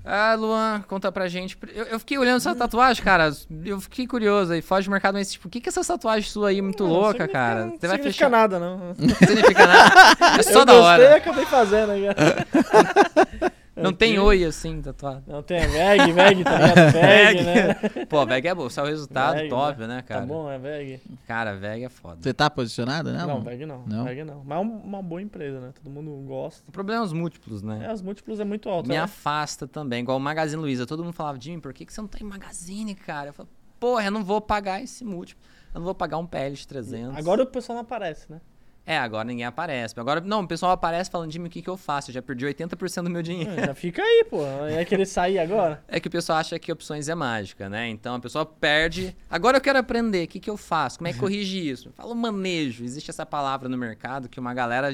Ah, 0.04 0.34
Luan, 0.34 0.82
conta 0.88 1.12
pra 1.12 1.28
gente. 1.28 1.56
Eu, 1.72 1.84
eu 1.84 1.98
fiquei 2.00 2.18
olhando 2.18 2.38
essa 2.38 2.52
tatuagem, 2.56 3.04
cara. 3.04 3.30
Eu 3.64 3.80
fiquei 3.80 4.04
curioso 4.04 4.52
aí. 4.52 4.60
Foge 4.60 4.88
do 4.88 4.90
mercado, 4.90 5.14
mas 5.14 5.30
tipo, 5.30 5.46
o 5.46 5.50
que, 5.50 5.60
que 5.60 5.68
é 5.68 5.70
essa 5.70 5.84
tatuagem 5.84 6.28
sua 6.28 6.48
aí 6.48 6.60
muito 6.60 6.82
Não, 6.82 6.90
louca, 6.92 7.28
cara? 7.28 7.66
Não 7.66 7.78
Você 7.78 7.86
vai 7.86 7.96
significa 7.98 8.24
fechar. 8.24 8.28
nada, 8.30 8.58
não. 8.58 8.78
Não 8.98 9.14
significa 9.14 9.64
nada. 9.64 9.94
É 10.40 10.42
só 10.42 10.60
eu 10.60 10.64
da 10.64 10.72
gostei 10.74 11.04
e 11.04 11.06
hora. 11.08 11.16
acabei 11.16 11.46
fazendo. 11.46 11.92
né? 11.92 13.52
Não 13.74 13.92
tem 13.92 14.18
oi 14.18 14.44
assim, 14.44 14.82
tatuado. 14.82 15.22
Não 15.26 15.42
tem, 15.42 15.56
é 15.58 15.66
VEG, 15.66 16.12
VEG, 16.12 16.44
tá 16.44 16.58
ligado? 16.58 16.92
VEG, 16.92 17.42
né? 17.42 18.04
Pô, 18.06 18.26
VEG 18.26 18.48
é 18.48 18.54
bom. 18.54 18.68
Só 18.68 18.82
o 18.82 18.86
resultado 18.86 19.36
VEG, 19.36 19.48
top, 19.48 19.86
né, 19.86 20.02
cara? 20.02 20.20
Tá 20.20 20.26
bom, 20.26 20.50
é 20.50 20.58
VEG. 20.58 21.00
Cara, 21.26 21.54
VEG 21.56 21.84
é 21.84 21.88
foda. 21.88 22.18
Você 22.20 22.34
tá 22.34 22.50
posicionado, 22.50 23.10
né? 23.10 23.24
Não? 23.24 23.42
VEG 23.42 23.64
não, 23.64 23.82
Não? 23.86 24.04
VEG 24.04 24.24
não. 24.24 24.42
Mas 24.44 24.58
é 24.58 24.60
um- 24.60 24.76
uma 24.78 25.02
boa 25.02 25.22
empresa, 25.22 25.58
né? 25.58 25.72
Todo 25.74 25.90
mundo 25.90 26.10
gosta. 26.26 26.62
O 26.68 26.72
problema 26.72 27.02
é 27.02 27.04
os 27.04 27.12
múltiplos, 27.14 27.62
né? 27.62 27.86
É, 27.88 27.92
os 27.92 28.02
múltiplos 28.02 28.40
é 28.40 28.44
muito 28.44 28.68
alto. 28.68 28.88
Me 28.88 28.94
né? 28.94 29.00
afasta 29.00 29.66
também, 29.66 30.00
igual 30.02 30.18
o 30.18 30.20
Magazine 30.20 30.60
Luiza. 30.60 30.86
Todo 30.86 31.02
mundo 31.02 31.14
falava, 31.14 31.40
Jimmy, 31.40 31.60
por 31.60 31.72
que, 31.72 31.86
que 31.86 31.92
você 31.92 32.00
não 32.00 32.08
tá 32.08 32.18
em 32.20 32.24
Magazine, 32.24 32.94
cara? 32.94 33.30
Eu 33.30 33.32
falo, 33.32 33.48
porra, 33.80 34.04
eu 34.04 34.10
não 34.10 34.22
vou 34.22 34.40
pagar 34.40 34.82
esse 34.82 35.02
múltiplo. 35.02 35.42
Eu 35.74 35.78
não 35.80 35.86
vou 35.86 35.94
pagar 35.94 36.18
um 36.18 36.26
PL 36.26 36.54
de 36.54 36.68
300. 36.68 37.16
Agora 37.16 37.42
o 37.42 37.46
pessoal 37.46 37.76
não 37.76 37.82
aparece, 37.82 38.30
né? 38.30 38.40
É, 38.84 38.98
agora 38.98 39.24
ninguém 39.24 39.44
aparece. 39.44 39.98
Agora, 39.98 40.20
não, 40.20 40.42
o 40.42 40.48
pessoal 40.48 40.72
aparece 40.72 41.08
falando 41.10 41.32
mim 41.38 41.46
o 41.46 41.50
que, 41.50 41.62
que 41.62 41.70
eu 41.70 41.76
faço. 41.76 42.10
Eu 42.10 42.14
já 42.14 42.22
perdi 42.22 42.44
80% 42.44 43.04
do 43.04 43.10
meu 43.10 43.22
dinheiro. 43.22 43.54
Já 43.54 43.74
fica 43.74 44.02
aí, 44.02 44.24
pô. 44.28 44.44
É 44.44 44.84
querer 44.84 45.06
sair 45.06 45.38
agora? 45.38 45.82
É 45.92 46.00
que 46.00 46.08
o 46.08 46.10
pessoal 46.10 46.38
acha 46.38 46.58
que 46.58 46.72
opções 46.72 47.08
é 47.08 47.14
mágica, 47.14 47.68
né? 47.68 47.88
Então 47.88 48.14
a 48.14 48.18
pessoa 48.18 48.46
perde. 48.46 49.14
Agora 49.28 49.58
eu 49.58 49.60
quero 49.60 49.78
aprender. 49.78 50.24
O 50.24 50.28
que, 50.28 50.40
que 50.40 50.50
eu 50.50 50.56
faço? 50.56 50.98
Como 50.98 51.08
é 51.08 51.12
que 51.12 51.18
corrige 51.18 51.68
isso? 51.68 51.92
Fala 51.92 52.14
manejo. 52.14 52.82
Existe 52.82 53.10
essa 53.10 53.26
palavra 53.26 53.68
no 53.68 53.76
mercado 53.76 54.28
que 54.28 54.40
uma 54.40 54.54
galera 54.54 54.88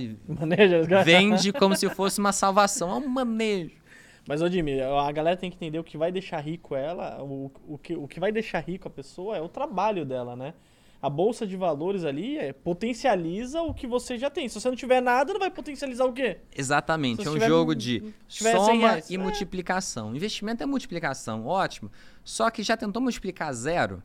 vende 1.05 1.53
como 1.55 1.77
se 1.77 1.89
fosse 1.91 2.19
uma 2.19 2.33
salvação. 2.33 2.91
É 2.91 2.95
um 2.95 3.09
manejo. 3.09 3.79
Mas, 4.27 4.43
ô 4.43 4.49
Jimmy, 4.49 4.81
a 4.83 5.11
galera 5.11 5.37
tem 5.37 5.51
que 5.51 5.57
entender 5.57 5.79
o 5.79 5.85
que 5.85 5.97
vai 5.97 6.13
deixar 6.13 6.41
rico 6.41 6.77
ela, 6.77 7.23
o, 7.23 7.51
o, 7.67 7.79
que, 7.79 7.95
o 7.95 8.07
que 8.07 8.21
vai 8.21 8.31
deixar 8.31 8.61
rico 8.61 8.87
a 8.87 8.91
pessoa 8.91 9.37
é 9.37 9.41
o 9.41 9.49
trabalho 9.49 10.05
dela, 10.05 10.37
né? 10.37 10.53
A 11.01 11.09
bolsa 11.09 11.47
de 11.47 11.57
valores 11.57 12.05
ali 12.05 12.37
é, 12.37 12.53
potencializa 12.53 13.63
o 13.63 13.73
que 13.73 13.87
você 13.87 14.19
já 14.19 14.29
tem. 14.29 14.49
Se 14.49 14.61
você 14.61 14.69
não 14.69 14.77
tiver 14.77 15.01
nada, 15.01 15.33
não 15.33 15.39
vai 15.39 15.51
potencializar 15.51 16.05
o 16.05 16.13
quê? 16.13 16.39
Exatamente. 16.57 17.25
É 17.25 17.31
um 17.31 17.35
tiver- 17.35 17.47
jogo 17.47 17.75
de 17.75 18.13
se 18.29 18.39
tiver 18.39 18.59
100 18.59 18.65
soma 18.65 19.03
e 19.09 19.15
é. 19.15 19.19
multiplicação. 19.19 20.15
Investimento 20.15 20.63
é 20.63 20.67
multiplicação, 20.67 21.47
ótimo. 21.47 21.91
Só 22.25 22.51
que 22.51 22.65
já 22.65 22.77
tentou 22.77 23.01
multiplicar 23.01 23.53
zero? 23.53 24.03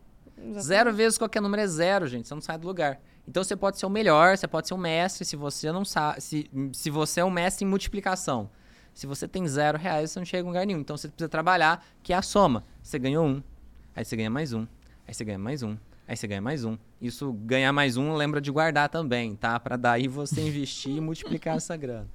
Zero 0.60 0.94
vezes 0.94 1.18
qualquer 1.18 1.42
número 1.42 1.62
é 1.64 1.68
zero, 1.68 2.06
gente. 2.06 2.28
Você 2.28 2.34
não 2.34 2.42
sai 2.42 2.58
do 2.58 2.68
lugar. 2.68 3.02
Então 3.28 3.44
você 3.44 3.56
pode 3.56 3.80
ser 3.80 3.86
o 3.86 3.90
melhor, 3.90 4.38
você 4.38 4.48
pode 4.48 4.68
ser 4.68 4.74
um 4.74 4.78
mestre 4.78 5.26
se 5.26 5.36
você 5.36 5.72
não 5.72 5.86
sabe. 5.86 6.22
Se, 6.22 6.50
se 6.74 6.90
você 6.90 7.22
é 7.22 7.26
um 7.26 7.32
mestre 7.32 7.66
em 7.66 7.68
multiplicação. 7.68 8.50
Se 8.94 9.08
você 9.08 9.28
tem 9.28 9.48
zero 9.48 9.78
reais, 9.78 10.12
você 10.12 10.20
não 10.20 10.26
chega 10.26 10.44
em 10.44 10.48
lugar 10.48 10.66
nenhum. 10.66 10.80
Então 10.80 10.96
você 10.96 11.08
precisa 11.08 11.30
trabalhar, 11.30 11.84
que 12.04 12.14
é 12.14 12.16
a 12.16 12.22
soma. 12.22 12.64
Você 12.84 13.00
ganhou 13.00 13.26
um, 13.26 13.42
aí 13.96 14.06
você 14.06 14.16
ganha 14.16 14.30
mais 14.30 14.54
um, 14.54 14.68
aí 15.08 15.14
você 15.14 15.24
ganha 15.26 15.40
mais 15.40 15.64
um, 15.64 15.76
aí 16.08 16.16
você 16.16 16.28
ganha 16.28 16.42
mais 16.42 16.64
um. 16.66 16.78
Isso, 17.02 17.32
ganhar 17.34 17.72
mais 17.74 17.98
um, 17.98 18.14
lembra 18.14 18.40
de 18.42 18.52
guardar 18.52 18.90
também, 18.90 19.36
tá? 19.36 19.60
Pra 19.60 19.76
daí 19.78 20.08
você 20.08 20.42
investir 20.48 20.96
e 20.98 21.02
multiplicar 21.02 21.58
essa 21.58 21.76
grana. 21.78 22.08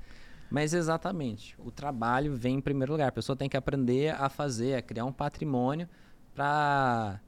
Mas 0.50 0.72
exatamente, 0.72 1.54
o 1.58 1.70
trabalho 1.70 2.34
vem 2.34 2.56
em 2.56 2.60
primeiro 2.60 2.92
lugar. 2.92 3.08
A 3.08 3.12
pessoa 3.12 3.36
tem 3.36 3.48
que 3.50 3.56
aprender 3.56 4.14
a 4.14 4.28
fazer, 4.30 4.76
a 4.76 4.82
criar 4.82 5.04
um 5.04 5.12
patrimônio 5.12 5.86
para 6.34 7.20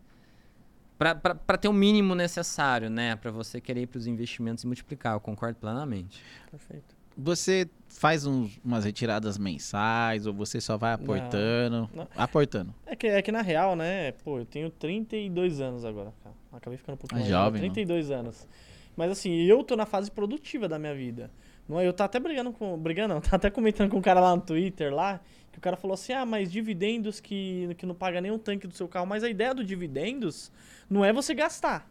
para 0.98 1.56
ter 1.56 1.66
o 1.68 1.72
mínimo 1.72 2.14
necessário, 2.14 2.90
né, 2.90 3.16
para 3.16 3.30
você 3.30 3.58
querer 3.58 3.82
ir 3.82 3.86
para 3.86 3.96
os 3.98 4.06
investimentos 4.06 4.64
e 4.64 4.66
multiplicar. 4.66 5.14
Eu 5.14 5.20
concordo 5.20 5.58
plenamente. 5.58 6.22
Perfeito. 6.50 6.94
Você 7.16 7.68
faz 7.88 8.26
uns- 8.26 8.60
umas 8.62 8.84
retiradas 8.84 9.38
mensais 9.38 10.26
ou 10.26 10.34
você 10.34 10.60
só 10.60 10.76
vai 10.76 10.92
aportando? 10.92 11.88
Não. 11.94 12.06
Aportando. 12.14 12.74
É 12.84 12.94
que, 12.94 13.06
é 13.06 13.22
que 13.22 13.32
na 13.32 13.40
real, 13.40 13.74
né, 13.74 14.12
pô, 14.12 14.38
eu 14.40 14.44
tenho 14.44 14.68
32 14.70 15.58
anos 15.60 15.84
agora, 15.86 16.12
cara. 16.22 16.36
Acabei 16.52 16.77
ficando 16.77 16.94
um 16.94 16.98
pouquinho 16.98 17.18
É 17.18 17.22
mais 17.22 17.31
jovem, 17.31 17.60
velho, 17.60 17.72
32 17.72 18.10
anos. 18.10 18.48
Mas 18.97 19.10
assim, 19.12 19.43
eu 19.43 19.62
tô 19.62 19.77
na 19.77 19.86
fase 19.86 20.10
produtiva 20.10 20.68
da 20.68 20.78
minha 20.78 20.94
vida. 20.94 21.31
Não 21.68 21.78
é, 21.78 21.86
eu 21.86 21.93
tá 21.93 22.05
até 22.05 22.18
brigando 22.18 22.52
com, 22.52 22.77
brigando 22.77 23.14
não, 23.14 23.20
tá 23.22 23.36
até 23.36 23.48
comentando 23.51 23.89
com 23.90 23.98
um 23.98 24.02
cara 24.02 24.20
lá 24.20 24.35
no 24.35 24.43
Twitter 24.43 24.93
lá, 24.93 25.20
que 25.52 25.59
o 25.59 25.60
cara 25.60 25.77
falou 25.77 25.94
assim: 25.94 26.12
"Ah, 26.12 26.27
mas 26.27 26.51
dividendos 26.51 27.20
que 27.20 27.74
que 27.78 27.86
não 27.86 27.94
paga 27.94 28.20
nem 28.20 28.31
um 28.31 28.39
tanque 28.39 28.66
do 28.66 28.74
seu 28.74 28.89
carro". 28.89 29.06
Mas 29.06 29.22
a 29.22 29.31
ideia 29.31 29.55
do 29.55 29.64
dividendos 29.64 30.51
não 30.89 31.05
é 31.05 31.12
você 31.12 31.35
gastar. 31.35 31.89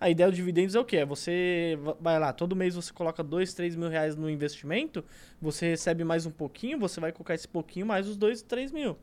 A 0.00 0.08
ideia 0.08 0.30
do 0.30 0.34
dividendos 0.34 0.74
é 0.76 0.80
o 0.80 0.84
quê? 0.84 0.98
É 0.98 1.04
você 1.04 1.76
va- 1.82 1.96
vai 2.00 2.18
lá, 2.20 2.32
todo 2.32 2.54
mês 2.56 2.76
você 2.76 2.92
coloca 2.92 3.22
2, 3.22 3.52
3 3.52 3.74
mil 3.76 3.88
reais 3.88 4.14
no 4.16 4.30
investimento, 4.30 5.04
você 5.42 5.70
recebe 5.70 6.04
mais 6.04 6.24
um 6.24 6.30
pouquinho, 6.30 6.78
você 6.78 7.00
vai 7.00 7.10
colocar 7.12 7.34
esse 7.34 7.48
pouquinho 7.48 7.84
mais 7.84 8.06
os 8.08 8.16
2, 8.16 8.40
3 8.42 8.70
mil. 8.72 8.96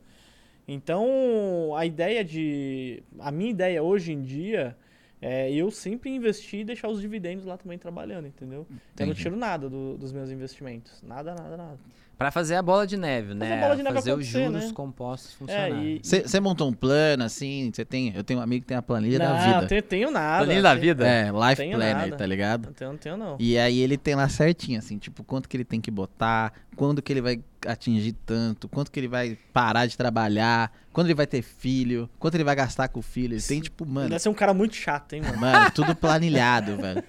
Então, 0.66 1.74
a 1.76 1.86
ideia 1.86 2.24
de. 2.24 3.02
A 3.20 3.30
minha 3.30 3.50
ideia 3.50 3.82
hoje 3.82 4.12
em 4.12 4.20
dia 4.22 4.76
é 5.20 5.50
eu 5.52 5.70
sempre 5.70 6.10
investir 6.10 6.60
e 6.60 6.64
deixar 6.64 6.88
os 6.88 7.00
dividendos 7.00 7.44
lá 7.44 7.56
também 7.56 7.78
trabalhando, 7.78 8.26
entendeu? 8.26 8.66
Eu 8.70 8.76
não 9.06 9.06
Entendi. 9.06 9.22
tiro 9.22 9.36
nada 9.36 9.68
do- 9.68 9.96
dos 9.96 10.12
meus 10.12 10.30
investimentos. 10.30 11.02
Nada, 11.02 11.34
nada, 11.34 11.56
nada. 11.56 11.78
Para 12.18 12.30
fazer 12.30 12.54
a 12.54 12.62
bola 12.62 12.86
de 12.86 12.96
neve, 12.96 13.34
né? 13.34 13.58
a 13.58 13.60
bola 13.60 13.76
de 13.76 13.82
neve 13.82 13.94
fazer 13.94 14.14
os 14.14 14.24
juros 14.24 14.64
né? 14.68 14.72
compostos 14.72 15.34
É, 15.34 15.36
funcionarem. 15.36 15.96
e. 15.96 16.00
Você 16.02 16.40
montou 16.40 16.66
um 16.66 16.72
plano 16.72 17.22
assim? 17.24 17.70
Você 17.70 17.84
tem? 17.84 18.10
Eu 18.16 18.24
tenho 18.24 18.40
um 18.40 18.42
amigo 18.42 18.62
que 18.62 18.68
tem 18.68 18.76
a 18.76 18.80
planilha 18.80 19.18
não, 19.18 19.26
da 19.36 19.44
vida. 19.54 19.66
Tenho, 19.66 19.82
tenho 19.82 20.10
nada. 20.10 20.38
Planilha 20.44 20.62
da 20.62 20.74
vida? 20.74 21.06
É, 21.06 21.24
Life 21.30 21.56
Tenho 21.56 21.76
Planner, 21.76 21.94
nada. 21.96 22.16
tá 22.16 22.24
ligado? 22.24 22.66
Não 22.66 22.72
tenho, 22.72 22.90
não 22.92 22.98
tenho, 22.98 23.16
não. 23.18 23.36
E 23.38 23.58
aí 23.58 23.78
ele 23.80 23.98
tem 23.98 24.14
lá 24.14 24.30
certinho, 24.30 24.78
assim, 24.78 24.96
tipo, 24.96 25.22
quanto 25.24 25.46
que 25.46 25.58
ele 25.58 25.64
tem 25.64 25.78
que 25.78 25.90
botar, 25.90 26.54
quando 26.74 27.02
que 27.02 27.12
ele 27.12 27.20
vai 27.20 27.38
atingir 27.66 28.12
tanto, 28.24 28.68
quanto 28.68 28.90
que 28.90 29.00
ele 29.00 29.08
vai 29.08 29.38
parar 29.52 29.86
de 29.86 29.96
trabalhar, 29.96 30.72
quando 30.92 31.08
ele 31.08 31.14
vai 31.14 31.26
ter 31.26 31.42
filho, 31.42 32.08
quanto 32.18 32.34
ele 32.36 32.44
vai 32.44 32.54
gastar 32.56 32.88
com 32.88 33.00
o 33.00 33.02
filho. 33.02 33.34
Ele 33.34 33.42
tem, 33.42 33.60
tipo, 33.60 33.84
mano, 33.84 34.08
Deve 34.10 34.20
ser 34.22 34.28
um 34.28 34.34
cara 34.34 34.54
muito 34.54 34.74
chato, 34.74 35.12
hein, 35.12 35.22
mano? 35.22 35.38
mano, 35.38 35.70
tudo 35.72 35.94
planilhado, 35.94 36.76
velho. 36.80 37.02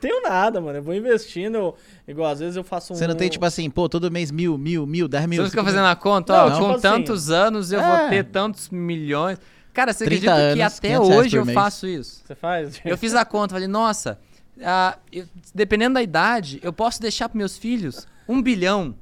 tenho 0.00 0.22
nada, 0.22 0.60
mano. 0.60 0.78
Eu 0.78 0.82
vou 0.82 0.94
investindo. 0.94 1.74
Igual, 2.06 2.30
às 2.30 2.40
vezes 2.40 2.56
eu 2.56 2.62
faço 2.64 2.92
um. 2.92 2.96
Você 2.96 3.06
não 3.06 3.14
tem, 3.16 3.28
tipo 3.28 3.44
assim, 3.44 3.68
pô, 3.68 3.88
todo 3.88 4.10
mês 4.10 4.30
mil, 4.30 4.56
mil, 4.56 4.86
mil, 4.86 5.08
dez 5.08 5.26
mil. 5.26 5.38
Você 5.38 5.42
não 5.42 5.50
fica 5.50 5.64
fazendo 5.64 5.86
a 5.86 5.96
conta, 5.96 6.32
Não, 6.36 6.46
ó, 6.46 6.50
tipo 6.52 6.64
com 6.66 6.70
assim, 6.72 6.80
tantos 6.82 7.30
anos 7.30 7.72
eu 7.72 7.80
é. 7.80 7.98
vou 8.00 8.08
ter 8.10 8.24
tantos 8.24 8.68
milhões. 8.70 9.38
Cara, 9.72 9.92
você 9.92 10.04
30 10.06 10.30
acredita 10.32 10.54
que 10.54 10.60
anos, 10.62 10.76
até 10.78 10.88
500 10.88 11.08
reais 11.08 11.20
hoje 11.26 11.36
eu 11.36 11.44
mês. 11.44 11.54
faço 11.54 11.86
isso? 11.86 12.22
Você 12.24 12.34
faz? 12.34 12.80
Eu 12.84 12.96
fiz 12.96 13.14
a 13.14 13.24
conta, 13.26 13.54
falei, 13.54 13.68
nossa, 13.68 14.18
ah, 14.64 14.96
eu- 15.12 15.26
dependendo 15.54 15.94
da 15.94 16.02
idade, 16.02 16.58
eu 16.62 16.72
posso 16.72 16.98
deixar 17.00 17.28
pros 17.28 17.36
meus 17.38 17.58
filhos 17.58 18.06
um 18.26 18.40
bilhão. 18.40 18.94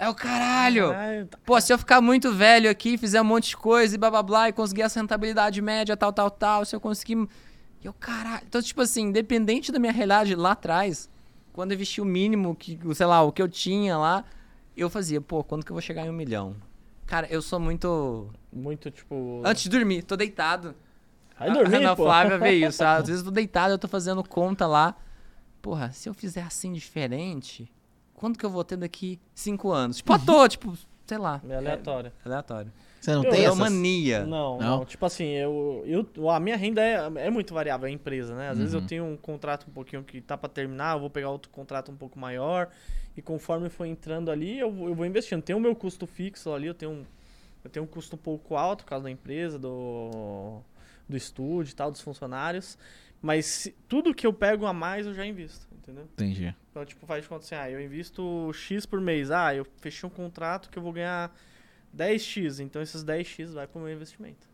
É 0.00 0.08
o 0.08 0.14
caralho! 0.14 0.92
Caralho, 0.92 1.26
tá- 1.26 1.38
Pô, 1.44 1.60
se 1.60 1.70
eu 1.70 1.76
ficar 1.76 2.00
muito 2.00 2.32
velho 2.32 2.70
aqui, 2.70 2.96
fizer 2.96 3.20
um 3.20 3.24
monte 3.24 3.50
de 3.50 3.56
coisa 3.58 3.94
e 3.94 3.98
blá 3.98 4.10
blá 4.10 4.22
blá, 4.22 4.48
e 4.48 4.52
conseguir 4.52 4.80
essa 4.80 4.98
rentabilidade 4.98 5.60
média, 5.60 5.94
tal, 5.94 6.10
tal, 6.10 6.30
tal, 6.30 6.64
se 6.64 6.74
eu 6.74 6.80
conseguir. 6.80 7.28
E 7.82 7.86
eu, 7.86 7.92
caralho. 7.92 8.42
Então, 8.48 8.62
tipo 8.62 8.80
assim, 8.80 9.08
independente 9.08 9.70
da 9.70 9.78
minha 9.78 9.92
realidade 9.92 10.34
lá 10.34 10.52
atrás, 10.52 11.10
quando 11.52 11.72
eu 11.72 11.74
investi 11.74 12.00
o 12.00 12.06
mínimo, 12.06 12.56
que, 12.56 12.78
sei 12.94 13.04
lá, 13.04 13.20
o 13.20 13.30
que 13.30 13.42
eu 13.42 13.48
tinha 13.48 13.98
lá, 13.98 14.24
eu 14.74 14.88
fazia, 14.88 15.20
pô, 15.20 15.44
quando 15.44 15.66
que 15.66 15.70
eu 15.70 15.74
vou 15.74 15.82
chegar 15.82 16.06
em 16.06 16.08
um 16.08 16.14
milhão? 16.14 16.56
Cara, 17.06 17.26
eu 17.28 17.42
sou 17.42 17.60
muito. 17.60 18.30
Muito, 18.50 18.90
tipo. 18.90 19.42
Antes 19.44 19.64
de 19.64 19.68
dormir, 19.68 20.02
tô 20.04 20.16
deitado. 20.16 20.74
Vai 21.38 21.50
dormir, 21.52 21.74
a 21.74 21.78
Ana 21.78 21.96
pô. 21.96 22.04
Flávia 22.04 22.38
vê 22.38 22.52
isso. 22.52 22.82
Às 22.82 23.04
vezes 23.08 23.20
eu 23.20 23.26
tô 23.26 23.30
deitado, 23.32 23.74
eu 23.74 23.78
tô 23.78 23.86
fazendo 23.86 24.24
conta 24.24 24.66
lá. 24.66 24.96
Porra, 25.60 25.92
se 25.92 26.08
eu 26.08 26.14
fizer 26.14 26.40
assim 26.42 26.72
diferente, 26.72 27.70
quanto 28.20 28.38
que 28.38 28.44
eu 28.44 28.50
vou 28.50 28.62
ter 28.62 28.76
daqui 28.76 29.18
cinco 29.34 29.70
anos? 29.72 29.96
Tipo, 29.98 30.12
à 30.12 30.18
toa, 30.18 30.48
tipo, 30.48 30.76
sei 31.06 31.16
lá. 31.18 31.40
É 31.48 31.56
aleatório. 31.56 32.12
É 32.24 32.28
aleatório. 32.28 32.72
Você 33.00 33.14
não 33.14 33.24
Eu- 33.24 33.30
tem 33.30 33.40
eu 33.40 33.46
essas... 33.46 33.58
mania. 33.58 34.26
Não, 34.26 34.58
Não? 34.58 34.78
não, 34.78 34.84
Tipo 34.84 35.06
assim, 35.06 35.24
eu, 35.28 35.82
eu, 35.86 36.28
a 36.28 36.38
minha 36.38 36.56
renda 36.56 36.82
é, 36.82 36.96
é 37.26 37.30
muito 37.30 37.54
variável, 37.54 37.86
é 37.88 37.90
empresa, 37.90 38.34
né? 38.34 38.50
Às 38.50 38.58
vezes 38.58 38.74
eu 38.74 38.80
Uhum. 38.80 38.86
tenho 38.86 39.04
um 39.06 39.16
contrato 39.16 39.66
um 39.68 39.72
pouquinho 39.72 40.04
que 40.04 40.20
tá 40.20 40.36
pra 40.36 40.50
terminar, 40.50 40.96
eu 40.96 41.00
vou 41.00 41.08
pegar 41.08 41.30
outro 41.30 41.50
contrato 41.50 41.90
um 41.90 41.96
pouco 41.96 42.18
maior. 42.18 42.68
E 43.16 43.22
conforme 43.22 43.68
for 43.70 43.86
entrando 43.86 44.30
ali, 44.30 44.58
eu, 44.58 44.70
vou- 44.70 44.88
eu 44.88 44.94
vou 44.94 45.06
investindo. 45.06 45.40
Tem 45.42 45.56
o 45.56 45.60
meu 45.60 45.74
custo 45.74 46.06
fixo 46.06 46.52
ali, 46.52 46.66
eu 46.66 46.74
tenho 46.74 46.92
um, 46.92 47.04
eu 47.64 47.70
tenho 47.70 47.84
um 47.84 47.88
custo 47.88 48.16
um 48.16 48.18
pouco 48.18 48.54
alto 48.54 48.84
por 48.84 48.90
causa 48.90 49.04
da 49.04 49.10
empresa, 49.10 49.58
do, 49.58 50.60
do 51.08 51.16
estúdio 51.16 51.72
e 51.72 51.74
tal, 51.74 51.90
dos 51.90 52.00
funcionários. 52.02 52.76
Mas 53.22 53.46
se- 53.46 53.74
tudo 53.88 54.14
que 54.14 54.26
eu 54.26 54.32
pego 54.32 54.64
a 54.66 54.72
mais, 54.74 55.06
eu 55.06 55.14
já 55.14 55.24
invisto, 55.26 55.66
entendeu? 55.90 56.08
Entendi. 56.12 56.54
Então, 56.70 56.84
tipo, 56.84 57.06
faz 57.06 57.22
de 57.22 57.28
conta 57.28 57.44
assim, 57.44 57.54
ah, 57.54 57.70
eu 57.70 57.80
invisto 57.80 58.50
X 58.52 58.86
por 58.86 59.00
mês. 59.00 59.30
Ah, 59.30 59.54
eu 59.54 59.66
fechei 59.80 60.06
um 60.06 60.10
contrato 60.10 60.70
que 60.70 60.78
eu 60.78 60.82
vou 60.82 60.92
ganhar 60.92 61.34
10X, 61.96 62.60
então 62.60 62.80
esses 62.80 63.04
10X 63.04 63.52
vai 63.52 63.66
pro 63.66 63.80
meu 63.80 63.92
investimento. 63.92 64.48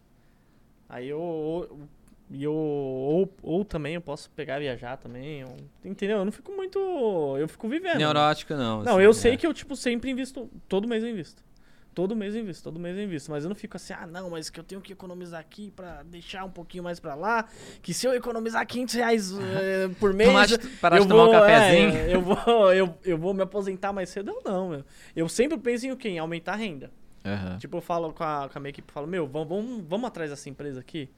Aí 0.88 1.08
eu... 1.08 1.20
Ou, 1.20 1.80
e 2.28 2.42
eu, 2.42 2.52
ou, 2.52 3.32
ou 3.40 3.64
também 3.64 3.94
eu 3.94 4.00
posso 4.00 4.28
pegar 4.30 4.56
e 4.56 4.64
viajar 4.64 4.96
também. 4.96 5.42
eu- 5.42 5.56
entendeu? 5.84 6.18
Eu 6.18 6.24
não 6.24 6.32
fico 6.32 6.50
muito... 6.52 6.78
Eu 7.38 7.46
fico 7.46 7.68
vivendo. 7.68 7.98
Neurótico, 7.98 8.54
não. 8.54 8.82
Não, 8.82 8.94
assim, 8.94 9.04
eu 9.04 9.10
é. 9.10 9.14
sei 9.14 9.36
que 9.36 9.46
eu, 9.46 9.54
tipo, 9.54 9.76
sempre 9.76 10.10
invisto. 10.10 10.50
Todo 10.68 10.88
mês 10.88 11.04
eu 11.04 11.10
invisto. 11.10 11.44
Todo 11.96 12.14
mês 12.14 12.34
eu 12.34 12.42
invisto, 12.42 12.62
todo 12.62 12.78
mês 12.78 12.94
eu 12.94 13.04
invisto. 13.04 13.30
Mas 13.30 13.42
eu 13.44 13.48
não 13.48 13.56
fico 13.56 13.74
assim, 13.78 13.94
ah, 13.94 14.06
não, 14.06 14.28
mas 14.28 14.50
que 14.50 14.60
eu 14.60 14.64
tenho 14.64 14.82
que 14.82 14.92
economizar 14.92 15.40
aqui 15.40 15.70
pra 15.70 16.02
deixar 16.02 16.44
um 16.44 16.50
pouquinho 16.50 16.84
mais 16.84 17.00
pra 17.00 17.14
lá. 17.14 17.46
Que 17.80 17.94
se 17.94 18.06
eu 18.06 18.12
economizar 18.12 18.66
500 18.66 18.94
reais 18.96 19.32
eh, 19.40 19.88
por 19.98 20.12
mês. 20.12 20.28
Tomaste- 20.28 20.58
paraste 20.78 21.00
eu 21.00 21.04
de 21.06 21.08
tomar 21.08 21.22
um 21.22 21.32
vou, 21.32 21.40
cafezinho? 21.40 21.96
é, 21.96 22.14
eu, 22.14 22.20
vou, 22.20 22.36
eu, 22.74 22.98
eu 23.02 23.16
vou 23.16 23.32
me 23.32 23.40
aposentar 23.42 23.94
mais 23.94 24.10
cedo? 24.10 24.30
Eu 24.30 24.42
não, 24.44 24.68
meu. 24.68 24.84
Eu 25.16 25.26
sempre 25.26 25.56
penso 25.56 25.86
em 25.86 25.92
o 25.92 25.96
quê? 25.96 26.10
Em 26.10 26.18
aumentar 26.18 26.52
a 26.52 26.56
renda. 26.56 26.90
Aham. 27.24 27.56
Tipo, 27.56 27.78
eu 27.78 27.80
falo 27.80 28.12
com 28.12 28.22
a, 28.22 28.46
com 28.52 28.58
a 28.58 28.60
minha 28.60 28.68
equipe, 28.68 28.92
falo, 28.92 29.06
meu, 29.06 29.26
vamos, 29.26 29.48
vamos, 29.48 29.84
vamos 29.88 30.06
atrás 30.06 30.28
dessa 30.28 30.50
empresa 30.50 30.80
aqui? 30.80 31.08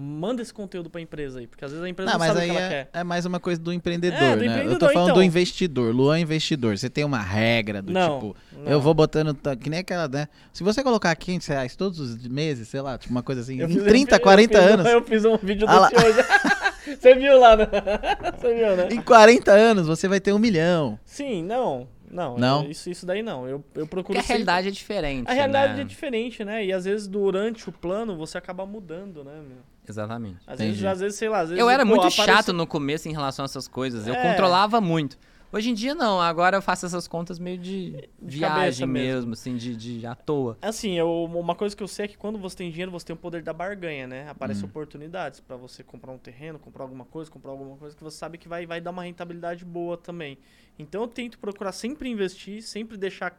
Manda 0.00 0.40
esse 0.42 0.54
conteúdo 0.54 0.88
pra 0.88 1.00
empresa 1.00 1.40
aí, 1.40 1.48
porque 1.48 1.64
às 1.64 1.72
vezes 1.72 1.84
a 1.84 1.88
empresa 1.88 2.12
Não, 2.12 2.18
não, 2.20 2.26
sabe 2.26 2.40
aí 2.42 2.48
o 2.48 2.52
que 2.52 2.56
ela 2.56 2.66
é, 2.66 2.68
quer. 2.84 2.90
é 3.00 3.02
mais 3.02 3.26
uma 3.26 3.40
coisa 3.40 3.60
do 3.60 3.72
empreendedor, 3.72 4.22
É, 4.22 4.36
do 4.36 4.44
né? 4.44 4.46
eu 4.46 4.50
tô 4.52 4.60
empreendedor, 4.60 4.92
falando 4.92 5.06
do 5.08 5.10
então. 5.14 5.22
investidor. 5.24 5.92
Luan 5.92 6.20
investidor. 6.20 6.78
Você 6.78 6.88
tem 6.88 7.02
uma 7.02 7.18
regra 7.20 7.82
do 7.82 7.92
Não, 7.92 8.14
tipo, 8.20 8.36
não. 8.52 8.70
eu 8.70 8.80
vou 8.80 8.94
botando, 8.94 9.34
ta- 9.34 9.56
que 9.56 9.68
nem 9.68 9.80
aquela, 9.80 10.06
né? 10.06 10.28
Se 10.52 10.62
você 10.62 10.84
colocar 10.84 11.12
500 11.16 11.48
reais 11.48 11.74
todos 11.74 11.98
os 11.98 12.28
meses, 12.28 12.68
sei 12.68 12.80
lá, 12.80 12.96
tipo 12.96 13.10
uma 13.12 13.24
coisa 13.24 13.40
assim, 13.40 13.58
Eu 13.58 13.66
em 13.68 13.72
fiz- 13.74 13.82
30, 13.82 14.12
eu 14.14 14.18
fiz- 14.18 14.22
40 14.22 14.58
eu 14.58 14.72
anos. 14.74 14.86
Eu 14.86 15.02
fiz 15.02 15.24
um 15.24 15.36
vídeo 15.36 15.66
Ah 15.68 15.80
lá. 15.80 15.88
hoje. 15.92 16.18
Você 16.98 17.14
viu 17.16 17.38
lá, 17.38 17.54
né? 17.56 17.66
Você 18.38 18.54
viu, 18.54 18.76
né? 18.76 18.88
Em 18.92 19.02
40 19.02 19.50
anos 19.52 19.86
você 19.88 20.06
vai 20.08 20.20
ter 20.20 20.32
um 20.32 20.38
milhão. 20.38 20.98
Sim, 21.04 21.42
não. 21.42 21.86
Não, 22.10 22.36
Não? 22.38 22.64
eu- 22.64 22.70
isso, 22.70 22.88
isso 22.90 23.04
daí 23.06 23.22
não. 23.22 23.46
Eu, 23.46 23.64
eu 23.74 23.86
procuro 23.86 24.04
Porque 24.14 24.18
a 24.18 24.20
sempre- 24.22 24.32
realidade 24.34 24.68
é 24.68 24.70
diferente. 24.70 25.28
A 25.30 25.32
realidade 25.34 25.74
né? 25.74 25.80
é 25.82 25.84
diferente, 25.84 26.44
né? 26.44 26.64
E 26.64 26.72
às 26.72 26.84
vezes 26.84 27.06
durante 27.06 27.68
o 27.68 27.72
plano 27.72 28.16
você 28.16 28.38
acaba 28.38 28.64
mudando, 28.66 29.22
né, 29.24 29.34
meu? 29.46 29.58
Exatamente. 29.88 30.36
Às 30.46 30.54
Entendi. 30.60 30.70
vezes, 30.72 30.84
às 30.84 31.00
vezes, 31.00 31.18
sei 31.18 31.28
lá, 31.28 31.40
às 31.40 31.48
vezes. 31.48 31.60
Eu 31.60 31.68
era 31.70 31.82
pô, 31.84 31.88
muito 31.90 32.06
aparece- 32.06 32.24
chato 32.24 32.52
no 32.52 32.66
começo 32.66 33.08
em 33.08 33.12
relação 33.12 33.44
a 33.44 33.46
essas 33.46 33.66
coisas. 33.66 34.06
Eu 34.06 34.14
É. 34.14 34.22
controlava 34.30 34.80
muito. 34.80 35.18
Hoje 35.50 35.70
em 35.70 35.74
dia 35.74 35.94
não, 35.94 36.20
agora 36.20 36.58
eu 36.58 36.60
faço 36.62 36.84
essas 36.84 37.08
contas 37.08 37.38
meio 37.38 37.56
de, 37.56 37.92
De 38.20 38.36
viagem 38.36 38.40
cabeça 38.60 38.86
mesmo, 38.86 39.16
mesmo. 39.18 39.32
assim, 39.32 39.56
de, 39.56 39.74
de 39.74 40.04
à 40.06 40.14
toa. 40.14 40.58
Assim, 40.60 40.92
eu, 40.98 41.24
uma 41.24 41.54
coisa 41.54 41.74
que 41.74 41.82
eu 41.82 41.88
sei 41.88 42.04
é 42.04 42.08
que 42.08 42.18
quando 42.18 42.38
você 42.38 42.54
tem 42.54 42.70
dinheiro, 42.70 42.92
você 42.92 43.06
tem 43.06 43.14
o 43.14 43.18
poder 43.18 43.42
da 43.42 43.54
barganha, 43.54 44.06
né? 44.06 44.28
Aparecem 44.28 44.64
Hum. 44.64 44.68
oportunidades 44.68 45.40
pra 45.40 45.56
você 45.56 45.82
comprar 45.82 46.12
um 46.12 46.18
terreno, 46.18 46.58
comprar 46.58 46.84
alguma 46.84 47.06
coisa, 47.06 47.30
comprar 47.30 47.50
alguma 47.52 47.78
coisa 47.78 47.96
que 47.96 48.04
você 48.04 48.18
sabe 48.18 48.36
que 48.36 48.46
vai, 48.46 48.66
vai 48.66 48.78
dar 48.78 48.90
uma 48.90 49.04
rentabilidade 49.04 49.64
boa 49.64 49.96
também. 49.96 50.36
Então 50.78 51.02
eu 51.02 51.08
tento 51.08 51.38
procurar 51.38 51.72
sempre 51.72 52.08
investir, 52.08 52.62
sempre 52.62 52.96
deixar 52.96 53.38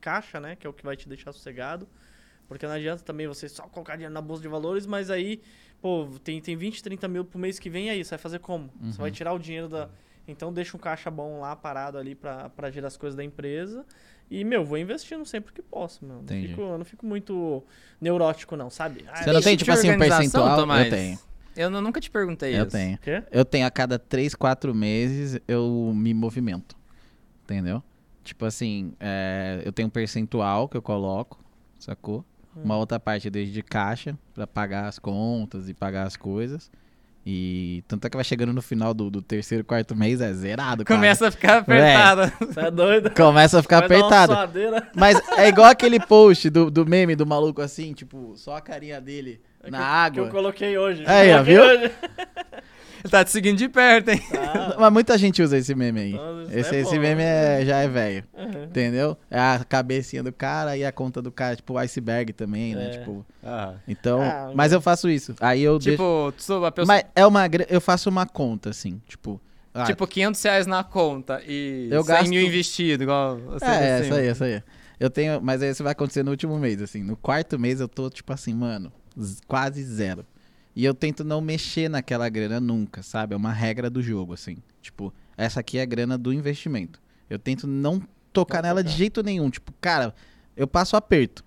caixa, 0.00 0.40
né? 0.40 0.56
Que 0.56 0.66
é 0.66 0.70
o 0.70 0.72
que 0.72 0.84
vai 0.84 0.96
te 0.96 1.08
deixar 1.08 1.32
sossegado. 1.32 1.88
Porque 2.46 2.66
não 2.66 2.72
adianta 2.72 3.02
também 3.04 3.26
você 3.26 3.48
só 3.48 3.64
colocar 3.64 3.94
dinheiro 3.96 4.14
na 4.14 4.22
bolsa 4.22 4.40
de 4.40 4.48
valores, 4.48 4.86
mas 4.86 5.10
aí, 5.10 5.42
pô, 5.82 6.08
tem, 6.24 6.40
tem 6.40 6.56
20, 6.56 6.82
30 6.82 7.06
mil 7.06 7.22
pro 7.24 7.38
mês 7.38 7.58
que 7.58 7.68
vem, 7.68 7.90
aí 7.90 8.02
você 8.02 8.10
vai 8.10 8.18
fazer 8.18 8.38
como? 8.38 8.72
Você 8.80 8.86
Uhum. 8.86 8.92
vai 8.92 9.10
tirar 9.10 9.32
o 9.34 9.38
dinheiro 9.38 9.68
da. 9.68 9.90
Então 10.26 10.52
deixa 10.52 10.76
um 10.76 10.80
caixa 10.80 11.10
bom 11.10 11.40
lá 11.40 11.54
parado 11.56 11.96
ali 11.98 12.14
pra, 12.14 12.48
pra 12.50 12.70
gerar 12.70 12.88
as 12.88 12.96
coisas 12.96 13.16
da 13.16 13.24
empresa. 13.24 13.84
E, 14.30 14.44
meu, 14.44 14.62
vou 14.64 14.76
investindo 14.76 15.24
sempre 15.24 15.52
que 15.54 15.62
posso, 15.62 16.04
meu. 16.04 16.16
Não 16.16 16.28
fico, 16.48 16.60
eu 16.60 16.78
não 16.78 16.84
fico 16.84 17.06
muito 17.06 17.64
neurótico, 18.00 18.54
não, 18.56 18.68
sabe? 18.68 19.04
Ah, 19.08 19.16
Você 19.24 19.32
não 19.32 19.40
tem, 19.40 19.56
Tipo 19.56 19.72
assim, 19.72 19.90
um 19.90 19.98
percentual? 19.98 20.56
Tomás? 20.56 20.84
Eu 20.84 20.90
tenho. 20.90 21.18
Eu 21.56 21.70
nu- 21.70 21.80
nunca 21.80 22.00
te 22.00 22.10
perguntei 22.10 22.54
Eu 22.56 22.62
isso. 22.62 22.70
tenho. 22.76 22.94
o 22.96 22.98
quê? 22.98 23.22
Eu 23.30 23.44
tenho 23.44 23.66
a 23.66 23.70
cada 23.70 23.98
3, 23.98 24.34
4 24.34 24.74
meses 24.74 25.40
eu 25.48 25.92
me 25.94 26.14
movimento. 26.14 26.76
Entendeu? 27.44 27.82
Tipo 28.22 28.44
assim, 28.44 28.92
é, 29.00 29.62
eu 29.64 29.72
tenho 29.72 29.88
um 29.88 29.90
percentual 29.90 30.68
que 30.68 30.76
eu 30.76 30.82
coloco, 30.82 31.42
sacou? 31.78 32.24
Uma 32.54 32.76
outra 32.76 32.98
parte 32.98 33.26
eu 33.26 33.30
deixo 33.30 33.52
de 33.52 33.62
caixa 33.62 34.18
pra 34.34 34.46
pagar 34.46 34.86
as 34.88 34.98
contas 34.98 35.68
e 35.68 35.74
pagar 35.74 36.06
as 36.06 36.16
coisas. 36.16 36.70
E 37.24 37.84
tanto 37.86 38.06
é 38.06 38.10
que 38.10 38.16
vai 38.16 38.24
chegando 38.24 38.52
no 38.52 38.60
final 38.62 38.92
do, 38.92 39.10
do 39.10 39.22
terceiro, 39.22 39.62
quarto 39.62 39.94
mês, 39.94 40.20
é 40.20 40.32
zerado, 40.32 40.84
cara. 40.84 40.98
Começa 40.98 41.28
a 41.28 41.30
ficar 41.30 41.58
apertada. 41.58 42.32
Você 42.40 42.60
é 42.60 42.70
doido? 42.70 43.10
Começa 43.14 43.58
a 43.58 43.62
ficar 43.62 43.80
Vai 43.80 43.88
dar 43.88 43.94
uma 43.96 44.06
apertado. 44.06 44.32
suadeira. 44.32 44.90
Mas 44.96 45.20
é 45.38 45.48
igual 45.48 45.70
aquele 45.70 46.00
post 46.00 46.50
do, 46.50 46.70
do 46.70 46.84
meme 46.86 47.14
do 47.14 47.26
maluco 47.26 47.60
assim, 47.62 47.92
tipo, 47.92 48.32
só 48.36 48.56
a 48.56 48.60
carinha 48.60 49.00
dele 49.00 49.40
É 49.62 49.70
na 49.70 49.78
que 49.78 49.82
eu- 49.84 49.88
água. 49.88 50.12
Que 50.24 50.28
eu 50.28 50.32
coloquei 50.32 50.78
hoje. 50.78 51.04
Aí, 51.06 51.30
ó, 51.32 51.44
Coloquei 51.44 51.54
viu? 51.54 51.62
hoje. 51.64 51.92
tá 53.10 53.24
te 53.24 53.30
seguindo 53.30 53.56
de 53.56 53.68
perto, 53.68 54.08
hein? 54.10 54.20
Ah, 54.34 54.76
Mas 54.80 54.92
muita 54.92 55.16
gente 55.16 55.42
usa 55.42 55.56
esse 55.56 55.74
meme 55.74 56.00
aí. 56.00 56.12
Nossa, 56.12 56.42
isso 56.44 56.58
Esse, 56.58 56.76
é 56.76 56.80
esse 56.80 56.94
bom, 56.96 57.00
meme 57.00 57.22
né? 57.22 57.62
é, 57.62 57.64
já 57.66 57.76
é 57.78 57.88
velho. 57.88 58.24
uhum. 58.36 58.64
Entendeu? 58.64 59.16
É 59.30 59.38
a 59.38 59.64
cabecinha 59.68 60.22
do 60.22 60.32
cara 60.32 60.76
e 60.76 60.84
a 60.84 60.92
conta 60.92 61.22
do 61.22 61.30
cara, 61.30 61.56
tipo, 61.56 61.74
o 61.74 61.78
iceberg 61.78 62.32
também, 62.32 62.74
né? 62.74 62.86
É. 62.86 62.90
Tipo, 62.90 63.24
Ah. 63.42 63.74
então. 63.86 64.20
Ah, 64.20 64.50
mas 64.54 64.72
eu 64.72 64.80
faço 64.80 65.08
isso. 65.08 65.34
Aí 65.40 65.62
eu 65.62 65.78
deixo. 65.78 65.92
Tipo, 65.92 66.32
tu 66.36 66.42
sou 66.42 66.64
a 66.64 66.72
pessoa. 66.72 66.86
Mas 66.94 67.04
é 67.14 67.26
uma. 67.26 67.42
Eu 67.68 67.80
faço 67.80 68.08
uma 68.10 68.26
conta, 68.26 68.70
assim. 68.70 69.00
Tipo. 69.06 69.40
ah, 69.72 69.84
Tipo, 69.84 70.06
500 70.06 70.42
reais 70.42 70.66
na 70.66 70.82
conta 70.84 71.40
e 71.46 71.88
Eu 71.90 72.02
100 72.02 72.14
gasto- 72.14 72.28
mil 72.30 72.42
investido, 72.42 73.02
igual 73.04 73.36
você 73.38 73.64
é, 73.64 73.68
assim. 73.68 74.06
essa 74.06 74.14
aí, 74.16 74.26
essa 74.26 74.44
aí. 74.44 74.62
Eu 75.00 75.08
tenho. 75.10 75.40
Mas 75.40 75.62
aí 75.62 75.70
isso 75.70 75.82
vai 75.84 75.92
acontecer 75.92 76.22
no 76.24 76.30
último 76.32 76.58
mês, 76.58 76.82
assim. 76.82 77.02
No 77.02 77.16
quarto 77.16 77.58
mês 77.58 77.80
eu 77.80 77.86
tô, 77.88 78.10
tipo 78.10 78.32
assim, 78.32 78.52
mano, 78.52 78.92
quase 79.46 79.82
zero. 79.82 80.24
E 80.74 80.84
eu 80.84 80.94
tento 80.94 81.24
não 81.24 81.40
mexer 81.40 81.88
naquela 81.88 82.28
grana 82.28 82.60
nunca, 82.60 83.02
sabe? 83.02 83.34
É 83.34 83.36
uma 83.36 83.52
regra 83.52 83.90
do 83.90 84.00
jogo, 84.00 84.34
assim. 84.34 84.58
Tipo, 84.80 85.12
essa 85.36 85.60
aqui 85.60 85.78
é 85.78 85.82
a 85.82 85.86
grana 85.86 86.16
do 86.16 86.32
investimento. 86.32 87.00
Eu 87.28 87.38
tento 87.38 87.66
não 87.66 88.00
tocar 88.32 88.62
nela 88.62 88.82
de 88.82 88.92
jeito 88.92 89.22
nenhum. 89.22 89.50
Tipo, 89.50 89.72
cara, 89.80 90.14
eu 90.56 90.66
passo 90.66 90.96
aperto. 90.96 91.44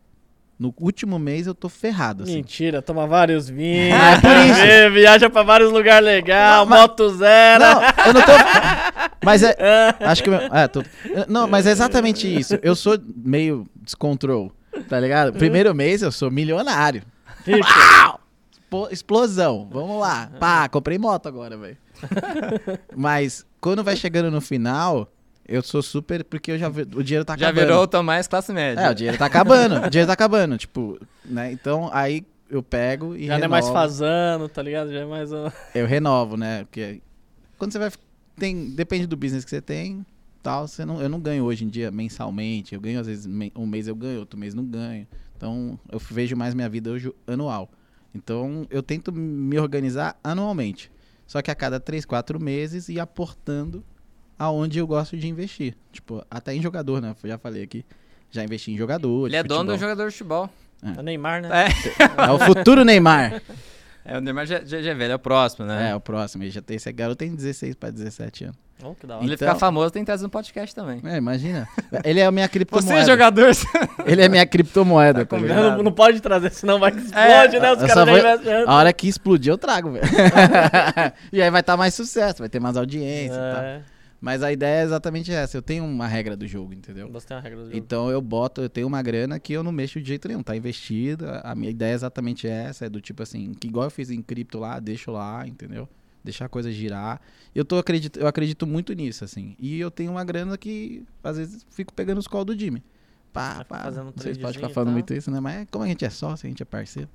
No 0.60 0.72
último 0.80 1.18
mês 1.18 1.48
eu 1.48 1.56
tô 1.56 1.68
ferrado, 1.68 2.22
assim. 2.22 2.36
Mentira, 2.36 2.84
toma 2.84 3.08
vários 3.08 3.50
vinhos. 3.50 4.00
Ah, 4.00 4.12
é 4.14 4.22
por 4.22 4.38
isso. 4.46 4.62
vê, 4.62 4.90
Viaja 4.92 5.30
pra 5.30 5.42
vários 5.42 5.72
lugares 5.72 6.06
legais, 6.06 6.68
moto 6.68 7.10
zero. 7.10 7.64
Não, 7.64 7.82
eu 7.82 8.14
não 8.14 8.22
tô. 8.22 8.32
Mas 9.26 9.42
é. 9.44 9.56
Acho 10.02 10.24
que. 10.24 10.30
É, 10.30 10.68
tô... 10.68 10.84
Não, 11.28 11.48
mas 11.48 11.66
é 11.68 11.72
exatamente 11.72 12.28
isso. 12.28 12.60
Eu 12.62 12.76
sou 12.76 13.00
meio 13.16 13.68
descontrol, 13.76 14.52
tá 14.90 15.00
ligado? 15.00 15.34
Primeiro 15.34 15.74
mês 15.76 16.02
eu 16.02 16.12
sou 16.12 16.32
milionário. 16.32 17.04
Expo- 17.48 18.90
Explosão. 18.92 19.68
Vamos 19.72 20.00
lá. 20.00 20.32
Pá, 20.40 20.68
comprei 20.70 20.98
moto 20.98 21.28
agora, 21.28 21.58
velho. 21.58 21.78
Mas 22.96 23.46
quando 23.60 23.84
vai 23.84 23.96
chegando 23.96 24.32
no 24.32 24.42
final, 24.42 25.12
eu 25.48 25.62
sou 25.62 25.82
super. 25.82 26.24
Porque 26.24 26.52
eu 26.52 26.58
já 26.58 26.70
vi- 26.70 26.82
o 26.96 27.04
dinheiro 27.04 27.26
tá 27.26 27.36
Já 27.38 27.48
acabando. 27.50 27.66
virou 27.68 27.84
o 27.84 27.88
Tomás 27.88 28.28
classe 28.28 28.52
média. 28.54 28.82
É, 28.82 28.90
o 28.90 28.94
dinheiro 28.96 29.18
tá 29.18 29.26
acabando. 29.26 29.86
O 29.86 29.90
dinheiro 29.90 30.08
tá 30.08 30.14
acabando. 30.14 30.58
Tipo, 30.58 31.00
né? 31.26 31.52
Então 31.52 31.90
aí 31.94 32.26
eu 32.50 32.64
pego 32.64 33.16
e. 33.16 33.28
Já 33.28 33.38
não 33.38 33.46
é 33.46 33.48
mais 33.48 33.66
renovo. 33.66 33.82
fazano, 33.82 34.50
tá 34.50 34.62
ligado? 34.62 34.92
Já 34.92 35.00
é 35.00 35.06
mais. 35.06 35.30
Eu 35.76 35.86
renovo, 35.86 36.38
né? 36.38 36.64
Porque 36.64 37.02
quando 37.58 37.72
você 37.72 37.80
vai. 37.80 37.92
Tem, 38.38 38.70
depende 38.72 39.06
do 39.06 39.16
business 39.18 39.44
que 39.44 39.50
você 39.52 39.62
tem. 39.62 40.06
Tal, 40.42 40.68
você 40.68 40.84
não, 40.84 41.00
eu 41.00 41.08
não 41.08 41.20
ganho 41.20 41.44
hoje 41.44 41.64
em 41.64 41.68
dia 41.68 41.92
mensalmente. 41.92 42.74
Eu 42.74 42.82
ganho, 42.82 43.00
às 43.00 43.06
vezes, 43.06 43.28
um 43.56 43.68
mês 43.68 43.88
eu 43.88 43.94
ganho, 43.96 44.22
outro 44.22 44.40
mês 44.40 44.56
não 44.56 44.64
ganho. 44.66 45.06
Então, 45.42 45.80
eu 45.92 45.98
vejo 45.98 46.36
mais 46.38 46.54
minha 46.54 46.70
vida 46.70 46.92
hoje 46.92 47.12
anual. 47.26 47.68
Então, 48.14 48.68
eu 48.70 48.84
tento 48.84 49.12
me 49.12 49.58
organizar 49.58 50.16
anualmente. 50.24 50.92
Só 51.26 51.42
que 51.42 51.50
a 51.50 51.56
cada 51.56 51.80
3, 51.80 52.06
4 52.06 52.40
meses 52.40 52.90
e 52.90 53.00
aportando 53.00 53.84
aonde 54.38 54.78
eu 54.78 54.86
gosto 54.86 55.18
de 55.18 55.28
investir. 55.28 55.76
Tipo, 55.92 56.24
até 56.30 56.54
em 56.54 56.62
jogador, 56.62 57.02
né? 57.02 57.16
Eu 57.24 57.28
já 57.30 57.40
falei 57.40 57.64
aqui. 57.64 57.84
Já 58.30 58.44
investi 58.44 58.72
em 58.72 58.78
jogador. 58.78 59.26
Ele 59.26 59.36
é 59.36 59.42
de 59.42 59.48
dono 59.50 59.64
do 59.64 59.72
futebol. 59.72 59.90
jogador 59.90 60.10
de 60.10 60.12
futebol. 60.16 60.50
É 61.00 61.02
Neymar, 61.02 61.42
né? 61.42 61.50
É, 61.66 62.22
É 62.28 62.32
o 62.32 62.38
futuro 62.38 62.86
Neymar. 62.86 63.42
é 64.06 64.18
o 64.20 64.22
Neymar 64.22 64.46
já, 64.46 64.64
já, 64.64 64.80
já 64.80 64.92
é 64.92 64.94
velho, 64.94 65.14
é 65.14 65.16
o 65.16 65.20
próximo, 65.20 65.66
né? 65.66 65.90
É, 65.90 65.96
o 65.96 66.00
próximo. 66.00 66.44
Ele 66.44 66.52
já 66.52 66.62
tem 66.62 66.78
esse 66.78 66.92
garoto 66.92 67.18
tem 67.18 67.34
16 67.34 67.74
para 67.74 67.90
17 67.90 68.44
anos. 68.44 68.58
Oh, 68.84 68.96
que 68.96 69.06
da 69.08 69.16
hora. 69.16 69.24
Ele 69.26 69.34
Então- 69.34 69.48
ficar 69.48 69.60
famoso 69.60 69.92
tem 69.92 70.02
que 70.02 70.06
trazer 70.06 70.24
no 70.24 70.30
podcast 70.30 70.74
também. 70.76 71.02
É, 71.04 71.18
imagina. 71.18 71.68
Ele 72.04 72.20
é 72.20 72.26
a 72.26 72.32
minha 72.32 72.46
Você 72.48 72.52
criptomoeda. 72.52 73.00
é 73.02 73.06
jogador. 73.06 73.52
Ele 74.06 74.22
é 74.22 74.30
minha 74.30 74.46
criptomoeda, 74.46 75.26
Tá 75.26 75.38
tá? 75.38 75.42
Não, 75.46 75.84
não 75.84 75.92
pode 75.92 76.20
trazer, 76.22 76.52
senão 76.52 76.80
vai 76.80 76.92
que 76.92 77.00
explode, 77.00 77.60
né? 77.60 77.72
Os 77.72 77.80
caras 77.80 77.96
já 77.96 78.06
vou- 78.06 78.16
antes. 78.56 78.68
A 78.68 78.76
hora 78.76 78.94
que 78.94 79.08
explodir, 79.08 79.52
eu 79.54 79.58
trago, 79.58 79.92
velho. 79.92 80.06
e 81.32 81.42
aí 81.42 81.50
vai 81.50 81.62
estar 81.62 81.78
mais 81.78 81.94
sucesso, 81.94 82.40
vai 82.40 82.50
ter 82.50 82.60
mais 82.60 82.78
audiência 82.78 83.34
e 83.36 83.54
tal. 83.54 83.64
É, 83.64 83.82
Mas 84.20 84.44
a 84.44 84.52
ideia 84.52 84.82
é 84.82 84.84
exatamente 84.84 85.32
essa. 85.34 85.58
Eu 85.58 85.62
tenho 85.64 85.84
uma 85.84 86.08
regra 86.08 86.36
do 86.36 86.48
jogo, 86.48 86.74
entendeu? 86.74 87.10
você 87.12 87.28
tem 87.28 87.38
uma 87.38 87.42
regra 87.44 87.58
do 87.60 87.66
jogo. 87.66 87.78
Então 87.78 88.10
eu 88.12 88.22
boto, 88.22 88.62
eu 88.62 88.70
tenho 88.70 88.86
uma 88.88 89.02
grana 89.02 89.40
que 89.40 89.52
eu 89.54 89.64
não 89.64 89.72
mexo 89.72 90.00
de 90.00 90.08
jeito 90.08 90.28
nenhum, 90.28 90.44
tá 90.44 90.56
investida. 90.56 91.42
A 91.44 91.56
minha 91.56 91.72
ideia 91.72 91.92
é 91.92 91.96
exatamente 91.96 92.48
essa, 92.48 92.86
é 92.86 92.90
do 92.90 93.02
tipo 93.02 93.24
assim, 93.24 93.52
que 93.60 93.68
igual 93.68 93.86
eu 93.86 93.92
fiz 93.92 94.12
em 94.12 94.22
cripto 94.22 94.60
lá, 94.60 94.80
deixo 94.80 95.12
lá, 95.12 95.48
entendeu? 95.48 95.90
Deixar 96.24 96.46
a 96.46 96.50
coisa 96.50 96.72
girar. 96.72 97.20
Eu 97.54 97.66
tô 97.66 97.78
acredito, 97.78 98.20
eu 98.20 98.28
acredito 98.28 98.68
muito 98.68 98.94
nisso 98.94 99.24
assim. 99.24 99.56
E 99.60 99.80
eu 99.80 99.90
tenho 99.90 100.12
uma 100.12 100.24
grana 100.24 100.58
que 100.58 101.04
às 101.24 101.38
vezes 101.38 101.66
fico 101.72 101.94
pegando 101.94 102.20
os 102.20 102.28
calls 102.28 102.46
do 102.46 102.58
Jimmy. 102.58 102.84
Pá, 103.34 103.64
pá. 103.66 103.80
fazendo 103.84 104.04
um 104.10 104.14
Não 104.16 104.22
sei 104.22 104.34
se 104.34 104.40
pode 104.40 104.54
tradezinho 104.54 104.54
ficar 104.54 104.70
e 104.70 104.74
falando 104.74 104.94
muito 104.94 105.14
isso, 105.14 105.32
né? 105.32 105.40
Mas 105.40 105.68
como 105.72 105.84
a 105.84 105.88
gente 105.88 106.04
é 106.06 106.10
sócio, 106.10 106.46
a 106.46 106.50
gente 106.50 106.62
é 106.62 106.66
parceiro. 106.66 107.10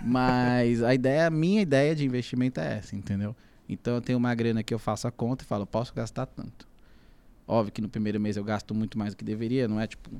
Mas 0.00 0.82
a 0.82 0.94
ideia, 0.94 1.26
a 1.26 1.30
minha 1.30 1.60
ideia 1.60 1.94
de 1.94 2.04
investimento 2.04 2.60
é 2.60 2.78
essa, 2.78 2.96
entendeu? 2.96 3.34
Então 3.68 3.94
eu 3.94 4.00
tenho 4.00 4.18
uma 4.18 4.34
grana 4.34 4.62
que 4.62 4.72
eu 4.72 4.78
faço 4.78 5.06
a 5.06 5.10
conta 5.10 5.44
e 5.44 5.46
falo, 5.46 5.66
posso 5.66 5.92
gastar 5.94 6.26
tanto. 6.26 6.66
Óbvio 7.46 7.72
que 7.72 7.80
no 7.80 7.88
primeiro 7.88 8.20
mês 8.20 8.36
eu 8.36 8.44
gasto 8.44 8.74
muito 8.74 8.98
mais 8.98 9.14
do 9.14 9.16
que 9.18 9.24
deveria, 9.24 9.66
não 9.68 9.80
é 9.80 9.86
tipo. 9.86 10.10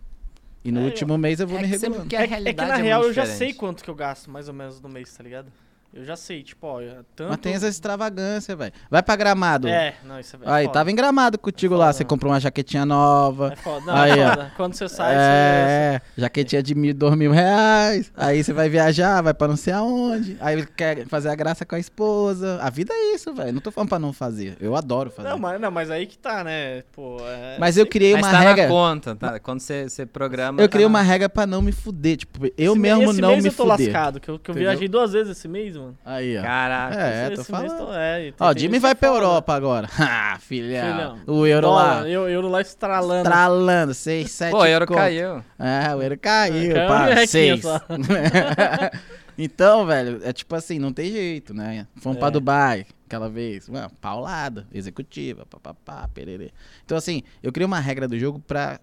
E 0.64 0.70
no 0.72 0.80
É, 0.80 0.84
último 0.84 1.16
mês 1.16 1.40
eu 1.40 1.46
vou 1.46 1.59
É 1.59 1.62
me 1.62 1.68
regulando. 1.68 2.06
que 2.09 2.16
a 2.16 2.22
É, 2.22 2.26
que- 2.26 2.34
é 2.34 2.52
que 2.52 2.64
na 2.64 2.78
é 2.78 2.82
real 2.82 3.02
eu 3.05 3.12
já 3.12 3.26
sei 3.26 3.52
quanto 3.55 3.82
que 3.84 3.90
eu 3.90 3.94
gasto 3.94 4.30
mais 4.30 4.48
ou 4.48 4.55
menos 4.55 4.80
no 4.80 4.88
mês, 4.88 5.12
tá 5.16 5.22
ligado? 5.22 5.50
Eu 5.93 6.05
já 6.05 6.15
sei, 6.16 6.43
tipo, 6.43 6.66
ó, 6.66 6.81
eu- 6.82 7.02
tanto... 7.16 7.31
Mas 7.31 7.39
tem 7.39 7.55
essa 7.55 7.66
extravagância, 7.66 8.55
velho. 8.55 8.73
Vai 8.90 9.02
pra 9.02 9.16
gramado. 9.16 9.66
É, 9.66 9.94
não, 10.05 10.20
isso 10.20 10.36
é 10.36 10.39
é 10.47 10.52
Aí, 10.52 10.65
foda. 10.66 10.74
tava 10.74 10.90
em 10.90 10.94
gramado 10.94 11.39
contigo 11.39 11.74
lá. 11.74 11.86
foda, 11.86 11.93
Você 11.94 12.05
né? 12.05 12.09
comprou 12.09 12.32
uma 12.32 12.39
jaquetinha 12.40 12.85
nova. 12.85 13.52
É 13.55 13.56
foda. 13.56 13.86
Não, 13.86 13.94
Aí, 13.97 14.10
é 14.20 14.27
ó. 14.27 14.31
foda. 14.31 14.52
Quando 14.56 14.74
você 14.74 14.89
sai, 14.89 15.15
você... 15.15 15.19
É, 15.19 16.01
jaquetinha 16.16 16.62
de 16.62 16.74
mil, 16.74 16.94
dois 16.94 17.16
mil 17.16 17.32
reais. 17.32 18.12
Aí 18.16 18.44
você 18.44 18.52
vai 18.52 18.69
viajar, 18.69 19.23
vai 19.23 19.32
pra 19.32 19.48
não 19.48 19.56
sei 19.56 19.73
aonde. 19.73 20.36
Aí 20.40 20.65
quer 20.66 21.06
fazer 21.06 21.31
a 21.31 21.35
graça 21.35 21.65
com 21.65 21.74
a 21.74 21.78
esposa. 21.78 22.59
A 22.62 22.69
vida 22.70 22.93
é 22.93 23.15
isso, 23.15 23.35
velho. 23.35 23.52
Não 23.52 23.60
tô 23.60 23.70
falando 23.70 23.89
pra 23.89 23.98
não 23.98 24.12
fazer. 24.12 24.56
Eu 24.60 24.77
adoro 24.77 25.10
fazer. 25.10 25.28
Não, 25.31 25.39
mas, 25.39 25.59
não, 25.60 25.70
mas 25.70 25.90
aí 25.90 26.06
que 26.06 26.19
tá, 26.19 26.44
né? 26.44 26.82
Pô, 26.93 27.16
é... 27.23 27.56
Mas 27.59 27.77
eu 27.78 27.86
criei 27.86 28.12
Mas 28.12 28.24
uma 28.27 28.31
tá 28.32 28.39
regra. 28.40 28.62
na 28.65 28.69
conta, 28.69 29.16
tá? 29.16 29.40
Quando 29.40 29.60
você, 29.60 29.89
você 29.89 30.05
programa. 30.05 30.60
Eu 30.60 30.69
tá 30.69 30.73
criei 30.73 30.86
na- 30.86 30.90
uma 30.90 31.02
regra 31.02 31.28
pra 31.31 31.47
não 31.47 31.62
me 31.62 31.73
fuder. 31.73 32.19
Tipo, 32.19 32.44
eu 32.47 32.52
Esse 32.56 32.74
me- 32.74 32.78
mesmo 32.89 33.10
esse 33.10 33.20
não 33.20 33.31
mês 33.31 33.43
me 33.43 33.48
eu 33.51 33.55
tô 33.55 33.62
fuder. 33.66 33.86
lascado, 33.86 34.20
que 34.20 34.28
eu, 34.28 34.39
que 34.39 34.51
eu 34.51 34.55
viajei 34.55 34.86
duas 34.86 35.12
vezes 35.12 35.36
esse 35.36 35.48
mês, 35.48 35.77
mano. 35.78 35.98
Aí, 36.05 36.36
ó. 36.38 36.42
Caraca. 36.42 36.96
É, 37.00 37.30
tô 37.30 37.44
falando. 37.44 37.78
tô- 37.78 37.92
é, 37.94 38.32
Ó, 38.38 38.50
o 38.50 38.59
Jimmy 38.59 38.78
vai 38.78 38.94
que 38.94 39.00
pra 39.00 39.09
foda. 39.09 39.20
Europa 39.20 39.55
agora. 39.55 39.88
Ah, 39.98 40.36
filhão. 40.40 41.18
O 41.26 41.46
euro 41.46 41.66
Dólar, 41.68 42.02
lá. 42.02 42.09
Eu, 42.09 42.28
euro 42.28 42.48
lá 42.48 42.60
estralando. 42.60 43.28
Estralando, 43.28 43.94
6, 43.94 44.30
7 44.30 44.50
Pô, 44.52 44.59
o 44.59 44.66
euro 44.66 44.86
caiu. 44.86 45.42
É, 45.59 45.94
o 45.94 46.02
eiro 46.02 46.18
caiu, 46.18 46.74
Caiu 46.74 46.88
pá, 46.88 47.02
um 47.02 47.05
requinho 47.06 47.26
6. 47.26 47.62
só. 47.62 47.80
Então, 49.40 49.86
velho, 49.86 50.20
é 50.24 50.32
tipo 50.32 50.52
assim, 50.56 50.80
não 50.80 50.92
tem 50.92 51.12
jeito, 51.12 51.55
né? 51.55 51.86
Fomos 51.96 52.16
É. 52.16 52.20
pra 52.20 52.28
Dubai 52.30 52.84
aquela 53.06 53.28
vez, 53.30 53.68
mano, 53.68 53.88
paulada, 54.00 54.66
executiva, 54.74 55.46
papapá, 55.46 56.09
pererê. 56.12 56.50
Então, 56.84 56.98
assim, 56.98 57.22
eu 57.40 57.52
criei 57.52 57.64
uma 57.64 57.78
regra 57.78 58.09
do 58.09 58.18
jogo 58.18 58.40
pra, 58.40 58.80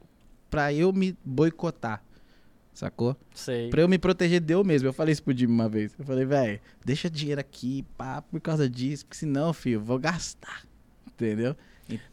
pra 0.50 0.72
eu 0.72 0.94
me 0.94 1.16
boicotar, 1.26 2.02
sacou? 2.76 3.16
Sei. 3.34 3.70
Pra 3.70 3.82
eu 3.82 3.88
me 3.88 3.98
proteger 3.98 4.40
de 4.40 4.54
eu 4.54 4.64
mesmo. 4.64 4.88
Eu 4.88 4.94
falei 4.94 5.14
isso 5.14 5.24
pro 5.24 5.36
Jimmy 5.36 5.54
uma 5.54 5.70
vez. 5.70 5.96
Eu 5.98 6.06
falei, 6.06 6.26
velho, 6.26 6.60
deixa 6.84 7.10
dinheiro 7.10 7.42
aqui, 7.42 7.84
pá, 7.98 8.22
por 8.22 8.40
causa 8.42 8.70
disso, 8.70 9.06
porque 9.06 9.18
senão, 9.18 9.54
filho, 9.54 9.76
eu 9.76 9.82
vou 9.82 9.98
gastar, 9.98 10.64
entendeu? 11.08 11.56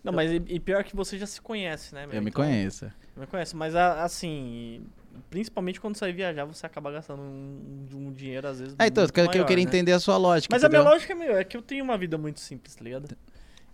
Não, 0.05 0.12
mas 0.12 0.30
e, 0.30 0.43
e 0.48 0.60
pior 0.60 0.84
que 0.84 0.94
você 0.94 1.18
já 1.18 1.26
se 1.26 1.40
conhece, 1.40 1.94
né, 1.94 2.06
meu? 2.06 2.16
Eu 2.16 2.22
me 2.22 2.30
Então, 2.30 2.44
conheço. 2.44 2.90
Me 3.16 3.26
conhece, 3.26 3.56
mas 3.56 3.74
assim, 3.74 4.84
principalmente 5.30 5.80
quando 5.80 5.97
você 5.97 6.06
vai 6.06 6.12
viajar, 6.12 6.44
você 6.44 6.64
acaba 6.66 6.90
gastando 6.90 7.22
um, 7.22 7.86
um 7.94 8.12
dinheiro, 8.12 8.47
às 8.47 8.60
vezes. 8.60 8.74
Ah, 8.78 8.86
então, 8.86 9.02
muito 9.02 9.12
que, 9.12 9.20
eu 9.20 9.24
maior, 9.24 9.47
queria 9.47 9.64
né? 9.64 9.68
entender 9.68 9.93
a 9.93 10.01
sua 10.01 10.16
lógica. 10.16 10.55
Mas 10.55 10.62
a 10.64 10.68
minha 10.68 10.80
entendeu? 10.80 10.93
lógica, 10.94 11.14
meu, 11.14 11.36
é 11.36 11.44
que 11.44 11.56
eu 11.56 11.62
tenho 11.62 11.84
uma 11.84 11.97
vida 11.97 12.16
muito 12.18 12.40
simples, 12.40 12.74
tá 12.74 12.84
ligado? 12.84 13.09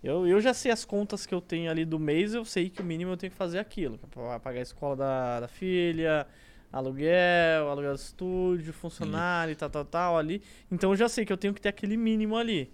Eu, 0.01 0.25
eu 0.25 0.39
já 0.39 0.53
sei 0.53 0.71
as 0.71 0.85
contas 0.85 1.25
que 1.25 1.33
eu 1.33 1.41
tenho 1.41 1.69
ali 1.69 1.83
do 1.83 1.99
mês, 1.99 2.33
eu 2.33 2.45
sei 2.45 2.69
que 2.69 2.81
o 2.81 2.85
mínimo 2.85 3.11
eu 3.11 3.17
tenho 3.17 3.31
que 3.31 3.37
fazer 3.37 3.59
aquilo. 3.59 3.99
é 4.33 4.39
pagar 4.39 4.59
a 4.59 4.63
escola 4.63 4.95
da, 4.95 5.39
da 5.41 5.47
filha, 5.49 6.25
aluguel, 6.71 7.69
aluguel 7.69 7.93
do 7.93 7.99
estúdio, 7.99 8.73
funcionário 8.73 9.51
e 9.51 9.55
tal, 9.55 9.69
tal, 9.69 9.85
tal 9.85 10.17
ali. 10.17 10.41
Então 10.71 10.91
eu 10.91 10.95
já 10.95 11.09
sei 11.09 11.25
que 11.25 11.33
eu 11.33 11.37
tenho 11.37 11.53
que 11.53 11.61
ter 11.61 11.69
aquele 11.69 11.97
mínimo 11.97 12.35
ali. 12.37 12.71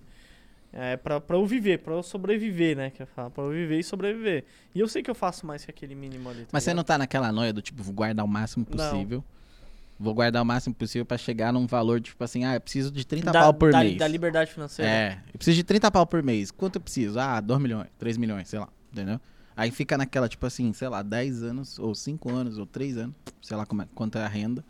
É, 0.77 0.97
pra, 0.97 1.21
pra 1.21 1.37
eu 1.37 1.45
viver, 1.45 1.79
pra 1.79 1.93
eu 1.93 2.03
sobreviver, 2.03 2.75
né? 2.75 2.89
Que 2.89 3.01
eu 3.01 3.07
falo, 3.07 3.31
pra 3.31 3.43
eu 3.45 3.49
viver 3.49 3.79
e 3.79 3.83
sobreviver. 3.83 4.43
E 4.73 4.79
eu 4.81 4.87
sei 4.89 5.01
que 5.01 5.09
eu 5.09 5.15
faço 5.15 5.45
mais 5.45 5.63
que 5.63 5.71
aquele 5.71 5.95
mínimo 5.95 6.29
ali. 6.29 6.41
tá 6.41 6.49
Mas 6.51 6.63
você 6.63 6.71
ligado? 6.71 6.77
não 6.77 6.83
tá 6.83 6.97
naquela 6.97 7.31
noia 7.31 7.53
do 7.53 7.61
tipo, 7.61 7.81
vou 7.81 7.93
guardar 7.93 8.25
o 8.25 8.27
máximo 8.27 8.65
Não. 8.69 8.75
possível. 8.77 9.23
Vou 9.97 10.13
guardar 10.13 10.41
o 10.41 10.45
máximo 10.45 10.75
possível 10.75 11.05
pra 11.05 11.17
chegar 11.17 11.53
num 11.53 11.65
valor, 11.65 12.01
tipo 12.01 12.21
assim, 12.21 12.43
ah, 12.43 12.55
eu 12.55 12.59
preciso 12.59 12.91
de 12.91 13.07
30 13.07 13.31
da, 13.31 13.39
pau 13.39 13.53
por 13.53 13.71
da, 13.71 13.79
mês. 13.79 13.97
da 13.97 14.05
liberdade 14.05 14.51
financeira. 14.51 14.91
É, 14.91 15.19
eu 15.33 15.37
preciso 15.37 15.55
de 15.55 15.63
30 15.63 15.89
pau 15.89 16.05
por 16.05 16.21
mês. 16.21 16.51
Quanto 16.51 16.75
eu 16.75 16.81
preciso? 16.81 17.17
Ah, 17.17 17.39
2 17.39 17.61
milhões, 17.61 17.87
3 17.97 18.17
milhões, 18.17 18.49
sei 18.49 18.59
lá, 18.59 18.67
entendeu? 18.91 19.21
Aí 19.57 19.71
fica 19.71 19.97
naquela, 19.97 20.27
tipo 20.27 20.45
assim, 20.45 20.71
sei 20.73 20.87
lá, 20.89 21.01
10 21.01 21.41
anos, 21.43 21.79
ou 21.79 21.95
5 21.95 22.29
anos, 22.31 22.57
ou 22.57 22.65
3 22.65 22.97
anos, 22.97 23.15
sei 23.41 23.55
lá 23.55 23.65
como 23.65 23.81
é, 23.83 23.87
quanto 23.95 24.17
é 24.17 24.23
a 24.23 24.27
renda. 24.27 24.63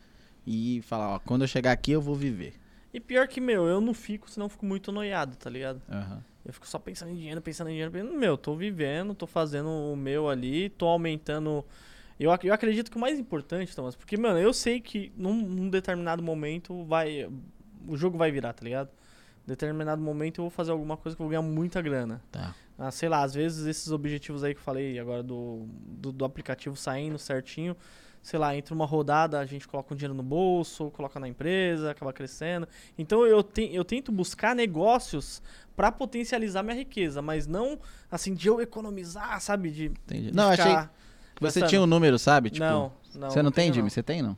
E 0.45 0.81
falar, 0.83 1.09
ó, 1.15 1.19
quando 1.19 1.41
eu 1.43 1.47
chegar 1.47 1.71
aqui 1.71 1.91
eu 1.91 2.01
vou 2.01 2.15
viver. 2.15 2.53
E 2.93 2.99
pior 2.99 3.27
que, 3.27 3.41
meu, 3.41 3.65
eu 3.65 3.81
não 3.81 3.93
fico, 3.93 4.29
senão 4.29 4.45
eu 4.45 4.49
fico 4.49 4.65
muito 4.65 4.91
noiado, 4.91 5.35
tá 5.35 5.49
ligado? 5.49 5.81
Aham. 5.89 6.23
Eu 6.45 6.53
fico 6.53 6.67
só 6.67 6.77
pensando 6.77 7.09
em 7.11 7.15
dinheiro, 7.15 7.41
pensando 7.41 7.67
em 7.69 7.73
dinheiro, 7.73 7.91
pensando, 7.91 8.13
meu, 8.13 8.37
tô 8.37 8.55
vivendo, 8.55 9.15
tô 9.15 9.25
fazendo 9.25 9.67
o 9.67 9.95
meu 9.95 10.29
ali, 10.29 10.69
tô 10.69 10.85
aumentando. 10.85 11.65
Eu, 12.19 12.31
ac- 12.31 12.45
eu 12.45 12.53
acredito 12.53 12.91
que 12.91 12.97
o 12.97 12.99
mais 12.99 13.17
importante, 13.19 13.75
Thomas, 13.75 13.95
porque, 13.95 14.15
mano, 14.15 14.37
eu 14.39 14.53
sei 14.53 14.79
que 14.79 15.11
num, 15.17 15.33
num 15.33 15.69
determinado 15.69 16.21
momento 16.21 16.83
vai. 16.85 17.27
O 17.87 17.97
jogo 17.97 18.15
vai 18.17 18.31
virar, 18.31 18.53
tá 18.53 18.63
ligado? 18.63 18.89
Em 19.43 19.47
determinado 19.47 20.01
momento 20.01 20.37
eu 20.39 20.43
vou 20.43 20.51
fazer 20.51 20.71
alguma 20.71 20.95
coisa 20.95 21.15
que 21.15 21.21
eu 21.21 21.25
vou 21.25 21.31
ganhar 21.31 21.41
muita 21.41 21.81
grana. 21.81 22.21
Tá. 22.31 22.53
Ah, 22.77 22.91
sei 22.91 23.07
lá, 23.07 23.23
às 23.23 23.33
vezes 23.33 23.65
esses 23.65 23.91
objetivos 23.91 24.43
aí 24.43 24.53
que 24.53 24.59
eu 24.59 24.63
falei 24.63 24.99
agora 24.99 25.23
do, 25.23 25.65
do, 25.87 26.11
do 26.11 26.25
aplicativo 26.25 26.75
saindo 26.75 27.17
certinho, 27.17 27.75
sei 28.21 28.37
lá, 28.37 28.55
entre 28.55 28.73
uma 28.73 28.85
rodada 28.85 29.39
a 29.39 29.45
gente 29.45 29.67
coloca 29.67 29.93
um 29.93 29.97
dinheiro 29.97 30.13
no 30.13 30.23
bolso, 30.23 30.91
coloca 30.91 31.19
na 31.19 31.27
empresa, 31.27 31.91
acaba 31.91 32.11
crescendo. 32.11 32.67
Então 32.97 33.25
eu, 33.25 33.41
te, 33.41 33.73
eu 33.73 33.85
tento 33.85 34.11
buscar 34.11 34.55
negócios 34.55 35.41
pra 35.75 35.91
potencializar 35.91 36.63
minha 36.63 36.75
riqueza, 36.75 37.21
mas 37.21 37.47
não 37.47 37.79
assim 38.11 38.33
de 38.33 38.47
eu 38.47 38.59
economizar, 38.59 39.39
sabe? 39.39 39.71
De, 39.71 39.85
Entendi. 39.85 40.31
de 40.31 40.35
Não, 40.35 40.49
achei 40.49 40.89
você 41.39 41.61
tinha 41.67 41.81
um 41.81 41.85
número, 41.85 42.17
sabe? 42.17 42.49
Tipo, 42.49 42.65
não, 42.65 42.91
não. 43.15 43.29
você 43.29 43.41
não 43.41 43.51
tem, 43.51 43.65
tenho, 43.65 43.75
Jimmy? 43.75 43.89
Você 43.89 44.01
tem, 44.03 44.21
não? 44.21 44.37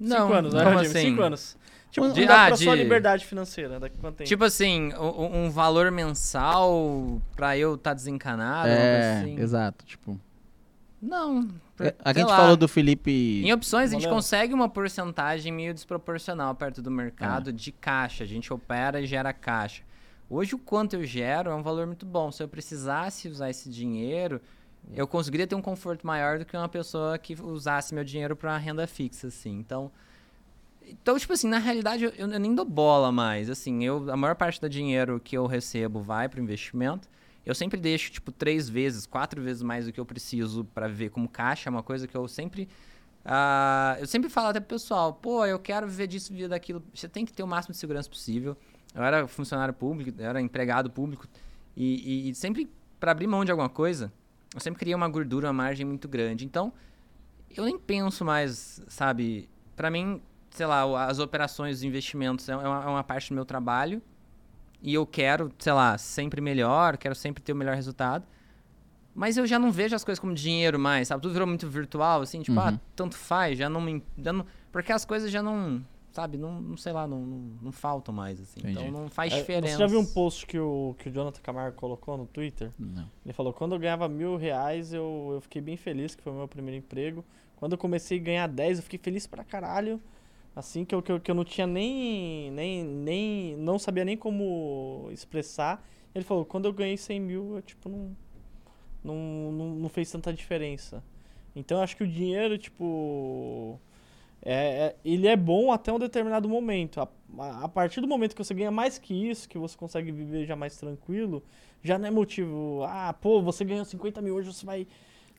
Cinco 0.00 0.32
anos, 0.32 0.54
né, 0.54 0.64
como 0.64 0.78
assim? 0.78 0.92
Cinco 0.92 1.22
anos. 1.22 1.56
Tipo, 1.90 2.12
de, 2.12 2.24
pra 2.24 2.46
ah, 2.46 2.56
sua 2.56 2.76
de- 2.76 2.82
liberdade 2.82 3.26
financeira, 3.26 3.80
daqui 3.80 3.96
a 3.98 4.00
quanto 4.00 4.16
tempo? 4.16 4.28
Tipo 4.28 4.44
assim, 4.44 4.92
um, 4.94 5.46
um 5.46 5.50
valor 5.50 5.90
mensal 5.90 7.20
pra 7.34 7.56
eu 7.58 7.74
estar 7.74 7.94
desencanado, 7.94 8.68
uma 8.68 8.74
é, 8.76 9.20
assim. 9.20 9.40
exato, 9.40 9.84
tipo... 9.84 10.18
Não. 11.02 11.48
É, 11.80 11.94
A 12.04 12.12
gente 12.12 12.26
lá. 12.26 12.36
falou 12.36 12.56
do 12.56 12.68
Felipe... 12.68 13.42
Em 13.42 13.52
opções, 13.52 13.90
a 13.90 13.94
gente 13.94 14.02
Valeu. 14.02 14.16
consegue 14.16 14.52
uma 14.52 14.68
porcentagem 14.68 15.50
meio 15.50 15.72
desproporcional 15.72 16.54
perto 16.54 16.82
do 16.82 16.90
mercado 16.90 17.52
de 17.52 17.72
caixa. 17.72 18.22
A 18.22 18.26
gente 18.26 18.52
opera 18.52 19.00
e 19.00 19.06
gera 19.06 19.32
caixa. 19.32 19.82
Hoje, 20.28 20.54
o 20.54 20.58
quanto 20.58 20.96
eu 20.96 21.04
gero 21.04 21.50
é 21.50 21.54
um 21.54 21.62
valor 21.62 21.86
muito 21.86 22.04
bom. 22.04 22.30
Se 22.30 22.42
eu 22.42 22.48
precisasse 22.48 23.28
usar 23.28 23.48
esse 23.48 23.70
dinheiro, 23.70 24.42
eu 24.94 25.06
conseguiria 25.06 25.46
ter 25.46 25.54
um 25.54 25.62
conforto 25.62 26.06
maior 26.06 26.38
do 26.38 26.44
que 26.44 26.54
uma 26.54 26.68
pessoa 26.68 27.16
que 27.18 27.34
usasse 27.40 27.94
meu 27.94 28.04
dinheiro 28.04 28.36
para 28.36 28.56
renda 28.58 28.86
fixa, 28.86 29.28
assim. 29.28 29.58
Então, 29.58 29.90
então, 30.92 31.18
tipo 31.18 31.32
assim, 31.32 31.48
na 31.48 31.58
realidade, 31.58 32.04
eu, 32.04 32.10
eu 32.10 32.26
nem 32.38 32.54
dou 32.54 32.64
bola 32.64 33.10
mais. 33.12 33.48
Assim, 33.50 33.84
eu, 33.84 34.10
a 34.10 34.16
maior 34.16 34.34
parte 34.34 34.60
do 34.60 34.68
dinheiro 34.68 35.20
que 35.20 35.36
eu 35.36 35.46
recebo 35.46 36.00
vai 36.00 36.28
para 36.28 36.40
investimento. 36.40 37.08
Eu 37.44 37.54
sempre 37.54 37.80
deixo, 37.80 38.10
tipo, 38.12 38.30
três 38.30 38.68
vezes, 38.68 39.06
quatro 39.06 39.42
vezes 39.42 39.62
mais 39.62 39.86
do 39.86 39.92
que 39.92 39.98
eu 40.00 40.04
preciso 40.06 40.64
para 40.64 40.86
ver 40.88 41.10
como 41.10 41.28
caixa. 41.28 41.68
É 41.68 41.70
uma 41.70 41.82
coisa 41.82 42.06
que 42.06 42.14
eu 42.16 42.28
sempre 42.28 42.68
ah, 43.24 43.96
eu 44.00 44.06
sempre 44.06 44.30
falo 44.30 44.48
até 44.48 44.60
pro 44.60 44.68
pessoal, 44.70 45.12
pô, 45.12 45.44
eu 45.44 45.58
quero 45.58 45.86
viver 45.86 46.06
disso, 46.06 46.32
viver 46.32 46.48
daquilo. 46.48 46.82
Você 46.94 47.08
tem 47.08 47.24
que 47.26 47.32
ter 47.32 47.42
o 47.42 47.46
máximo 47.46 47.72
de 47.72 47.78
segurança 47.78 48.08
possível. 48.08 48.56
Eu 48.94 49.02
era 49.02 49.26
funcionário 49.28 49.74
público, 49.74 50.18
eu 50.20 50.26
era 50.26 50.40
empregado 50.40 50.90
público. 50.90 51.26
E, 51.76 52.26
e- 52.28 52.30
e 52.30 52.34
sempre, 52.34 52.68
para 52.98 53.12
abrir 53.12 53.26
mão 53.26 53.44
de 53.44 53.50
alguma 53.50 53.68
coisa, 53.68 54.10
eu 54.54 54.60
sempre 54.60 54.78
queria 54.78 54.96
uma 54.96 55.08
gordura, 55.08 55.46
uma 55.48 55.52
margem 55.52 55.84
muito 55.86 56.08
grande. 56.08 56.44
Então, 56.44 56.72
eu 57.54 57.64
nem 57.64 57.78
penso 57.78 58.24
mais, 58.24 58.82
sabe? 58.88 59.48
Pra 59.76 59.90
mim, 59.90 60.20
sei 60.50 60.66
lá, 60.66 61.06
as 61.06 61.18
operações, 61.18 61.76
os 61.78 61.82
investimentos 61.82 62.48
é 62.48 62.56
uma, 62.56 62.84
é 62.84 62.86
uma 62.88 63.04
parte 63.04 63.28
do 63.30 63.34
meu 63.34 63.44
trabalho. 63.44 64.02
E 64.82 64.94
eu 64.94 65.06
quero, 65.06 65.52
sei 65.58 65.72
lá, 65.72 65.98
sempre 65.98 66.40
melhor, 66.40 66.96
quero 66.96 67.14
sempre 67.14 67.42
ter 67.42 67.52
o 67.52 67.56
melhor 67.56 67.74
resultado. 67.74 68.24
Mas 69.14 69.36
eu 69.36 69.46
já 69.46 69.58
não 69.58 69.70
vejo 69.70 69.94
as 69.94 70.04
coisas 70.04 70.18
como 70.18 70.32
dinheiro 70.34 70.78
mais, 70.78 71.08
sabe? 71.08 71.20
Tudo 71.22 71.32
virou 71.32 71.46
muito 71.46 71.68
virtual, 71.68 72.22
assim, 72.22 72.40
tipo, 72.42 72.58
Uhum. 72.58 72.66
ah, 72.68 72.80
tanto 72.96 73.16
faz, 73.16 73.58
já 73.58 73.68
não 73.68 73.80
me. 73.80 74.02
Já 74.16 74.32
não, 74.32 74.46
porque 74.72 74.92
as 74.92 75.04
coisas 75.04 75.30
já 75.30 75.42
não, 75.42 75.84
sabe, 76.12 76.38
não, 76.38 76.60
não 76.60 76.76
sei 76.76 76.92
lá, 76.92 77.06
não, 77.06 77.20
não, 77.20 77.38
não 77.60 77.72
faltam 77.72 78.14
mais, 78.14 78.40
assim. 78.40 78.60
Entendi. 78.60 78.78
Então 78.78 78.90
não 78.90 79.08
faz 79.10 79.32
É, 79.32 79.36
diferença. 79.40 79.74
Você 79.74 79.80
já 79.80 79.86
viu 79.86 80.00
um 80.00 80.06
post 80.06 80.46
que 80.46 80.58
o, 80.58 80.94
que 80.98 81.08
o 81.08 81.12
Jonathan 81.12 81.40
Camargo 81.42 81.76
colocou 81.76 82.16
no 82.16 82.24
Twitter? 82.26 82.70
Não. 82.78 83.06
Ele 83.26 83.32
falou, 83.34 83.52
quando 83.52 83.74
eu 83.74 83.78
ganhava 83.78 84.08
mil 84.08 84.36
reais, 84.36 84.94
eu, 84.94 85.32
eu 85.34 85.40
fiquei 85.42 85.60
bem 85.60 85.76
feliz, 85.76 86.14
que 86.14 86.22
foi 86.22 86.32
o 86.32 86.36
meu 86.36 86.48
primeiro 86.48 86.78
emprego. 86.78 87.22
Quando 87.56 87.72
eu 87.72 87.78
comecei 87.78 88.18
a 88.18 88.22
ganhar 88.22 88.46
10, 88.46 88.78
eu 88.78 88.82
fiquei 88.84 88.98
feliz 88.98 89.26
pra 89.26 89.44
caralho. 89.44 90.00
Assim, 90.60 90.84
que 90.84 90.94
eu, 90.94 91.02
que 91.02 91.12
eu, 91.12 91.20
que 91.20 91.30
eu 91.30 91.34
não 91.34 91.44
tinha 91.44 91.66
nem, 91.66 92.50
nem, 92.52 92.84
nem... 92.84 93.56
Não 93.56 93.78
sabia 93.78 94.04
nem 94.04 94.16
como 94.16 95.08
expressar. 95.12 95.84
Ele 96.14 96.24
falou, 96.24 96.44
quando 96.44 96.66
eu 96.66 96.72
ganhei 96.72 96.96
100 96.96 97.20
mil, 97.20 97.56
eu, 97.56 97.62
tipo, 97.62 97.88
não... 97.88 98.16
Não, 99.02 99.14
não, 99.52 99.66
não 99.76 99.88
fez 99.88 100.10
tanta 100.10 100.32
diferença. 100.32 101.02
Então, 101.56 101.78
eu 101.78 101.82
acho 101.84 101.96
que 101.96 102.04
o 102.04 102.08
dinheiro, 102.08 102.58
tipo... 102.58 103.78
É, 104.42 104.54
é- 104.54 104.96
ele 105.04 105.28
é 105.28 105.36
bom 105.36 105.72
até 105.72 105.92
um 105.92 105.98
determinado 105.98 106.48
momento. 106.48 107.00
A, 107.00 107.08
a, 107.38 107.64
a 107.64 107.68
partir 107.68 108.00
do 108.00 108.08
momento 108.08 108.34
que 108.34 108.44
você 108.44 108.54
ganha 108.54 108.70
mais 108.70 108.98
que 108.98 109.14
isso, 109.14 109.48
que 109.48 109.58
você 109.58 109.76
consegue 109.76 110.12
viver 110.12 110.46
já 110.46 110.56
mais 110.56 110.76
tranquilo, 110.76 111.42
já 111.82 111.98
não 111.98 112.08
é 112.08 112.10
motivo. 112.10 112.82
Ah, 112.84 113.14
pô, 113.14 113.42
você 113.42 113.64
ganhou 113.64 113.84
50 113.84 114.22
mil 114.22 114.34
hoje, 114.36 114.52
você 114.52 114.66
vai. 114.66 114.86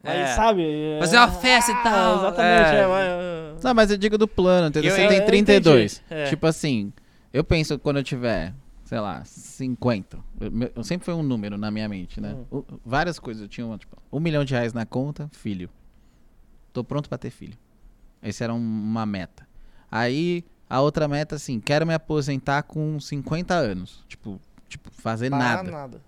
Vai 0.03 0.21
É. 0.21 0.27
sabe? 0.27 0.63
Fazer 0.99 1.17
uma 1.17 1.31
festa 1.31 1.71
e 1.71 1.75
Ah, 1.75 1.83
tal, 1.83 2.17
Exatamente, 2.19 2.69
é. 2.75 2.75
é. 2.79 2.87
vai, 2.87 3.07
é. 3.07 3.55
Não, 3.63 3.73
mas 3.73 3.91
eu 3.91 3.97
digo 3.97 4.17
do 4.17 4.27
plano, 4.27 4.67
entendeu? 4.67 4.89
Eu- 4.91 4.95
Você 4.95 5.03
eu- 5.05 5.09
tem 5.09 5.17
eu 5.19 5.25
32. 5.25 6.01
entendi, 6.05 6.21
é. 6.21 6.25
Tipo 6.29 6.47
assim, 6.47 6.91
eu 7.31 7.43
penso 7.43 7.77
quando 7.79 7.97
eu 7.97 8.03
tiver, 8.03 8.53
sei 8.83 8.99
lá, 8.99 9.23
50. 9.25 10.17
Eu, 10.75 10.83
sempre 10.83 11.05
foi 11.05 11.13
um 11.13 11.21
número 11.23 11.57
na 11.57 11.69
minha 11.69 11.87
mente, 11.87 12.19
né? 12.19 12.35
Hum. 12.51 12.57
O- 12.59 12.65
várias 12.85 13.19
coisas. 13.19 13.43
Eu 13.43 13.47
tinha, 13.47 13.65
uma, 13.65 13.77
tipo, 13.77 13.95
um 14.11 14.19
milhão 14.19 14.43
de 14.43 14.53
reais 14.53 14.73
na 14.73 14.85
conta, 14.85 15.29
filho. 15.31 15.69
Tô 16.73 16.83
pronto 16.83 17.07
pra 17.09 17.17
ter 17.17 17.29
filho. 17.29 17.57
Essa 18.21 18.45
era 18.45 18.53
um- 18.53 18.57
uma 18.57 19.05
meta. 19.05 19.47
Aí, 19.91 20.43
a 20.69 20.79
outra 20.81 21.07
meta, 21.07 21.35
assim, 21.35 21.59
quero 21.59 21.85
me 21.85 21.93
aposentar 21.93 22.63
com 22.63 22.99
50 22.99 23.53
anos. 23.55 24.03
Tipo, 24.07 24.39
tipo 24.69 24.89
fazer 24.91 25.29
Parar 25.29 25.57
nada. 25.63 25.71
nada. 25.71 26.01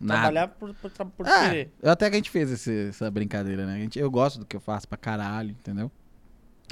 Nada. 0.00 0.20
Trabalhar 0.20 0.48
por, 0.48 0.74
por, 0.74 0.90
por 0.90 1.28
Ah, 1.28 1.50
querer. 1.50 1.70
eu 1.82 1.90
até 1.90 2.08
que 2.08 2.16
a 2.16 2.18
gente 2.18 2.30
fez 2.30 2.50
esse- 2.50 2.88
essa 2.88 3.10
brincadeira, 3.10 3.66
né? 3.66 3.74
A 3.74 3.78
gente, 3.78 3.98
eu 3.98 4.10
gosto 4.10 4.38
do 4.38 4.46
que 4.46 4.56
eu 4.56 4.60
faço 4.60 4.88
pra 4.88 4.96
caralho, 4.96 5.50
entendeu? 5.50 5.90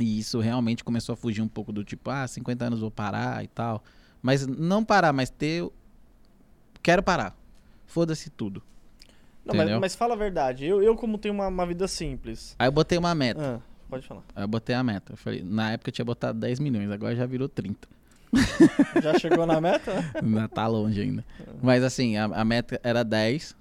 E 0.01 0.19
isso 0.19 0.41
realmente 0.41 0.83
começou 0.83 1.13
a 1.13 1.17
fugir 1.17 1.43
um 1.43 1.49
pouco 1.49 1.73
do 1.73 1.85
tipo, 1.85 2.09
ah, 2.11 2.27
50 2.27 2.65
anos 2.65 2.81
vou 2.81 2.91
parar 2.91 3.45
e 3.45 3.49
tal. 3.49 3.83
Mas 4.23 4.47
não 4.47 4.83
parar, 4.85 5.13
mas 5.13 5.29
ter. 5.29 5.69
Quero 6.83 7.03
parar. 7.03 7.37
Foda-se 7.87 8.31
tudo. 8.31 8.63
Não, 9.45 9.55
mas, 9.55 9.81
mas 9.81 9.95
fala 9.97 10.15
a 10.15 10.17
verdade. 10.17 10.65
Eu, 10.65 10.83
eu 10.83 10.95
como 10.97 11.19
tenho 11.19 11.35
uma, 11.35 11.49
uma 11.49 11.67
vida 11.67 11.87
simples. 11.89 12.55
Aí 12.59 12.69
eu 12.69 12.73
botei 12.73 12.97
uma 12.99 13.15
meta. 13.15 13.57
Ah, 13.57 13.61
pode 13.89 14.07
falar. 14.07 14.23
Aí 14.37 14.45
eu 14.45 14.49
botei 14.49 14.75
a 14.75 14.83
meta. 14.83 15.13
Eu 15.15 15.17
falei, 15.17 15.43
na 15.43 15.73
época 15.73 15.89
eu 15.89 15.93
tinha 15.93 16.05
botado 16.05 16.39
10 16.39 16.61
milhões, 16.61 16.91
agora 16.91 17.15
já 17.17 17.27
virou 17.27 17.49
30. 17.49 17.89
Já 19.03 19.19
chegou 19.19 19.47
na 19.47 19.61
meta? 19.61 19.93
Ainda 20.23 20.49
tá 20.49 20.67
longe 20.67 21.01
ainda. 21.01 21.25
Mas 21.63 21.83
assim, 21.83 22.17
a, 22.17 22.25
a 22.25 22.45
meta 22.45 22.81
era 22.83 23.03
10. 23.05 23.57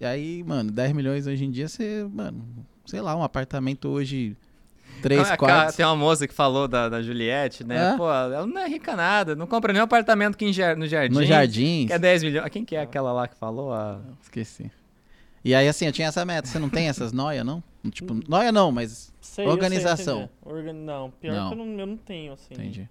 E 0.00 0.04
aí, 0.04 0.42
mano, 0.42 0.70
10 0.70 0.92
milhões 0.92 1.26
hoje 1.26 1.44
em 1.44 1.50
dia, 1.50 1.68
você, 1.68 2.04
mano, 2.12 2.44
sei 2.84 3.00
lá, 3.00 3.14
um 3.16 3.22
apartamento 3.22 3.88
hoje. 3.88 4.36
três 5.00 5.20
Aquela- 5.20 5.36
quartos. 5.36 5.76
Tem 5.76 5.86
uma 5.86 5.94
moça 5.96 6.26
que 6.26 6.34
falou 6.34 6.66
da, 6.66 6.88
da 6.88 7.00
Juliette, 7.02 7.62
né? 7.64 7.92
É. 7.92 7.96
Pô, 7.96 8.10
ela 8.10 8.46
não 8.46 8.60
é 8.60 8.68
rica 8.68 8.96
nada, 8.96 9.36
não 9.36 9.46
compra 9.46 9.72
nenhum 9.72 9.84
apartamento 9.84 10.34
aqui 10.34 10.44
em 10.44 10.76
no 10.76 10.86
Jardim. 10.86 11.14
No 11.14 11.24
jardim. 11.24 11.86
Que 11.86 11.92
é 11.92 11.98
10 11.98 12.24
milhões. 12.24 12.50
Quem 12.50 12.64
que 12.64 12.74
é 12.74 12.80
aquela 12.82 13.12
lá 13.12 13.28
que 13.28 13.36
falou? 13.36 13.72
A... 13.72 14.00
Esqueci. 14.20 14.70
E 15.44 15.54
aí, 15.54 15.66
assim, 15.68 15.86
eu 15.86 15.92
tinha 15.92 16.08
essa 16.08 16.24
meta. 16.24 16.46
Você 16.48 16.58
não 16.58 16.68
tem 16.68 16.88
essas 16.88 17.12
noia, 17.12 17.42
não? 17.42 17.62
Tipo, 17.90 18.14
noia 18.28 18.52
não, 18.52 18.70
mas. 18.70 19.12
Sei, 19.20 19.44
sei 19.44 19.46
Organização. 19.46 20.22
entender. 20.22 20.32
Organ... 20.44 20.72
Não, 20.72 21.10
pior 21.10 21.34
Não. 21.34 21.48
que 21.48 21.54
eu 21.54 21.64
não, 21.64 21.80
eu 21.80 21.86
não 21.86 21.96
tenho, 21.96 22.32
assim, 22.32 22.54
Entendi. 22.54 22.88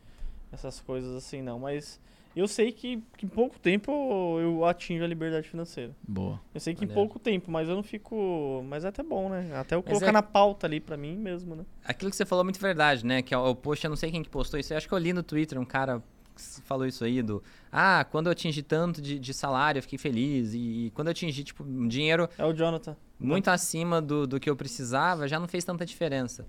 Essas 0.51 0.79
coisas 0.79 1.15
assim, 1.15 1.41
não. 1.41 1.59
Mas 1.59 1.99
eu 2.35 2.47
sei 2.47 2.71
que, 2.71 3.03
que 3.17 3.25
em 3.25 3.29
pouco 3.29 3.59
tempo 3.59 3.91
eu 4.39 4.63
atingo 4.65 5.03
a 5.03 5.07
liberdade 5.07 5.47
financeira. 5.49 5.93
Boa. 6.07 6.39
Eu 6.53 6.59
sei 6.61 6.73
que 6.73 6.83
em 6.83 6.87
Maneiro. 6.87 7.07
pouco 7.09 7.19
tempo, 7.19 7.51
mas 7.51 7.67
eu 7.67 7.75
não 7.75 7.83
fico... 7.83 8.63
Mas 8.67 8.85
é 8.85 8.87
até 8.87 9.03
bom, 9.03 9.29
né? 9.29 9.49
Até 9.55 9.75
eu 9.75 9.79
Mas 9.79 9.89
colocar 9.89 10.09
é- 10.09 10.11
na 10.13 10.23
pauta 10.23 10.67
ali 10.67 10.79
pra 10.79 10.95
mim 10.97 11.17
mesmo, 11.17 11.55
né? 11.55 11.65
Aquilo 11.83 12.09
que 12.09 12.15
você 12.17 12.25
falou 12.25 12.43
é 12.43 12.45
muito 12.45 12.59
verdade, 12.59 13.05
né? 13.05 13.21
Que 13.21 13.33
é 13.33 13.37
o 13.37 13.53
post, 13.55 13.83
eu 13.85 13.89
não 13.89 13.97
sei 13.97 14.11
quem 14.11 14.23
que 14.23 14.29
postou 14.29 14.59
isso. 14.59 14.73
Eu 14.73 14.77
acho 14.77 14.87
que 14.87 14.93
eu 14.93 14.97
li 14.97 15.11
no 15.13 15.23
Twitter 15.23 15.59
um 15.59 15.65
cara 15.65 16.01
que 16.33 16.41
falou 16.61 16.85
isso 16.85 17.03
aí 17.03 17.21
do... 17.21 17.43
Ah, 17.69 18.05
quando 18.09 18.27
eu 18.27 18.31
atingi 18.31 18.63
tanto 18.63 19.01
de, 19.01 19.19
de 19.19 19.33
salário, 19.33 19.79
eu 19.79 19.83
fiquei 19.83 19.99
feliz. 19.99 20.53
E, 20.53 20.85
e 20.85 20.91
quando 20.91 21.07
eu 21.09 21.11
atingi, 21.11 21.43
tipo, 21.43 21.63
um 21.63 21.87
dinheiro 21.87 22.29
É 22.37 22.45
o 22.45 22.53
Jonathan. 22.53 22.95
muito 23.19 23.49
acima 23.49 24.01
do, 24.01 24.25
do 24.25 24.39
que 24.39 24.49
eu 24.49 24.55
precisava, 24.55 25.27
já 25.27 25.37
não 25.39 25.47
fez 25.49 25.65
tanta 25.65 25.85
diferença. 25.85 26.45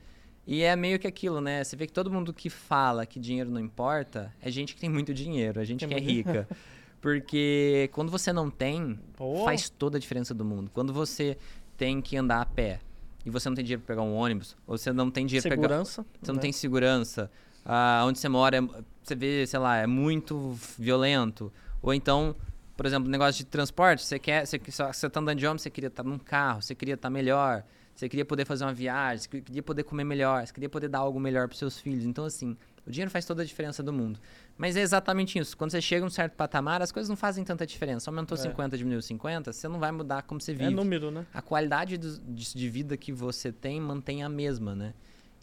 E 0.47 0.63
é 0.63 0.75
meio 0.75 0.99
que 0.99 1.07
aquilo, 1.07 1.41
né? 1.41 1.63
Você 1.63 1.77
vê 1.77 1.87
que 1.87 1.93
todo 1.93 2.11
mundo 2.11 2.33
que 2.33 2.51
fala 2.51 3.07
que 3.07 3.21
dinheiro 3.21 3.51
não 3.51 3.61
importa 3.61 4.33
é 4.41 4.51
gente 4.51 4.75
que 4.75 4.81
tem 4.81 4.91
muito 4.91 5.15
dinheiro, 5.15 5.61
é 5.61 5.65
gente 5.65 5.81
Tem 5.81 5.89
que 5.89 5.95
é 5.95 6.01
muito- 6.01 6.13
rica. 6.29 6.49
Porque 7.01 7.91
quando 7.93 8.11
você 8.11 8.33
não 8.33 8.49
tem, 8.49 8.99
Pô. 9.17 9.45
faz 9.45 9.69
toda 9.69 9.97
a 9.97 10.01
diferença 10.01 10.33
do 10.33 10.45
mundo. 10.45 10.71
Quando 10.73 10.93
você 10.93 11.37
tem 11.77 12.01
que 12.01 12.17
andar 12.17 12.41
a 12.41 12.47
pé 12.47 12.79
e 13.27 13.31
você 13.31 13.49
não 13.49 13.57
tem 13.57 13.65
dinheiro 13.65 13.83
pra 13.85 13.95
pegar 13.97 14.03
um 14.07 14.15
ônibus, 14.15 14.57
ou 14.67 14.79
você 14.79 14.93
não 14.93 15.11
tem 15.11 15.27
dinheiro 15.27 15.43
pra 15.49 15.57
pegar 15.57 15.69
Segurança. 15.69 16.07
você 16.21 16.31
não 16.31 16.37
né? 16.37 16.41
tem 16.43 16.53
segurança, 16.53 17.31
ah, 17.65 18.05
onde 18.07 18.19
você 18.21 18.29
mora, 18.29 18.57
é- 18.57 18.83
você 19.03 19.15
vê, 19.17 19.45
sei 19.47 19.59
lá, 19.59 19.79
é 19.79 19.87
muito 19.87 20.57
violento. 20.79 21.53
Ou 21.83 21.93
então, 21.93 22.37
por 22.77 22.87
exemplo, 22.87 23.09
negócio 23.11 23.35
de 23.45 23.47
transporte, 23.51 24.05
você 24.05 24.19
quer, 24.21 24.47
você, 24.47 24.59
você 24.59 25.11
tá 25.11 25.19
andando 25.21 25.39
de 25.39 25.47
ônibus, 25.47 25.63
você 25.63 25.71
queria 25.71 25.89
estar 25.89 26.05
num 26.05 26.19
carro, 26.19 26.63
você 26.63 26.73
queria 26.75 26.95
estar 26.95 27.11
melhor, 27.11 27.65
você 27.95 28.09
queria 28.09 28.25
poder 28.25 28.45
fazer 28.45 28.65
uma 28.65 28.73
viagem, 28.75 29.19
você 29.31 29.41
queria 29.41 29.63
poder 29.63 29.83
comer 29.85 30.05
melhor, 30.05 30.47
você 30.47 30.53
queria 30.53 30.69
poder 30.69 30.89
dar 30.89 30.99
algo 31.01 31.21
melhor 31.21 31.47
para 31.49 31.57
seus 31.57 31.79
filhos. 31.79 32.05
Então, 32.05 32.25
assim, 32.25 32.57
o 32.87 32.91
dinheiro 32.91 33.11
faz 33.11 33.25
toda 33.25 33.43
a 33.43 33.45
diferença 33.45 33.83
do 33.83 33.93
mundo. 33.93 34.19
Mas 34.57 34.77
é 34.77 34.81
exatamente 34.81 35.39
isso. 35.39 35.57
Quando 35.57 35.71
você 35.71 35.81
chega 35.81 36.05
a 36.05 36.07
um 36.07 36.11
certo 36.11 36.33
patamar, 36.35 36.83
as 36.83 36.91
coisas 36.91 37.09
não 37.09 37.17
fazem 37.17 37.45
tanta 37.45 37.67
diferença. 37.67 38.11
Aumentou 38.11 38.37
É. 38.37 38.41
50, 38.41 38.77
diminuiu 38.77 39.03
50, 39.03 39.53
você 39.53 39.69
não 39.69 39.79
vai 39.79 39.93
mudar 39.93 40.23
como 40.23 40.41
você 40.41 40.53
É 40.53 40.55
vive 40.55 40.75
número, 40.75 41.11
né? 41.11 41.27
a 41.33 41.41
qualidade 41.43 41.97
do- 41.97 42.19
de, 42.19 42.55
de 42.55 42.69
vida 42.69 42.97
que 42.97 43.13
você 43.13 43.53
tem 43.53 43.81
mantém 43.81 44.23
a 44.23 44.29
mesma, 44.29 44.75
né? 44.75 44.95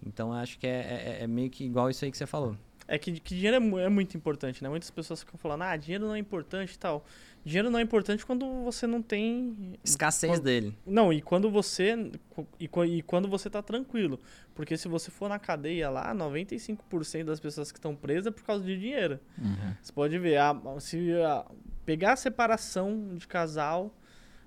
Então 0.06 0.34
acho 0.34 0.58
que 0.58 0.66
é, 0.68 1.18
é- 1.20 1.24
é 1.24 1.28
meio 1.28 1.50
que 1.50 1.64
igual 1.64 1.90
isso 1.90 2.04
aí 2.06 2.12
que 2.12 2.18
você 2.18 2.26
falou. 2.26 2.56
É 2.88 2.98
que, 2.98 3.20
que 3.20 3.36
dinheiro 3.36 3.58
é, 3.78 3.84
é 3.84 3.90
muito 3.90 4.18
importante, 4.18 4.64
né? 4.64 4.70
Muitas 4.70 4.90
pessoas 4.90 5.20
ficam 5.20 5.38
falando, 5.38 5.62
ah, 5.62 5.78
dinheiro 5.78 6.08
não 6.08 6.16
é 6.16 6.20
importante 6.20 6.74
e 6.74 6.80
tal. 6.80 7.06
Dinheiro 7.45 7.70
não 7.70 7.80
é 7.80 7.82
importante 7.82 8.26
quando 8.26 8.45
você 8.64 8.86
não 8.86 9.02
tem. 9.02 9.74
Escassez 9.84 10.32
Quando- 10.34 10.44
dele. 10.44 10.78
Não, 10.86 11.11
e 11.11 11.22
quando 11.22 11.49
você. 11.49 12.11
E, 12.60 12.68
qu- 12.68 12.86
e 12.86 13.02
quando 13.02 13.28
você 13.28 13.49
tá 13.49 13.61
tranquilo. 13.61 14.20
Porque 14.53 14.76
se 14.78 14.88
você 14.88 15.10
for 15.10 15.30
na 15.30 15.40
cadeia 15.40 15.90
lá, 15.90 16.14
95% 16.14 17.26
das 17.26 17.40
pessoas 17.40 17.72
que 17.72 17.78
estão 17.78 17.95
presas 17.95 18.28
é 18.28 18.32
por 18.32 18.44
causa 18.44 18.64
de 18.64 18.78
dinheiro. 18.78 19.20
Uhum. 19.38 19.74
Você 19.82 19.91
pode 19.94 20.18
ver, 20.20 20.38
a, 20.38 20.56
se 20.80 21.14
a- 21.22 21.45
pegar 21.86 22.14
a 22.14 22.16
separação 22.18 23.16
de 23.16 23.26
casal, 23.28 23.94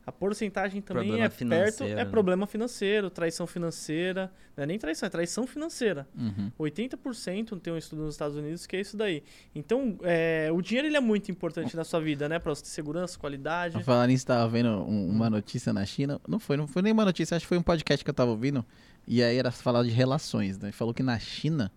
a 0.05 0.11
porcentagem 0.11 0.81
também 0.83 1.05
Problema 1.09 1.27
é 1.27 1.29
perto, 1.29 1.85
é 1.85 1.95
né? 1.95 2.05
problema 2.05 2.47
financeiro, 2.47 3.09
traição 3.09 3.47
financeira. 3.47 4.33
Não 4.57 4.65
é 4.65 4.67
nem 4.67 4.79
traição, 4.79 5.07
é 5.07 5.11
traição 5.11 5.47
financeira. 5.47 6.09
Uhum. 6.19 6.51
80% 6.59 7.61
tem 7.61 7.73
um 7.73 7.77
estudo 7.77 8.03
nos 8.03 8.15
Estados 8.15 8.37
Unidos 8.37 8.67
que 8.67 8.77
é 8.77 8.81
isso 8.81 8.97
daí. 8.97 9.23
Então, 9.55 9.97
é, 10.03 10.51
o 10.53 10.61
dinheiro 10.61 10.89
ele 10.89 10.97
é 10.97 11.01
muito 11.01 11.31
importante 11.31 11.77
na 11.77 11.85
sua 11.85 12.01
vida, 12.01 12.29
né? 12.29 12.39
Ter 12.39 12.57
segurança, 12.57 13.19
qualidade. 13.19 13.83
Falar 13.85 14.07
nisso, 14.09 14.27
tava 14.27 14.49
vendo 14.49 14.69
um- 14.69 15.09
uma 15.09 15.31
notícia 15.31 15.73
na 15.73 15.85
China. 15.87 16.21
Não 16.27 16.39
foi, 16.41 16.57
não 16.57 16.67
foi 16.67 16.83
nem 16.83 16.93
uma 16.93 17.05
notícia, 17.05 17.37
acho 17.37 17.45
que 17.45 17.49
foi 17.49 17.59
um 17.59 17.63
podcast 17.63 18.05
que 18.05 18.11
eu 18.11 18.15
tava 18.15 18.31
ouvindo. 18.33 18.65
E 19.07 19.23
aí 19.23 19.37
era 19.37 19.51
falar 19.51 19.83
de 19.85 19.91
relações, 19.91 20.59
né? 20.59 20.73
Falou 20.73 20.93
que 20.93 21.03
na 21.03 21.19
China, 21.19 21.71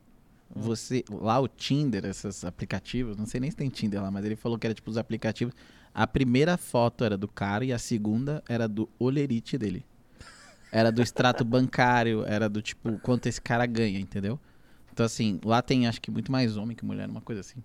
você. 0.53 1.03
Lá 1.09 1.39
o 1.39 1.47
Tinder, 1.47 2.05
esses 2.05 2.43
aplicativos, 2.45 3.17
não 3.17 3.25
sei 3.25 3.39
nem 3.39 3.49
se 3.49 3.57
tem 3.57 3.69
Tinder 3.69 4.01
lá, 4.01 4.11
mas 4.11 4.25
ele 4.25 4.35
falou 4.35 4.57
que 4.57 4.65
era 4.67 4.73
tipo 4.73 4.89
os 4.89 4.97
aplicativos. 4.97 5.53
A 5.95 6.05
primeira 6.05 6.57
foto 6.57 7.05
era 7.05 7.17
do 7.17 7.27
cara 7.27 7.63
e 7.63 7.71
a 7.71 7.79
segunda 7.79 8.43
era 8.49 8.67
do 8.67 8.87
olerite 8.99 9.57
dele. 9.57 9.85
Era 10.71 10.91
do 10.91 11.01
extrato 11.01 11.43
bancário, 11.45 12.25
era 12.27 12.49
do 12.49 12.61
tipo 12.61 12.99
quanto 12.99 13.27
esse 13.27 13.41
cara 13.41 13.65
ganha, 13.65 13.97
entendeu? 13.97 14.37
Então, 14.91 15.05
assim, 15.05 15.39
lá 15.43 15.61
tem 15.61 15.87
acho 15.87 16.01
que 16.01 16.11
muito 16.11 16.29
mais 16.31 16.57
homem 16.57 16.75
que 16.75 16.83
mulher, 16.83 17.07
uma 17.09 17.21
coisa 17.21 17.39
assim. 17.41 17.63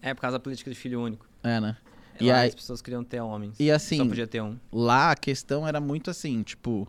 É 0.00 0.14
por 0.14 0.20
causa 0.20 0.38
da 0.38 0.42
política 0.42 0.70
de 0.70 0.76
filho 0.76 1.02
único. 1.02 1.26
É, 1.42 1.60
né? 1.60 1.76
E 2.20 2.26
E 2.26 2.30
lá 2.30 2.38
aí- 2.38 2.48
as 2.48 2.54
pessoas 2.54 2.80
queriam 2.80 3.02
ter 3.02 3.20
homens. 3.20 3.56
E 3.58 3.68
assim, 3.70 3.96
Só 3.98 4.06
podia 4.06 4.26
ter 4.28 4.40
um. 4.42 4.56
lá 4.72 5.10
a 5.10 5.16
questão 5.16 5.66
era 5.66 5.80
muito 5.80 6.08
assim, 6.10 6.42
tipo, 6.44 6.86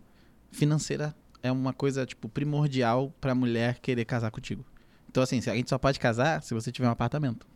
financeira 0.51 1.15
é 1.43 1.51
uma 1.51 1.73
coisa, 1.73 2.05
tipo, 2.05 2.29
primordial 2.29 3.11
pra 3.19 3.33
mulher 3.35 3.79
querer 3.79 4.05
casar 4.05 4.29
contigo. 4.31 4.63
Então, 5.09 5.23
assim, 5.23 5.37
a 5.39 5.55
gente 5.55 5.69
só 5.69 5.77
pode 5.77 5.99
casar 5.99 6.41
se 6.43 6.53
você 6.53 6.71
tiver 6.71 6.87
um 6.87 6.91
apartamento. 6.91 7.47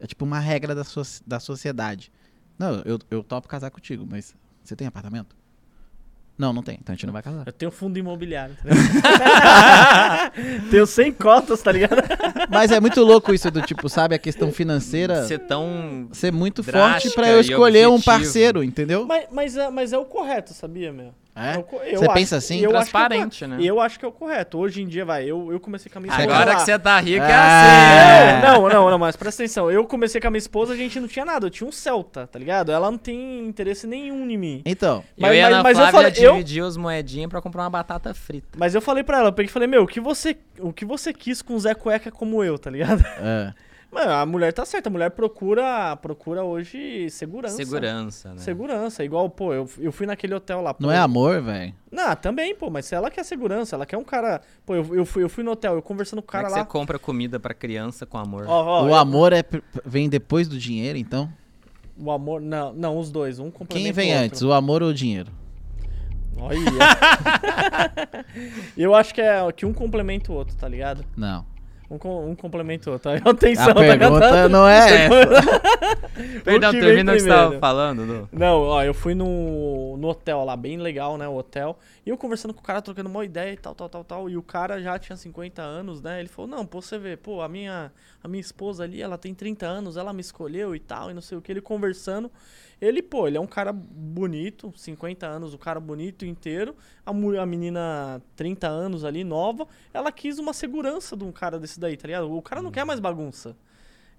É 0.00 0.06
tipo 0.06 0.24
uma 0.24 0.38
regra 0.40 0.74
da, 0.74 0.84
so 0.84 1.02
da 1.26 1.38
sociedade. 1.40 2.10
Não, 2.58 2.82
eu, 2.84 2.98
eu 3.10 3.22
topo 3.22 3.48
casar 3.48 3.70
contigo, 3.70 4.06
mas 4.08 4.34
você 4.64 4.74
tem 4.74 4.86
apartamento? 4.86 5.36
Não, 6.38 6.52
não 6.52 6.62
tem. 6.62 6.78
Então 6.80 6.92
a 6.92 6.96
gente 6.96 7.06
não 7.06 7.14
vai 7.14 7.22
casar. 7.22 7.44
Eu 7.46 7.52
tenho 7.52 7.70
fundo 7.70 7.98
imobiliário, 7.98 8.54
tá 8.56 8.68
ligado? 8.68 10.68
tenho 10.70 10.86
100 10.86 11.12
cotas, 11.14 11.62
tá 11.62 11.72
ligado? 11.72 11.96
Mas 12.50 12.70
é 12.70 12.78
muito 12.78 13.02
louco 13.02 13.32
isso 13.32 13.50
do 13.50 13.62
tipo, 13.62 13.88
sabe, 13.88 14.14
a 14.14 14.18
questão 14.18 14.52
financeira 14.52 15.24
Ser 15.24 15.38
tão. 15.40 16.08
ser 16.12 16.32
muito 16.32 16.62
forte 16.62 17.10
pra 17.10 17.30
eu 17.30 17.40
escolher 17.40 17.88
um 17.88 18.00
parceiro, 18.00 18.62
entendeu? 18.62 19.06
Mas, 19.06 19.26
mas, 19.32 19.56
é, 19.56 19.70
mas 19.70 19.92
é 19.94 19.98
o 19.98 20.04
correto, 20.04 20.52
sabia, 20.52 20.92
meu? 20.92 21.14
É? 21.36 21.58
o 21.58 21.62
co- 21.62 21.76
eu 21.82 21.98
Você 21.98 22.04
acho- 22.06 22.14
pensa 22.14 22.36
assim? 22.36 22.60
Eu 22.60 22.70
acho 22.76 22.90
que 22.90 22.96
é 22.96 23.00
o 23.00 23.02
Transparente, 23.08 23.38
correto. 23.44 23.60
né? 23.62 23.68
Eu 23.68 23.78
acho 23.80 23.98
que 23.98 24.04
é 24.04 24.08
o 24.08 24.12
correto. 24.12 24.58
Hoje 24.58 24.82
em 24.82 24.86
dia, 24.88 25.04
vai, 25.04 25.24
eu, 25.24 25.52
eu 25.52 25.60
comecei 25.60 25.92
com 25.92 25.98
a 25.98 26.00
minha 26.00 26.10
esposa 26.10 26.32
Agora 26.32 26.50
lá. 26.52 26.56
que 26.56 26.62
você 26.62 26.78
tá 26.78 26.98
rico 26.98 27.24
é, 27.24 27.30
É. 27.30 27.34
assim. 27.34 28.46
Não, 28.46 28.68
não, 28.68 28.90
não, 28.90 28.98
mas 28.98 29.16
presta 29.16 29.42
atenção. 29.42 29.70
Eu 29.70 29.84
comecei 29.84 30.20
com 30.20 30.28
a 30.28 30.30
minha 30.30 30.38
esposa, 30.38 30.72
a 30.72 30.76
gente 30.76 30.98
não 30.98 31.06
tinha 31.08 31.24
nada. 31.24 31.46
Eu 31.46 31.50
tinha 31.50 31.68
um 31.68 31.72
Celta, 31.72 32.26
tá 32.26 32.38
ligado? 32.38 32.72
Ela 32.72 32.90
não 32.90 32.98
tem 32.98 33.46
interesse 33.46 33.86
nenhum 33.86 34.28
em 34.30 34.36
mim. 34.38 34.62
Então, 34.64 35.04
Eu 35.16 35.22
Mas- 35.22 35.36
ia 35.36 35.50
mas- 35.50 35.62
mas 35.62 35.78
eu 35.78 35.86
falei- 35.88 36.12
eu- 36.16 36.32
dividir 36.32 36.62
os 36.62 36.76
moedinhas 36.76 37.28
pra 37.28 37.42
comprar 37.42 37.62
uma 37.64 37.70
batata 37.70 38.14
frita. 38.14 38.48
Mas 38.56 38.74
eu 38.74 38.80
falei 38.80 39.04
pra 39.04 39.18
ela, 39.18 39.28
eu 39.28 39.32
peguei 39.32 39.48
e 39.50 39.52
falei, 39.52 39.68
meu, 39.68 39.82
o 39.82 39.86
que 39.86 40.00
você, 40.00 40.36
o 40.58 40.72
que 40.72 40.84
você 40.86 41.12
quis 41.12 41.42
com 41.42 41.54
o 41.54 41.60
Zé 41.60 41.74
Cueca 41.74 42.10
como 42.10 42.42
eu, 42.42 42.58
tá 42.58 42.70
ligado? 42.70 43.04
é. 43.20 43.52
Mano, 43.90 44.10
a 44.12 44.26
mulher 44.26 44.52
tá 44.52 44.64
certa, 44.66 44.88
a 44.88 44.92
mulher 44.92 45.10
procura, 45.10 45.96
procura 45.96 46.42
hoje 46.44 47.08
segurança. 47.08 47.56
Segurança, 47.56 48.30
né? 48.34 48.38
Segurança, 48.38 49.04
igual, 49.04 49.30
pô, 49.30 49.54
eu, 49.54 49.68
eu 49.78 49.92
fui 49.92 50.06
naquele 50.06 50.34
hotel 50.34 50.60
lá. 50.60 50.74
Não 50.78 50.88
pô, 50.88 50.92
é 50.94 50.98
amor, 50.98 51.40
velho? 51.40 51.72
Não, 51.90 52.14
também, 52.16 52.54
pô, 52.54 52.68
mas 52.68 52.84
se 52.86 52.94
ela 52.94 53.10
quer 53.10 53.24
segurança, 53.24 53.76
ela 53.76 53.86
quer 53.86 53.96
um 53.96 54.04
cara. 54.04 54.42
Pô, 54.66 54.74
eu, 54.74 54.94
eu, 54.94 55.06
fui, 55.06 55.22
eu 55.22 55.28
fui 55.28 55.42
no 55.42 55.52
hotel, 55.52 55.74
eu 55.76 55.82
conversando 55.82 56.20
com 56.20 56.28
o 56.28 56.30
Como 56.30 56.40
é 56.40 56.42
cara 56.42 56.52
que 56.52 56.58
lá. 56.60 56.66
você 56.66 56.70
compra 56.70 56.98
comida 56.98 57.40
pra 57.40 57.54
criança 57.54 58.04
com 58.04 58.18
amor? 58.18 58.44
Ó, 58.46 58.64
ó, 58.64 58.84
o 58.84 58.88
eu- 58.88 58.94
amor 58.94 59.32
é, 59.32 59.42
vem 59.84 60.08
depois 60.08 60.48
do 60.48 60.58
dinheiro, 60.58 60.98
então? 60.98 61.32
O 61.98 62.10
amor. 62.10 62.42
Não, 62.42 62.74
não, 62.74 62.98
os 62.98 63.10
dois. 63.10 63.38
Um 63.38 63.50
complementa 63.50 63.84
Quem 63.84 63.92
vem 63.92 64.10
o 64.10 64.14
outro. 64.14 64.26
antes, 64.26 64.42
o 64.42 64.52
amor 64.52 64.82
ou 64.82 64.90
o 64.90 64.94
dinheiro? 64.94 65.30
Olha. 66.36 66.58
eu 68.76 68.94
acho 68.94 69.14
que 69.14 69.22
é 69.22 69.50
que 69.52 69.64
um 69.64 69.72
complementa 69.72 70.30
o 70.30 70.34
outro, 70.34 70.54
tá 70.56 70.68
ligado? 70.68 71.02
Não. 71.16 71.46
Um, 71.88 72.30
um 72.30 72.34
complementa 72.34 72.90
o 72.90 72.94
outro. 72.94 73.10
Atenção, 73.24 73.70
A 73.70 73.74
tá 73.74 73.80
pergunta 73.80 74.26
ligado? 74.26 74.48
não 74.50 74.68
é 74.68 75.04
essa. 75.06 76.42
Perdão, 76.42 76.72
termina 76.78 77.12
o 77.12 77.14
que 77.14 77.22
você 77.22 77.28
tava 77.28 77.58
falando, 77.58 78.06
Du. 78.06 78.28
Não, 78.32 78.60
ó, 78.60 78.82
eu 78.82 78.92
fui 78.92 79.14
no, 79.14 79.96
no 79.96 80.08
hotel 80.08 80.44
lá, 80.44 80.56
bem 80.56 80.78
legal, 80.78 81.16
né, 81.16 81.28
o 81.28 81.36
hotel. 81.36 81.78
E 82.04 82.10
eu 82.10 82.16
conversando 82.16 82.52
com 82.52 82.60
o 82.60 82.62
cara, 82.64 82.82
trocando 82.82 83.08
uma 83.08 83.24
ideia 83.24 83.52
e 83.52 83.56
tal, 83.56 83.74
tal, 83.74 83.88
tal, 83.88 84.04
tal. 84.04 84.30
E 84.30 84.36
o 84.36 84.42
cara 84.42 84.80
já 84.80 84.98
tinha 84.98 85.16
50 85.16 85.62
anos, 85.62 86.02
né? 86.02 86.18
Ele 86.18 86.28
falou, 86.28 86.50
não, 86.50 86.66
pô, 86.66 86.82
você 86.82 86.98
vê, 86.98 87.16
pô, 87.16 87.40
a 87.40 87.48
minha, 87.48 87.92
a 88.22 88.28
minha 88.28 88.40
esposa 88.40 88.82
ali, 88.82 89.00
ela 89.00 89.16
tem 89.16 89.32
30 89.32 89.66
anos, 89.66 89.96
ela 89.96 90.12
me 90.12 90.20
escolheu 90.20 90.74
e 90.74 90.80
tal, 90.80 91.10
e 91.10 91.14
não 91.14 91.22
sei 91.22 91.38
o 91.38 91.42
que. 91.42 91.52
Ele 91.52 91.60
conversando. 91.60 92.30
Ele, 92.80 93.02
pô, 93.02 93.26
ele 93.26 93.38
é 93.38 93.40
um 93.40 93.46
cara 93.46 93.72
bonito, 93.72 94.72
50 94.76 95.26
anos, 95.26 95.54
o 95.54 95.58
cara 95.58 95.80
bonito 95.80 96.26
inteiro. 96.26 96.76
A, 97.04 97.10
a 97.10 97.46
menina, 97.46 98.20
30 98.34 98.68
anos 98.68 99.04
ali, 99.04 99.24
nova, 99.24 99.66
ela 99.94 100.12
quis 100.12 100.38
uma 100.38 100.52
segurança 100.52 101.16
de 101.16 101.24
um 101.24 101.32
cara 101.32 101.58
desse 101.58 101.80
daí, 101.80 101.96
tá 101.96 102.06
ligado? 102.06 102.30
O 102.30 102.42
cara 102.42 102.60
não 102.60 102.70
quer 102.70 102.84
mais 102.84 103.00
bagunça. 103.00 103.56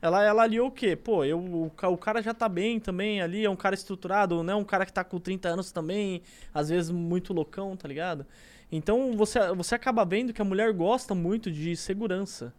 Ela, 0.02 0.24
ela 0.24 0.44
aliou 0.44 0.68
o 0.68 0.72
quê? 0.72 0.96
Pô, 0.96 1.24
eu, 1.24 1.40
o, 1.40 1.66
o 1.68 1.98
cara 1.98 2.22
já 2.22 2.34
tá 2.34 2.48
bem 2.48 2.80
também 2.80 3.22
ali, 3.22 3.46
é 3.46 3.50
um 3.50 3.56
cara 3.56 3.76
estruturado, 3.76 4.44
né? 4.44 4.54
Um 4.54 4.64
cara 4.64 4.86
que 4.86 4.94
tá 4.94 5.04
com 5.04 5.20
30 5.20 5.50
anos 5.50 5.72
também, 5.72 6.22
às 6.54 6.70
vezes 6.70 6.92
muito 6.92 7.34
loucão, 7.34 7.76
tá 7.76 7.88
ligado? 7.88 8.26
Então 8.72 9.14
você, 9.16 9.40
você 9.56 9.76
acaba 9.76 10.06
vendo 10.06 10.34
que 10.34 10.42
a 10.42 10.46
mulher 10.46 10.72
gosta 10.74 11.16
muito 11.16 11.52
de 11.52 11.76
segurança. 11.76 12.54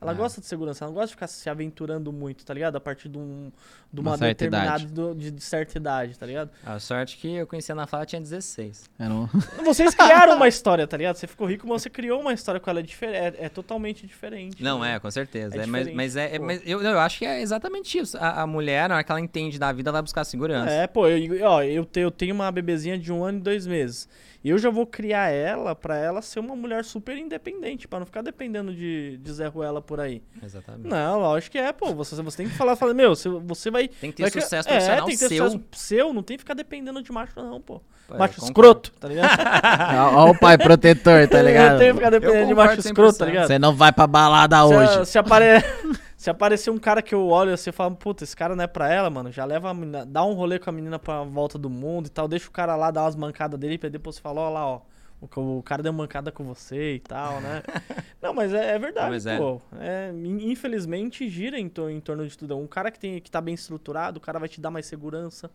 Ela 0.00 0.12
Ah. 0.12 0.14
gosta 0.14 0.40
de 0.40 0.46
segurança, 0.46 0.84
ela 0.84 0.90
não 0.90 0.94
gosta 0.94 1.08
de 1.08 1.14
ficar 1.14 1.26
se 1.26 1.50
aventurando 1.50 2.12
muito, 2.12 2.44
tá 2.44 2.54
ligado? 2.54 2.76
A 2.76 2.80
partir 2.80 3.08
de, 3.08 3.18
um, 3.18 3.50
de 3.92 4.00
uma, 4.00 4.12
Uma 4.12 4.18
certa 4.18 4.44
determinada 4.44 4.82
idade. 4.82 4.86
do- 4.94 5.14
de, 5.14 5.30
de 5.32 5.42
certa 5.42 5.76
idade, 5.76 6.16
tá 6.16 6.24
ligado? 6.24 6.50
A 6.64 6.78
sorte 6.78 7.16
que 7.16 7.34
eu 7.34 7.46
conheci 7.48 7.72
a 7.72 7.74
Ana 7.74 7.86
Flávia 7.86 8.06
tinha 8.06 8.20
16. 8.20 8.88
Era 8.98 9.12
um- 9.12 9.26
Vocês 9.64 9.94
criaram 9.94 10.36
uma 10.36 10.46
história, 10.48 10.86
tá 10.86 10.96
ligado? 10.96 11.16
Você 11.16 11.26
ficou 11.26 11.48
rico, 11.48 11.66
mas 11.66 11.82
você 11.82 11.90
criou 11.90 12.20
uma 12.20 12.32
história 12.32 12.60
com 12.60 12.70
ela 12.70 12.82
diferente. 12.82 13.38
É, 13.40 13.46
é 13.46 13.48
totalmente 13.48 14.06
diferente. 14.06 14.62
Não, 14.62 14.78
né? 14.80 14.94
é, 14.94 15.00
com 15.00 15.10
certeza. 15.10 15.56
É 15.56 15.62
É, 15.62 15.66
mas 15.66 15.92
mas, 15.92 16.16
é, 16.16 16.36
é- 16.36 16.38
mas 16.38 16.62
eu, 16.64 16.80
eu 16.80 17.00
acho 17.00 17.18
que 17.18 17.24
é 17.26 17.40
exatamente 17.42 17.98
isso. 17.98 18.16
A, 18.18 18.42
a 18.42 18.46
mulher, 18.46 18.88
na 18.88 18.94
hora 18.96 19.04
que 19.04 19.10
ela 19.10 19.20
entende 19.20 19.58
da 19.58 19.72
vida, 19.72 19.90
ela 19.90 19.96
vai 19.96 20.02
buscar 20.02 20.22
segurança. 20.24 20.70
É, 20.70 20.86
pô, 20.86 21.08
eu, 21.08 21.44
ó, 21.44 21.60
eu, 21.62 21.84
te- 21.84 21.98
eu 22.00 22.10
tenho 22.12 22.34
uma 22.36 22.52
bebezinha 22.52 22.96
de 22.96 23.12
um 23.12 23.24
ano 23.24 23.38
e 23.38 23.42
dois 23.42 23.66
meses. 23.66 24.08
E 24.44 24.50
eu 24.50 24.58
já 24.58 24.70
vou 24.70 24.86
criar 24.86 25.30
ela 25.30 25.74
pra 25.74 25.96
ela 25.96 26.22
ser 26.22 26.38
uma 26.38 26.54
mulher 26.54 26.84
super 26.84 27.16
independente, 27.18 27.88
pra 27.88 27.98
não 27.98 28.06
ficar 28.06 28.22
dependendo 28.22 28.72
de, 28.72 29.16
de 29.18 29.32
Zé 29.32 29.48
Ruela 29.48 29.82
por 29.88 29.98
aí. 29.98 30.22
Exatamente. 30.42 30.86
Não, 30.86 31.18
lógico 31.18 31.52
que 31.52 31.58
é, 31.58 31.72
pô. 31.72 31.94
Você, 31.94 32.14
você 32.22 32.36
tem 32.36 32.46
que 32.48 32.54
falar, 32.54 32.76
falar 32.76 32.92
meu, 32.92 33.16
você, 33.16 33.28
você 33.30 33.70
vai. 33.70 33.88
Tem 33.88 34.10
que 34.10 34.18
ter 34.18 34.30
vai 34.30 34.30
sucesso 34.30 34.68
é, 34.68 34.72
profissional 34.72 35.06
tem 35.06 35.14
que 35.16 35.20
ter 35.20 35.28
seu. 35.28 35.44
sucesso 35.50 35.64
seu, 35.72 36.12
não 36.12 36.22
tem 36.22 36.36
que 36.36 36.42
ficar 36.42 36.52
dependendo 36.52 37.02
de 37.02 37.10
macho, 37.10 37.32
não, 37.34 37.58
pô. 37.58 37.80
Macho 38.10 38.40
concordo. 38.40 38.44
escroto, 38.44 38.92
tá 39.00 39.08
ligado? 39.08 39.30
Ó, 40.14 40.26
ó 40.26 40.30
o 40.30 40.38
pai 40.38 40.56
protetor, 40.58 41.26
tá 41.28 41.38
Não 41.42 41.44
ligado? 41.46 41.78
tem 41.78 41.88
que 41.88 41.94
ficar 41.94 42.10
dependendo 42.10 42.46
de 42.46 42.54
macho 42.54 42.80
escroto, 42.80 43.18
tá 43.18 43.24
100%. 43.24 43.28
ligado? 43.28 43.46
Você 43.48 43.58
não 43.58 43.74
vai 43.74 43.92
pra 43.92 44.06
balada 44.06 44.56
Se, 44.58 44.74
hoje. 44.74 45.06
se, 45.06 45.18
apare... 45.18 45.62
se 46.16 46.30
aparecer 46.30 46.70
um 46.70 46.78
cara 46.78 47.02
que 47.02 47.14
eu 47.14 47.26
olho 47.26 47.52
assim 47.52 47.70
e 47.70 47.72
falo, 47.72 47.94
puta, 47.96 48.24
esse 48.24 48.36
cara 48.36 48.54
não 48.54 48.64
é 48.64 48.66
pra 48.66 48.92
ela, 48.92 49.08
mano, 49.10 49.30
já 49.32 49.44
leva 49.44 49.70
a 49.70 49.74
menina, 49.74 50.06
dá 50.06 50.24
um 50.24 50.32
rolê 50.34 50.58
com 50.58 50.68
a 50.70 50.72
menina 50.72 50.98
pra 50.98 51.22
volta 51.22 51.58
do 51.58 51.68
mundo 51.70 52.06
e 52.06 52.10
tal, 52.10 52.28
deixa 52.28 52.48
o 52.48 52.50
cara 52.52 52.76
lá 52.76 52.90
dar 52.90 53.02
umas 53.04 53.16
mancadas 53.16 53.58
dele 53.58 53.78
pra 53.78 53.88
depois 53.88 54.16
você 54.16 54.22
falar, 54.22 54.42
ó 54.42 54.50
lá, 54.50 54.66
ó. 54.66 54.80
O, 55.20 55.26
ca- 55.26 55.40
o 55.40 55.62
cara 55.62 55.82
deu 55.82 55.92
mancada 55.92 56.30
com 56.30 56.44
você 56.44 56.94
e 56.94 57.00
tal, 57.00 57.40
né? 57.40 57.62
não, 58.22 58.32
mas 58.32 58.52
é, 58.52 58.74
é 58.74 58.78
verdade, 58.78 59.10
Mas 59.10 59.26
é. 59.26 59.36
pô. 59.36 59.60
É, 59.78 60.10
in- 60.12 60.50
infelizmente 60.50 61.28
gira 61.28 61.58
em, 61.58 61.68
to- 61.68 61.90
em 61.90 62.00
torno 62.00 62.26
de 62.26 62.36
tudo. 62.38 62.56
Um 62.56 62.66
cara 62.68 62.90
que, 62.90 62.98
tem, 63.00 63.20
que 63.20 63.30
tá 63.30 63.40
bem 63.40 63.54
estruturado, 63.54 64.18
o 64.18 64.20
cara 64.20 64.38
vai 64.38 64.48
te 64.48 64.60
dar 64.60 64.70
mais 64.70 64.86
segurança 64.86 65.50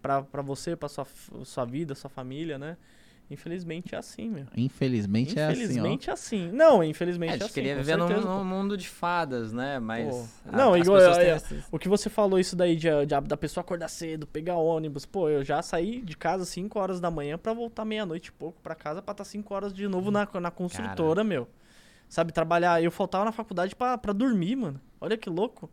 pra, 0.00 0.22
pra 0.22 0.40
você, 0.42 0.74
pra 0.74 0.88
sua, 0.88 1.06
sua 1.44 1.64
vida, 1.64 1.94
sua 1.94 2.08
família, 2.10 2.58
né? 2.58 2.76
Infelizmente 3.34 3.94
é 3.94 3.98
assim, 3.98 4.30
meu. 4.30 4.46
Infelizmente, 4.56 5.38
é 5.38 5.44
assim, 5.46 5.52
Infelizmente 5.64 6.10
é 6.10 6.12
assim. 6.12 6.50
Não, 6.52 6.82
infelizmente 6.82 7.30
É, 7.30 7.32
é, 7.32 7.36
a 7.36 7.38
gente 7.38 7.44
assim. 7.44 7.54
queria 7.54 7.76
viver 7.76 7.96
num, 7.98 8.06
certeza, 8.08 8.28
num 8.28 8.44
mundo 8.44 8.76
de 8.76 8.88
fadas, 8.88 9.52
né? 9.52 9.78
Mas. 9.78 10.32
A- 10.46 10.56
Não, 10.56 10.76
igual- 10.76 11.00
é, 11.00 11.36
esses- 11.36 11.64
O 11.70 11.78
que 11.78 11.88
você 11.88 12.08
falou 12.08 12.38
isso 12.38 12.56
daí 12.56 12.74
de, 12.76 12.88
de- 13.06 13.20
da 13.28 13.36
pessoa 13.36 13.62
acordar 13.62 13.88
cedo, 13.88 14.26
pegar 14.26 14.56
ônibus. 14.56 15.04
Pô, 15.04 15.28
eu 15.28 15.44
já 15.44 15.60
saí 15.62 16.00
de 16.00 16.16
casa 16.16 16.44
5 16.44 16.78
horas 16.78 17.00
da 17.00 17.10
manhã 17.10 17.36
pra 17.36 17.52
voltar 17.52 17.84
meia-noite 17.84 18.28
e 18.28 18.32
pouco 18.32 18.60
pra 18.62 18.74
casa 18.74 19.02
pra 19.02 19.12
estar 19.12 19.24
5 19.24 19.52
horas 19.54 19.72
de 19.74 19.86
novo 19.86 20.10
na, 20.10 20.26
na 20.40 20.50
construtora, 20.50 21.22
meu. 21.22 21.46
Sabe, 22.08 22.32
trabalhar. 22.32 22.82
Eu 22.82 22.90
faltava 22.90 23.24
na 23.24 23.32
faculdade 23.32 23.74
pra, 23.74 23.98
pra 23.98 24.12
dormir, 24.12 24.56
mano. 24.56 24.80
Olha 25.00 25.16
que 25.16 25.28
louco. 25.28 25.68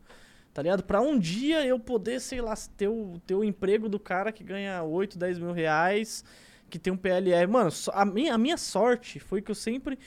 Tá 0.53 0.61
ligado? 0.61 0.83
Pra 0.83 0.99
um 0.99 1.17
dia 1.17 1.65
eu 1.65 1.79
poder, 1.79 2.19
sei 2.19 2.41
lá, 2.41 2.53
ter 2.75 2.89
o, 2.89 3.13
ter 3.25 3.35
o 3.35 3.43
emprego 3.43 3.88
do 3.88 3.97
cara 3.97 4.33
que 4.33 4.43
ganha 4.43 4.83
8, 4.83 5.17
10 5.17 5.39
mil 5.39 5.53
reais, 5.53 6.25
que 6.72 6.80
tem 6.80 6.91
um 6.93 6.98
PLR. 6.98 7.48
Mano, 7.52 7.69
a 7.93 8.06
minha, 8.06 8.34
a 8.34 8.38
minha 8.39 8.57
sorte 8.57 9.19
foi 9.19 9.41
que 9.43 9.52
eu 9.52 9.56
sempre 9.56 9.99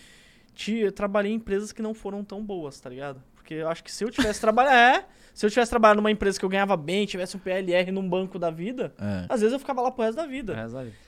ti- 0.55 0.78
eu 0.78 0.93
trabalhei 0.93 1.32
em 1.32 1.36
empresas 1.36 1.73
que 1.73 1.82
não 1.82 1.95
foram 1.95 2.24
tão 2.24 2.45
boas, 2.45 2.81
tá 2.81 2.91
ligado? 2.91 3.23
Porque 3.35 3.55
eu 3.55 3.69
acho 3.69 3.85
que 3.85 3.93
se 3.93 4.05
eu 4.05 4.11
tivesse 4.11 4.41
trabalhado. 4.41 5.05
É, 5.07 5.07
se 5.35 5.44
eu 5.44 5.51
tivesse 5.51 5.69
trabalhado 5.69 5.97
numa 6.01 6.11
empresa 6.11 6.39
que 6.39 6.44
eu 6.44 6.48
ganhava 6.48 6.77
bem, 6.77 7.05
tivesse 7.05 7.36
um 7.36 7.40
PLR 7.40 7.90
num 7.90 8.09
banco 8.09 8.39
da 8.39 8.51
vida, 8.51 8.94
É. 8.98 9.27
às 9.28 9.40
vezes 9.40 9.52
eu 9.52 9.59
ficava 9.59 9.82
lá 9.82 9.90
pro 9.90 10.05
resto 10.05 10.16
da 10.16 10.27
vida. 10.27 10.55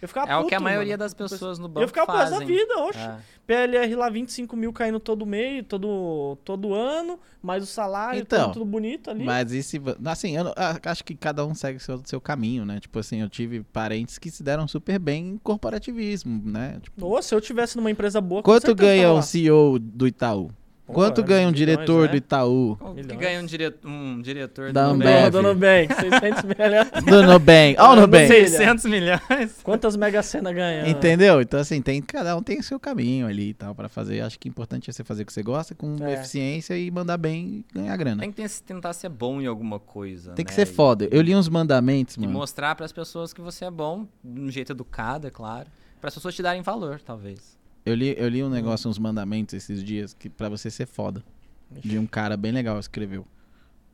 Eu 0.03 0.09
ficava 0.09 0.31
É 0.31 0.37
o 0.37 0.45
que 0.47 0.55
a 0.55 0.59
puto, 0.59 0.65
maioria 0.65 0.95
mano. 0.95 0.99
das 0.99 1.15
pessoas 1.15 1.59
no 1.59 1.69
banco 1.69 1.83
Eu 1.85 1.89
ficava 1.89 2.07
pro 2.07 2.17
resto 2.17 2.33
da 2.33 2.41
fazem. 2.41 2.55
vida, 2.57 2.79
oxe. 2.81 2.99
É. 2.99 3.17
PLR 3.47 3.95
lá, 3.95 4.11
25 4.11 4.57
mil 4.57 4.73
caindo 4.73 4.99
todo 4.99 5.25
mês, 5.25 5.65
todo, 5.69 6.37
todo 6.45 6.75
ano, 6.75 7.19
mais 7.41 7.63
o 7.63 7.67
salário, 7.67 8.19
Então, 8.21 8.51
tudo, 8.51 8.65
bonito 8.65 9.09
ali. 9.09 9.23
Mas 9.25 9.53
e 9.53 9.63
se. 9.63 9.79
vo- 9.79 9.97
Assim, 10.05 10.37
eu 10.37 10.53
acho 10.85 11.05
que 11.05 11.15
cada 11.15 11.47
um 11.47 11.55
segue 11.55 11.77
o 11.77 11.81
seu, 11.81 12.03
seu 12.05 12.21
caminho, 12.21 12.65
né? 12.67 12.81
Tipo 12.81 12.99
assim, 12.99 13.21
eu 13.23 13.29
tive 13.31 13.63
parentes 13.63 14.19
que 14.19 14.29
se 14.33 14.43
deram 14.43 14.67
super 14.67 14.99
bem 14.99 15.29
em 15.29 15.39
corporativismo, 15.39 16.43
né? 16.45 16.79
Tipo, 16.83 17.07
Ou 17.07 17.23
se 17.23 17.33
eu 17.33 17.41
tivesse 17.41 17.77
numa 17.77 17.91
empresa 17.91 18.21
boa, 18.21 18.43
quanto 18.43 18.75
ganha 18.75 19.13
um. 19.13 19.23
CEO 19.23 19.79
do 19.79 20.09
Itaú? 20.09 20.51
Pô, 20.87 20.93
Quanto 20.93 21.21
é, 21.21 21.25
ganha 21.25 21.49
um 21.49 21.51
milhões, 21.51 21.57
diretor 21.57 22.03
né? 22.03 22.09
do 22.13 22.17
Itaú? 22.17 22.77
Como 22.79 22.95
que 22.95 23.03
Milhões. 23.03 23.19
ganha 23.21 23.41
um, 23.41 23.45
dire... 23.47 23.75
um 23.85 24.23
diretor 24.23 24.73
Da 24.73 24.87
do 24.87 24.95
Nubank? 24.95 25.31
Dona 25.31 25.49
Nubank, 25.53 25.95
600 25.95 26.43
milhões. 26.45 26.91
Do 27.05 27.23
Nubank. 27.25 27.77
Ó, 27.81 27.93
o 27.93 27.97
Nubank. 27.97 28.29
sei. 28.29 28.47
600 28.47 28.85
milhões? 28.85 29.61
Quantas 29.65 29.97
Mega 29.97 30.23
Sena 30.23 30.53
ganha? 30.53 30.89
Entendeu? 30.89 31.41
Então, 31.41 31.59
assim, 31.59 31.83
tem, 31.83 32.01
cada 32.01 32.37
um 32.37 32.43
tem 32.43 32.61
o 32.61 32.63
seu 32.63 32.79
caminho 32.79 33.27
ali 33.27 33.49
e 33.49 33.55
tal 33.55 33.75
pra 33.75 33.89
fazer. 33.89 34.21
Acho 34.21 34.39
que 34.39 34.49
o 34.49 34.51
importante 34.51 34.89
é 34.89 34.93
você 34.93 35.03
fazer 35.03 35.25
o 35.25 35.27
que 35.27 35.33
você 35.33 35.43
gosta 35.43 35.75
com 35.75 35.97
É. 36.01 36.15
eficiência 36.15 36.79
e 36.79 36.89
mandar 36.89 37.17
bem 37.17 37.65
e 37.69 37.75
ganhar 37.79 37.97
grana. 37.97 38.21
Tem 38.21 38.31
que 38.31 38.37
ter- 38.41 38.61
tentar 38.65 38.93
ser 38.93 39.09
bom 39.09 39.41
em 39.41 39.47
alguma 39.47 39.81
coisa. 39.81 40.35
Tem 40.35 40.45
que 40.45 40.53
né? 40.53 40.55
ser 40.55 40.63
E- 40.63 40.73
foda. 40.73 41.09
Eu 41.11 41.21
li 41.21 41.35
uns 41.35 41.49
mandamentos, 41.49 42.15
E 42.17 42.21
mano. 42.21 42.33
mostrar 42.33 42.77
pras 42.77 42.93
pessoas 42.93 43.33
que 43.33 43.41
você 43.41 43.65
é 43.65 43.71
bom, 43.73 44.07
de 44.23 44.41
um 44.41 44.51
jeito 44.53 44.71
educado, 44.73 45.27
é 45.27 45.31
claro. 45.31 45.67
Para 46.01 46.09
as 46.09 46.15
pessoas 46.15 46.33
te 46.35 46.43
darem 46.43 46.63
valor, 46.63 47.01
talvez. 47.01 47.56
Eu 47.87 47.95
li, 47.95 48.15
eu 48.19 48.29
li 48.29 48.43
um 48.43 48.51
negócio, 48.51 48.91
uns 48.91 48.99
mandamentos 48.99 49.55
esses 49.55 49.83
dias, 49.83 50.13
que 50.13 50.29
pra 50.29 50.49
você 50.49 50.71
ser 50.71 50.87
foda. 50.87 51.23
De 51.71 51.99
um 51.99 52.07
cara 52.07 52.37
bem 52.37 52.51
legal 52.53 52.79
escreveu. 52.79 53.25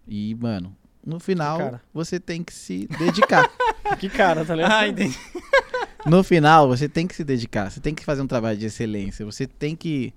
E, 0.09 0.35
mano, 0.35 0.75
no 1.05 1.21
final, 1.21 1.79
você 1.93 2.19
tem 2.19 2.43
que 2.43 2.53
se 2.53 2.87
dedicar. 2.99 3.49
Que 4.01 4.09
cara, 4.09 4.43
tá 4.45 4.55
ligado? 4.55 4.73
Ah, 4.73 4.89
entendi. 4.89 5.19
no 6.07 6.23
final, 6.25 6.67
você 6.67 6.89
tem 6.89 7.07
que 7.07 7.15
se 7.15 7.23
dedicar. 7.23 7.71
Você 7.71 7.79
tem 7.81 7.95
que 7.95 8.05
fazer 8.05 8.23
um 8.23 8.27
trabalho 8.27 8.57
de 8.57 8.65
excelência. 8.65 9.27
Você 9.27 9.47
tem 9.47 9.77
que 9.77 10.15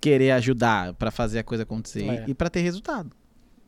querer 0.00 0.30
ajudar 0.32 0.94
pra 0.94 1.10
fazer 1.10 1.40
a 1.40 1.42
coisa 1.42 1.64
acontecer. 1.64 2.06
É. 2.08 2.24
E, 2.28 2.34
pra 2.34 2.48
ter 2.48 2.60
resultado. 2.60 3.10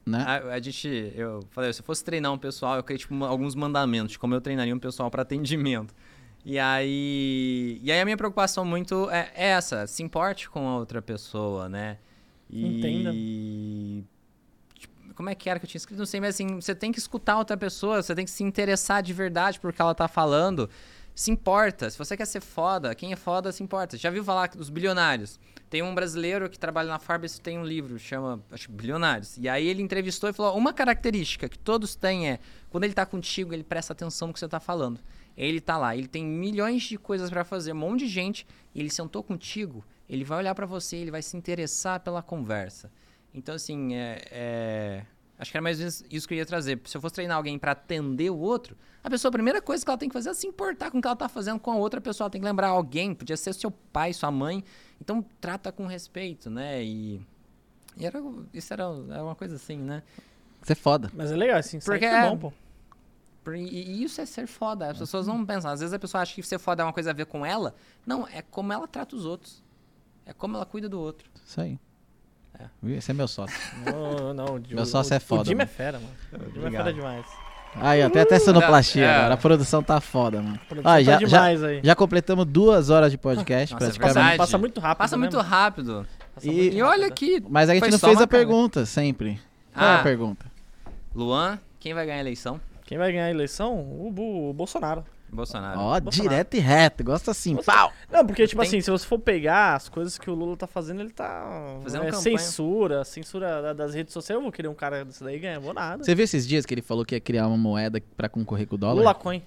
Né? 0.05 0.23
A, 0.23 0.55
a 0.55 0.61
gente, 0.61 0.87
eu 1.17 1.41
falei, 1.51 1.73
se 1.73 1.81
eu 1.81 1.85
fosse 1.85 2.05
treinar 2.05 2.33
um 2.33 2.39
pessoal, 2.39 2.77
eu 2.77 2.85
queria 2.85 2.99
tipo, 2.99 3.13
uma- 3.15 3.27
alguns 3.27 3.57
mandamentos, 3.57 4.17
como 4.17 4.33
eu 4.35 4.41
treinaria 4.41 4.73
um 4.75 4.79
pessoal 4.79 5.11
para 5.11 5.23
atendimento. 5.23 5.93
E 6.49 6.61
aí, 6.61 7.81
e 7.83 7.91
aí 7.91 8.01
a 8.01 8.05
minha 8.05 8.17
preocupação 8.17 8.65
muito 8.65 9.11
é 9.11 9.33
essa, 9.35 9.85
se 9.89 10.01
importe 10.05 10.49
com 10.49 10.69
a 10.69 10.77
outra 10.77 11.03
pessoa, 11.03 11.69
né? 11.69 11.99
E 12.49 14.05
tipo, 14.79 14.95
como 15.17 15.29
é 15.29 15.35
que 15.35 15.51
era 15.51 15.59
que 15.59 15.67
eu 15.67 15.69
tinha 15.69 15.81
escrito? 15.81 15.99
Não 15.99 16.07
sei, 16.07 16.21
mas 16.21 16.37
assim, 16.37 16.55
você 16.55 16.73
tem 16.73 16.93
que 16.93 17.01
escutar 17.01 17.33
a 17.33 17.39
outra 17.39 17.57
pessoa, 17.57 18.01
você 18.01 18.15
tem 18.15 18.25
que 18.25 18.31
se 18.31 18.45
interessar 18.45 19.03
de 19.03 19.13
verdade 19.13 19.59
por 19.59 19.73
que 19.73 19.83
ela 19.83 19.93
tá 19.93 20.07
falando. 20.07 20.71
Se 21.17 21.33
importa. 21.33 21.91
Se 21.91 21.99
você 21.99 22.17
quer 22.17 22.27
ser 22.27 22.41
foda, 22.41 22.95
quem 22.95 23.13
é 23.13 23.17
foda 23.17 23.51
se 23.51 23.65
importa. 23.65 23.97
Já 23.97 24.09
viu 24.09 24.23
falar 24.23 24.47
dos 24.51 24.71
bilionários? 24.71 25.41
Tem 25.69 25.83
um 25.83 25.93
brasileiro 25.97 26.49
que 26.49 26.61
trabalha 26.61 26.89
na 26.89 27.01
Forbes 27.01 27.41
tem 27.41 27.59
um 27.59 27.65
livro, 27.65 27.99
chama, 27.99 28.41
acho 28.53 28.71
Bilionários. 28.71 29.37
E 29.37 29.49
aí 29.49 29.67
ele 29.67 29.83
entrevistou 29.83 30.31
e 30.31 30.33
falou: 30.33 30.57
uma 30.57 30.73
característica 30.73 31.49
que 31.49 31.59
todos 31.59 31.97
têm 31.97 32.31
é, 32.31 32.39
quando 32.71 32.85
ele 32.85 32.95
tá 32.95 33.05
contigo, 33.05 33.53
ele 33.53 33.65
presta 33.65 33.93
atenção 33.93 34.29
no 34.29 34.35
que 34.35 34.39
você 34.39 34.47
tá 34.47 34.61
falando. 34.61 35.01
Ele 35.37 35.61
tá 35.61 35.77
lá, 35.77 35.95
ele 35.97 36.09
tem 36.09 36.25
milhões 36.25 36.83
de 36.83 36.97
coisas 36.97 37.29
pra 37.29 37.45
fazer, 37.45 37.73
um 37.73 37.77
monte 37.77 38.01
de 38.01 38.09
gente, 38.09 38.47
e 38.75 38.81
ele 38.81 38.91
sentou 38.91 39.23
contigo, 39.23 39.85
ele 40.09 40.25
vai 40.25 40.39
olhar 40.39 40.55
pra 40.55 40.65
você, 40.67 40.97
ele 40.97 41.11
vai 41.11 41.21
se 41.23 41.37
interessar 41.37 42.01
pela 42.01 42.23
conversa. 42.23 42.91
Então, 43.35 43.55
assim, 43.55 43.95
é, 43.95 44.23
é- 44.31 45.03
acho 45.39 45.51
que 45.51 45.57
era 45.57 45.63
mais 45.63 45.77
ou 45.77 45.81
menos 45.81 46.05
isso 46.11 46.27
que 46.27 46.33
eu 46.33 46.39
ia 46.39 46.47
trazer. 46.47 46.81
Se 46.87 46.97
eu 46.97 47.01
fosse 47.03 47.15
treinar 47.17 47.37
alguém 47.37 47.59
pra 47.59 47.73
atender 47.73 48.31
o 48.31 48.39
outro, 48.39 48.75
a 49.05 49.11
pessoa, 49.11 49.29
a 49.29 49.33
primeira 49.33 49.61
coisa 49.61 49.85
que 49.85 49.91
ela 49.91 49.99
tem 49.99 50.09
que 50.09 50.13
fazer 50.15 50.31
é 50.31 50.35
se 50.35 50.47
importar 50.47 50.91
com 50.91 50.99
o 50.99 51.03
que 51.03 51.07
ela 51.07 51.15
tá 51.17 51.29
fazendo 51.29 51.61
com 51.61 51.71
a 51.71 51.77
outra 51.77 52.01
pessoa. 52.01 52.25
Ela 52.25 52.31
tem 52.31 52.41
que 52.41 52.47
lembrar 52.47 52.69
alguém, 52.69 53.15
podia 53.15 53.37
ser 53.37 53.53
seu 53.53 53.71
pai, 53.71 54.13
sua 54.15 54.31
mãe. 54.31 54.65
Então, 55.01 55.23
trata 55.39 55.71
com 55.71 55.87
respeito, 55.87 56.49
né? 56.49 56.83
E, 56.83 57.21
e 57.99 58.07
era, 58.07 58.23
isso 58.55 58.73
era, 58.73 58.85
era 59.11 59.23
uma 59.23 59.35
coisa 59.35 59.57
assim, 59.57 59.77
né? 59.77 60.03
Você 60.63 60.73
é 60.73 60.77
foda. 60.77 61.11
Mas 61.15 61.31
é 61.31 61.37
legal, 61.37 61.59
assim, 61.59 61.79
Porque 61.79 61.91
Porque 61.91 62.05
é- 62.07 62.25
é 62.25 62.29
bom, 62.31 62.39
pô. 62.39 62.53
E, 63.55 64.03
isso 64.03 64.21
é 64.21 64.27
ser 64.27 64.47
foda. 64.47 64.91
As 64.91 64.99
pessoas 64.99 65.27
não 65.27 65.45
pensam. 65.45 65.71
Às 65.71 65.81
vezes 65.81 65.93
a 65.93 65.99
pessoa 65.99 66.23
acha 66.23 66.35
que 66.35 66.43
ser 66.43 66.59
foda 66.59 66.83
é 66.83 66.87
uma 66.87 66.93
coisa 66.93 67.11
a 67.11 67.13
ver 67.13 67.27
com 67.27 67.45
ela. 67.45 67.75
Não, 68.07 68.27
é 68.29 68.43
como 68.43 68.73
ela 68.73 68.89
trata 68.89 69.15
os 69.15 69.25
outros. 69.25 69.63
É 70.25 70.33
como 70.33 70.57
ela 70.57 70.67
cuida 70.67 70.89
do 70.89 70.99
outro. 71.01 71.29
Isso 71.45 71.61
aí. 71.61 71.79
É. 72.59 72.65
Esse 72.97 73.11
é 73.11 73.15
meu 73.15 73.29
sócio. 73.29 73.55
Não, 73.85 74.33
não, 74.33 74.57
o- 74.57 74.63
Meu 74.75 74.87
sócio 74.87 75.13
é 75.13 75.19
o- 75.19 75.21
foda, 75.21 75.43
O 75.43 75.53
mano. 75.53 75.63
é 75.63 75.67
fera, 75.67 76.01
mano. 76.01 76.49
O 76.49 76.53
Jimmy 76.55 76.67
é 76.67 76.71
fera 76.71 76.93
demais. 76.93 77.27
Aí, 77.79 78.03
ó, 78.03 78.09
tem 78.09 78.23
até 78.23 78.39
sonoplastia 78.39 79.05
É. 79.05 79.17
agora. 79.17 79.35
A 79.35 79.37
produção 79.37 79.83
tá 79.83 80.01
foda, 80.01 80.41
mano. 80.41 80.59
A 80.63 80.65
produção 80.67 80.91
Ó, 80.91 80.95
tá 80.95 81.03
já, 81.03 81.13
já, 81.13 81.19
demais 81.19 81.63
aí. 81.63 81.81
já 81.85 81.95
completamos 81.95 82.47
duas 82.47 82.89
horas 82.89 83.11
de 83.13 83.19
podcast, 83.19 83.75
Nossa, 83.75 83.85
é 83.85 83.89
praticamente. 83.89 84.15
verdade. 84.15 84.39
Passa 84.39 84.57
muito 84.57 84.81
rápido, 84.81 84.99
Passa 84.99 85.17
né, 85.17 85.21
muito 85.21 85.39
rápido. 85.39 86.07
Passa 86.35 86.49
E- 86.49 86.51
muito 86.55 86.77
E 86.77 86.83
olha 86.83 87.09
né? 87.09 87.11
que. 87.15 87.43
Mas 87.47 87.69
a 87.69 87.75
gente 87.75 87.91
não 87.91 87.99
fez 87.99 88.15
a 88.15 88.17
cara. 88.21 88.27
pergunta, 88.27 88.87
sempre. 88.87 89.39
Qual 89.75 89.85
é 89.85 89.89
Ah. 89.91 90.01
a 90.01 90.03
pergunta? 90.03 90.47
Luan, 91.15 91.59
quem 91.79 91.93
vai 91.93 92.07
ganhar 92.07 92.17
a 92.17 92.21
eleição? 92.21 92.59
Quem 92.87 92.97
vai 92.99 93.11
ganhar 93.13 93.27
a 93.27 93.31
eleição? 93.31 93.75
O, 93.81 94.49
o 94.51 94.53
Bolsonaro. 94.53 95.05
Bolsonaro. 95.29 95.81
Ó, 95.81 96.01
Bolsonaro. 96.01 96.13
direto 96.31 96.55
e 96.55 96.61
reto. 96.61 97.03
Gosta 97.03 97.33
assim, 97.33 97.57
pau! 97.57 97.93
Não, 98.11 98.25
porque, 98.25 98.47
tipo 98.47 98.61
Tem- 98.63 98.69
assim, 98.69 98.81
se 98.81 98.89
você 98.91 99.05
for 99.05 99.19
pegar 99.19 99.75
as 99.75 99.89
coisas 99.89 100.17
que 100.17 100.31
o 100.31 100.35
Lula 100.35 100.57
tá 100.57 100.69
fazendo, 100.69 101.01
ele 101.01 101.11
tá. 101.11 101.45
Fazendo 101.83 102.05
é, 102.05 102.13
censura, 102.13 103.05
censura 103.05 103.61
da- 103.61 103.73
das 103.73 103.93
redes 103.93 104.13
sociais. 104.13 104.37
Eu 104.39 104.43
vou 104.43 104.53
querer 104.53 104.69
um 104.69 104.75
cara 104.75 105.05
desse 105.05 105.25
daí 105.25 105.39
ganhar, 105.41 105.59
vou 105.59 105.75
nada. 105.75 106.05
Você 106.05 106.15
viu 106.15 106.23
esses 106.25 106.47
dias 106.47 106.65
que 106.65 106.73
ele 106.73 106.81
falou 106.83 107.05
que 107.05 107.17
ia 107.17 107.21
criar 107.21 107.49
uma 107.49 107.57
moeda 107.57 108.01
pra 108.17 108.29
concorrer 108.29 108.69
com 108.69 108.77
o 108.77 108.79
dólar? 108.79 108.95
Lula 109.01 109.15
Coin. 109.15 109.43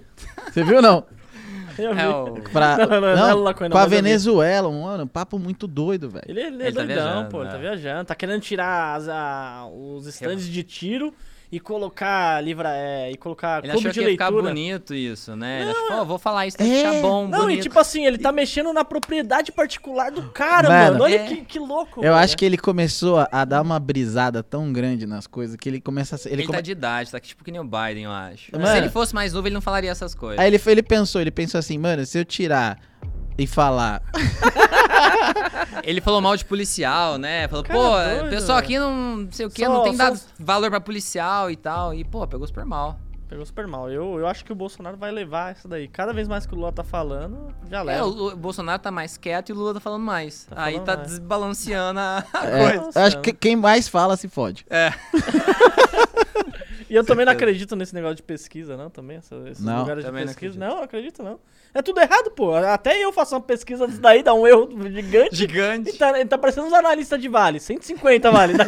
Você 0.52 0.64
viu 0.66 0.82
não? 0.82 1.06
Eu 1.80 1.96
vi. 1.96 2.02
É 2.02 2.10
o... 2.10 2.34
Pra, 2.52 2.78
Não, 2.78 2.86
não, 2.88 3.02
não, 3.02 3.16
não, 3.16 3.30
é 3.30 3.34
Lula 3.34 3.54
Cohen, 3.54 3.70
não, 3.70 3.76
com 3.76 3.78
a 3.78 3.84
mas 3.84 3.92
eu 3.94 3.98
vi. 3.98 4.04
Venezuela, 4.04 4.70
mano, 4.70 5.04
um 5.06 5.08
papo 5.08 5.40
muito 5.40 5.66
doido, 5.66 6.10
velho. 6.10 6.26
Ele, 6.28 6.42
ele 6.42 6.64
é 6.64 6.68
Ele 6.68 6.76
tá 6.76 6.84
doidão, 6.84 6.88
viajando, 7.06 7.30
pô. 7.30 7.42
Ele 7.42 7.50
tá 7.52 7.56
é. 7.56 7.60
viajando. 7.62 8.06
Tá 8.06 8.16
querendo 8.16 8.42
tirar 8.42 8.96
as- 8.98 9.08
a- 9.08 9.66
os 9.72 10.06
stands 10.08 10.46
de 10.46 10.62
tiro 10.64 11.14
e 11.52 11.60
colocar 11.60 12.40
livra, 12.44 12.70
é, 12.76 13.12
e 13.12 13.18
colocar 13.18 13.64
Ele 13.64 13.72
clube 13.74 13.88
achou 13.88 13.92
de 13.92 14.00
que 14.00 14.06
ia 14.06 14.12
ficar 14.12 14.30
leitura. 14.30 14.50
bonito 14.54 14.94
isso, 14.94 15.36
né? 15.36 15.64
Ele 15.64 15.72
achou, 15.72 15.88
pô, 15.98 16.06
vou 16.06 16.20
falar 16.20 16.46
isso, 16.46 16.56
tem 16.58 16.68
que 16.70 16.74
É. 16.78 16.78
ficar 16.92 17.02
bom, 17.02 17.28
Não, 17.28 17.40
bonito. 17.42 17.60
e 17.60 17.62
tipo 17.64 17.80
assim, 17.80 18.06
ele 18.06 18.20
tá 18.20 18.32
mexendo 18.32 18.72
na 18.72 18.86
propriedade 18.86 19.52
particular 19.52 20.12
do 20.12 20.30
cara, 20.30 20.70
Mano, 20.70 20.92
mano. 20.92 21.04
Olha 21.06 21.16
é. 21.16 21.26
que, 21.28 21.36
que 21.46 21.58
louco. 21.60 22.04
Eu 22.06 22.14
acho 22.14 22.38
que 22.38 22.46
ele 22.46 22.58
começou 22.58 23.26
a, 23.32 23.46
dar 23.46 23.64
uma 23.64 23.80
brisada 23.80 24.44
tão 24.44 24.72
grande 24.72 25.08
nas 25.08 25.26
coisas 25.26 25.56
que 25.56 25.68
ele 25.68 25.82
começa 25.82 26.16
a 26.16 26.18
ser. 26.20 26.30
Ele 26.30 26.36
Ele, 26.42 26.44
come- 26.48 26.58
tá 26.58 26.62
de 26.62 26.72
idade, 26.72 27.12
tá 27.12 27.20
tipo 27.20 27.44
que 27.44 27.52
nem 27.52 27.60
o 27.60 27.64
Biden, 27.64 28.04
eu 28.04 28.12
acho. 28.12 28.52
Mano. 28.52 28.68
Se 28.68 28.78
ele 28.78 28.90
fosse 28.90 29.16
mais 29.16 29.34
novo, 29.34 29.48
ele 29.48 29.56
não 29.56 29.62
falaria 29.62 29.90
essas 29.90 30.14
coisas. 30.14 30.40
Aí 30.40 30.48
ele, 30.48 30.60
foi- 30.60 30.74
ele 30.74 30.84
pensou, 30.84 31.20
ele 31.20 31.32
pensou 31.32 31.58
assim, 31.58 31.80
mano, 31.80 32.06
se 32.06 32.18
eu 32.20 32.26
tirar 32.26 32.78
e 33.40 33.48
falar. 33.48 34.02
Ele 35.84 36.02
falou 36.02 36.22
mal 36.22 36.36
de 36.36 36.46
policial, 36.46 37.18
né? 37.18 37.48
Falou, 37.48 37.64
Cara 37.64 37.80
pô, 37.80 37.90
doido, 37.90 38.28
o 38.28 38.30
pessoal 38.30 38.58
aqui 38.58 38.78
não, 38.78 39.28
sei 39.32 39.46
o 39.46 39.50
que, 39.50 39.68
não 39.68 39.84
tem 39.84 39.94
só- 39.96 40.04
dado 40.10 40.20
valor 40.40 40.70
pra 40.70 40.82
policial 40.82 41.50
e 41.50 41.56
tal. 41.56 41.94
E, 41.94 42.04
pô, 42.04 42.26
pegou 42.28 42.46
super 42.46 42.66
mal. 42.66 43.00
Pegou 43.28 43.46
super 43.46 43.68
mal. 43.68 43.90
Eu, 43.92 44.18
eu 44.20 44.28
acho 44.28 44.44
que 44.44 44.52
o 44.52 44.56
Bolsonaro 44.56 44.98
vai 44.98 45.12
levar 45.12 45.56
isso 45.56 45.68
daí. 45.68 45.88
Cada 45.88 46.12
vez 46.12 46.28
mais 46.28 46.46
que 46.48 46.54
o 46.54 46.58
Lula 46.58 46.72
tá 46.72 46.84
falando, 46.84 47.54
já 47.70 47.80
É, 47.80 47.84
leva. 47.84 48.06
o, 48.06 48.10
Lu- 48.10 48.32
o 48.34 48.36
Bolsonaro 48.36 48.82
tá 48.82 48.90
mais 48.92 49.18
quieto 49.18 49.50
e 49.50 49.54
o 49.54 49.56
Lula 49.56 49.76
tá 49.76 49.80
falando 49.80 50.04
mais. 50.04 50.46
Tá 50.46 50.56
Aí 50.64 50.74
falando 50.74 50.86
tá 50.88 50.96
mais. 50.98 51.08
desbalanceando 51.10 52.00
a, 52.00 52.26
É, 52.44 52.78
coisa. 52.80 53.06
Acho 53.06 53.22
que 53.22 53.32
quem 53.32 53.56
mais 53.56 53.88
fala 53.88 54.18
se 54.18 54.28
fode. 54.28 54.66
É. 54.70 54.92
E 56.90 56.96
eu 56.96 57.04
também 57.04 57.26
não 57.26 57.34
acredito 57.34 57.76
nesse 57.76 57.94
negócio 57.94 58.16
de 58.16 58.24
pesquisa, 58.24 58.76
não, 58.76 58.90
também. 58.90 59.18
esses 59.18 59.60
Não. 59.60 59.80
lugares 59.82 60.04
de 60.04 60.10
Também 60.10 60.26
não 60.26 60.34
pesquisa. 60.34 60.52
acredito. 60.56 60.60
Não, 60.60 60.76
não 60.78 60.84
acredito, 60.84 61.24
não. 61.24 61.40
É 61.74 61.82
tudo 61.82 62.00
errado, 62.02 62.32
pô. 62.32 62.56
Até 62.56 62.98
eu 62.98 63.14
faço 63.14 63.36
uma 63.36 63.42
pesquisa 63.42 63.88
disso 63.88 64.02
daí, 64.02 64.24
dá 64.24 64.34
um 64.34 64.48
erro 64.48 64.70
gigante. 64.90 65.36
Gigante. 65.36 65.90
E 65.92 65.94
tá, 65.94 66.20
ele 66.20 66.28
tá 66.28 66.38
parecendo 66.38 66.68
uns 66.68 66.74
analistas 66.74 67.22
de 67.22 67.28
vale. 67.30 67.60
150 67.60 68.32
vale. 68.32 68.58
Tá? 68.58 68.66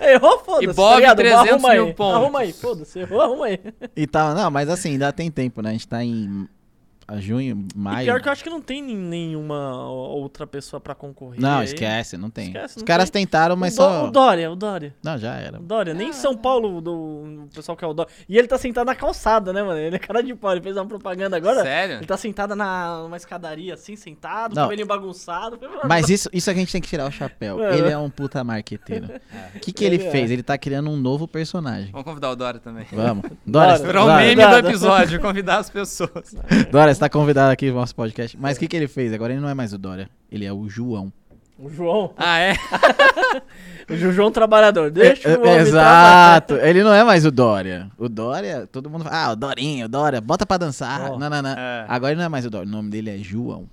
Errou, 0.00 0.38
foda-se. 0.38 0.64
E 0.64 0.72
Bob, 0.72 0.90
tá 0.92 0.96
ligado? 0.96 1.16
300 1.18 1.50
arruma 1.50 1.70
aí. 1.70 1.80
mil 1.80 1.94
pontos. 1.94 2.16
Arruma 2.22 2.38
aí, 2.40 2.52
foda-se. 2.52 2.98
Errou, 2.98 3.20
arruma 3.20 3.46
aí. 3.46 3.58
E 3.94 4.06
tal. 4.06 4.34
Não, 4.34 4.50
mas 4.50 4.68
assim, 4.68 4.92
ainda 4.92 5.12
tem 5.12 5.30
tempo, 5.30 5.60
né? 5.60 5.70
A 5.70 5.72
gente 5.72 5.88
tá 5.88 6.02
em 6.02 6.48
a 7.08 7.18
junho, 7.18 7.66
E 7.74 7.78
maio. 7.78 8.04
pior 8.06 8.20
que 8.20 8.28
eu 8.28 8.32
acho 8.32 8.42
que 8.42 8.50
não 8.50 8.60
tem 8.60 8.82
nen- 8.82 8.96
nenhuma 8.96 9.88
outra 9.88 10.46
pessoa 10.46 10.80
pra 10.80 10.94
concorrer. 10.94 11.40
Não, 11.40 11.58
aí. 11.58 11.64
esquece, 11.64 12.16
não 12.16 12.30
tem. 12.30 12.46
Esquece, 12.48 12.76
Os 12.76 12.82
não 12.82 12.86
caras 12.86 13.10
tem. 13.10 13.24
tentaram, 13.24 13.54
mas 13.56 13.74
o, 13.74 13.76
só. 13.76 14.06
o 14.06 14.10
Dória, 14.10 14.50
o 14.50 14.56
Dória. 14.56 14.94
Não, 15.02 15.16
já 15.16 15.34
era. 15.36 15.58
O 15.58 15.62
Dória, 15.62 15.94
nem 15.94 16.08
em 16.08 16.12
São 16.12 16.36
Paulo 16.36 16.80
do, 16.80 16.92
o 17.44 17.48
pessoal 17.54 17.76
quer 17.76 17.86
o 17.86 17.94
Dória. 17.94 18.10
E 18.28 18.36
ele 18.36 18.48
tá 18.48 18.58
sentado 18.58 18.86
na 18.86 18.94
calçada, 18.94 19.52
né, 19.52 19.62
mano? 19.62 19.78
Ele 19.78 19.96
é 19.96 19.98
cara 19.98 20.22
de 20.22 20.34
pau, 20.34 20.52
ele 20.52 20.60
fez 20.60 20.76
uma 20.76 20.86
propaganda 20.86 21.36
agora. 21.36 21.62
Sério? 21.62 21.96
Ele 21.96 22.06
tá 22.06 22.16
sentado 22.16 22.54
na, 22.56 23.02
numa 23.02 23.16
escadaria 23.16 23.74
assim, 23.74 23.94
sentado, 23.96 24.54
Não. 24.54 24.62
cabelinho 24.64 24.86
bagunçado. 24.86 25.58
Mas 25.88 26.08
isso, 26.10 26.28
isso 26.32 26.50
a 26.50 26.54
gente 26.54 26.72
tem 26.72 26.80
que 26.80 26.88
tirar 26.88 27.06
o 27.06 27.10
chapéu. 27.12 27.58
Mano. 27.58 27.72
Ele 27.74 27.88
é 27.90 27.98
um 27.98 28.10
puta 28.10 28.42
marqueteiro. 28.44 29.06
O 29.56 29.60
que, 29.60 29.72
que 29.72 29.84
ele, 29.84 29.96
Ele 29.96 30.06
é. 30.06 30.10
fez? 30.10 30.30
Ele 30.30 30.42
tá 30.42 30.56
criando 30.58 30.90
um 30.90 30.96
novo 30.96 31.26
personagem. 31.26 31.90
Vamos 31.90 32.04
convidar 32.04 32.30
o 32.30 32.36
Dora 32.36 32.58
também. 32.58 32.86
Vamos. 32.92 33.24
Dória. 33.46 33.72
Dória, 33.72 33.78
Virou 33.86 34.04
um 34.04 34.06
Dória, 34.06 34.26
meme 34.28 34.42
Dória. 34.42 34.62
do 34.62 34.68
episódio, 34.68 35.20
convidar 35.20 35.58
as 35.58 35.70
pessoas. 35.70 36.34
Dória, 36.70 36.94
você 36.96 37.00
tá 37.00 37.08
convidado 37.08 37.52
aqui 37.52 37.68
no 37.70 37.74
nosso 37.76 37.94
podcast. 37.94 38.36
Mas 38.38 38.56
o 38.56 38.60
que, 38.60 38.66
que 38.68 38.76
ele 38.76 38.88
fez? 38.88 39.12
Agora 39.12 39.32
ele 39.32 39.40
não 39.40 39.48
é 39.48 39.54
mais 39.54 39.72
o 39.72 39.78
Dória. 39.78 40.08
Ele 40.30 40.44
é 40.44 40.52
o 40.52 40.68
João. 40.68 41.12
O 41.58 41.70
João, 41.70 42.12
Ah, 42.18 42.38
é? 42.38 42.54
o 43.90 43.96
João 43.96 44.30
Trabalhador. 44.30 44.90
Deixa 44.90 45.28
o 45.28 45.32
É, 45.32 45.34
homem 45.34 45.42
trabalhar. 45.44 45.66
Exato. 45.66 46.54
Ele 46.56 46.82
não 46.82 46.92
é 46.92 47.02
mais 47.02 47.24
o 47.24 47.30
Dória. 47.30 47.90
O 47.96 48.08
Dória, 48.08 48.66
todo 48.66 48.90
mundo 48.90 49.04
fala, 49.04 49.24
ah, 49.24 49.32
o 49.32 49.36
Dorinho, 49.36 49.86
o 49.86 49.88
Dória, 49.88 50.20
bota 50.20 50.44
pra 50.44 50.58
dançar. 50.58 51.12
Ó. 51.12 51.18
Não, 51.18 51.30
não, 51.30 51.40
não. 51.42 51.50
É. 51.50 51.86
Agora 51.88 52.12
ele 52.12 52.18
não 52.18 52.26
é 52.26 52.28
mais 52.28 52.44
o 52.44 52.50
Dória. 52.50 52.68
O 52.68 52.70
nome 52.70 52.90
dele 52.90 53.08
é 53.10 53.18
João. 53.18 53.68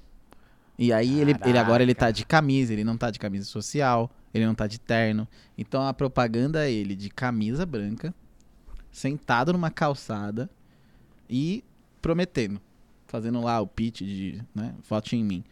E 0.78 0.91
aí 0.94 1.20
ele, 1.20 1.36
ele 1.45 1.58
agora 1.58 1.84
ele 1.84 1.94
tá 1.94 2.10
de 2.10 2.26
camisa, 2.26 2.74
ele 2.74 2.84
não 2.84 2.98
tá 2.98 3.12
de 3.12 3.20
camisa 3.20 3.45
social, 3.45 4.10
ele 4.34 4.45
não 4.45 4.56
tá 4.56 4.66
de 4.66 4.80
terno. 4.80 5.28
Então 5.58 5.86
a 5.86 5.94
propaganda 5.94 6.66
é 6.68 6.72
ele 6.72 6.95
de 6.95 7.10
camisa 7.10 7.66
branca, 7.66 8.14
sentado 8.91 9.54
numa 9.54 9.70
calçada 9.70 10.50
e 11.30 11.64
prometendo. 12.02 12.60
Fazendo 13.14 13.41
lá 13.41 13.61
o 13.61 13.68
pitch 13.68 14.02
de, 14.02 14.41
né, 14.56 14.73
vote 14.90 15.15
em 15.15 15.23
mim. 15.23 15.44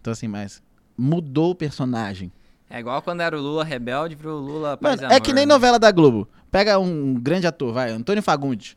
Então 0.00 0.10
assim, 0.10 0.26
mas 0.26 0.62
mudou 0.96 1.50
o 1.50 1.54
personagem. 1.54 2.32
É 2.70 2.80
igual 2.80 3.02
quando 3.02 3.20
era 3.20 3.36
o 3.36 3.42
Lula 3.42 3.62
rebelde 3.62 4.16
pro 4.16 4.34
Lula 4.34 4.74
paz 4.78 5.02
Mano, 5.02 5.12
e 5.12 5.14
é 5.14 5.20
que 5.20 5.34
nem 5.34 5.44
né? 5.44 5.52
novela 5.52 5.78
da 5.78 5.92
Globo. 5.92 6.26
Pega 6.50 6.78
um 6.78 7.12
grande 7.20 7.46
ator, 7.46 7.74
vai, 7.74 7.90
Antônio 7.90 8.22
Fagundes. 8.22 8.74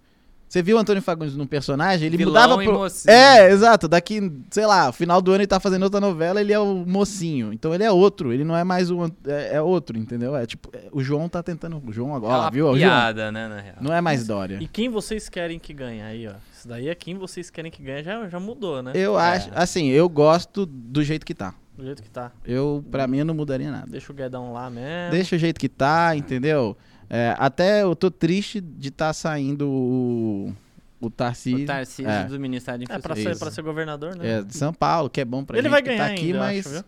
Você 0.49 0.61
viu 0.61 0.75
o 0.75 0.79
Antônio 0.79 1.01
Fagundes 1.01 1.37
num 1.37 1.47
personagem, 1.47 2.05
ele 2.05 2.17
Vilão 2.17 2.33
mudava 2.33 2.61
pro... 2.61 2.73
mocinho. 2.73 3.13
É, 3.13 3.49
exato. 3.49 3.87
Daqui, 3.87 4.31
sei 4.51 4.65
lá, 4.65 4.91
final 4.91 5.21
do 5.21 5.31
ano 5.31 5.39
ele 5.39 5.47
tá 5.47 5.59
fazendo 5.59 5.83
outra 5.83 6.01
novela, 6.01 6.41
ele 6.41 6.51
é 6.51 6.59
o 6.59 6.85
mocinho. 6.85 7.53
Então 7.53 7.73
ele 7.73 7.85
é 7.85 7.91
outro, 7.91 8.33
ele 8.33 8.43
não 8.43 8.57
é 8.57 8.63
mais 8.65 8.91
o... 8.91 9.05
É, 9.25 9.55
é 9.55 9.61
outro, 9.61 9.97
entendeu? 9.97 10.35
É 10.35 10.45
tipo, 10.45 10.69
é, 10.73 10.89
o 10.91 11.01
João 11.01 11.29
tá 11.29 11.41
tentando... 11.41 11.81
O 11.83 11.93
João 11.93 12.11
É 12.11 12.17
agora, 12.17 12.41
uma 12.41 12.51
viu? 12.51 12.65
O 12.65 12.77
João. 12.77 12.77
piada, 12.77 13.31
né, 13.31 13.47
na 13.47 13.61
real. 13.61 13.77
Não 13.79 13.93
é 13.93 14.01
mais 14.01 14.27
Dória. 14.27 14.59
E 14.61 14.67
quem 14.67 14.89
vocês 14.89 15.29
querem 15.29 15.57
que 15.57 15.73
ganhe 15.73 16.01
aí, 16.01 16.27
ó. 16.27 16.33
Isso 16.63 16.69
daí 16.69 16.87
é 16.87 16.95
quem 16.95 17.17
vocês 17.17 17.49
querem 17.49 17.69
que 17.69 17.83
ganhe, 17.83 18.01
já, 18.05 18.25
já 18.29 18.39
mudou, 18.39 18.81
né? 18.81 18.93
Eu 18.95 19.19
É. 19.19 19.35
acho, 19.35 19.49
assim, 19.53 19.89
eu 19.89 20.07
gosto 20.07 20.65
do 20.65 21.03
jeito 21.03 21.25
que 21.25 21.33
tá. 21.33 21.53
Do 21.77 21.83
jeito 21.83 22.01
que 22.01 22.09
tá. 22.09 22.31
Eu, 22.45 22.81
pra 22.89 23.05
mim, 23.05 23.17
eu 23.17 23.25
não 23.25 23.33
mudaria 23.33 23.69
nada. 23.69 23.87
Deixa 23.89 24.13
o 24.13 24.15
Guedão 24.15 24.53
lá 24.53 24.69
mesmo. 24.69 25.11
Deixa 25.11 25.35
o 25.35 25.39
jeito 25.39 25.59
que 25.59 25.67
tá, 25.67 26.15
entendeu? 26.15 26.77
É, 27.09 27.35
até 27.37 27.81
eu 27.83 27.93
tô 27.97 28.09
triste 28.09 28.61
de 28.61 28.91
tá 28.91 29.11
saindo 29.11 29.67
o, 29.67 30.53
o 31.01 31.09
Tarcísio. 31.09 31.63
O 31.63 31.67
Tarcísio 31.67 32.09
é. 32.09 32.23
do 32.23 32.39
Ministério 32.39 32.87
da 32.87 32.95
É, 32.95 32.97
pra 32.97 33.13
ser, 33.13 33.21
Infraestrutura. 33.23 33.45
pra 33.51 33.51
ser 33.55 33.61
governador, 33.61 34.15
né? 34.15 34.39
É, 34.39 34.41
de 34.41 34.55
São 34.55 34.73
Paulo, 34.73 35.09
que 35.09 35.19
é 35.19 35.25
bom 35.25 35.43
pra 35.43 35.57
Ele 35.57 35.63
gente 35.63 35.71
vai 35.71 35.81
que 35.81 35.89
ganhar 35.89 36.07
tá 36.07 36.13
aqui, 36.13 36.27
ainda, 36.27 36.39
mas 36.39 36.59
acho, 36.65 36.69
viu? 36.75 36.83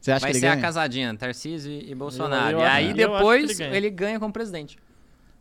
você 0.00 0.10
acha 0.12 0.20
Vai 0.22 0.30
que 0.30 0.36
ele 0.38 0.40
ser 0.40 0.46
ganha? 0.46 0.58
a 0.58 0.62
casadinha, 0.62 1.14
Tarcísio 1.16 1.70
e 1.70 1.90
e 1.90 1.94
Bolsonaro. 1.94 2.56
eu 2.56 2.60
e 2.60 2.64
aí 2.64 2.84
eu 2.84 2.88
acho 2.88 2.88
que 2.88 2.94
depois 3.18 3.44
ele 3.50 3.54
ganha. 3.58 3.76
ele 3.76 3.90
ganha 3.90 4.18
como 4.18 4.32
presidente. 4.32 4.78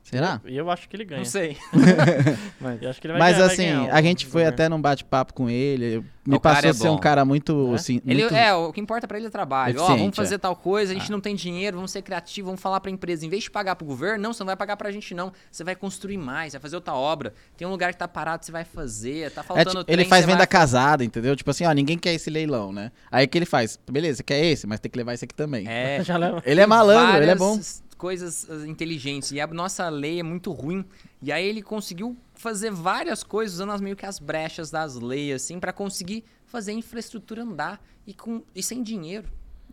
Será? 0.03 0.41
E 0.45 0.57
eu 0.57 0.69
acho 0.69 0.89
que 0.89 0.95
ele 0.95 1.05
ganha. 1.05 1.19
Não 1.19 1.25
sei. 1.25 1.55
Eu 2.81 2.89
acho 2.89 2.99
que 3.01 3.07
ele 3.07 3.13
vai 3.13 3.19
Mas 3.19 3.35
ganhar, 3.37 3.45
vai 3.45 3.53
assim, 3.55 3.63
ganhar 3.65 3.83
o 3.93 3.95
a 3.95 4.01
gente 4.01 4.25
foi 4.25 4.45
até 4.45 4.67
num 4.67 4.81
bate-papo 4.81 5.33
com 5.33 5.49
ele, 5.49 6.03
me 6.25 6.35
O 6.35 6.39
cara 6.39 6.55
passou 6.55 6.67
é 6.67 6.71
a 6.71 6.73
ser 6.73 6.89
um 6.89 6.95
bom. 6.95 6.99
cara 6.99 7.23
muito, 7.25 7.69
É? 7.71 7.75
assim, 7.75 8.01
Ele, 8.05 8.21
muito... 8.23 8.35
é, 8.35 8.53
o 8.53 8.71
que 8.73 8.79
importa 8.81 9.07
pra 9.07 9.17
ele 9.17 9.27
é 9.27 9.29
trabalho. 9.29 9.79
Ó, 9.81 9.87
vamos 9.87 10.15
fazer 10.15 10.35
é. 10.35 10.37
tal 10.37 10.55
coisa, 10.55 10.91
a 10.91 10.95
gente 10.95 11.07
Ah. 11.07 11.11
não 11.11 11.21
tem 11.21 11.35
dinheiro, 11.35 11.77
vamos 11.77 11.91
ser 11.91 12.01
criativos, 12.01 12.47
vamos 12.47 12.61
falar 12.61 12.79
pra 12.79 12.91
empresa. 12.91 13.25
Em 13.25 13.29
vez 13.29 13.43
de 13.43 13.51
pagar 13.51 13.75
pro 13.75 13.85
governo, 13.85 14.21
não, 14.23 14.33
você 14.33 14.41
não 14.41 14.47
vai 14.47 14.55
pagar 14.55 14.75
pra 14.77 14.91
gente, 14.91 15.13
não. 15.13 15.31
Você 15.51 15.63
vai 15.63 15.75
construir 15.75 16.17
mais, 16.17 16.53
vai 16.53 16.61
fazer 16.61 16.75
outra 16.75 16.93
obra. 16.93 17.33
Tem 17.57 17.67
um 17.67 17.71
lugar 17.71 17.91
que 17.93 17.99
tá 17.99 18.07
parado, 18.07 18.45
você 18.45 18.51
vai 18.51 18.65
fazer. 18.65 19.31
Tá 19.31 19.41
É, 19.41 19.43
faltando 19.43 19.79
ti- 19.83 19.85
trem, 19.85 19.99
ele 19.99 20.05
faz 20.05 20.21
você 20.23 20.27
vai 20.27 20.35
venda 20.35 20.47
casada, 20.47 21.03
entendeu? 21.03 21.35
Tipo 21.35 21.51
assim, 21.51 21.65
ó, 21.65 21.71
ninguém 21.71 21.97
quer 21.97 22.13
esse 22.13 22.29
leilão, 22.29 22.71
né? 22.73 22.91
Aí 23.11 23.25
o 23.25 23.29
que 23.29 23.37
ele 23.37 23.45
faz? 23.45 23.79
Beleza, 23.89 24.17
você 24.17 24.23
quer 24.23 24.43
esse, 24.43 24.67
mas 24.67 24.79
tem 24.79 24.91
que 24.91 24.97
levar 24.97 25.13
esse 25.13 25.25
aqui 25.25 25.33
também. 25.35 25.67
É, 25.67 26.01
Já 26.03 26.17
leva. 26.17 26.41
Ele 26.45 26.59
é 26.61 26.65
malandro, 26.67 27.21
ele 27.21 27.31
é 27.31 27.35
bom. 27.35 27.59
Coisas 28.01 28.47
uh, 28.49 28.65
inteligentes. 28.65 29.31
E 29.31 29.39
a 29.39 29.45
nossa 29.45 29.87
lei 29.89 30.19
é 30.19 30.23
muito 30.23 30.51
ruim. 30.51 30.83
E 31.21 31.31
aí 31.31 31.45
ele 31.47 31.61
conseguiu 31.61 32.17
fazer 32.33 32.71
várias 32.71 33.23
coisas 33.23 33.53
usando 33.55 33.71
as, 33.73 33.79
meio 33.79 33.95
que 33.95 34.05
as 34.07 34.17
brechas 34.17 34.71
das 34.71 34.95
leis, 34.95 35.35
assim, 35.43 35.59
pra 35.59 35.71
conseguir 35.71 36.23
fazer 36.47 36.71
a 36.71 36.73
infraestrutura 36.73 37.43
andar 37.43 37.79
e, 38.07 38.13
com, 38.15 38.41
e 38.55 38.63
sem 38.63 38.81
dinheiro. 38.81 39.27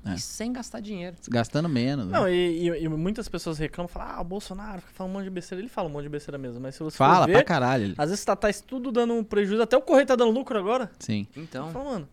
É. 0.05 0.15
E 0.15 0.19
sem 0.21 0.53
gastar 0.53 0.81
dinheiro. 0.81 1.17
Gastando 1.29 1.69
menos. 1.69 2.07
né? 2.07 2.13
Não, 2.19 2.29
e, 2.29 2.69
e- 2.69 2.85
e 2.85 2.89
muitas 2.89 3.29
pessoas 3.29 3.57
reclamam, 3.59 3.89
falam, 3.89 4.15
ah, 4.17 4.21
o 4.21 4.25
Bolsonaro 4.25 4.81
fica 4.83 4.93
falando 4.93 5.11
um 5.13 5.15
monte 5.17 5.25
de 5.25 5.31
besteira. 5.31 5.61
Ele 5.63 5.69
fala 5.71 5.89
um 5.89 5.93
monte 5.93 6.03
de 6.05 6.09
besteira 6.11 6.37
mesmo, 6.39 6.61
mas 6.61 6.75
se 6.77 6.83
você 6.83 6.97
Fala 6.97 7.25
for 7.25 7.31
pra 7.31 7.39
ver, 7.39 7.45
caralho. 7.45 7.85
ele. 7.85 7.95
às 7.99 8.11
vezes 8.11 8.21
estatais 8.21 8.61
tudo 8.61 8.93
dando 8.93 9.15
um 9.15 9.25
prejuízo, 9.25 9.63
até 9.63 9.77
o 9.77 9.81
Correio 9.83 10.07
tá 10.07 10.15
dando 10.15 10.31
lucro 10.31 10.57
agora. 10.59 10.91
Sim. 11.01 11.27
Então. 11.35 11.71
Fala, 11.73 11.85
mano, 11.93 12.09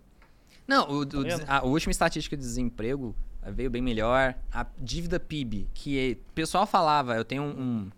Não, 0.68 0.90
o, 0.90 1.02
o, 1.02 1.06
vendo? 1.06 1.24
des- 1.26 1.44
a, 1.50 1.60
a 1.60 1.64
última 1.64 1.92
estatística 1.92 2.36
de 2.36 2.42
desemprego 2.42 3.14
veio 3.52 3.70
bem 3.70 3.82
melhor. 3.82 4.36
A 4.52 4.66
dívida 4.78 5.20
PIB, 5.20 5.70
que 5.74 6.18
o 6.30 6.34
pessoal 6.34 6.66
falava, 6.66 7.16
eu 7.16 7.26
tenho 7.26 7.44
um. 7.44 7.90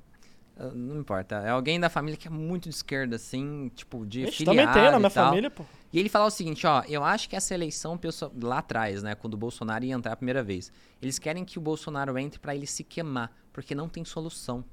um, 0.60 0.72
não 0.74 1.00
importa, 1.00 1.36
é 1.36 1.50
alguém 1.50 1.80
da 1.80 1.90
família 1.90 2.18
que 2.18 2.28
é 2.28 2.32
muito 2.32 2.70
de 2.70 2.76
esquerda, 2.76 3.16
assim, 3.16 3.72
tipo, 3.76 4.06
de 4.06 4.24
Ixi, 4.24 4.38
filiado 4.38 4.58
também 4.58 4.74
tem 4.74 4.92
na 4.92 5.00
minha 5.00 5.10
tal. 5.10 5.30
família, 5.30 5.50
pô. 5.52 5.64
E 5.92 6.00
ele 6.00 6.10
falava 6.10 6.28
o 6.28 6.32
seguinte, 6.32 6.68
ó, 6.68 6.84
eu 6.88 7.04
acho 7.04 7.30
que 7.30 7.36
essa 7.36 7.54
eleição, 7.54 7.98
lá 8.42 8.58
atrás, 8.58 9.02
né, 9.02 9.16
quando 9.16 9.36
o 9.36 9.38
Bolsonaro 9.38 9.86
ia 9.86 9.94
entrar 9.94 10.14
a 10.14 10.16
primeira 10.18 10.44
vez, 10.44 10.72
eles 11.02 11.18
querem 11.18 11.46
que 11.46 11.58
o 11.58 11.62
Bolsonaro 11.62 12.18
entre 12.18 12.40
pra 12.40 12.54
ele 12.56 12.68
se 12.68 12.84
queimar, 12.84 13.32
porque 13.54 13.74
não 13.74 13.88
tem 13.88 14.04
solução. 14.04 14.66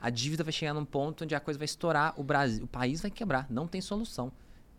A 0.00 0.10
dívida 0.10 0.44
vai 0.44 0.52
chegar 0.52 0.74
num 0.74 0.84
ponto 0.84 1.24
onde 1.24 1.34
a 1.34 1.40
coisa 1.40 1.58
vai 1.58 1.64
estourar, 1.64 2.14
o 2.16 2.24
Brasil, 2.24 2.64
o 2.64 2.68
país 2.68 3.00
vai 3.00 3.10
quebrar, 3.10 3.46
não 3.50 3.66
tem 3.66 3.80
solução. 3.80 4.32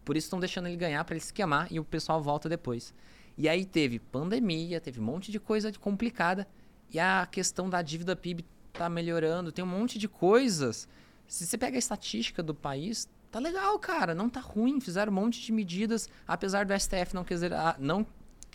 Por 0.03 0.17
isso 0.17 0.25
estão 0.25 0.39
deixando 0.39 0.67
ele 0.67 0.77
ganhar 0.77 1.03
pra 1.03 1.15
ele 1.15 1.23
se 1.23 1.33
queimar 1.33 1.67
e 1.71 1.79
o 1.79 1.83
pessoal 1.83 2.21
volta 2.21 2.49
depois. 2.49 2.93
E 3.39 3.47
aí 3.47 3.63
teve 3.63 3.99
pandemia, 3.99 4.81
teve 4.81 4.99
um 4.99 5.03
monte 5.03 5.31
de 5.31 5.39
coisa 5.39 5.71
de 5.71 5.79
complicada 5.79 6.45
e 6.91 6.99
a 6.99 7.25
questão 7.25 7.69
da 7.69 7.81
dívida 7.81 8.13
PIB 8.13 8.43
tá 8.73 8.89
melhorando, 8.89 9.49
tem 9.49 9.63
um 9.63 9.67
monte 9.67 9.97
de 9.97 10.09
coisas. 10.09 10.89
Se 11.25 11.47
você 11.47 11.57
pega 11.57 11.77
a 11.77 11.79
estatística 11.79 12.43
do 12.43 12.53
país, 12.53 13.07
tá 13.31 13.39
legal, 13.39 13.79
cara, 13.79 14.13
não 14.13 14.29
tá 14.29 14.41
ruim, 14.41 14.81
fizeram 14.81 15.09
um 15.09 15.15
monte 15.15 15.41
de 15.41 15.53
medidas, 15.53 16.09
apesar 16.27 16.65
do 16.65 16.77
STF 16.77 17.15
não 17.15 17.23
quiser 17.23 17.53
ah, 17.53 17.77
não 17.79 18.05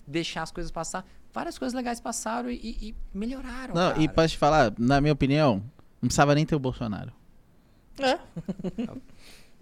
deixar 0.06 0.42
as 0.42 0.50
coisas 0.50 0.70
passar, 0.70 1.06
várias 1.32 1.58
coisas 1.58 1.74
legais 1.74 1.98
passaram 1.98 2.50
e, 2.50 2.56
e- 2.62 2.94
melhoraram, 3.14 3.74
Não, 3.74 3.90
cara. 3.92 4.02
e 4.02 4.06
pra 4.06 4.28
te 4.28 4.36
falar, 4.36 4.74
na 4.78 5.00
minha 5.00 5.14
opinião, 5.14 5.62
não 6.02 6.08
precisava 6.08 6.34
nem 6.34 6.44
ter 6.44 6.54
o 6.56 6.58
Bolsonaro. 6.58 7.10
É. 7.98 8.18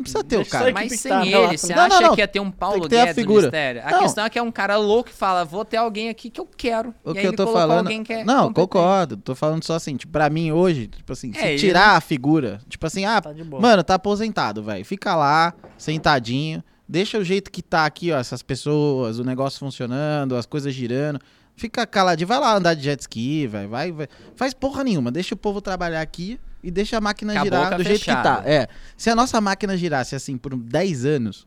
Não 0.03 0.12
precisa 0.12 0.24
ter 0.24 0.37
o 0.39 0.47
cara. 0.47 0.70
a 0.70 0.73
Mas 0.73 1.01
sem 1.01 1.11
tá 1.12 1.27
ele, 1.27 1.57
você 1.59 1.74
Não, 1.74 1.83
acha 1.85 2.01
não, 2.01 2.09
não. 2.09 2.15
que 2.15 2.20
ia 2.20 2.29
ter 2.29 2.41
um 2.41 2.51
Paulo 2.51 2.83
que 2.83 2.89
ter 2.89 2.97
a 3.01 3.05
Guedes 3.07 3.16
no 3.16 3.20
figura. 3.23 3.41
ministério? 3.43 3.83
A 3.85 3.91
Não. 3.91 3.99
questão 4.01 4.24
é 4.24 4.31
que 4.31 4.39
é 4.39 4.43
um 4.43 4.53
cara 4.53 4.77
louco 4.77 5.11
que 5.11 5.16
fala, 5.16 5.45
vou 5.45 5.65
ter 5.65 5.77
alguém 5.77 6.09
aqui 6.09 6.29
que 6.31 6.41
eu 6.41 6.49
quero. 6.57 6.95
O 7.05 7.11
e 7.11 7.15
que 7.15 7.19
aí 7.20 7.24
eu 7.27 7.31
ele 7.31 7.37
tô 7.37 7.53
falando. 7.53 7.79
alguém 7.79 8.03
que 8.05 8.12
é 8.12 8.24
não, 8.24 8.49
competente. 8.49 8.55
concordo. 8.55 9.16
Tô 9.16 9.35
falando 9.35 9.65
só 9.65 9.74
assim, 9.74 9.97
tipo, 9.97 10.12
pra 10.12 10.29
mim 10.29 10.53
hoje, 10.53 10.89
tipo 10.89 11.12
assim, 11.12 11.31
É, 11.35 11.39
se 11.41 11.47
ele- 11.47 11.59
tirar 11.59 11.97
a 11.97 12.01
figura, 12.01 12.61
tipo 12.69 12.87
assim, 12.87 13.05
ah, 13.05 13.20
Tá 13.20 13.33
mano, 13.61 13.83
tá 13.85 13.95
aposentado, 13.95 14.62
velho. 14.62 14.85
Fica 14.85 15.15
lá, 15.15 15.55
sentadinho. 15.79 16.62
Deixa 16.89 17.16
o 17.19 17.24
jeito 17.24 17.51
que 17.51 17.62
tá 17.62 17.87
aqui, 17.87 18.12
ó, 18.12 18.19
essas 18.19 18.43
pessoas, 18.43 19.19
o 19.19 19.24
negócio 19.24 19.59
funcionando, 19.59 20.37
as 20.37 20.45
coisas 20.47 20.74
girando. 20.74 21.19
Fica 21.55 21.87
caladinho, 21.87 22.27
vai 22.27 22.39
lá 22.41 22.55
andar 22.57 22.74
de 22.74 22.83
jet 22.83 23.01
ski, 23.01 23.47
velho. 23.47 23.69
Vai, 23.69 23.93
vai. 23.93 24.09
Faz 24.35 24.53
porra 24.55 24.83
nenhuma. 24.83 25.11
Deixa 25.12 25.35
o 25.35 25.39
povo 25.39 25.61
trabalhar 25.61 26.01
aqui 26.01 26.41
e 26.63 26.71
deixa 26.71 26.97
a 26.97 27.01
máquina 27.01 27.33
Com 27.35 27.41
a 27.41 27.43
girar 27.45 27.65
boca 27.65 27.77
do 27.79 27.83
jeito 27.85 27.99
que 28.01 28.05
fechada. 28.07 28.43
tá. 28.43 28.49
É. 28.49 28.69
Se 28.97 29.11
a 29.11 29.15
nossa 29.17 29.41
máquina 29.41 29.77
girasse 29.77 30.15
assim 30.15 30.37
por 30.37 30.55
10 30.57 31.05
anos, 31.05 31.47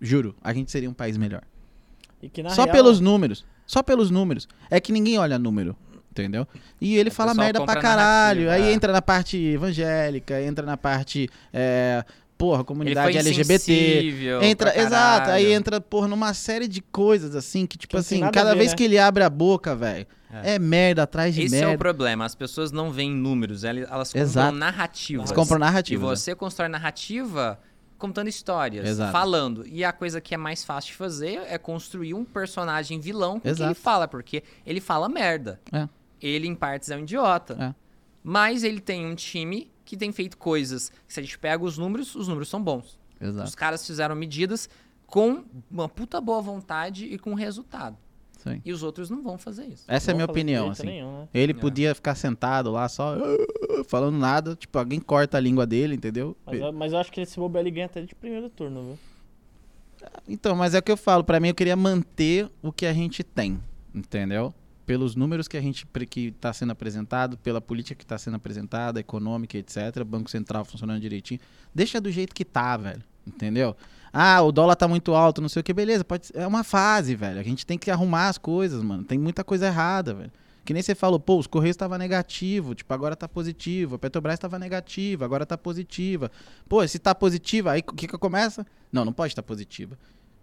juro, 0.00 0.34
a 0.42 0.52
gente 0.52 0.70
seria 0.70 0.88
um 0.90 0.94
país 0.94 1.16
melhor. 1.16 1.42
E 2.22 2.28
que 2.28 2.42
na 2.42 2.50
Só 2.50 2.64
real- 2.64 2.74
pelos 2.74 3.00
números. 3.00 3.44
Só 3.66 3.82
pelos 3.82 4.10
números. 4.10 4.48
É 4.70 4.80
que 4.80 4.90
ninguém 4.92 5.18
olha 5.18 5.38
número, 5.38 5.76
entendeu? 6.10 6.46
E 6.80 6.96
ele 6.96 7.10
O 7.10 7.12
fala 7.12 7.34
merda 7.34 7.64
pra 7.64 7.80
caralho. 7.80 8.50
Aí 8.50 8.62
é. 8.62 8.72
entra 8.72 8.92
na 8.92 9.02
parte 9.02 9.36
evangélica, 9.36 10.40
entra 10.42 10.64
na 10.66 10.76
parte. 10.76 11.28
É, 11.52 12.04
porra, 12.38 12.58
Ele 12.60 12.64
comunidade 12.64 13.12
foi 13.12 13.18
LGBT. 13.20 14.38
Entra, 14.42 14.70
pra 14.72 14.82
exato, 14.82 15.30
aí 15.30 15.52
entra, 15.52 15.80
porra, 15.80 16.06
numa 16.08 16.32
série 16.32 16.68
de 16.68 16.80
coisas 16.80 17.34
assim, 17.34 17.66
que, 17.66 17.76
tipo 17.76 17.90
Que 17.90 17.96
assim, 17.98 18.20
cada 18.30 18.52
ver, 18.52 18.58
vez 18.60 18.70
né? 18.70 18.76
que 18.76 18.84
ele 18.84 18.96
abre 18.98 19.24
a 19.24 19.28
boca, 19.28 19.74
velho, 19.74 20.06
É. 20.32 20.54
é. 20.54 20.58
merda 20.58 21.02
atrás 21.02 21.34
de 21.34 21.42
Esse 21.42 21.56
é 21.56 21.60
o 21.60 21.68
merda. 21.70 21.78
problema, 21.78 22.24
as 22.24 22.34
pessoas 22.34 22.70
não 22.70 22.92
veem 22.92 23.10
números, 23.12 23.64
elas 23.64 23.88
elas 23.90 24.08
compram 24.08 24.22
Exato. 24.22 24.56
narrativas. 24.56 25.30
Eles 25.30 25.36
compram 25.36 25.56
E 25.56 25.60
narrativa. 25.60 26.06
você 26.16 26.34
constrói 26.34 26.68
narrativa 26.68 27.58
contando 27.98 28.28
histórias, 28.28 28.86
Exato. 28.88 29.10
falando. 29.10 29.66
E 29.66 29.82
a 29.84 29.92
coisa 29.92 30.20
que 30.20 30.32
é 30.32 30.38
mais 30.38 30.64
fácil 30.64 30.92
de 30.92 30.96
fazer 30.96 31.40
é 31.48 31.58
construir 31.58 32.14
um 32.14 32.24
personagem 32.24 33.00
vilão 33.00 33.40
com 33.40 33.52
que 33.52 33.62
ele 33.62 33.74
fala, 33.74 34.06
porque 34.06 34.42
ele 34.64 34.80
fala 34.80 35.08
merda. 35.08 35.60
É. 35.72 35.88
Ele, 36.22 36.46
em 36.46 36.54
partes, 36.54 36.90
é 36.90 36.96
um 36.96 37.00
idiota. 37.00 37.56
É. 37.58 37.74
Mas 38.22 38.62
ele 38.62 38.80
tem 38.80 39.04
um 39.06 39.14
time 39.14 39.70
que 39.88 39.96
tem 39.96 40.12
feito 40.12 40.36
coisas 40.36 40.90
que, 41.06 41.14
se 41.14 41.18
a 41.18 41.22
gente 41.22 41.38
pega 41.38 41.64
os 41.64 41.78
números, 41.78 42.14
os 42.14 42.28
números 42.28 42.48
são 42.50 42.62
bons. 42.62 42.98
Os 43.18 43.28
Exato. 43.28 43.56
caras 43.56 43.86
fizeram 43.86 44.14
medidas 44.14 44.68
com 45.06 45.42
uma 45.70 45.88
puta 45.88 46.20
boa 46.20 46.42
vontade 46.42 47.06
e 47.06 47.18
com 47.18 47.32
resultado. 47.32 47.96
Sim. 48.36 48.60
E 48.64 48.70
os 48.70 48.82
outros 48.82 49.08
não 49.08 49.22
vão 49.22 49.38
fazer 49.38 49.64
isso. 49.64 49.84
Essa 49.88 50.10
é 50.10 50.12
a 50.12 50.14
minha 50.14 50.26
opinião, 50.26 50.68
assim. 50.70 50.86
nenhum, 50.86 51.20
né? 51.22 51.28
Ele 51.32 51.52
É. 51.52 51.54
podia 51.54 51.94
ficar 51.94 52.14
sentado 52.14 52.70
lá 52.70 52.86
só 52.88 53.14
"Ah", 53.16 53.84
falando 53.88 54.18
nada, 54.18 54.54
tipo, 54.54 54.78
alguém 54.78 55.00
corta 55.00 55.38
a 55.38 55.40
língua 55.40 55.66
dele, 55.66 55.94
entendeu? 55.96 56.36
Mas, 56.44 56.60
eu- 56.60 56.72
mas 56.72 56.92
eu 56.92 56.98
acho 56.98 57.10
que 57.10 57.20
esse 57.22 57.38
bobear 57.38 57.62
ele 57.62 57.70
ganha 57.70 57.86
até 57.86 58.02
de 58.02 58.14
primeiro 58.14 58.50
turno, 58.50 58.82
viu? 58.82 58.98
Então, 60.28 60.54
mas 60.54 60.74
é 60.74 60.78
o 60.78 60.82
que 60.82 60.92
eu 60.92 60.96
falo, 60.98 61.24
pra 61.24 61.40
mim 61.40 61.48
eu 61.48 61.54
queria 61.54 61.74
manter 61.74 62.48
o 62.62 62.70
que 62.70 62.84
a 62.86 62.92
gente 62.92 63.24
tem, 63.24 63.58
entendeu? 63.94 64.54
Pelos 64.88 65.14
números 65.14 65.46
que 65.46 65.56
a 65.58 65.60
gente 65.60 65.86
que 66.08 66.30
tá 66.32 66.50
sendo 66.50 66.72
apresentado, 66.72 67.36
pela 67.36 67.60
política 67.60 67.94
que 67.94 68.06
tá 68.06 68.16
sendo 68.16 68.36
apresentada, 68.36 68.98
econômica, 68.98 69.58
etc, 69.58 70.02
Banco 70.02 70.30
Central 70.30 70.64
funcionando 70.64 70.98
direitinho, 70.98 71.38
deixa 71.74 72.00
do 72.00 72.10
jeito 72.10 72.34
que 72.34 72.42
tá, 72.42 72.74
velho, 72.78 73.02
entendeu? 73.26 73.76
Ah, 74.10 74.40
o 74.40 74.50
dólar 74.50 74.76
tá 74.76 74.88
muito 74.88 75.14
alto, 75.14 75.42
não 75.42 75.48
sei 75.50 75.60
o 75.60 75.62
que, 75.62 75.74
beleza, 75.74 76.02
pode 76.02 76.30
é 76.32 76.46
uma 76.46 76.64
fase, 76.64 77.14
velho. 77.14 77.38
A 77.38 77.42
gente 77.42 77.66
tem 77.66 77.76
que 77.76 77.90
arrumar 77.90 78.28
as 78.28 78.38
coisas, 78.38 78.82
mano. 78.82 79.04
Tem 79.04 79.18
muita 79.18 79.44
coisa 79.44 79.66
errada, 79.66 80.14
velho. 80.14 80.32
Que 80.64 80.72
nem 80.72 80.82
você 80.82 80.94
falou, 80.94 81.20
pô, 81.20 81.38
os 81.38 81.46
Correios 81.46 81.76
tava 81.76 81.96
negativo, 81.98 82.74
tipo, 82.74 82.92
agora 82.94 83.14
tá 83.14 83.28
positivo. 83.28 83.96
A 83.96 83.98
Petrobras 83.98 84.38
tava 84.38 84.58
negativa, 84.58 85.22
agora 85.24 85.44
tá 85.44 85.58
positiva. 85.58 86.30
Pô, 86.66 86.86
se 86.88 86.98
tá 86.98 87.14
positiva, 87.14 87.72
aí 87.72 87.80
o 87.86 87.94
que 87.94 88.08
que 88.08 88.18
começa? 88.18 88.66
Não, 88.90 89.04
não 89.04 89.12
pode 89.12 89.32
estar 89.32 89.42
positiva. 89.42 89.98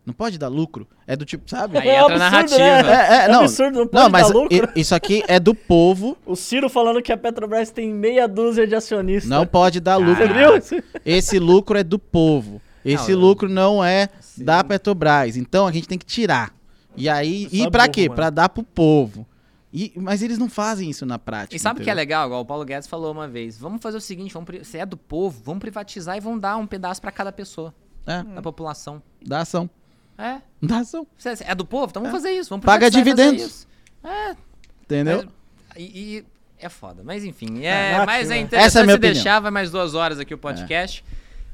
Não 0.06 0.14
pode 0.14 0.38
dar 0.38 0.48
lucro. 0.50 0.88
É 1.08 1.16
do 1.16 1.26
tipo, 1.26 1.50
sabe? 1.50 1.78
Aí 1.80 1.90
entra 1.90 2.00
a 2.00 2.06
absurdo, 2.06 2.20
narrativa. 2.20 2.60
né? 2.60 2.94
É, 2.94 3.14
é, 3.14 3.26
É 3.26 3.28
não. 3.28 3.40
absurdo, 3.42 3.80
não 3.80 3.88
pode 3.88 4.04
Não, 4.04 4.10
mas 4.10 4.28
dar 4.28 4.34
lucro. 4.34 4.70
isso 4.76 4.94
aqui 4.94 5.24
é 5.28 5.40
do 5.40 5.56
povo, 5.56 6.16
O 6.26 6.36
Ciro 6.36 6.70
falando 6.70 7.02
que 7.02 7.12
a 7.12 7.18
Petrobras 7.18 7.72
tem 7.72 7.92
meia 7.92 8.28
dúzia 8.28 8.68
de 8.68 8.76
acionistas. 8.76 9.30
não 9.30 9.48
pode 9.48 9.80
dar 9.80 9.98
lucro. 9.98 10.16
Você 10.16 10.28
Caraca. 10.28 10.60
viu? 10.62 10.84
Esse 11.06 11.40
lucro 11.40 11.78
é 11.78 11.84
do 11.84 11.98
povo. 11.98 12.62
Esse 12.84 13.14
Não, 13.14 13.20
lucro 13.20 13.50
não 13.50 13.84
é 13.84 14.10
Sim. 14.20 14.44
da 14.46 14.64
Petrobras. 14.64 15.36
Então 15.38 15.66
a 15.66 15.72
gente 15.72 15.88
tem 15.88 15.98
que 15.98 16.06
tirar. 16.06 16.54
E 16.96 17.10
aí, 17.10 17.50
e 17.52 17.70
pra 17.72 17.84
burro, 17.86 17.94
quê? 17.94 18.02
mano. 18.04 18.16
Pra 18.16 18.30
dar 18.30 18.48
pro 18.50 18.62
povo. 18.64 19.26
E, 19.74 19.92
mas 19.96 20.22
eles 20.22 20.38
não 20.38 20.48
fazem 20.48 20.90
isso 20.90 21.06
na 21.06 21.18
prática. 21.20 21.56
E 21.56 21.60
sabe 21.60 21.82
o 21.82 21.84
que 21.84 21.90
é 21.90 21.94
legal? 21.94 22.28
Igual 22.28 22.42
o 22.42 22.46
Paulo 22.46 22.64
Guedes 22.64 22.88
falou 22.88 23.12
uma 23.12 23.28
vez. 23.28 23.58
Vamos 23.58 23.82
fazer 23.82 23.98
o 23.98 24.02
seguinte, 24.02 24.34
vamos, 24.34 24.48
se 24.68 24.78
é 24.78 24.86
do 24.86 24.96
povo, 24.96 25.42
vamos 25.44 25.60
privatizar 25.60 26.16
e 26.16 26.20
vão 26.22 26.38
dar 26.40 26.56
um 26.58 26.66
pedaço 26.68 27.02
pra 27.02 27.12
cada 27.12 27.32
pessoa 27.32 27.74
É, 28.08 28.24
da 28.24 28.42
população. 28.42 29.02
dá 29.26 29.40
ação. 29.42 29.70
É. 30.18 30.38
Dá 30.62 30.78
ação. 30.80 31.06
Se 31.18 31.30
é- 31.30 31.36
é 31.52 31.56
do 31.56 31.66
povo? 31.66 31.88
Então 31.90 32.02
vamos 32.04 32.16
fazer 32.18 32.32
isso. 32.32 32.50
Vamos 32.50 32.66
Paga 32.66 32.88
e 32.88 32.90
dividendos. 32.90 33.42
isso. 33.44 33.68
É. 34.04 34.36
Entendeu? 34.84 35.24
Mas- 35.26 35.78
e, 35.78 35.84
e 36.18 36.26
é 36.58 36.70
foda. 36.70 37.04
Mas 37.04 37.24
enfim, 37.26 37.64
É, 37.64 37.66
é, 37.68 37.92
narrativa. 37.92 38.06
mas 38.06 38.32
é 38.32 38.36
Essa 38.36 38.44
interessante 38.44 38.78
é 38.78 38.82
a 38.82 38.86
minha 38.86 38.98
deixar, 38.98 39.40
vai 39.40 39.52
mais 39.52 39.72
duas 39.72 39.94
horas 39.94 40.20
aqui 40.20 40.34
o 40.34 40.38
podcast. 40.38 41.04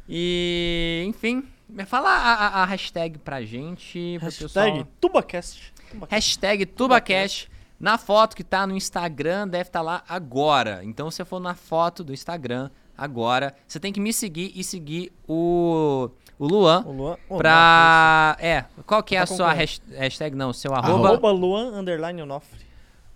E, 0.08 1.04
enfim, 1.08 1.44
fala 1.88 2.10
a, 2.10 2.34
a- 2.34 2.64
a 2.64 2.66
hashtag 2.66 3.18
pra 3.20 3.42
gente, 3.42 4.18
Hashtag 4.18 4.44
pessoal. 4.48 4.88
TubaCast. 5.00 5.74
TubaCast. 5.92 6.12
Hashtag 6.14 6.66
TubaCast. 6.66 7.52
Na 7.80 7.98
foto 7.98 8.36
que 8.36 8.44
tá 8.44 8.68
no 8.68 8.76
Instagram, 8.76 9.48
deve 9.48 9.70
estar 9.70 9.82
lá 9.82 10.04
agora. 10.08 10.82
Então, 10.84 11.10
se 11.10 11.18
você 11.18 11.26
for 11.26 11.40
na 11.40 11.56
foto 11.56 12.04
do 12.04 12.14
Instagram 12.14 12.70
agora, 12.98 13.56
você 13.68 13.80
tem 13.80 13.92
que 13.94 14.00
me 14.00 14.12
seguir 14.14 14.52
e 14.56 14.64
seguir 14.64 15.12
o, 15.28 16.10
o 16.38 16.48
Luan 16.48 16.84
O 16.86 16.92
Luan. 16.92 17.18
Ô, 17.30 17.38
pra... 17.38 18.36
É, 18.40 18.66
qual 18.86 19.02
que 19.04 19.16
é 19.16 19.20
Tá 19.20 19.24
a 19.24 19.28
sua 19.28 19.38
concorrendo. 19.38 19.60
hash- 19.60 19.82
hashtag? 19.98 20.36
Não, 20.36 20.52
seu 20.54 20.74
arroba... 20.74 21.08
Arroba 21.10 21.32
Luan 21.32 21.80
Underline 21.80 22.22
Onofre. 22.22 22.60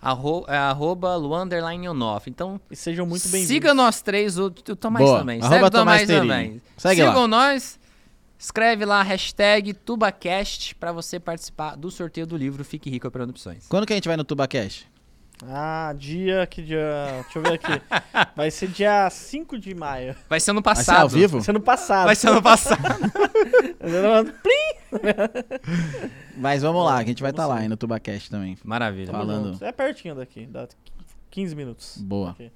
Arro, 0.00 0.44
é, 0.46 0.56
arroba 0.56 1.16
Luan 1.16 1.44
underline 1.44 1.88
Onoff. 1.88 2.28
Então, 2.30 2.60
E 2.70 2.76
sejam 2.76 3.06
muito 3.06 3.22
bem-vindos. 3.24 3.48
siga 3.48 3.74
nós 3.74 4.02
três, 4.02 4.38
o, 4.38 4.46
o 4.46 4.50
Tomás 4.50 5.04
Boa. 5.04 5.18
também. 5.20 5.40
Arroba 5.40 5.54
Segue 5.54 5.66
o 5.66 5.70
Tomás 5.70 6.06
Tomás 6.06 6.20
também. 6.20 6.62
Segue 6.76 7.00
Sigam 7.02 7.22
lá. 7.22 7.28
nós. 7.28 7.80
Escreve 8.38 8.84
lá, 8.84 9.02
hashtag 9.02 9.72
TubaCast, 9.72 10.74
pra 10.74 10.92
você 10.92 11.18
participar 11.18 11.74
do 11.74 11.90
sorteio 11.90 12.26
do 12.26 12.36
livro 12.36 12.62
Fique 12.64 12.90
Rico 12.90 13.08
Operando 13.08 13.30
Opções. 13.30 13.66
Quando 13.66 13.86
que 13.86 13.94
a 13.94 13.96
gente 13.96 14.06
vai 14.06 14.16
no 14.16 14.24
TubaCast? 14.24 14.86
Ah, 15.48 15.94
dia, 15.96 16.46
que 16.46 16.62
dia? 16.62 17.22
Deixa 17.22 17.38
eu 17.38 17.42
ver 17.42 17.52
aqui. 17.54 17.82
Vai 18.36 18.50
ser 18.50 18.68
dia 18.68 19.08
5 19.08 19.58
de 19.58 19.74
maio. 19.74 20.14
Vai 20.28 20.40
ser 20.40 20.50
ano 20.50 20.60
Vai 20.62 20.74
ser 20.74 20.84
passado. 20.84 21.02
ao 21.02 21.08
vivo? 21.08 21.38
Vai 21.38 21.44
ser 21.44 21.50
ano 21.50 21.60
passado. 21.60 22.06
Vai 22.06 22.16
ser 22.16 22.28
ano 22.28 22.42
passado. 22.42 22.82
Mas 26.36 26.62
vamos 26.62 26.84
lá, 26.84 26.96
a 26.96 27.04
gente 27.04 27.22
vai 27.22 27.30
estar 27.30 27.46
lá 27.46 27.56
sim. 27.56 27.62
aí 27.62 27.68
no 27.68 27.76
TubaCast 27.76 28.30
também. 28.30 28.56
Maravilha. 28.64 29.12
Fala. 29.12 29.24
Falando. 29.24 29.64
É 29.64 29.72
pertinho 29.72 30.14
daqui, 30.14 30.46
dá 30.46 30.68
15 31.30 31.54
minutos. 31.54 31.98
Boa. 31.98 32.30
Ok. 32.30 32.50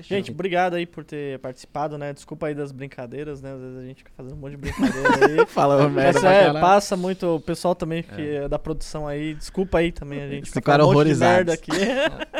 Gente, 0.00 0.30
obrigado 0.30 0.74
aí 0.74 0.86
por 0.86 1.04
ter 1.04 1.38
participado, 1.40 1.98
né? 1.98 2.12
Desculpa 2.12 2.46
aí 2.46 2.54
das 2.54 2.72
brincadeiras, 2.72 3.42
né? 3.42 3.52
Às 3.52 3.60
vezes 3.60 3.78
a 3.78 3.82
gente 3.82 3.98
fica 3.98 4.10
fazendo 4.16 4.34
um 4.34 4.38
monte 4.38 4.52
de 4.52 4.56
brincadeira 4.58 5.42
aí. 5.42 5.46
Fala 5.48 5.88
merda 5.88 6.20
Mas 6.20 6.32
é, 6.32 6.52
passa 6.52 6.96
muito, 6.96 7.36
o 7.36 7.40
pessoal 7.40 7.74
também 7.74 8.02
que 8.02 8.36
é 8.36 8.48
da 8.48 8.58
produção 8.58 9.06
aí, 9.06 9.34
desculpa 9.34 9.78
aí 9.78 9.92
também, 9.92 10.22
a 10.22 10.28
gente 10.28 10.46
fica 10.46 10.60
Ficaram 10.60 10.84
falando 10.84 10.96
um 10.96 11.04
monte 11.04 11.16
de 11.16 11.24
horrorizados. 11.24 11.46
merda 11.46 11.52
aqui. 11.54 12.32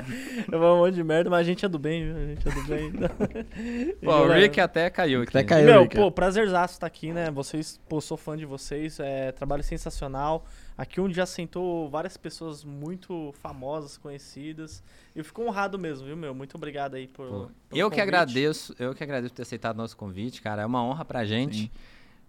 Eu 0.50 0.58
falo 0.58 0.74
um 0.74 0.78
monte 0.78 0.94
de 0.94 1.04
merda, 1.04 1.30
mas 1.30 1.40
a 1.40 1.42
gente 1.44 1.64
é 1.64 1.68
do 1.68 1.78
bem, 1.78 2.04
viu? 2.04 2.16
A 2.16 2.26
gente 2.26 2.48
é 2.48 2.50
do 2.50 2.62
bem. 2.64 2.92
Pô, 4.02 4.12
o 4.12 4.32
Rick 4.32 4.60
até 4.60 4.90
caiu 4.90 5.22
aqui. 5.22 5.30
Até 5.30 5.44
caiu. 5.44 5.66
Meu, 5.66 5.82
Rick. 5.82 5.96
pô, 5.96 6.10
prazerzaço 6.10 6.74
estar 6.74 6.86
aqui, 6.86 7.12
né? 7.12 7.30
Vocês, 7.30 7.80
pô, 7.88 8.00
sou 8.00 8.16
fã 8.16 8.36
de 8.36 8.44
vocês, 8.46 8.98
é 9.00 9.32
trabalho 9.32 9.62
sensacional. 9.62 10.44
Aqui 10.82 11.00
onde 11.00 11.14
já 11.14 11.24
sentou 11.24 11.88
várias 11.88 12.16
pessoas 12.16 12.64
muito 12.64 13.32
famosas, 13.40 13.96
conhecidas. 13.96 14.82
Eu 15.14 15.24
fico 15.24 15.40
honrado 15.40 15.78
mesmo, 15.78 16.04
viu, 16.04 16.16
meu? 16.16 16.34
Muito 16.34 16.56
obrigado 16.56 16.96
aí 16.96 17.06
por. 17.06 17.28
Pô, 17.28 17.36
eu 17.70 17.88
que 17.88 17.94
convite. 17.94 18.00
agradeço, 18.00 18.74
eu 18.80 18.92
que 18.92 19.04
agradeço 19.04 19.32
por 19.32 19.36
ter 19.36 19.42
aceitado 19.42 19.76
nosso 19.76 19.96
convite, 19.96 20.42
cara. 20.42 20.62
É 20.62 20.66
uma 20.66 20.82
honra 20.82 21.04
pra 21.04 21.24
gente. 21.24 21.70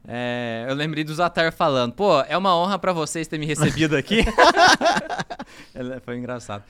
É, 0.08 0.68
eu 0.70 0.76
lembrei 0.76 1.04
do 1.04 1.16
Zatar 1.16 1.52
falando, 1.52 1.94
pô, 1.94 2.22
é 2.22 2.38
uma 2.38 2.56
honra 2.56 2.78
pra 2.78 2.94
vocês 2.94 3.28
terem 3.28 3.40
me 3.40 3.48
recebido 3.48 3.98
aqui. 3.98 4.20
Foi 6.06 6.16
engraçado. 6.16 6.64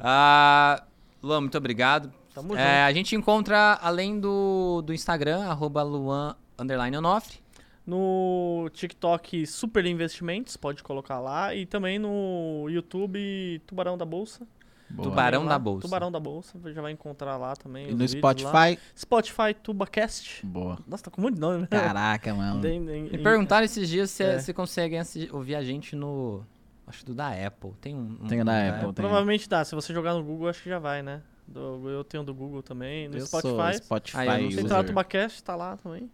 Ah, 0.00 0.84
Luan, 1.22 1.42
muito 1.42 1.58
obrigado. 1.58 2.10
Tamo 2.32 2.56
É, 2.56 2.84
a 2.84 2.92
gente 2.94 3.14
encontra, 3.14 3.78
além 3.82 4.18
do, 4.18 4.80
do 4.80 4.94
Instagram, 4.94 5.44
arroba 5.44 5.82
Luan 5.82 6.34
underline 6.58 6.96
Onofre. 6.96 7.44
No 7.86 8.68
TikTok 8.72 9.46
Super 9.46 9.86
Investimentos, 9.86 10.56
pode 10.56 10.82
colocar 10.82 11.20
lá. 11.20 11.54
E 11.54 11.64
também 11.64 11.98
no 11.98 12.66
YouTube 12.68 13.60
Tubarão 13.66 13.96
da 13.96 14.04
Bolsa. 14.04 14.46
Boa. 14.90 15.08
Tubarão 15.08 15.44
da 15.46 15.58
Bolsa. 15.58 15.80
Tubarão 15.82 16.12
da 16.12 16.20
Bolsa, 16.20 16.58
já 16.72 16.80
vai 16.82 16.92
encontrar 16.92 17.36
lá 17.36 17.54
também. 17.56 17.84
E 17.86 17.92
os 17.92 17.92
no 17.92 17.98
vídeos 18.06 18.22
lá. 18.22 18.30
Spotify. 18.72 18.78
Spotify 18.96 19.54
TubaCast. 19.62 20.46
Boa. 20.46 20.78
Nossa, 20.86 21.04
tá 21.04 21.10
com 21.10 21.20
muito 21.20 21.40
nome, 21.40 21.62
né? 21.62 21.66
Caraca, 21.70 22.34
mano. 22.34 22.60
Tem- 22.60 22.84
tem- 22.84 23.02
Me 23.04 23.18
perguntaram 23.18 23.64
esses 23.64 23.88
dias 23.88 24.10
se 24.10 24.22
É. 24.22 24.38
você 24.38 24.52
consegue 24.52 24.96
assi- 24.96 25.28
ouvir 25.32 25.54
a 25.56 25.62
gente 25.62 25.94
no. 25.96 26.44
Acho 26.86 27.00
que 27.00 27.06
do 27.06 27.14
da 27.14 27.30
Apple. 27.30 27.72
Tem 27.80 27.94
um. 27.96 28.16
um 28.22 28.26
Tem 28.28 28.40
o 28.40 28.44
da 28.44 28.52
um 28.52 28.68
Apple, 28.68 28.84
tem. 28.86 28.92
Provavelmente 28.94 29.48
dá. 29.48 29.64
Se 29.64 29.74
você 29.74 29.92
jogar 29.92 30.14
no 30.14 30.22
Google, 30.22 30.48
acho 30.48 30.62
que 30.62 30.68
já 30.68 30.78
vai, 30.78 31.02
né? 31.02 31.20
Do- 31.48 31.88
eu 31.88 32.04
tenho 32.04 32.22
do 32.22 32.32
Google 32.34 32.62
também. 32.62 33.08
No 33.08 33.16
Eu 33.16 33.26
sou 33.26 33.40
Spotify. 33.40 33.76
Spotify 33.84 34.16
Ah, 34.18 34.24
eu 34.38 34.42
não 34.44 34.50
sei. 34.52 34.60
No 34.62 34.66
user. 34.66 34.84
TubaCast, 34.84 35.42
tá 35.42 35.56
lá 35.56 35.76
também. 35.76 36.08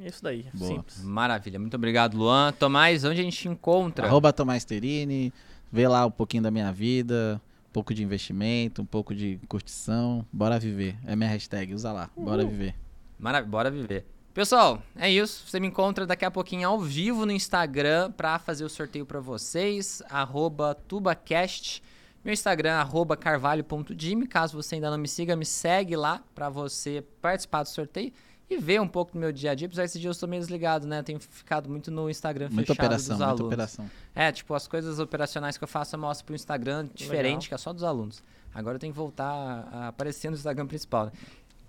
É 0.00 0.06
isso 0.06 0.22
daí, 0.22 0.46
Boa. 0.54 0.70
simples. 0.70 1.02
Maravilha. 1.02 1.58
Muito 1.58 1.74
obrigado, 1.74 2.16
Luan. 2.16 2.52
Tomás, 2.52 3.04
onde 3.04 3.20
a 3.20 3.24
gente 3.24 3.36
te 3.36 3.48
encontra? 3.48 4.06
Arroba 4.06 4.32
Tomás 4.32 4.64
Terini, 4.64 5.32
vê 5.72 5.88
lá 5.88 6.06
um 6.06 6.10
pouquinho 6.10 6.42
da 6.42 6.52
minha 6.52 6.70
vida, 6.72 7.40
um 7.68 7.72
pouco 7.72 7.92
de 7.92 8.04
investimento, 8.04 8.80
um 8.80 8.86
pouco 8.86 9.12
de 9.12 9.40
curtição. 9.48 10.24
Bora 10.32 10.58
viver. 10.58 10.96
É 11.04 11.16
minha 11.16 11.28
hashtag, 11.28 11.74
usa 11.74 11.92
lá. 11.92 12.10
Bora 12.16 12.44
viver. 12.44 12.76
Mara... 13.18 13.42
Bora 13.42 13.70
viver. 13.70 14.06
Pessoal, 14.32 14.80
é 14.94 15.10
isso. 15.10 15.44
Você 15.48 15.58
me 15.58 15.66
encontra 15.66 16.06
daqui 16.06 16.24
a 16.24 16.30
pouquinho 16.30 16.68
ao 16.68 16.78
vivo 16.78 17.26
no 17.26 17.32
Instagram 17.32 18.12
para 18.12 18.38
fazer 18.38 18.64
o 18.64 18.68
sorteio 18.68 19.04
para 19.04 19.18
vocês. 19.18 20.00
Arroba 20.08 20.76
TubaCast. 20.86 21.82
Meu 22.24 22.32
Instagram, 22.32 22.74
arroba 22.74 23.16
carvalho.jimmy. 23.16 24.28
Caso 24.28 24.56
você 24.56 24.76
ainda 24.76 24.92
não 24.92 24.98
me 24.98 25.08
siga, 25.08 25.34
me 25.34 25.44
segue 25.44 25.96
lá 25.96 26.22
para 26.36 26.48
você 26.48 27.02
participar 27.20 27.64
do 27.64 27.68
sorteio 27.68 28.12
e 28.50 28.56
ver 28.56 28.80
um 28.80 28.88
pouco 28.88 29.12
do 29.12 29.18
meu 29.18 29.30
dia 29.32 29.50
a 29.50 29.54
dia. 29.54 29.66
Apesar 29.66 29.82
desse 29.82 29.98
dia 29.98 30.08
eu 30.08 30.12
estou 30.12 30.28
meio 30.28 30.40
desligado, 30.40 30.86
né? 30.86 31.02
Tenho 31.02 31.20
ficado 31.20 31.68
muito 31.68 31.90
no 31.90 32.08
Instagram 32.08 32.48
Muita 32.50 32.72
fechado 32.74 32.86
operação, 32.86 33.16
dos 33.16 33.18
muita 33.18 33.30
alunos. 33.32 33.46
operação. 33.46 33.90
É, 34.14 34.32
tipo, 34.32 34.54
as 34.54 34.66
coisas 34.66 34.98
operacionais 34.98 35.58
que 35.58 35.64
eu 35.64 35.68
faço 35.68 35.94
eu 35.96 36.00
mostro 36.00 36.24
pro 36.26 36.34
Instagram 36.34 36.88
diferente, 36.94 37.48
que 37.48 37.54
é 37.54 37.58
só 37.58 37.72
dos 37.72 37.84
alunos. 37.84 38.22
Agora 38.54 38.76
eu 38.76 38.80
tenho 38.80 38.92
que 38.92 38.98
voltar 38.98 39.68
a 39.72 39.88
aparecer 39.88 40.30
no 40.30 40.36
Instagram 40.36 40.66
principal, 40.66 41.06
né? 41.06 41.12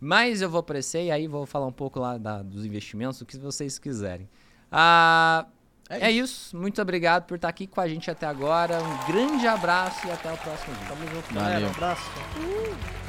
Mas 0.01 0.41
eu 0.41 0.49
vou 0.49 0.61
aparecer 0.61 1.03
e 1.03 1.11
aí 1.11 1.27
vou 1.27 1.45
falar 1.45 1.65
um 1.67 1.71
pouco 1.73 1.99
lá 1.99 2.17
da- 2.17 2.41
dos 2.41 2.65
investimentos, 2.65 3.19
o 3.19 3.25
que 3.25 3.37
vocês 3.37 3.77
quiserem. 3.77 4.29
Ah, 4.71 5.45
É 5.89 6.07
é, 6.07 6.11
isso. 6.11 6.55
Muito 6.55 6.81
obrigado 6.81 7.25
por 7.25 7.35
estar 7.35 7.49
aqui 7.49 7.65
com 7.67 7.81
a 7.81 7.87
gente 7.87 8.09
até 8.09 8.25
agora. 8.27 8.77
Um 8.81 9.07
grande 9.11 9.45
abraço 9.47 10.07
e 10.07 10.11
até 10.11 10.31
o 10.31 10.37
próximo 10.37 10.73
vídeo. 10.75 10.87
Tamo 10.87 11.01
junto, 11.15 11.33
Valeu. 11.33 11.49
galera. 11.51 11.69
Abraço. 11.71 13.08